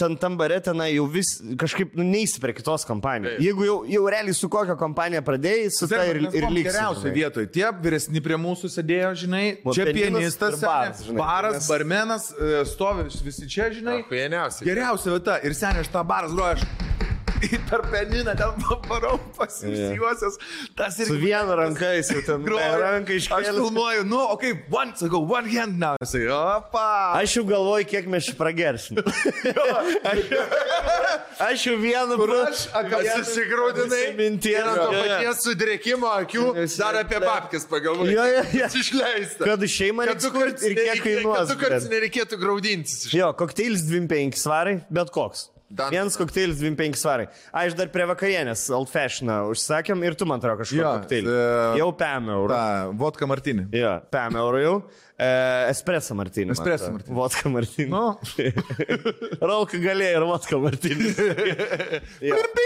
ten 0.00 0.16
tam 0.20 0.36
bare 0.38 0.58
tenai 0.64 0.90
jau 0.94 1.06
vis 1.10 1.36
kažkaip 1.60 1.94
nu, 1.98 2.04
neįsi 2.06 2.40
prie 2.42 2.54
kitos 2.56 2.84
kompanijos. 2.88 3.36
Taip. 3.36 3.44
Jeigu 3.46 3.66
jau, 3.66 3.76
jau 3.90 4.02
realiai 4.12 4.34
su 4.36 4.48
kokią 4.52 4.76
kompaniją 4.80 5.22
pradėjai, 5.26 5.70
su 5.74 5.88
ta 5.90 6.04
ir, 6.10 6.20
ir 6.30 6.48
liks. 6.52 6.70
Geriausiai 6.72 7.12
vietoje. 7.14 7.50
Tie 7.56 7.66
vyresni 7.82 8.22
prie 8.24 8.38
mūsų 8.40 8.70
sėdėjo, 8.76 9.12
žinai, 9.26 9.44
O 9.64 9.74
čia 9.76 9.86
pianistas, 9.92 10.60
baras, 10.62 11.04
žinai. 11.06 11.18
baras, 11.20 11.56
Nes- 11.60 11.70
barmenas, 11.70 12.28
e, 12.36 12.64
stovi 12.72 13.08
visi 13.26 13.48
čia, 13.48 13.70
žinai. 13.74 14.02
Geriausia 14.66 15.10
vieta. 15.16 15.40
Ir 15.44 15.52
seniai 15.58 15.84
aš 15.84 15.92
tą 15.94 16.04
baras 16.06 16.32
groju, 16.36 16.56
aš 16.60 16.95
per 17.70 17.82
pianiną 17.90 18.34
ten. 18.36 18.52
Tas 20.76 20.98
ir 21.00 21.08
Su 21.10 21.16
viena 21.20 21.56
ranka 21.58 21.92
jis 21.96 22.10
jau 22.14 22.22
ten 22.26 22.44
groja. 22.46 22.70
ranką 22.80 23.16
Aš 23.16 23.24
iškėlė. 23.24 23.54
filmuoju, 23.56 24.04
nu, 24.08 24.20
o 24.32 24.36
kaip, 24.40 24.66
one, 24.72 24.94
sakau, 24.98 25.22
one 25.30 25.50
hand 25.52 25.78
now. 25.80 25.96
Jisai, 26.02 26.26
opa. 26.32 26.86
Aš 27.20 27.38
jau 27.38 27.44
galvoju, 27.48 27.88
kiek 27.90 28.08
mes 28.12 28.28
čia 28.28 28.36
pragersim. 28.38 29.00
aš, 30.10 30.22
aš 31.48 31.66
jau 31.68 31.76
vienu 31.80 32.18
aš 32.46 32.66
akademiją 32.72 33.24
Susigraudinai. 33.24 34.02
minties. 34.18 34.60
Ir 34.60 34.70
ant 34.70 34.80
to 34.82 34.90
paties 34.94 35.42
sudrėkimo 35.46 36.12
akių 36.22 36.46
dar 36.76 37.00
apie 37.02 37.20
babkės 37.24 37.68
pagalvoju. 37.70 38.14
Jo, 38.16 38.28
jo, 38.36 38.46
jo. 38.60 38.70
Išleista. 38.82 39.44
Kad 39.44 39.66
reikia 39.66 40.32
kartus 40.36 40.68
ir 40.68 40.78
kiek 40.78 41.02
kainuos. 41.04 41.42
Kad 41.42 41.52
du 41.52 41.58
kartus 41.64 41.90
nereikėtų 41.92 42.40
graudintis. 42.40 43.06
Jo, 43.14 43.32
kokteilis 43.38 43.86
25 43.88 44.40
svarai, 44.40 44.80
bet 44.92 45.12
koks. 45.14 45.48
Dan- 45.68 45.90
Vienas 45.90 46.14
kokteilis 46.16 46.60
25 46.60 46.94
svarai. 47.00 47.26
Aš 47.52 47.74
dar 47.74 47.88
prie 47.90 48.04
vakarienės 48.06 48.68
Old 48.70 48.86
Fashion 48.88 49.28
užsakėm 49.50 50.04
ir 50.06 50.14
tu 50.14 50.24
man 50.24 50.38
atrodo 50.38 50.60
kažkokį 50.62 50.78
kokteilį. 51.02 51.26
e, 51.26 51.78
Jau 51.80 51.88
5 51.98 52.30
eurų. 52.36 52.96
Vodka 53.00 53.26
Martinė. 53.26 53.64
Jo, 53.74 53.96
5 54.14 54.38
eurų 54.38 54.62
jau. 54.62 54.76
E, 55.16 55.26
espresso 55.72 56.12
Martinį. 56.18 56.52
Espresso 56.52 56.90
Martinį. 56.92 57.14
Vodka 57.16 57.48
Martinį. 57.48 57.88
Nu, 57.88 58.18
Rolka 59.48 59.78
galėjo 59.80 60.18
ir 60.18 60.26
vodka 60.28 60.58
Martinį. 60.60 61.12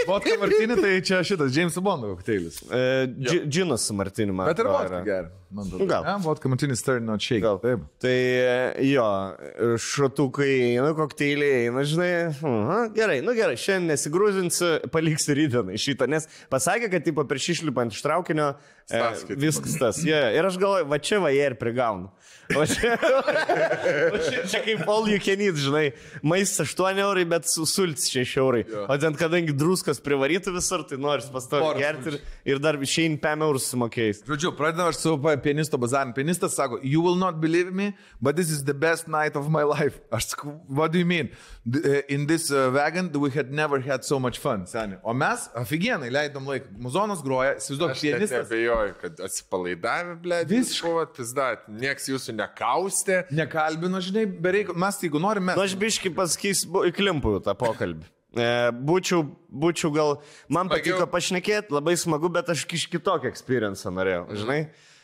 vodka 0.09 0.35
Martinė, 0.41 0.75
tai 0.81 0.97
čia 1.05 1.21
šitas 1.23 1.53
James 1.55 1.77
Bondo 1.79 2.09
kokteilis. 2.15 2.61
e, 2.67 3.07
dži- 3.07 3.45
džinas 3.47 3.85
su 3.87 3.93
Martiniu 3.95 4.33
man. 4.35 4.47
Bet 4.51 4.59
ir 4.59 4.67
vodka 4.67 4.99
gerai. 5.05 5.29
Man 5.51 5.65
atrodo. 5.67 5.85
Gal. 5.87 6.03
Ja, 6.07 6.15
vodka 6.23 6.47
Martinė 6.51 6.75
stirring 6.79 7.03
not 7.07 7.19
shake. 7.23 7.41
Gal. 7.43 7.57
Taip. 7.59 7.81
Tai 7.99 8.13
jo, 8.87 9.07
šatukai 9.83 10.51
eina, 10.77 10.93
kokteiliai 10.95 11.65
eina, 11.67 11.83
žinai. 11.87 12.11
Aha, 12.39 12.77
gerai, 12.95 13.17
nu 13.25 13.33
gerai, 13.35 13.57
šiandien 13.59 13.91
nesigrūzinsiu, 13.91 14.69
paliksiu 14.93 15.35
rydienai 15.35 15.75
šitą, 15.81 16.07
nes 16.07 16.27
pasakė, 16.51 16.87
kad 16.93 17.03
tipo 17.03 17.23
prieš 17.27 17.49
išlipant 17.57 17.91
iš 17.91 17.99
traukinio 18.05 18.53
e, 18.53 18.55
Sąskaita. 18.89 19.39
viskas 19.39 19.77
tas. 19.79 20.01
Yeah. 20.05 20.33
Ir 20.35 20.47
aš 20.49 20.57
galvoju, 20.61 20.87
va 20.91 20.99
čia 20.99 21.21
va 21.23 21.31
jie 21.33 21.45
ir 21.51 21.57
prigaunu. 21.59 22.09
O 22.51 22.65
čia, 22.67 22.97
o 24.11 24.17
čia, 24.19 24.41
čia 24.49 24.59
kaip 24.65 24.87
all 24.89 25.07
you 25.07 25.19
can 25.23 25.39
eat, 25.39 25.55
žinai, 25.55 25.91
maistas 26.23 26.73
8 26.75 26.99
eurai, 26.99 27.23
bet 27.29 27.47
su 27.47 27.65
sultis 27.69 28.09
6 28.11 28.33
eurai. 28.41 28.63
Jo. 28.67 28.85
O 28.91 28.97
ten, 28.99 29.15
kadangi 29.15 29.55
druskas 29.55 30.01
privarytų 30.03 30.53
visur, 30.55 30.83
tai 30.87 30.99
nori 31.01 31.23
pastovi 31.31 31.79
gerti 31.79 32.11
ir, 32.11 32.17
ir 32.53 32.61
dar 32.63 32.79
išein 32.81 33.15
5 33.21 33.45
eurų 33.47 33.61
sumokėjai. 33.63 34.17
Žodžiu, 34.27 34.53
pradedam 34.57 34.91
aš 34.91 34.99
su 35.03 35.15
pianisto 35.43 35.79
bazarinu. 35.81 36.15
Pianistas 36.17 36.57
sako, 36.57 36.81
you 36.83 37.01
will 37.01 37.15
not 37.15 37.39
believe 37.39 37.71
me, 37.71 37.93
but 38.19 38.35
this 38.35 38.51
is 38.51 38.65
the 38.65 38.75
best 38.75 39.07
night 39.07 39.35
of 39.39 39.49
my 39.49 39.63
life. 39.63 40.01
Aš 40.15 40.33
sakau, 40.33 40.57
what 40.67 40.91
do 40.91 40.99
you 40.99 41.05
mean? 41.05 41.29
Uh, 41.65 42.01
in 42.09 42.27
this 42.27 42.51
uh, 42.51 42.71
wagon 42.73 43.11
we 43.13 43.31
had 43.31 43.51
never 43.51 43.79
had 43.79 44.03
so 44.03 44.19
much 44.19 44.39
fun, 44.39 44.65
seniai. 44.65 44.99
O 45.03 45.13
mes, 45.13 45.47
aфиgenai, 45.55 46.11
leidom 46.11 46.47
laiką. 46.49 46.73
Muzonas 46.81 47.23
groja, 47.23 47.55
įsivaizduok, 47.61 47.95
Aš 47.95 48.03
net 48.03 48.51
nebejoju, 48.71 48.93
kad 49.01 49.19
atsipalaidavę, 49.27 50.15
ble, 50.23 50.41
Visiškai. 50.47 51.05
Pizdat, 51.15 51.67
nieks 51.69 52.07
jūsų 52.09 52.35
nekaustė. 52.37 53.21
Nekalbino, 53.35 54.01
žinai, 54.01 54.25
bereik, 54.25 54.73
mes, 54.75 54.97
tai 54.97 55.07
jeigu 55.09 55.21
norim, 55.21 55.45
mes. 55.49 55.57
Nu, 55.59 55.63
aš 55.65 55.75
biškai 55.79 56.13
pasakysiu, 56.15 56.85
įklimpu 56.89 57.39
tą 57.45 57.55
pokalbį. 57.59 58.07
E, 58.31 58.71
būčiau, 58.71 59.25
būčiau 59.51 59.91
gal, 59.91 60.13
man 60.47 60.69
Smagiau. 60.69 60.95
patiko 60.95 61.07
pašnekėti, 61.11 61.73
labai 61.75 61.97
smagu, 61.99 62.29
bet 62.31 62.49
aš 62.53 62.63
iš 62.71 62.87
kitokio 62.93 63.27
experience 63.27 63.83
norėjau, 63.91 64.29
žinai. 64.39 64.61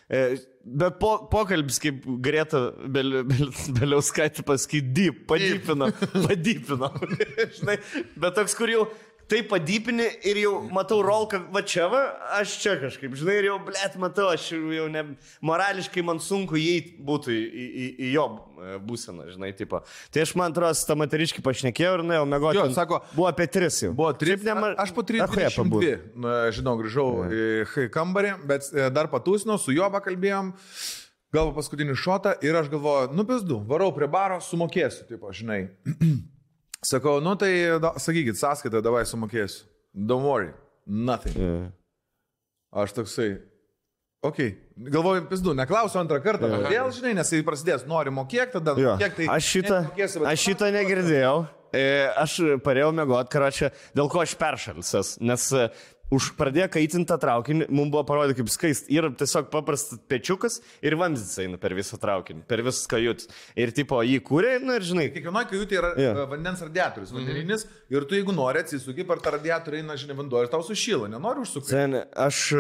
E, 0.07 0.38
bet 0.64 0.95
po, 1.02 1.18
pokalbis, 1.27 1.81
kaip 1.84 2.06
Greta 2.23 2.69
Bel- 2.88 3.26
Bel- 3.27 3.52
Beliauskaitė 3.76 4.45
pasakyti, 4.48 4.94
deep, 4.95 5.26
padypino, 5.27 5.89
padypino. 6.15 6.94
žinai, 7.57 7.76
bet 8.15 8.38
toks, 8.39 8.56
kur 8.56 8.72
jau 8.72 8.85
tai 9.28 9.41
padypini 9.44 10.06
ir 10.28 10.40
jau 10.40 10.54
matau 10.72 11.02
rolką, 11.04 11.41
va 11.52 11.62
čia 11.68 11.88
va, 11.91 12.02
aš 12.38 12.54
čia 12.64 12.78
kažkaip, 12.80 13.16
žinai, 13.20 13.36
ir 13.41 13.48
jau, 13.49 13.58
blėt, 13.68 13.98
matau, 13.99 14.30
aš 14.32 14.45
jau 14.56 14.86
ne, 14.91 15.04
morališkai 15.45 16.04
man 16.08 16.22
sunku 16.24 16.56
įeiti 16.60 16.95
būtų 17.08 17.34
į, 17.36 17.41
į, 17.44 17.66
į, 17.68 17.88
į 18.08 18.12
jo 18.14 18.26
e, 18.32 18.78
būseną, 18.88 19.28
žinai, 19.34 19.52
tipo. 19.58 19.82
Tai 20.16 20.24
aš 20.24 20.32
man 20.40 20.56
atrodo, 20.56 20.80
tą 20.88 20.98
moteriškį 21.02 21.44
pašnekėjau 21.45 21.98
ir, 21.98 22.06
o 22.22 22.30
mėgoti. 22.30 22.62
Jo, 22.62 22.68
sako, 22.78 23.02
buvo 23.18 23.28
apie 23.32 23.49
tris 23.52 23.82
jau. 23.84 23.91
Buvo 23.98 24.14
Šiaip 24.16 24.45
nema- 24.48 24.72
Aš 24.80 24.95
po. 24.95 25.04
32, 25.08 25.98
na, 26.16 26.38
žinau, 26.56 26.78
grįžau 26.80 27.10
į 27.28 27.90
kambarį, 27.94 28.34
bet 28.48 28.72
e, 28.72 28.88
dar 28.95 29.12
patūsino, 29.12 29.60
su 29.60 29.76
juo 29.76 29.91
pakalbėjom, 29.91 30.54
gal 31.36 31.52
paskutinį 31.58 31.99
šotą 31.99 32.38
ir 32.48 32.56
aš 32.56 32.72
galvoju, 32.72 33.12
nu 33.18 33.28
pizdu, 33.28 33.60
varau 33.68 33.91
prie 33.95 34.08
baro, 34.08 34.40
sumokėsiu, 34.40 35.04
taip, 35.12 35.28
žinai. 35.36 35.66
Sakau, 36.88 37.18
nu 37.19 37.34
tai 37.35 37.51
da, 37.84 37.93
sakykit, 37.99 38.38
sąskaitą 38.39 38.80
davai 38.85 39.03
sumokėsiu. 39.09 39.65
Don't 39.97 40.23
worry, 40.23 40.53
nothing. 40.85 41.35
Yeah. 41.35 41.65
Aš 42.72 42.93
toksai, 42.95 43.30
okay. 44.23 44.53
galvoju, 44.77 45.26
pizdu, 45.31 45.55
neklausiu 45.57 45.99
antrą 45.99 46.19
kartą, 46.23 46.47
kodėl, 46.51 46.91
žinai, 46.95 47.14
nes 47.18 47.31
jei 47.34 47.43
prasidės, 47.47 47.84
nori 47.89 48.14
mokėk, 48.14 48.53
tada 48.55 48.76
Jo. 48.80 48.95
kiek 49.01 49.15
tai... 49.18 49.27
Aš 49.35 49.51
šitą, 49.55 49.81
nemokėsi, 49.88 50.22
bet- 50.22 50.30
aš 50.31 50.47
šitą 50.49 50.72
negirdėjau. 50.76 51.38
E, 51.76 51.84
Aš 52.23 52.38
parėjau 52.64 52.93
mėgoti, 52.95 53.31
karočią, 53.34 53.69
dėl 53.97 54.07
ko 54.11 54.22
aš 54.23 54.38
peršalsas, 54.39 55.09
nes 55.19 55.49
už 56.14 56.32
pradėjo 56.40 56.70
kaitinti 56.72 57.10
tą 57.10 57.18
traukinį, 57.20 57.68
mums 57.68 57.92
buvo 57.92 58.04
parodyti 58.08 58.40
kaip 58.40 58.52
skaist. 58.52 58.88
Yra 58.94 59.10
tiesiog 59.18 59.50
paprastas 59.52 60.00
pečiukas 60.08 60.62
ir 60.86 60.96
vamzdis 61.00 61.36
eina 61.44 61.60
per 61.60 61.76
visą 61.76 62.00
traukinį, 62.00 62.46
per 62.48 62.64
visus 62.66 62.88
kajutus. 62.90 63.28
Ir 63.60 63.74
tipo 63.76 64.00
jį 64.06 64.22
kūrė, 64.28 64.54
na 64.64 64.78
ir 64.80 64.88
žinai, 64.88 65.08
Kiekvienoje 65.12 65.50
kajutė 65.52 65.80
yra 65.82 65.92
yeah. 66.00 66.22
vandens 66.30 66.62
radiatorius, 66.64 67.12
vandeninis, 67.16 67.66
mm 67.66 67.72
-hmm. 67.72 67.98
ir 67.98 68.08
tu 68.08 68.16
jeigu 68.16 68.36
nori 68.36 68.64
atsisuki 68.64 69.04
per 69.08 69.20
tą 69.24 69.36
radiatorių, 69.36 69.82
eina, 69.82 69.98
žinai, 70.00 70.16
vanduo 70.18 70.44
ir 70.44 70.52
tau 70.52 70.64
sušyla, 70.64 71.10
nenori 71.12 71.44
užsukti. 71.44 71.70
Sen, 71.70 72.00
aš, 72.16 72.54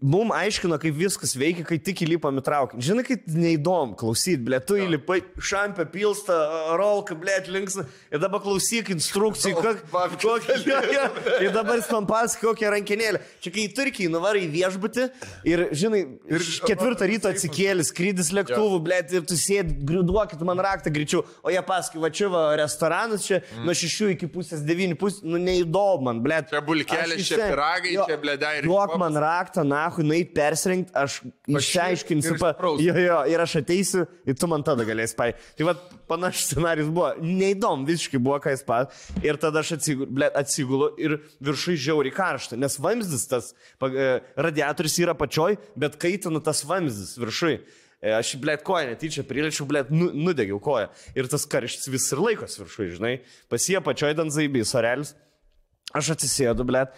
mums 0.00 0.36
aiškino, 0.36 0.78
kaip 0.78 0.94
viskas 0.98 1.36
veikia, 1.36 1.64
kai 1.64 1.78
tik 1.78 2.04
įlipam 2.04 2.36
į 2.38 2.44
traukinį. 2.44 2.84
Žinai, 2.84 3.06
kaip 3.08 3.24
neįdomu 3.28 3.96
klausyti, 3.96 4.42
ble, 4.44 4.60
tu 4.60 4.76
įlipai, 4.76 5.22
šampę 5.38 5.88
pilsta, 5.88 6.36
rolka, 6.76 7.14
ble, 7.14 7.40
linksna, 7.48 7.86
ir 8.12 8.20
dabar 8.20 8.40
klausyk 8.44 8.90
instrukcijų, 8.90 9.56
kok, 9.56 9.82
kokia, 10.20 10.60
jo, 10.70 10.80
jo, 10.92 11.08
ir 11.40 11.52
dabar 11.54 11.80
jis 11.94 12.00
man 12.00 12.08
pasako, 12.08 12.52
kokią 12.52 12.70
rankinėlę. 12.74 13.20
Čia 13.42 13.52
kai 13.54 13.64
į 13.68 13.72
Turkiją 13.76 14.12
nuvarai 14.12 14.46
viešbutį 14.50 15.06
ir, 15.48 15.64
žinai, 15.76 16.02
ir 16.30 16.44
ketvirtą 16.66 17.08
ryto 17.08 17.30
atsikėlis, 17.30 17.90
skrydis 17.92 18.32
lėktuvų, 18.34 18.80
ble, 18.84 19.00
ir 19.14 19.26
tu 19.28 19.38
sėdi, 19.38 19.76
griuduokit 19.86 20.42
man 20.46 20.60
raktą 20.64 20.92
greičiau, 20.94 21.24
o 21.42 21.52
jie 21.52 21.62
paskui, 21.66 22.00
va 22.02 22.10
čia 22.14 22.30
va 22.32 22.44
restoranas, 22.58 23.24
čia 23.26 23.40
mm. 23.40 23.64
nuo 23.66 23.76
šešių 23.78 24.10
iki 24.14 24.28
pusės 24.32 24.64
devynių, 24.66 24.98
pusės, 25.00 25.22
nu 25.26 25.40
neįdomu 25.40 26.08
man, 26.08 26.22
ble. 26.24 26.40
Čia 26.50 26.62
bulkelės, 26.64 27.20
Aš 27.24 27.30
čia 27.30 27.40
pyragai, 27.42 27.94
Jo, 27.94 28.06
čia 28.08 28.18
bledai 28.20 28.54
ir... 28.58 28.68
Duok 28.68 28.96
man 29.00 29.18
raktą, 29.20 29.64
nahui, 29.66 30.06
nueit 30.06 30.32
persirengti, 30.36 30.92
aš 30.98 31.20
išsiaiškinsiu, 31.50 32.36
pa, 32.40 32.54
jo, 32.82 32.94
jo, 32.98 33.20
ir 33.30 33.44
aš 33.44 33.58
ateisiu 33.62 34.04
ir 34.26 34.38
tu 34.38 34.48
man 34.50 34.64
tada 34.66 34.86
galėsi 34.88 35.16
pai. 35.18 35.30
Tai 35.58 35.68
va, 35.68 35.76
panašus 36.10 36.50
scenarius 36.50 36.90
buvo, 36.92 37.12
neįdomu, 37.22 37.86
visiškai 37.88 38.20
buvo, 38.22 38.40
ką 38.42 38.54
jis 38.54 38.64
pat. 38.66 38.94
Ir 39.24 39.38
tada 39.40 39.62
aš 39.64 39.76
atsigulu, 39.78 40.10
ble, 40.18 40.30
atsigulu 40.40 40.90
ir 41.00 41.18
viršui 41.44 41.76
žiauri 41.84 42.12
karšta, 42.14 42.58
nes 42.60 42.76
vamzdis 42.80 43.26
tas, 43.30 43.52
e, 43.84 44.10
radiatorius 44.36 44.98
yra 45.02 45.16
pačioj, 45.18 45.58
bet 45.78 45.98
kaitina 46.00 46.42
tas 46.44 46.64
vamzdis 46.68 47.16
viršui. 47.20 47.58
E, 48.04 48.12
Aš, 48.18 48.34
blėt, 48.42 48.64
koją 48.66 48.90
netyčia 48.92 49.24
priliečiau, 49.24 49.66
blėt, 49.68 49.92
nu, 49.94 50.10
nudegiau 50.12 50.60
koją. 50.62 50.90
Ir 51.16 51.28
tas 51.32 51.46
karštis 51.48 51.88
vis 51.92 52.10
ir 52.12 52.20
laikos 52.20 52.58
viršui, 52.60 52.90
žinai. 52.98 53.14
Pasie 53.52 53.78
pačioj 53.80 54.16
danzaibys, 54.18 54.74
orelis. 54.76 55.14
Aš 55.94 56.16
atsisėdu, 56.16 56.66
blėt 56.68 56.96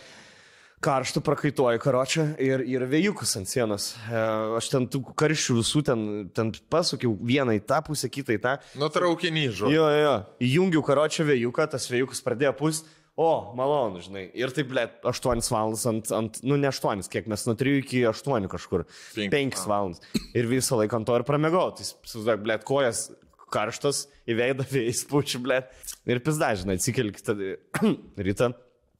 karštų 0.84 1.22
prakaituoju 1.24 1.80
karočią 1.80 2.24
ir, 2.42 2.62
ir 2.68 2.84
vėjukus 2.88 3.32
ant 3.40 3.48
sienos. 3.48 3.88
E, 4.10 4.20
Aš 4.58 4.68
ten 4.72 4.86
tų 4.92 5.02
karščių 5.18 5.58
visų 5.60 5.82
ten, 5.88 6.02
ten 6.36 6.52
pasukiau 6.72 7.14
vieną 7.16 7.56
į 7.56 7.62
tą 7.68 7.80
pusę, 7.86 8.10
kitą 8.12 8.36
į 8.36 8.42
tą. 8.44 8.54
Nutraukinį 8.80 9.46
žodį. 9.56 9.76
Jo, 9.76 9.88
jo, 9.90 10.04
jo. 10.04 10.14
Įjungiau 10.46 10.84
karočią 10.86 11.26
vėjuką, 11.30 11.68
tas 11.72 11.88
vėjukas 11.90 12.22
pradėjo 12.26 12.52
pūsti. 12.60 12.95
O, 13.16 13.28
malonu, 13.56 14.02
žinai. 14.04 14.26
Ir 14.36 14.50
taip, 14.52 14.68
blė, 14.68 14.82
8 15.08 15.40
valandas 15.48 15.86
ant, 15.88 16.10
ant, 16.12 16.40
nu 16.44 16.58
ne 16.60 16.68
8, 16.68 17.06
kiek 17.08 17.30
mes 17.32 17.46
nuo 17.48 17.54
3 17.56 17.78
iki 17.80 18.02
8 18.10 18.44
kažkur. 18.52 18.84
Penk- 19.16 19.32
5 19.32 19.62
valandas. 19.70 20.02
Ir 20.36 20.48
visą 20.50 20.76
laiką 20.82 20.98
ant 21.00 21.08
to 21.08 21.16
ir 21.16 21.24
pramegau. 21.24 21.70
Tai, 21.78 21.86
susidak, 22.04 22.42
blė, 22.44 22.58
kojas 22.68 23.06
karštas, 23.54 24.02
į 24.28 24.36
veidą 24.36 24.66
vėjas 24.74 25.00
pučiu, 25.08 25.40
blė. 25.46 25.62
Ir 26.04 26.20
pizda, 26.26 26.52
žinai, 26.60 26.76
atsikeli 26.76 27.14
kitą 27.16 27.38
rytą. 28.28 28.52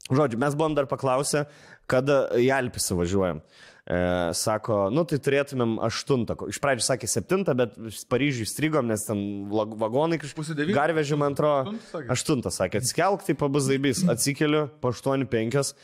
Žodžiu, 0.07 0.39
mes 0.41 0.55
buvom 0.57 0.73
dar 0.79 0.87
paklausę, 0.89 1.45
kada 1.91 2.23
į 2.41 2.49
Alpį 2.57 2.83
važiuojam. 3.03 3.41
E, 3.87 3.99
sako, 4.35 4.89
nu 4.91 5.05
tai 5.07 5.21
turėtumėm 5.23 5.77
aštuntą. 5.87 6.35
Iš 6.51 6.59
pradžių 6.63 6.83
sakė 6.83 7.07
septintą, 7.11 7.55
bet 7.55 7.77
Paryžiui 8.11 8.49
strigom, 8.51 8.89
nes 8.91 9.05
ten 9.07 9.21
vagonai 9.47 10.19
kažkaip. 10.19 10.65
Garvežį, 10.75 11.19
man 11.21 11.37
atrodo. 11.37 11.77
Aštuntą 12.11 12.51
sakė? 12.51 12.83
Atsikelk, 12.83 13.23
tai 13.29 13.37
pabus 13.39 13.69
zaibys. 13.69 14.03
Atsikeliu, 14.11 14.65
po 14.83 14.91
aštuonių 14.91 15.31
penkias. 15.31 15.77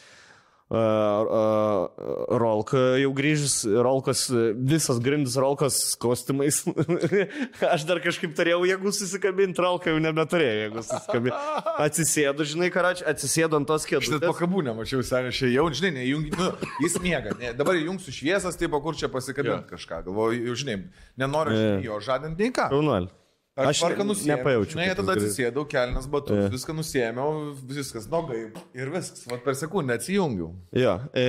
Rolka 2.42 2.80
jau 3.02 3.12
grįžęs, 3.16 3.56
Rolkas, 3.84 4.24
uh, 4.32 4.52
visas 4.56 4.98
grindis 5.04 5.36
Rolkas 5.40 5.76
kostiumais. 6.00 6.62
Aš 7.74 7.84
dar 7.88 8.00
kažkaip 8.04 8.32
turėjau 8.38 8.64
jėgų 8.70 8.92
susikabinti, 8.96 9.60
Rolka 9.62 9.92
jau 9.92 10.00
nebeturėjo 10.02 10.56
jėgų 10.64 10.84
susikabinti. 10.88 11.38
Atsisėdu, 11.86 12.48
žinai, 12.54 12.72
karač, 12.74 13.04
atsisėdu 13.04 13.60
ant 13.60 13.68
tos 13.68 13.84
Aš 13.84 13.92
net 13.92 14.08
kėdutės. 14.08 14.28
pakabūnę 14.32 14.76
mačiau, 14.80 15.04
seniai, 15.06 15.52
jau, 15.52 15.68
žinai, 15.76 15.92
nejungi, 16.00 16.32
nu, 16.38 16.50
jis 16.86 16.96
miega, 17.04 17.36
ne, 17.40 17.52
dabar 17.58 17.76
įjungsiu 17.76 18.14
šviesas, 18.22 18.56
taip, 18.60 18.72
o 18.72 18.80
kur 18.84 18.96
čia 18.98 19.12
pasikabinti 19.12 19.74
kažką, 19.74 20.04
galvoju, 20.08 20.46
jau, 20.48 20.60
žinai, 20.64 20.78
nenoriu 21.20 21.58
žinai, 21.58 21.82
jo 21.84 22.00
žadinti 22.04 22.48
nei 22.48 22.54
ką. 22.56 22.72
Šaunuolį. 22.72 23.12
Aš, 23.52 23.82
ne- 23.84 24.04
nusėmiau. 24.08 24.38
nepajaučiu, 24.38 24.72
Žinai, 24.78 24.86
kad 24.88 24.96
tada 25.02 25.12
atsisėdau, 25.18 25.64
kelnes 25.68 26.06
batus, 26.08 26.38
Jo. 26.38 26.48
viską 26.54 26.72
nusėmiau, 26.72 27.32
viskas 27.68 28.06
nogai 28.08 28.46
ir 28.72 28.88
viskas. 28.94 29.26
Vat 29.28 29.42
per 29.44 29.52
sekundę 29.54 29.92
atsijungiau. 29.98 30.54
Jo, 30.72 30.94
e, 31.12 31.26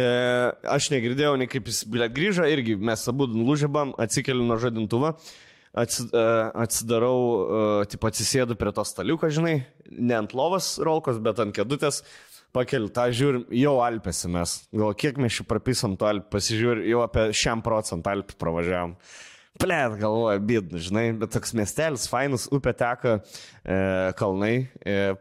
aš 0.63 0.87
negirdėjau, 0.93 1.33
nei 1.37 1.47
kaip 1.51 1.65
jis 1.67 1.83
bilėt 1.83 2.13
grįžo, 2.15 2.45
irgi 2.47 2.77
mes 2.79 3.03
abu 3.11 3.27
nulūžėbam, 3.27 3.91
atsikeliu 3.99 4.45
nuo 4.47 4.55
žadintuvo, 4.55 5.17
atsi, 5.75 6.05
e, 6.15 6.23
atsidarau, 6.63 7.19
e, 7.83 7.85
tipo 7.91 8.07
atsisėdu 8.07 8.55
prie 8.55 8.71
to 8.71 8.85
staliuko, 8.87 9.27
žinai, 9.27 9.65
ne 9.91 10.15
ant 10.15 10.31
lovos 10.31 10.77
rolkos, 10.79 11.19
bet 11.19 11.39
ant 11.43 11.51
kėdutės. 11.53 12.03
Pakeliu 12.53 12.87
tą 12.93 13.07
žiūrim, 13.09 13.47
jau 13.49 13.79
Alpėse 13.81 14.29
mes. 14.29 14.67
Gal 14.71 14.93
kiek 14.93 15.17
mes 15.17 15.33
šį 15.33 15.47
prapisam 15.49 15.97
to 15.97 16.05
Alpę, 16.05 16.29
pasižiūrim, 16.37 16.85
jau 16.87 17.01
apie 17.01 17.31
šiam 17.33 17.63
procentą 17.65 18.13
Alpį 18.13 18.37
pravažiavam. 18.37 18.95
Plėt, 19.61 19.99
galvoju, 19.99 20.41
bidnu, 20.49 20.80
žinai, 20.81 21.05
bet 21.21 21.34
toks 21.35 21.53
miestelis, 21.53 22.07
fainas, 22.09 22.47
upė 22.53 22.73
teka, 22.77 23.19
e, 23.61 23.77
kalnai. 24.17 24.55
E, 24.81 25.13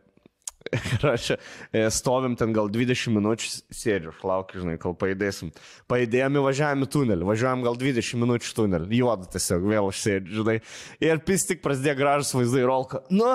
Ir 0.72 1.06
aš 1.10 1.32
e, 1.34 1.84
stovim 1.92 2.36
ten 2.38 2.52
gal 2.54 2.70
20 2.72 3.12
minučių, 3.16 3.50
sėdžiu, 3.74 4.12
laukiu, 4.26 4.62
žinai, 4.62 4.76
kol 4.82 4.94
pajudėsim. 4.98 5.50
Pajudėjom 5.90 6.38
įvažiavim 6.42 6.86
į 6.86 6.88
tunelį, 6.94 7.26
važiuojam 7.28 7.64
gal 7.66 7.78
20 7.80 8.22
minučių 8.22 8.54
tunelį, 8.58 8.88
juodą 9.00 9.28
tiesiog 9.32 9.66
vėl 9.68 9.90
aš 9.90 10.02
sėdžiu, 10.06 10.36
žinai. 10.40 10.56
Ir 11.02 11.22
pis 11.26 11.46
tik 11.48 11.62
prasidėjo 11.64 11.96
gražus 11.98 12.32
vaizdai 12.36 12.64
rolka. 12.68 13.02
Nu, 13.12 13.28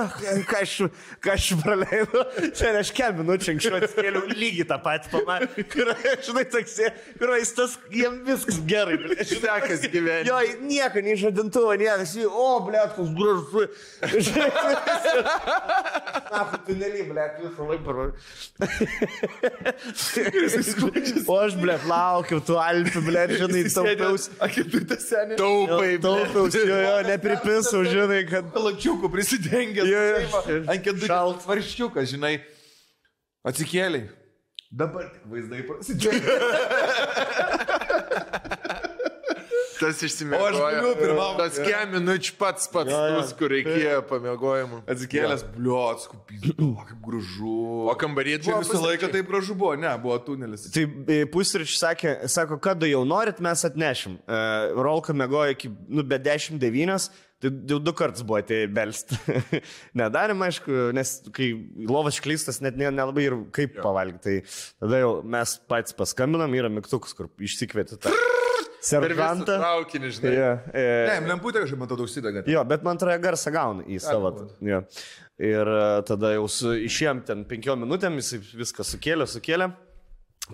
ką 0.48 0.62
aš, 0.64 0.76
ką 1.24 1.36
aš 1.36 1.50
praleidau, 1.64 2.24
čia 2.58 2.74
aš 2.82 2.94
kel 2.96 3.18
minučių 3.20 3.54
anksčiau 3.56 3.82
atskėliau 3.82 4.24
lygiai 4.32 4.68
tą 4.70 4.80
patį 4.86 5.14
pamatį. 5.16 5.68
Ir, 5.78 5.94
žinai, 6.26 6.46
toks, 6.52 6.78
ir 6.82 7.36
jis 7.38 7.54
tas, 7.58 7.76
jiem 7.94 8.22
viskas 8.28 8.58
gerai, 8.70 8.98
blė, 9.02 9.20
Sekas 9.28 9.84
gyvenime. 9.86 10.26
Jo, 10.28 10.40
nieko, 10.64 11.02
nei 11.06 11.16
žadintuvo, 11.20 11.74
niekas, 11.80 12.16
o, 12.28 12.48
blėt, 12.66 12.96
koks 12.98 13.12
gražus. 13.18 13.68
Na, 16.32 16.42
tunelį, 16.68 17.04
blėt, 17.12 17.17
visą 17.42 17.68
laiką. 17.70 18.06
o 21.28 21.38
aš, 21.42 21.56
blėt, 21.62 21.86
laukiu, 21.90 22.40
tu 22.48 22.58
alpi, 22.62 23.02
blėt, 23.06 23.34
žinai, 23.42 23.64
taupiausi. 23.74 24.36
Akitutė 24.48 24.98
seniai. 25.02 25.38
Taupai, 25.40 25.92
Taupiausi, 26.04 26.62
jo, 26.68 26.78
jo, 26.86 26.98
nepripisau, 27.08 27.82
žinai, 27.88 28.22
kad... 28.30 28.52
Palačiukų 28.56 29.12
prisidengęs. 29.14 29.88
Jo, 29.90 30.06
jo. 30.12 30.60
Ant 30.68 30.82
kėdutės 30.86 31.10
Šalt. 31.12 31.44
svarščiukas, 31.48 32.06
žinai. 32.14 32.36
Atsikėliai. 33.48 34.06
Dabar 34.78 35.08
tik 35.14 35.24
vaizdai 35.32 35.64
prasidėjo. 35.64 36.22
Tas 39.78 40.00
O 40.02 40.08
išsimiegojo. 40.08 40.48
aš 40.68 40.78
guliu 40.82 40.94
pirmam. 41.00 41.36
Tas 41.38 41.60
kem 41.62 41.92
minučių 41.96 42.34
pats 42.40 42.68
pats, 42.74 42.92
jo. 42.92 43.02
tus, 43.20 43.34
kur 43.38 43.52
reikėjo 43.54 44.00
pamiegojimų. 44.10 44.80
Atsikėlęs, 44.90 45.44
bliuot, 45.56 46.02
skupys, 46.08 46.48
kaip 46.58 46.98
gražu. 47.06 47.54
O 47.92 47.96
kambarė 48.00 48.40
Čia 48.44 48.58
visą 48.64 48.82
laiką 48.84 49.12
taip 49.14 49.30
gražu 49.30 49.56
buvo, 49.58 49.76
ne, 49.80 49.92
buvo 50.02 50.18
tunelis. 50.26 50.66
Tai 50.74 50.88
e, 51.14 51.22
pusryčiai 51.34 51.80
sakė, 51.84 52.16
sako, 52.32 52.58
kada 52.64 52.90
jau 52.90 53.04
norit, 53.08 53.40
mes 53.44 53.66
atnešim. 53.70 54.18
E, 54.26 54.42
Rolka 54.78 55.14
mėgojo 55.18 55.54
iki, 55.56 55.72
nu, 55.88 56.06
be 56.08 56.18
10-9, 56.26 57.10
tai 57.38 57.52
jau 57.70 57.78
du 57.78 57.94
kartus 57.94 58.26
buvo 58.26 58.40
atėję 58.42 58.70
belst. 58.74 59.14
Nedarėm, 60.00 60.42
aišku, 60.48 60.80
nes 60.98 61.12
kai 61.36 61.52
lovas 61.90 62.18
klystas, 62.24 62.62
net 62.66 62.78
ne- 62.80 62.90
nelabai 62.94 63.28
ir 63.30 63.36
kaip 63.56 63.78
pavalgyti. 63.84 64.40
Tai 64.42 64.88
tada 64.88 65.04
jau 65.04 65.12
mes 65.38 65.54
patys 65.70 65.94
paskambinam, 65.98 66.58
yra 66.58 66.72
mygtukas, 66.74 67.14
kur 67.18 67.30
išsikvieti 67.38 68.00
tą 68.02 68.14
servantą. 68.84 69.58
traukinį, 69.58 70.12
žinai. 70.18 70.34
Ja, 70.36 70.52
e, 70.74 70.86
Ne, 71.10 71.28
lemputė 71.34 71.64
kažkaip 71.64 71.80
matau 71.82 71.98
užsidega. 72.04 72.44
Jo, 72.48 72.64
bet 72.68 72.84
man 72.84 72.98
atrodo 73.00 73.18
garsą 73.24 73.52
gauna 73.52 73.84
į 73.88 74.00
savo. 74.04 74.34
Jo. 74.62 74.84
Ir 75.38 75.70
e, 75.70 75.82
tada 76.08 76.34
jau 76.34 76.48
su, 76.50 76.72
išėjom 76.88 77.26
ten 77.26 77.44
penkiom 77.46 77.84
minutėm, 77.86 78.16
jis 78.22 78.36
viską 78.58 78.86
sukėlė, 78.88 79.28
sukėlė. 79.30 79.72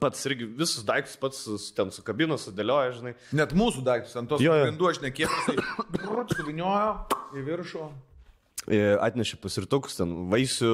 Pats 0.02 0.24
irgi 0.26 0.48
visus 0.58 0.82
daiktus 0.88 1.20
pats 1.22 1.44
ten 1.78 1.92
sukabino, 1.94 2.34
sudėliojo, 2.42 2.96
žinai. 2.98 3.12
Net 3.38 3.52
mūsų 3.54 3.84
daiktus 3.86 4.16
ant 4.18 4.32
tos 4.32 4.42
grindų 4.42 4.90
aš 4.90 5.04
nekėpiau, 5.04 6.24
suviniojo 6.34 6.96
į 7.38 7.44
viršų. 7.46 7.86
E, 8.72 8.80
Atnešė 9.04 9.38
pasirtukus, 9.44 9.98
ten 10.00 10.14
vaisių, 10.32 10.70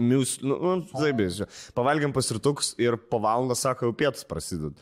mius, 0.00 0.38
nu, 0.42 0.56
nu 0.56 0.72
zaibės. 0.96 1.42
jo. 1.42 1.46
Pavalgėm 1.76 2.14
pasirtukus 2.16 2.72
ir 2.80 2.96
po 2.96 3.20
valandą, 3.20 3.54
sako, 3.60 3.90
jau 3.90 3.96
pietus 4.02 4.24
prasideda. 4.24 4.72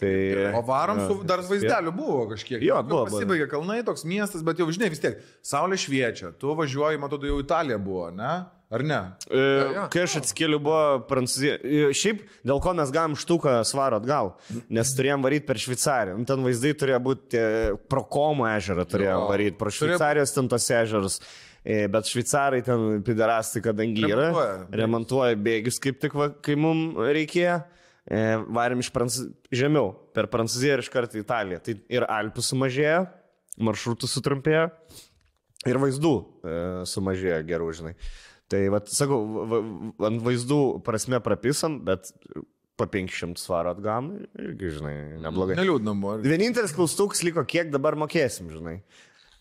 Tai, 0.00 0.10
O 0.58 0.62
varom 0.66 0.98
su 1.06 1.20
dar 1.22 1.38
vaizdeliu 1.46 1.92
buvo 1.94 2.24
kažkiek. 2.32 2.58
Jo, 2.64 2.80
Jau 2.80 2.82
buvo. 2.88 3.04
Pasibaigė 3.12 3.46
kalnai, 3.52 3.76
toks 3.86 4.02
miestas, 4.10 4.42
bet 4.42 4.58
jau 4.58 4.66
žinai 4.74 4.88
vis 4.90 4.98
tiek, 5.02 5.20
saulė 5.46 5.78
šviečia, 5.78 6.32
tu 6.40 6.50
važiuoji, 6.58 6.98
matau, 6.98 7.20
jau 7.22 7.36
Italija 7.42 7.78
buvo, 7.78 8.08
ne? 8.10 8.32
Ar 8.74 8.82
ne? 8.82 8.98
E, 9.30 9.38
jo. 9.76 9.84
kai 9.92 10.02
aš 10.02 10.16
atsikėliau, 10.18 10.58
buvo 10.64 10.78
Prancūzija. 11.06 11.60
E, 11.62 11.82
Šiaip, 11.94 12.24
dėl 12.48 12.58
ko 12.64 12.72
mes 12.74 12.90
gavom 12.90 13.14
štuką 13.20 13.60
svaro 13.68 14.00
atgal, 14.00 14.32
nes 14.72 14.90
turėjom 14.98 15.22
varyti 15.22 15.46
per 15.46 15.60
Šveicariją. 15.62 16.16
Nu, 16.18 16.26
ten 16.26 16.42
vaizdai 16.42 16.72
turėjo 16.80 16.98
būti 17.04 17.42
pro 17.92 18.02
Komo 18.10 18.48
ežerą, 18.50 18.82
turėjom 18.90 19.20
Jo. 19.20 19.28
varyti, 19.30 19.54
pro 19.60 19.70
Šveicarijos 19.70 20.34
ten 20.34 20.50
tos 20.50 20.66
ežerus. 20.74 21.20
E, 21.62 21.84
Bet 21.88 22.10
šveicarai 22.10 22.64
ten 22.66 22.98
piderastai, 23.06 23.62
kadangi 23.64 24.02
yra, 24.10 24.26
Remontuoja. 24.32 24.58
remontuoja 24.82 25.38
bėgius 25.46 25.78
kaip 25.80 26.02
tik, 26.02 26.18
va, 26.18 26.32
kai 26.44 26.58
mums 26.60 26.98
reikėjo. 27.14 27.60
E, 28.04 28.20
Varėm 28.56 28.82
iš 28.84 28.90
Prancūzijos, 28.92 29.32
žemiau, 29.54 29.94
per 30.16 30.28
Prancūziją 30.32 30.76
ir 30.76 30.84
iš 30.84 30.90
karto 30.92 31.16
į 31.16 31.24
Italiją. 31.24 31.60
Tai 31.64 31.76
ir 31.96 32.04
Alpių 32.04 32.44
sumažėjo, 32.44 33.04
maršrutų 33.64 34.10
sutrumpėjo 34.10 34.66
ir 35.70 35.80
vaizdų 35.80 36.14
e, 36.20 36.56
sumažėjo 36.90 37.38
gerų, 37.48 37.70
žinai. 37.80 37.94
Tai, 38.52 38.60
va, 38.74 38.82
sakau, 38.92 39.22
ant 40.04 40.20
vaizdų 40.24 40.60
prasme 40.84 41.20
prapisam, 41.24 41.78
bet 41.86 42.12
po 42.76 42.86
500 42.90 43.40
svaro 43.40 43.72
atgam 43.72 44.12
irgi, 44.36 44.74
žinai, 44.76 44.94
neblogai. 45.24 45.56
Neliūdna 45.58 45.94
buvo. 45.96 46.18
Vienintelis 46.24 46.74
klaustukas 46.76 47.22
liko, 47.24 47.44
kiek 47.48 47.72
dabar 47.72 47.96
mokėsim, 47.98 48.50
žinai. 48.52 48.80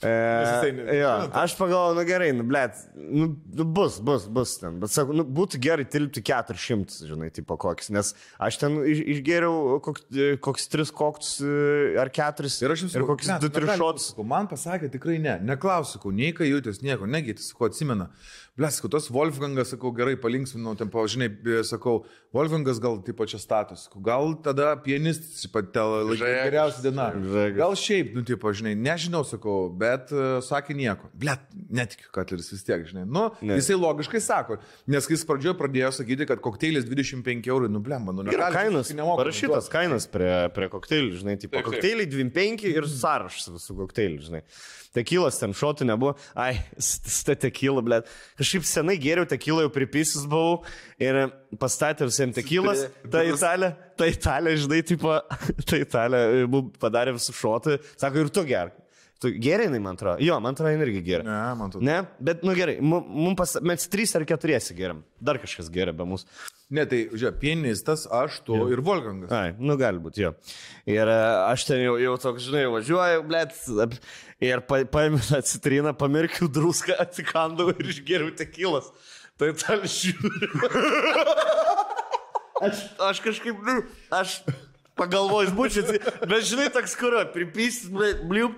E, 0.03 0.97
jo, 0.99 1.11
aš 1.39 1.55
pagalvoju, 1.59 1.95
nu 1.97 2.05
gerai, 2.07 2.29
nu 2.35 2.45
blėt, 2.47 2.81
nu, 2.95 3.29
nu 3.59 3.65
bus, 3.77 3.99
bus, 4.03 4.25
bus 4.31 4.55
ten, 4.61 4.77
bet 4.81 4.93
sakau, 4.93 5.15
nu, 5.15 5.25
būtų 5.39 5.59
gerai 5.63 5.85
tilpti 5.87 6.23
400, 6.25 7.07
žinai, 7.09 7.29
tipo 7.33 7.57
koks, 7.59 7.91
nes 7.95 8.13
aš 8.43 8.59
ten 8.61 8.79
iš, 8.89 9.03
išgėriau 9.17 9.79
koks, 9.85 10.07
koks 10.43 10.69
3 10.73 10.93
koktus 10.97 11.33
e, 11.43 11.95
ar 12.01 12.11
4 12.13 12.51
Ir 12.63 12.75
jums 12.77 12.95
ir 12.95 13.05
kokius 13.07 13.31
2-3 13.43 13.77
šotus. 13.79 14.09
Man 14.27 14.47
pasakė 14.51 14.91
tikrai 14.93 15.19
ne, 15.23 15.37
neklausiu, 15.45 16.01
nei 16.15 16.33
ką 16.35 16.47
jutės, 16.47 16.83
nieko, 16.85 17.07
negi, 17.09 17.37
sakau, 17.41 17.69
atsimena. 17.71 18.09
Blesku, 18.53 18.85
tas 18.85 19.07
Wolfgangas, 19.09 19.71
sakau, 19.73 19.89
gerai 19.97 20.13
palinksminau, 20.21 20.75
ten, 20.77 20.85
žinai, 21.09 21.25
b- 21.25 21.63
sakau, 21.65 22.03
Wolfgangas 22.37 22.77
gal 22.77 22.99
tipo 23.01 23.25
čia 23.25 23.39
status, 23.41 23.87
gal 24.05 24.35
tada 24.45 24.75
pianistas, 24.77 25.39
Žageris. 26.19 26.51
geriausia 26.51 26.83
diena. 26.85 27.07
Gal 27.57 27.73
šiaip, 27.73 28.11
nu, 28.13 28.21
tipo, 28.21 28.51
žinai, 28.53 28.75
nežinau, 28.77 29.23
sakau, 29.25 29.71
bet 29.73 30.13
uh, 30.13 30.37
sakė 30.45 30.75
nieko. 30.77 31.09
Blet, 31.17 31.41
netikiu, 31.73 32.11
kad 32.13 32.29
ir 32.29 32.43
vis 32.45 32.61
tiek, 32.67 32.85
žinai. 32.91 33.07
Nu, 33.09 33.23
Ne. 33.41 33.55
ne. 33.55 33.57
jisai 33.57 33.79
logiškai 33.81 34.21
sako, 34.21 34.59
nes 34.85 35.09
kai 35.09 35.17
jis 35.17 35.25
pradžioje 35.25 35.57
pradėjo 35.57 35.89
sakyti, 35.97 36.29
kad 36.29 36.37
kokteilis 36.45 36.85
25 36.85 37.49
eurų, 37.49 37.71
nu, 37.73 37.81
blemba, 37.81 38.13
nu, 38.13 38.27
Yra 38.29 38.51
kainos, 38.53 38.85
visiškai 38.85 38.99
nemokamai 39.01 39.23
parašytas 39.25 39.71
kainas 39.73 40.05
prie, 40.13 40.29
prie 40.53 40.69
kokteilių, 40.77 41.17
žinai, 41.25 41.39
tipo, 41.41 41.57
kokteiliai 41.65 42.05
25 42.05 42.69
ir 42.69 42.85
sąrašas 42.85 43.49
visų 43.57 43.79
kokteilių, 43.81 44.21
žinai. 44.29 44.45
Tekilas 44.93 45.39
ten 45.41 45.55
šotų 45.57 45.87
nebuvo, 45.89 46.13
ai, 46.37 46.59
sta 46.77 47.33
tekila, 47.39 47.81
blėt. 47.85 48.11
Kažkaip 48.37 48.67
senai 48.69 48.97
geriau 49.01 49.25
tekilą 49.29 49.65
jau 49.65 49.71
pripisis 49.73 50.27
buvau 50.29 50.61
ir 51.01 51.25
pastatė 51.61 52.05
visiems 52.09 52.37
tekilas, 52.37 52.85
ta 53.09 53.23
italė, 53.25 53.73
ta 53.97 54.09
italė, 54.09 54.53
žinai, 54.61 54.83
tipo, 54.85 55.17
ta 55.69 55.81
italė 55.81 56.23
padarė 56.81 57.17
visų 57.17 57.37
šotų, 57.41 57.79
sako, 57.97 58.21
ir 58.21 58.33
tu 58.33 58.45
gerk. 58.49 58.79
Tu 59.23 59.29
gerai, 59.39 59.69
jinai, 59.69 59.79
man 59.79 59.95
atrodo. 59.95 60.19
Jo, 60.19 60.35
man 60.43 60.51
atrodo, 60.51 60.73
jinai 60.73 60.83
irgi 60.89 61.01
gerai. 61.05 61.23
Ne, 61.23 61.37
man 61.55 61.69
atrodo. 61.71 61.85
Ne, 61.87 62.01
bet, 62.19 62.41
nu 62.43 62.53
gerai, 62.57 62.75
mum, 62.83 63.05
mum 63.07 63.37
pas, 63.39 63.55
mes 63.63 63.87
trys 63.87 64.11
ar 64.19 64.25
keturiesi 64.27 64.75
geriam. 64.75 64.99
Dar 65.23 65.39
kažkas 65.39 65.69
geria 65.71 65.93
be 65.95 66.03
mūsų. 66.09 66.27
Ne, 66.73 66.85
tai, 66.89 67.03
žiūrėk, 67.11 67.39
pianistas, 67.41 68.05
aš, 68.07 68.39
tu 68.47 68.55
ir 68.71 68.81
Volgangas. 68.85 69.31
Ai, 69.35 69.51
nu 69.59 69.75
gali 69.77 69.99
būti, 70.01 70.23
jo. 70.23 70.31
Ir 70.89 71.09
e, 71.11 71.17
aš 71.49 71.67
ten 71.67 71.83
jau, 71.83 71.97
jau 72.01 72.13
toks, 72.23 72.47
žinai, 72.47 72.63
važiuoju, 72.71 73.25
blėt, 73.27 73.57
ir 74.41 74.63
pa, 74.69 74.79
paėmiau 74.95 75.41
citriną, 75.45 75.93
pamirkiau 75.97 76.47
druską, 76.49 76.95
atsikandau 77.03 77.69
ir 77.75 77.91
išgeriau 77.93 78.31
tekilas. 78.39 78.89
Tai 79.37 79.51
tal 79.59 79.83
žiūriu. 79.89 80.51
Aš, 82.63 82.79
aš 83.01 83.19
kažkaip, 83.19 83.57
nu, 83.65 83.73
aš 84.13 84.37
pagalvojus 84.95 85.49
būčiau, 85.57 85.97
bet 86.29 86.45
žinai, 86.47 86.69
toks 86.71 86.93
kuro, 86.95 87.25
pripys, 87.33 87.81
bliup. 87.89 88.55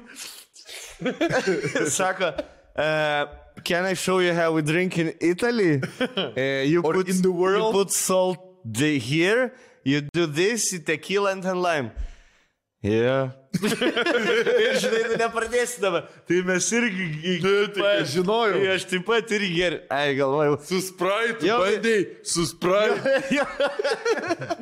Sako, 1.95 2.30
uh, 2.36 3.44
can 3.65 3.83
I 3.85 3.95
show 3.95 4.19
you 4.19 4.33
how 4.33 4.51
we 4.53 4.61
drink 4.61 4.97
in 4.97 5.13
Italy? 5.19 5.81
Uh, 6.37 6.63
you 6.63 6.81
Or 6.81 6.93
put, 6.93 7.09
in 7.09 7.21
the 7.21 7.31
world? 7.31 7.73
You 7.73 7.81
put 7.83 7.91
salt 7.91 8.39
here, 8.77 9.53
you 9.83 10.01
do 10.13 10.25
this, 10.25 10.71
you 10.73 10.79
tequila 10.79 11.31
and 11.31 11.43
then 11.43 11.61
lime. 11.61 11.91
Yeah. 12.81 13.31
ir 14.65 14.77
žinai, 14.82 15.02
tu 15.10 15.19
nepradėsi 15.19 15.82
dabar. 15.84 16.10
Tai 16.27 16.41
mes 16.49 16.68
irgi... 16.77 17.38
tai 17.76 17.91
aš 18.02 18.11
žinojau. 18.15 18.60
Tai 18.60 18.73
aš 18.76 18.88
taip 18.91 19.06
pat 19.07 19.34
irgi 19.38 19.52
geriu. 19.56 19.80
Ai, 19.94 20.15
galvojau. 20.18 20.57
Su 20.65 20.82
spraitu, 20.84 21.48
Jo, 21.48 21.60
bandai, 21.64 21.98
su 22.27 22.45
spraitu. 22.49 23.15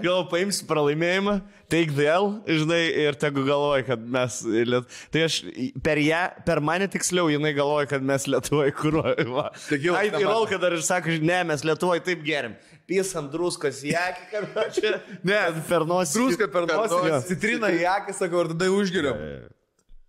Gal 0.03 0.25
paimsiu 0.31 0.67
pralaimėjimą, 0.69 1.37
take 1.73 1.95
the 1.97 2.07
L, 2.11 2.29
žinai, 2.47 2.81
ir 3.05 3.17
tegu 3.19 3.45
galvoja, 3.47 3.85
kad 3.87 4.03
mes... 4.17 4.41
Liet... 4.45 4.99
Tai 5.13 5.25
aš 5.27 5.39
per 5.83 6.01
ją, 6.01 6.23
per 6.47 6.61
mane 6.65 6.89
tiksliau, 6.91 7.31
jinai 7.33 7.53
galvoja, 7.57 7.89
kad 7.95 8.05
mes 8.05 8.27
Lietuvoje 8.29 8.75
kūruojame. 8.77 9.47
Ai, 9.95 10.07
ir 10.09 10.13
nemato. 10.13 10.27
Rolka 10.29 10.61
dar 10.61 10.75
ir 10.75 10.85
sako, 10.85 11.17
ne, 11.23 11.41
mes 11.49 11.65
Lietuvoje 11.65 12.05
taip 12.05 12.23
gerim. 12.27 12.57
Pys 12.89 13.13
ant 13.15 13.31
druskos 13.31 13.79
į 13.87 13.93
akį, 13.95 14.23
kad 14.31 14.73
čia... 14.75 14.97
Ne, 15.23 15.39
per 15.69 15.85
nosį. 15.87 16.17
Druska 16.19 16.47
per 16.51 16.65
nosį, 16.67 17.19
citrina 17.29 17.69
į 17.71 17.85
akį, 17.87 18.15
sakau, 18.17 18.43
ir 18.43 18.51
tada 18.51 18.67
užgeriam. 18.75 19.21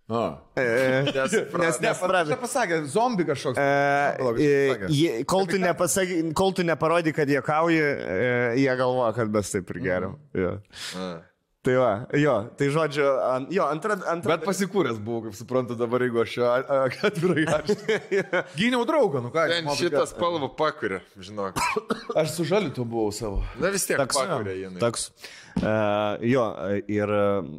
A. 0.05 0.23
E, 0.53 0.65
Nes 1.07 1.33
Ne, 1.33 1.87
nesupratau. 1.87 2.29
ne, 2.29 2.35
pasakė, 2.37 2.81
zombi 2.93 3.25
kažkoks. 3.25 3.57
E, 3.57 4.43
e, 4.45 5.23
Kol 5.25 5.47
tu, 5.49 5.57
nepasaky, 5.57 6.19
kol 6.37 6.53
tu 6.53 6.61
neparodai, 6.67 7.13
kad 7.15 7.31
jie 7.31 7.41
kauja, 7.41 7.87
jie 8.59 8.75
galvoja, 8.77 9.15
kad 9.17 9.31
mes 9.33 9.49
taip 9.55 9.71
ir 9.73 9.79
geriam. 9.87 10.19
Jo. 10.37 10.59
Tai 11.65 11.75
va, 11.81 11.91
jo, 12.13 12.33
tai 12.59 12.67
žodžiu, 12.69 13.05
an, 13.25 13.47
jo, 13.49 13.63
antra, 13.65 13.95
antra. 14.11 14.35
Bet 14.35 14.43
pasikūręs 14.45 14.99
buvau, 15.01 15.23
kaip 15.25 15.33
suprantu 15.37 15.73
dabar, 15.79 16.03
jeigu 16.05 16.19
aš 16.21 16.35
atvirai 17.09 17.45
aš. 17.57 17.71
Gyniau 18.53 18.83
draugą, 18.85 19.23
nu 19.25 19.31
ką. 19.33 19.47
Ten 19.49 19.65
tokia- 19.71 20.03
spalvą 20.11 20.51
pakuria, 20.59 20.99
žinok. 21.17 21.57
Aš 22.21 22.35
su 22.37 22.45
žalitu 22.45 22.85
buvau 22.85 23.09
savo. 23.11 23.41
Na 23.57 23.71
vis 23.73 23.87
tiek 23.89 23.97
Toks, 23.97 24.19
pakuria 24.21 24.53
jinai. 24.59 24.77
toks. 24.83 25.07
Uh, 25.57 26.21
jo, 26.21 26.45
ir 26.91 27.09
uh, 27.09 27.49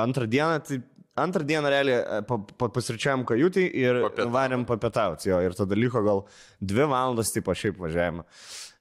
antrą 0.00 0.24
dieną, 0.30 0.56
tai 0.64 0.80
antrą 1.20 1.44
dieną 1.44 1.68
realiai 1.68 2.00
e, 2.00 2.20
pa, 2.24 2.38
pa, 2.56 2.68
pasirčiam 2.72 3.26
kajutį 3.28 3.64
ir 3.76 3.98
Papietaut. 4.06 4.32
varėm 4.32 4.62
papietauti. 4.64 5.28
Jo, 5.28 5.40
ir 5.44 5.52
tada 5.58 5.76
liko 5.76 6.00
gal 6.06 6.22
dvi 6.64 6.86
valandas, 6.88 7.34
tipo 7.34 7.52
šiaip 7.52 7.76
važiavimo. 7.82 8.24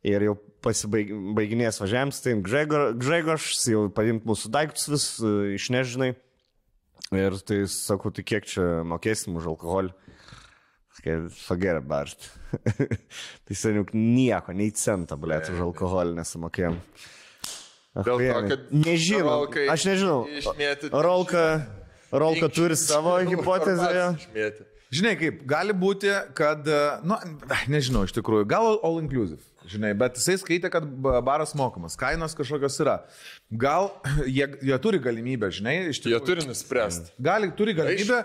Ir 0.07 0.23
jau 0.23 0.35
pasibaiginės 0.63 1.79
važiavimas, 1.81 2.21
tai 2.23 2.37
Gregor, 2.43 2.93
Gregoš 2.99 3.49
jau 3.67 3.85
paimt 3.95 4.23
mūsų 4.27 4.51
daiktus 4.53 4.87
vis 4.91 5.05
e, 5.19 5.31
išnežinai. 5.57 6.13
Ir 7.15 7.35
tai 7.47 7.63
sakau, 7.71 8.11
tai 8.13 8.23
kiek 8.27 8.45
čia 8.47 8.67
mokėsim 8.87 9.35
už 9.39 9.49
alkoholį? 9.55 9.91
Forget 10.99 11.77
about 11.79 12.11
it. 12.11 12.27
tai 13.47 13.55
seniau 13.55 13.85
nieko, 13.95 14.51
nei 14.55 14.67
centą, 14.75 15.15
blėt, 15.19 15.47
už 15.53 15.61
alkoholį 15.69 16.17
nesumokėjom. 16.17 16.75
Dėl 17.99 18.19
to, 18.19 18.41
kad 18.51 18.71
Nežinau. 18.75 19.37
Aš 19.71 19.85
nežinau. 19.87 20.19
išmėtyti- 20.41 20.91
Rolka, 20.93 21.45
Rolka 22.11 22.49
turi 22.51 22.75
savo 22.79 23.15
hipotezę. 23.31 24.11
Žinai, 24.91 25.15
kaip 25.19 25.41
gali 25.49 25.73
būti, 25.77 26.11
kad, 26.37 26.67
na, 27.05 27.19
nu, 27.23 27.39
nežinau, 27.71 28.03
iš 28.07 28.13
tikrųjų, 28.19 28.47
gal 28.49 28.79
all 28.83 28.99
inclusive, 29.01 29.41
žinai, 29.69 29.93
bet 29.97 30.17
jisai 30.19 30.37
skaitė, 30.41 30.71
kad 30.73 30.85
ba- 31.05 31.19
baras 31.25 31.53
mokamas, 31.57 31.97
kainos 31.99 32.35
kažkokios 32.37 32.79
yra. 32.83 32.97
Gal 33.51 33.87
jie, 34.29 34.45
jie 34.61 34.75
turi 34.77 34.99
galimybę, 35.01 35.47
žinai, 35.49 35.87
iš 35.89 35.97
Jie 35.97 36.03
tikrųjų. 36.11 36.25
turi 36.27 36.43
nuspręsti. 36.45 37.15
Gali, 37.25 37.47
turi 37.57 37.73
galimybę. 37.73 38.19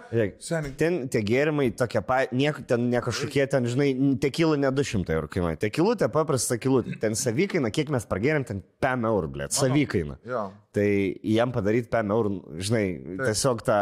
Seniai. 0.45 0.75
Ten 0.77 0.99
tie 1.09 1.23
gėrimai 1.25 1.71
tokie, 1.73 2.03
pa, 2.05 2.19
nieko 2.29 2.61
ten 2.69 2.91
ne 2.93 3.01
kažkokie 3.01 3.47
ten, 3.49 3.65
žinai, 3.65 3.89
tekilų 4.21 4.59
ne 4.61 4.69
200 4.77 5.15
eurų 5.17 5.31
kainuoja. 5.33 5.57
Tekilutė 5.65 6.11
paprasta 6.13 6.59
kilutė. 6.61 6.99
Ten 7.01 7.17
savikaina, 7.17 7.73
kiek 7.73 7.89
mes 7.95 8.05
pragėrėm, 8.11 8.45
ten 8.45 8.61
5 8.85 9.09
eurų, 9.15 9.33
blėt, 9.39 9.57
savikaina. 9.57 10.19
Jo. 10.29 10.45
Tai 10.77 10.87
jam 11.33 11.53
padaryti 11.57 11.89
5 11.89 12.13
eurų, 12.19 12.35
žinai, 12.69 12.85
tiesiog 13.25 13.65
tą 13.65 13.81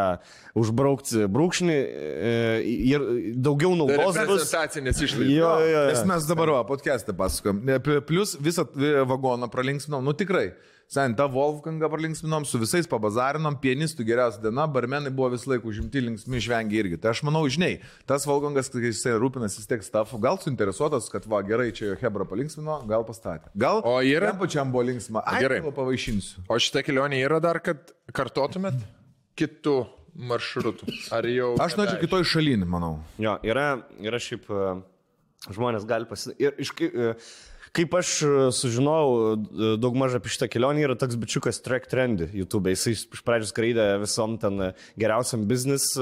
užbraukti 0.63 1.25
brūkšnį 1.27 1.75
e, 1.75 2.33
ir 2.93 3.03
daugiau 3.35 3.73
Tai 3.75 3.81
naudos 3.97 4.19
reprezentacinės 4.21 5.01
išlaidos. 5.09 5.33
Jo, 5.33 5.55
jo, 5.67 5.81
Nes 5.91 5.99
jo. 6.05 6.09
mes 6.13 6.27
dabar, 6.29 6.53
va. 6.55 6.63
Ne, 7.65 7.79
pl- 7.83 7.99
Plus 8.07 8.37
visą 8.39 8.63
e, 8.77 9.01
vagoną 9.09 9.49
pralinksminom, 9.51 10.05
nu 10.07 10.13
tikrai. 10.15 10.53
Sen, 10.91 11.15
tą 11.17 11.25
Wolfgangą 11.33 11.87
pralinksminom, 11.89 12.43
su 12.45 12.59
visais 12.61 12.85
pabazarinom, 12.89 13.55
pianistų 13.57 14.03
geriausia 14.05 14.41
diena, 14.43 14.67
barmenai 14.69 15.09
buvo 15.09 15.31
visą 15.33 15.49
laiką 15.53 15.65
užimti, 15.71 16.01
linksmi 16.05 16.37
išvengia 16.37 16.83
irgi. 16.83 16.99
Tai 17.01 17.13
aš 17.15 17.23
manau, 17.25 17.41
žinai, 17.49 17.79
tas 18.09 18.27
Wolfgangas, 18.29 18.69
kai 18.69 18.83
jisai 18.91 19.15
rūpinasi 19.17 19.57
vis 19.63 19.69
tiek 19.71 19.81
stafu, 19.87 20.19
gal 20.21 20.37
suinteresuotas, 20.43 21.07
kad 21.09 21.25
va 21.25 21.39
gerai, 21.47 21.71
čia 21.73 21.87
jo 21.93 21.95
Hebra 22.03 22.27
palinksmino, 22.29 22.81
gal 22.91 23.07
pastatė. 23.07 23.49
Gal 23.57 23.81
O 23.89 23.95
yra- 24.05 24.29
jam 24.35 24.37
pačiam 24.43 24.71
buvo 24.75 24.83
linksma. 24.91 25.23
Ai, 25.25 25.41
Gerai. 25.41 25.63
pavaišinsiu. 25.65 26.45
O 26.47 26.59
šitą 26.61 26.83
kelionę 26.85 27.17
yra 27.25 27.41
dar, 27.41 27.57
kad 27.63 27.89
kartotumėt 28.13 28.77
kitų 29.39 29.87
maršrutų? 30.29 30.93
Ar 31.15 31.25
jau... 31.25 31.55
Aš 31.63 31.73
norėčiau 31.79 32.03
kitoj 32.05 32.27
šalinį, 32.35 32.67
manau. 32.69 32.99
Jo, 33.17 33.39
yra, 33.41 33.79
yra 34.03 34.19
šiaip 34.21 34.45
e, 34.53 34.75
žmonės 35.49 35.87
gali 35.89 36.05
pasidaryti. 36.05 36.61
Kaip 37.73 37.95
aš 37.97 38.09
e, 38.21 38.27
sužinojau 38.53 39.13
e, 39.33 39.67
daug 39.81 39.95
maž 39.97 40.19
apie 40.19 40.29
šitą 40.29 40.45
kelionę, 40.53 40.83
yra 40.85 40.93
toks 40.99 41.17
bičiukas 41.17 41.57
Trek 41.65 41.87
Trendy 41.89 42.27
YouTube. 42.29 42.69
Jisai 42.69 42.91
iš 42.93 43.23
pradžių 43.25 43.47
skraidė 43.49 43.85
visom 44.03 44.35
ten 44.37 44.61
e, 44.61 44.67
geriausiam 45.01 45.47
business 45.49 45.95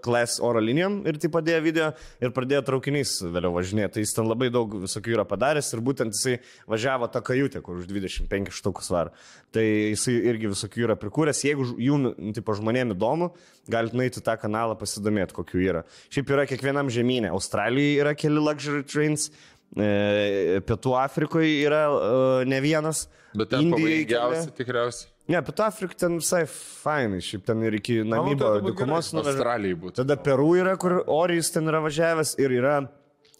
class 0.00 0.40
oro 0.40 0.62
linijom 0.64 1.02
ir 1.04 1.18
tai 1.20 1.28
padėjo 1.34 1.58
video 1.66 1.90
ir 2.16 2.32
pradėjo 2.32 2.62
traukiniais 2.70 3.12
vėliau 3.26 3.52
važinėti. 3.58 3.98
Tai 3.98 4.06
jis 4.06 4.16
ten 4.16 4.30
labai 4.30 4.48
daug 4.54 4.78
visokių 4.86 5.18
yra 5.18 5.26
padaręs 5.28 5.68
ir 5.76 5.84
būtent 5.84 6.16
jisai 6.16 6.38
važiavo 6.72 7.10
tą 7.12 7.20
kajutę, 7.28 7.60
kur 7.60 7.82
už 7.82 7.92
25 7.92 8.48
štukus 8.56 8.88
var. 8.94 9.12
Tai 9.52 9.66
jisai 9.68 10.16
irgi 10.32 10.48
visokių 10.54 10.86
yra 10.86 10.96
prikūręs. 10.96 11.44
Jeigu 11.44 11.74
jum, 11.76 12.08
nu, 12.08 12.32
tipo, 12.32 12.56
žmonėm 12.56 12.94
įdomu, 12.96 13.34
galite 13.68 14.00
nueiti 14.00 14.24
tą 14.24 14.38
kanalą 14.40 14.78
pasidomėti, 14.80 15.36
kokių 15.36 15.60
yra. 15.60 15.82
Šiaip 16.08 16.32
yra 16.32 16.48
kiekvienam 16.48 16.88
žemynė. 16.92 17.34
Australijoje 17.36 18.00
yra 18.00 18.16
keli 18.16 18.40
luxury 18.40 18.80
trains, 18.88 19.28
Pietų 19.72 20.92
Afrikoje 21.00 21.52
yra 21.64 21.86
e, 21.88 22.44
ne 22.48 22.60
vienas. 22.60 23.06
Bet 23.32 23.48
ten 23.48 23.64
Indijoj 23.64 23.80
pavojingiausia 23.80 24.42
keli. 24.44 24.56
tikriausiai. 24.58 25.08
Ne, 25.32 25.40
Pietų 25.46 25.64
Afrika 25.64 25.96
ten 26.04 26.18
visai 26.20 26.42
fainai, 26.50 27.22
šiaip 27.24 27.46
ten 27.46 27.62
ir 27.64 27.78
iki 27.78 28.02
Namibo 28.04 28.42
turėtų 28.42 28.66
būt 28.66 28.74
dykumos 28.74 29.12
būtų. 29.14 29.94
Tada 30.02 30.18
Peru 30.20 30.50
yra, 30.60 30.76
kur 30.76 30.98
Orijus 31.06 31.52
ten 31.54 31.70
yra 31.72 31.80
važiavęs 31.84 32.34
ir 32.42 32.58
yra 32.58 32.76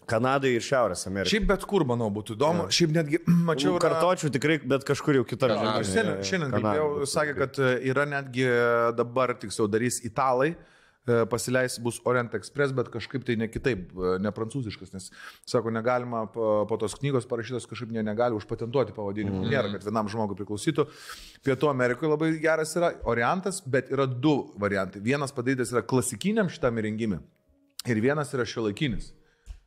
Kanadai 0.09 0.57
ir 0.57 0.65
Šiaurės 0.65 1.05
Amerika. 1.07 1.31
Šiaip 1.31 1.45
bet 1.53 1.69
kur, 1.69 1.85
manau, 1.87 2.09
būtų 2.15 2.35
įdomu. 2.39 2.65
Šiaip 2.75 2.97
netgi, 2.97 3.21
mačiau, 3.51 3.77
yra- 3.77 3.85
Kartočiau 3.85 4.33
tikrai, 4.35 4.57
bet 4.73 4.89
kažkur 4.89 5.21
jau. 5.21 5.27
Aš 5.29 5.93
šiandien, 5.93 6.25
šiandien 6.27 6.57
kalbėjau, 6.57 6.89
sakė, 7.13 7.37
kad 7.45 7.61
e, 7.61 7.73
yra 7.93 8.09
netgi 8.09 8.49
e, 8.49 8.61
dabar, 8.99 9.37
tiksliau, 9.39 9.69
darys 9.71 10.01
italai, 10.09 10.55
e, 10.57 10.72
pasileis 11.31 11.79
bus 11.83 11.99
Orient 12.09 12.35
Express, 12.39 12.75
bet 12.77 12.91
kažkaip 12.93 13.25
tai 13.27 13.37
ne 13.41 13.49
kitaip, 13.51 13.91
e, 13.93 14.13
ne 14.23 14.33
prancūziškas, 14.35 14.93
nes, 14.95 15.09
sako, 15.49 15.73
negalima 15.75 16.25
po, 16.33 16.79
tos 16.81 16.95
knygos 17.01 17.27
parašytos 17.31 17.67
kažkaip 17.71 17.95
jie 17.97 18.05
negali 18.07 18.39
užpatentuoti 18.39 18.95
pavadinimų. 18.97 19.43
Mm. 19.43 19.51
Nėra, 19.51 19.73
kad 19.75 19.87
vienam 19.89 20.11
žmogui 20.13 20.39
priklausytų. 20.39 20.87
Pietų 21.47 21.71
Amerikoje 21.73 22.13
labai 22.13 22.31
geras 22.43 22.77
yra 22.79 22.93
Orientas, 23.11 23.63
bet 23.67 23.91
yra 23.95 24.07
du 24.07 24.37
variantai. 24.63 25.03
Vienas 25.03 25.35
padarytas 25.35 25.75
yra 25.75 25.83
klasikiniam 25.83 26.51
šitam 26.53 26.79
įrengimui 26.79 27.19
ir 27.91 28.03
vienas 28.03 28.31
yra 28.37 28.47
šiuolaikinis. 28.47 29.11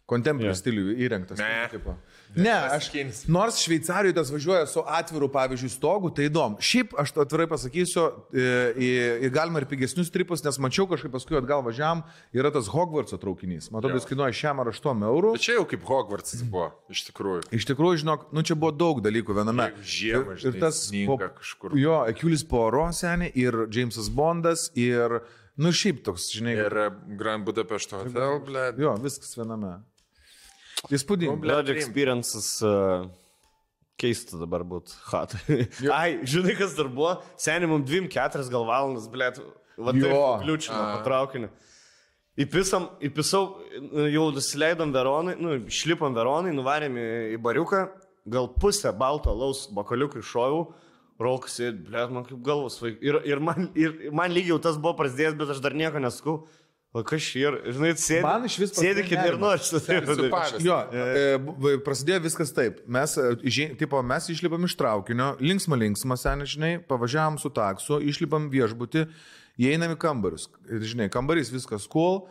Kontemporary 0.06 0.52
yeah. 0.52 0.60
stiliui 0.60 1.00
įrengtas. 1.02 1.40
Ne. 1.42 1.66
Tipo. 1.72 1.96
Ne, 2.36 2.52
aš. 2.52 2.92
Nors 3.32 3.58
Šveicarijoje 3.64 4.14
tas 4.14 4.30
važiuoja 4.30 4.68
su 4.70 4.84
atviru, 4.86 5.30
pavyzdžiui, 5.34 5.70
stogu, 5.72 6.12
tai 6.14 6.28
įdomu. 6.30 6.60
Šiaip 6.62 6.94
aš 7.02 7.14
atvirai 7.24 7.48
pasakysiu, 7.50 8.04
ir 8.36 9.32
galima 9.34 9.64
ir 9.64 9.68
pigesnius 9.70 10.12
tripus, 10.14 10.44
nes 10.46 10.60
mačiau 10.62 10.86
kažkaip 10.92 11.14
paskui 11.16 11.40
atgal 11.40 11.64
važiavam, 11.66 12.04
yra 12.36 12.52
tas 12.54 12.70
Hogwartso 12.70 13.18
traukinys. 13.22 13.72
Atrodo, 13.72 13.96
jis 13.98 14.10
kainuoja 14.10 14.36
šiam 14.36 14.62
ar 14.62 14.70
8 14.74 15.08
eurų. 15.10 15.32
Bet 15.40 15.48
čia 15.48 15.58
jau 15.58 15.66
kaip 15.74 15.88
Hogwarts 15.90 16.38
buvo, 16.44 16.68
iš 16.94 17.06
tikrųjų. 17.10 17.48
Iš 17.56 17.70
tikrųjų, 17.72 18.04
žinok, 18.04 18.28
nu 18.36 18.46
čia 18.46 18.60
buvo 18.60 18.76
daug 18.76 19.02
dalykų 19.06 19.40
viename. 19.40 19.72
Žiemą, 19.96 20.38
ir, 20.38 20.46
ir 20.52 20.62
tas 20.62 20.84
sninga 20.90 21.32
kažkur. 21.40 21.74
Jo, 21.80 22.04
Ekulis 22.12 22.46
Poro 22.46 22.86
senė 22.94 23.32
ir 23.34 23.64
Jamesas 23.74 24.12
Bondas 24.14 24.68
ir, 24.78 25.22
nu 25.58 25.74
šiaip 25.74 26.04
toks, 26.06 26.30
žinai, 26.36 26.60
Ir 26.68 26.80
e, 26.84 26.88
Grand 27.18 27.48
Budapešto 27.48 28.04
Hotel, 28.04 28.40
ble. 28.46 28.70
jo, 28.82 28.96
viskas 29.02 29.34
viename. 29.40 29.78
Įspūdinga. 30.94 31.34
Nu, 31.36 31.42
ble- 31.42 31.52
Blood 31.54 31.70
experiences 31.74 32.50
uh, 32.66 33.06
Keista 33.98 34.38
dabar 34.42 34.66
būtų 34.68 34.96
hatai. 35.12 35.60
Ai, 35.96 36.10
žinai, 36.28 36.56
kas 36.60 36.74
dar 36.78 36.90
buvo? 36.92 37.14
Seniai 37.40 37.70
mums 37.72 37.88
2-4 37.90 38.50
gal 38.52 38.66
valandas, 38.68 39.06
blėt, 39.12 39.40
kliūčino 40.44 40.76
patraukiniu. 41.00 41.50
Įpisam, 42.36 42.90
įpisau, 43.00 43.46
jau 44.12 44.26
nusileidom 44.36 44.92
Veronai, 44.92 45.38
nu, 45.40 45.54
išlipom 45.72 46.12
Veronai, 46.18 46.52
nuvarėm 46.52 46.98
į, 47.00 47.06
į 47.38 47.40
bariuką, 47.46 47.80
gal 48.28 48.50
pusę 48.60 48.92
balto 49.00 49.32
laus 49.32 49.62
bakaliukų 49.72 50.20
iššoviau, 50.20 50.66
rolkas, 51.24 51.56
blėt, 51.88 52.12
man 52.12 52.26
kaip 52.28 52.42
galvas, 52.44 52.76
vaik- 52.84 53.00
ir, 53.00 53.22
ir, 53.24 53.40
man, 53.40 53.70
ir 53.80 53.96
man 54.12 54.36
lygiai 54.36 54.52
jau 54.52 54.60
tas 54.68 54.76
buvo 54.76 54.98
prasidėjęs, 55.00 55.38
bet 55.40 55.54
aš 55.56 55.64
dar 55.64 55.78
nieko 55.80 56.02
neskau. 56.04 56.42
O 56.96 57.02
ir, 57.36 57.58
žinai, 57.76 57.90
sėdi. 58.00 58.22
Man 58.24 58.46
išvis 58.48 58.72
Sėdi 58.72 59.02
pasidaro 59.04 59.10
kaip 59.10 59.26
ir. 59.28 59.34
Supavęs. 59.68 60.62
Jo, 60.64 60.78
e, 60.96 61.74
prasidėjo 61.84 62.22
viskas 62.24 62.54
taip. 62.56 62.78
Mes, 62.88 63.18
e, 63.20 63.34
žin- 63.52 63.74
tipo, 63.76 64.00
mes 64.00 64.30
išlipam 64.32 64.64
iš 64.64 64.78
traukinio, 64.80 65.34
linksma 65.44 65.76
linksma, 65.76 66.16
seniai, 66.16 66.48
žinai, 66.48 66.70
pavažiavam 66.88 67.36
su 67.42 67.52
taksu, 67.52 67.98
išlipam 68.00 68.48
viešbutį, 68.54 69.10
įeinam 69.60 69.92
į 69.92 70.00
kambarius. 70.00 70.48
Ir, 70.72 70.86
žinai, 70.88 71.10
kambarys 71.12 71.52
viskas 71.52 71.84
cool. 71.92 72.30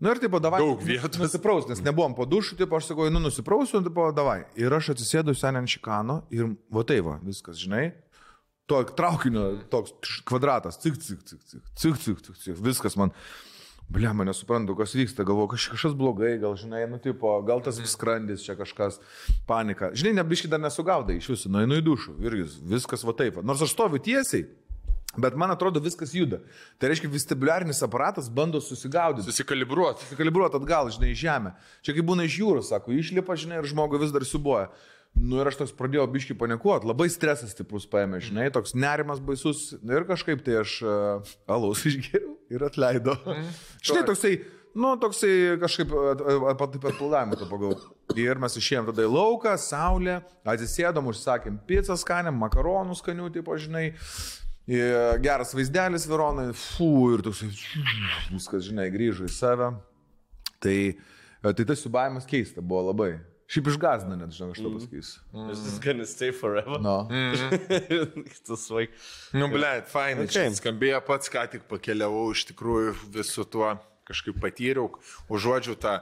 Nu 0.00 0.14
ir 0.14 0.20
tipo, 0.20 0.40
davai. 0.40 0.62
Daug 0.64 0.80
vietos. 0.80 1.20
Nusipraus, 1.20 1.68
nes 1.68 1.82
nebuvom 1.84 2.14
po 2.16 2.24
dušu, 2.28 2.56
tipo, 2.56 2.76
aš 2.76 2.88
sakau, 2.88 3.10
nu 3.12 3.20
nusiprausiu, 3.20 3.82
tipo, 3.84 4.06
davai. 4.16 4.46
Ir 4.56 4.72
aš 4.76 4.94
atsisėdu 4.94 5.34
seniai 5.36 5.60
ant 5.60 5.72
šikano 5.72 6.22
ir, 6.32 6.54
va 6.72 6.84
tai 6.88 7.02
va, 7.04 7.18
viskas, 7.24 7.60
žinai. 7.60 7.90
To 8.66 8.80
traukinio 8.96 9.44
toks 9.72 9.92
kvadratas, 10.26 10.80
cik, 10.80 10.96
cik, 11.04 11.20
cik, 11.20 11.44
cik, 11.52 11.68
cik, 11.76 12.00
cik, 12.00 12.24
cik, 12.24 12.40
cik, 12.46 12.64
viskas 12.64 12.96
man. 12.96 13.12
Ble, 13.86 14.10
mane 14.18 14.32
suprantu, 14.34 14.74
kas 14.74 14.96
vyksta, 14.98 15.22
galvoju, 15.22 15.52
kaž, 15.52 15.68
kažkas 15.76 15.92
blogai, 15.94 16.32
gal, 16.42 16.56
žinai, 16.58 16.82
nu, 16.90 16.98
tipo, 16.98 17.30
gal 17.46 17.60
tas 17.62 17.78
skrandis, 17.86 18.42
čia 18.42 18.56
kažkas, 18.58 18.98
panika. 19.46 19.92
Žinai, 19.94 20.16
nebiški 20.18 20.50
dar 20.50 20.58
nesugaudai 20.58 21.20
iš 21.20 21.30
jūsų, 21.30 21.52
nueinu 21.54 21.78
į 21.78 21.84
dušų 21.86 22.16
ir 22.26 22.38
vis, 22.40 22.56
viskas 22.74 23.06
va 23.06 23.14
taip. 23.14 23.38
Nors 23.46 23.62
aš 23.62 23.76
stoviu 23.76 24.02
tiesiai, 24.02 24.48
bet 25.22 25.38
man 25.38 25.54
atrodo 25.54 25.78
viskas 25.84 26.16
juda. 26.18 26.40
Tai 26.82 26.90
reiškia, 26.90 27.12
vestibuliarinis 27.14 27.84
aparatas 27.86 28.26
bando 28.26 28.58
susigaudyti. 28.58 29.30
Susikalibruoti. 29.30 30.02
Susikalibruoti 30.08 30.58
atgal, 30.58 30.90
žinai, 30.90 31.14
į 31.14 31.20
žemę. 31.22 31.54
Čia 31.86 31.94
kaip 31.94 32.10
būna 32.10 32.26
iš 32.26 32.40
jūros, 32.42 32.74
sako, 32.74 32.90
išlipa, 32.98 33.38
žinai, 33.38 33.62
ir 33.62 33.70
žmogui 33.70 34.02
vis 34.02 34.10
dar 34.14 34.26
subuoja. 34.26 34.66
Nu 35.16 35.40
ir 35.40 35.48
aš 35.48 35.56
toks 35.62 35.72
pradėjau 35.76 36.04
biški 36.12 36.36
panikuoti, 36.36 36.88
labai 36.90 37.06
stresas 37.12 37.54
stiprus 37.54 37.86
paėmė, 37.88 38.20
žinai, 38.24 38.50
toks 38.52 38.74
nerimas 38.76 39.22
baisus. 39.24 39.70
Nu 39.80 39.96
ir 39.96 40.04
kažkaip 40.08 40.42
tai 40.44 40.58
aš 40.60 40.76
uh, 40.84 41.36
alaus 41.48 41.86
išgėriau 41.88 42.34
ir 42.52 42.64
atleidau. 42.66 43.16
Mm. 43.24 43.46
Žinai, 43.80 44.02
toksai, 44.10 44.32
nu, 44.76 44.92
toksai 45.00 45.30
kažkaip 45.62 45.94
pat 46.60 46.76
atpaldavimu 46.76 47.38
to 47.40 47.48
pagal. 47.48 47.78
Ir 48.16 48.40
mes 48.42 48.58
išėjom 48.60 48.90
tada 48.90 49.06
į 49.06 49.12
lauką, 49.14 49.54
saulė, 49.60 50.18
atsisėdom, 50.46 51.08
užsakėm 51.10 51.56
pizzą 51.68 51.96
skanėm, 51.98 52.36
makaronų 52.44 52.98
skanių, 53.00 53.30
tipo, 53.34 53.56
žinai. 53.60 53.88
Geras 55.22 55.54
vaizdelis 55.54 56.08
Veronai, 56.10 56.48
fu, 56.58 56.90
ir 57.14 57.22
toksai, 57.22 57.52
viskas, 58.32 58.66
žinai, 58.66 58.88
grįžo 58.90 59.28
į 59.28 59.32
save. 59.32 59.70
Tai, 60.62 60.76
tai 61.46 61.66
tas 61.66 61.82
subavimas 61.82 62.26
keista 62.28 62.64
buvo 62.64 62.88
labai. 62.90 63.14
Šiaip 63.46 63.68
išgazdina 63.70 64.16
net, 64.18 64.32
žinau, 64.34 64.50
aš 64.50 64.62
to 64.64 64.70
pasakysiu. 64.74 65.20
This 65.46 65.60
is 65.70 65.78
gonna 65.82 66.06
stay 66.08 66.32
forever. 66.34 66.80
No. 66.82 66.96
Tas 68.48 68.64
vaik. 68.74 68.94
Nu, 69.36 69.46
ble, 69.52 69.70
fainai. 69.90 70.26
Okay. 70.26 70.50
Skambėjo 70.58 70.98
pats, 71.06 71.30
ką 71.30 71.44
tik 71.52 71.68
pakeliavau, 71.70 72.24
iš 72.34 72.48
tikrųjų 72.50 72.96
visu 73.14 73.46
tuo 73.46 73.76
kažkaip 74.06 74.40
patyriau, 74.42 74.90
užuodžiu 75.30 75.76
tą 75.82 76.00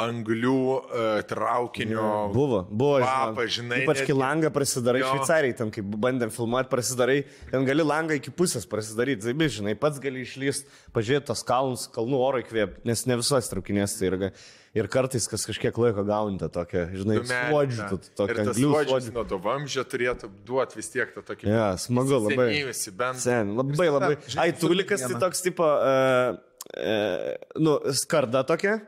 anglių 0.00 0.54
uh, 0.78 1.20
traukinio. 1.28 2.06
Buvo, 2.34 2.62
buvo. 2.70 2.96
Žinok. 3.02 3.42
žinai, 3.52 3.82
Ypač 3.84 4.02
kai 4.06 4.16
langą 4.16 4.50
prasidarai, 4.54 5.02
šveicariai, 5.04 5.54
ten 5.58 5.70
kaip 5.74 5.92
bandėm 6.02 6.32
filmuoti, 6.34 6.70
prasidarai, 6.72 7.18
ten 7.50 7.68
gali 7.68 7.84
langą 7.86 8.16
iki 8.18 8.32
pusės 8.34 8.66
prasidaryti, 8.68 9.28
tai 9.28 9.52
žinai, 9.52 9.76
pats 9.78 10.00
gali 10.02 10.24
išlyst, 10.26 10.66
pažiūrėti 10.96 11.28
tos 11.30 11.44
kalnus, 11.46 11.86
kalnų 11.92 12.24
oro 12.24 12.42
įkvėpti, 12.42 12.82
nes 12.88 13.06
ne 13.10 13.20
visos 13.20 13.52
traukinės 13.52 13.98
tai 13.98 14.10
yra. 14.10 14.32
Ir 14.72 14.86
kartais 14.88 15.26
kas 15.28 15.42
kažkiek 15.44 15.76
laiko 15.76 16.00
gauni 16.08 16.38
tą 16.40 16.48
tokią, 16.48 16.86
žinai, 16.96 17.18
suodžių, 17.28 17.88
Ir 17.92 18.06
tokią 18.16 18.44
suodžių. 18.56 19.10
nuo 19.12 19.24
to 19.28 19.36
vamžio 19.44 19.84
turėtų 19.84 20.30
duoti 20.48 20.78
vis 20.78 20.88
tiek 20.88 21.12
tą 21.12 21.20
tokį... 21.28 21.50
Ja, 21.52 21.66
smagu 21.76 22.16
labai. 22.16 22.46
Senėjusi 22.48 22.94
bent. 22.96 23.20
Sen, 23.20 23.52
labai, 23.58 23.90
labai. 23.92 24.16
Ai, 24.40 24.48
tulikas 24.56 25.04
tai 25.04 25.20
toks 25.20 25.44
tipo, 25.44 25.68
uh, 25.68 26.40
uh, 26.72 27.28
nu, 27.60 27.76
skarda 28.00 28.46
tokia. 28.48 28.78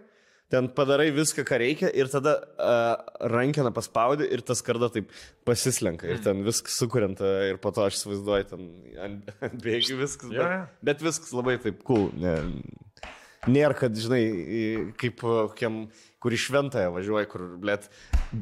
Ten 0.55 0.71
padarai 0.71 1.09
viską, 1.15 1.43
ką 1.49 1.59
reikia 1.65 1.91
ir 1.91 2.11
tada 2.13 2.37
uh, 2.39 2.95
rankeną 3.33 3.73
paspaudi 3.75 4.29
ir 4.31 4.45
tas 4.47 4.63
karda 4.65 4.91
taip 4.95 5.11
pasislenka 5.49 6.07
ir 6.07 6.23
ten 6.23 6.45
viskas 6.47 6.79
sukuriant 6.79 7.19
uh, 7.25 7.43
ir 7.51 7.59
po 7.63 7.75
to 7.75 7.83
aš 7.89 7.99
įsivaizduoju 7.99 8.49
ten 8.53 8.69
ant, 9.03 9.35
ant 9.43 9.61
bėgių 9.67 9.99
viskas. 10.05 10.31
Jo, 10.31 10.47
jo. 10.47 10.63
Bet, 10.79 10.87
bet 10.93 11.07
viskas 11.11 11.35
labai 11.35 11.59
taip 11.65 11.83
cool. 11.89 12.07
Ne, 12.21 12.37
nėra, 13.51 13.77
kad, 13.79 13.97
žinai, 13.99 14.23
kaip 15.01 15.19
kokiam, 15.21 15.85
kur 16.23 16.35
į 16.35 16.41
šventąją 16.47 16.95
važiuoji, 16.95 17.31
kur, 17.33 17.49
blėt, 17.61 17.91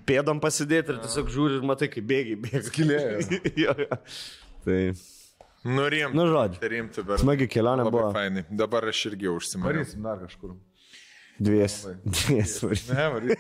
pėdom 0.09 0.43
pasidėti 0.43 0.95
ir 0.95 1.01
tiesiog 1.03 1.33
žiūri 1.33 1.59
ir 1.59 1.67
matai, 1.67 1.89
kaip 1.93 2.07
bėgiai 2.13 2.39
bėga. 2.45 2.63
Skylė. 2.69 3.01
tai, 4.67 4.79
Nurimti. 5.65 6.17
nu, 6.19 6.27
žodžiu. 6.31 6.69
Rimti, 6.75 7.07
bet. 7.07 7.23
Smagi 7.23 7.47
kelionė 7.51 7.87
buvo. 7.89 8.11
fainai. 8.15 8.45
Dabar 8.51 8.89
aš 8.91 9.07
irgi 9.13 9.31
užsimariau. 9.31 9.83
Varysim 9.83 10.07
dar 10.07 10.23
kažkur. 10.25 10.57
Dvies. 11.43 11.77
Dvies. 12.05 12.57
varysim. 12.63 12.95
Ne. 12.95 13.37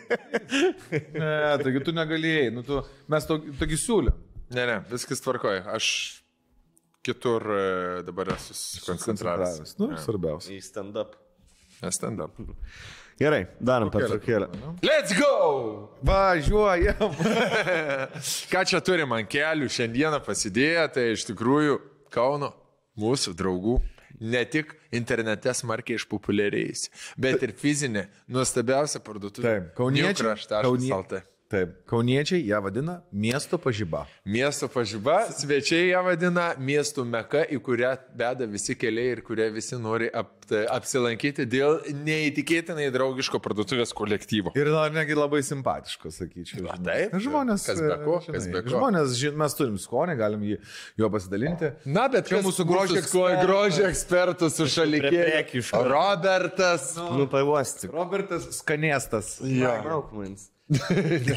Ne, 1.15 1.33
taigi 1.63 1.85
tu 1.87 1.95
negalėjai, 1.95 2.51
nu 2.55 2.65
tu, 2.67 2.81
mes 3.13 3.29
to, 3.29 3.39
tokį 3.61 3.79
siūlėm. 3.79 4.21
Ne, 4.53 4.67
ne, 4.69 4.79
viskas 4.91 5.23
tvarkoja. 5.25 5.63
Aš 5.73 5.87
kitur 7.07 7.47
e, 7.55 7.67
dabar 8.07 8.35
esu 8.37 8.55
susikoncentravęs. 8.55 9.77
Nu, 9.81 9.93
svarbiausia. 10.03 10.57
Į 10.57 10.65
stand-up. 10.67 11.17
Stand 11.91 12.21
up. 12.23 12.37
Gerai, 13.19 13.43
darom 13.59 13.91
pertraukėlę. 13.93 14.49
Let's 14.87 15.15
go! 15.19 15.91
Važiuojam. 16.07 17.17
Ką 18.53 18.63
čia 18.71 18.81
turim 18.85 19.15
ant 19.17 19.31
kelių 19.31 19.71
šiandieną 19.71 20.23
pasidėję, 20.27 20.87
tai 20.95 21.09
iš 21.17 21.27
tikrųjų 21.31 21.81
Kauno 22.13 22.53
mūsų 23.01 23.35
draugų 23.39 23.79
ne 24.23 24.45
tik 24.47 24.73
internete 24.95 25.53
smarkiai 25.59 25.99
išpopuliarėjus, 26.01 26.87
bet 27.21 27.43
ir 27.43 27.53
fizinė, 27.59 28.07
nuostabiausia 28.33 29.03
parduotuvė. 29.05 29.45
Taip, 29.49 29.69
kauniečiai. 29.79 30.15
Kraštas. 30.23 30.65
Kaunie- 30.67 30.91
Taip, 31.53 31.73
kauniečiai 31.85 32.47
ją 32.49 32.63
vadina 32.65 32.95
miesto 33.13 33.59
pažyba. 33.61 34.07
Miesto 34.25 34.71
pažyba, 34.73 35.19
svečiai 35.37 35.91
ją 35.91 35.99
vadina 36.07 36.47
miestų 36.57 37.03
meka, 37.05 37.43
į 37.45 37.59
kurią 37.61 37.91
beda 38.17 38.47
visi 38.49 38.73
keliai 38.81 39.11
ir 39.19 39.21
kurią 39.27 39.51
visi 39.53 39.77
nori 39.77 40.09
ap, 40.09 40.31
apsilankyti 40.73 41.45
dėl 41.53 41.83
neįtikėtinai 42.07 42.87
draugiško 42.95 43.41
parduotuvės 43.45 43.93
kolektyvo. 43.99 44.55
Ir 44.57 44.71
dar 44.73 44.95
negi 44.97 45.19
labai 45.19 45.43
simpatiško, 45.45 46.15
sakyčiau. 46.17 46.63
Žinai. 46.63 46.79
taip, 46.87 47.19
žmonės. 47.27 47.67
kas 47.69 47.83
be 47.85 47.99
ko, 48.01 48.17
žinai, 48.25 48.39
kas 48.39 48.49
be 48.55 48.65
ko. 48.65 48.73
Žmonės, 48.73 49.19
žin, 49.21 49.37
mes 49.45 49.59
turim 49.61 49.77
skonį, 49.85 50.17
galim 50.23 50.49
jį, 50.49 50.59
juo 51.05 51.13
pasidalinti. 51.13 51.75
Na, 51.85 52.07
bet 52.17 52.33
Čia 52.33 52.41
mūsų 52.49 52.69
grožio 52.71 52.97
ekspertas. 53.03 53.45
grožio 53.45 53.85
ekspertų 53.91 54.51
su 54.57 54.71
prekiško. 55.05 55.85
Robertas. 55.93 56.95
Nu, 57.13 57.29
pavosti. 57.29 57.93
Robertas 57.93 58.49
Skanėstas. 58.63 59.37
Mauk 59.45 60.17
manis. 60.17 60.49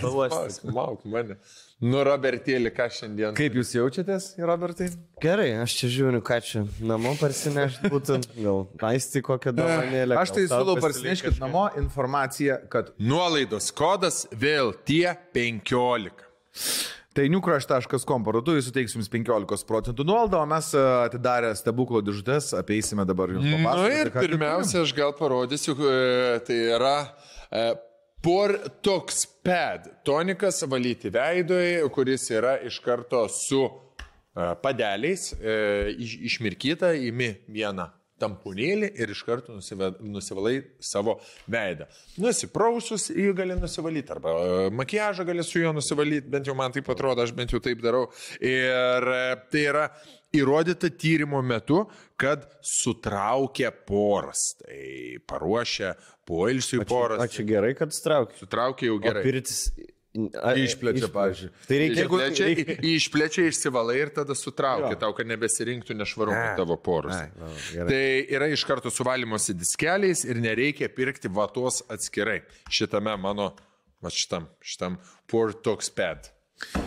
Pavosti. 0.02 0.72
Mauk 0.74 1.06
mane. 1.10 1.38
Nu, 1.84 2.00
Robertėlį, 2.08 2.72
ką 2.76 2.88
šiandien. 2.94 3.36
Kaip 3.36 3.58
jūs 3.60 3.74
jaučiatės, 3.76 4.30
Robertai? 4.48 4.88
Gerai, 5.24 5.50
aš 5.60 5.76
čia 5.82 5.90
žiūriu, 5.92 6.22
ką 6.26 6.40
čia 6.46 6.64
namo 6.80 7.12
parsinešti 7.20 7.92
būtent. 7.92 8.30
Gal 8.40 8.66
aisti 8.90 9.24
kokią 9.26 9.52
dovanėlę. 9.58 10.16
Aš 10.22 10.36
tai 10.38 10.46
siūlau 10.48 10.78
parsineškit 10.84 11.42
namo 11.44 11.68
informaciją, 11.82 12.62
kad 12.72 12.94
Nuolaidos 13.02 13.72
kodas 13.76 14.24
vėl 14.32 14.72
tie 14.88 15.18
15. 15.36 16.24
Tai 17.16 17.24
newcrush.com 17.32 18.26
parduotuvė 18.28 18.60
suteiks 18.66 18.96
jums 18.98 19.08
15 19.12 19.64
procentų 19.70 20.04
nuolaidą, 20.04 20.42
o 20.44 20.48
mes 20.52 20.68
e, 20.76 20.82
atidarę 21.06 21.54
stebuklo 21.56 22.02
dėžutės 22.04 22.50
apeisime 22.60 23.06
dabar 23.08 23.32
jums 23.32 23.48
Na 23.48 23.62
papasakoti. 23.62 23.94
Nu 23.94 24.02
ir 24.02 24.12
pirmiausia, 24.16 24.82
aš 24.84 24.92
gal 24.98 25.14
parodysiu, 25.16 25.78
e, 25.80 26.42
tai 26.44 26.58
yra 26.76 26.98
e, 28.26 28.30
Portox 28.30 29.26
Pad 29.44 29.90
tonikas 30.06 30.64
valyti 30.68 31.12
veidui, 31.14 31.90
kuris 31.94 32.30
yra 32.34 32.56
iš 32.66 32.80
karto 32.82 33.28
su 33.30 33.62
e, 33.66 34.56
padeliais, 34.64 35.34
e, 35.38 35.94
iš- 36.02 36.18
išmirkyta, 36.32 36.94
įimi 36.98 37.30
vieną 37.48 37.92
tamponėlį 38.16 38.94
ir 38.96 39.12
iš 39.12 39.22
karto 39.28 39.52
nusivalai 40.00 40.62
savo 40.80 41.18
veidą. 41.52 41.86
Nusiprausus 42.24 43.10
jį 43.12 43.34
gali 43.36 43.58
nusivalyti 43.60 44.14
arba 44.16 44.32
e, 44.40 44.70
makiažą 44.72 45.26
gali 45.28 45.44
su 45.44 45.60
juo 45.60 45.74
nusivalyti, 45.76 46.30
bent 46.32 46.48
jau 46.48 46.56
man 46.56 46.72
taip 46.72 46.90
atrodo, 46.90 47.22
aš 47.28 47.34
bent 47.36 47.52
jau 47.54 47.60
taip 47.62 47.84
darau. 47.84 48.08
Ir 48.40 49.10
tai 49.52 49.66
yra 49.68 49.90
įrodyta 50.36 50.90
tyrimo 51.00 51.40
metu, 51.46 51.86
kad 52.20 52.48
sutraukia 52.66 53.70
poras. 53.86 54.56
Tai 54.64 54.80
paruošia 55.28 55.94
poilsiui 56.26 56.86
poras. 56.90 57.22
Ačiū 57.22 57.46
gerai, 57.48 57.74
kad 57.78 57.94
straukiu. 57.94 58.38
Sutraukia 58.44 58.90
jau 58.92 59.00
Gerai. 59.00 59.22
gerai. 59.22 59.24
Pirtis 59.32 59.70
Išplečia, 60.16 61.10
pavyzdžiui. 61.12 61.50
Tai 61.68 61.78
reikia, 61.82 62.04
Išplečia, 62.06 62.46
reikia- 62.48 62.76
išplečia 62.88 63.44
išsivalai 63.52 63.98
ir 64.00 64.10
tada 64.16 64.32
sutraukia 64.32 64.94
Jo. 64.94 65.00
tau, 65.02 65.12
kad 65.14 65.28
nebesirinktų 65.28 65.92
nešvarumų 66.00 66.52
Ai. 66.52 66.56
tavo 66.56 66.78
poros. 66.80 67.12
Ai, 67.14 67.28
va, 67.36 67.50
gerai. 67.74 67.90
Tai 67.90 68.36
yra 68.38 68.48
iš 68.48 68.64
karto 68.64 68.88
suvalymosi 68.90 69.54
diskeliais 69.60 70.24
ir 70.24 70.36
nereikia 70.40 70.88
pirkti 70.88 71.28
vatos 71.28 71.82
atskirai. 71.92 72.42
Šitame 72.72 73.18
mano, 73.20 73.50
va 74.02 74.10
šitam, 74.10 74.48
šitam 74.64 74.96
Pure 75.28 75.52
Tox 75.62 75.90
Pad 75.92 76.32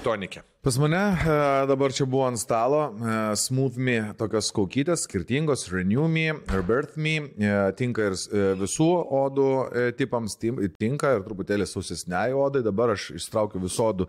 tonikė. 0.03 0.41
Pas 0.69 0.77
mane 0.77 0.97
e, 0.97 1.67
dabar 1.67 1.93
čia 1.97 2.05
buvo 2.05 2.27
ant 2.29 2.37
stalo 2.37 2.93
e, 2.93 3.13
Smooth 3.41 3.79
Me 3.81 3.95
tokios 4.21 4.51
kaukytės, 4.53 5.07
skirtingos, 5.07 5.63
Renew 5.73 6.05
Me, 6.13 6.27
Rebirth 6.53 6.99
Me, 7.01 7.15
e, 7.25 7.53
tinka 7.79 8.11
ir 8.11 8.17
visų 8.61 8.89
odų 9.17 9.47
tipams, 9.97 10.37
tinka 10.37 11.15
ir 11.17 11.25
truputėlį 11.25 11.65
sausesniai 11.71 12.37
odai, 12.37 12.61
dabar 12.67 12.93
aš 12.93 13.07
ištraukiu 13.17 13.63
visų 13.63 13.87
odų 13.87 14.09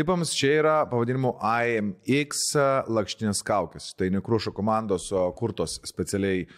tipams, 0.00 0.32
čia 0.32 0.54
yra 0.62 0.78
pavadinimu 0.88 1.34
IMX 1.44 2.56
lakštinės 2.88 3.44
kaukės, 3.44 3.90
tai 3.92 4.08
nekrušo 4.16 4.56
komandos 4.56 5.10
kurtos 5.36 5.76
specialiai 5.92 6.48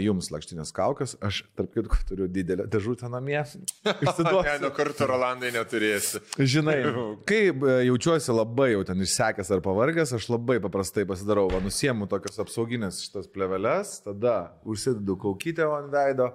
jums 0.00 0.28
lakštinės 0.32 0.74
kaukės, 0.76 1.14
aš 1.24 1.40
tarp 1.56 1.72
kitko 1.72 2.00
turiu 2.08 2.28
didelę 2.28 2.66
dėžutę 2.70 3.08
namie, 3.12 3.38
išsiduosiu. 4.04 4.58
nuo 4.60 4.70
karto 4.76 5.08
Rolandai 5.08 5.52
neturėsi. 5.54 6.20
Žinai, 6.36 6.76
kai 7.30 7.40
e, 7.48 7.76
jaučiuosi 7.88 8.36
labai 8.36 8.70
jau 8.74 8.84
ten 8.90 9.00
išsekęs 9.06 9.52
ar 9.56 9.64
pavargęs, 9.64 10.12
aš 10.18 10.28
labai 10.32 10.58
paprastai 10.60 11.06
pasidarau, 11.08 11.48
va, 11.52 11.62
nusiemu 11.64 12.10
tokias 12.10 12.42
apsauginės 12.44 13.00
šitas 13.06 13.30
pleveles, 13.32 13.96
tada 14.04 14.36
užsidedu 14.68 15.16
kaukytę 15.24 15.68
ant 15.78 15.92
veido 15.94 16.32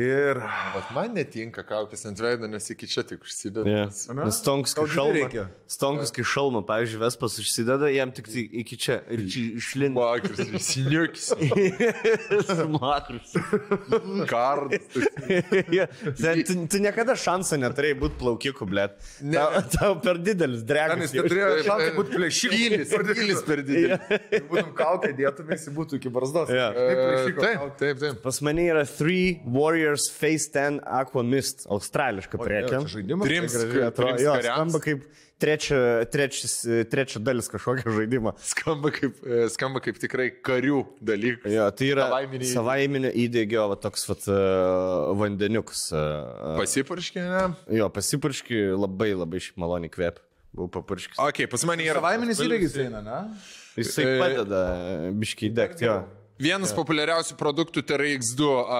ir... 0.00 0.40
Vat 0.74 0.88
man 0.94 1.12
netinka 1.14 1.62
kaukės 1.66 2.02
ant 2.08 2.18
veido, 2.22 2.48
nes 2.50 2.64
iki 2.72 2.88
čia 2.90 3.04
tik 3.06 3.22
užsideda. 3.22 3.62
Yeah. 3.68 3.92
Nes 4.18 4.40
Stonkus, 4.42 4.74
Tau 4.74 4.84
kai 4.88 4.90
dideli 4.90 4.98
šalmą, 4.98 5.20
reikia. 5.20 5.44
stonkus, 5.70 6.10
kai 6.16 6.24
šalmą, 6.26 6.62
pavyzdžiui, 6.66 7.00
Vespas 7.04 7.36
užsideda, 7.42 7.90
jam 7.94 8.10
tik 8.16 8.26
tai 8.32 8.44
iki 8.64 8.78
čia 8.80 8.96
ir 9.14 9.22
čia 9.30 9.44
išlinda. 9.60 9.94
Makris, 10.00 10.66
sniukis, 10.66 11.28
Makrus. 12.78 13.34
kardas. 14.30 14.88
Tu, 16.44 16.54
tu 16.70 16.78
niekada 16.82 17.14
šansą 17.18 17.56
neturėjai 17.62 17.96
būti 17.98 18.16
plaukiku, 18.20 18.66
blėt. 18.68 18.96
Tau, 19.32 19.60
tau 19.72 19.92
per 20.02 20.18
didelis 20.22 20.62
dregas. 20.66 21.06
Jis 21.06 21.14
neturėjo 21.22 21.48
šansų 21.66 21.90
būti 21.96 22.14
plėšikas. 22.18 22.54
Pylis, 22.54 22.92
pylis 23.18 23.42
per 23.46 23.62
didelis. 23.66 24.04
Jeigu 24.32 24.48
būtum 24.50 24.72
kaukę, 24.78 25.10
dėtumės, 25.18 25.64
jis 25.68 25.74
būtų 25.76 25.98
iki 26.00 26.12
barzdos. 26.14 26.50
Plėšiko 26.52 27.44
Taip, 27.44 27.64
taip, 27.80 28.00
taip. 28.02 28.20
Pas 28.24 28.40
mane 28.46 28.66
yra 28.70 28.84
Three 28.88 29.40
Warriors 29.84 30.08
Face 30.10 30.48
10 30.48 30.80
Aqua 30.86 31.22
Mist, 31.22 31.66
australiška 31.68 32.38
prekė. 32.40 32.80
žaidimas? 32.88 33.28
Trims, 33.28 33.52
Gražiai 33.52 33.84
atrodo. 33.88 34.22
Jo, 34.22 34.34
skamba 34.40 34.80
kaip 34.80 35.04
trečia, 35.42 35.78
trečias, 36.08 36.54
trečia 36.88 37.20
dalis 37.20 37.50
kažkokio 37.52 37.92
žaidimo. 37.92 38.32
Skamba 38.40 38.92
kaip, 38.94 39.18
e, 39.26 39.44
skamba 39.52 39.82
kaip 39.84 40.00
tikrai 40.00 40.30
karių 40.44 40.80
dalykas. 41.04 41.52
Jo, 41.52 41.68
tai 41.76 41.90
yra 41.92 42.08
savaiminio 42.48 43.12
įdėgio 43.12 43.66
va, 43.74 43.76
toks 43.80 44.08
vat, 44.08 44.24
uh, 44.32 45.12
vandeniukas. 45.20 45.86
Uh, 45.92 46.56
Pasipurškė, 46.62 47.26
ne? 47.28 47.44
jo, 47.80 47.90
pasipurški 47.92 48.64
labai 48.72 49.12
labai 49.12 49.42
šiaip 49.44 49.60
maloniai 49.60 49.92
kvep. 49.92 50.22
Buvau 50.54 50.70
papurškis. 50.78 51.18
Ok, 51.18 51.44
pas 51.50 51.64
mane 51.66 51.82
yra. 51.82 51.98
Savaiminis 51.98 52.40
įrengis 52.40 52.76
eina, 52.78 53.00
ne? 53.02 53.22
Jisai 53.74 54.04
e, 54.06 54.18
padeda 54.22 54.60
biškiai 55.18 55.50
degti. 55.50 55.88
Jo. 55.88 56.04
Vienas 56.34 56.72
ja. 56.72 56.76
populiariausių 56.80 57.36
produktų 57.38 57.84
tai 57.86 57.94
yra 57.94 58.06
X2 58.16 58.46
a, 58.50 58.78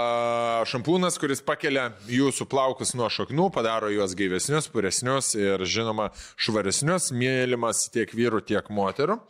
šampūnas, 0.67 1.15
kuris 1.23 1.39
pakelia 1.39 1.93
jūsų 2.11 2.49
plaukus 2.51 2.97
nuo 2.99 3.07
šaknų, 3.07 3.47
padaro 3.55 3.93
juos 3.95 4.17
gaivesnius, 4.19 4.67
puresnius 4.75 5.37
ir 5.39 5.63
žinoma 5.63 6.09
švaresnius, 6.35 7.13
mėlymas 7.15 7.87
tiek 7.95 8.11
vyrų, 8.11 8.43
tiek 8.49 8.73
moterų. 8.75 9.21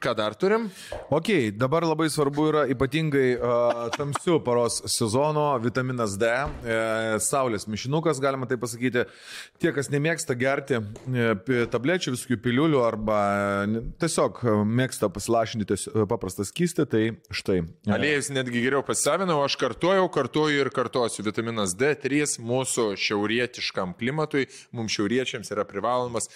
Ką 0.00 0.14
dar 0.16 0.34
turim? 0.36 0.70
Ok, 1.12 1.28
dabar 1.56 1.84
labai 1.84 2.08
svarbu 2.12 2.48
yra 2.48 2.64
ypatingai 2.72 3.28
uh, 3.36 3.84
tamsių 3.96 4.38
paros 4.44 4.82
sezono 4.92 5.46
vitaminas 5.64 6.18
D, 6.20 6.28
e, 6.28 6.76
saulės 7.24 7.64
mišinukas, 7.68 8.20
galima 8.20 8.48
tai 8.48 8.58
pasakyti. 8.60 9.06
Tie, 9.60 9.72
kas 9.76 9.88
nemėgsta 9.92 10.36
gerti 10.36 10.78
e, 10.80 11.64
tablečių, 11.72 12.12
visokių 12.16 12.38
piliulių 12.44 12.84
arba 12.84 13.22
e, 13.64 13.86
tiesiog 14.04 14.44
e, 14.44 14.58
mėgsta 14.82 15.08
pasilašinti 15.12 15.80
e, 15.80 16.06
paprastą 16.12 16.44
skystį, 16.48 16.88
tai 16.92 17.04
štai. 17.32 17.65
Aliejus 17.92 18.30
netgi 18.34 18.62
geriau 18.64 18.82
pasisavinau, 18.86 19.40
aš 19.44 19.56
kartuoju, 19.60 20.08
kartuoju 20.14 20.62
ir 20.64 20.70
kartuosiu. 20.74 21.24
Vitaminas 21.26 21.74
D3 21.78 22.38
mūsų 22.42 22.88
šiaurietiškam 23.00 23.96
klimatui, 23.98 24.46
mums 24.76 24.96
šiauriečiams 24.96 25.52
yra 25.54 25.66
privalomas 25.68 26.30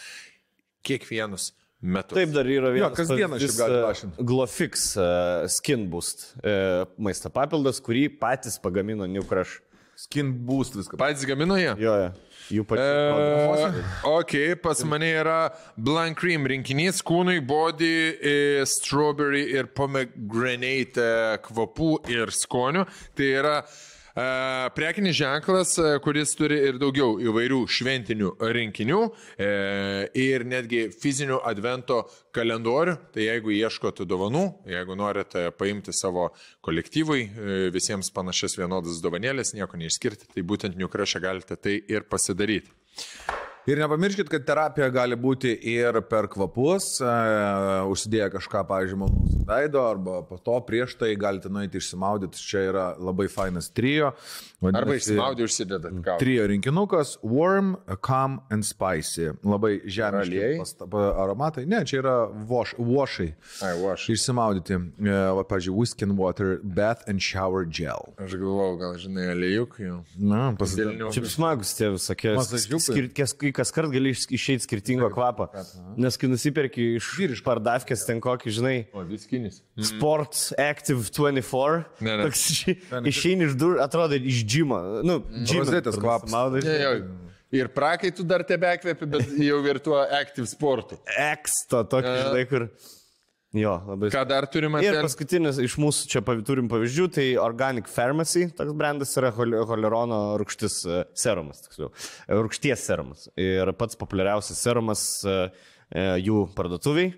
kiekvienus 0.87 1.53
metus. 1.81 2.17
Taip 2.19 2.35
dar 2.35 2.49
yra 2.49 2.73
vienas. 2.75 2.95
kasdieną 2.97 3.41
šiaip 3.41 3.49
pavyzdys, 3.49 3.59
gali 3.59 3.79
e, 3.79 3.83
lašint. 3.87 4.21
Glofix 4.31 4.87
uh, 4.99 5.49
Skin 5.49 5.89
Boost 5.93 6.27
uh, 6.43 6.85
maisto 7.01 7.33
papildas, 7.33 7.81
kurį 7.85 8.09
patys 8.21 8.61
pagamino 8.63 9.09
New 9.09 9.25
Crush. 9.29 9.61
Skin 10.01 10.33
boost 10.47 10.77
viską. 10.79 10.97
Patys 10.97 11.27
gamino 11.29 11.59
jie? 11.61 11.75
Jo, 11.77 11.95
jo. 12.01 12.13
Jų 12.51 12.65
pačių. 12.67 12.83
E, 12.83 13.85
ok, 14.11 14.35
pas 14.63 14.83
mane 14.89 15.11
yra 15.21 15.39
Blank 15.79 16.19
Cream 16.21 16.49
rinkinys 16.51 17.03
kūnui, 17.07 17.39
body, 17.47 17.93
e, 18.17 18.35
strawberry 18.69 19.45
ir 19.55 19.71
pomegranate 19.77 21.05
e, 21.05 21.39
kvapų 21.45 21.93
ir 22.11 22.35
skonių. 22.35 22.87
Tai 23.19 23.31
yra 23.43 23.57
e, 23.63 23.90
prekinis 24.75 25.17
ženklas, 25.17 25.75
kuris 26.05 26.35
turi 26.39 26.59
ir 26.69 26.79
daugiau 26.81 27.19
įvairių 27.23 27.61
šventinių 27.71 28.31
rinkinių 28.57 29.01
e, 29.07 29.49
ir 30.19 30.45
netgi 30.49 30.87
fizinių 30.95 31.41
advento 31.47 32.03
kalendorių. 32.37 32.97
Tai 33.15 33.27
jeigu 33.27 33.55
ieškote 33.57 34.07
dovanų, 34.09 34.45
jeigu 34.71 34.97
norite 34.99 35.49
paimti 35.59 35.95
savo 35.97 36.31
kolektyvui 36.67 37.21
e, 37.27 37.61
visiems 37.75 38.13
panašias 38.15 38.59
vienodas 38.61 39.03
dovanėlės, 39.05 39.55
nieko 39.59 39.81
neišskirti, 39.81 40.33
tai 40.35 40.47
būtent 40.47 40.79
Newcrash'e 40.81 41.23
galite 41.23 41.59
tai 41.61 41.79
ir 41.81 42.09
pasidaryti. 42.11 42.71
Ir 43.69 43.77
nepamirškit, 43.79 44.29
kad 44.33 44.45
terapija 44.49 44.89
gali 44.91 45.17
būti 45.21 45.51
ir 45.69 45.99
per 46.09 46.27
kvapus, 46.33 46.87
e, 47.05 47.11
užsidėję 47.93 48.31
kažką, 48.33 48.63
pavyzdžiui, 48.67 48.99
mums 49.03 49.35
veido, 49.47 49.83
arba 49.85 50.23
po 50.27 50.39
to 50.41 50.55
prieš 50.67 50.95
tai 50.99 51.13
galite 51.21 51.51
nueiti 51.53 51.77
išsimaudyti. 51.79 52.41
Čia 52.41 52.63
yra 52.71 52.87
labai 52.99 53.29
fainas 53.29 53.69
trijo. 53.71 54.15
Arba 54.61 54.81
vadinasi, 54.81 55.01
išsimaudė 55.13 55.47
užsidedat 55.47 55.93
ką. 56.07 56.17
Trijo 56.23 56.47
rinkinukas- 56.51 57.13
warm, 57.37 57.77
calm 58.01 58.41
and 58.51 58.65
spicy. 58.65 59.31
Labai 59.45 59.81
pa- 60.91 61.13
aromatai. 61.25 61.67
Ne, 61.67 61.85
čia 61.85 62.01
yra 62.03 62.17
wash, 62.49 62.75
washai. 62.79 63.35
Ai, 63.63 63.77
aš. 63.93 64.09
Išsimaudyti. 64.09 64.75
E, 65.05 65.45
Pavyzdžiui, 65.51 65.75
whisk 65.77 66.03
and 66.03 66.17
water, 66.17 66.61
bath 66.65 67.03
and 67.09 67.21
shower 67.21 67.65
gel. 67.67 68.15
Aš 68.19 68.33
galvojau, 68.41 68.79
gal 68.79 68.95
žinai, 68.95 69.29
aliejuk 69.35 69.79
jau. 69.79 70.05
Na, 70.19 70.53
pasidėl. 70.53 70.95
Dėlniau. 70.97 71.13
Šiaip 71.13 71.27
smagus 71.29 71.75
tie 71.77 71.91
visokie. 71.91 72.35
Masažiukai. 72.37 72.95
skir- 72.95 73.15
Kas, 73.15 73.33
kai 73.33 73.51
kas 73.61 73.71
kart 73.77 73.93
gali 73.93 74.11
iš- 74.17 74.27
išeiti 74.33 74.65
skirtingo 74.67 75.11
kvapą. 75.13 75.51
Nes 76.01 76.17
kai 76.17 76.29
nusipirki 76.33 76.95
iš 76.99 77.13
vyriškų 77.21 77.45
pardavkės 77.47 78.07
ten 78.09 78.21
kokį, 78.25 78.55
žinai, 78.59 78.77
O, 78.97 79.05
viskinis. 79.05 79.61
Sports 79.79 80.51
Active 80.59 81.05
24. 81.13 81.85
Ne, 82.01 82.17
ne. 82.17 82.25
Toks 82.29 82.45
išei- 82.57 82.79
išeini 83.13 83.47
iš 83.51 83.57
durų, 83.61 83.81
atrodo 83.85 84.17
iš 84.17 84.43
džimo. 84.49 84.79
Nu, 85.05 85.21
džimo. 85.45 85.65
Rozetės 85.69 86.01
kvapas. 86.01 86.31
Maudai. 86.33 86.63
Ir 87.53 87.67
prakaitų 87.75 88.23
dar 88.31 88.45
tebe 88.47 88.71
kvepi, 88.79 89.07
bet 89.11 89.27
jau 89.43 89.57
ir 89.67 89.81
tuo 89.83 89.97
active 90.07 90.47
sportu. 90.47 90.95
Eksto, 91.19 91.81
tokį, 91.83 92.13
žinai, 92.23 92.45
kur. 92.49 92.69
Jo, 93.57 93.73
labai. 93.89 94.11
Ką 94.15 94.21
dar 94.31 94.47
turime? 94.47 94.79
Ir 94.85 94.95
ten? 94.95 95.03
paskutinis 95.03 95.57
iš 95.59 95.75
mūsų 95.83 96.07
čia 96.13 96.21
pav- 96.23 96.43
turim 96.47 96.69
pavyzdžių, 96.71 97.07
tai 97.17 97.25
Organic 97.43 97.89
Pharmacy, 97.91 98.45
toks 98.55 98.77
brandas 98.79 99.11
yra 99.19 99.33
hol- 99.35 99.57
holerono 99.67 100.21
rūgštis 100.39 100.77
e, 100.87 101.01
serumas, 101.19 101.65
tiksliau, 101.65 101.91
E, 102.29 102.39
rūgšties 102.39 102.85
serumas. 102.87 103.27
Ir 103.37 103.73
pats 103.75 103.99
populiariausias 103.99 104.61
serumas 104.63 105.03
e, 105.27 105.51
jų 106.23 106.45
parduotuviai. 106.55 107.11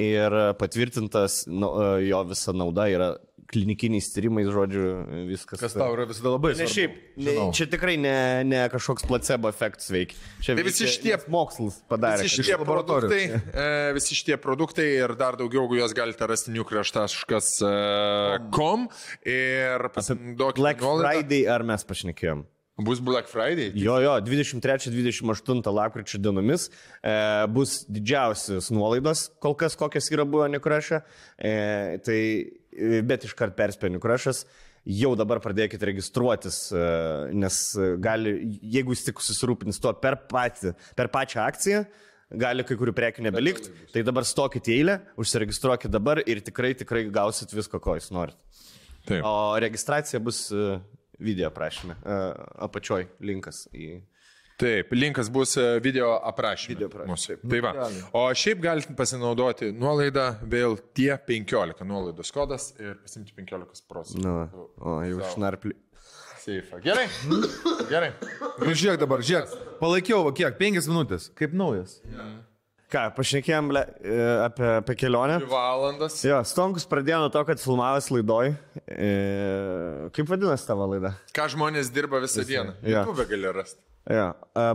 Ir 0.00 0.32
patvirtintas 0.58 1.44
nu, 1.46 1.68
jo 2.02 2.24
visa 2.26 2.50
nauda 2.56 2.88
yra 2.90 3.12
klinikiniais 3.50 4.08
tyrimais, 4.14 4.46
žodžiu, 4.50 5.04
viskas. 5.28 5.60
Kas 5.60 5.72
tau 5.76 5.92
yra 5.96 6.04
visada 6.08 6.28
labai 6.34 6.50
Ne 6.54 6.58
svarbu. 6.66 6.74
šiaip, 6.74 6.92
ne, 7.16 7.52
čia 7.56 7.66
tikrai 7.70 7.96
ne, 8.00 8.16
ne 8.48 8.62
kažkoks 8.72 9.04
placebo 9.08 9.48
efektas 9.52 9.90
veikia. 9.92 10.16
Čia 10.44 10.54
Tai 10.56 10.62
visi 10.66 10.84
šitie- 10.88 11.18
mokslas 11.28 11.82
padarė. 11.90 12.22
Visi 12.24 12.42
šitie, 12.42 12.56
produktai, 12.64 13.24
e, 13.52 13.92
visi 13.96 14.14
šitie 14.18 14.36
produktai 14.40 14.88
ir 15.04 15.14
dar 15.18 15.36
daugiau, 15.36 15.62
jeigu 15.68 15.76
juos 15.82 15.92
galite 15.94 16.26
rasti 16.26 16.50
newcrash.com 16.54 18.88
ir 19.24 19.88
pasinaudokite 19.94 20.60
Black 20.62 20.80
nuolaidą. 20.80 21.22
Friday 21.22 21.46
ar 21.50 21.62
mes 21.62 21.84
pašnekėjom? 21.84 22.44
Bus 22.76 22.98
Black 22.98 23.28
Friday. 23.30 23.70
Jo, 23.78 24.00
jo, 24.02 24.16
23-28 24.26 25.70
lapkričio 25.70 26.18
dienomis 26.18 26.64
e, 27.06 27.46
bus 27.54 27.84
didžiausias 27.86 28.66
nuolaidos, 28.74 29.28
kol 29.38 29.54
kas 29.54 29.76
kokios 29.78 30.10
yra 30.10 30.24
buvę 30.26 30.48
Nikrašė. 30.56 30.98
E, 31.38 31.52
tai, 32.02 32.18
e, 32.50 32.63
bet 33.06 33.26
iškart 33.28 33.56
perspėjo 33.58 33.96
Nikrašas. 33.96 34.44
jau 34.84 35.14
dabar 35.16 35.40
pradėkite 35.40 35.88
registruotis, 35.88 36.58
e, 36.72 36.80
nes 37.32 37.60
e, 37.78 37.94
gali, 38.02 38.34
jeigu 38.74 38.92
jūs 38.94 39.04
tik 39.06 39.22
susirūpins 39.24 39.80
tuo 39.80 39.94
per, 39.96 40.18
patį, 40.28 40.74
per 40.96 41.08
pačią 41.12 41.44
akciją, 41.46 41.84
gali 42.40 42.66
kai 42.68 42.76
kurių 42.80 42.94
prekių 42.96 43.24
nebelikti, 43.24 43.72
tai 43.94 44.04
dabar 44.06 44.26
stokite 44.28 44.72
į 44.72 44.78
eilę, 44.80 44.98
užsiregistruokite 45.20 45.92
dabar 45.92 46.20
ir 46.20 46.42
tikrai, 46.44 46.74
tikrai 46.76 47.06
gausit 47.12 47.54
visko, 47.56 47.80
ko 47.80 47.96
jūs 47.98 48.10
norit. 48.14 48.36
Taip. 49.04 49.20
O 49.24 49.54
registracija 49.60 50.20
bus 50.24 50.46
e, 50.52 50.78
video 51.20 51.52
prašymė, 51.54 52.00
apačioj 52.68 53.06
linkas 53.24 53.68
į... 53.72 53.96
Taip, 54.60 54.92
linkas 54.94 55.28
bus 55.34 55.56
e, 55.58 55.64
video 55.82 56.12
aprašyme. 56.22 56.76
Video 56.76 56.86
aprašyme. 56.92 57.40
Tai 57.50 57.60
va. 57.64 57.72
O 58.14 58.22
šiaip 58.38 58.60
galite 58.62 58.94
pasinaudoti 58.94 59.72
nuolaidą 59.74 60.28
vėl 60.46 60.76
tie 60.94 61.10
15 61.26 61.82
nuolaidos 61.88 62.30
kodas 62.34 62.68
ir 62.78 62.94
pasimti 63.02 63.34
15 63.34 63.88
procentų. 63.90 64.22
Nu, 64.22 64.36
va. 64.38 64.66
o 64.78 64.96
jau 65.08 65.18
Sau. 65.24 65.32
šnarpli. 65.34 65.74
Seifą. 66.44 66.78
Gerai. 66.84 67.06
Gerai. 67.90 68.10
Nu, 68.60 68.70
žiūrėk 68.70 69.00
dabar, 69.00 69.22
žiūrėk. 69.24 69.54
Palaikiau, 69.80 70.22
va 70.26 70.34
kiek, 70.36 70.58
penkias 70.60 70.86
minutės, 70.90 71.30
kaip 71.38 71.54
naujas. 71.56 71.98
Ką, 72.92 73.08
pašnekėjom 73.16 73.70
ble, 73.72 73.80
e, 74.04 74.18
apie, 74.44 74.66
apie 74.82 74.94
kelionę. 75.00 75.40
Dvi 75.42 75.48
valandas. 75.50 76.18
Jo, 76.22 76.42
Stonkus 76.46 76.84
pradėjo 76.86 77.24
nuo 77.24 77.30
to, 77.32 77.40
kad 77.48 77.58
filmavęs 77.58 78.10
laidoj. 78.12 78.52
E, 78.86 79.08
kaip 80.14 80.30
vadinasi 80.30 80.68
tavo 80.68 80.86
laida? 80.92 81.14
Ką 81.34 81.48
žmonės 81.56 81.90
dirba 81.96 82.20
visą 82.22 82.44
dieną. 82.46 82.76
Jo. 82.84 83.02
YouTube 83.02 83.26
gali 83.32 83.50
rasti. 83.56 83.80
E, 84.04 84.22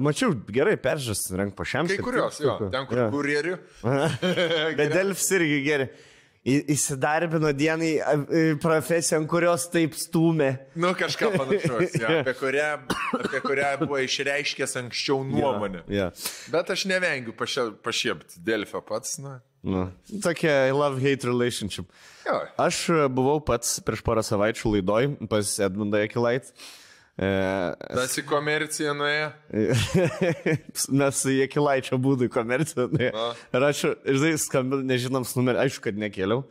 mačiau, 0.02 0.34
gerai 0.50 0.76
peržiūrės, 0.82 1.28
renk 1.38 1.58
po 1.58 1.66
šiam. 1.68 1.90
Kai 1.90 2.00
kurios, 2.02 2.40
jo. 2.42 2.56
Ten, 2.74 2.88
kur 2.90 3.04
kurjerių. 3.14 3.58
Bet 4.80 4.96
Delfs 4.96 5.28
irgi 5.38 5.60
gerai. 5.66 5.90
Įsidarbino 6.50 7.52
dienai 7.54 7.90
profesiją, 8.64 9.20
ant 9.20 9.28
kurios 9.30 9.66
taip 9.70 9.94
stumė. 10.00 10.48
Nu, 10.80 10.94
kažką 10.98 11.34
panašaus, 11.36 11.98
jo, 12.02 12.14
apie, 12.22 12.34
kurią, 12.40 12.70
apie 13.20 13.42
kurią 13.44 13.74
buvo 13.84 14.00
išreiškęs 14.06 14.78
anksčiau 14.80 15.20
nuomonę. 15.28 15.84
Ja. 15.92 16.08
Bet 16.50 16.72
aš 16.74 16.88
nevengiu 16.90 17.36
pašiepti 17.36 18.40
Delfio 18.48 18.82
pats. 18.88 19.20
Na. 19.22 19.42
Nu, 19.62 19.90
tokia 20.24 20.72
love-hate 20.72 21.28
relationship. 21.28 21.92
Jo. 22.26 22.40
Aš 22.58 22.86
e, 22.96 23.08
buvau 23.12 23.42
pats 23.44 23.82
prieš 23.84 24.02
porą 24.08 24.24
savaičių 24.24 24.78
laidoj 24.78 25.10
pas 25.30 25.52
Edmundą 25.68 26.00
Ekilait. 26.08 26.54
E, 27.20 27.30
Tas 27.84 28.14
į 28.16 28.24
komerciją 28.30 28.94
nuėjo. 28.96 29.30
Mes 31.02 31.20
su 31.20 31.34
Jekilaičio 31.34 31.98
būdų 32.00 32.30
komerciją. 32.32 32.86
nuėjo. 32.94 33.12
Na. 33.12 33.26
Ir 33.60 33.66
aš, 33.68 33.82
žinai, 34.08 34.34
skambinu, 34.40 34.86
nežinoms 34.88 35.34
numerį, 35.36 35.66
aišku, 35.66 35.84
kad 35.90 36.00
nekėliau. 36.00 36.46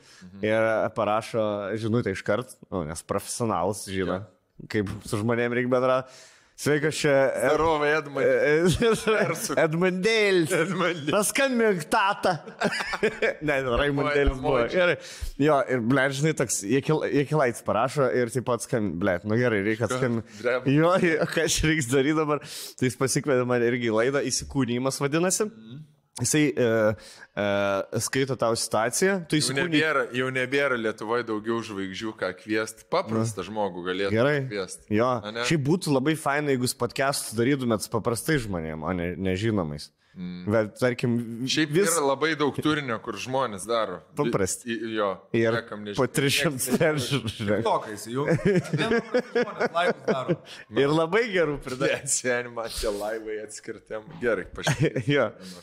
Ir 0.44 0.68
parašo 0.96 1.44
žinutę 1.80 2.12
iš 2.12 2.24
karto, 2.26 2.58
nu, 2.68 2.82
nes 2.90 3.00
profesionalas 3.08 3.86
žino, 3.88 4.20
kaip 4.68 4.90
su 5.08 5.22
žmonėm 5.22 5.56
reikia 5.56 5.72
bendrauti. 5.72 6.20
Sveikas 6.58 6.96
čia. 6.98 7.12
Ed- 7.38 7.54
Rovai, 7.60 7.92
Edmai. 8.00 8.24
Edmundėlis. 8.26 9.44
Edmundėlis. 9.64 11.12
Paskambink 11.12 11.84
tatą. 11.92 12.32
ne, 13.46 13.58
Raimundėlis 13.78 14.40
buvo. 14.42 14.64
Gerai. 14.72 14.96
Jo, 15.38 15.60
ir 15.70 15.84
ble, 15.86 16.08
žinai, 16.18 16.32
toks 16.40 16.64
Jekilaitis 16.66 17.62
parašo 17.66 18.08
ir 18.10 18.32
taip 18.34 18.48
pat 18.48 18.66
skambink, 18.66 18.98
ble, 19.04 19.14
nu 19.30 19.38
gerai, 19.38 19.62
reikia 19.68 19.86
skambinti. 19.92 20.40
Dreba. 20.42 20.74
Jo, 20.74 20.90
ką 21.30 21.46
aš 21.46 21.60
reiks 21.68 21.90
daryti 21.92 22.18
dabar, 22.18 22.42
tai 22.42 22.90
jis 22.90 22.98
pasikvietė 22.98 23.46
mane 23.46 23.70
irgi 23.70 23.94
laidą, 23.94 24.24
įsikūnymas 24.26 24.98
vadinasi. 25.04 25.46
Jisai 26.18 26.44
e, 26.50 26.68
e, 27.38 28.00
skaito 28.02 28.34
tau 28.40 28.56
situaciją, 28.58 29.20
tu 29.30 29.36
Jau 29.38 29.44
įsikūny. 29.44 29.68
nebėra, 29.68 30.06
jau 30.18 30.30
nebėra 30.34 30.78
Lietuvoje 30.80 31.26
daugiau 31.28 31.60
žvaigždžių, 31.62 32.14
ką 32.18 32.32
kviesti. 32.40 32.88
Paprastą 32.90 33.44
žmogų 33.46 33.84
galėtų 33.86 34.16
Gerai. 34.16 34.40
kviesti. 34.50 34.88
Jo, 34.98 35.12
šiaip 35.46 35.62
būtų 35.68 35.94
labai 35.94 36.16
faina, 36.18 36.50
jeigu 36.50 36.66
jūs 36.66 36.74
podcastus 36.80 37.38
darytumėt 37.38 37.86
su 37.86 37.92
paprastai 37.94 38.40
žmonėm, 38.42 38.82
o 38.82 38.96
ne 38.98 39.12
nežinomais. 39.14 39.92
Mm. 40.18 40.48
Bet 40.50 40.72
tarkim, 40.80 41.12
Šiaip 41.46 41.70
vis... 41.70 41.92
yra 41.94 42.02
labai 42.08 42.32
daug 42.34 42.56
turinio, 42.58 42.96
kur 43.04 43.14
žmonės 43.14 43.62
daro. 43.70 44.00
Paprasti. 44.18 44.72
I- 44.74 44.96
Jo. 44.96 45.12
ir 45.36 45.54
po 45.94 46.08
300 46.10 46.74
peržiūrų. 46.80 47.60
Tokais 47.62 48.08
jau. 48.10 48.24
Ir 50.74 50.90
labai 50.90 51.22
gerų 51.30 51.60
pridė. 51.62 51.92
Seniai, 52.10 52.50
man 52.50 52.66
čia 52.74 52.90
laivai 52.90 53.38
atskirtėm. 53.44 54.08
Gerai, 54.22 54.48
pažiūrėk. 54.58 55.06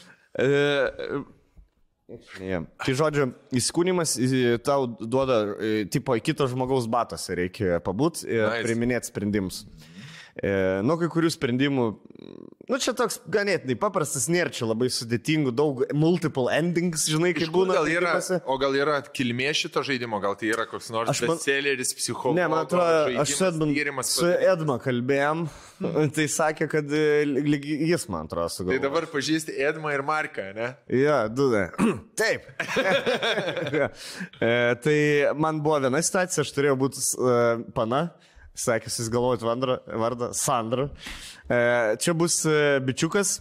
jo. 0.40 0.46
E, 0.46 1.24
Yeah. 2.40 2.68
Tai 2.86 2.94
žodžiu, 2.94 3.24
įsikūnymas 3.58 4.12
į- 4.22 4.60
tau 4.62 4.84
duoda, 4.86 5.56
e, 5.58 5.86
tipo, 5.90 6.14
į 6.14 6.22
kito 6.22 6.46
žmogaus 6.46 6.86
batose 6.86 7.34
reikia 7.34 7.80
pabūti 7.82 8.28
ir 8.30 8.44
nice. 8.46 8.62
priminėti 8.68 9.10
sprendimus. 9.10 9.64
E, 10.36 10.52
nuo 10.84 10.98
kai 11.00 11.08
kurių 11.08 11.30
sprendimų, 11.32 11.84
nu 12.68 12.78
čia 12.84 12.92
toks 12.98 13.22
ganėtinai 13.32 13.78
paprastas, 13.80 14.26
nėra 14.28 14.52
čia 14.52 14.68
labai 14.68 14.90
sudėtingų, 14.92 15.54
daug 15.56 15.86
multiple 15.96 16.52
endings, 16.52 17.06
žinai, 17.08 17.32
kaip 17.38 17.54
būna. 17.56 17.78
gal 17.78 17.88
yra, 17.88 18.18
o 18.44 18.58
gal 18.60 18.76
yra 18.76 18.98
kilmė 19.16 19.54
šito 19.56 19.80
žaidimo, 19.88 20.20
gal 20.24 20.36
tai 20.36 20.50
yra 20.52 20.66
koks 20.68 20.92
nors 20.92 21.22
bestselleris, 21.24 21.94
psichologas. 21.96 22.42
Ne, 22.42 22.50
man 22.52 22.66
atrodo, 22.66 23.16
aš 23.24 23.32
su 23.38 23.48
Edmund, 23.48 24.04
su 24.10 24.28
Edma 24.34 24.76
kalbėjom, 24.84 25.46
tai 26.20 26.28
sakė, 26.36 26.68
kad 26.74 26.92
e, 26.92 27.06
jis, 27.94 28.08
man 28.12 28.28
atrodo, 28.28 28.50
Tai 28.52 28.58
sugalvojo. 28.58 28.84
dabar 28.90 29.08
pažįsti 29.16 29.56
Edmą 29.70 29.96
ir 29.96 30.04
Marką, 30.04 30.50
ne? 30.58 30.74
Jo, 30.92 31.22
du. 31.32 31.48
ne. 31.56 31.70
Taip. 32.20 32.52
e, 34.44 34.54
tai 34.84 35.00
man 35.40 35.64
buvo 35.64 35.80
viena 35.88 36.04
situacija, 36.04 36.44
aš 36.44 36.56
turėjau 36.60 36.76
būti 36.84 37.08
uh, 37.24 37.64
pana, 37.78 38.10
sakė, 38.56 38.92
jis 38.92 39.12
galvojot 39.14 39.44
vardą, 39.46 39.80
vardą 40.06 40.32
Sandra. 40.38 40.90
E, 41.50 41.60
čia 42.02 42.16
bus 42.18 42.42
uh, 42.50 42.80
bičiukas 42.86 43.40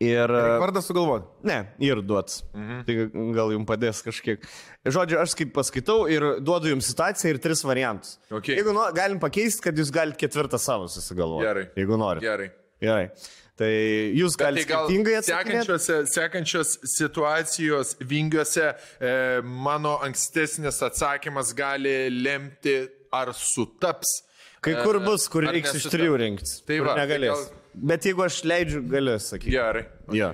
ir... 0.00 0.30
e, 0.30 0.58
Vardą 0.62 0.82
sugalvoti. 0.82 1.28
Ne, 1.48 1.58
ir 1.82 2.02
duots. 2.02 2.42
Mhm. 2.54 2.82
Tai 2.86 2.96
gal 3.36 3.54
jums 3.54 3.68
padės 3.68 4.02
kažkiek. 4.04 4.44
Žodžiu, 4.84 5.20
aš 5.22 5.36
kaip 5.38 5.54
paskaitau 5.56 6.04
ir 6.10 6.26
duodu 6.44 6.72
jums 6.72 6.88
situaciją 6.90 7.34
ir 7.34 7.40
tris 7.44 7.64
variantus. 7.66 8.18
Okay. 8.30 8.58
Jeigu 8.58 8.74
no, 8.76 8.86
galim 8.96 9.20
pakeisti, 9.22 9.64
kad 9.68 9.78
jūs 9.78 9.92
galite 9.94 10.20
ketvirtą 10.24 10.60
savo 10.60 10.90
susigalvoti. 10.92 11.48
Gerai. 11.48 11.64
Jeigu 11.78 12.00
norite. 12.00 12.26
Gerai. 12.26 12.50
Gerai. 12.84 13.08
Tai 13.54 13.70
jūs 14.18 14.34
Tai 14.34 14.48
galite 14.48 14.66
gal 14.66 14.88
skirtingai 14.88 15.12
atsakyti. 15.20 15.76
sekančios 16.10 16.72
situacijos 16.90 17.94
vingiuose 18.02 18.64
e, 18.66 19.12
mano 19.46 19.94
ankstesnis 20.02 20.80
atsakymas 20.82 21.52
gali 21.54 22.10
lemti, 22.10 22.74
ar 23.20 23.32
sutaps. 23.38 24.16
Kai 24.64 24.78
kur 24.82 24.96
e, 25.00 25.04
bus, 25.04 25.26
kur 25.28 25.44
reiks 25.44 25.74
iš 25.74 25.82
nesutaps. 25.84 25.94
trijų 25.94 26.18
rinkti. 26.22 26.52
Tai 26.68 26.76
kur 26.80 26.86
va, 26.88 26.94
tai 26.96 27.02
negalės. 27.06 27.40
gal- 27.48 27.62
Bet 27.90 28.06
jeigu 28.06 28.22
aš 28.24 28.36
leidžiu, 28.46 28.84
galiu 28.88 29.16
sakyti. 29.20 29.52
Gerai. 29.52 29.82
Jo. 30.14 30.28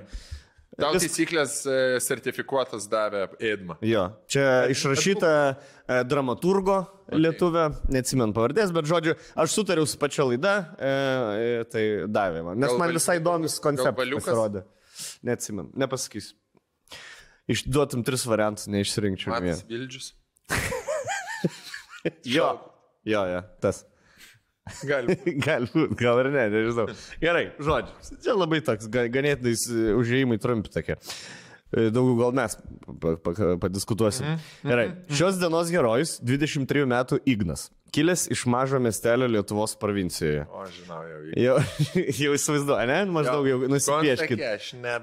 Tau 0.81 0.95
Vis- 0.95 1.03
taisyklės 1.05 1.55
e, 1.69 1.79
sertifikuotas 2.01 2.87
davė 2.89 3.25
Edma. 3.43 3.75
Jo. 3.85 4.05
Čia 4.31 4.45
išrašyta 4.73 5.31
e, 5.51 5.99
dramaturgo 6.09 6.77
lietuvė, 7.11 7.65
neatsimenu 7.91 8.33
pavardės, 8.37 8.71
bet 8.73 8.87
žodžiu, 8.89 9.17
aš 9.43 9.57
sutariau 9.59 9.89
su 9.91 9.99
pačia 10.01 10.23
laida, 10.29 10.53
tai 11.73 11.83
davė 12.07 12.45
man. 12.47 12.61
Nes 12.63 12.77
man 12.79 12.95
visai 12.95 13.19
įdomus 13.19 13.59
konceptas 13.65 14.13
pasirodė. 14.15 14.63
Neatsimenu, 15.27 15.73
nepasakysiu. 15.81 16.37
Išduotum 17.51 18.05
tris 18.07 18.23
variantus, 18.31 18.69
neišsirinkčiau 18.71 19.33
Matas. 19.35 19.65
Vildžius. 19.67 20.13
Jo. 22.25 22.55
Jo, 23.09 23.25
jo, 23.31 23.41
tas. 23.65 23.85
Gali. 24.87 25.17
Galbūt, 25.43 25.95
gal 26.03 26.21
ir 26.23 26.29
ne, 26.35 26.43
nežinau. 26.53 26.89
Gerai, 27.23 27.47
žodžiu. 27.59 28.17
Čia 28.23 28.35
labai 28.39 28.61
toks 28.67 28.87
ga- 28.93 29.09
ganėtinai 29.11 29.55
užėjimai 29.99 30.37
trumpi 30.43 30.71
tokie. 30.71 30.99
E, 31.71 31.87
Daugiau 31.95 32.17
gal 32.19 32.33
mes 32.37 32.55
pa- 33.01 33.17
pa- 33.25 33.57
padiskutuosim. 33.63 34.37
Gerai. 34.67 34.89
Šios 35.15 35.41
dienos 35.41 35.71
herojus 35.75 36.17
23 36.23 36.85
metų 36.91 37.19
Ignas. 37.31 37.69
Kilęs 37.91 38.29
iš 38.31 38.45
mažo 38.47 38.79
miestelio 38.83 39.27
Lietuvos 39.27 39.73
provincijoje. 39.81 40.45
O, 40.55 40.63
žinau, 40.71 41.01
jau. 41.09 41.23
Jau, 41.43 41.57
jau 42.23 42.35
įsivaizduoju, 42.37 42.87
ne? 42.93 42.99
Maždaug 43.17 43.49
jau 43.51 43.59
nusipieškit. 43.71 44.37
Kontakė, 44.37 44.53
Aš 44.55 44.69
ne. 44.79 44.95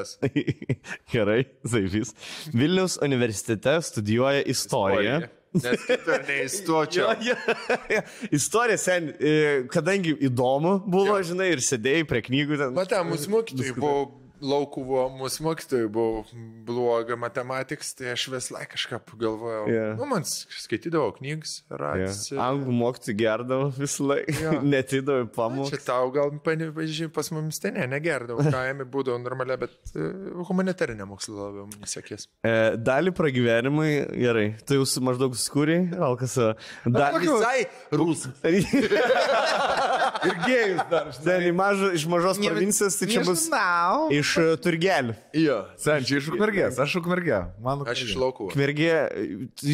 Aš. 0.00 0.16
Gerai, 1.14 1.38
Zaivys. 1.62 2.14
Vilniaus 2.50 2.98
universitete 3.06 3.76
studijuoja 3.86 4.42
istoriją. 4.50 5.20
Nes 5.52 5.84
kitur 5.84 6.22
neįstočiau. 6.30 7.12
Jo, 7.20 7.36
jo, 7.36 7.76
jo. 7.92 8.02
Istorija 8.32 8.80
sen, 8.80 9.10
e, 9.20 9.34
kadangi 9.72 10.14
įdomu 10.28 10.78
buvo, 10.86 11.18
žinai, 11.26 11.50
ir 11.56 11.64
sėdėjai 11.64 12.08
prie 12.08 12.22
knygų 12.28 12.60
ten. 12.62 12.74
Matai, 12.76 13.02
mūsų 13.08 13.34
mokytojai 13.36 13.76
buvo 13.76 14.21
laukuvo 14.42 15.04
mūsų 15.20 15.44
mokytojų 15.46 15.88
buvo 15.94 16.22
bloga 16.66 17.16
matematiks, 17.20 17.92
tai 17.98 18.10
aš 18.16 18.24
vis 18.32 18.48
laik 18.54 18.72
kažką 18.74 18.98
pagalvojau. 19.06 19.64
Jo. 19.70 19.84
Nu, 20.00 20.08
man 20.10 20.24
skaitydavau 20.26 21.12
knygas, 21.18 21.60
Ja. 21.70 21.78
radęs. 21.82 22.20
Anglų 22.42 22.74
mokytojai 22.80 23.16
gerdavo 23.20 23.68
visą 23.76 24.08
laiką, 24.10 24.36
Jo. 24.42 24.54
netidavo 24.74 25.26
į 25.26 25.30
Čia 25.70 25.80
tau 25.86 26.10
gal, 26.14 26.32
pavyzdžiui, 26.44 27.08
pas 27.14 27.30
mumis 27.34 27.60
ten 27.62 27.78
ne, 27.78 27.86
negerdavau, 27.94 28.44
kaime 28.56 28.84
būdavo 28.90 29.20
normaliai, 29.22 29.60
bet 29.62 29.74
e, 29.94 30.08
humanitarinė 30.50 31.06
mokslo 31.08 31.38
labiau 31.48 31.68
man 31.70 31.88
sekės. 31.90 32.26
E, 32.42 32.54
dalį 32.82 33.14
pragyvenimai, 33.16 33.90
gerai, 34.18 34.46
tu 34.66 34.80
jau 34.80 34.86
maždaug 35.06 35.38
skūriai, 35.38 35.86
alkas. 36.02 36.34
Dalį 36.86 37.22
Visai 37.22 37.66
rusas. 37.94 38.42
Ir 40.22 40.36
gėjus 40.46 40.82
dar. 40.90 41.08
Ten 41.24 41.46
į 41.48 41.52
mažą, 41.56 41.88
iš 41.96 42.04
mažos 42.10 42.38
provincijos, 42.42 42.96
tai 43.00 43.08
čia 43.10 43.22
bus 43.26 43.46
Nežinau. 43.48 44.10
Iš 44.32 44.38
e, 44.40 44.56
Turgelių. 44.62 45.14
Jo. 45.36 45.58
Senčiai 45.80 46.20
iš 46.20 46.30
ukmergės, 46.32 46.78
aš 46.82 46.96
ukmergė. 47.02 47.38
Mano 47.62 47.86
Aš 47.88 48.04
iš 48.06 48.14
laukų. 48.20 48.48
Kmergė, 48.54 48.92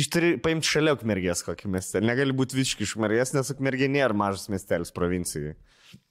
iš 0.01 0.09
turi 0.13 0.35
paimti 0.43 0.69
šalia 0.69 0.95
ukmergės 0.97 1.45
kokį 1.47 1.71
miestelį. 1.77 2.11
Negali 2.11 2.37
būti 2.37 2.59
visiškai 2.59 2.87
iš 2.87 2.97
ukmergės, 2.99 3.35
nes 3.37 3.53
ukmergė 3.55 3.91
nėra 3.93 4.17
mažas 4.17 4.49
miestelis 4.53 4.95
provincijai. 4.95 5.55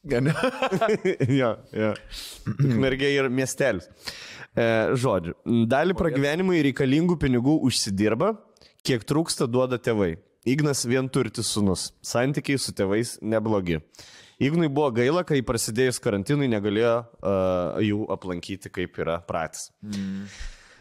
jo, 1.41 1.52
jo. 1.76 1.91
Ukmergė 2.56 3.11
yra 3.14 3.30
miestelis. 3.30 3.90
E, 4.57 4.68
žodžiu, 4.98 5.36
dalį 5.69 5.98
pragyvenimui 5.99 6.64
reikalingų 6.69 7.19
pinigų 7.22 7.60
užsidirba, 7.68 8.34
kiek 8.88 9.03
trūksta 9.06 9.49
duoda 9.52 9.78
tėvai. 9.82 10.15
Ignas 10.48 10.86
vienturtis 10.88 11.49
sunus. 11.52 11.90
Santykiai 12.06 12.60
su 12.61 12.72
tėvais 12.72 13.18
neblogi. 13.19 13.82
Ignui 14.40 14.69
buvo 14.69 14.91
gaila, 14.95 15.26
kai 15.28 15.41
prasidėjus 15.44 15.98
karantinui 15.99 16.48
negalėjo 16.52 16.94
uh, 17.02 17.80
jų 17.84 18.06
aplankyti, 18.14 18.72
kaip 18.72 18.99
yra 19.02 19.18
pratis. 19.28 19.72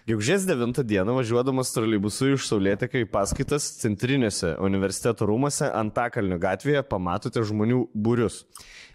Gegužės 0.07 0.45
9 0.47 0.85
dieną 0.87 1.17
važiuodamas 1.17 1.73
troleibusu 1.75 2.29
iš 2.37 2.45
Saulėtekio 2.47 3.01
į 3.03 3.09
paskaitas 3.11 3.65
centrinėse 3.81 4.53
universiteto 4.63 5.27
rūmose 5.27 5.67
Antakalnio 5.75 6.39
gatvėje 6.39 6.85
pamatote 6.87 7.43
žmonių 7.49 7.81
būrius. 7.91 8.45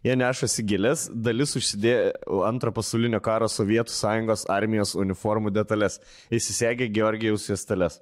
Jie 0.07 0.15
nešasi 0.15 0.63
gilės, 0.63 1.09
dalis 1.11 1.57
užsidėjo 1.59 2.39
antro 2.47 2.71
pasaulinio 2.77 3.19
karo 3.19 3.51
Sovietų 3.51 3.91
sąjungos 3.91 4.47
armijos 4.55 4.95
uniformų 4.95 5.51
detalės, 5.51 5.99
įsisegė 6.31 6.87
Georgijaus 6.95 7.49
juostelės. 7.51 7.99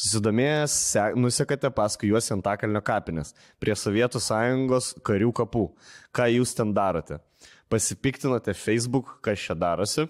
Susidomėjęs, 0.00 0.74
se- 0.94 1.08
nusekate 1.18 1.68
paskui 1.76 2.08
juos 2.08 2.30
į 2.30 2.38
Antakalnio 2.38 2.80
kapines, 2.80 3.34
prie 3.60 3.74
Sovietų 3.76 4.22
sąjungos 4.24 4.94
karių 5.04 5.32
kapų. 5.36 5.66
Ką 6.16 6.28
jūs 6.38 6.54
ten 6.56 6.72
darote? 6.72 7.18
Pasipiktinote 7.68 8.54
Facebook, 8.56 9.18
kas 9.22 9.42
čia 9.44 9.54
darosi? 9.58 10.06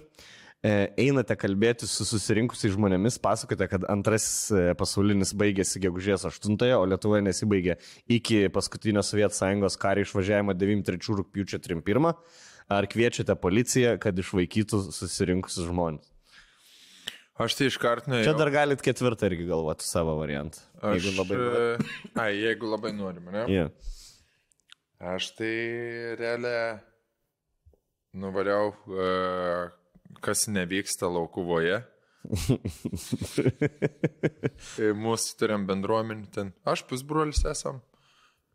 E, 0.61 0.93
einate 1.01 1.35
kalbėti 1.41 1.89
su 1.89 2.05
susirinkusiais 2.05 2.75
žmonėmis, 2.77 3.17
pasakote, 3.25 3.67
kad 3.73 3.87
antrasis 3.91 4.53
e, 4.53 4.63
pasaulinis 4.79 5.33
baigėsi 5.41 5.81
gegužės 5.83 6.27
8, 6.29 6.59
o 6.77 6.85
Lietuvoje 6.85 7.25
nesibaigė 7.25 7.79
iki 8.13 8.45
paskutinio 8.53 9.03
Sovietų 9.03 9.39
sąjungos 9.41 9.81
kario 9.81 10.05
išvažiavimo 10.05 10.55
93 10.55 11.19
rūpiučio 11.23 11.63
31. 11.65 12.13
Ar 12.71 12.87
kviečiate 12.87 13.35
policiją, 13.41 13.97
kad 13.99 14.21
išvaikytų 14.21 14.85
susirinkusius 14.95 15.67
žmonės? 15.73 16.10
Aš 17.41 17.55
tai 17.57 17.71
iškart 17.71 18.05
nuėjau. 18.11 18.27
Čia 18.29 18.35
dar 18.37 18.51
galit 18.53 18.83
ketvirtą 18.85 19.25
irgi 19.31 19.47
galvoti 19.49 19.87
savo 19.89 20.13
variantą. 20.19 20.61
Aš, 20.83 20.99
Jeigu 20.99 21.11
labai... 21.17 21.37
e, 21.41 21.43
Ai, 22.25 22.33
jeigu 22.37 22.69
labai 22.69 22.91
norim, 22.93 23.31
ne? 23.33 23.45
Yeah. 23.49 23.71
Aš 25.15 25.31
tai 25.39 25.55
realiai 26.21 26.75
nuvariau, 28.21 28.75
e, 28.93 29.09
kas 30.21 30.45
nevyksta 30.53 31.09
laukuvoje. 31.09 31.81
Mūsų 35.07 35.29
turim 35.41 35.65
bendruomenį 35.71 36.27
ten. 36.35 36.53
Aš 36.69 36.85
pusbrolis 36.91 37.41
esam, 37.49 37.81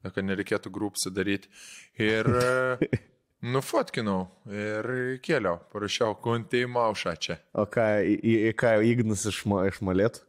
kad 0.05 0.21
nereikėtų 0.21 0.69
grupsų 0.73 1.09
daryti. 1.15 1.49
Ir 1.97 2.29
e, 2.29 2.77
nufotkinau 3.45 4.25
ir 4.49 4.89
kėliau, 5.25 5.59
parašiau, 5.73 6.17
kuntei 6.21 6.65
maušą 6.69 7.15
čia. 7.21 7.39
O 7.53 7.67
ką, 7.69 7.85
į, 8.01 8.15
į, 8.17 8.53
ką 8.59 8.75
Ignas 8.87 9.25
iš, 9.29 9.43
iš 9.69 9.81
molėtų? 9.85 10.23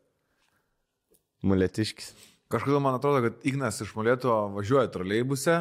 Molėtiškis. 1.47 2.13
Kažkodėl 2.53 2.83
man 2.83 2.99
atrodo, 2.99 3.25
kad 3.25 3.47
Ignas 3.49 3.81
iš 3.83 3.91
Molėto 3.99 4.35
važiuoja 4.55 4.91
troleibuse, 4.95 5.57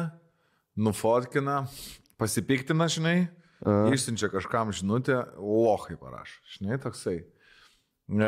nufotkina, 0.78 1.64
pasipiktina, 2.20 2.86
žinai, 2.92 3.16
išsiunčia 3.64 4.30
kažkam 4.30 4.70
žinutę, 4.74 5.24
lohai 5.40 5.96
parašo, 5.98 6.38
žinai, 6.56 6.78
toksai. 6.82 7.22
E, 8.06 8.26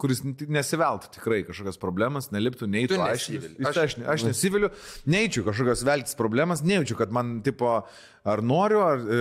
kuris 0.00 0.22
nesiveltų 0.24 1.10
tikrai 1.18 1.42
kažkokias 1.44 1.76
problemas, 1.80 2.30
neliptų, 2.32 2.64
neįtų. 2.72 2.96
Aš, 3.04 3.26
aš, 3.68 3.98
aš 4.08 4.24
nesiviliu, 4.24 4.70
neįčiau 5.04 5.44
kažkokios 5.50 5.84
veltis 5.84 6.16
problemas, 6.16 6.64
nejaučiu, 6.64 6.96
kad 6.96 7.12
man, 7.12 7.42
tipo, 7.44 7.82
ar 8.28 8.42
noriu, 8.44 8.80
ar 8.84 8.98
e, 9.00 9.18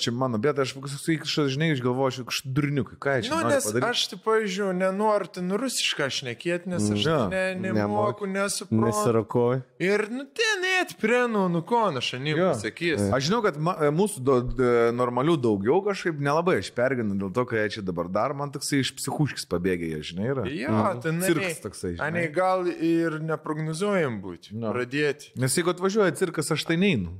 čia 0.00 0.12
mano 0.16 0.38
bėda, 0.42 0.64
aš 0.64 0.72
kažkaip, 0.80 1.26
žinai, 1.52 1.68
išgalvoju, 1.74 2.08
aš 2.12 2.18
kažkaip 2.30 2.54
durniukai, 2.56 2.96
ką 3.02 3.14
čia 3.26 3.32
Nu, 3.34 3.40
nori 3.42 3.54
nes 3.54 3.66
padaryti. 3.68 3.88
aš, 3.90 4.04
tai 4.12 4.18
pažiūrėjau, 4.24 4.72
nenoriu 4.80 5.30
ten 5.36 5.52
rusišką 5.62 6.08
šnekėti, 6.18 6.70
nes 6.72 6.86
aš 6.96 7.04
Jo. 7.06 7.18
ne, 7.32 7.42
nemoku, 7.66 8.28
nesuprantu. 8.30 8.86
Nesirakoju. 8.88 9.62
Ir, 9.84 10.06
nu, 10.10 10.24
ten 10.40 10.64
net 10.64 10.96
prenų, 11.02 11.44
nu, 11.52 11.62
ko, 11.68 11.82
aš 12.00 12.12
šiandien 12.14 12.40
Jo. 12.40 12.48
pasakys. 12.54 13.06
Aš 13.12 13.28
žinau, 13.28 13.42
kad 13.44 13.60
ma, 13.60 13.76
mūsų 13.94 14.24
do, 14.24 14.38
d, 14.56 14.72
normalių 14.96 15.36
daugiau 15.46 15.82
kažkaip 15.86 16.18
nelabai 16.22 16.58
aš 16.64 16.72
perginu 16.76 17.14
dėl 17.20 17.32
to, 17.36 17.44
ką 17.46 17.60
jie 17.62 17.68
čia 17.78 17.84
dabar 17.86 18.08
dar, 18.08 18.34
man 18.34 18.50
toksai 18.54 18.80
iš 18.82 18.94
psichuškis 18.98 19.46
pabėgė, 19.52 19.92
jie, 19.94 20.02
žinai, 20.12 20.26
yra. 20.32 20.46
Jo, 20.48 20.82
ten 21.04 21.20
Cirkas 21.20 21.60
toksai, 21.64 21.94
žinai. 21.98 22.06
Ane, 22.08 22.26
gal 22.32 22.66
ir 22.72 23.20
neprognozuojam 23.20 24.20
būti. 24.24 24.54
No. 24.56 24.72
Pradėti. 24.74 25.32
Nes 25.40 25.54
jeigu 25.58 25.72
atvažiuoja 25.74 26.14
cirkas, 26.16 26.50
aš 26.54 26.64
tai 26.68 26.76
neinu. 26.80 27.14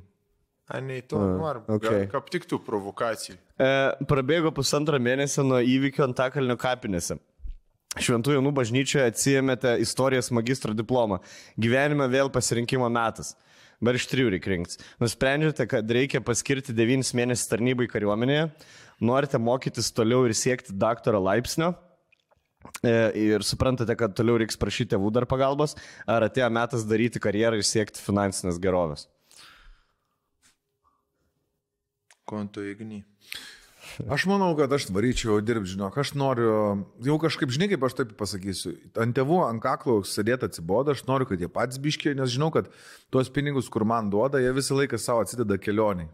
Ane, 0.68 0.98
to 1.06 1.20
norim. 1.20 1.62
okay. 1.68 1.86
Okay. 1.86 2.06
Kaip 2.10 2.30
tik 2.34 2.46
tų 2.50 2.58
provokacijų. 2.66 3.36
E, 3.62 3.68
prabėgo 4.10 4.50
pusantrą 4.54 4.98
mėnesį 4.98 5.44
nuo 5.46 5.60
įvykio 5.62 6.02
Antakalnio 6.08 6.56
kapinėse. 6.58 7.20
Šventų 7.96 8.34
Jonų 8.34 8.52
bažnyčioje 8.56 9.06
atsijėmėte 9.08 9.76
istorijos 9.80 10.28
magistro 10.34 10.74
diplomą. 10.76 11.20
Gyvenime 11.56 12.10
vėl 12.12 12.28
pasirinkimo 12.34 12.90
metas. 12.92 13.36
Bar 13.80 13.96
iš 13.96 14.08
trijų 14.10 14.34
reikia 14.34 14.52
rinktis. 14.52 14.80
Nusprendžiate, 15.00 15.68
kad 15.70 15.90
reikia 15.92 16.20
paskirti 16.24 16.74
9 16.76 17.14
mėnesius 17.16 17.48
tarnybai 17.50 17.88
kariuomenėje, 17.92 18.50
norite 19.04 19.40
mokytis 19.40 19.92
toliau 19.96 20.24
ir 20.26 20.36
siekti 20.36 20.76
daktaro 20.76 21.22
laipsnio. 21.24 21.74
E, 22.82 22.92
ir 23.30 23.44
suprantate, 23.46 23.94
kad 23.96 24.16
toliau 24.16 24.40
reiks 24.42 24.58
prašyti 24.58 24.96
tėvų 24.96 25.12
dar 25.14 25.28
pagalbos, 25.30 25.76
ar 26.08 26.26
atėjo 26.26 26.48
metas 26.52 26.88
daryti 26.88 27.22
karjerą 27.22 27.60
ir 27.60 27.68
siekti 27.68 28.02
finansinės 28.02 28.58
gerovės. 28.60 29.06
Konto 32.26 32.64
įgny. 32.66 33.04
Aš 34.14 34.26
manau, 34.26 34.50
kad 34.58 34.72
aš 34.72 34.88
varyčiau 34.92 35.38
dirbti, 35.44 35.76
žinok, 35.76 35.94
aš 36.02 36.12
noriu, 36.18 36.50
jau 37.06 37.16
kažkaip, 37.22 37.52
žinai, 37.54 37.68
kaip 37.70 37.86
aš 37.86 37.94
taip 38.00 38.12
pasakysiu, 38.18 38.74
ant 38.98 39.14
tėvų, 39.16 39.40
ant 39.46 39.62
kaklo 39.62 40.00
sėdėti 40.06 40.48
atsibodo, 40.48 40.92
aš 40.92 41.04
noriu, 41.08 41.28
kad 41.30 41.40
jie 41.40 41.48
patys 41.52 41.80
biškiai, 41.82 42.16
nes 42.18 42.32
žinau, 42.34 42.50
kad 42.54 42.68
tuos 43.14 43.30
pinigus, 43.32 43.70
kur 43.72 43.86
man 43.88 44.10
duoda, 44.12 44.42
jie 44.42 44.52
visą 44.56 44.78
laiką 44.78 45.00
savo 45.00 45.24
atsideda 45.24 45.58
kelioniai. 45.62 46.10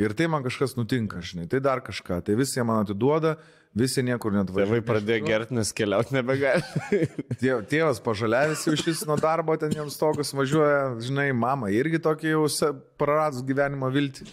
Ir 0.00 0.10
tai 0.18 0.26
man 0.26 0.42
kažkas 0.42 0.72
nutinka, 0.74 1.20
žinai, 1.22 1.44
tai 1.50 1.60
dar 1.62 1.78
kažką, 1.84 2.18
tai 2.26 2.34
visi 2.38 2.58
jie 2.58 2.64
man 2.66 2.82
atiduoda, 2.82 3.36
visi 3.78 4.02
niekur 4.02 4.34
net 4.34 4.50
Tėvai 4.50 4.80
pradėjo 4.86 5.22
gerti, 5.28 5.54
nes 5.54 5.70
keliauti 5.76 6.16
nebegali. 6.16 6.64
Tėv, 7.42 7.62
tėvas 7.70 8.02
pažaliavęs 8.02 8.64
jau 8.66 8.74
šis 8.80 9.04
nuo 9.06 9.14
darbo, 9.22 9.54
ten 9.58 9.74
jiems 9.74 9.98
tokius 10.00 10.34
važiuoja, 10.34 10.96
žinai, 11.04 11.28
mama 11.30 11.70
irgi 11.74 12.02
tokį 12.02 12.32
jau 12.32 12.72
praradus 12.98 13.46
gyvenimo 13.46 13.90
viltį. 13.94 14.26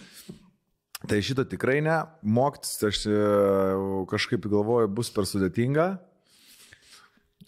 Tai 1.09 1.17
šito 1.25 1.43
tikrai 1.49 1.79
ne, 1.81 1.95
mokytis 2.21 2.83
aš 2.85 2.99
e, 3.09 3.19
kažkaip 4.11 4.45
galvoju 4.51 4.89
bus 4.93 5.09
per 5.13 5.25
sudėtinga. 5.25 5.87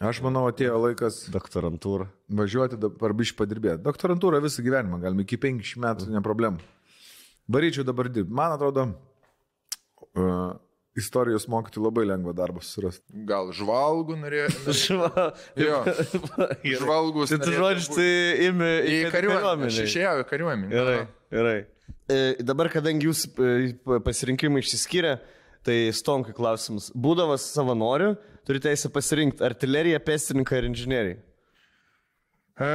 Aš 0.03 0.23
manau, 0.25 0.47
atėjo 0.49 0.79
laikas 0.81 1.19
Doktorantūra. 1.31 2.07
važiuoti 2.33 2.79
dabar 2.81 3.13
bišį 3.13 3.35
padirbėti. 3.37 3.83
Doktorantūrą 3.85 4.41
visą 4.41 4.65
gyvenimą, 4.65 4.97
galim 5.03 5.21
iki 5.21 5.37
50 5.37 5.83
metų, 5.83 6.09
ne 6.11 6.21
problema. 6.25 6.57
Baryčiau 7.47 7.85
dabar 7.85 8.09
dirbti. 8.09 8.33
Man 8.33 8.55
atrodo, 8.55 8.87
uh, 10.17 10.57
istorijos 10.99 11.47
mokyti 11.49 11.81
labai 11.81 12.05
lengva 12.05 12.33
darbą 12.37 12.61
susirasti. 12.63 13.03
Gal 13.27 13.51
žvalgų 13.55 14.17
norėjo. 14.21 14.47
Žva. 14.83 15.27
Jo. 15.59 15.79
Žvalgus. 16.79 17.33
Tai 17.33 17.39
tu 17.41 17.53
žodžiu, 17.55 17.95
tai 17.97 18.09
imi 18.49 18.71
Į 18.93 18.99
kariuomenę. 19.13 19.71
Aš 19.71 19.79
išėjau 19.87 20.15
į 20.21 20.27
kariuomenę. 20.29 20.71
gerai. 20.73 20.97
gerai. 21.33 21.57
E, 22.11 22.19
dabar, 22.43 22.69
kadangi 22.73 23.07
jūs 23.09 23.25
e, 23.31 23.73
pasirinkimai 24.05 24.61
išsiskyrė, 24.63 25.17
tai 25.65 25.77
stonkai 25.95 26.35
klausimas. 26.35 26.89
Būdavas 26.93 27.45
savanoriu, 27.55 28.13
turi 28.47 28.59
teisę 28.63 28.91
pasirinkti 28.93 29.45
artileriją, 29.47 30.01
pėstininką 30.03 30.59
ir 30.59 30.67
inžinieriją. 30.69 31.21
E, 32.59 32.71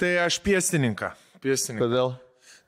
tai 0.00 0.14
aš 0.24 0.40
piestininką. 0.42 1.12
Piestininką. 1.44 1.84
Kodėl? 1.86 2.16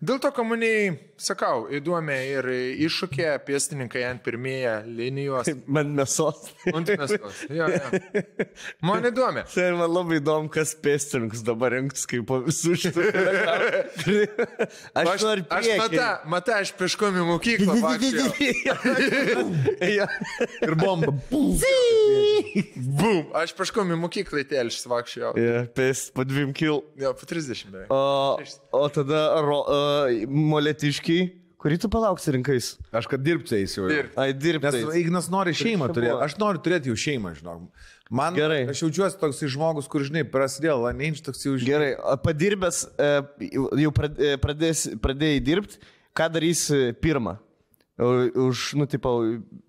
Dėl 0.01 0.21
to 0.23 0.31
komuniai, 0.33 0.93
sakau, 1.23 1.67
įdomi 1.73 2.17
ir 2.33 2.49
iššūkė 2.87 3.31
pėstininkai 3.47 4.03
ant 4.09 4.23
pirmieje 4.25 4.75
linijos. 4.89 5.51
Man 5.75 5.95
mėsos. 5.97 6.51
Ant 6.73 6.91
mėsos. 6.91 7.45
Jo, 7.53 7.69
jo. 7.71 8.25
Man 8.87 9.07
įdomi. 9.11 9.45
Tai 9.53 9.67
man 9.79 9.91
labai 9.93 10.19
įdomu, 10.21 10.51
kas 10.53 10.75
pėstininkus 10.81 11.45
dabar 11.47 11.75
rinks 11.77 12.07
kaip 12.11 12.27
po 12.29 12.41
visų 12.47 12.77
šitų. 12.85 13.07
aš 15.01 15.21
Aš, 15.21 15.43
aš 15.53 15.67
mata, 15.79 16.09
mata, 16.31 16.59
aš 16.63 16.73
peškom 16.79 17.19
į 17.21 17.25
mokyklą. 17.29 17.75
Ir 20.65 20.77
bomba. 20.81 21.13
Bum, 22.77 23.31
aš 23.37 23.53
peškom 23.59 23.93
į 23.95 23.99
mokyklą 24.01 24.43
į 24.43 24.47
telšis 24.51 24.89
vakščiau. 24.91 25.33
Ja, 25.41 25.65
pėst 25.77 26.13
po 26.17 26.25
dviem 26.27 26.55
kil. 26.57 26.83
Jo, 27.01 27.13
po 27.19 27.29
30 27.29 27.71
beveik. 27.75 27.93
O, 27.93 28.39
o 28.81 28.85
tada 28.93 29.23
ro, 29.45 29.61
uh, 29.67 30.25
molėtiškiai, 31.11 31.37
kurį 31.61 31.79
tu 31.83 31.89
palauksi 31.93 32.33
rinkais? 32.35 32.69
Aš 32.93 33.07
kad 33.11 33.21
dirbti 33.23 33.57
eisiu. 33.59 33.85
jau. 33.85 33.89
Dirbt. 33.91 34.17
Ai, 34.19 34.33
dirbti. 34.33 34.67
Nes 34.67 34.97
Ignas 34.97 35.29
nori 35.31 35.53
šeimą 35.53 35.91
turėti. 35.93 36.21
Aš 36.25 36.37
noriu 36.41 36.61
turėti 36.65 36.89
jau 36.91 36.97
šeimą, 36.97 37.35
žinok. 37.39 37.67
Man, 38.11 38.35
Gerai. 38.35 38.65
Aš 38.69 38.83
jaučiuosi 38.83 39.19
toks 39.21 39.43
žmogus, 39.47 39.87
kur, 39.87 40.03
žinai, 40.03 40.25
prasidėjo 40.27 40.81
laneinč 40.87 41.21
toks 41.23 41.45
jau 41.47 41.53
žinai. 41.57 41.69
Gerai, 41.71 41.91
padirbęs, 42.25 42.81
e, 42.99 43.11
jau 43.85 43.93
e, 43.93 44.33
pradės, 44.43 44.87
pradėjai 44.99 45.43
dirbti, 45.47 45.79
ką 46.17 46.27
darysi 46.33 46.81
pirmą? 47.01 47.37
O- 48.01 48.49
Už, 48.49 48.75
nu, 48.81 48.87
tipo, 48.87 49.13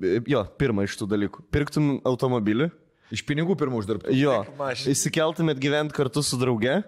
e, 0.01 0.21
jo, 0.25 0.41
pirmą 0.57 0.87
iš 0.87 0.95
tų 0.97 1.05
dalykų. 1.11 1.43
Pirktum 1.51 1.99
automobilį, 2.07 2.71
Iš 3.11 3.25
pinigų 3.27 3.57
pirmų 3.59 3.83
uždirbti. 3.83 4.15
jo, 4.17 4.39
įsikeltumėt 4.87 5.59
gyventi 5.59 5.93
kartu 5.93 6.23
su 6.23 6.39
drauge, 6.39 6.79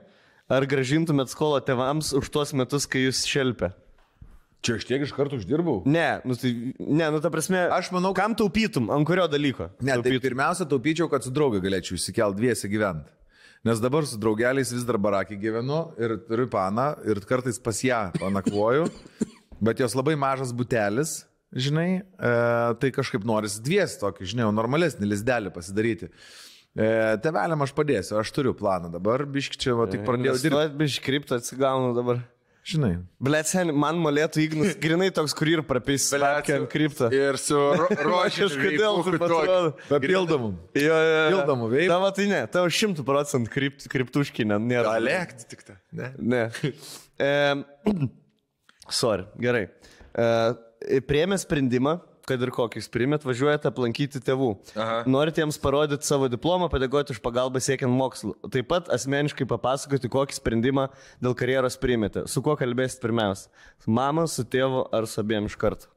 ar 0.49 0.65
gražintumėt 0.65 1.29
skolą 1.29 1.59
tevams 1.67 2.13
už 2.15 2.29
tuos 2.31 2.53
metus, 2.55 2.87
kai 2.87 3.03
jūs 3.05 3.25
šelpia? 3.27 3.73
Čia 4.63 4.77
aš 4.79 4.85
tiek 4.87 5.01
iš 5.03 5.11
karto 5.11 5.35
uždirbau. 5.35 5.81
Ne, 5.91 6.21
nu 6.23 6.37
tai, 6.39 6.53
ne, 6.79 7.09
nu 7.11 7.19
ta 7.19 7.27
prasme, 7.33 7.65
Aš 7.75 7.89
manau, 7.91 8.13
kam 8.15 8.35
taupytum, 8.39 8.87
ant 8.95 9.07
kurio 9.07 9.25
dalyko? 9.27 9.67
Ne, 9.81 9.97
tai 9.97 9.97
taupytum? 9.99 10.23
pirmiausia, 10.23 10.67
taupyčiau, 10.71 11.09
kad 11.11 11.25
su 11.25 11.33
draugė 11.35 11.59
galėčiau 11.65 11.99
įsikelti 11.99 12.39
dviesi 12.39 12.71
gyventi. 12.71 13.11
Nes 13.67 13.79
dabar 13.83 14.07
su 14.07 14.19
draugeliais 14.19 14.71
vis 14.75 14.83
dar 14.87 14.99
barakį 14.99 15.37
gyvenu 15.39 15.81
ir 15.99 16.15
turiu 16.27 16.47
paną 16.51 16.89
ir 17.07 17.19
kartais 17.27 17.59
pas 17.63 17.77
ją 17.83 17.99
panakvoju, 18.19 18.87
bet 19.67 19.83
jos 19.83 19.95
labai 19.99 20.15
mažas 20.19 20.51
butelis, 20.55 21.21
žinai, 21.55 21.89
e, 21.99 22.33
tai 22.79 22.91
kažkaip 22.95 23.23
noris 23.27 23.59
dviesi 23.63 23.99
tokį, 24.01 24.27
žinai, 24.31 24.49
normalesnį 24.55 25.07
lizdelį 25.11 25.53
pasidaryti. 25.55 26.11
E, 26.73 26.87
Tevelėm 27.23 27.63
aš 27.63 27.75
padėsiu, 27.77 28.17
aš 28.19 28.31
turiu 28.35 28.55
planą 28.57 28.91
dabar, 28.91 29.23
biški 29.31 29.59
čia, 29.59 29.75
va, 29.79 29.87
tik 29.91 30.03
pradėjau 30.07 30.35
dirbti. 30.35 30.51
Investuot 30.51 30.79
biš 30.83 30.99
kriptą 31.05 31.39
atsigaunu 31.39 31.93
dabar. 31.95 32.23
Žinai, 32.63 32.93
Blet, 33.19 33.47
sen, 33.49 33.73
man 33.75 33.97
molėtų 33.99 34.39
Ignas, 34.45 34.75
grinai 34.83 35.09
toks, 35.11 35.33
kur 35.35 35.49
ir 35.51 35.61
prapės 35.67 36.05
statkę 36.07 36.55
ant 36.61 36.69
kriptą. 36.71 37.09
Ir 37.11 37.35
su 37.41 37.57
ro 37.59 37.89
rožiniu 38.07 38.47
Kažkodėl 38.47 38.95
veipuku 39.01 39.11
taip 39.11 39.25
tokiu. 39.25 39.39
atrodo. 39.41 39.73
papildomų. 39.89 40.51
Jo, 40.79 40.85
jo, 40.95 41.17
jo. 41.17 41.25
Pildomų 41.33 41.67
veipų. 41.73 41.89
Tavo 41.91 42.11
tai 42.15 42.27
ne, 42.31 42.39
tavo 42.55 42.71
šimtų 42.79 43.05
procentų 43.09 43.51
kript, 43.51 43.87
kriptuškinė 43.91 44.61
nėra. 44.63 44.95
Galėk, 44.95 45.35
tik 45.51 45.65
ta. 45.67 45.75
Ne. 45.91 46.13
Ne. 46.23 46.45
E, 47.19 47.31
sorry, 49.03 49.27
gerai. 49.43 49.65
E, 50.15 51.01
priemė 51.09 51.41
sprendimą, 51.43 51.97
kad 52.27 52.41
ir 52.43 52.51
kokį 52.55 52.81
jūs 52.81 52.89
priimėt, 52.93 53.25
važiuojate 53.27 53.69
aplankyti 53.69 54.21
tėvų. 54.23 54.49
Aha. 54.79 55.01
Norite 55.09 55.43
jiems 55.43 55.59
parodyti 55.61 56.07
savo 56.07 56.29
diplomą, 56.31 56.69
padėkoti 56.71 57.15
už 57.15 57.21
pagalbą 57.23 57.61
siekiant 57.63 57.93
mokslų. 57.93 58.35
Taip 58.53 58.69
pat 58.71 58.91
asmeniškai 58.93 59.47
papasakoti, 59.49 60.11
kokį 60.13 60.37
sprendimą 60.39 60.87
dėl 61.23 61.35
karjeros 61.39 61.79
priimėte. 61.81 62.25
Su 62.31 62.43
kuo 62.45 62.55
kalbėsit 62.59 63.03
pirmiausia? 63.03 63.51
Mama, 63.87 64.27
su 64.31 64.45
tėvu 64.47 64.87
ar 64.95 65.09
su 65.09 65.19
abiem 65.23 65.49
iš 65.51 65.57
karto? 65.59 65.91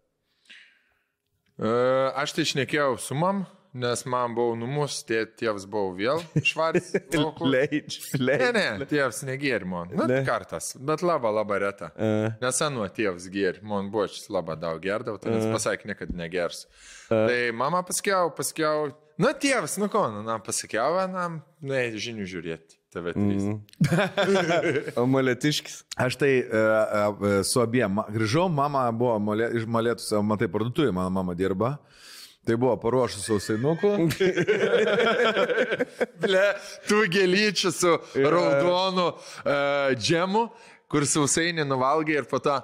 E, 1.56 1.70
Aš 2.16 2.36
tai 2.36 2.44
išnekėjau 2.46 2.96
su 3.00 3.16
mam, 3.16 3.46
nes 3.76 4.02
man 4.08 4.34
buvo 4.36 4.54
numus, 4.58 4.98
tė, 5.06 5.22
tėvas 5.38 5.66
buvo 5.70 5.92
vėl 5.98 6.22
švaris. 6.50 6.92
Leidž, 7.40 7.98
Ne, 8.16 8.22
leidž. 8.30 8.56
ne, 8.56 8.88
tėvas 8.90 9.20
negėrė 9.28 9.68
man. 9.68 9.92
Nu, 9.92 10.06
Ne. 10.10 10.22
kartas, 10.26 10.72
bet 10.80 11.04
labai 11.06 11.32
labai 11.36 11.58
reta. 11.66 11.90
E, 11.96 12.12
Nes 12.42 12.62
anu 12.64 12.86
tėvas 12.96 13.28
gėrė, 13.32 13.60
man 13.66 13.90
buvo 13.92 14.06
šis 14.10 14.30
labai 14.32 14.56
daug 14.60 14.80
gerdavo, 14.84 15.20
tai 15.22 15.36
jis 15.36 15.48
pasakė, 15.52 15.96
kad 15.98 16.14
negers. 16.16 16.64
Tai 17.10 17.36
mama 17.54 17.84
pasakiau, 17.86 18.32
pasakiau, 18.34 18.88
nu 19.22 19.30
tėvas, 19.44 19.76
nu 19.82 19.90
ko, 19.92 20.06
nu, 20.14 20.24
na, 20.26 20.40
pasakiau, 20.42 20.98
na, 21.12 21.28
nu, 21.60 21.84
žinių 22.00 22.26
žiūrėti. 22.32 22.80
TV3. 22.96 24.94
o 25.00 25.04
molėtiškis. 25.10 25.82
Aš 26.00 26.16
tai 26.20 26.30
e, 26.40 26.44
e, 26.48 27.32
su 27.44 27.60
abiem 27.60 27.98
grįžau, 28.14 28.46
mama 28.48 28.86
buvo 28.96 29.18
molė, 29.20 29.50
iš 29.58 29.66
molėtus, 29.68 30.08
matai, 30.24 30.48
parduotuvė, 30.52 30.94
mano 30.96 31.12
mama 31.12 31.34
dirba. 31.36 31.74
Tai 32.46 32.54
buvo 32.62 32.76
paruošus 32.78 33.24
sausainukų. 33.26 33.90
Ble, 36.22 36.44
tu 36.86 37.00
gelyčių 37.10 37.72
su 37.74 37.96
raudonu 38.22 39.08
uh, 39.10 39.90
džemu, 39.98 40.44
kur 40.86 41.06
sausainį 41.10 41.66
nuvalgai 41.66 42.20
ir 42.20 42.28
po 42.30 42.38
to 42.42 42.54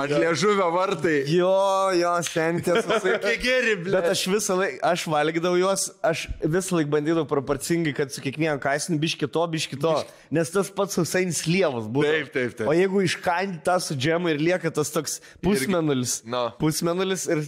ant 0.00 0.12
liežuvio 0.12 0.68
vartai. 0.74 1.16
Jo, 1.30 1.52
jo, 1.96 2.12
sentės. 2.26 2.86
Kiek 2.86 3.42
geri, 3.42 3.74
ble. 3.80 3.94
Bet 3.94 4.08
aš 4.12 4.24
visą 4.30 4.56
laiką, 4.58 4.80
aš 4.90 5.04
valgydavau 5.12 5.60
juos, 5.60 5.86
aš 6.06 6.26
visą 6.42 6.78
laiką 6.78 6.92
bandydavau 6.92 7.26
proporcingai, 7.30 7.94
kad 7.96 8.14
su 8.14 8.24
kiekvienu 8.24 8.58
kaisinu 8.62 8.98
biški 9.02 9.28
to, 9.32 9.44
biški 9.52 9.80
to. 9.82 9.94
Nes 10.34 10.52
tas 10.54 10.70
pats 10.74 10.98
susainis 10.98 11.44
lievas 11.48 11.88
buvo. 11.88 12.06
Taip, 12.06 12.32
taip, 12.34 12.56
taip. 12.58 12.66
O 12.70 12.76
jeigu 12.76 13.04
iškandi 13.06 13.62
tą 13.66 13.78
su 13.82 13.96
džemu 13.98 14.34
ir 14.34 14.42
lieka 14.50 14.72
tas 14.74 14.92
toks 14.94 15.20
pusmenulis. 15.44 16.20
No. 16.28 16.48
Pusmenulis 16.60 17.28
ir... 17.30 17.44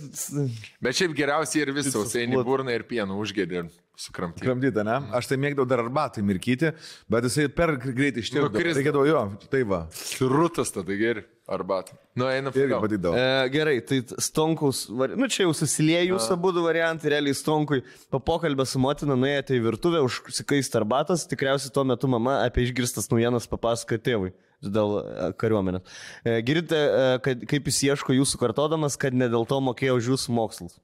Bet 0.85 0.99
šiaip 0.99 1.16
geriausiai 1.19 1.66
ir 1.66 1.75
Visas 1.77 1.95
sausainį 1.97 2.43
burną 2.47 2.75
ir 2.75 2.87
pieną 2.89 3.19
užgėdė 3.23 3.62
ir 3.62 3.73
sukramtyti. 3.99 4.47
Kramdyta, 4.47 4.85
ne? 4.87 5.01
Aš 5.19 5.31
tai 5.31 5.41
mėgdavau 5.43 5.66
dar 5.69 5.83
arbatai 5.83 6.23
mirkyti, 6.27 6.70
bet 7.11 7.27
jisai 7.27 7.49
per 7.51 7.75
greitai 7.83 8.23
ištirpo. 8.23 8.53
Nukrisdavo. 8.53 8.79
Reikėdavo 8.79 9.09
jo, 9.09 9.25
tai 9.51 9.65
va. 9.69 9.83
Srutas 9.95 10.73
tada 10.75 10.97
geri 10.99 11.27
arbatą. 11.49 11.95
Nu, 12.19 12.27
eina 12.29 12.51
Irgi 12.53 12.77
patydavo. 12.83 13.16
E, 13.16 13.49
gerai, 13.55 13.79
tai 13.87 14.03
stonkaus, 14.20 14.85
vari- 14.91 15.16
nu 15.16 15.29
čia 15.33 15.47
jau 15.47 15.55
susilieja 15.57 16.05
jūsų 16.11 16.35
abu 16.37 16.53
variantai, 16.61 17.12
realiai 17.15 17.35
stonkui. 17.37 17.81
Po 18.12 18.20
pokalbio 18.20 18.66
su 18.69 18.79
motina 18.83 19.16
nuėjote 19.16 19.57
į 19.57 19.62
virtuvę, 19.65 20.03
užsikaisti 20.05 20.77
arbatas, 20.81 21.25
tikriausiai 21.31 21.73
tuo 21.73 21.85
metu 21.89 22.11
mama 22.11 22.43
apie 22.45 22.66
išgirstas 22.66 23.09
naujienas 23.12 23.49
papasakojo 23.49 24.03
tėvui. 24.05 24.33
Dėl 24.59 24.97
e, 24.99 25.33
kariuomenės. 25.39 25.83
E, 26.27 26.41
girdite, 26.43 26.75
e, 26.75 27.19
kad, 27.23 27.45
kaip 27.47 27.69
jis 27.70 27.81
ieško 27.93 28.16
jūsų 28.16 28.41
kartodamas, 28.43 28.97
kad 28.99 29.15
ne 29.15 29.29
dėl 29.31 29.47
to 29.47 29.61
mokėjo 29.62 30.01
už 30.01 30.09
jūsų 30.16 30.35
mokslus. 30.35 30.81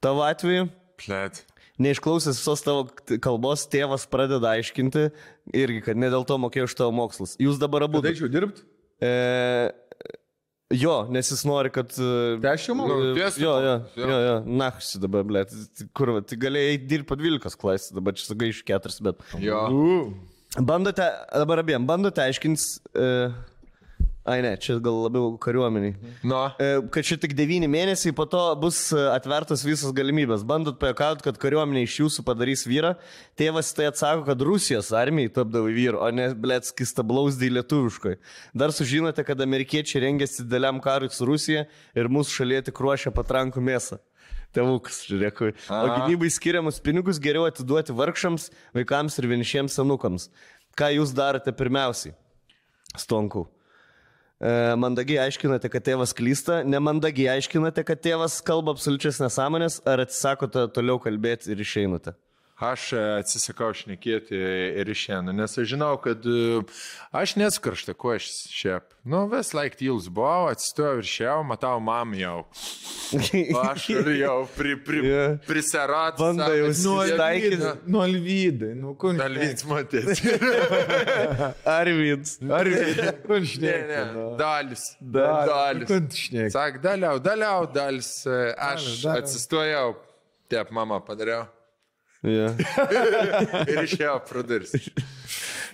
Tavo 0.00 0.22
atveju, 0.22 0.68
Plet. 1.02 1.42
neišklausęs 1.82 2.38
visos 2.38 2.62
tavo 2.62 2.86
kalbos, 3.20 3.66
tėvas 3.66 4.06
pradeda 4.06 4.54
aiškinti 4.54 5.08
irgi, 5.52 5.82
kad 5.90 5.98
ne 5.98 6.06
dėl 6.12 6.22
to 6.28 6.38
mokėjo 6.38 6.68
už 6.70 6.76
tavo 6.78 6.94
mokslus. 6.94 7.34
Jūs 7.42 7.58
dabar 7.58 7.88
abu. 7.88 7.98
Būdaičiau 7.98 8.30
dirbti? 8.30 8.62
E, 9.02 9.10
jo, 10.70 10.94
nes 11.10 11.30
jis 11.32 11.44
nori, 11.48 11.70
kad... 11.74 11.90
e, 11.98 12.38
Tešiu 12.42 12.74
Nu. 12.78 12.86
Jo, 13.42 13.54
jo, 13.64 13.74
Jo. 13.98 14.18
jo, 14.26 14.34
nachsi 14.60 15.00
dabar, 15.02 15.24
blė. 15.26 15.44
Kur, 15.96 16.14
va, 16.16 16.22
tai 16.22 16.38
galėjai 16.40 16.78
dirbti 16.84 17.08
po 17.10 17.18
12 17.18 17.58
klasės, 17.60 17.90
dabar 17.96 18.14
čia 18.18 18.28
sakai 18.30 18.50
iš 18.54 18.62
4, 18.68 18.98
bet... 19.08 19.24
Jo. 19.42 19.64
Bandote, 20.66 21.06
dabar 21.34 21.62
abiem, 21.62 21.84
bandote 21.86 22.22
aiškins... 22.24 22.68
Ai 24.28 24.42
ne, 24.44 24.50
čia 24.60 24.74
gal 24.84 24.98
labiau 25.06 25.30
kariuomeniai. 25.40 25.94
Nu, 26.28 26.36
kad 26.92 27.06
čia 27.08 27.16
tik 27.20 27.32
9 27.38 27.64
mėnesiai, 27.72 28.12
po 28.12 28.26
to 28.28 28.40
bus 28.60 28.78
e, 28.92 29.00
atvertos 29.14 29.62
visos 29.64 29.94
galimybės. 29.96 30.42
Bandot 30.44 30.76
pajakauti, 30.80 31.24
kad 31.24 31.38
kariuomenė 31.40 31.86
iš 31.86 31.94
jūsų 32.02 32.24
padarys 32.26 32.66
vyrą. 32.68 32.92
Tėvas 33.40 33.72
tai 33.76 33.86
atsako, 33.88 34.26
kad 34.26 34.42
Rusijos 34.44 34.90
armijai 34.92 35.32
tapdavo 35.38 35.72
vyru, 35.72 36.02
o 36.04 36.10
ne, 36.12 36.26
blėt, 36.36 36.68
skistablausdai 36.68 37.48
lietuviškai. 37.56 38.18
Dar 38.60 38.74
sužinote, 38.76 39.24
kad 39.24 39.40
amerikiečiai 39.40 40.04
rengėsi 40.04 40.44
dideliam 40.44 40.82
karui 40.84 41.08
su 41.14 41.24
Rusija 41.24 41.64
ir 41.96 42.10
mūsų 42.12 42.42
šalyje 42.42 42.66
tik 42.68 42.82
ruošia 42.84 43.12
patrankų 43.16 43.64
mėsą. 43.64 44.02
Tėvukas, 44.52 45.04
žiūrėk. 45.08 45.40
O 45.70 45.86
gynybai 45.94 46.28
skiriamus 46.34 46.82
pinigus 46.84 47.22
geriau 47.22 47.46
atiduoti 47.48 47.94
vargšams, 47.96 48.50
vaikams 48.76 49.16
ir 49.22 49.30
vienišiems 49.30 49.78
senukams. 49.78 50.28
Ką 50.76 50.90
jūs 50.96 51.14
darote 51.16 51.54
pirmiausiai? 51.56 52.12
Stonkau. 52.98 53.46
E, 54.40 54.52
mandagiai 54.80 55.26
aiškinate, 55.26 55.68
kad 55.68 55.84
tėvas 55.84 56.14
klysta, 56.16 56.62
nemandagiai 56.64 57.34
aiškinate, 57.34 57.84
kad 57.84 58.00
tėvas 58.00 58.38
kalba 58.44 58.72
absoliučias 58.72 59.20
nesąmonės, 59.20 59.82
ar 59.84 60.00
atsisakote 60.06 60.64
toliau 60.72 60.96
kalbėti 61.02 61.52
ir 61.52 61.60
išeinate. 61.60 62.16
Aš 62.60 62.92
e, 62.92 63.00
atsisakau 63.22 63.70
šnekėti 63.76 64.36
ir 64.80 64.88
išėnu, 64.92 65.32
nes 65.36 65.54
aš 65.58 65.68
žinau, 65.72 65.94
kad 66.02 66.24
e, 66.28 66.60
aš 67.16 67.36
nesu 67.40 67.62
karšta, 67.64 67.94
kuo 67.96 68.12
aš 68.16 68.26
šiaip. 68.52 68.86
Nu, 69.08 69.22
vis 69.32 69.54
laik 69.56 69.78
tyls 69.80 70.10
buvau, 70.12 70.50
atsistojau 70.52 70.98
ir 71.00 71.06
šiau, 71.08 71.38
matau 71.48 71.78
mam 71.80 72.12
jau. 72.18 72.42
Aš 73.64 73.86
jau 74.22 74.34
pri, 74.56 74.74
pri, 74.84 75.00
Jo. 75.08 75.22
priserat. 75.48 76.18
Bando 76.20 76.50
jau 76.52 76.68
susitaikyt. 76.76 77.64
Nu, 77.88 78.02
Alvydai, 78.04 78.74
nu, 78.76 78.92
kur 79.00 79.16
Dalvins 79.16 79.64
matys. 79.70 80.20
Arvids. 81.64 82.36
Ar 82.44 82.68
kur 83.26 83.40
Ne, 83.60 83.76
ne, 83.88 84.02
dalis. 84.38 84.84
Dalis. 85.00 85.88
Kur 85.88 86.04
šneka? 86.14 86.50
Sak, 86.54 86.78
daliau, 86.84 87.16
daliau, 87.24 87.64
dalis. 87.74 88.12
e, 88.26 88.52
Aš 88.58 89.02
dalis. 89.02 89.24
atsistojau, 89.24 89.94
taip 90.52 90.70
mama 90.76 91.00
padariau. 91.00 91.48
Ja. 92.26 92.50
Ir 93.70 93.84
išėjau 93.86 94.18
pro 94.28 94.42
duris. 94.44 94.74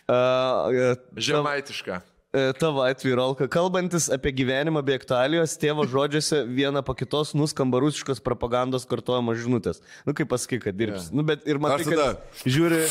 Uh, 0.07 0.95
Žemaitiška. 1.19 2.03
E, 2.37 2.53
Tavo 2.53 2.83
atveju, 2.85 3.17
Rolka, 3.17 3.47
kalbantis 3.49 4.11
apie 4.13 4.33
gyvenimą 4.37 4.83
bei 4.85 4.99
aktualijos, 4.99 5.55
tėvo 5.57 5.87
žodžiuose 5.89 6.43
viena 6.45 6.83
po 6.85 6.93
kitos 6.99 7.31
nuskamba 7.39 7.81
rusiškos 7.81 8.21
propagandos 8.21 8.85
kartuojamos 8.91 9.39
žinutės. 9.41 9.81
Nu, 10.05 10.13
kaip 10.17 10.29
pasakai, 10.29 10.59
kad 10.67 10.77
dirbs. 10.77 11.09
Yeah. 11.09 11.17
Nu, 11.17 11.25
bet 11.25 11.47
ir 11.49 11.63
matai, 11.63 11.87
kad 11.89 12.45
žiūri 12.45 12.83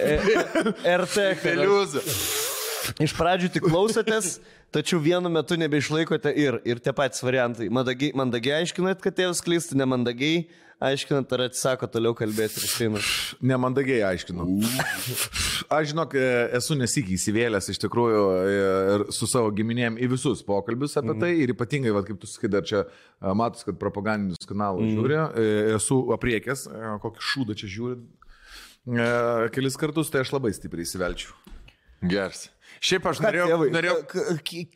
e, 0.00 0.14
RT. 1.02 1.26
Peliuzą. 1.42 2.04
Iš 3.04 3.12
pradžių 3.18 3.50
tik 3.52 3.66
klausotės, 3.68 4.38
tačiau 4.72 5.02
vienu 5.02 5.28
metu 5.28 5.58
nebeišlaikote 5.60 6.32
ir, 6.32 6.62
ir 6.64 6.80
tie 6.80 6.94
patys 6.96 7.20
variantai. 7.26 7.68
Mandagiai, 7.68 8.14
mandagiai 8.16 8.62
aiškinat, 8.62 9.02
kad 9.04 9.18
tėvas 9.18 9.44
klysta, 9.44 9.76
nemandagiai 9.76 10.46
aiškinat, 10.80 11.32
ar 11.36 11.44
atsisako 11.46 11.88
toliau 11.92 12.14
kalbėti 12.16 12.60
ir 12.60 12.66
išeinat. 12.66 13.08
Nemandagiai 13.44 14.00
aiškinu. 14.08 14.46
Aš 15.76 15.90
žinok, 15.92 16.16
e, 16.16 16.30
esu 16.58 16.76
nesikį 16.80 17.16
įsivėlęs 17.18 17.68
iš 17.74 17.80
tikrųjų 17.84 18.22
e, 18.36 18.54
ir 18.94 19.04
su 19.14 19.28
savo 19.30 19.52
giminėm 19.56 19.98
į 20.00 20.10
visus 20.14 20.42
pokalbius 20.46 20.96
apie 21.00 21.16
tai 21.20 21.34
ir 21.44 21.52
ypatingai, 21.54 21.92
va, 21.94 22.02
kaip 22.06 22.20
tu 22.22 22.30
sakai, 22.30 22.50
dar 22.52 22.64
čia 22.66 22.84
e, 22.86 23.34
matus, 23.36 23.66
kad 23.68 23.78
propagandinius 23.80 24.48
kanalus 24.48 24.88
žiūri, 24.94 25.20
e, 25.20 25.50
esu 25.76 26.00
apriekęs, 26.16 26.66
kokį 27.04 27.28
šūdą 27.32 27.58
čia 27.60 27.72
žiūri. 27.76 28.00
Kelis 29.54 29.76
kartus, 29.76 30.08
tai 30.10 30.24
aš 30.24 30.32
labai 30.32 30.54
stipriai 30.56 30.88
įsivelčiau. 30.88 31.36
Geras. 32.08 32.48
Šiaip 32.80 33.04
aš 33.10 33.18
Ką 33.20 33.26
norėjau, 33.26 33.46
tėvai, 33.50 33.66
norėjau 33.74 33.96
ką, 34.08 34.22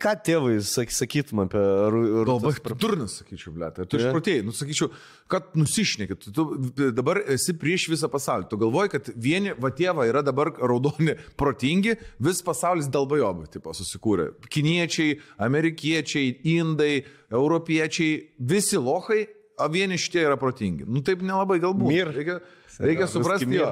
ką- 0.05 0.13
tėvai 0.27 0.55
sak, 0.69 0.91
sakytum 0.93 1.41
apie 1.47 1.57
Labai 1.57 2.11
Rūtos? 2.29 2.75
durnas, 2.77 3.15
sakyčiau, 3.23 3.55
blė. 3.57 3.71
Tai 3.73 3.87
tu 3.89 3.97
išprotėjai, 3.97 4.43
nu 4.45 4.53
sakyčiau, 4.53 4.91
kad 5.33 5.47
nusišnekit. 5.57 6.27
Tu, 6.29 6.45
tu 6.77 6.91
dabar 6.93 7.23
esi 7.33 7.55
prieš 7.57 7.87
visą 7.89 8.11
pasaulį. 8.13 8.51
Tu 8.51 8.59
galvoji, 8.61 8.93
kad 8.93 9.09
vieni, 9.17 9.55
va 9.57 9.71
tėva 9.73 10.05
yra 10.11 10.21
dabar 10.27 10.53
raudoni, 10.53 11.17
protingi, 11.41 11.97
vis 12.21 12.43
pasaulis 12.45 12.91
dalbajobai, 12.93 13.49
tipo, 13.57 13.73
susikūrė. 13.73 14.35
Kiniečiai, 14.53 15.17
amerikiečiai, 15.49 16.35
indai, 16.59 17.07
europiečiai, 17.33 18.21
visi 18.53 18.77
lohai, 18.77 19.23
o 19.65 19.69
vieni 19.71 19.97
šitie 19.97 20.27
yra 20.27 20.37
protingi. 20.37 20.85
Nu 20.85 21.01
taip 21.07 21.25
nelabai 21.25 21.61
galbūt. 21.63 21.89
Mir. 21.89 22.13
Reikia, 22.13 22.41
reikia 22.81 23.07
suprasti, 23.11 23.49
jo, 23.55 23.71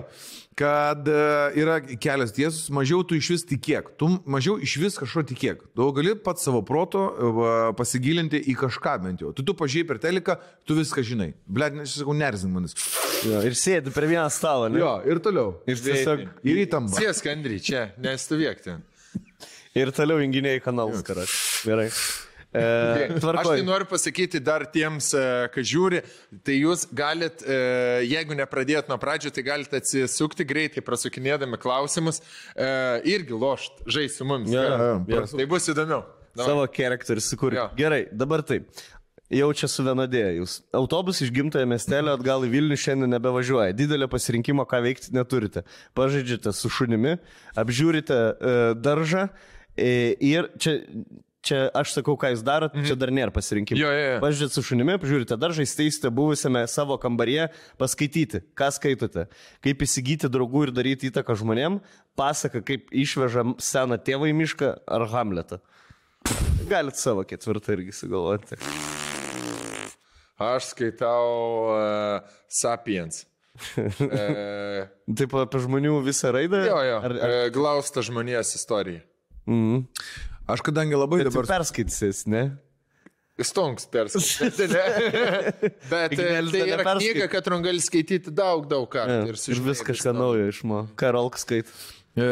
kad 0.58 1.08
e, 1.08 1.16
yra 1.62 1.78
kelias 1.80 2.34
tiesus, 2.36 2.68
mažiau 2.74 3.02
tu 3.06 3.16
iš 3.18 3.30
vis 3.34 3.44
tikėk. 3.48 3.92
Tu 4.00 4.08
mažiau 4.30 4.58
iš 4.62 4.76
vis 4.82 4.98
kažko 5.00 5.24
tikėk. 5.32 5.64
Tu 5.76 5.88
gali 5.96 6.14
pats 6.28 6.44
savo 6.46 6.62
proto 6.66 7.04
e, 7.08 7.54
pasigilinti 7.78 8.42
į 8.52 8.56
kažką 8.62 8.96
bent 9.06 9.24
jau. 9.24 9.32
Tu 9.36 9.46
tu 9.46 9.56
pažiūrėjai 9.58 9.88
per 9.88 10.02
teleką, 10.02 10.38
tu 10.68 10.76
viską 10.78 11.04
žinai. 11.06 11.32
Blet, 11.46 11.76
nes 11.78 11.90
aš 11.90 12.02
sakau, 12.02 12.16
nerzink 12.16 12.54
manis. 12.54 12.76
Jo, 13.26 13.42
ir 13.46 13.56
sėdi 13.58 13.94
prie 13.94 14.10
vieną 14.14 14.28
stalą, 14.34 14.70
ne? 14.72 14.82
Jo, 14.82 14.96
ir 15.08 15.22
toliau. 15.24 15.56
Ir 15.70 15.80
tiesiog. 15.82 16.26
Ir 16.46 16.64
įtampa. 16.66 16.98
Sėsk, 16.98 17.30
Andri, 17.32 17.60
čia, 17.62 17.88
nestovėk 18.02 18.64
ten. 18.66 18.82
Ir 19.78 19.88
toliau 19.96 20.20
junginėjai 20.20 20.60
kanalus, 20.60 21.00
karas. 21.06 21.32
Gerai. 21.64 21.88
E, 22.52 22.62
Aš 22.62 23.12
tai 23.14 23.20
Tvarkoj. 23.20 23.62
noriu 23.64 23.86
pasakyti 23.88 24.40
dar 24.44 24.66
tiems, 24.68 25.08
e, 25.16 25.24
kas 25.54 25.64
žiūri, 25.70 26.02
tai 26.44 26.58
jūs 26.60 26.84
galit, 26.92 27.40
e, 27.48 27.56
jeigu 28.04 28.36
nepradėt 28.36 28.90
nuo 28.92 28.98
pradžių, 29.00 29.32
tai 29.32 29.44
galite 29.46 29.80
atsisukti 29.80 30.44
greitai, 30.44 30.84
prasukinėdami 30.84 31.56
klausimus, 31.62 32.20
e, 32.52 32.68
irgi 33.08 33.32
lošt, 33.32 33.84
žaisti 33.88 34.20
su 34.20 34.26
mumis. 34.28 34.52
Jo, 34.52 34.66
Gerai? 34.68 34.90
jo. 35.16 35.24
Tai 35.32 35.46
bus 35.54 35.70
įdomiau. 35.72 36.02
Davai. 36.32 36.48
Savo 36.48 36.66
charakterį 36.76 37.24
sukūrė. 37.24 37.56
Jo. 37.60 37.64
Gerai, 37.76 38.02
dabar 38.12 38.44
taip. 38.44 38.68
Jau 39.32 39.48
čia 39.56 39.64
suvienodėję 39.72 40.30
jūs. 40.42 40.58
Autobus 40.76 41.22
iš 41.24 41.30
gimtojo 41.32 41.64
miestelio 41.68 42.12
atgal 42.18 42.44
į 42.44 42.50
Vilnių 42.52 42.76
šiandien 42.76 43.08
nebevažiuoja. 43.16 43.72
Didelio 43.72 44.04
pasirinkimo, 44.12 44.66
ką 44.68 44.82
veikti 44.84 45.14
neturite. 45.16 45.62
Pažaidžiate 45.96 46.52
su 46.52 46.68
šunimi, 46.68 47.14
apžiūrite 47.56 48.18
e, 48.18 48.56
daržą 48.76 49.30
e, 49.72 50.12
ir 50.20 50.50
čia, 50.60 50.82
čia 51.44 51.58
aš 51.76 51.96
sakau, 51.96 52.14
ką 52.20 52.30
jūs 52.32 52.44
darot, 52.46 52.74
mhm. 52.76 52.86
čia 52.88 52.96
dar 52.98 53.12
nėra 53.14 53.34
pasirinkimo. 53.34 53.78
Jo, 53.80 53.90
jo, 53.92 54.04
jo. 54.14 54.20
Pažiūrėt 54.22 54.54
su 54.56 54.64
šunimi, 54.66 54.94
apžiūrite 54.98 55.38
daržą, 55.40 55.66
įsteisite 55.66 56.12
buvusiame 56.14 56.62
savo 56.70 56.98
kambaryje, 57.02 57.48
paskaityti, 57.82 58.44
ką 58.58 58.70
skaitote, 58.78 59.26
kaip 59.64 59.84
įsigyti 59.86 60.30
draugų 60.32 60.68
ir 60.68 60.74
daryti 60.76 61.10
įtaką 61.10 61.36
žmonėm, 61.42 61.80
pasaka, 62.18 62.62
kaip 62.66 62.92
išveža 62.94 63.44
seną 63.62 63.98
tėvą 64.06 64.30
į 64.30 64.38
mišką 64.42 64.72
ar 64.86 65.08
Hamletą. 65.12 65.60
Galit 66.70 66.98
savo 67.00 67.26
ketvirtą 67.26 67.74
irgi 67.74 67.94
sugalvoti. 67.96 68.58
Aš 70.42 70.72
skaitau 70.72 71.74
uh, 71.74 72.38
Sapiens. 72.48 73.26
E, 73.76 74.86
Taip 75.12 75.34
apie 75.36 75.58
žmonių 75.60 75.98
visą 76.06 76.30
raidą? 76.32 76.62
jo, 76.64 76.78
jo. 76.88 76.98
Ar, 77.04 77.12
Ar, 77.12 77.32
ar... 77.44 77.50
Glausta 77.52 78.00
žmonijos 78.00 78.54
istorija. 78.56 79.02
Mm. 79.44 79.82
Aš 80.50 80.64
kadangi 80.66 80.98
labai 80.98 81.22
Bet 81.22 81.30
dabar... 81.30 81.48
perskaitysis, 81.58 82.26
ne? 82.30 82.50
Stonks 83.42 83.86
perskaityti. 83.90 84.68
Bet 85.92 86.12
e, 86.12 86.18
tai 86.18 86.66
yra 86.68 86.84
knyga, 86.98 87.30
kad 87.32 87.48
gali 87.64 87.80
skaityti 87.82 88.34
daug, 88.34 88.66
daug 88.70 88.86
kartų. 88.92 89.32
Ir, 89.32 89.40
ir 89.54 89.64
vis 89.64 89.82
kažką 89.86 90.12
naujo 90.16 90.50
išmo. 90.52 90.84
Karolk 91.00 91.38
skait. 91.40 91.70
E, 92.12 92.26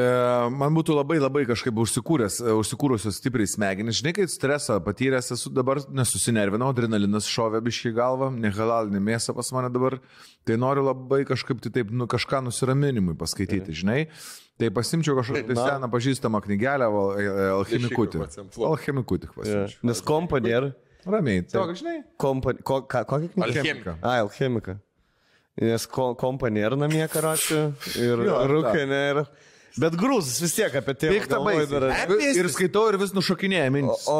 Man 0.53 0.77
būtų 0.77 0.93
labai 0.99 1.17
labai 1.23 1.47
kažkaip 1.49 1.79
užsikūręs, 1.81 2.37
e, 2.45 2.53
užsikūrusios 2.61 3.17
stipriai 3.17 3.49
smegenys. 3.49 4.03
Žinai, 4.03 4.13
kai 4.19 4.27
stresą 4.29 4.77
patyręs 4.85 5.33
esu 5.39 5.53
dabar, 5.57 5.81
nesusinervinau, 5.89 6.69
adrenalinas 6.75 7.31
šovė 7.31 7.63
biškai 7.65 7.95
galvą, 7.97 8.29
nehalalinė 8.37 9.01
mėsa 9.09 9.35
pas 9.37 9.49
mane 9.57 9.73
dabar. 9.73 9.97
Tai 10.45 10.61
noriu 10.61 10.85
labai 10.91 11.23
kažkaip 11.29 11.65
tai 11.65 11.73
taip, 11.81 11.97
nu, 11.97 12.11
kažką 12.11 12.45
nusiraminimui 12.45 13.17
paskaityti, 13.21 13.81
žinai. 13.81 14.03
Tai 14.61 14.69
pasimčiau 14.77 15.17
kažkokią 15.17 15.47
tai 15.49 15.57
seną 15.57 15.89
pažįstamą 15.93 16.41
knygelę, 16.45 16.87
e, 16.91 17.25
e, 17.25 17.49
alchemikutį. 17.57 18.23
Alchemikutį 18.71 19.31
pasimčiau. 19.35 19.83
Nes 19.89 20.03
kompa 20.05 20.41
nėra. 20.45 20.73
Ramiai, 21.09 21.41
tiesiog, 21.49 21.71
žinai. 21.81 21.99
Kompa... 22.21 22.53
Ko, 22.61 22.83
ką, 22.85 23.07
kokią 23.09 23.31
knygą? 23.33 23.47
Alchemika. 23.47 23.95
A, 24.05 24.19
alchemika. 24.21 24.75
Nes 25.61 25.87
ko, 25.89 26.11
kompa 26.21 26.51
nėra 26.53 26.77
namie 26.77 27.07
karačių 27.09 27.63
ir 28.01 28.21
rūkė 28.53 28.85
nėra. 28.89 29.25
Bet 29.81 29.95
grūzas 29.97 30.41
vis 30.43 30.53
tiek 30.57 30.75
apie 30.77 30.95
galvoji 31.31 31.63
baisiai. 31.65 31.81
dar. 31.81 32.15
Ir 32.37 32.49
skaitau 32.53 32.89
ir 32.91 32.99
vis 33.01 33.13
nušokinėja 33.17 33.69
O, 33.71 33.73
mintis. 33.73 34.07
o 34.11 34.19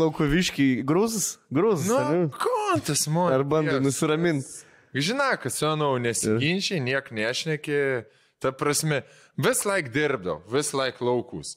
laukoviškiai 0.00 0.82
grūzas? 0.88 1.36
Grūzas. 1.54 1.90
Nu, 1.92 2.22
Nu, 2.24 2.30
kontas, 2.34 3.04
man. 3.12 3.32
ar 3.36 3.44
bandai 3.44 3.78
nusiraminti? 3.84 4.64
Žinai, 4.96 5.34
kad 5.42 5.52
senau 5.52 5.92
nesiginčiai, 6.00 6.80
niek 6.80 7.12
nešneki. 7.14 7.80
Ta 8.40 8.52
prasme, 8.54 9.02
vis 9.38 9.64
laik 9.68 9.92
dirbdavau, 9.94 10.42
vis 10.52 10.74
laik 10.76 11.00
laukus. 11.04 11.56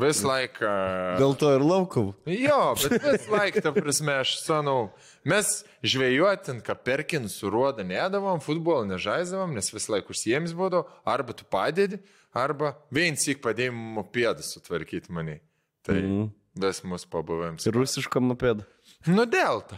Vis 0.00 0.22
laik... 0.24 0.56
Uh... 0.64 1.18
Dėl 1.20 1.34
to 1.36 1.50
ir 1.52 1.62
laukau. 1.64 2.04
Jo, 2.24 2.72
bet 2.80 3.04
vis 3.04 3.26
laik, 3.28 3.58
ta 3.60 3.74
prasme, 3.76 4.14
aš 4.22 4.38
senau. 4.40 4.86
Mes 5.28 5.50
žvėjuotin, 5.84 6.62
ką 6.64 6.76
perkin 6.80 7.28
su 7.28 7.50
ruoda 7.52 7.84
nedavom, 7.84 8.40
futbolą 8.40 8.86
nežaisdavom, 8.88 9.52
nes 9.52 9.68
vis 9.74 9.90
laik 9.92 10.08
užsiemis 10.12 10.56
būdavo, 10.56 10.86
arba 11.04 11.36
tu 11.36 11.44
padedi, 11.44 12.00
arba 12.32 12.72
vien 12.94 13.20
sik 13.20 13.44
padėjim 13.44 14.00
pėdą 14.14 14.44
sutvarkyti 14.46 15.12
mane. 15.12 15.42
Tai 15.84 16.00
mm. 16.00 16.26
vis 16.64 16.82
mūsų 16.88 17.12
pabuvėm. 17.12 17.60
Ir 17.60 17.76
rusišką 17.76 18.24
mopėdą. 18.24 18.64
Nu, 19.12 19.28
dėl 19.28 19.60
to. 19.68 19.76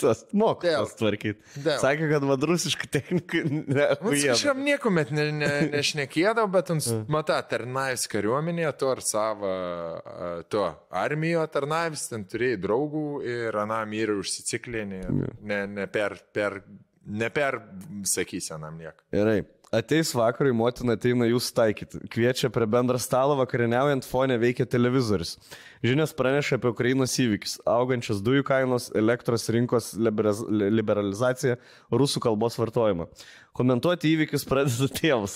Tas 0.00 0.24
moka 0.34 0.66
Dėl. 0.66 0.84
tas 0.84 0.96
tvarkyti. 0.98 1.62
Sakė, 1.82 2.08
kad 2.10 2.24
vad 2.26 2.44
rusišką 2.46 2.88
techniką 2.92 3.42
Man 3.46 3.68
ne. 3.74 3.86
kažkaip 4.02 4.60
niekuomet 4.62 5.12
ne, 5.14 5.26
ne, 5.36 5.50
nešnekėdavau, 5.72 6.50
bet 6.54 6.72
ant 6.74 6.88
mata 7.16 7.38
tarnavęs 7.50 8.06
kariuomenėje, 8.10 8.72
to 8.80 8.92
ar 8.92 9.02
savo, 9.06 9.50
a, 9.50 10.32
to 10.50 10.66
armijo 11.02 11.44
tarnavęs, 11.54 12.08
ten 12.12 12.26
turėjai 12.30 12.60
draugų 12.62 13.06
ir 13.26 13.58
anam 13.62 13.94
yra 13.98 14.18
užsiciklinė, 14.22 15.02
ne, 15.40 15.64
ne 15.78 15.88
per, 15.90 16.18
per, 16.34 16.62
ne 17.06 17.32
per, 17.34 17.60
sakysi, 18.08 18.54
anam 18.58 18.78
niek. 18.82 19.02
Gerai. 19.14 19.42
Ateis 19.72 20.10
vakarui, 20.12 20.52
motina 20.52 20.98
ateina 20.98 21.24
jūs 21.30 21.46
taikyti. 21.56 22.02
Kviečia 22.12 22.50
prie 22.52 22.66
bendrą 22.68 22.98
stalą, 23.00 23.38
vakarieniaujant 23.38 24.04
fone 24.04 24.36
veikia 24.36 24.66
televizorius. 24.68 25.38
Žinias 25.82 26.12
praneša 26.14 26.60
apie 26.60 26.70
Ukrainos 26.70 27.10
įvykius- 27.18 27.56
augančias 27.66 28.20
dujų 28.22 28.44
kainos, 28.46 28.84
elektros 28.94 29.48
rinkos 29.50 29.88
liberalizaciją, 29.98 31.56
rusų 31.90 32.20
kalbos 32.22 32.54
vartojimą. 32.54 33.08
Komentuoti 33.50 34.12
įvykius 34.14 34.46
pradeda 34.46 34.86
tėvas. 35.00 35.34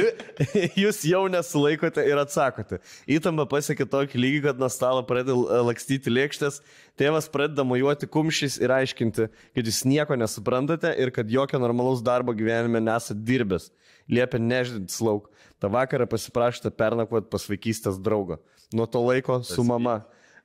Jūs- 0.80 1.02
jau 1.04 1.26
nesulaikote 1.28 2.00
ir 2.08 2.16
atsakote. 2.22 2.78
Įtampa 3.04 3.44
pasiekė 3.52 3.84
tokį 3.84 4.22
lygį, 4.24 4.40
kad 4.46 4.62
nuo 4.62 4.70
stalo 4.72 5.04
pradeda 5.04 5.36
lakstyti 5.68 6.08
lėkštės, 6.08 6.62
tėvas 6.96 7.28
pradeda 7.28 7.60
mojuoti 7.60 8.08
kumščiais 8.08 8.56
ir 8.64 8.72
aiškinti, 8.72 9.28
kad 9.28 9.68
jūs 9.68 9.82
nieko 9.84 10.16
nesuprantate 10.16 10.94
ir 10.96 11.12
kad 11.12 11.28
jokio 11.28 11.60
normalaus 11.60 12.00
darbo 12.00 12.32
gyvenime 12.32 12.80
nesate 12.80 13.20
dirbęs. 13.28 13.68
Liepia 14.08 14.40
nežinti 14.40 15.04
lauk. 15.04 15.28
Ta 15.60 15.68
vakarą 15.68 16.08
pasiprašėte 16.08 16.72
pernakvot 16.72 17.28
pas 17.28 17.44
vaikystės 17.44 18.00
draugą. 18.00 18.40
Nuo 18.72 18.86
to 18.86 19.02
laiko 19.02 19.40
su 19.46 19.64
mama. 19.66 20.00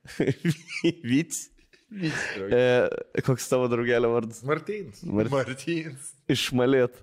Vyts. 1.10 1.48
E, 2.50 3.20
koks 3.26 3.46
tavo 3.48 3.68
draugelio 3.70 4.10
vardas? 4.10 4.42
Martynas. 4.46 5.02
Mar- 5.06 5.30
Martyns. 5.30 6.12
Išmalėt. 6.30 6.96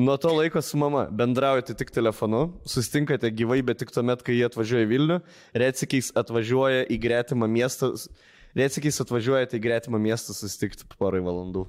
Nuo 0.00 0.16
to 0.20 0.30
laiko 0.32 0.60
su 0.64 0.78
mama 0.80 1.04
bendraujate 1.12 1.74
tik 1.76 1.90
telefonu, 1.92 2.46
sustinkate 2.68 3.28
gyvai, 3.36 3.58
bet 3.64 3.80
tik 3.82 3.90
tuomet, 3.92 4.22
kai 4.24 4.38
jie 4.38 4.46
atvažiuoja 4.48 4.86
į 4.86 4.90
Vilnių, 4.92 5.18
retsikiais 5.60 6.12
atvažiuoja 6.16 6.86
į 6.88 6.96
gretimą 7.02 7.48
miestą, 7.52 7.90
retsikiais 8.56 9.02
atvažiuojate 9.04 9.58
į 9.58 9.64
gretimą 9.66 10.00
miestą 10.00 10.32
susitikti 10.36 10.88
porai 10.96 11.20
valandų. 11.24 11.66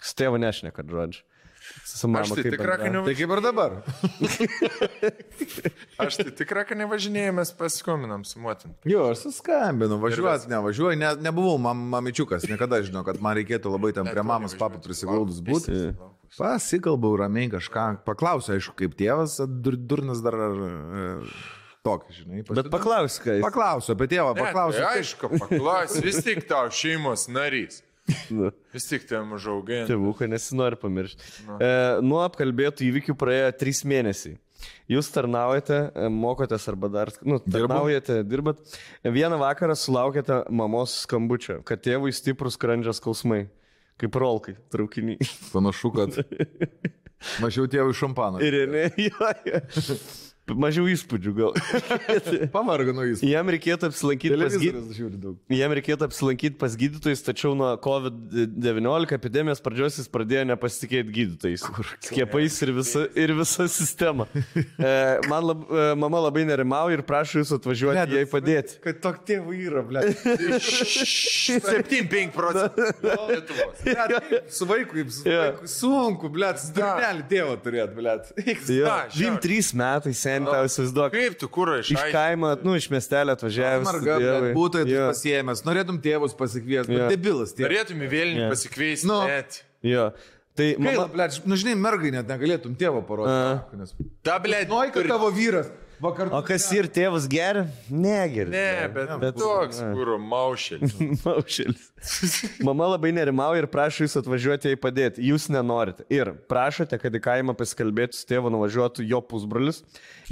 Su 0.00 0.16
tėvu 0.20 0.40
nešnekat, 0.40 0.88
žodžiu. 0.92 1.24
Su 1.84 2.08
mama 2.08 2.22
Aš 2.22 2.30
tai 2.34 2.42
kaip 2.44 2.54
tikra, 2.54 2.76
kad 2.78 2.86
bendrauja? 2.86 3.06
Tai 3.06 3.14
kaip 3.18 3.30
ir 3.34 3.40
dabar. 3.44 3.74
Aš 6.04 6.16
tai 6.20 6.30
tikra, 6.38 6.64
kad 6.68 6.78
nevažinėjomės 6.80 7.52
pasikominam 7.58 8.24
su 8.28 8.40
motin. 8.40 8.72
Jo, 8.88 9.08
aš 9.12 9.26
suskambinu, 9.26 9.98
važiuot, 10.00 10.46
nevažiuoju, 10.50 10.98
ne, 11.00 11.10
nebuvau 11.26 11.58
mam, 11.60 11.82
mamičiukas, 11.92 12.46
niekada 12.48 12.80
žinau, 12.86 13.02
kad 13.06 13.20
man 13.22 13.36
reikėtų 13.40 13.72
labai 13.74 13.92
ten 13.96 14.08
prie 14.08 14.24
mamos 14.26 14.54
papų 14.58 14.80
prisiglaudus 14.86 15.42
būti. 15.44 15.80
Pasikalbau 16.38 17.16
ramiai 17.18 17.50
kažką, 17.52 17.86
paklausiu, 18.06 18.54
aišku, 18.56 18.76
kaip 18.78 18.94
tėvas, 18.98 19.40
dur, 19.50 19.74
durnas 19.74 20.20
dar 20.22 20.36
ar 20.38 20.60
e, 20.62 21.06
tokį, 21.86 22.16
žinai. 22.20 22.44
Bet 22.54 22.70
paklausk, 22.72 23.24
ką 23.26 23.40
jis. 23.40 23.44
Paklausiu 23.44 23.96
apie 23.96 24.06
tėvą, 24.14 24.36
paklausiu. 24.38 24.78
Tai 24.78 24.92
kaip- 24.92 25.02
aišku, 25.02 25.30
paklaus, 25.42 25.96
vis 26.06 26.20
tik 26.24 26.46
tau 26.48 26.70
šeimos 26.70 27.26
narys. 27.34 27.82
Nu. 28.34 28.50
Vis 28.74 28.86
tik 28.90 29.06
ten 29.10 29.30
užaugai. 29.34 29.84
Tėvuką 29.88 30.28
nesinori 30.30 30.78
pamiršti. 30.80 31.26
E, 31.56 31.72
nuo 32.04 32.22
apkalbėtų 32.24 32.86
įvykių 32.88 33.16
praėjo 33.18 33.50
trys 33.60 33.82
mėnesiai. 33.88 34.38
Jūs 34.90 35.08
tarnaujate, 35.14 35.78
e, 35.94 36.08
mokotės 36.12 36.66
arba 36.70 36.90
dar, 36.92 37.12
nu, 37.24 37.38
tarnaujate, 37.40 38.20
dirbat. 38.28 38.60
Vieną 39.06 39.38
vakarą 39.40 39.76
sulaukėte 39.78 40.42
mamos 40.52 40.98
skambučio, 41.06 41.60
kad 41.66 41.82
tėvui 41.84 42.12
stiprus 42.16 42.58
skrandžio 42.58 42.94
skausmai. 42.96 43.46
Kaip 44.00 44.16
rolkai, 44.16 44.56
traukiniai. 44.72 45.20
Panašu, 45.52 45.92
kad 45.92 46.14
mažiau 47.44 47.68
tėvų 47.70 47.96
šampano. 47.96 48.40
Ir 48.44 48.62
ne, 48.70 48.86
jo, 49.08 49.32
jo. 49.48 49.60
Mažiau 50.58 50.88
įspūdžių 50.90 51.32
gal. 51.36 51.54
Pavargano 52.54 53.04
jis. 53.08 53.22
Jam 53.26 53.50
reikėtų 53.52 53.90
apsilankyti 53.90 54.38
pas 54.40 54.56
daug. 55.22 55.38
Jam 55.54 55.74
reikėtų 55.78 56.06
apsilankyti 56.08 56.58
pas 56.60 56.76
gydytojus, 56.78 57.22
tačiau 57.26 57.54
nuo 57.58 57.72
COVID-19 57.82 59.14
epidemijos 59.16 59.62
pradžios 59.64 59.98
jis 60.00 60.10
pradėjo 60.12 60.46
nepasitikėti 60.52 61.14
gydytojais. 61.16 61.66
Skiepais 62.08 62.58
ir 62.66 62.74
visa, 62.78 63.04
ir 63.14 63.34
visa 63.38 63.68
sistema. 63.70 64.28
E, 64.80 65.20
man 65.28 65.44
lab, 65.44 65.62
e, 65.68 65.82
mama 65.98 66.20
labai 66.24 66.42
nerimauja 66.48 66.96
ir 66.96 67.02
prašo 67.06 67.40
jūs 67.40 67.50
atvažiuoti 67.56 68.16
jai 68.16 68.22
padėti. 68.28 68.78
Kad 68.84 69.00
tok 69.04 69.18
tėvų 69.28 69.56
yra, 69.66 69.82
ble. 69.86 70.02
75 71.50 72.32
procentų. 72.34 72.88
Su 74.52 74.68
vaiku, 74.70 75.04
su 75.12 75.26
vaiku 75.26 75.70
sunku, 75.70 76.30
ble, 76.32 76.50
sturnelį 76.60 77.26
tėvą 77.30 77.56
turėt, 77.64 77.94
ble. 77.96 78.16
Jo, 78.70 78.86
Da, 78.86 78.96
žiauriai. 79.12 79.40
23 79.40 79.74
metai 79.80 80.14
seniai 80.16 80.39
tau 80.48 80.68
įsivaizduok. 80.68 81.14
Kaip 81.14 81.38
tu 81.40 81.48
kur 81.52 81.72
iš 81.76 81.92
Iš 81.94 82.04
kaimo, 82.14 82.52
nu, 82.64 82.76
iš 82.78 82.88
miestelio 82.92 83.36
atvažiavęs. 83.36 83.86
Marga, 83.86 84.18
ble, 84.22 84.52
būtų 84.56 84.84
tai 84.84 84.94
Jo, 84.94 85.06
pasiėmęs, 85.12 85.64
norėtum 85.68 86.00
tėvus 86.04 86.36
pasikviesti, 86.38 86.96
bet 86.96 87.14
debilas 87.14 87.54
tėvas. 87.56 87.68
Norėtum 87.68 88.04
į 88.06 88.10
vėlinį 88.14 88.48
pasikviesti. 88.52 89.10
Nu. 89.10 89.20
net. 89.28 89.62
Jo. 89.86 90.10
Tai 90.58 90.66
Gaila, 90.76 91.06
mama, 91.06 91.12
ble, 91.12 91.28
nu 91.48 91.60
žinai, 91.60 91.76
mergai 91.78 92.10
net 92.16 92.28
negalėtum 92.28 92.74
tėvo 92.78 93.04
parodyti. 93.06 93.78
Nes... 93.80 93.94
Ta, 94.26 94.40
ble, 94.42 94.64
Nori, 94.68 94.92
kad 94.94 95.06
tavo 95.08 95.30
vyras 95.34 95.70
vakar... 96.02 96.30
o 96.32 96.40
kas 96.46 96.66
ir 96.74 96.88
tėvas 96.90 97.26
geria? 97.30 97.66
Negeria. 97.90 98.50
Ne, 98.52 98.88
bet, 98.94 99.12
bet 99.22 99.38
toks, 99.40 99.80
kur 99.94 100.14
maušėlis. 100.22 100.96
Maušelis. 101.26 101.90
Mama 102.64 102.88
labai 102.94 103.12
nerimauja 103.12 103.62
ir 103.62 103.68
prašo 103.70 104.06
jūs 104.06 104.16
atvažiuoti 104.22 104.72
jai 104.72 104.80
padėti. 104.80 105.24
Jūs 105.28 105.50
nenorite. 105.52 106.06
Ir 106.12 106.32
prašote, 106.50 106.96
kad 107.00 107.14
į 107.16 107.22
kaimą 107.24 107.56
pasikalbėti 107.58 108.16
su 108.16 108.26
tėvu 108.30 108.52
nuvažiuotų 108.54 109.04
jo 109.10 109.20
pusbrolis. 109.30 109.82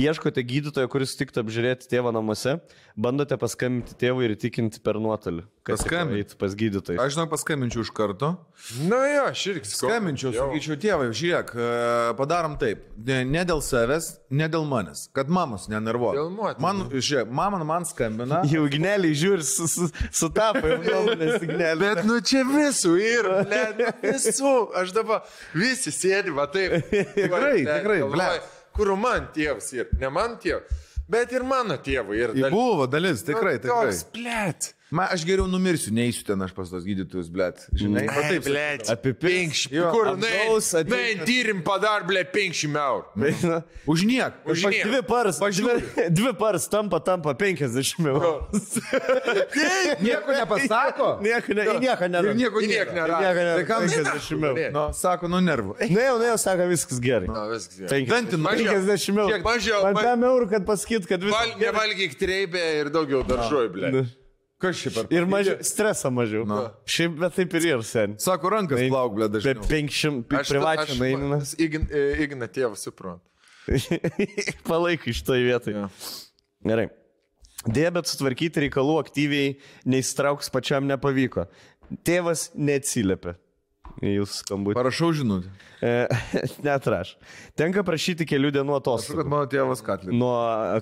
Ieškote 0.01 0.45
gydytojo, 0.49 0.89
kuris 0.93 1.17
tiktų 1.21 1.45
apžiūrėti 1.45 1.91
tėvą 1.93 2.15
namuose. 2.17 2.59
Bandote 2.97 3.37
paskambinti 3.41 3.99
tėvui 4.01 4.29
ir 4.29 4.37
įtikinti 4.39 4.81
per 4.85 5.01
nuotolį. 5.03 5.45
Kad 5.69 5.77
Paskambint? 5.77 6.23
eitų 6.25 6.39
Pas 6.41 6.55
gydytoją. 6.59 6.99
Aš 7.05 7.15
žinau, 7.15 7.27
paskambinčiau 7.31 7.85
iš 7.85 7.93
karto. 7.95 8.33
Nu 8.89 8.99
jo, 9.05 9.25
aš 9.29 9.43
irgi 9.53 9.71
Skambinčiau, 9.71 10.33
sakyčiau, 10.35 10.77
tėvai, 10.81 11.09
žiūrėk, 11.17 11.53
e, 11.55 11.69
padarom 12.19 12.57
taip. 12.61 12.87
Ne, 12.97 13.21
ne 13.29 13.45
dėl 13.49 13.61
savęs, 13.65 14.11
ne 14.35 14.49
dėl 14.51 14.67
manęs. 14.69 15.07
Kad 15.17 15.31
mamos 15.33 15.69
nenervuotų. 15.71 16.19
Dėl 16.19 16.33
motinų. 16.35 16.65
Man, 16.65 16.83
žiūrėk, 16.97 17.31
mama 17.41 17.61
man 17.69 17.87
skambina. 17.89 18.43
Jau 18.53 18.65
gneliai 18.73 19.15
žiūri, 19.19 19.47
su, 19.47 19.69
su, 19.71 19.89
sutapo 20.11 20.65
jau 20.67 20.81
nuomonės 20.83 21.45
gneliai. 21.45 21.79
Bet 21.83 22.03
nu 22.09 22.19
čia 22.25 22.45
visų 22.49 22.95
ir, 23.03 23.29
ble, 23.49 23.63
nu 23.79 23.93
visų. 24.03 24.55
Aš 24.83 24.95
dabar 24.97 25.25
visi 25.57 25.93
sėdi, 25.95 26.35
va 26.35 26.49
taip. 26.53 26.79
Tikrai, 27.19 27.61
tikrai, 27.67 28.01
ble. 28.09 28.31
Kur 28.79 28.95
man 29.01 29.31
tėvas 29.35 29.73
ir 29.75 29.89
ne 29.99 30.11
man 30.15 30.37
tėvas, 30.43 30.83
bet 31.11 31.33
ir 31.35 31.47
mano 31.47 31.79
tėvai. 31.83 32.19
Ir 32.25 32.35
Į 32.39 32.51
buvo 32.53 32.87
dalis, 32.91 33.25
tikrai, 33.27 33.57
tikrai. 33.63 33.91
Toks, 33.91 34.05
blėt. 34.15 34.73
Ma, 34.91 35.05
aš 35.13 35.21
geriau 35.29 35.45
numirsiu, 35.51 35.91
neįsiu 35.93 36.25
ten 36.25 36.41
aš 36.41 36.55
pas 36.57 36.71
tos 36.73 36.85
gydytojus, 36.87 37.27
blėt. 37.29 37.67
Žinai, 37.77 38.07
va 38.09 38.23
taip. 38.25 38.45
blėt. 38.47 38.87
Apipirks. 38.89 39.29
Penkšim. 39.29 39.83
Kur, 39.93 40.07
na, 40.17 40.31
na, 40.89 41.27
tyrim 41.29 41.59
padar, 41.67 42.07
blėt, 42.09 42.31
penkšim 42.33 42.77
eurų. 42.81 43.59
Už 43.85 44.05
niek. 44.09 44.39
Už 44.49 44.63
niek. 44.65 44.87
Dvi 44.89 45.03
paras, 45.05 45.41
dvi, 45.43 45.75
dvi 46.19 46.33
paras 46.41 46.65
tampa, 46.73 47.03
tampa 47.05 47.35
50 47.37 48.09
eurų. 48.15 48.33
Nieko 50.07 50.33
nepasako. 50.33 51.09
Nieko, 51.27 51.57
ne, 51.59 51.67
į 51.75 51.83
nieką 51.85 52.09
nėra. 52.13 52.33
Nieko 52.39 52.63
Į 52.65 52.71
nieką 52.73 52.97
nėra. 52.97 53.19
Nieko 53.25 53.43
nėra. 53.45 53.57
Tai 53.59 53.67
kam 53.69 53.85
50 53.89 54.39
eurų. 54.39 54.65
Nu, 54.73 54.85
sako, 54.97 55.31
nu 55.33 55.41
nervų. 55.45 55.77
Na 55.93 56.07
jau, 56.07 56.15
na 56.23 56.31
jau, 56.33 56.39
sako, 56.47 56.69
viskas 56.73 57.03
gerai. 57.05 57.29
Na, 57.29 57.45
viskas 57.53 57.83
gerai. 57.83 58.01
Dantį 58.09 58.41
nu- 58.41 58.49
50 58.49 59.21
eurų. 59.21 59.43
Mažiau, 59.45 59.83
Man 59.85 59.99
ma- 59.99 60.07
5 60.09 60.27
eurų, 60.33 60.49
kad 60.55 60.67
pasakyt, 60.69 61.11
kad 61.13 61.29
viskas 61.29 61.53
gerai. 61.53 61.61
nevalgyk 61.67 62.17
treibę 62.21 62.65
ir 62.81 62.91
daugiau 62.95 63.21
daržoj, 63.29 63.69
blėt. 63.77 64.17
Kas 64.59 64.81
čia 64.83 64.91
per... 64.91 65.07
Ir 65.15 65.27
mažiau, 65.31 65.61
stresą 65.63 66.11
mažiau. 66.11 66.43
Šiaip, 66.91 67.13
bet 67.21 67.37
taip 67.39 67.53
ir 67.61 67.67
yra 67.77 67.85
sen. 67.87 68.17
Sako, 68.19 68.51
rankas 68.57 68.81
plauk, 68.91 69.15
blėt, 69.15 69.31
Be 69.37 69.55
dažnai. 69.55 69.69
500 69.71 70.25
privačią 70.51 70.87
aš- 70.97 70.99
naininą. 71.03 71.39
Ign- 71.63 71.87
e, 71.95 72.05
Igna 72.27 72.49
tėvą 72.51 72.75
suprantu. 72.79 73.23
Palaikai 74.71 75.13
šitoje 75.15 75.45
vietoje. 75.47 75.77
Jo. 75.79 75.89
Gerai. 76.67 76.89
Dėja, 77.69 77.91
bet 77.95 78.11
sutvarkyti 78.11 78.63
reikalų 78.67 78.97
aktyviai 79.03 79.55
neįstrauks 79.87 80.51
pačiam 80.55 80.87
nepavyko. 80.91 81.47
Tėvas 82.07 82.49
neatsiliepia 82.59 83.35
į 83.35 83.48
jūsų 84.03 84.37
skambutį. 84.43 84.77
Parašau 84.79 85.11
žinutę. 85.17 85.51
E, 85.83 86.07
Netraš. 86.67 87.15
Tenka 87.59 87.85
prašyti 87.87 88.27
kelių 88.29 88.53
dienų 88.59 88.77
atostogų. 88.79 89.23
kad 89.23 89.33
mano 89.33 89.49
tėvas 89.51 89.83
katlė. 89.87 90.15
Nuo 90.15 90.35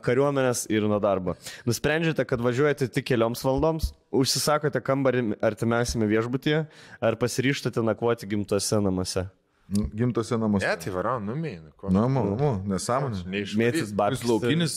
kariuomenės 0.04 0.66
ir 0.72 0.86
nuo 0.88 1.00
darbo. 1.02 1.36
Nusprendžiate, 1.68 2.24
kad 2.28 2.44
važiuojate 2.44 2.88
tik 2.92 3.08
kelioms 3.12 3.44
valandoms, 3.44 3.92
užsisakote 4.16 4.80
kambarį 4.84 5.26
artimiausiame 5.44 6.08
viešbutyje 6.10 6.62
ar 7.00 7.18
pasiryštate 7.20 7.84
nakvoti 7.84 8.28
gimtuose 8.30 8.80
namuose. 8.84 9.26
Gimtose 9.68 10.36
namuose. 10.38 10.62
Ne, 10.62 10.76
tai 10.78 10.92
varau, 10.94 11.16
numėinu. 11.18 11.72
Na, 11.90 12.04
mano, 12.06 12.52
nesąmonė. 12.70 13.24
Mėtis 13.26 13.56
Neišvarys. 13.56 13.80
Jūs 13.82 13.94
babkis. 13.98 14.28
laukinis. 14.30 14.76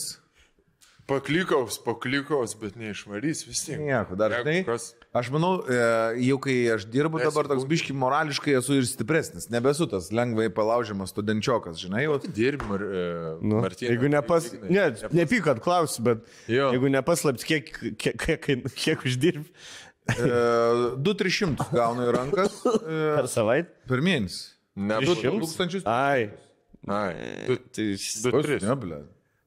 Paklikaus, 1.10 1.76
paklikaus, 1.82 2.52
bet 2.60 2.76
neišvarys 2.78 3.40
vis 3.48 3.64
tiek. 3.66 3.80
Nieko, 3.82 4.14
dar 4.18 4.30
žinai. 4.38 4.60
kas- 4.66 4.92
Aš 5.10 5.26
manau, 5.34 5.56
e, 5.66 5.74
jau 6.22 6.36
kai 6.38 6.54
aš 6.70 6.84
dirbu 6.86 7.18
dabar 7.18 7.48
toks 7.50 7.64
biški 7.66 7.90
morališkai 7.98 8.54
esu 8.60 8.76
ir 8.78 8.86
stipresnis. 8.86 9.48
Nebesu 9.50 9.88
tas 9.90 10.12
lengvai 10.14 10.46
palaužiamas 10.54 11.10
studenčiokas, 11.10 11.80
žinai. 11.82 12.04
Jau. 12.06 12.20
Dirbi, 12.22 12.64
Mar, 12.70 12.78
e, 12.86 13.02
Nu, 13.42 13.58
Martynas. 13.64 13.90
jeigu 13.90 14.08
nepas... 14.12 14.52
Ne, 14.62 14.86
nepyk, 15.10 15.42
kad 15.48 15.58
klausi, 15.64 15.98
bet 16.06 16.22
Jo. 16.46 16.70
jeigu 16.76 16.92
nepaslapti, 16.94 17.44
kiek, 17.50 17.72
kiek, 17.98 18.16
kiek, 18.46 18.70
kiek 18.78 19.02
uždirbi 19.10 19.48
E, 20.10 20.94
2-300 20.98 21.66
gaunu 21.74 22.06
į 22.08 22.12
rankas 22.16 22.54
e, 22.66 22.96
per 23.18 23.26
savaitę. 23.30 23.68
per 23.90 24.00
mėnesį. 24.02 24.40
Ne, 24.80 24.96
2 25.04 25.18
tūkstančius. 25.26 25.84
Ai, 25.86 26.30
Ai, 26.88 27.12
du, 27.46 27.56
Tai, 27.74 27.84
ne, 28.64 28.76
ble. 28.80 28.98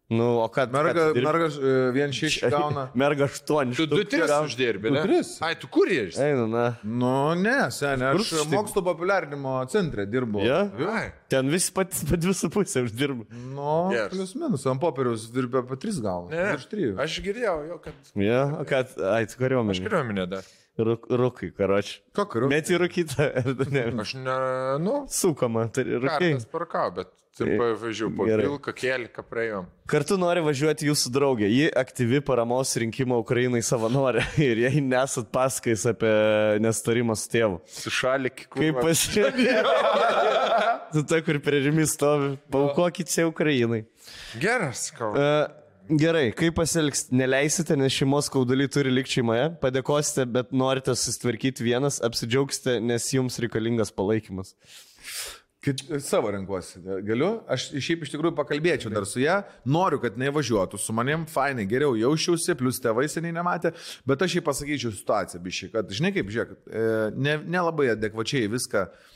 Nu, 0.09 0.25
o 0.43 0.47
kad... 0.47 0.71
Merga, 0.73 0.93
kad 0.93 1.15
dirbi- 1.15 1.25
merga 1.25 1.45
e, 1.47 1.91
vien 1.95 2.11
šeši 2.13 2.49
gauna. 2.51 2.83
Merga 3.01 3.25
aštuoni. 3.25 3.73
Tu 3.75 3.85
du 3.87 4.03
tris 4.03 4.29
uždirbi, 4.29 4.89
Du 4.91 4.93
ne? 4.97 5.01
tris. 5.07 5.31
Ai, 5.41 5.55
tu 5.55 5.67
kur 5.71 5.87
esi? 5.89 6.19
Einu, 6.21 6.47
na. 6.51 6.65
Nu, 6.83 7.33
ne, 7.39 7.55
seniai, 7.73 8.11
aš 8.13 8.27
štai- 8.33 8.51
mokslo 8.53 8.83
populiarinimo 8.85 9.55
centre 9.71 10.05
dirbu. 10.05 10.43
Ja? 10.45 10.63
Ai, 10.91 11.07
Ten 11.33 11.49
visi 11.49 11.71
pat, 11.73 11.89
pat 12.09 12.19
dvi 12.21 12.33
su 12.37 12.49
pusė 12.53 12.83
uždirba. 12.85 13.25
Nu, 13.31 13.89
Geras. 13.93 14.11
plius 14.13 14.35
minus, 14.37 14.67
ant 14.69 14.81
popieriaus 14.83 15.29
dirbė 15.33 15.63
po 15.67 15.79
tris 15.81 15.97
gauna. 16.03 16.29
ne, 16.29 16.51
Virš 16.53 16.67
trijų. 16.73 16.91
Aš 17.01 17.15
girdėjau, 17.25 17.55
jo, 17.71 17.79
kad 17.81 18.13
Ja, 18.21 18.43
kad, 18.69 18.93
ai, 18.99 19.23
tu 19.25 19.33
aš 19.33 19.39
kariuomenė. 19.41 19.81
kariuomenė 19.87 20.27
dar. 20.35 20.43
Rūk, 20.73 21.03
rūkai, 21.13 21.51
karoči. 21.53 21.99
Ką 22.17 22.23
kariu? 22.31 22.47
Bet 22.49 22.69
į 22.73 22.79
rūkytą, 22.81 23.27
ar 23.43 23.67
ne? 23.69 23.83
Aš 24.01 24.15
ne, 24.17 24.37
nu, 24.81 25.03
Sukama, 25.13 25.67
tai 25.69 25.83
rūkai. 25.85 26.31
kartas 26.33 26.47
parkau, 26.49 26.87
bet 26.95 27.11
trumpai 27.37 27.71
važiuoju 27.81 28.09
po 28.17 28.25
Gerai. 28.25 28.47
pilką 28.47 28.73
kelią, 28.77 29.23
praėjom. 29.29 29.67
Kartu 29.89 30.17
nori 30.21 30.41
važiuoti 30.45 30.89
jūsų 30.89 31.11
draugė. 31.13 31.47
Ji 31.49 31.69
aktyvi 31.77 32.23
paramos 32.25 32.73
rinkimo 32.81 33.17
Ukrainai 33.21 33.61
savanorė. 33.65 34.25
Ir 34.49 34.63
jei 34.65 34.81
nesat 34.85 35.29
paskais 35.33 35.85
apie 35.89 36.13
nestarimą 36.61 37.17
su 37.21 37.29
tėvu. 37.33 37.61
Sušalik, 37.77 38.47
Kaip 38.53 38.81
pasiekė. 38.81 39.57
tu 40.93 41.05
ta, 41.09 41.21
kur 41.25 41.41
prie 41.41 41.61
žemį 41.65 41.89
stovi. 41.89 42.31
Paukokit 42.53 43.13
čia 43.13 43.25
Ukrainai. 43.29 43.83
Geras, 44.41 44.89
kau. 44.97 45.13
Uh, 45.13 45.45
gerai, 45.89 46.31
kaip 46.35 46.55
pasielgs, 46.57 47.07
neleisite, 47.13 47.75
nes 47.79 47.93
šeimos 47.93 48.29
skaudulį 48.29 48.67
turi 48.71 48.91
likti 48.93 49.19
šeimoje, 49.19 49.47
padėkosite, 49.61 50.25
bet 50.31 50.51
norite 50.55 50.95
susitvarkyti 50.95 51.65
vienas, 51.65 52.01
apsidžiaugsite, 52.05 52.79
nes 52.83 53.07
jums 53.13 53.39
reikalingas 53.43 53.93
palaikymas. 53.95 54.53
Kit, 55.63 55.79
savo 56.03 56.27
renkuosi. 56.33 56.81
Galiu? 57.07 57.37
Aš 57.47 57.69
šiaip 57.79 58.01
iš 58.03 58.11
tikrųjų 58.11 58.35
pakalbėčiau 58.35 58.91
dar 58.91 59.05
su 59.07 59.21
ją. 59.23 59.37
Noriu, 59.71 60.01
kad 60.03 60.17
nevažiuotų 60.19 60.79
su 60.81 60.95
manim, 60.95 61.23
fainai, 61.31 61.63
geriau 61.71 61.95
jausčiausi, 61.95 62.57
plus 62.59 62.81
tėvai 62.83 63.05
seniai 63.11 63.31
nematė, 63.37 63.71
bet 64.07 64.25
aš 64.25 64.35
jai 64.37 64.43
pasakyčiau 64.43 64.91
situaciją, 64.91 65.39
biškai, 65.45 65.71
kad, 65.77 65.95
žinai 65.95 66.11
kaip, 66.17 66.33
žiūrėk, 66.35 66.57
e, 66.67 66.85
ne- 67.15 67.39
nelabai 67.55 67.87
ne 67.87 67.95
adekvačiai 67.95 68.51
viską 68.51 68.83
e, 68.89 69.13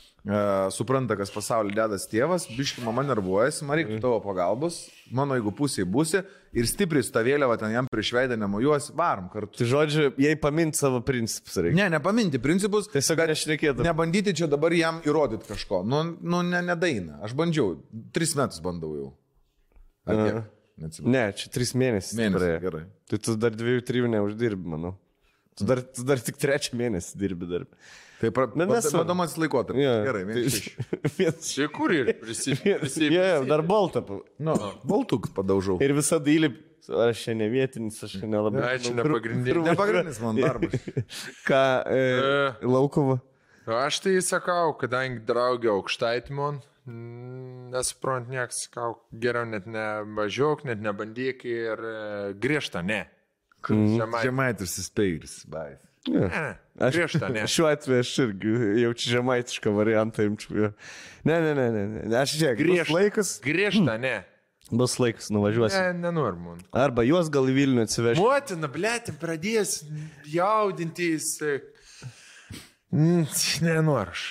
supranta, 0.74 1.16
kas 1.16 1.30
pasaulyje 1.32 1.76
dedas 1.78 2.04
tėvas, 2.10 2.44
biškai 2.52 2.84
mama 2.84 3.04
nervuojasi, 3.06 3.64
man 3.68 3.78
reikia 3.80 4.00
tavo 4.02 4.18
pagalbos, 4.24 4.82
mano 5.14 5.38
jeigu 5.38 5.54
pusėje 5.56 5.86
būsi 5.88 6.20
ir 6.58 6.68
stipriai 6.68 7.06
su 7.06 7.14
ta 7.14 7.22
vėliava 7.24 7.56
ten 7.60 7.72
jam 7.72 7.88
prieš 7.88 8.10
veidą 8.16 8.36
nemojuosi, 8.40 8.92
varom 8.98 9.30
kartu. 9.32 9.56
Tai 9.60 9.68
žodžiu, 9.70 10.10
jei 10.20 10.36
paminti 10.40 10.80
savo 10.80 11.00
principus 11.06 11.56
reikia. 11.56 11.78
Ne, 11.80 11.88
nepaminti 11.96 12.40
principus, 12.44 12.90
Tiesiog 12.92 13.24
nešnekėtų. 13.32 13.86
Nebandyti 13.88 14.36
čia 14.36 14.50
dabar 14.50 14.76
jam 14.76 15.00
įrodyti 15.08 15.48
kažko. 15.48 15.80
Nu, 15.88 16.04
nu 16.20 16.42
ne, 16.44 16.60
nedaina. 16.66 17.22
Aš 17.24 17.36
bandžiau. 17.38 17.78
Tris 18.12 18.36
metus 18.38 18.60
bandau 18.64 18.92
jau. 18.98 19.10
Ar 20.08 20.22
kiek? 20.22 20.40
Neatsimenu. 20.78 21.12
Ne, 21.14 21.22
čia 21.34 21.50
trys 21.52 21.72
mėnesiai. 21.74 22.18
Mėnesį, 22.20 22.50
gerai. 22.62 22.82
Tai 23.10 23.18
tu 23.24 23.34
dar 23.40 23.56
dviejų, 23.56 23.82
trijų 23.88 24.10
neuždirbi, 24.12 24.74
manau. 24.76 24.92
Tu 25.58 25.66
dar, 25.66 25.82
tu 25.82 26.04
dar 26.06 26.20
tik 26.22 26.38
trečią 26.38 26.78
mėnesį 26.78 27.18
dirbi 27.18 27.48
dar. 27.50 27.64
Tai 28.18 28.30
pra... 28.34 28.48
Mes- 28.58 28.88
Padomas 28.92 29.36
laikotarpis. 29.38 29.84
Jo, 29.84 29.92
Gerai, 30.08 30.24
vienas. 30.26 31.44
Čia 31.52 31.68
kur 31.70 31.92
ir 31.94 32.08
Jie 32.24 33.12
yeah, 33.14 33.44
dar 33.46 33.62
baltą. 33.62 34.02
Nu, 34.42 34.56
baltuk 34.82 35.30
padaužau. 35.36 35.78
Ir 35.84 35.94
visada 35.96 36.30
įlip. 36.32 36.64
Aš 36.88 37.20
čia 37.26 37.34
ne 37.36 37.50
vietinis, 37.52 37.98
aš 38.06 38.14
čia 38.16 38.28
nelabai. 38.30 38.62
Ai, 38.64 38.78
čia 38.80 38.90
žinau, 38.94 39.04
kur- 39.04 39.18
nepagrindinis. 39.18 39.52
kur 39.58 39.66
Nepagrindinis 39.66 40.20
man 40.24 40.38
darbas. 40.40 40.86
Ką, 41.48 41.62
e, 41.84 41.98
E. 42.00 42.66
Laukovo? 42.66 43.18
Aš 43.68 43.98
tai 44.06 44.14
sakau, 44.24 44.72
kadangi 44.80 45.20
draugė 45.28 45.68
aukštaitimon, 45.74 46.62
nesuprant 47.74 48.30
nieks, 48.32 48.62
sakau, 48.64 48.94
geriau 49.12 49.44
net 49.44 49.66
nevažiuok, 49.68 50.64
net 50.70 50.80
nebandyk 50.80 51.44
ir 51.50 51.82
e, 51.84 51.98
griežta, 52.40 52.80
ne. 52.80 53.02
Žemai. 53.68 54.22
Žemaitis 54.24 54.78
įspeiris. 54.80 55.42
Bai. 55.50 55.74
Ne, 56.08 56.56
Aš, 56.78 56.94
griežta, 56.94 57.28
ne. 57.34 57.42
šiuo 57.52 57.66
atveju 57.72 58.00
aš 58.04 58.12
irgi 58.24 58.52
jaučiu 58.84 59.10
žemaitišką 59.16 59.72
variantą 59.74 60.26
imčiau. 60.28 60.70
Ne, 61.26 61.36
ne, 61.42 61.54
ne, 61.58 61.68
ne. 61.74 61.82
ne. 62.06 62.16
Aš 62.20 62.36
žiūrėk, 62.38 62.60
bus 62.60 62.66
Griežta. 62.68 62.94
laikas, 62.98 63.32
Griežta, 63.44 63.96
ne. 63.98 64.14
bus 64.70 64.94
laikas, 65.02 65.30
nuvažiuosi. 65.34 65.76
Ne, 65.80 65.92
nenoriu. 66.06 66.38
man. 66.44 66.62
Arba 66.76 67.02
juos 67.08 67.30
gal 67.34 67.48
į 67.50 67.56
Vilnių 67.58 67.84
atsivežti. 67.88 68.22
Motina, 68.22 68.70
blėti, 68.70 69.14
pradės 69.18 69.80
jaudintis. 70.28 71.34
mm, 72.92 73.26
Nenoriu. 73.66 74.12
aš. 74.12 74.26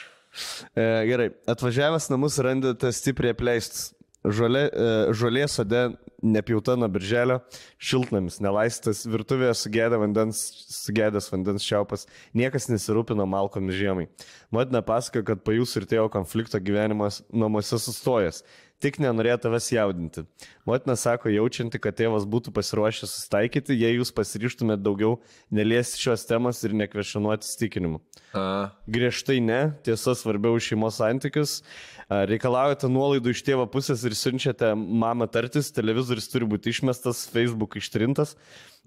E, 0.77 0.83
gerai, 1.09 1.31
atvažiavęs 1.49 2.09
namus 2.13 2.37
randate 2.45 2.91
stipriai 2.93 3.33
apleistus. 3.35 3.91
Žolė, 4.27 4.65
e, 4.69 4.89
žolė 5.17 5.45
sode 5.49 5.83
nepjauta 6.23 6.75
nuo 6.79 6.89
birželio, 6.91 7.39
šiltnamis 7.77 8.39
nelaistas, 8.43 9.03
virtuvėje 9.09 9.53
sugėdė 9.61 9.99
vandens, 10.01 10.41
sugėdęs 10.73 11.29
vandens 11.33 11.65
šiaupas, 11.65 12.07
niekas 12.37 12.69
nesirūpino 12.71 13.27
malkomis 13.29 13.77
žiemai. 13.77 14.07
Motina 14.53 14.81
pasako, 14.85 15.23
kad 15.27 15.43
po 15.45 15.53
jūsų 15.55 15.83
ir 15.83 15.89
tėvo 15.93 16.07
konflikto 16.13 16.61
gyvenimas 16.63 17.21
namuose 17.29 17.79
sustojęs, 17.81 18.43
tik 18.83 18.99
nenorėjo 19.01 19.37
tavęs 19.45 19.69
jaudinti. 19.73 20.23
Motina 20.67 20.95
sako, 20.99 21.31
jaučianti, 21.33 21.79
kad 21.81 21.97
tėvas 21.97 22.27
būtų 22.29 22.53
pasiruošęs 22.55 23.13
sustaikyti, 23.15 23.77
jei 23.77 23.97
jūs 23.97 24.13
pasiryštumėte 24.15 24.83
daugiau 24.85 25.17
neliesti 25.53 26.01
šios 26.03 26.27
temos 26.29 26.61
ir 26.67 26.75
nekvešionuoti 26.77 27.47
įstikinimu. 27.47 28.01
A, 28.37 28.45
Griežtai 28.89 29.39
ne, 29.43 29.61
tiesa 29.87 30.13
svarbiau 30.17 30.59
šeimos 30.61 30.99
santykius. 31.01 31.59
Reikalaujate 32.07 32.87
nuolaidų 32.91 33.33
iš 33.33 33.43
tėvo 33.43 33.65
pusės 33.71 34.05
ir 34.07 34.15
siunčiate 34.15 34.71
mamą 34.77 35.27
tartis, 35.31 35.73
televizorius 35.75 36.29
turi 36.31 36.47
būti 36.47 36.71
išmestas, 36.71 37.25
Facebook 37.33 37.75
ištrintas. 37.81 38.37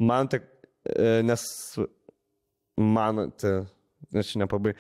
Manote, 0.01 0.45
e, 0.89 1.21
nes 1.27 1.45
manote, 2.81 3.59
aš 4.15 4.33
čia 4.33 4.45
nepabai. 4.47 4.77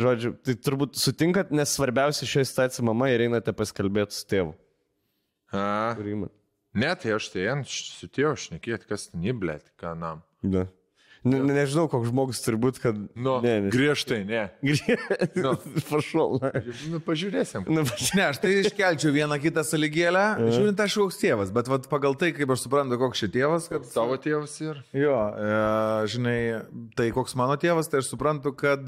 Žodžiu, 0.00 0.32
tai 0.40 0.54
turbūt 0.56 0.96
sutinkat, 0.96 1.50
nes 1.52 1.72
svarbiausia 1.76 2.28
šioje 2.28 2.48
situacijoje 2.48 2.86
mama 2.88 3.10
ir 3.12 3.26
einate 3.26 3.52
paskalbėti 3.56 4.16
su 4.16 4.28
tėvu. 4.30 4.54
a. 5.52 5.94
Ne, 6.72 6.94
tai 6.96 7.12
aš 7.18 7.28
tai 7.34 7.48
ant 7.52 7.68
sutėjau 7.68 8.32
šnekėti, 8.40 8.88
kas 8.88 9.10
ten 9.10 9.24
įblėt, 9.28 9.66
ką 9.80 9.92
nam. 9.98 10.22
Ne. 10.40 10.64
Ne, 11.22 11.38
ne, 11.38 11.54
nežinau, 11.54 11.84
koks 11.86 12.08
žmogus 12.10 12.40
turi 12.42 12.58
būti, 12.58 12.80
kad... 12.82 12.96
Nu, 13.14 13.36
ne, 13.44 13.52
ne. 13.62 13.70
griežtai, 13.70 14.24
ne. 14.26 14.40
Nu. 15.38 15.52
Prašau. 15.90 16.40
Nu, 16.90 16.98
pažiūrėsim. 17.04 17.68
Nu, 17.70 17.84
Ne, 18.18 18.24
aš 18.26 18.40
tai 18.42 18.56
iškelčiau 18.64 19.12
vieną 19.14 19.38
kitą 19.42 19.62
saligėlę, 19.66 20.24
žiūrint, 20.50 20.82
aš 20.82 20.96
koks 20.98 21.20
tėvas, 21.22 21.52
bet 21.54 21.70
vat, 21.70 21.86
pagal 21.92 22.18
tai, 22.18 22.32
kaip 22.34 22.50
aš 22.50 22.64
suprantu, 22.66 22.98
koks 22.98 23.22
šis 23.22 23.32
tėvas, 23.38 23.70
kad... 23.70 23.86
Tavo 23.94 24.18
tėvas 24.18 24.56
ir. 24.66 24.82
Jo, 24.98 25.14
e, 25.30 25.54
žinai, 26.10 26.36
tai 26.98 27.12
koks 27.14 27.38
mano 27.38 27.54
tėvas, 27.60 27.86
tai 27.92 28.02
aš 28.02 28.10
suprantu, 28.10 28.50
kad 28.58 28.82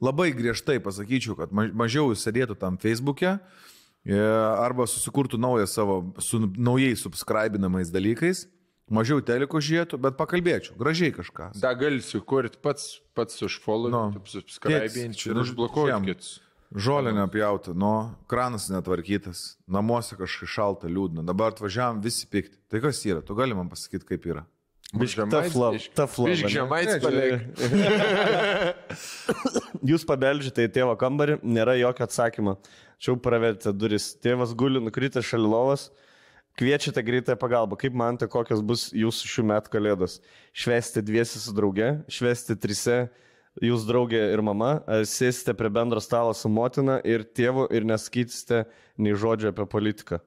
labai 0.00 0.30
griežtai 0.36 0.80
pasakyčiau, 0.80 1.36
kad 1.36 1.52
ma- 1.52 1.68
mažiau 1.84 2.08
jis 2.14 2.24
sėdėtų 2.24 2.56
tam 2.60 2.80
Facebook'e 2.80 3.36
e, 3.36 4.16
arba 4.16 4.88
susikurtų 4.88 5.36
naują 5.44 5.68
savo, 5.68 6.00
su 6.24 6.40
naujai 6.56 6.96
subscribinamais 6.96 7.92
dalykais, 7.92 8.46
mažiau 8.92 9.22
teliko 9.24 9.60
žiūrėtų, 9.62 9.98
bet 10.02 10.16
pakalbėčiau, 10.18 10.76
gražiai 10.78 11.12
kažką. 11.16 11.52
Da 11.60 11.72
gali 11.78 12.02
sukurti 12.04 12.60
pats, 12.62 12.98
pats 13.16 13.40
užfollow, 13.46 13.90
Nu. 13.92 14.02
no. 14.14 14.24
subscribinti 14.30 15.16
Tėtis, 15.16 15.30
ir 15.30 15.38
nu, 15.38 15.46
užblokuoti. 15.46 16.18
Žolė 16.76 17.12
nepjauta, 17.14 17.70
nu, 17.78 17.92
kranas 18.26 18.66
netvarkytas, 18.72 19.54
namuose 19.70 20.16
kažkaip 20.18 20.50
šalta, 20.50 20.90
liūdna, 20.90 21.22
dabar 21.24 21.54
atvažiavam 21.54 22.00
visi 22.02 22.26
pikti. 22.26 22.58
Tai 22.68 22.80
kas 22.82 22.98
yra, 23.06 23.22
tu 23.22 23.36
gali 23.38 23.54
man 23.54 23.70
pasakyti, 23.70 24.04
kaip 24.08 24.26
yra. 24.26 24.42
Jūs 29.90 30.04
pabeldžiate 30.08 30.66
į 30.66 30.72
tėvo 30.76 30.96
kambarį, 30.98 31.38
nėra 31.42 31.76
jokio 31.78 32.06
atsakymo. 32.06 32.56
Čia 32.98 33.12
jau 33.12 33.18
pravertė 33.20 33.72
duris. 33.76 34.12
Tėvas 34.22 34.54
guli 34.58 34.80
nukritęs 34.82 35.26
šalia 35.26 35.50
lovos. 35.52 35.88
Kviečiate 36.56 37.02
greitąją 37.02 37.36
pagalbą. 37.36 37.76
Kaip 37.76 37.94
manote, 37.94 38.28
kokios 38.32 38.62
bus 38.64 38.88
jūsų 38.96 39.28
šių 39.28 39.42
metų 39.50 39.72
kalėdos? 39.74 40.20
Švesti 40.56 41.02
dviesi 41.04 41.40
su 41.42 41.52
drauge, 41.52 41.90
švesti 42.08 42.56
trise, 42.56 43.00
jūs 43.60 43.84
draugė 43.88 44.22
ir 44.32 44.40
mama, 44.44 44.78
sėsite 45.04 45.52
prie 45.56 45.68
bendro 45.72 46.00
stalo 46.00 46.32
su 46.32 46.48
motina 46.48 46.96
ir 47.04 47.26
tėvu 47.28 47.68
ir 47.76 47.84
neskaitisite 47.84 48.64
nei 48.96 49.12
žodžio 49.12 49.52
apie 49.52 49.68
politiką? 49.68 50.22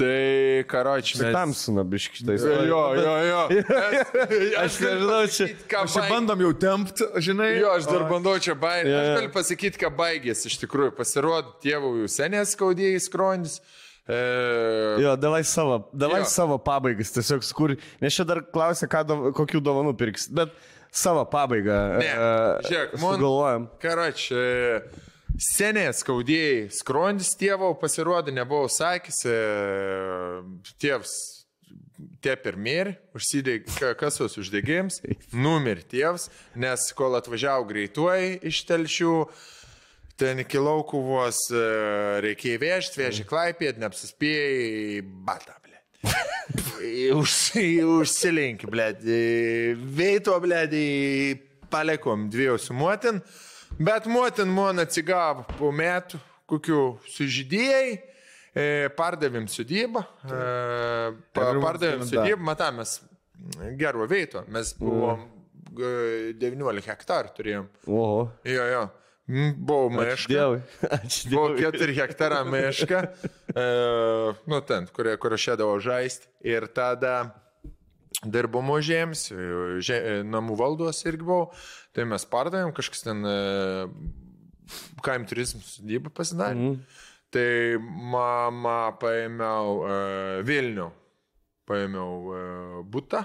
Tai 0.00 0.64
karoči, 0.70 1.18
Čia 1.18 1.26
mes... 1.26 1.34
tamsina 1.34 1.82
biškitai. 1.84 2.36
Jo, 2.40 2.82
jo, 2.96 3.14
jo. 3.26 3.40
Aš 4.62 4.78
nežinau, 4.80 5.18
čia. 5.28 5.48
ką 5.68 5.82
Aš 5.84 5.96
čia 5.96 6.04
bandom 6.08 6.42
jau 6.46 6.50
tempt, 6.62 7.02
žinai. 7.20 7.50
Jo, 7.58 7.74
aš 7.76 7.88
dar 7.90 8.06
bandau 8.08 8.38
čia 8.40 8.54
baigti. 8.58 8.88
Jo, 8.88 9.02
Aš 9.02 9.10
galiu 9.18 9.32
pasakyti, 9.34 9.82
ką 9.82 9.90
baigėsi 9.98 10.48
iš 10.48 10.56
tikrųjų. 10.62 10.94
Pasirodo, 10.96 11.52
tėvų 11.60 11.92
jau 12.00 12.10
senės 12.16 12.54
skaudėjai 12.56 13.02
skronis. 13.02 13.58
E, 14.10 15.02
Jo, 15.04 15.14
davai 15.16 15.44
savo, 15.46 15.76
davai 15.94 16.22
Jo. 16.24 16.28
savo 16.32 16.58
pabaigas, 16.58 17.12
tiesiog 17.14 17.44
skur. 17.46 17.76
Nes 18.02 18.14
čia 18.16 18.24
dar 18.26 18.42
klausia, 18.42 18.88
dov- 19.06 19.30
kokių 19.38 19.60
dovanų 19.62 19.94
pirks. 20.00 20.26
Bet 20.28 20.50
savo 20.90 21.22
pabaigą. 21.30 21.78
Ne, 22.02 22.10
e, 22.10 22.66
žiūrėk, 22.66 22.98
man- 23.00 23.18
sugalvojam. 23.20 23.68
Karoči, 23.80 24.42
Seniai 25.40 25.92
skaudėjai, 25.94 26.66
skrondis 26.74 27.30
tėvo 27.38 27.70
pasirodė, 27.80 28.32
nebuvau 28.34 28.66
sakęs, 28.68 29.20
e, 29.30 30.42
tėvs 30.82 31.12
tep 32.20 32.44
ir 32.50 32.56
mirė, 32.60 32.96
užsidegė 33.16 33.94
kasos 34.00 34.36
uždegėjams, 34.42 34.98
numirė 35.44 35.84
tėvs, 35.88 36.28
nes 36.60 36.88
kol 36.98 37.14
atvažiavo 37.16 37.64
greituoji 37.70 38.40
iš 38.50 38.60
telšių, 38.68 39.14
ten 40.20 40.42
iki 40.44 40.60
laukų 40.60 41.00
vos 41.06 41.46
e, 41.52 41.64
reikėjo 42.26 42.60
vežti, 42.62 43.00
vežė 43.00 43.26
klaipėt, 43.28 43.80
neapsispėjai, 43.80 45.00
batą, 45.26 45.56
ble. 45.64 45.80
Už, 47.20 47.36
užsilinki, 48.00 48.68
ble. 48.70 48.90
Veito, 49.96 50.36
ble, 50.44 50.62
palikom 51.72 52.28
dviejų 52.32 52.76
motin, 52.76 53.20
bet 53.78 54.08
motin 54.10 54.52
man 54.52 54.82
atsigavo 54.84 55.46
po 55.56 55.72
metų, 55.72 56.20
kokių 56.50 56.84
sužydėjai. 57.16 57.98
E, 58.50 58.88
pardavėm 58.98 59.44
sudybą, 59.46 60.00
e, 60.26 60.38
pardavėm 61.36 62.00
da. 62.02 62.06
sudybą, 62.08 62.42
matamės 62.48 62.96
gero 63.78 64.06
veito, 64.10 64.42
mes 64.50 64.72
buvom 64.78 65.22
e, 65.78 66.32
19 66.40 66.90
hektarų 66.90 67.30
turėjom. 67.36 67.68
Oho. 67.86 68.24
Jo, 68.48 68.64
jo. 68.72 68.82
Buvo 69.30 69.90
meška. 69.94 70.32
Dievui. 70.32 70.62
Ačiū 70.96 71.30
Buvo 71.30 71.52
Dievui. 71.54 71.78
4 71.78 71.96
hektarą 72.00 72.40
mišką, 72.50 73.02
e, 73.54 73.66
nu 74.50 74.60
ten, 74.66 74.88
kur, 74.94 75.10
kur 75.22 75.36
ašėdavau 75.36 75.78
žaisti. 75.84 76.26
Ir 76.46 76.66
tada 76.74 77.14
dirbamo 78.24 78.80
žiems, 78.84 79.28
žie, 79.84 80.00
namų 80.26 80.56
valdos 80.58 81.04
irgi 81.06 81.24
buvau. 81.24 81.50
Tai 81.96 82.06
mes 82.10 82.26
pardavėm, 82.30 82.74
kažkas 82.74 83.06
ten 83.06 83.22
e, 83.26 83.36
kaim 85.06 85.26
turizmų 85.30 85.62
sudybą 85.66 86.12
pasidarė. 86.14 86.58
Mm. 86.58 87.06
Tai 87.30 87.50
mama 88.10 88.78
paėmiau 88.98 89.76
e, 89.86 89.98
Vilnių, 90.46 90.88
paėmiau 91.70 92.34
e, 92.34 92.42
būtą. 92.90 93.24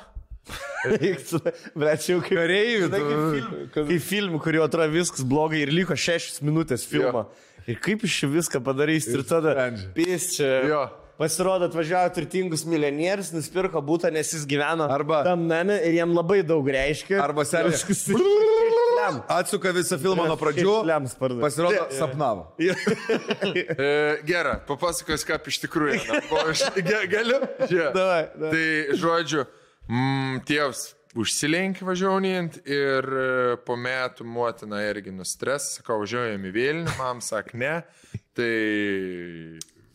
Bet 1.75 2.05
jau 2.09 2.19
kaip 2.21 2.37
Kareivių, 2.37 2.89
Žinai, 2.89 2.99
kaip 2.99 3.15
tu- 3.15 3.31
film- 3.33 3.69
Kaip 3.75 4.03
filmų, 4.09 4.41
kurio 4.43 4.61
atrodo 4.67 4.91
viskas 4.93 5.23
blogai 5.25 5.63
ir 5.65 5.71
liko 5.73 5.97
šešias 5.97 6.41
minutės 6.45 6.85
filmą. 6.89 7.25
Ir 7.65 7.79
kaip 7.81 8.03
iš 8.05 8.19
viską 8.29 8.61
padarys 8.61 9.07
ir 9.09 9.23
tada 9.25 9.55
sprendžia. 9.55 9.89
pys 9.97 10.27
čia. 10.37 10.51
Jo. 10.69 10.83
Pasirodo, 11.17 11.69
atvažiavo 11.69 12.09
turtingus 12.13 12.65
milijonierius, 12.67 13.29
nusipirko 13.31 13.79
būtą, 13.81 14.09
nes 14.11 14.27
jis 14.35 14.43
gyveno 14.45 14.83
Arba- 14.91 15.23
tam 15.23 15.47
name 15.47 15.77
ir 15.87 15.93
jam 15.95 16.11
labai 16.13 16.41
daug 16.43 16.67
reiškia. 16.67 17.21
Arba. 17.23 17.45
Šlem. 18.95 19.21
Atsuka 19.31 19.71
visą 19.75 19.97
filmą 19.99 20.25
nuo 20.27 20.35
pradžių. 20.39 20.75
Pasirodo, 21.41 21.87
sapnavo. 21.95 22.45
E, 22.59 24.17
Gerai, 24.27 24.59
papasakos, 24.67 25.23
kaip 25.27 25.47
iš 25.51 25.59
tikrųjų. 25.65 25.99
Galiu? 27.15 27.39
Žiūrėk. 27.63 27.93
Davai, 27.95 28.21
davai. 28.35 28.51
Tai 28.51 28.97
žodžiu, 29.01 29.45
mm, 29.89 30.43
tėvs 30.47 30.87
užsilenkė 31.15 31.87
važiuojant 31.87 32.59
ir 32.67 33.07
e, 33.07 33.27
po 33.67 33.77
metų 33.79 34.27
motina 34.27 34.81
irgi 34.83 35.13
nustres, 35.15 35.75
sakau, 35.77 36.01
važiuojam 36.03 36.43
į 36.49 36.53
Vilnių, 36.55 36.95
mam 36.99 37.21
sak 37.23 37.53
ne, 37.55 37.77
tai 38.35 38.51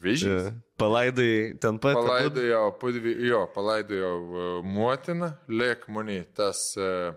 vežys. 0.01 0.51
Palaidai 0.81 1.59
ten 1.61 1.77
pat. 1.83 1.99
Palaidojo, 1.99 2.63
pudvi- 2.81 3.19
jo, 3.29 3.45
palaidojo 3.55 4.13
e, 4.17 4.47
motiną, 4.65 5.35
lėk 5.53 5.85
mani 5.93 6.23
tas 6.37 6.71
uh, 6.81 7.13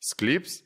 sklyps, 0.00 0.62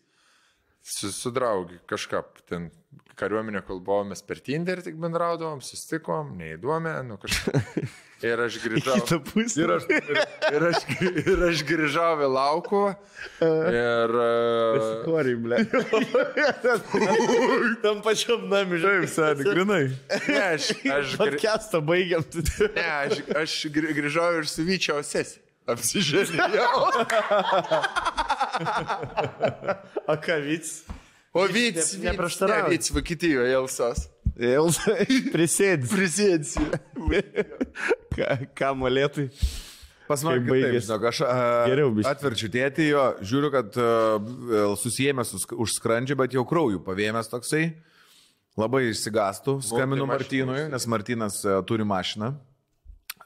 su, 0.83 1.11
su 1.13 1.33
draugi 1.35 1.81
kažką 1.91 2.23
ten 2.49 2.71
kariuomenė, 3.19 3.65
kol 3.67 3.83
buvomės 3.83 4.23
per 4.23 4.39
Tinder, 4.47 4.79
tik 4.85 4.99
bendraudavom, 5.01 5.59
susitikom, 5.65 6.37
neįdomė, 6.39 7.01
nu 7.09 7.19
kažką. 7.19 7.63
Ir 8.27 8.41
aš 8.43 8.55
grįžau. 8.59 8.97
Ir 9.63 9.71
aš, 9.77 9.85
ir, 9.95 10.17
ir 10.51 10.65
aš, 10.67 10.79
ir 11.23 11.43
aš 11.49 11.61
grįžau 11.69 12.17
į 12.27 12.29
laukų. 12.35 12.81
Ir... 13.47 14.15
e, 14.25 14.81
Koriai, 15.05 15.37
ble. 15.39 15.61
Tam 17.85 18.01
pačiam 18.03 18.49
nami, 18.51 18.81
žinai, 18.83 19.07
Seniai, 19.13 19.47
grinai. 19.47 19.85
Ne, 20.27 20.41
aš, 20.57 20.73
aš, 20.83 21.15
grį- 21.15 21.21
Podcastą 21.23 21.79
baigiam. 21.87 22.27
ne, 22.75 22.89
aš, 23.05 23.23
aš 23.45 23.55
grį- 23.77 23.95
grįžau 24.01 24.27
ir 24.41 24.51
suvyčiau 24.51 24.99
sesiją. 25.07 25.45
Apsižiūrėjau. 25.69 26.69
O 30.09 30.17
ką 30.17 30.39
vyks? 30.43 30.71
O 31.37 31.45
Vyts, 31.53 31.93
ne- 32.01 32.09
neprieštarauja. 32.11 32.69
Vyts 32.73 32.91
Vokietijoje, 32.97 33.53
Elsas. 33.55 34.07
Ilsa, 34.39 34.95
prisėdis. 35.35 35.91
Prisėdsiu. 35.91 36.67
Ką, 38.15 38.29
ką 38.59 38.69
molėtai? 38.79 39.29
Pas 40.09 40.23
mane 40.25 40.41
baigėsi? 40.47 40.87
žinok, 40.87 41.03
aš 41.11 41.19
a, 41.27 41.33
Geriau 41.69 41.91
biškį. 41.93 42.09
atverčiu 42.09 42.49
tėtį 42.55 42.87
jo, 42.89 43.03
žiūriu, 43.29 43.51
kad 43.53 43.75
a, 43.77 43.89
susijęmęs 44.81 45.35
už- 45.53 45.75
skrandžio, 45.77 46.17
bet 46.17 46.33
jau 46.37 46.47
kraujų 46.49 46.81
pavėmęs 46.87 47.29
toksai. 47.29 47.67
Labai 48.59 48.87
išsigastų, 48.89 49.59
skambinu 49.63 50.07
mašiną 50.09 50.15
Martynui, 50.15 50.63
nes 50.73 50.87
Martynas 50.91 51.37
a, 51.47 51.59
turi 51.63 51.85
mašiną. 51.87 52.33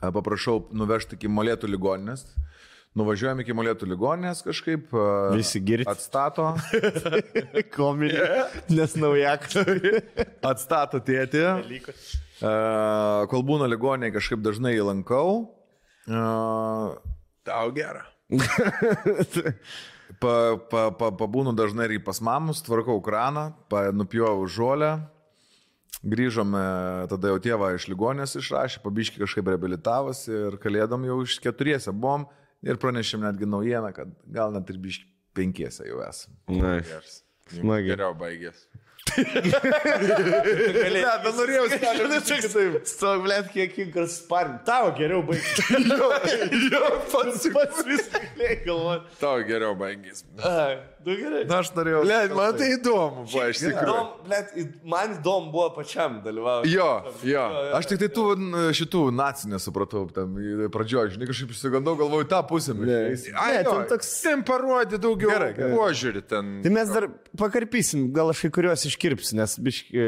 A, 0.03 0.11
Paprašau 0.11 0.65
nuvežti 0.75 1.15
iki 1.21 1.31
molėtų 1.31 1.71
ligoninės. 1.71 2.27
Nuvažiuojam 2.93 3.41
iki 3.41 3.55
molėtų 3.57 3.87
ligoninės 3.89 4.43
kažkaip. 4.45 4.91
Visi 5.33 5.63
girdit? 5.65 5.89
Atstato. 5.89 6.51
Kominė. 7.77 8.27
Nes 8.69 8.97
naujakas. 9.01 9.57
Atstato 10.45 11.01
tėtį. 11.01 11.47
A, 11.49 12.53
Kol 13.33 13.47
būna 13.49 13.71
ligoninėje 13.73 14.19
kažkaip 14.19 14.45
dažnai 14.45 14.75
jį 14.75 14.85
lankau. 14.91 15.33
A, 16.05 16.93
Tau 17.49 17.73
gerą. 17.75 18.05
Pa, 20.23 20.55
pa, 20.71 20.83
pa, 20.95 21.09
pabūnu 21.17 21.51
dažnai 21.57 21.89
ir 21.89 22.03
pas 22.05 22.21
mamus, 22.23 22.61
tvarkau 22.63 23.01
kraną, 23.03 23.47
nupjovau 23.97 24.45
žolę, 24.47 24.91
grįžome, 26.05 26.61
tada 27.11 27.33
jau 27.33 27.41
tėvą 27.43 27.73
iš 27.75 27.89
ligonės 27.91 28.37
išrašė, 28.39 28.83
pabiški 28.85 29.23
kažkaip 29.25 29.49
reabilitavosi 29.51 30.31
ir 30.31 30.59
kalėdom 30.63 31.09
jau 31.09 31.17
iš 31.25 31.41
keturiese 31.43 31.91
buvom 31.97 32.29
ir 32.67 32.79
pranešėm 32.83 33.25
netgi 33.27 33.49
naujieną, 33.49 33.93
kad 33.97 34.13
gal 34.35 34.55
net 34.55 34.71
ir 34.73 34.79
biški 34.83 35.09
penkiese 35.37 35.87
jau 35.89 36.03
esame. 36.07 36.37
Na, 36.53 36.79
Geras. 36.85 37.21
Smagiai. 37.53 37.93
Geriau 37.95 38.15
baigės. 38.17 38.67
galėjai. 39.13 41.03
Ne, 41.03 41.15
bet 41.25 41.35
norėjau 41.37 41.65
Taip. 41.73 42.77
Stok, 42.89 43.25
blėt, 43.27 43.49
kiek 43.53 43.75
įkras 43.87 44.19
sparn. 44.23 44.59
Tavo 44.67 44.93
geriau 44.99 45.25
baigti. 45.27 45.67
Jo, 46.73 46.89
pats. 47.13 47.49
Pats 47.53 47.83
viską 47.89 48.23
galėjai 48.23 48.59
galvoti. 48.67 49.19
Tau 49.21 49.43
geriau 49.49 49.77
baigės. 49.79 50.25
Du 51.05 51.17
gerai. 51.19 51.43
Na, 51.51 51.59
aš 51.63 51.71
norėjau. 51.75 52.03
Le, 52.07 52.19
man 52.37 52.57
tai 52.59 52.69
įdomu 52.77 53.25
buvo 53.27 53.45
iš 53.51 53.59
tikrųjų. 53.65 54.03
Į- 54.63 54.67
man 54.93 55.15
įdomu 55.17 55.51
buvo 55.55 55.69
pačiam 55.75 56.21
dalyvauti. 56.25 56.71
Jo, 56.71 56.89
jo. 57.27 57.43
Aš 57.79 57.89
tik 57.91 57.99
tai 58.05 58.09
tų 58.15 58.27
šitų 58.79 59.01
nacijų 59.19 59.51
nesupratau, 59.55 60.05
tam 60.15 60.37
pradžioje, 60.75 61.15
žinai, 61.17 61.27
kažkaip 61.31 61.51
išsigandau, 61.57 61.97
galvoju, 61.99 62.29
tą 62.31 62.41
pusę. 62.47 62.77
Ai, 62.79 62.83
Ne, 62.83 63.63
jo, 63.65 63.73
ten 63.73 63.89
toks- 63.91 64.13
Ten 64.23 64.43
parodė 64.47 64.99
daugiau 65.03 65.31
Gerai, 65.35 65.51
gerai. 65.57 65.73
požiūrį 65.75 66.23
ten. 66.31 66.53
Tai 66.63 66.71
mes 66.71 66.89
dar 66.95 67.09
pakarpysim, 67.37 68.13
gal 68.15 68.31
aš 68.31 68.43
kai 68.47 68.51
kuriuos 68.55 68.87
iškirpsiu, 68.87 69.35
nes 69.41 69.57
biški, 69.59 70.05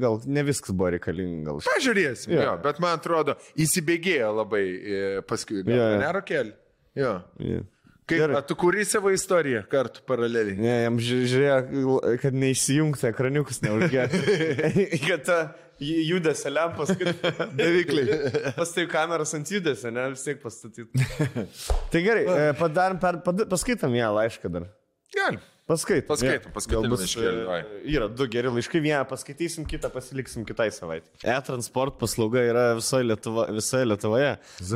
gal 0.00 0.20
ne 0.26 0.42
viskas 0.46 0.70
buvo 0.76 0.90
reikalinga. 0.94 1.46
Gal. 1.46 1.60
Pažiūrėsim, 1.66 2.32
Jo. 2.34 2.40
jo. 2.40 2.42
jo, 2.50 2.54
bet 2.64 2.78
man 2.82 2.98
atrodo, 2.98 3.36
įsibėgėjo 3.56 4.30
labai 4.36 4.62
e, 4.66 5.00
paskui. 5.26 5.62
Jo, 5.64 5.76
jo. 5.76 5.98
Nero 6.02 6.22
keli. 6.26 6.52
Jo. 6.96 7.22
Yeah. 7.38 7.64
Kaip, 8.06 8.20
Gerai. 8.22 8.38
tu 8.46 8.54
kūrė 8.54 8.84
savo 8.86 9.10
istoriją 9.10 9.64
kartu 9.66 9.98
paraleliai. 10.06 10.54
Ne, 10.62 10.74
jam 10.84 10.98
ži- 11.02 11.24
žiūrėjo, 11.26 11.96
kad 12.22 12.36
neišsijungtų 12.38 13.08
ekraniukus, 13.08 13.58
neužgėtų. 13.64 14.20
kad 15.08 15.24
ta 15.26 15.38
ju- 15.82 16.04
judesio 16.12 16.52
lempas, 16.54 16.92
kad 17.00 17.26
Davikliai. 17.58 18.20
pastatytų 18.54 18.92
kameras 18.94 19.34
ant 19.34 19.50
judesio, 19.50 19.90
ne, 19.90 20.04
vis 20.14 20.22
tiek 20.22 20.38
pastatytų. 20.44 21.02
tai 21.90 22.04
gerai, 22.06 22.22
e, 22.30 22.46
padarom, 22.62 23.02
per, 23.02 23.18
pad, 23.26 23.42
paskaitom 23.50 23.98
ją 23.98 24.12
laišką 24.20 24.52
dar. 24.54 24.70
Galim. 25.16 25.42
Paskaitom. 25.66 26.06
Paskaitom, 26.06 26.46
jo. 26.46 26.54
paskaitom 26.54 26.84
Gal 26.86 26.92
bus, 26.92 27.00
laiškelį, 27.02 27.42
e, 27.42 27.44
vai. 27.50 27.58
Yra 27.90 28.06
du 28.06 28.30
geri 28.30 28.54
laiškai, 28.54 28.84
vieną 28.86 29.02
paskaitysim, 29.10 29.66
kitą 29.66 29.90
pasiliksim 29.90 30.46
kitai 30.46 30.68
savaitę. 30.70 31.10
E-transport 31.26 31.98
paslauga 31.98 32.38
yra 32.46 32.68
visoje, 32.78 33.08
Lietuva, 33.10 33.48
visoje 33.50 33.88
Lietuvoje. 33.90 34.28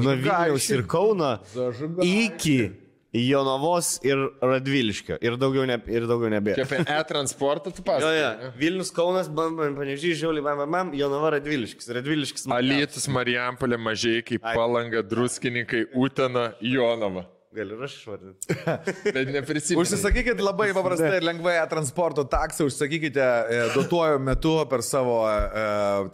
Nuo 0.02 0.16
Vilniaus 0.18 0.66
ir 0.74 0.82
Kauno 0.90 1.36
iki 2.02 2.58
Jonavos 3.12 3.98
ir 4.06 4.16
Radviliškio. 4.42 5.16
Ir 5.20 5.34
daugiau, 5.40 5.64
ne, 5.66 5.80
ir 5.90 6.06
daugiau 6.06 6.30
nebėra. 6.30 6.54
Čia 6.60 6.66
apie 6.68 6.84
e-transportą 6.94 7.72
tu 7.74 7.82
Jo, 7.82 7.86
pasakoji. 7.88 8.20
jo. 8.20 8.52
Vilnius, 8.60 8.92
Kaunas, 8.94 9.28
Panežys, 9.28 10.20
Žiaulį, 10.20 10.44
MMM, 10.46 10.92
Jonava, 10.94 11.32
Radviliškis. 11.36 11.88
Radviliškis. 11.96 12.46
man- 12.46 12.58
Alytus, 12.62 13.08
Marijampolė, 13.08 13.78
mažai 13.78 14.22
kaip 14.22 14.44
Ai. 14.44 14.54
palanga, 14.54 15.02
druskininkai, 15.02 15.86
Utena, 15.94 16.52
Jonava. 16.62 17.26
Gali 17.54 17.74
ir 17.74 17.82
aš 17.82 17.94
išvardinti. 17.96 18.54
Bet 19.14 19.30
neprisimenu. 19.34 19.82
Užsisakykit 19.82 20.38
labai 20.42 20.68
paprastai 20.76 21.16
ir 21.18 21.24
lengvai 21.26 21.56
transporto 21.70 22.22
taksą, 22.30 22.68
užsakykite 22.70 23.24
e, 23.24 23.60
duotuoju 23.74 24.20
metu 24.22 24.52
per 24.70 24.84
savo 24.86 25.16
e, 25.26 25.64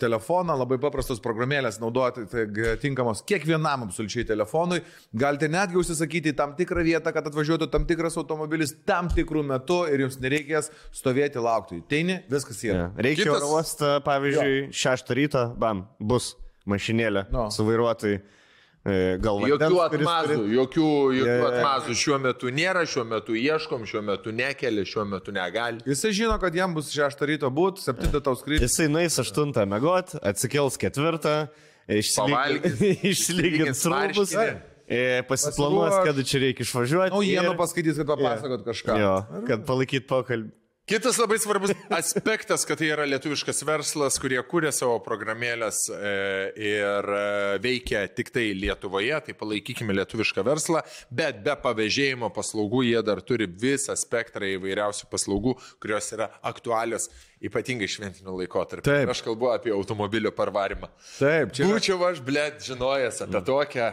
telefoną, 0.00 0.56
labai 0.62 0.78
paprastos 0.80 1.20
programėlės 1.24 1.76
naudoti, 1.82 2.24
tai 2.32 2.46
tinkamos 2.80 3.20
kiekvienam 3.28 3.84
absoliučiai 3.88 4.24
telefonui. 4.30 4.80
Galite 5.12 5.50
netgi 5.52 5.80
užsisakyti 5.82 6.32
tam 6.38 6.56
tikrą 6.56 6.86
vietą, 6.86 7.12
kad 7.16 7.28
atvažiuotų 7.28 7.68
tam 7.74 7.84
tikras 7.88 8.16
automobilis 8.20 8.72
tam 8.88 9.10
tikrų 9.12 9.44
metų 9.52 9.82
ir 9.92 10.06
jums 10.06 10.16
nereikės 10.24 10.72
stovėti 10.96 11.42
laukti. 11.44 11.82
Teini, 11.90 12.22
viskas 12.32 12.64
yra. 12.64 12.86
Ja. 12.86 12.88
Reikia 13.10 13.28
oro 13.36 13.52
uostą, 13.58 13.98
pavyzdžiui, 14.08 14.70
šeštą 14.76 15.20
ryto, 15.20 15.44
bam, 15.60 15.84
bus 16.00 16.32
mašinėlė 16.66 17.28
No. 17.30 17.46
su 17.52 17.66
vairuotojai. 17.68 18.22
E, 18.86 19.18
Gal 19.18 19.40
Jokių 19.42 19.58
vandens, 19.58 19.90
kuris 19.90 20.06
atmazų, 20.06 20.36
turi- 20.38 20.54
jokių, 20.56 20.86
jokių 20.86 21.18
Jo, 21.18 21.26
jo, 21.26 21.36
jo. 21.42 21.48
atmazų 21.50 21.96
šiuo 22.02 22.18
metu 22.22 22.52
nėra, 22.54 22.84
šiuo 22.86 23.04
metu 23.10 23.34
ieškom, 23.40 23.86
šiuo 23.90 24.02
metu 24.06 24.32
nekelia, 24.32 24.84
šiuo 24.86 25.04
metu 25.10 25.34
negali. 25.34 25.82
Jisai 25.86 26.12
žino, 26.14 26.36
kad 26.40 26.54
jam 26.54 26.74
bus 26.76 26.92
6 26.94 27.26
ryto 27.26 27.50
būt, 27.50 27.82
7 27.82 28.20
tau 28.22 28.36
skrydis. 28.38 28.62
Jisai 28.70 28.86
nueis 28.92 29.18
aštuntą 29.18 29.66
mėgot, 29.66 30.16
atsikels 30.22 30.78
ketvirtą, 30.78 31.48
Pavalgys, 31.86 32.80
išsilygins 33.12 33.12
išsilygins 33.12 33.82
rūbus, 33.86 34.32
e, 34.90 35.22
pasiplanuos, 35.28 35.94
kada 36.06 36.22
čia 36.26 36.40
reikia 36.42 36.64
išvažiuoti. 36.66 37.12
Naujienų 37.14 37.52
ir- 37.52 37.58
paskaitys, 37.60 37.98
kad 38.00 38.08
papasakot 38.10 38.64
kažką. 38.66 38.96
Jo, 39.02 39.12
kad 39.46 39.62
palaikyt 39.68 40.06
pokalbį. 40.10 40.50
Kitas 40.86 41.16
labai 41.18 41.34
svarbus 41.42 41.72
aspektas, 41.90 42.62
kad 42.62 42.78
tai 42.78 42.92
yra 42.94 43.02
lietuviškas 43.10 43.64
verslas, 43.66 44.20
kurie 44.22 44.38
kūrė 44.46 44.70
savo 44.70 45.00
programėlės 45.02 45.80
e, 45.90 46.10
ir 46.62 47.08
e, 47.10 47.22
veikia 47.64 48.04
tik 48.14 48.30
tai 48.30 48.44
Lietuvoje, 48.54 49.16
tai 49.26 49.34
palaikykime 49.34 49.96
lietuvišką 49.98 50.44
verslą, 50.46 50.84
bet 51.10 51.40
be 51.42 51.56
pavėžėjimo 51.64 52.30
paslaugų 52.36 52.84
jie 52.86 53.02
dar 53.08 53.18
turi 53.26 53.48
visą 53.50 53.96
spektrą 53.98 54.52
įvairiausių 54.52 55.10
paslaugų, 55.10 55.56
kurios 55.82 56.12
yra 56.14 56.28
aktualios 56.46 57.08
ypatingai 57.42 57.88
šventiniu 57.90 58.36
laikotarpiu. 58.38 58.86
Taip. 58.86 59.10
Aš 59.10 59.24
kalbu 59.26 59.50
apie 59.56 59.74
automobilio 59.74 60.30
parvarimą. 60.38 60.92
Taip, 61.16 61.50
čia. 61.50 61.66
Būčiau 61.66 61.98
aš, 62.12 62.22
blėt, 62.30 62.62
žinojęs 62.68 63.24
apie 63.26 63.42
tokią 63.50 63.90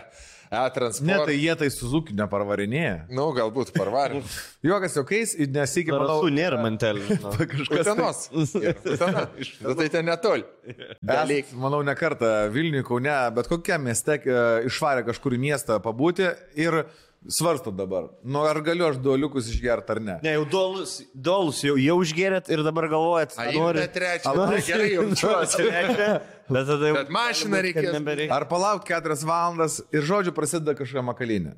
Ne, 0.54 0.66
e-transportą. 0.70 1.26
tai 1.26 1.36
jie 1.40 1.56
tai 1.58 1.70
Suzuki 1.74 2.14
neparvarinėja. 2.18 2.96
Nu, 3.14 3.30
galbūt 3.36 3.72
parvarim. 3.76 4.22
Juokas 4.66 4.98
jokiais, 5.00 5.34
nesikį, 5.50 5.96
manau, 5.96 6.20
Rasų 6.20 6.34
nėra 6.36 6.60
mantelį. 6.62 7.18
kažkas. 7.54 7.80
Utenos. 7.80 8.22
Utena. 8.94 9.26
Nu, 9.66 9.74
tai 9.80 9.88
ten 9.94 10.06
netoli. 10.10 10.46
Esat, 10.70 11.56
manau, 11.58 11.82
ne 11.86 11.96
kartą 11.98 12.30
Vilniuje, 12.54 12.86
Kaune, 12.88 13.16
bet 13.36 13.50
kokiam 13.52 13.88
mieste 13.90 14.20
e, 14.22 14.38
išvarė 14.70 15.08
kažkur 15.10 15.36
į 15.38 15.42
miestą 15.48 15.80
pabūti 15.84 16.30
ir 16.62 16.84
svarsto 17.28 17.72
dabar, 17.72 18.10
nu 18.24 18.44
ar 18.46 18.60
galiu 18.66 18.88
aš 18.90 18.98
duoliukus 19.04 19.48
išgerti 19.54 19.92
ar 19.96 20.02
ne. 20.02 20.16
Ne, 20.24 20.34
jau 20.38 20.46
dolus, 20.50 20.98
dolus 21.16 21.62
jau, 21.64 21.78
jau 21.80 21.98
užgerėt 22.02 22.50
ir 22.52 22.64
dabar 22.66 22.90
galvojat, 22.92 23.36
Ai, 23.40 23.54
nori. 23.58 23.86
trečią. 23.94 24.34
Tai 24.34 24.62
gerai 24.68 24.90
jaučiuosi. 24.94 25.68
Bet 26.54 26.68
tada 26.68 26.90
jau. 26.90 26.96
Bet 26.98 27.12
mašiną 27.14 27.60
reikės. 27.64 27.94
Nebereikia. 27.96 28.34
Ar 28.36 28.44
palaukti 28.50 28.92
keturias 28.92 29.22
valandas 29.24 29.78
ir 29.96 30.04
žodžiu 30.04 30.34
prasideda 30.36 30.74
kažkokia 30.76 31.04
makalinė. 31.08 31.54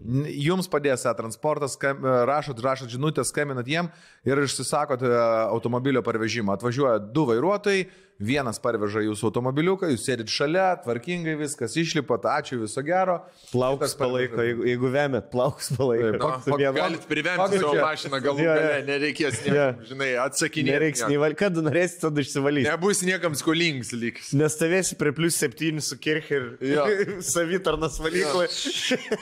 Jums 0.46 0.70
padės 0.70 1.08
e-transportas, 1.10 1.74
skam- 1.74 2.06
rašot, 2.30 2.62
rašot 2.62 2.94
žinutę, 2.94 3.26
skambinat 3.26 3.66
jiem 3.68 3.90
ir 4.30 4.44
išsisakot 4.46 5.02
e, 5.02 5.10
automobilio 5.50 6.06
parvežimą. 6.06 6.54
Atvažiuoja 6.60 7.00
du 7.02 7.26
vairuotojai, 7.32 7.88
vienas 8.20 8.60
parveža 8.64 9.02
jūsų 9.04 9.28
automobiliuką, 9.28 9.90
jūs 9.92 10.06
sėdit 10.08 10.30
šalia, 10.32 10.70
tvarkingai 10.86 11.34
viskas, 11.40 11.74
išlipat, 11.82 12.24
ačiū, 12.32 12.62
viso 12.62 12.80
gero. 12.86 13.18
Plaukus 13.52 13.92
Kitas 13.92 13.96
palaiko, 14.00 14.40
jeigu, 14.46 14.64
jeigu 14.70 14.92
vemet, 14.94 15.26
plaukus 15.34 15.68
palaiko. 15.76 16.12
Taip, 16.14 16.22
Pak- 16.24 16.46
pak- 16.46 16.60
Vienam- 16.62 16.78
Galit 16.80 17.04
privemti 17.10 17.60
savo 17.60 17.74
mašiną 17.82 18.22
galų 18.24 18.40
Jo, 18.40 18.46
jo. 18.46 18.56
gale, 18.62 18.80
nereikės, 18.88 19.40
Jo. 19.44 19.52
niekam, 19.52 19.84
žinai, 19.90 20.10
atsakinėti. 20.24 20.72
Nereiks 20.72 21.04
nei 21.10 21.18
val... 21.20 21.36
Kada 21.36 21.62
norėsit, 21.66 22.00
tada 22.06 22.24
išsivalys. 22.24 22.70
Nebus 22.70 23.02
niekam 23.04 23.36
skolingas 23.36 23.92
liks. 23.92 24.32
Nestovėsi 24.38 24.96
prie 25.00 25.12
plus 25.18 25.36
7 25.44 25.82
su 25.84 25.98
kircher 26.00 26.48
Jo. 26.64 26.88
ir 26.96 27.18
savitarnas 27.26 28.00
valyklai. 28.00 28.48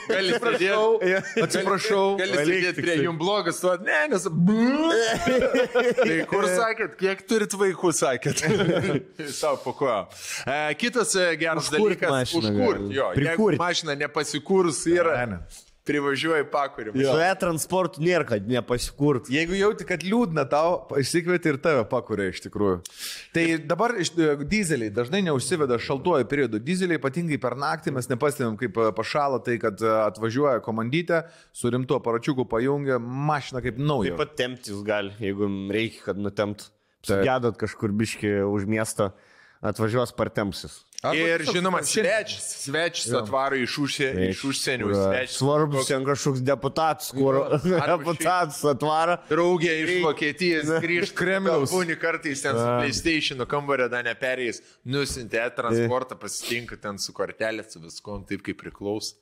Gali 0.06 0.38
pradėti. 0.38 1.12
Atsiprašau. 1.42 2.04
Gali 2.22 2.38
Valyk 2.38 2.62
sakyti, 2.62 2.76
tik 2.78 2.86
prie 2.86 2.96
jums 3.08 3.18
blogas, 3.20 3.58
tu, 3.58 3.74
ne, 3.82 4.00
nes... 4.14 4.22
tai 6.04 6.16
kur 6.30 6.46
sakėt, 6.48 6.94
kiek 7.00 7.22
turit 7.28 7.54
vaikų, 7.58 7.92
sakėt? 7.96 8.44
Savo 9.40 9.60
pakuo. 9.64 9.98
E, 10.46 10.74
kitas 10.80 11.14
e, 11.14 11.28
geras 11.40 11.68
Užkurt 11.70 11.80
dalykas. 12.00 12.10
mašiną 12.18 12.40
Užkurt, 12.54 12.80
gali. 12.86 12.94
jo. 12.96 13.10
Jeigu 13.14 13.30
Prikurt. 13.36 13.58
mašina 13.62 13.94
nepasikūrus 14.06 14.82
yra, 14.92 15.20
Ne, 15.24 15.26
ne. 15.36 15.62
privažiuoji 15.84 16.46
pakurim. 16.48 16.94
Su 16.96 17.18
e-transportu 17.20 18.00
nėra, 18.00 18.24
kad 18.24 18.46
nepasikurt. 18.48 19.26
Jeigu 19.28 19.52
jauti, 19.58 19.84
kad 19.84 20.00
liūdna 20.00 20.46
tau, 20.48 20.78
išsikvieti 20.96 21.50
ir 21.52 21.58
tave 21.60 21.82
pakuria 21.90 22.30
iš 22.32 22.40
tikrųjų. 22.46 22.78
Tai 23.36 23.44
dabar 23.68 23.92
iš, 24.00 24.14
e, 24.16 24.30
dizeliai 24.48 24.88
dažnai 24.96 25.20
neužsiveda 25.26 25.76
šaltuoju 25.84 26.24
periodu. 26.30 26.56
Dizeliai 26.64 26.96
ypatingai 26.96 27.36
per 27.42 27.58
naktį 27.60 27.92
mes 27.98 28.08
nepastebėm, 28.08 28.56
kaip 28.62 28.80
e, 28.80 28.88
pašala 28.96 29.42
tai, 29.44 29.58
kad 29.60 29.76
e, 29.84 29.90
atvažiuoja 30.06 30.62
komandytė, 30.64 31.26
su 31.52 31.68
rimtu 31.68 31.98
aparačiuku 32.00 32.48
pajungia 32.48 32.96
mašiną 33.04 33.60
kaip 33.68 33.76
naują. 33.76 34.16
Taip 34.16 34.24
pat 34.24 34.36
tempti 34.40 34.72
jūs 34.72 34.80
gali, 34.88 35.12
jeigu 35.20 35.50
reikia, 35.68 36.00
kad 36.08 36.16
nutemt. 36.30 36.70
Sugedot 37.06 37.58
kažkur 37.60 37.92
biški 37.92 38.40
už 38.48 38.66
miesto, 38.70 39.12
atvažiuos 39.64 40.14
partemsis. 40.16 40.82
Ir 41.12 41.42
žinoma, 41.44 41.82
svečias, 41.84 42.46
svečias 42.64 43.12
atvaro 43.18 43.58
iš, 43.60 43.74
užsie, 43.82 44.08
iš 44.30 44.40
užsienio. 44.48 44.88
Svarbus 45.28 45.90
ten 45.90 46.04
kažkoks 46.06 46.40
deputatas, 46.46 47.10
kur 47.12 47.42
deputatas 47.90 48.62
atvaro. 48.72 49.18
Draugė 49.28 49.74
iš 49.84 49.92
Vokietijos 50.04 50.70
grįžta 50.80 51.18
Kremliaus. 51.18 51.74
Būni 51.74 51.98
kartais 52.00 52.40
ten 52.44 52.56
su 52.56 52.64
PlayStation 52.80 53.44
kambario 53.50 53.90
dar 53.92 54.06
neperėjęs, 54.06 54.62
nusintė 54.88 55.44
transportą, 55.58 56.16
pasitinka 56.20 56.78
ten 56.80 56.96
su 57.02 57.12
kortelė, 57.16 57.66
su 57.68 57.82
viskom, 57.82 58.24
taip 58.28 58.40
kaip 58.46 58.62
priklauso. 58.62 59.18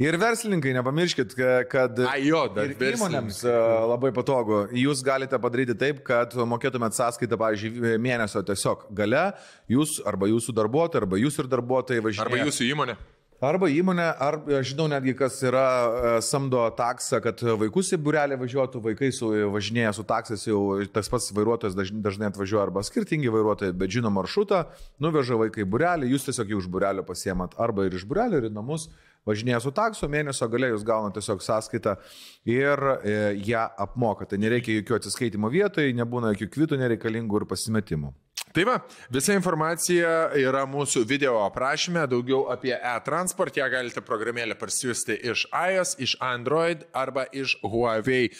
Ir 0.00 0.16
verslininkai, 0.18 0.72
nepamirškit, 0.80 1.34
ka- 1.36 1.62
kad 1.70 1.98
A, 2.08 2.16
jo, 2.24 2.46
įmonėms 2.48 3.42
e, 3.44 3.54
labai 3.92 4.10
patogu. 4.16 4.62
Jūs 4.74 5.02
galite 5.06 5.38
padaryti 5.38 5.76
taip, 5.78 6.02
kad 6.06 6.32
mokėtumėt 6.34 6.96
sąskaitą, 6.96 7.36
pavyzdžiui, 7.40 7.94
mėnesio 8.02 8.42
tiesiog 8.48 8.86
gale, 8.96 9.26
jūs 9.70 9.98
arba 10.08 10.30
jūsų 10.32 10.54
darbuotojai, 10.56 11.04
arba 11.04 11.19
jūs 11.24 11.40
ir 11.40 11.48
darbuotojai 11.50 12.04
važiuojate. 12.04 12.28
Arba 12.30 12.50
jūsų 12.50 12.68
įmonė. 12.72 12.98
Arba 13.40 13.70
įmonė, 13.72 14.04
ar 14.20 14.36
aš 14.58 14.74
žinau 14.74 14.84
netgi, 14.92 15.14
kas 15.16 15.38
yra 15.48 15.64
e, 15.64 16.10
samdo 16.20 16.60
taksą, 16.76 17.22
kad 17.24 17.40
vaikus 17.62 17.88
į 17.96 17.98
burelį 18.04 18.36
važiuotų, 18.42 18.82
vaikai 18.84 19.08
su, 19.16 19.30
važinėja 19.54 19.94
su 19.96 20.04
taksais, 20.04 20.44
jau 20.44 20.60
tas 20.92 21.08
pats 21.08 21.30
vairuotojas 21.32 21.78
dažnai, 21.78 22.02
dažnai 22.04 22.28
atvažiuoja, 22.28 22.66
arba 22.68 22.84
skirtingi 22.84 23.32
vairuotojai, 23.32 23.72
bet 23.80 23.96
žino 23.96 24.12
maršrutą, 24.12 24.66
nuveža 25.00 25.40
vaikai 25.40 25.64
į 25.64 25.70
burelį, 25.72 26.10
jūs 26.12 26.28
tiesiog 26.28 26.52
jį 26.52 26.58
už 26.58 26.68
burelio 26.74 27.06
pasiemat, 27.08 27.56
arba 27.56 27.88
ir 27.88 27.96
iš 27.96 28.04
burelio, 28.10 28.42
ir 28.42 28.50
į 28.50 28.52
namus, 28.58 28.90
važinėja 29.24 29.62
su 29.64 29.72
takso, 29.72 30.08
mėnesio 30.12 30.48
gale 30.52 30.74
jūs 30.74 30.84
gaunate 30.84 31.22
tiesiog 31.22 31.40
sąskaitą 31.44 31.96
ir 32.44 32.86
e, 33.00 33.16
ją 33.48 33.64
apmokate. 33.86 34.36
Nereikia 34.40 34.76
jokių 34.82 35.00
atsiskaitimo 35.00 35.48
vietoje, 35.48 35.96
nebūna 35.96 36.34
jokių 36.34 36.52
kvitų 36.58 36.84
nereikalingų 36.84 37.40
ir 37.40 37.48
pasimetimų. 37.48 38.12
Tai 38.50 38.64
va, 38.66 38.72
visa 39.14 39.34
informacija 39.36 40.08
yra 40.34 40.64
mūsų 40.66 41.04
video 41.06 41.36
aprašyme, 41.44 42.02
daugiau 42.10 42.48
apie 42.50 42.72
e-transport, 42.74 43.54
ją 43.60 43.68
galite 43.70 44.02
programėlę 44.02 44.56
parsiųsti 44.58 45.20
iš 45.30 45.44
iOS, 45.54 45.92
iš 46.02 46.16
Android 46.26 46.82
arba 46.90 47.28
iš 47.30 47.54
Huawei 47.62 48.26
e, 48.26 48.32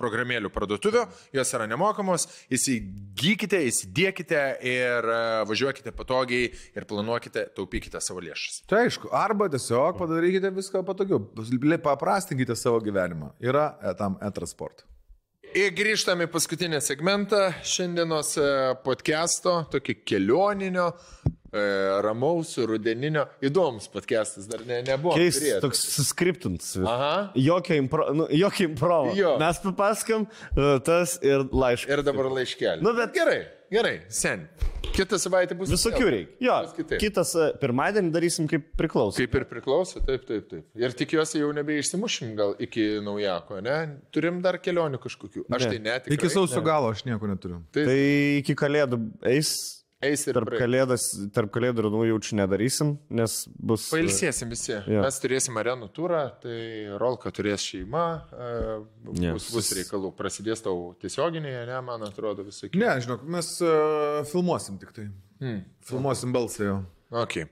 programėlių 0.00 0.50
parduotuvių, 0.50 1.04
jos 1.38 1.54
yra 1.54 1.70
nemokamos, 1.70 2.26
įsigykite, 2.50 3.62
įsidėkite 3.70 4.42
ir 4.66 5.10
e, 5.14 5.22
važiuokite 5.46 5.94
patogiai 5.94 6.50
ir 6.50 6.90
planuokite, 6.90 7.46
taupykite 7.54 8.02
savo 8.02 8.24
lėšas. 8.26 8.64
Tai 8.66 8.88
aišku, 8.88 9.12
arba 9.14 9.46
tiesiog 9.54 10.02
padarykite 10.02 10.50
viską 10.58 10.82
patogiau, 10.88 11.22
paprastinkite 11.86 12.58
savo 12.58 12.82
gyvenimą. 12.82 13.36
Yra 13.38 13.76
e, 13.78 13.94
tam 14.02 14.18
e-transport. 14.18 14.82
Ir 15.52 15.72
grįžtame 15.76 16.24
į 16.24 16.30
paskutinį 16.32 16.78
segmentą 16.80 17.50
šiandienos 17.66 18.30
e, 18.40 18.44
podcast'o, 18.86 19.58
tokį 19.72 19.94
kelioninio, 20.08 20.86
e, 21.52 21.64
ramaus, 22.06 22.54
rudeninio. 22.68 23.26
Įdomus 23.44 23.90
podcast'as 23.92 24.48
dar 24.48 24.64
ne, 24.68 24.78
nebuvo. 24.86 25.12
Keistas, 25.20 25.58
toks 25.60 25.82
suskriptintas. 25.98 26.70
Aha. 26.80 27.12
Jokio 27.36 27.76
impro, 27.82 28.06
nu, 28.16 28.28
jokio 28.32 28.70
improvo. 28.70 29.12
Jo. 29.18 29.34
Mes 29.42 29.60
papaskam 29.64 30.24
uh, 30.24 30.78
tas 30.86 31.18
ir 31.20 31.44
laiškas. 31.52 31.90
Ir 31.98 32.04
dabar 32.06 32.30
laiškelį. 32.38 32.80
Nu, 32.86 32.94
bet- 32.96 33.12
gerai, 33.18 33.42
gerai, 33.72 33.96
sen. 34.12 34.46
Kitą 34.92 35.16
savaitę 35.16 35.56
bus 35.56 35.70
Visokių 35.72 36.08
reikia. 36.12 36.34
Jo, 36.44 36.56
kitas 37.00 37.30
uh, 37.38 37.54
pirmadienį 37.62 38.12
darysim 38.12 38.48
kaip 38.50 38.66
priklauso. 38.76 39.16
Kaip 39.16 39.38
ir 39.38 39.46
priklauso, 39.48 40.02
taip, 40.04 40.26
taip, 40.28 40.50
taip. 40.50 40.66
Ir 40.76 40.92
tikiuosi 40.98 41.40
jau 41.40 41.48
nebeišsimušim 41.56 42.34
gal 42.36 42.52
iki 42.60 42.98
naujako, 43.04 43.62
ne? 43.64 43.78
Turim 44.12 44.42
dar 44.44 44.60
kelionių 44.60 45.00
kažkokių. 45.00 45.46
Aš 45.48 45.64
Ne. 45.64 45.70
tai 45.70 45.78
ne. 45.80 45.94
tikrai. 46.04 46.18
Iki 46.18 46.32
sausio 46.34 46.60
galo 46.66 46.92
aš 46.92 47.06
nieko 47.08 47.30
neturiu. 47.30 47.62
Tai 47.72 47.96
iki 48.42 48.56
kalėdų 48.58 49.00
eis 49.32 49.54
Eis 50.02 50.24
ir 50.26 50.34
Tarp, 50.34 50.48
praeis. 50.50 50.62
kalėdas, 50.64 51.04
tarp 51.34 51.52
kalėdų 51.54 51.84
ir 51.84 51.88
naujaučių 51.94 52.38
nedarysim, 52.40 52.88
nes 53.14 53.36
bus... 53.54 53.84
Pailsėsim 53.94 54.50
visi. 54.50 54.74
Jo. 54.90 55.04
Mes 55.04 55.18
turėsim 55.22 55.56
arenų 55.62 55.88
turą, 55.94 56.24
tai 56.42 56.56
Rolka 56.98 57.30
turės 57.34 57.62
šeimą, 57.62 58.04
e, 58.34 58.50
bus, 59.06 59.22
Yes. 59.22 59.48
bus 59.54 59.70
reikalų. 59.78 60.10
Prasidės 60.18 60.64
tau 60.66 60.92
tiesioginėje, 61.02 61.64
ne, 61.70 61.78
man 61.86 62.02
atrodo, 62.08 62.42
visai. 62.48 62.72
Ne, 62.74 62.90
žinok, 63.04 63.22
mes 63.30 63.52
uh, 63.62 64.22
filmuosim 64.32 64.80
tik 64.82 64.90
tai. 64.96 65.08
Hmm. 65.42 65.62
Filmuosim 65.86 66.34
balsą 66.34 66.66
jo. 66.66 66.78
Okay. 67.22 67.46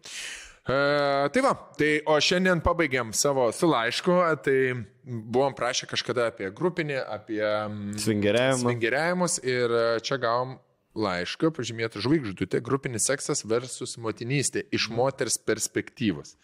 E, 0.71 1.29
tai 1.33 1.43
va, 1.43 1.53
tai 1.79 1.93
o 2.07 2.15
šiandien 2.23 2.61
pabaigiam 2.63 3.13
savo 3.17 3.49
su 3.55 3.69
laišku, 3.71 4.17
tai 4.45 4.57
buvom 5.05 5.55
prašę 5.57 5.89
kažkada 5.91 6.29
apie 6.31 6.51
grupinį, 6.55 6.99
apie 7.11 7.41
mm, 7.43 7.95
svingeriavimus 8.03 9.39
ir 9.43 9.73
e, 9.73 9.85
čia 10.05 10.19
gavom 10.23 10.59
laišką, 10.99 11.51
pažymėtą 11.55 12.03
žvaigždutė, 12.03 12.61
grupinis 12.65 13.07
seksas 13.11 13.45
versus 13.47 13.97
motinystė 14.01 14.65
iš 14.75 14.89
moters 14.95 15.39
perspektyvos. 15.39 16.37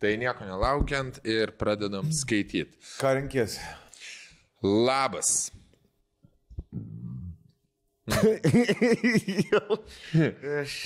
Tai 0.00 0.16
nieko 0.20 0.46
nelaukiant 0.48 1.20
ir 1.28 1.52
pradedam 1.58 2.12
skaityti. 2.12 2.78
Ką 3.00 3.16
renkės? 3.20 3.58
Labas. 4.62 5.50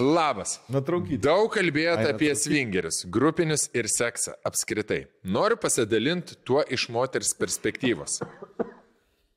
Labas. 0.01 0.61
Nutraukyti. 0.73 1.19
Daug 1.25 1.49
kalbėjote 1.55 2.11
apie 2.13 2.35
svingerius, 2.37 3.05
grupinius 3.09 3.71
ir 3.77 3.89
seksą 3.91 4.33
apskritai. 4.47 5.07
Noriu 5.25 5.57
pasidalinti 5.61 6.37
tuo 6.45 6.63
iš 6.69 6.89
moters 6.93 7.35
perspektyvos. 7.39 8.21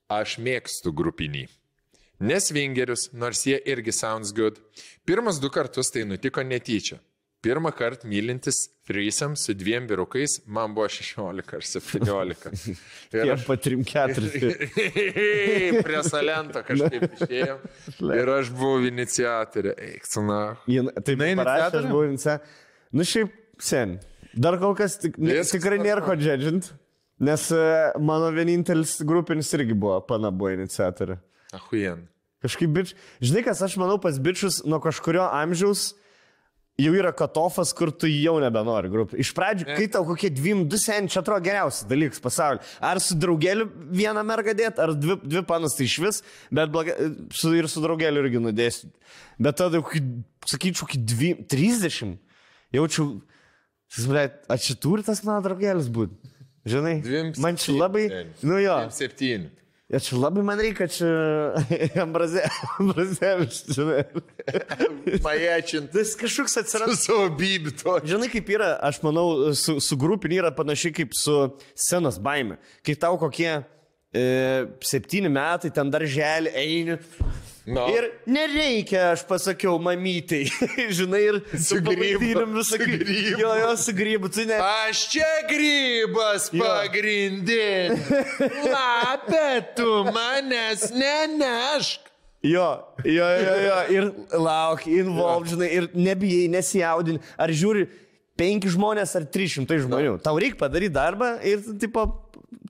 Aš 0.09 0.37
mėgstu 0.41 0.91
grupinį. 0.95 1.47
Nesvingerius, 2.19 3.09
nors 3.15 3.45
jie 3.47 3.59
irgi 3.71 3.93
sounds 3.95 4.33
good. 4.35 4.57
Pirmas 5.07 5.39
du 5.39 5.49
kartus 5.49 5.91
tai 5.93 6.03
nutiko 6.07 6.43
netyčia. 6.43 6.99
Pirmą 7.39 7.71
kartą 7.71 8.03
mylintis 8.11 8.65
threesome 8.83 9.37
su 9.39 9.53
dviem 9.55 9.85
birukais 9.87 10.41
man 10.45 10.73
buvo 10.75 10.89
16 10.91 11.53
ar 11.55 11.63
17. 11.63 12.73
Ir 13.15 13.31
aš 13.31 13.45
patrim 13.47 13.85
keturis. 13.87 14.35
prie 15.87 16.01
salento 16.03 16.59
kažkaip 16.67 17.05
išėjom. 17.15 17.61
Ir 18.17 18.31
aš 18.35 18.51
buvau 18.51 18.83
iniciatorė. 18.89 19.71
Eiksuna. 19.93 20.41
Jin- 20.67 20.91
Taip, 20.99 21.13
Jinai 21.15 21.31
parašė, 21.39 21.53
aš 21.53 21.71
iniciatorė? 21.71 21.93
buvau 21.93 22.09
iniciatorė. 22.09 22.59
Nu 22.99 23.07
šiaip, 23.07 23.39
sen. 23.71 23.95
Dar 24.35 24.59
kol 24.61 24.75
kas 24.77 24.99
tik, 25.01 25.15
ne, 25.17 25.37
Viskas 25.39 25.55
tikrai 25.55 25.79
nėra 25.81 26.03
ko 26.05 26.13
džedžint, 26.19 26.67
nes 27.23 27.47
e, 27.55 27.63
mano 28.03 28.27
vienintelis 28.35 28.97
grupinis 29.07 29.49
irgi 29.55 29.73
buvo, 29.79 30.01
pana 30.11 30.29
buvo 30.35 30.51
iniciatorė. 30.59 31.15
Ahujen. 31.55 32.05
Kažkaip, 32.43 32.71
bič, 32.71 32.93
žinai, 33.19 33.43
kas 33.43 33.61
aš 33.65 33.75
manau 33.81 33.97
pas 33.99 34.15
bičius 34.21 34.61
nuo 34.63 34.79
kažkurio 34.83 35.25
amžiaus 35.27 35.89
jau 36.79 36.93
yra 36.95 37.11
katofas, 37.11 37.73
kur 37.75 37.91
tu 37.91 38.07
jau 38.07 38.37
nebenori 38.39 38.87
grupė. 38.91 39.17
Iš 39.19 39.33
pradžių, 39.35 39.65
kai 39.75 39.87
tau 39.91 40.05
kokie 40.07 40.29
dviem, 40.31 40.61
du 40.69 40.79
seniai, 40.79 41.11
čia 41.11 41.19
atrodo 41.19 41.43
geriausias 41.43 41.87
dalykas 41.89 42.21
pasaulyje. 42.23 42.63
Ar 42.79 43.01
su 43.03 43.17
draugeliu 43.19 43.67
vieną 43.91 44.23
mergą 44.27 44.55
dėt, 44.55 44.79
ar 44.79 44.93
dvi, 44.95 45.17
dvi 45.25 45.43
panas 45.49 45.75
tai 45.75 45.89
iš 45.89 45.97
vis, 46.05 46.21
bet 46.55 46.71
blogai, 46.71 46.95
su, 47.35 47.51
ir 47.57 47.67
su 47.71 47.83
draugeliu 47.83 48.23
irgi 48.23 48.39
nudėsiu. 48.45 48.93
Bet 49.43 49.59
tada, 49.59 49.83
kokį, 49.83 50.03
sakyčiau, 50.47 50.87
dvi, 51.11 51.33
30. 51.51 52.15
Jaučiu, 52.75 53.09
aš 53.91 54.67
čia 54.69 54.79
turi 54.79 55.03
tas 55.03 55.23
mano 55.27 55.43
draugelis 55.43 55.91
būti. 55.91 56.15
Žinai, 56.69 56.99
Dviem 57.03 57.31
man 57.41 57.57
čia 57.59 57.73
labai, 57.75 58.07
seni. 58.11 58.35
nu 58.45 58.59
jo, 58.61 58.75
Dviem 58.83 58.91
Septyni. 58.93 59.51
Ja, 59.89 59.97
čia 59.97 60.19
labai 60.21 60.43
man 60.45 60.59
reikia, 60.61 60.85
čia 60.85 61.07
Ambrazevičius, 62.03 63.71
žinai. 63.73 64.03
Maječint. 65.25 65.89
Tas 65.95 66.11
kažkoks 66.19 66.59
atsiranda. 66.61 66.93
Su 66.93 67.07
savo 67.07 67.25
bybito. 67.33 67.95
Žinai, 68.05 68.29
kaip 68.29 68.51
yra, 68.53 68.75
aš 68.85 69.01
manau, 69.01 69.49
su, 69.57 69.79
su 69.81 69.97
grupinė 69.97 70.43
yra 70.43 70.51
panašiai 70.53 70.93
kaip 70.99 71.17
su 71.17 71.39
scenos 71.73 72.21
baime. 72.21 72.59
Kai 72.85 72.93
tau 73.01 73.17
kokie 73.17 73.49
e, 73.49 74.25
septyni 74.85 75.31
metai, 75.33 75.73
ten 75.73 75.89
darželį 75.89 76.53
eini. 76.53 76.99
No. 77.67 77.83
Ir 77.93 78.07
nereikia, 78.25 79.11
aš 79.13 79.23
pasakiau, 79.29 79.75
mamytai. 79.83 80.45
Žinai, 80.97 81.21
ir 81.27 81.39
Su 81.61 81.77
grybu, 81.85 82.21
visą 82.55 82.63
su 82.65 82.79
grybu. 82.81 83.17
Jo, 83.37 83.51
jo, 83.59 83.71
su 83.77 83.93
grybu, 83.93 84.29
tu 84.33 84.45
ne. 84.49 84.57
Aš 84.87 85.03
čia 85.11 85.27
grybas 85.49 86.47
Jo. 86.55 86.63
pagrindin. 86.63 87.99
Lapė, 88.73 89.47
tu 89.77 89.89
manęs 90.09 90.87
nenešk. 90.95 92.07
Jo, 92.47 92.69
jo, 93.03 93.25
jo, 93.43 93.55
jo, 93.65 93.77
ir 93.91 94.05
lauk, 94.39 94.85
involve, 94.87 95.49
žinai, 95.51 95.67
ir 95.75 95.89
nebijai, 95.99 96.45
nesijaudini. 96.53 97.19
Ar 97.35 97.51
žiūri, 97.51 97.83
penki 98.39 98.71
žmonės 98.71 99.11
ar 99.19 99.25
300 99.27 99.81
žmonių. 99.83 100.13
Tau 100.23 100.39
reikia 100.39 100.61
padaryti 100.61 100.95
darbą 100.95 101.33
ir, 101.43 101.59
tipo, 101.83 102.05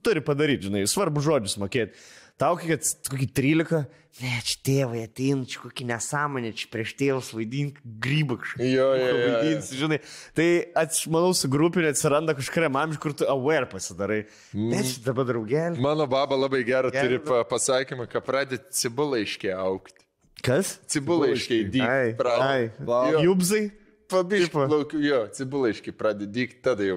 turi 0.02 0.24
padaryti, 0.26 0.66
žinai, 0.66 0.82
svarbu 0.90 1.22
žodžius 1.22 1.54
mokėti. 1.62 1.94
Tau 2.40 2.56
kiek, 2.56 2.80
kokį 3.10 3.26
13, 3.36 3.82
ne, 4.22 4.30
čia 4.48 4.56
tėvai 4.64 5.02
ateina, 5.04 5.44
čia 5.44 5.60
kokį 5.60 5.84
nesąmonę, 5.90 6.52
čia 6.56 6.70
prieš 6.72 6.94
tėvus 6.96 7.28
vaidink 7.36 7.76
grybą 8.00 8.38
kažkokį. 8.40 8.68
Jo, 8.72 8.86
jo, 8.96 9.10
jo. 9.12 9.26
Vaidinsi, 9.34 9.76
žinai. 9.82 9.98
Tai, 10.38 10.46
aš 10.82 11.02
manau, 11.12 11.34
su 11.36 11.50
grupinė 11.52 11.92
atsiranda 11.92 12.32
kažkuriam 12.38 12.78
amžiui, 12.80 13.02
kur 13.04 13.12
tu 13.20 13.28
aware 13.28 13.68
pasidarai. 13.68 14.22
Ne, 14.56 14.80
čia 14.88 15.04
dabar 15.04 15.28
draugelį. 15.28 15.76
Mano 15.84 16.08
baba 16.08 16.38
labai 16.40 16.62
gerą 16.64 16.88
Gerą. 16.94 17.04
turi 17.04 17.18
pa- 17.28 17.44
pasakymą, 17.52 18.08
kad 18.08 18.24
pradėt 18.24 18.70
cibulaiškiai 18.72 19.52
aukti. 19.60 20.00
Kas? 20.40 20.78
Cibulaiškiai 20.88 21.66
Ai, 21.84 22.14
dyk. 22.16 22.24
ai, 22.40 22.70
Jo. 23.12 23.20
jubzai. 23.28 23.66
Pabiškai 24.10 24.66
plaukiu, 24.66 25.00
jo, 25.04 25.20
cibulaiškiai 25.36 25.94
pradėt 25.94 26.32
dyk, 26.34 26.56
tada 26.64 26.82
jau 26.86 26.96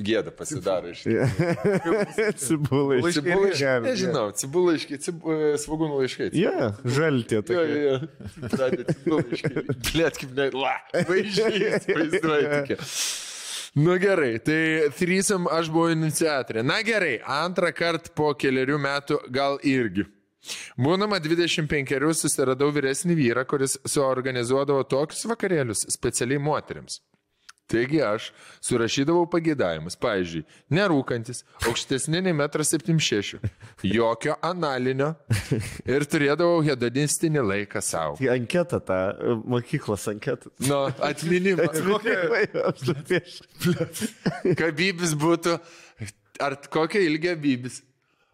gėda 0.00 0.32
pasidaro 0.36 0.90
iš 0.92 1.02
Cibulai. 2.40 3.00
Cibulaiškiai. 3.12 3.80
Nežinau, 3.86 4.26
cibulaiškiai, 4.36 5.00
cib... 5.02 5.24
svagūnų 5.64 6.02
laiškai. 6.02 6.28
Ja, 6.36 6.70
žaltė 6.84 7.40
Jo, 7.40 7.46
tokia. 7.48 7.64
jo, 7.64 7.80
jo. 7.86 8.46
Pradėt 8.52 8.92
cibulaiškiai. 8.94 9.64
Plėt 9.90 10.20
kaip 10.22 10.36
ne... 10.38 10.48
La, 10.60 10.76
vaizdžiai, 11.08 11.74
vaizduoju 11.88 12.52
tokia. 12.54 12.78
Nu 13.80 13.94
gerai, 14.02 14.32
tai 14.42 14.60
threesome 14.98 15.46
aš 15.54 15.68
buvau 15.70 15.92
iniciatorė. 15.94 16.64
Na 16.66 16.80
gerai, 16.86 17.20
antrą 17.22 17.70
kartą 17.76 18.10
po 18.18 18.32
keliarių 18.34 18.80
metų 18.82 19.20
gal 19.30 19.60
irgi. 19.62 20.08
Būnama 20.80 21.20
25 21.20 22.14
susiradau 22.16 22.70
vyresnį 22.74 23.16
vyrą, 23.18 23.44
kuris 23.48 23.76
suorganizuodavo 23.84 24.86
tokius 24.88 25.26
vakarėlius 25.28 25.86
specialiai 25.92 26.40
moteriams. 26.42 27.00
Taigi 27.70 28.00
aš 28.02 28.30
surašydavau 28.66 29.28
pagėdavimus, 29.30 29.94
pavyzdžiui, 30.02 30.42
nerūkantis, 30.74 31.44
aukštesnė 31.70 32.22
nei 32.26 32.34
1,76 32.34 33.38
m, 33.38 33.50
jokio 33.86 34.34
analinio 34.46 35.12
ir 35.86 36.06
turėdavau 36.10 36.64
hedonistinį 36.66 37.44
laiką 37.46 37.82
savo. 37.84 38.16
Tai 38.18 38.32
anketa 38.34 38.80
tą, 38.82 38.98
mokyklos 39.54 40.08
anketa. 40.10 40.50
Nu, 40.66 40.80
atminimas. 41.10 41.78
Kokia... 41.86 42.16
Kad 44.58 44.74
bybis 44.80 45.14
būtų, 45.20 45.54
ar 46.42 46.58
kokio 46.74 47.04
ilgio 47.06 47.36
bybis? 47.38 47.84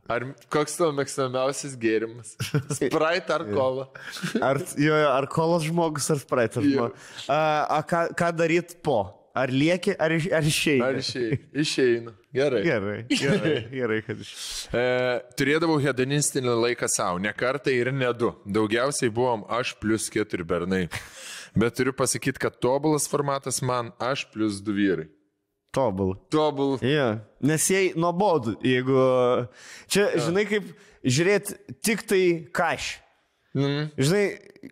Ar 0.09 0.23
koks 0.52 0.76
tavo 0.78 0.93
mėgstamiausias 0.94 1.75
gėrimas? 1.83 2.35
Sprite 2.78 3.33
ar 3.35 3.44
kola? 3.51 3.89
Ar, 4.49 4.60
jo, 4.78 4.94
jo, 4.94 5.09
ar 5.10 5.26
kolas 5.33 5.65
žmogus, 5.67 6.07
ar 6.15 6.20
spraitas 6.23 6.62
Jo. 6.65 6.89
žmogus. 6.91 7.28
A, 7.33 7.41
a 7.78 7.81
ką, 7.86 8.05
ką 8.18 8.33
daryt 8.39 8.76
po? 8.86 9.01
Ar 9.36 9.51
lieki, 9.52 9.93
ar, 10.01 10.15
iš- 10.17 10.31
ar 10.33 10.47
išėjai? 10.49 10.85
Ar 10.86 10.97
išeina? 10.97 11.36
Išeina. 11.60 12.12
Gerai. 12.33 12.62
Gerai, 12.65 12.94
gerai, 13.10 13.57
gerai, 13.75 13.99
kad 14.07 14.23
iš. 14.23 14.31
E, 14.76 14.85
turėdavau 15.36 15.76
hedonistinį 15.85 16.55
laiką 16.62 16.89
savo, 16.89 17.18
ne 17.20 17.35
kartą 17.36 17.75
ir 17.75 17.91
ne 17.93 18.09
du. 18.17 18.31
Daugiausiai 18.49 19.12
buvom 19.12 19.44
aš 19.59 19.75
plus 19.83 20.07
keturi 20.12 20.47
bernai. 20.49 20.86
Bet 21.57 21.76
turiu 21.76 21.93
pasakyti, 21.97 22.41
kad 22.47 22.57
tobulas 22.65 23.05
formatas 23.12 23.60
man 23.65 23.93
aš 24.01 24.25
plus 24.33 24.62
du 24.65 24.73
vyrai. 24.76 25.07
Tobul. 25.76 26.14
Tobul. 26.32 26.76
Ja. 26.84 27.08
Nes 27.44 27.66
jei 27.70 27.90
nuobodu, 27.98 28.56
jeigu... 28.64 28.96
Čia, 29.92 30.08
žinai, 30.24 30.46
kaip 30.48 30.70
žiūrėti 31.05 31.58
tik 31.84 32.06
tai 32.08 32.22
kažį. 32.56 33.02
Mm. 33.56 33.84
Žinai, 33.96 34.24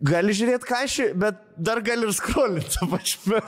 gali 0.04 0.34
žiūrėti 0.36 0.68
kažį, 0.68 1.04
bet 1.16 1.38
dar 1.56 1.80
gali 1.84 2.04
ir 2.04 2.12
skrolinti 2.12 2.88
pačiu. 2.90 3.38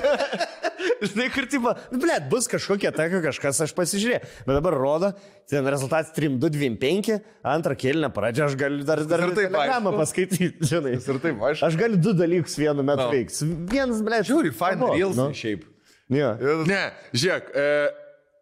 Žinai, 1.06 1.26
kur 1.34 1.44
tipo, 1.50 1.72
nu, 1.92 1.98
blėt, 2.00 2.24
bus 2.32 2.48
kažkokia 2.48 2.92
taka 2.96 3.20
kažkas, 3.24 3.60
aš 3.66 3.74
pasižiūrėjau. 3.76 4.22
Bet 4.46 4.56
dabar 4.56 4.76
rodo, 4.80 5.10
ten 5.50 5.68
rezultatas 5.68 6.14
3, 6.16 6.38
2, 6.40 6.52
2, 6.56 6.70
5, 6.80 7.12
antrą 7.52 7.76
kėlinę 7.76 8.08
pradžią, 8.16 8.48
aš 8.48 8.56
galiu 8.60 8.86
dar, 8.88 9.02
dar 9.08 9.26
Ir 9.26 9.34
telegramą 9.36 9.92
paskaityti, 9.98 10.52
žinai. 10.64 10.96
Ir 11.04 11.22
taip, 11.24 11.42
aš. 11.50 11.66
Aš 11.68 11.76
galiu 11.80 12.00
du 12.00 12.16
dalykus 12.16 12.56
vienu 12.60 12.80
metu 12.80 13.04
No. 13.04 13.10
no. 13.10 13.12
veikti. 13.12 13.52
Vienas, 13.72 14.00
blėt, 14.06 14.28
Žiūri, 14.30 14.56
fine, 14.56 14.92
reels 14.94 15.20
Nu, 15.20 15.28
šiaip. 15.36 15.66
Jo. 16.12 16.32
Ne, 16.68 16.82
žiūrėk, 17.14 17.54
e, 17.54 17.70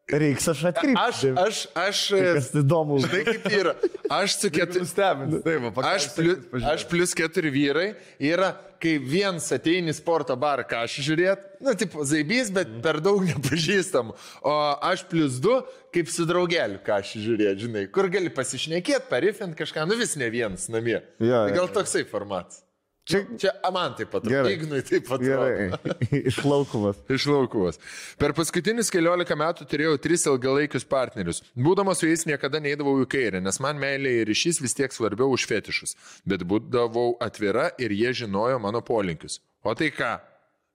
Reiks 0.05 0.45
aš 0.53 0.59
atkreipti. 0.69 1.01
Aš, 1.01 1.21
aš, 1.41 1.59
aš, 1.81 1.99
Kas 2.37 2.51
įdomu. 2.61 2.99
žinai 3.01 3.23
kaip 3.25 3.47
yra. 3.57 3.71
Aš 4.13 4.35
su 4.37 4.51
keturiu. 4.53 4.83
Nustebins. 4.85 5.39
Taip, 5.47 5.79
Aš, 5.81 6.09
plius, 6.13 6.43
aš 6.61 6.83
plus 6.91 7.15
keturi 7.17 7.49
vyrai 7.55 7.87
yra, 8.21 8.51
kai 8.85 8.99
viens 9.01 9.47
ateini 9.57 9.95
į 9.95 9.97
sporto 9.97 10.37
barą, 10.37 10.67
ką 10.69 10.83
aš 10.85 10.99
žiūrėt, 11.07 11.47
na, 11.65 11.73
taip, 11.73 11.97
zaibys, 12.05 12.51
bet 12.53 12.75
per 12.85 13.01
daug 13.01 13.25
nepažįstam. 13.31 14.13
O 14.45 14.53
aš 14.85 15.07
plus 15.09 15.41
du, 15.41 15.57
kaip 15.97 16.13
su 16.13 16.29
draugeliu, 16.29 16.83
ką 16.85 16.99
aš 17.01 17.15
žiūrėt, 17.25 17.65
žinai, 17.65 17.87
kur 17.89 18.11
gali 18.13 18.29
pasišnekėti, 18.29 19.09
parifint 19.09 19.57
kažką, 19.57 19.89
nu 19.89 19.97
vis 19.97 20.19
ne 20.21 20.29
vienas 20.29 20.69
namie. 20.69 20.99
Jo, 21.17 21.47
Tai 21.49 21.57
gal 21.57 21.73
toksai 21.81 22.05
formatas. 22.13 22.61
Čia 23.05 23.21
Čia 23.37 23.51
a, 23.61 23.71
man 23.71 23.93
taip 23.99 24.15
atrodo. 24.17 24.33
Gerai. 24.33 24.55
Ignui 24.57 24.81
taip 24.87 25.09
gerai. 25.21 25.69
Išlaukumas. 26.31 27.03
Iš 27.17 27.27
laukuvos. 27.29 27.79
Per 28.21 28.33
paskutinius 28.37 28.89
keliolika 28.93 29.37
metų 29.37 29.67
turėjau 29.69 29.99
tris 30.01 30.25
ilgalaikius 30.31 30.89
partnerius. 30.89 31.43
Būdamas 31.53 32.01
su 32.01 32.09
jais 32.09 32.25
niekada 32.29 32.63
neįdavau 32.65 32.97
į 33.05 33.09
kairę, 33.13 33.43
nes 33.45 33.61
man 33.61 33.81
meilė 33.81 34.17
ir 34.23 34.33
ryšys 34.33 34.63
vis 34.65 34.77
tiek 34.79 34.97
svarbiau 34.97 35.37
už 35.37 35.45
fetišus. 35.51 35.97
Bet 36.25 36.47
būdavau 36.49 37.19
atvira 37.25 37.71
ir 37.77 37.93
jie 37.93 38.15
žinojo 38.25 38.57
mano 38.65 38.81
polinkius. 38.81 39.43
O 39.65 39.77
tai 39.77 39.93
ką? 39.93 40.17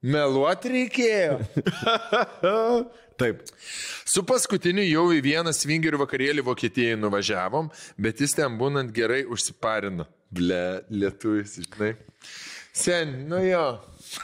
Meluoti 0.05 0.69
reikėjo. 0.71 1.39
Taip. 3.19 3.41
Su 4.07 4.23
paskutiniu 4.27 4.85
jau 4.87 5.07
į 5.15 5.19
vieną 5.25 5.51
svingerių 5.55 5.99
vakarėlį 6.05 6.45
Vokietijai 6.47 6.95
nuvažiavom, 6.99 7.67
bet 7.99 8.21
jis 8.23 8.37
ten 8.39 8.55
būnant 8.61 8.93
gerai 8.95 9.25
užsiparino. 9.27 10.07
Ble, 10.31 10.63
lietuvis, 10.93 11.57
žinai. 11.65 11.95
Sen, 12.79 13.09
nu 13.27 13.39
jo, 13.43 13.63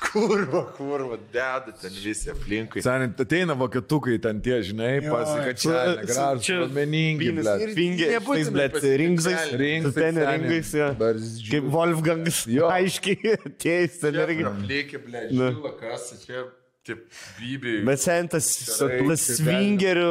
kurva, 0.06 0.62
kurva, 0.78 1.18
deda 1.34 1.74
ten 1.82 1.92
visi 1.98 2.30
aplinkui. 2.32 2.84
Seniai, 2.86 3.10
ateina 3.20 3.56
vokietukai 3.58 4.20
ten 4.24 4.38
tie, 4.46 4.60
žinai, 4.64 5.00
pasikačia, 5.04 5.82
gražus, 6.06 6.70
meningi, 6.76 7.32
ble. 7.40 7.56
Fingiai, 7.76 8.14
Nebūtinai 8.14 8.38
tais, 8.46 8.52
blėt, 8.54 8.76
pasitikti 8.78 9.00
ringzais. 9.02 9.42
gali. 9.42 9.60
Ringsai, 9.64 9.90
Su 9.92 9.98
ten 9.98 10.20
seniai. 10.22 10.36
ringais, 10.38 10.72
jo. 10.78 10.92
Barzdžių. 11.02 11.50
Kaip 11.56 11.68
Wolfgangas. 11.74 12.40
Jo. 12.54 12.70
Aiškiai, 12.78 13.36
ten 13.66 14.22
irgi. 14.24 14.48
Lėkė, 14.72 15.02
ble, 15.10 15.26
Nu. 15.34 15.50
žila, 15.58 15.74
kas 15.82 16.08
čia, 16.24 16.46
taip, 16.88 17.06
bybiai. 17.40 17.84
Bet 17.88 18.04
sen 18.04 18.30
tas, 18.32 18.50
tas 18.80 19.28
svingerių, 19.40 20.10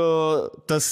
tas 0.70 0.90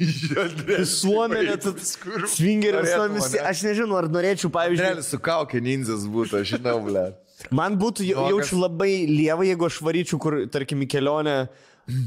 visuomenė, 0.70 1.56
tas 1.60 1.96
svingerių 2.34 2.80
Norėtum, 2.80 3.16
visuomenė. 3.16 3.24
ane? 3.26 3.42
Aš 3.52 3.64
nežinau, 3.68 3.98
ar 4.00 4.08
norėčiau, 4.12 4.52
pavyzdžiui, 4.54 4.86
Realiai 4.86 5.06
su 5.06 5.20
kaukė 5.22 5.60
ninzas 5.64 6.06
būtų, 6.10 6.40
aš 6.42 6.54
žinau, 6.56 6.78
ble. 6.86 7.08
Man 7.56 7.76
būtų, 7.80 8.04
jaučiu 8.10 8.60
labai 8.60 8.92
lievą, 9.08 9.46
jeigu 9.48 9.68
aš 9.68 9.80
varyčiau, 9.84 10.20
kur, 10.20 10.36
tarkim, 10.52 10.82
į 10.84 10.90
kelionę, 10.92 11.36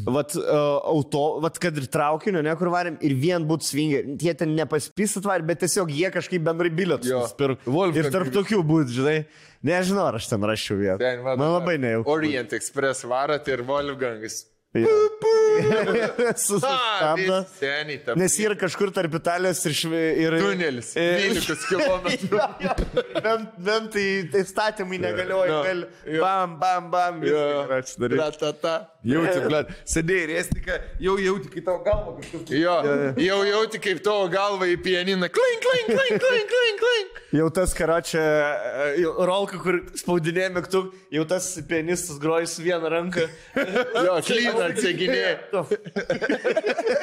vat, 0.05 0.35
uh, 0.37 0.77
auto, 0.89 1.23
vat, 1.43 1.57
kad 1.61 1.77
ir 1.79 1.87
traukiniu, 1.91 2.43
ne, 2.45 2.53
kur 2.59 2.69
varėm, 2.73 2.99
ir 3.03 3.15
vien 3.19 3.47
būtų 3.49 3.67
svingeriai. 3.67 4.17
Jie 4.21 4.35
ten 4.39 4.53
nepaspys 4.57 5.17
atvarė, 5.19 5.47
bet 5.49 5.63
tiesiog 5.65 5.91
jie 5.93 6.11
kažkaip 6.13 6.45
bendrai 6.45 6.71
bilietus 6.73 7.09
nusipirko. 7.09 7.89
Ir 7.97 8.11
tarp 8.13 8.31
tokių 8.35 8.61
būtų, 8.69 8.97
žinai. 8.99 9.17
Nežinau, 9.63 10.09
ar 10.11 10.17
aš 10.19 10.27
ten 10.27 10.43
rašiau 10.43 10.75
vietą. 10.79 11.13
Man 11.39 11.53
labai 11.55 11.77
nejauku. 11.79 12.11
Orient 12.11 12.51
Express 12.55 13.05
varat 13.07 13.47
ir 13.47 13.63
Wolfgangas. 13.67 14.41
Sustabdo. 16.45 17.37
Seniai, 17.59 17.99
ta 18.05 18.15
Nes 18.19 18.35
yra 18.41 18.55
kažkur 18.59 18.91
tarp 18.95 19.17
Italijos 19.19 19.61
ir... 19.67 19.75
Šve, 19.77 20.01
ir 20.23 20.37
tunelis. 20.41 20.93
E, 20.99 21.07
12 21.33 21.67
km. 21.69 22.07
Bent, 23.23 23.49
bent 23.57 23.91
tai 23.95 24.05
įstatymai 24.43 24.99
negalioja. 25.03 25.61
Gal- 25.67 25.85
Bam, 26.23 26.57
bam, 26.61 26.89
bam. 26.93 27.21
Jauti, 29.03 29.39
ble. 29.43 29.59
Sėdėjai 29.89 30.27
rėstiką, 30.29 30.75
jau 31.03 31.17
jauti, 31.19 31.49
kai 31.51 31.63
tavo 31.65 31.81
galva 31.83 32.13
kažkas. 32.21 32.53
Jo, 32.55 32.75
jau 33.19 33.39
jauti 33.49 33.81
kaip 33.83 33.99
tavo 34.05 34.29
galva 34.31 34.69
į 34.71 34.77
pianiną. 34.85 35.27
Klink, 35.33 35.65
klink, 35.65 35.89
klink, 35.91 36.23
klink, 36.23 36.53
klink, 36.53 36.79
klink. 36.83 37.19
Jau 37.33 37.47
tas 37.51 37.73
karočią 37.75 38.23
rolką, 39.27 39.59
kur 39.63 39.79
spaudinė 39.99 40.47
mygtuk, 40.55 40.93
jau 41.11 41.25
tas 41.27 41.49
pianistas 41.67 42.19
groja 42.21 42.47
su 42.47 42.63
viena 42.63 42.91
ranka. 42.93 43.25
Jo, 43.57 44.19
klyna 44.23 44.69
atseginė. 45.61 46.93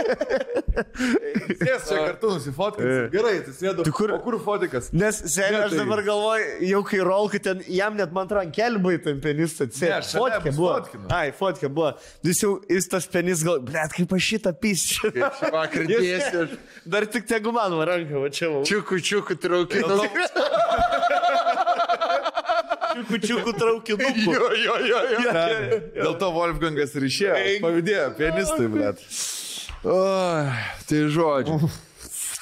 Sės 1.61 1.87
čia 1.89 1.97
kartu 2.07 2.31
nusifotkinsi. 2.35 3.11
Gerai, 3.13 3.33
atsisėdu. 3.41 3.85
Tu 3.87 3.93
kur- 3.97 4.13
O 4.15 4.19
kur 4.25 4.37
fotikas? 4.43 4.91
Nes, 4.93 5.19
seniai, 5.35 5.65
aš 5.67 5.75
dabar 5.79 6.03
galvoju, 6.07 6.47
jau 6.71 6.83
kai 6.89 6.99
rolka 7.07 7.39
ten, 7.43 7.63
jam 7.69 7.97
net 7.97 8.13
man 8.13 8.27
atrodo, 8.29 8.51
kelbai 8.57 8.97
tam 9.03 9.21
pianistą 9.21 9.67
Ne, 9.69 9.93
atsėdė. 9.99 10.19
Fotkė 10.21 10.55
buvo. 10.57 10.73
fotkino. 10.79 11.07
Ai, 11.13 11.31
fotkė 11.37 11.69
buvo. 11.73 11.93
Jis 12.27 12.41
jau, 12.45 12.53
jis 12.71 12.89
tas 12.89 13.07
pianistas 13.07 13.45
gal, 13.47 13.61
blėt, 13.61 13.91
kaip 13.97 14.13
aš 14.19 14.29
šitą 14.33 14.53
pyščią. 14.63 15.13
Vakar 15.55 15.87
dėsiu. 15.91 16.47
Dar 16.87 17.07
tik 17.07 17.27
tegu 17.31 17.53
man 17.53 17.73
ranką, 17.73 18.21
va 18.25 18.29
čia. 18.35 18.51
Čiukų, 18.71 19.01
čiukų 19.11 19.39
traukinu. 19.43 20.01
Čiukų, 22.91 23.21
čiukų 23.27 23.55
traukinukų. 23.59 24.35
Jo, 24.35 24.49
jo, 24.59 24.79
jo, 24.87 25.03
jo. 25.15 25.35
Dėl 25.95 26.17
to 26.21 26.33
Wolfgangas 26.35 26.97
ir 26.99 27.07
išėjo. 27.11 27.37
Pavydėjo, 27.65 28.09
pianistai, 28.19 28.67
ble. 28.73 28.91
O, 29.85 30.01
tai 30.89 31.05
žodžiu. 31.15 31.71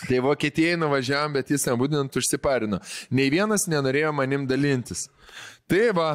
Tai 0.08 0.18
Vokietijai 0.22 0.78
nuvažiavam, 0.78 1.34
bet 1.34 1.50
jis 1.50 1.66
nebūtent 1.66 2.18
užsiparino. 2.20 2.78
Nei 3.10 3.30
vienas 3.34 3.66
nenorėjo 3.70 4.12
manim 4.14 4.46
dalintis. 4.46 5.08
Tai 5.68 5.90
va, 5.92 6.08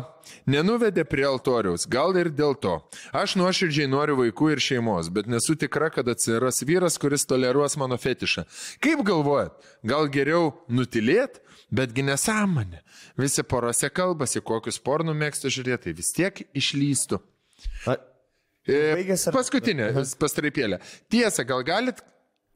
nenuvedė 0.49 1.03
prie 1.05 1.27
altoriaus, 1.29 1.83
gal 1.85 2.15
ir 2.17 2.31
dėl 2.33 2.55
to. 2.57 2.79
Aš 3.13 3.35
nuoširdžiai 3.37 3.85
noriu 3.91 4.15
vaikų 4.17 4.53
ir 4.55 4.61
šeimos, 4.63 5.11
bet 5.13 5.29
nesu 5.29 5.53
tikra, 5.59 5.91
kad 5.93 6.09
atsiras 6.09 6.63
vyras, 6.65 6.97
kuris 6.97 7.27
toleruos 7.29 7.77
mano 7.77 7.99
fetišą. 8.01 8.47
Kaip 8.81 9.03
galvojat, 9.05 9.53
gal 9.85 10.09
geriau 10.09 10.55
nutilėt, 10.73 11.43
betgi 11.69 12.07
nesąmonė. 12.07 12.81
Visi 13.17 13.43
porose 13.45 13.89
kalbasi, 13.93 14.41
kokius 14.41 14.79
pornų 14.81 15.13
mėgsta 15.17 15.51
žiūrėti, 15.53 15.83
tai 15.89 15.93
vis 15.99 16.09
tiek 16.15 16.43
išlystų. 16.57 17.19
Na, 17.87 17.97
E, 18.63 18.93
Baigės 18.95 19.25
ar- 19.27 19.35
Paskutinė 19.35 19.89
pastraipėlė. 20.21 20.77
Tiesa, 21.11 21.43
gal 21.43 21.65
galit. 21.67 21.97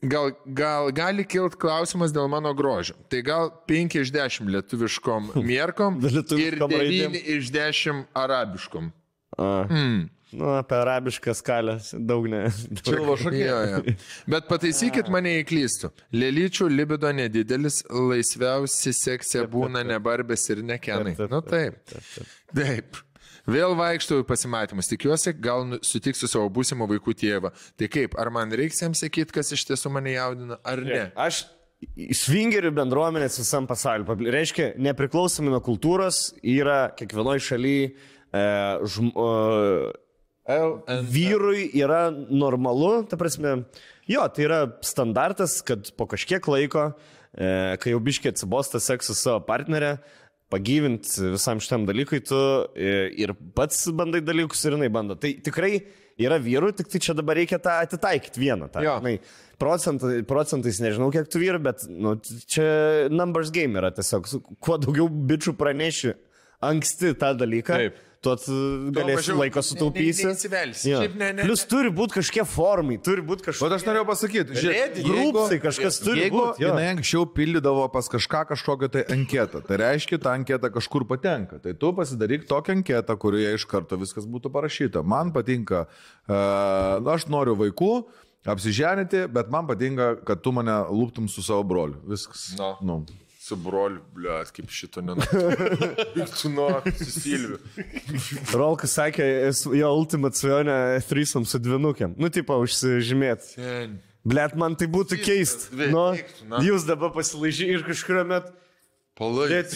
Gal, 0.08 0.30
gal 0.56 0.92
gali 0.96 1.24
kilt 1.28 1.56
klausimas 1.60 2.14
dėl 2.16 2.30
mano 2.30 2.54
grožio. 2.56 2.94
Tai 3.10 3.20
gal 3.26 3.50
5 3.68 3.96
iš 4.04 4.12
10 4.14 4.48
lietuviškom 4.54 5.32
mierkom 5.50 5.98
ir 6.06 6.20
Lietuviškom 6.20 6.70
9 6.70 6.80
raidėm. 6.80 7.18
iš 7.36 7.50
10 7.52 8.06
arabiškom. 8.16 8.92
A. 9.38 9.50
Mm. 9.68 10.06
Nu, 10.36 10.50
apie 10.58 10.76
arabišką 10.76 11.32
skalę 11.40 11.78
daug 12.04 12.26
ne. 12.32 12.42
Čilvo 12.84 13.16
šokė. 13.20 13.40
Jo, 13.46 13.60
jo. 13.72 13.96
Bet 14.28 14.50
pataisykit 14.50 15.08
mane 15.14 15.38
įklystų. 15.42 15.94
Lelyčių 16.12 16.68
libido 16.74 17.12
nedidelis, 17.16 17.80
laisviausi 17.88 18.92
sekcija 18.96 19.46
būna 19.52 19.86
ne 19.88 20.00
barbės 20.04 20.44
ir 20.52 20.64
ne 20.68 20.76
kenai. 20.84 21.14
Taip, 21.16 21.30
taip, 21.30 21.32
Nu 21.32 21.42
taip. 21.48 22.58
Taip. 22.58 23.04
Vėl 23.48 23.78
vaikštau 23.80 24.20
į 24.20 24.26
pasimatymus. 24.28 24.90
Tikiuosi, 24.92 25.32
gal 25.40 25.64
nu- 25.70 25.80
sutiksiu 25.80 26.28
savo 26.28 26.50
būsimo 26.52 26.84
vaikų 26.92 27.14
tėvą. 27.22 27.54
Tai 27.80 27.88
kaip, 27.88 28.18
ar 28.20 28.28
man 28.36 28.52
reiks 28.52 28.82
jam 28.84 28.92
sakyti, 28.98 29.32
kas 29.32 29.54
iš 29.56 29.64
tiesų 29.70 29.94
mane 29.96 30.12
jaudina, 30.18 30.58
ar 30.68 30.82
ne? 30.84 31.06
Aš 31.16 31.46
svingerių 31.96 32.74
bendruomenės 32.76 33.40
visam 33.40 33.68
pasauliu. 33.70 34.18
Reiškia, 34.34 34.74
nepriklausomai 34.82 35.54
nuo 35.54 35.62
kultūros 35.64 36.34
yra 36.44 36.90
kiekvienoje 37.00 37.46
šalyje 37.48 37.88
e, 37.88 38.44
žm, 38.84 39.14
e, 39.16 39.94
vyrui 41.12 41.68
yra 41.76 42.08
normalu, 42.12 43.02
ta 43.10 43.20
prasme, 43.20 43.62
jo, 44.08 44.24
tai 44.32 44.46
yra 44.48 44.62
standartas, 44.86 45.60
kad 45.66 45.92
po 46.00 46.08
kažkiek 46.10 46.48
laiko, 46.48 46.92
e, 47.36 47.76
kai 47.82 47.92
jau 47.92 48.00
biškiai 48.04 48.32
atsibosta 48.32 48.80
seksas 48.84 49.20
su 49.20 49.28
savo 49.28 49.42
partnerė, 49.48 49.98
pagyvinti 50.54 51.34
visam 51.34 51.60
šitam 51.60 51.84
dalykui, 51.88 52.22
tu 52.24 52.40
e, 52.72 53.10
ir 53.20 53.36
pats 53.58 53.90
bandai 53.96 54.24
dalykus 54.24 54.64
ir 54.64 54.78
jinai 54.78 54.92
bando. 54.94 55.18
Tai 55.20 55.34
tikrai 55.44 55.74
yra 56.24 56.40
vyrų, 56.42 56.72
tik 56.78 56.94
tai 56.94 57.02
čia 57.04 57.18
dabar 57.18 57.38
reikia 57.38 57.60
tą 57.62 57.76
atitaikyti 57.84 58.42
vieną. 58.42 58.72
Tą, 58.72 58.86
žinai, 59.02 59.18
procentai, 59.60 60.22
procentais 60.28 60.80
nežinau, 60.84 61.12
kiek 61.14 61.28
tu 61.28 61.42
vyrų, 61.44 61.62
bet 61.68 61.84
nu, 61.92 62.16
čia 62.50 63.12
numbers 63.12 63.52
game 63.54 63.78
yra 63.82 63.92
tiesiog. 63.94 64.32
Kuo 64.64 64.80
daugiau 64.82 65.12
bičių 65.12 65.58
praneši 65.60 66.16
anksti 66.64 67.14
tą 67.20 67.36
dalyką, 67.38 67.78
Taip. 67.84 68.04
Tu 68.22 68.34
galėsi 68.96 69.16
mažiau 69.20 69.38
laiko 69.40 69.62
ne- 69.62 69.68
sutaupysi. 69.68 70.24
ne- 70.26 70.32
neįsivelsi. 70.34 70.90
Jo. 70.90 71.00
Šiaip 71.04 71.16
ne- 71.16 71.34
ne- 71.38 71.44
Plius 71.44 71.64
turi 71.70 71.90
būti 71.94 72.18
kažkokie 72.18 72.46
formai, 72.50 72.98
turi 73.04 73.22
būti 73.22 73.46
Bet 73.46 73.50
kažkokie 73.54 73.76
aš 73.78 73.84
norėjau 73.88 74.06
pasakyti, 74.10 74.58
žiūrėk, 74.58 74.98
grupsai, 75.06 75.60
kažkas 75.62 76.00
turi 76.04 76.22
Jeigu 76.26 76.38
būti. 76.42 76.60
jo. 76.64 76.68
jinai 76.74 76.88
anksčiau 76.96 77.26
pildydavo 77.30 77.88
pas 77.94 78.08
kažką 78.10 78.42
kažkokią 78.54 78.90
tai 78.92 79.04
anketą, 79.14 79.62
tai 79.68 79.78
reiškia, 79.78 80.18
ta 80.22 80.34
anketa 80.34 80.70
kažkur 80.70 81.06
patenka. 81.08 81.60
Tai 81.62 81.74
tu 81.74 81.94
pasidaryk 81.94 82.48
tokią 82.48 82.82
anketą, 82.82 83.18
kurioje 83.18 83.54
iš 83.56 83.66
karto 83.66 83.98
viskas 83.98 84.26
būtų 84.26 84.52
parašyta. 84.52 85.04
Man 85.06 85.32
patinka, 85.32 85.86
uh, 86.28 87.00
aš 87.14 87.28
noriu 87.28 87.56
vaikų, 87.56 88.06
apsiženyti, 88.48 89.28
bet 89.32 89.50
man 89.52 89.68
patinka, 89.68 90.16
kad 90.26 90.42
tu 90.42 90.52
mane 90.52 90.72
lūptum 90.90 91.30
su 91.30 91.42
savo 91.44 91.64
broliu. 91.64 91.98
Viskas. 92.08 92.56
No. 92.58 92.78
Nu. 92.82 93.06
Su 93.48 93.56
broliu, 93.56 94.02
ble, 94.12 94.42
kaip 94.52 94.72
šito 94.76 95.00
nenori. 95.00 95.28
Tu 96.36 96.50
nori, 96.52 96.92
su 97.00 97.08
Silviu. 97.14 97.62
Rolkas 98.52 98.98
sakė, 98.98 99.24
jo 99.80 99.92
ultimate 99.96 100.36
svajonė 100.36 100.76
threesome 101.08 101.48
su 101.48 101.62
dvinukėm. 101.64 102.18
Nu, 102.20 102.28
tipo, 102.34 102.58
užsižymėti. 102.66 103.54
Sen. 103.56 103.98
Blet, 104.28 104.58
man 104.60 104.76
tai 104.76 104.90
būtų 104.92 105.22
keista. 105.24 105.72
Nu, 105.94 106.10
jūs 106.66 106.84
dabar 106.90 107.14
pasilaižy 107.16 107.70
ir 107.78 107.88
kažkurio 107.88 108.28
metu. 108.28 108.52
Palaik. 109.18 109.72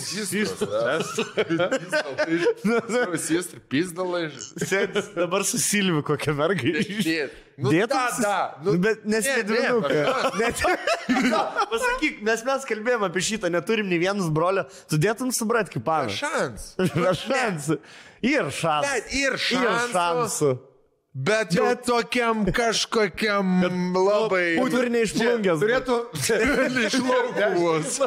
Sistra, 3.17 3.57
pizdalai. 3.71 4.27
Sėdis 4.61 5.07
dabar 5.15 5.47
su 5.47 5.57
Silviu 5.63 6.03
kokią 6.05 6.35
mergą. 6.37 6.75
Nu, 7.61 7.71
Dėtum 7.73 7.97
da, 7.97 8.05
da. 8.21 8.37
Nu, 8.65 8.73
bet 8.81 9.03
nes 9.05 9.27
ne, 9.27 9.35
ne 9.37 9.43
dvinukai. 9.45 9.99
ne, 10.39 10.49
Net... 10.49 10.63
Pasakyk, 11.73 12.21
nes 12.25 12.45
mes 12.47 12.65
kalbėjome 12.71 13.09
apie 13.11 13.23
šitą, 13.27 13.51
neturim 13.53 13.89
nei 13.91 14.01
vienas 14.01 14.31
brolio, 14.33 14.65
tu 14.89 14.99
dėtum 15.01 15.29
subrat 15.35 15.69
kaip 15.71 15.85
panas. 15.85 16.17
Šans. 16.17 16.71
Šansų. 17.21 17.77
Ir 18.25 18.51
šansų. 18.53 18.89
Bet 18.89 19.15
ir 19.17 19.37
Ir 19.37 19.39
šansų. 19.93 20.51
Bet 21.13 21.51
jau 21.51 21.65
Bet- 21.67 21.83
tokiam 21.83 22.45
kažkokiam 22.55 23.49
labai... 24.07 24.55
Būtų 24.55 24.83
ir 24.85 24.91
neišplungęs. 24.93 25.59
Turėtų, 25.59 25.97
Išlaukuvos. 26.87 27.97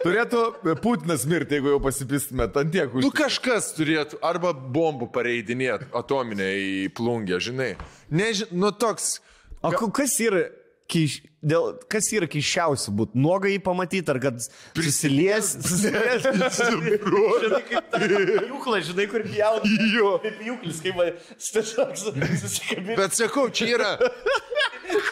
turėtų 0.00 0.44
Putinas 0.80 1.26
mirti, 1.28 1.58
jeigu 1.58 1.74
jau 1.74 1.80
pasipistumėt 1.84 2.56
ant 2.56 2.72
tiek. 2.72 2.96
Nu 2.96 3.10
Už... 3.10 3.16
kažkas 3.18 3.68
turėtų 3.76 4.22
arba 4.24 4.54
bombų 4.56 5.10
pareidinėti 5.12 5.90
atominę 6.00 6.48
į 6.56 6.88
plungę, 6.96 7.42
žinai. 7.44 7.74
Neži... 8.08 8.48
Nu 8.56 8.72
toks... 8.72 9.18
O 9.60 9.72
kas 9.92 10.14
yra, 10.22 10.46
keiš, 10.90 11.16
dėl, 11.42 11.72
kas 11.92 12.08
yra 12.14 12.28
keiščiausia 12.30 12.92
būtų? 12.96 13.18
Nuogai 13.22 13.52
jį 13.54 13.60
pamatyti, 13.66 14.12
ar 14.12 14.18
kad 14.22 14.38
susilies? 14.78 15.52
susilies 15.66 16.26
žinai, 16.26 17.62
kaip 17.70 17.90
ta 17.92 18.00
jūkla, 18.06 18.80
žinai, 18.86 19.06
kur 19.10 19.26
jauna. 19.34 19.74
Jo. 19.94 20.12
Kaip 20.24 20.38
jūklis, 20.46 20.82
kaip 20.84 20.94
su- 21.38 22.14
susikabinti. 22.42 22.98
Bet 22.98 23.18
sakau, 23.18 23.48
čia 23.50 23.72
yra... 23.76 23.92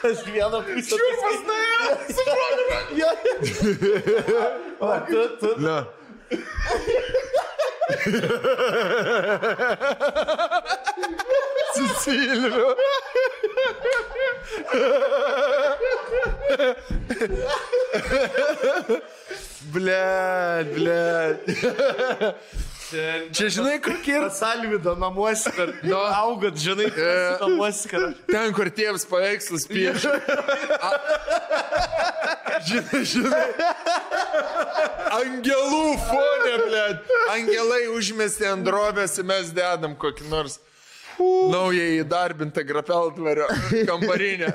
Kas 0.00 0.20
vieną 0.28 0.60
pusę. 0.64 0.94
Čiurmas 0.94 1.38
nuėjo. 1.48 3.10
O 4.80 4.92
tu, 5.08 5.20
tu. 5.40 5.50
Na. 5.64 5.78
Susilviu. 11.74 12.68
Ble, 19.74 20.64
ble. 20.74 21.38
Čia 23.34 23.48
žinai, 23.50 23.78
kokie 23.82 24.14
yra 24.20 24.28
Salvido 24.30 24.92
namuose, 24.94 25.50
per 25.56 25.72
Nu. 25.82 25.96
augat, 25.98 26.54
žinai, 26.60 26.86
E. 26.92 27.38
namuose, 27.40 27.88
kad... 27.90 28.14
ten, 28.28 28.52
kur 28.54 28.68
tėvas 28.70 29.06
paveikslus 29.08 29.66
piešia. 29.70 30.20
Žinai, 32.64 33.00
žinai. 33.08 33.46
Angelų 35.14 35.96
fonė, 36.08 36.54
ble. 36.64 36.84
Angelai 37.34 37.82
užmesti 37.94 38.46
ant 38.48 38.64
drobės 38.66 39.18
mes 39.26 39.50
dedam 39.54 39.96
kokį 40.00 40.30
nors 40.30 40.60
naują 41.50 41.84
įdarbintą 42.00 42.64
grapeltvario 42.66 43.46
kambarinę. 43.86 44.48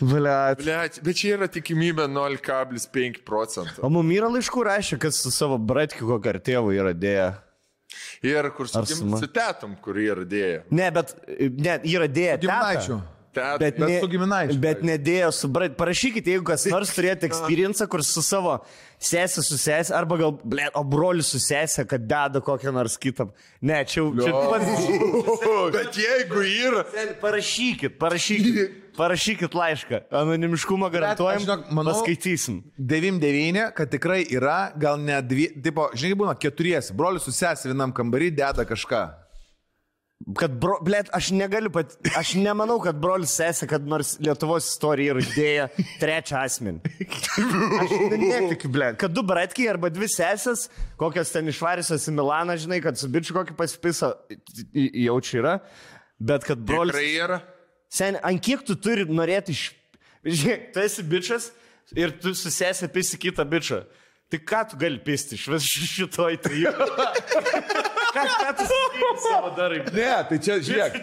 Blet. 0.00 0.62
Blet, 0.62 1.00
bet 1.04 1.18
čia 1.20 1.34
yra 1.36 1.48
tikimybė 1.52 2.06
0,5 2.12 3.20
procentų. 3.26 3.82
O 3.84 3.90
mum 3.92 4.14
yra 4.14 4.30
laiškų 4.32 4.64
rašė, 4.70 5.00
kad 5.02 5.16
su 5.16 5.32
savo 5.34 5.58
bratkiu 5.58 6.08
kokio 6.08 6.32
ar 6.32 6.40
tėvu 6.40 6.72
yra 6.76 6.94
dėję. 6.96 7.28
Ir 8.24 8.50
kur 8.56 8.68
su, 8.68 8.82
su 8.88 9.28
tetom, 9.32 9.76
kur 9.82 9.98
yra 10.00 10.24
dėję. 10.28 10.64
Ne, 10.74 10.88
bet 10.94 11.14
ne, 11.38 11.78
yra 11.88 12.08
dėję. 12.08 12.40
Giminaičių. 12.44 12.98
Tet, 13.38 13.58
Bet, 13.62 13.78
Bet 13.78 13.88
ne, 13.88 14.00
su 14.02 14.08
giminaičiu, 14.12 14.58
Bet 14.62 14.82
nedėjo 14.86 15.30
su. 15.34 15.50
Parašykite, 15.52 16.34
jeigu 16.34 16.44
kas 16.50 16.66
nors 16.72 16.90
turėtų 16.96 17.28
experience, 17.30 17.86
kur 17.90 18.02
su 18.06 18.22
savo 18.26 18.58
sesė 18.98 19.44
su 19.46 19.56
sesė, 19.60 19.94
arba 19.94 20.18
gal, 20.18 20.34
ble, 20.42 20.66
o 20.74 20.82
broliu 20.84 21.22
su 21.22 21.38
sesė, 21.42 21.84
kad 21.88 22.02
deda 22.10 22.42
kokią 22.44 22.72
nors 22.74 22.96
kitą. 22.98 23.28
Ne, 23.62 23.84
čia 23.86 24.02
jau. 24.02 24.42
Pats. 24.50 24.88
bet 25.76 25.98
jeigu 26.02 26.42
yra. 26.66 26.84
Parašykit, 27.22 27.98
parašykit. 28.00 28.76
Parašykit 28.98 29.54
laišką. 29.54 30.00
Anonimiškumą 30.10 30.88
garantuojam. 30.90 31.38
žinok, 31.44 31.68
manau- 31.70 31.92
Paskaitysim. 31.94 32.56
9-9, 32.80 33.68
kad 33.78 33.90
tikrai 33.92 34.24
yra, 34.34 34.72
gal 34.74 34.98
ne 34.98 35.20
dvi, 35.22 35.46
tipo, 35.62 35.86
žinai, 35.94 36.16
būna 36.18 36.34
keturiesi, 36.34 36.96
brolius 36.98 37.22
su 37.28 37.30
sesė 37.30 37.70
vienam 37.70 37.94
kambarį 37.94 38.32
deda 38.40 38.66
kažką. 38.66 39.04
Kad, 40.18 40.56
bro, 40.58 40.80
blėt, 40.82 41.08
aš 41.14 41.28
negaliu 41.30 41.70
pat, 41.72 41.92
aš 42.18 42.32
nemanau, 42.42 42.80
kad 42.82 42.96
brolis 42.98 43.30
sesė, 43.38 43.68
kad 43.70 43.84
nors 43.86 44.16
Lietuvos 44.20 44.66
istorija 44.66 45.14
yra 45.14 45.22
idėja 45.22 45.66
trečią 46.00 46.40
asmenį. 46.42 46.90
Aš 47.78 47.94
netikiu, 48.18 48.70
blėt, 48.74 48.98
kad 48.98 49.14
du 49.14 49.22
bratkiai 49.26 49.70
arba 49.70 49.92
dvi 49.94 50.08
sesės, 50.10 50.66
kokios 50.98 51.30
ten 51.32 51.48
išvarysios 51.52 52.08
į 52.10 52.16
Milaną, 52.18 52.58
žinai, 52.58 52.80
kad 52.84 52.98
su 52.98 53.08
bičiu 53.14 53.38
kokį 53.38 53.54
pasipisa, 53.60 54.10
jaučiu 54.74 55.38
yra, 55.44 55.54
bet 56.18 56.44
kad 56.50 56.66
brolis... 56.66 56.98
Tikrai 56.98 57.14
yra. 57.28 57.38
Sen, 57.88 58.18
ant 58.26 58.42
kiek 58.44 58.66
tu 58.66 58.74
turi 58.74 59.06
norėti 59.06 59.54
iš... 59.54 59.64
Žiūrėk, 60.26 60.68
tu 60.74 60.82
esi 60.82 61.06
bičias 61.06 61.52
ir 61.96 62.10
tu 62.20 62.34
su 62.36 62.50
sesė 62.52 62.90
pisi 62.92 63.22
kitą 63.22 63.46
bičią. 63.48 63.84
Tai 64.28 64.38
ką 64.44 64.58
tu 64.68 64.76
gali 64.76 64.98
pisti 65.00 65.38
iš 65.38 65.46
vis 65.48 65.64
šitoj 65.88 66.34
tai? 66.44 66.58
ką, 66.68 68.24
ką 68.28 68.48
tu 68.58 68.64
savo 69.24 69.52
darai? 69.56 69.78
Ne, 69.96 70.10
tai 70.28 70.36
čia, 70.44 70.58
žiūrėk. 70.66 70.98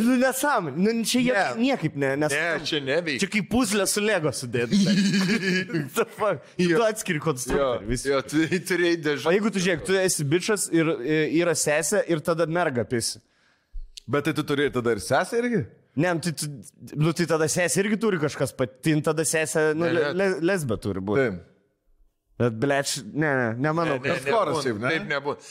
nu, 0.00 0.16
nesąmonė. 0.22 0.76
Nu, 0.80 0.94
čia 1.04 1.20
jie 1.20 1.34
Ne. 1.34 1.44
niekaip 1.66 1.98
ne, 2.00 2.14
nes... 2.22 2.32
Ne, 2.32 2.46
čia 2.64 2.80
neveikia. 2.84 3.20
Čia 3.24 3.28
kaip 3.34 3.50
puzlė 3.52 3.84
su 3.90 4.00
Lego 4.04 4.32
sudėti. 4.32 4.80
Tu 6.56 6.84
atskiri 6.88 7.20
konstruktorių. 7.22 7.88
visi. 7.90 8.08
Jo, 8.14 8.22
tu 8.24 8.40
turėjai 8.70 8.96
O 8.96 9.02
dėžę. 9.08 9.34
jeigu 9.36 9.52
tu 9.52 9.62
žiūrėk, 9.64 9.84
tu 9.90 9.98
esi 10.00 10.24
bičias 10.24 10.68
ir 10.72 10.88
e, 11.04 11.20
yra 11.40 11.52
sesė 11.56 12.00
ir 12.08 12.24
tada 12.24 12.46
merga 12.48 12.84
pisi. 12.88 13.20
Bet 14.10 14.24
tai 14.26 14.32
tu 14.34 14.42
turi 14.48 14.70
tada 14.72 14.96
ir 14.96 15.04
sesę 15.04 15.38
irgi? 15.44 15.66
Ne, 15.94 16.12
nu, 16.12 16.20
tai, 16.22 16.32
tu, 16.32 16.46
nu, 16.94 17.12
tai 17.16 17.26
tada 17.26 17.48
sesė 17.50 17.82
irgi 17.82 17.96
turi 18.00 18.20
kažkas 18.22 18.52
patin, 18.56 19.00
tada 19.02 19.24
sesė, 19.26 19.70
nu, 19.74 19.88
Ne, 19.88 19.94
le, 19.96 20.02
ne. 20.02 20.12
le, 20.18 20.28
lesbė 20.52 20.78
turi 20.82 21.02
būti. 21.02 21.24
Taip. 21.24 21.40
Bet, 22.40 22.60
bleč, 22.62 22.94
ne, 23.10 23.32
ne, 23.36 23.48
nemanau, 23.60 23.98
Ne, 23.98 24.04
kad... 24.06 24.22
choras 24.24 24.54
nebūna, 24.54 24.62
šiaip, 24.64 24.78
ne? 24.80 24.92
Taip 24.94 25.10
nebūna. 25.10 25.50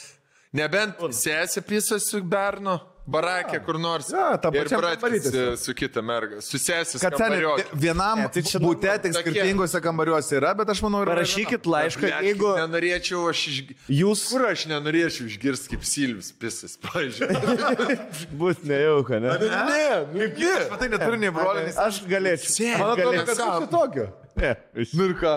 Nebent 0.58 1.04
sesė 1.14 1.62
pisa 1.62 2.00
su 2.02 2.22
Bernu, 2.26 2.78
barakė 3.08 3.60
kur 3.64 3.78
nors. 3.80 4.08
Ir 4.10 4.38
pačiam 4.42 4.80
bratis 4.80 5.00
kambary 5.30 5.56
su, 5.58 5.74
kita 5.74 6.02
merga. 6.04 6.40
Su 6.44 6.58
sesės 6.60 7.00
Kad 7.00 7.16
ten 7.16 7.32
kambariokė. 7.32 7.64
vienam 7.74 8.18
Ne, 8.18 8.24
ne, 8.26 8.28
tai 8.34 8.42
tai 8.42 8.60
būte 8.60 8.88
Tokie- 9.00 9.12
skirtingose 9.20 9.80
kambariuose 9.82 10.36
yra, 10.38 10.54
bet 10.58 10.68
aš 10.74 10.82
manau, 10.84 11.00
yra. 11.04 11.14
Parašykit 11.16 11.62
laišką, 11.64 12.00
Blet, 12.00 12.24
jeigu 12.28 12.50
Nenorėčiau 12.60 13.22
aš 13.30 13.44
išgirsti. 13.52 13.98
jūs 14.00 14.24
Kur 14.30 14.46
aš 14.50 14.66
nenorėčiau 14.70 15.26
išgirsti, 15.30 15.68
kaip 15.74 15.84
Silvis 15.84 16.32
pisas, 16.32 16.76
pažiūrėjau. 16.76 17.98
būt 18.42 18.64
nejauka, 18.68 19.20
ne? 19.20 19.36
ne, 19.40 19.86
nu 20.12 20.28
ne. 20.28 20.54
Tai 20.80 20.88
neturi 20.92 21.18
nei 21.24 21.30
brolių, 21.34 21.64
nei 21.68 21.74
Aš 21.80 22.02
galėčiau. 22.10 22.52
Sė, 22.56 22.70
Man 22.78 22.90
Aš 22.92 22.98
atrodo, 22.98 23.24
kad 23.24 23.36
kažkas 23.36 23.70
tokio. 23.72 24.08
Ne, 24.36 24.54
iš- 24.84 24.94
Nu 24.94 25.08
ir 25.10 25.14
ką? 25.20 25.34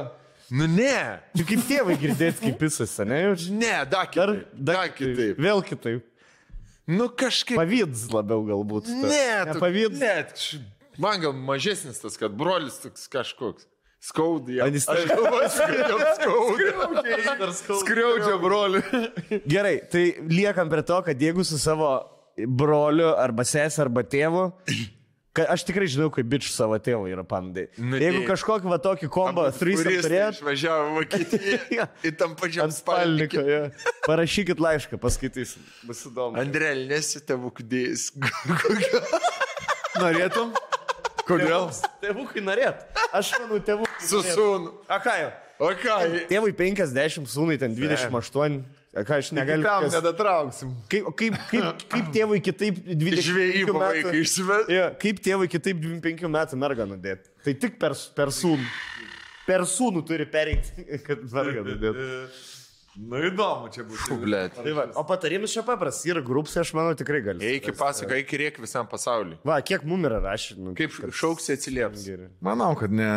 Nu 0.54 0.68
ne. 0.70 1.20
Kaip 1.34 1.62
tėvai 1.66 1.96
girdėti, 1.98 2.44
kaip 2.52 2.60
visas, 2.62 2.92
ne? 3.08 3.22
Ne, 3.50 3.86
dar 3.90 4.06
Dar, 4.06 4.08
kitaip. 4.12 4.46
dar 4.54 4.76
Dar 4.76 4.90
kitaip. 4.94 5.38
Vėl 5.40 5.64
kitaip. 5.66 6.04
Nu 6.88 7.08
kažkaip. 7.10 7.58
Pavyds 7.60 8.08
labiau 8.12 8.42
galbūt. 8.48 8.90
Ne, 9.04 9.54
tu- 9.54 9.60
pavyds. 9.64 10.00
Ne, 10.02 10.26
man 11.00 11.22
gal 11.24 11.32
mažesnis 11.34 12.02
tas, 12.04 12.18
kad 12.20 12.34
brolis 12.38 12.82
toks 12.84 13.08
kažkoks. 13.12 13.70
Skaudai. 14.04 14.58
Ar 14.60 14.68
jis 14.76 14.84
Aš 14.92 15.06
galvoju, 15.08 15.48
kad 15.64 15.78
jam 15.80 17.54
skauda. 17.56 17.80
Skriaudžia 17.80 18.34
brolių. 18.42 18.82
Gerai, 19.48 19.78
tai 19.88 20.04
liekam 20.28 20.68
prie 20.72 20.84
to, 20.84 20.98
kad 21.08 21.22
jeigu 21.24 21.46
su 21.48 21.56
savo 21.62 21.94
broliu 22.36 23.14
arba 23.16 23.46
sesė 23.48 23.86
arba 23.86 24.04
tėvu, 24.04 24.50
kad 25.34 25.50
aš 25.50 25.64
tikrai 25.66 25.88
žinau, 25.90 26.12
kaip 26.14 26.28
bičių 26.30 26.52
savo 26.54 26.78
tėvų 26.78 27.10
yra 27.10 27.24
pandai. 27.26 27.66
Nu, 27.82 27.98
Jeigu 27.98 28.22
kažkokį 28.28 28.70
va 28.70 28.78
tokį 28.82 29.10
kombą, 29.14 29.48
trys 29.58 29.82
Turistai 29.82 30.04
turėt, 30.06 30.38
Išvažiavo 30.38 30.92
Vokietiją. 31.00 31.88
Į 32.08 32.12
tam 32.20 32.36
pačiam 32.40 32.74
spalniką. 32.74 33.46
ja. 33.50 33.64
parašykit 34.06 34.62
laišką, 34.62 35.00
paskaitysim. 35.02 35.66
Bus 35.90 36.06
įdomu. 36.10 36.38
Andrel, 36.42 36.86
nesi 36.92 37.22
tavo 37.26 37.50
kudėjus. 37.58 38.12
Norėtum? 39.98 40.54
Kodėl? 41.28 41.70
Tėvukai 42.04 42.44
norėt. 42.44 42.84
Aš 43.16 43.34
manau, 43.40 43.62
tėvukai. 43.64 44.06
Su 44.06 44.22
sūnu. 44.26 44.74
A 44.92 45.00
ką 45.02 45.14
jau? 45.22 45.32
O 45.64 45.70
ką? 45.80 45.98
Tėvui 46.28 46.52
50, 46.58 47.30
sūnui 47.32 47.56
ten 47.62 47.76
28. 47.78 48.62
Ką 48.94 49.16
aš 49.18 49.32
negaliu. 49.34 49.66
Kam 49.66 49.88
kas- 49.88 49.96
nedatrauksim? 49.98 50.74
Kaip, 50.92 51.08
kaip, 51.18 51.38
kaip, 51.50 51.86
kaip 51.90 52.10
tėvui 52.14 52.38
kitaip 52.46 52.76
25 52.86 53.24
Žvėjybą 53.26 53.74
vaiką 53.82 54.12
metų. 54.12 54.20
išsivet. 54.22 54.70
Ja, 54.70 54.90
kaip 55.02 55.22
tėvui 55.26 55.48
kitaip 55.50 55.80
25 55.82 56.30
metų 56.30 56.60
mergą 56.62 56.86
nudėti? 56.92 57.32
Tai 57.44 57.54
tik 57.64 57.80
per, 57.82 57.96
per 58.16 58.28
sūnų. 58.30 58.68
per 59.48 59.66
sūnų 59.68 60.06
turi 60.08 60.28
pereiti, 60.30 60.86
kad 61.08 61.26
vargą 61.34 61.66
dadėtų. 61.72 62.06
Nu 62.94 63.18
įdomu 63.26 63.70
čia 63.74 63.82
būtų. 63.88 64.16
Blet. 64.22 64.54
Tai 64.54 64.74
va, 64.78 64.84
o 65.00 65.04
patarimas 65.10 65.50
čia 65.56 65.64
paprastas, 65.66 66.04
yra 66.06 66.22
grupsai, 66.26 66.62
aš 66.62 66.74
manau 66.78 66.94
tikrai 66.98 67.24
gali. 67.26 67.42
Eik 67.56 67.72
į 67.72 67.74
pasaką, 67.80 68.14
eik 68.20 68.34
ir 68.36 68.44
rėk 68.44 68.60
visam 68.62 68.86
pasauliu. 68.90 69.40
Va, 69.48 69.56
kiek 69.66 69.82
mum 69.88 70.04
yra 70.06 70.20
rašy. 70.22 70.60
Nu, 70.62 70.74
Kaip 70.78 70.94
šauksi 70.94 71.56
atsilieps. 71.56 72.04
Manau, 72.46 72.70
kad 72.78 72.94
ne. 72.94 73.08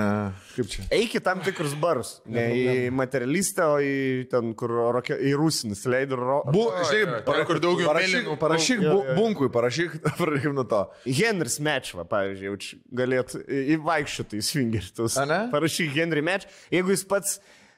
Kaip 0.54 0.70
čia? 0.72 0.86
Eik 0.96 1.18
į 1.18 1.22
tam 1.26 1.42
tikrus 1.44 1.74
barus. 1.80 2.14
Ne 2.24 2.46
į 2.56 2.90
materialistę, 2.96 3.66
o 3.68 3.76
į 3.84 3.96
ten, 4.32 4.54
kur 4.56 4.72
rokia, 4.96 5.18
į 5.20 5.34
rusinis 5.36 5.84
leidų. 5.92 6.18
Ro... 6.22 6.38
Bu, 6.48 6.64
žinai, 6.88 7.20
ten, 7.20 7.26
para- 7.28 7.44
kur 7.48 7.60
daugiau 7.62 7.90
parašyk, 7.92 8.30
parašyk 8.40 8.80
Jo, 8.86 8.94
bu, 8.96 9.02
jo. 9.10 9.16
bunkui, 9.20 9.50
parašyk, 9.52 9.98
parašyk 10.22 10.56
nuo 10.56 10.64
to. 10.72 10.80
Henris 11.20 11.58
Mečva, 11.64 12.06
pavyzdžiui, 12.08 12.80
galėtų 13.02 13.42
įvaikščioti 13.76 14.40
į 14.40 14.46
swingertus. 14.48 15.20
Parašyk 15.52 15.92
Henry 16.00 16.24
Meč. 16.24 16.48
Jeigu 16.72 16.96
jis 16.96 17.04
pats 17.12 17.36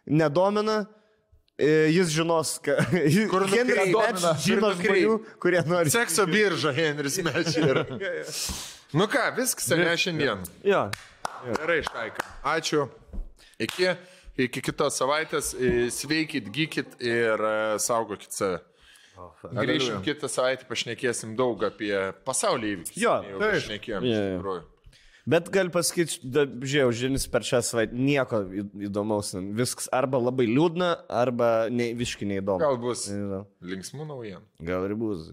nedomina, 0.09 0.85
jis 1.59 2.13
žinos, 2.15 2.57
Henry 3.55 3.91
nukreip- 3.91 4.15
Meč 4.15 4.45
žino 4.47 4.71
žmonių, 4.79 5.15
kurie 5.43 5.63
nori. 5.67 5.91
Sekso 5.91 6.27
birža 6.31 6.73
Henris 6.77 7.19
Mečer. 7.27 7.85
Nu 8.97 9.05
ką, 9.05 9.21
viskas, 9.37 9.67
ne 9.77 9.91
šiandien. 10.01 10.41
Jo. 10.65 10.87
Gerai, 11.45 11.83
Šaika. 11.85 12.23
Ačiū. 12.55 12.87
Iki, 13.61 13.91
iki 14.47 14.63
kitos 14.65 14.97
savaitės. 14.97 15.51
E, 15.61 15.91
Sveikit, 15.93 16.49
gykit 16.55 16.95
ir 17.05 17.37
e, 17.37 17.53
saugokit 17.85 18.33
save. 18.33 18.63
Grįšim 19.53 20.01
kitą 20.07 20.31
savaitę, 20.33 20.65
pašnekėsim 20.71 21.35
daug 21.37 21.61
apie 21.69 21.93
pasaulio 22.25 22.71
įvykius. 22.79 22.97
Jo, 23.03 23.19
taip. 23.27 23.43
pašnekėjom, 23.45 24.07
Jo, 24.09 24.09
iš 24.09 24.19
jo. 24.23 24.33
tikrųjų. 24.39 24.65
Bet 25.29 25.51
gal 25.53 25.69
pasakyti, 25.73 26.23
žiūrėjau, 26.25 26.93
žinis 26.97 27.27
per 27.29 27.45
šią 27.45 27.61
savaitę 27.67 27.97
nieko 27.97 28.41
įdomaus. 28.89 29.35
Viskas 29.59 29.91
arba 29.93 30.21
labai 30.23 30.47
liūdna, 30.49 30.95
arba 31.21 31.51
ne, 31.69 31.91
visiškai 31.99 32.31
neįdomu. 32.31 32.63
Gal 32.63 32.79
bus 32.81 33.05
Nežinau. 33.11 33.43
linksmų 33.75 34.09
naujienų. 34.09 34.45
Gal 34.71 34.89
ir 34.89 34.97
bus. 35.01 35.29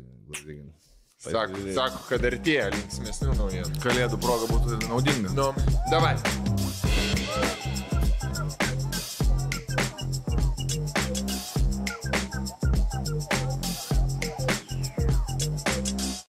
Sako, 1.25 1.64
sako, 1.74 2.03
kad 2.09 2.27
artėja 2.27 2.67
linksmėsnių 2.75 3.38
naujienų. 3.40 3.80
Kalėdų 3.85 4.19
proga 4.22 4.51
būtų 4.51 4.83
naudinga. 4.90 5.32
Nu, 5.38 5.49
davai. 5.93 6.17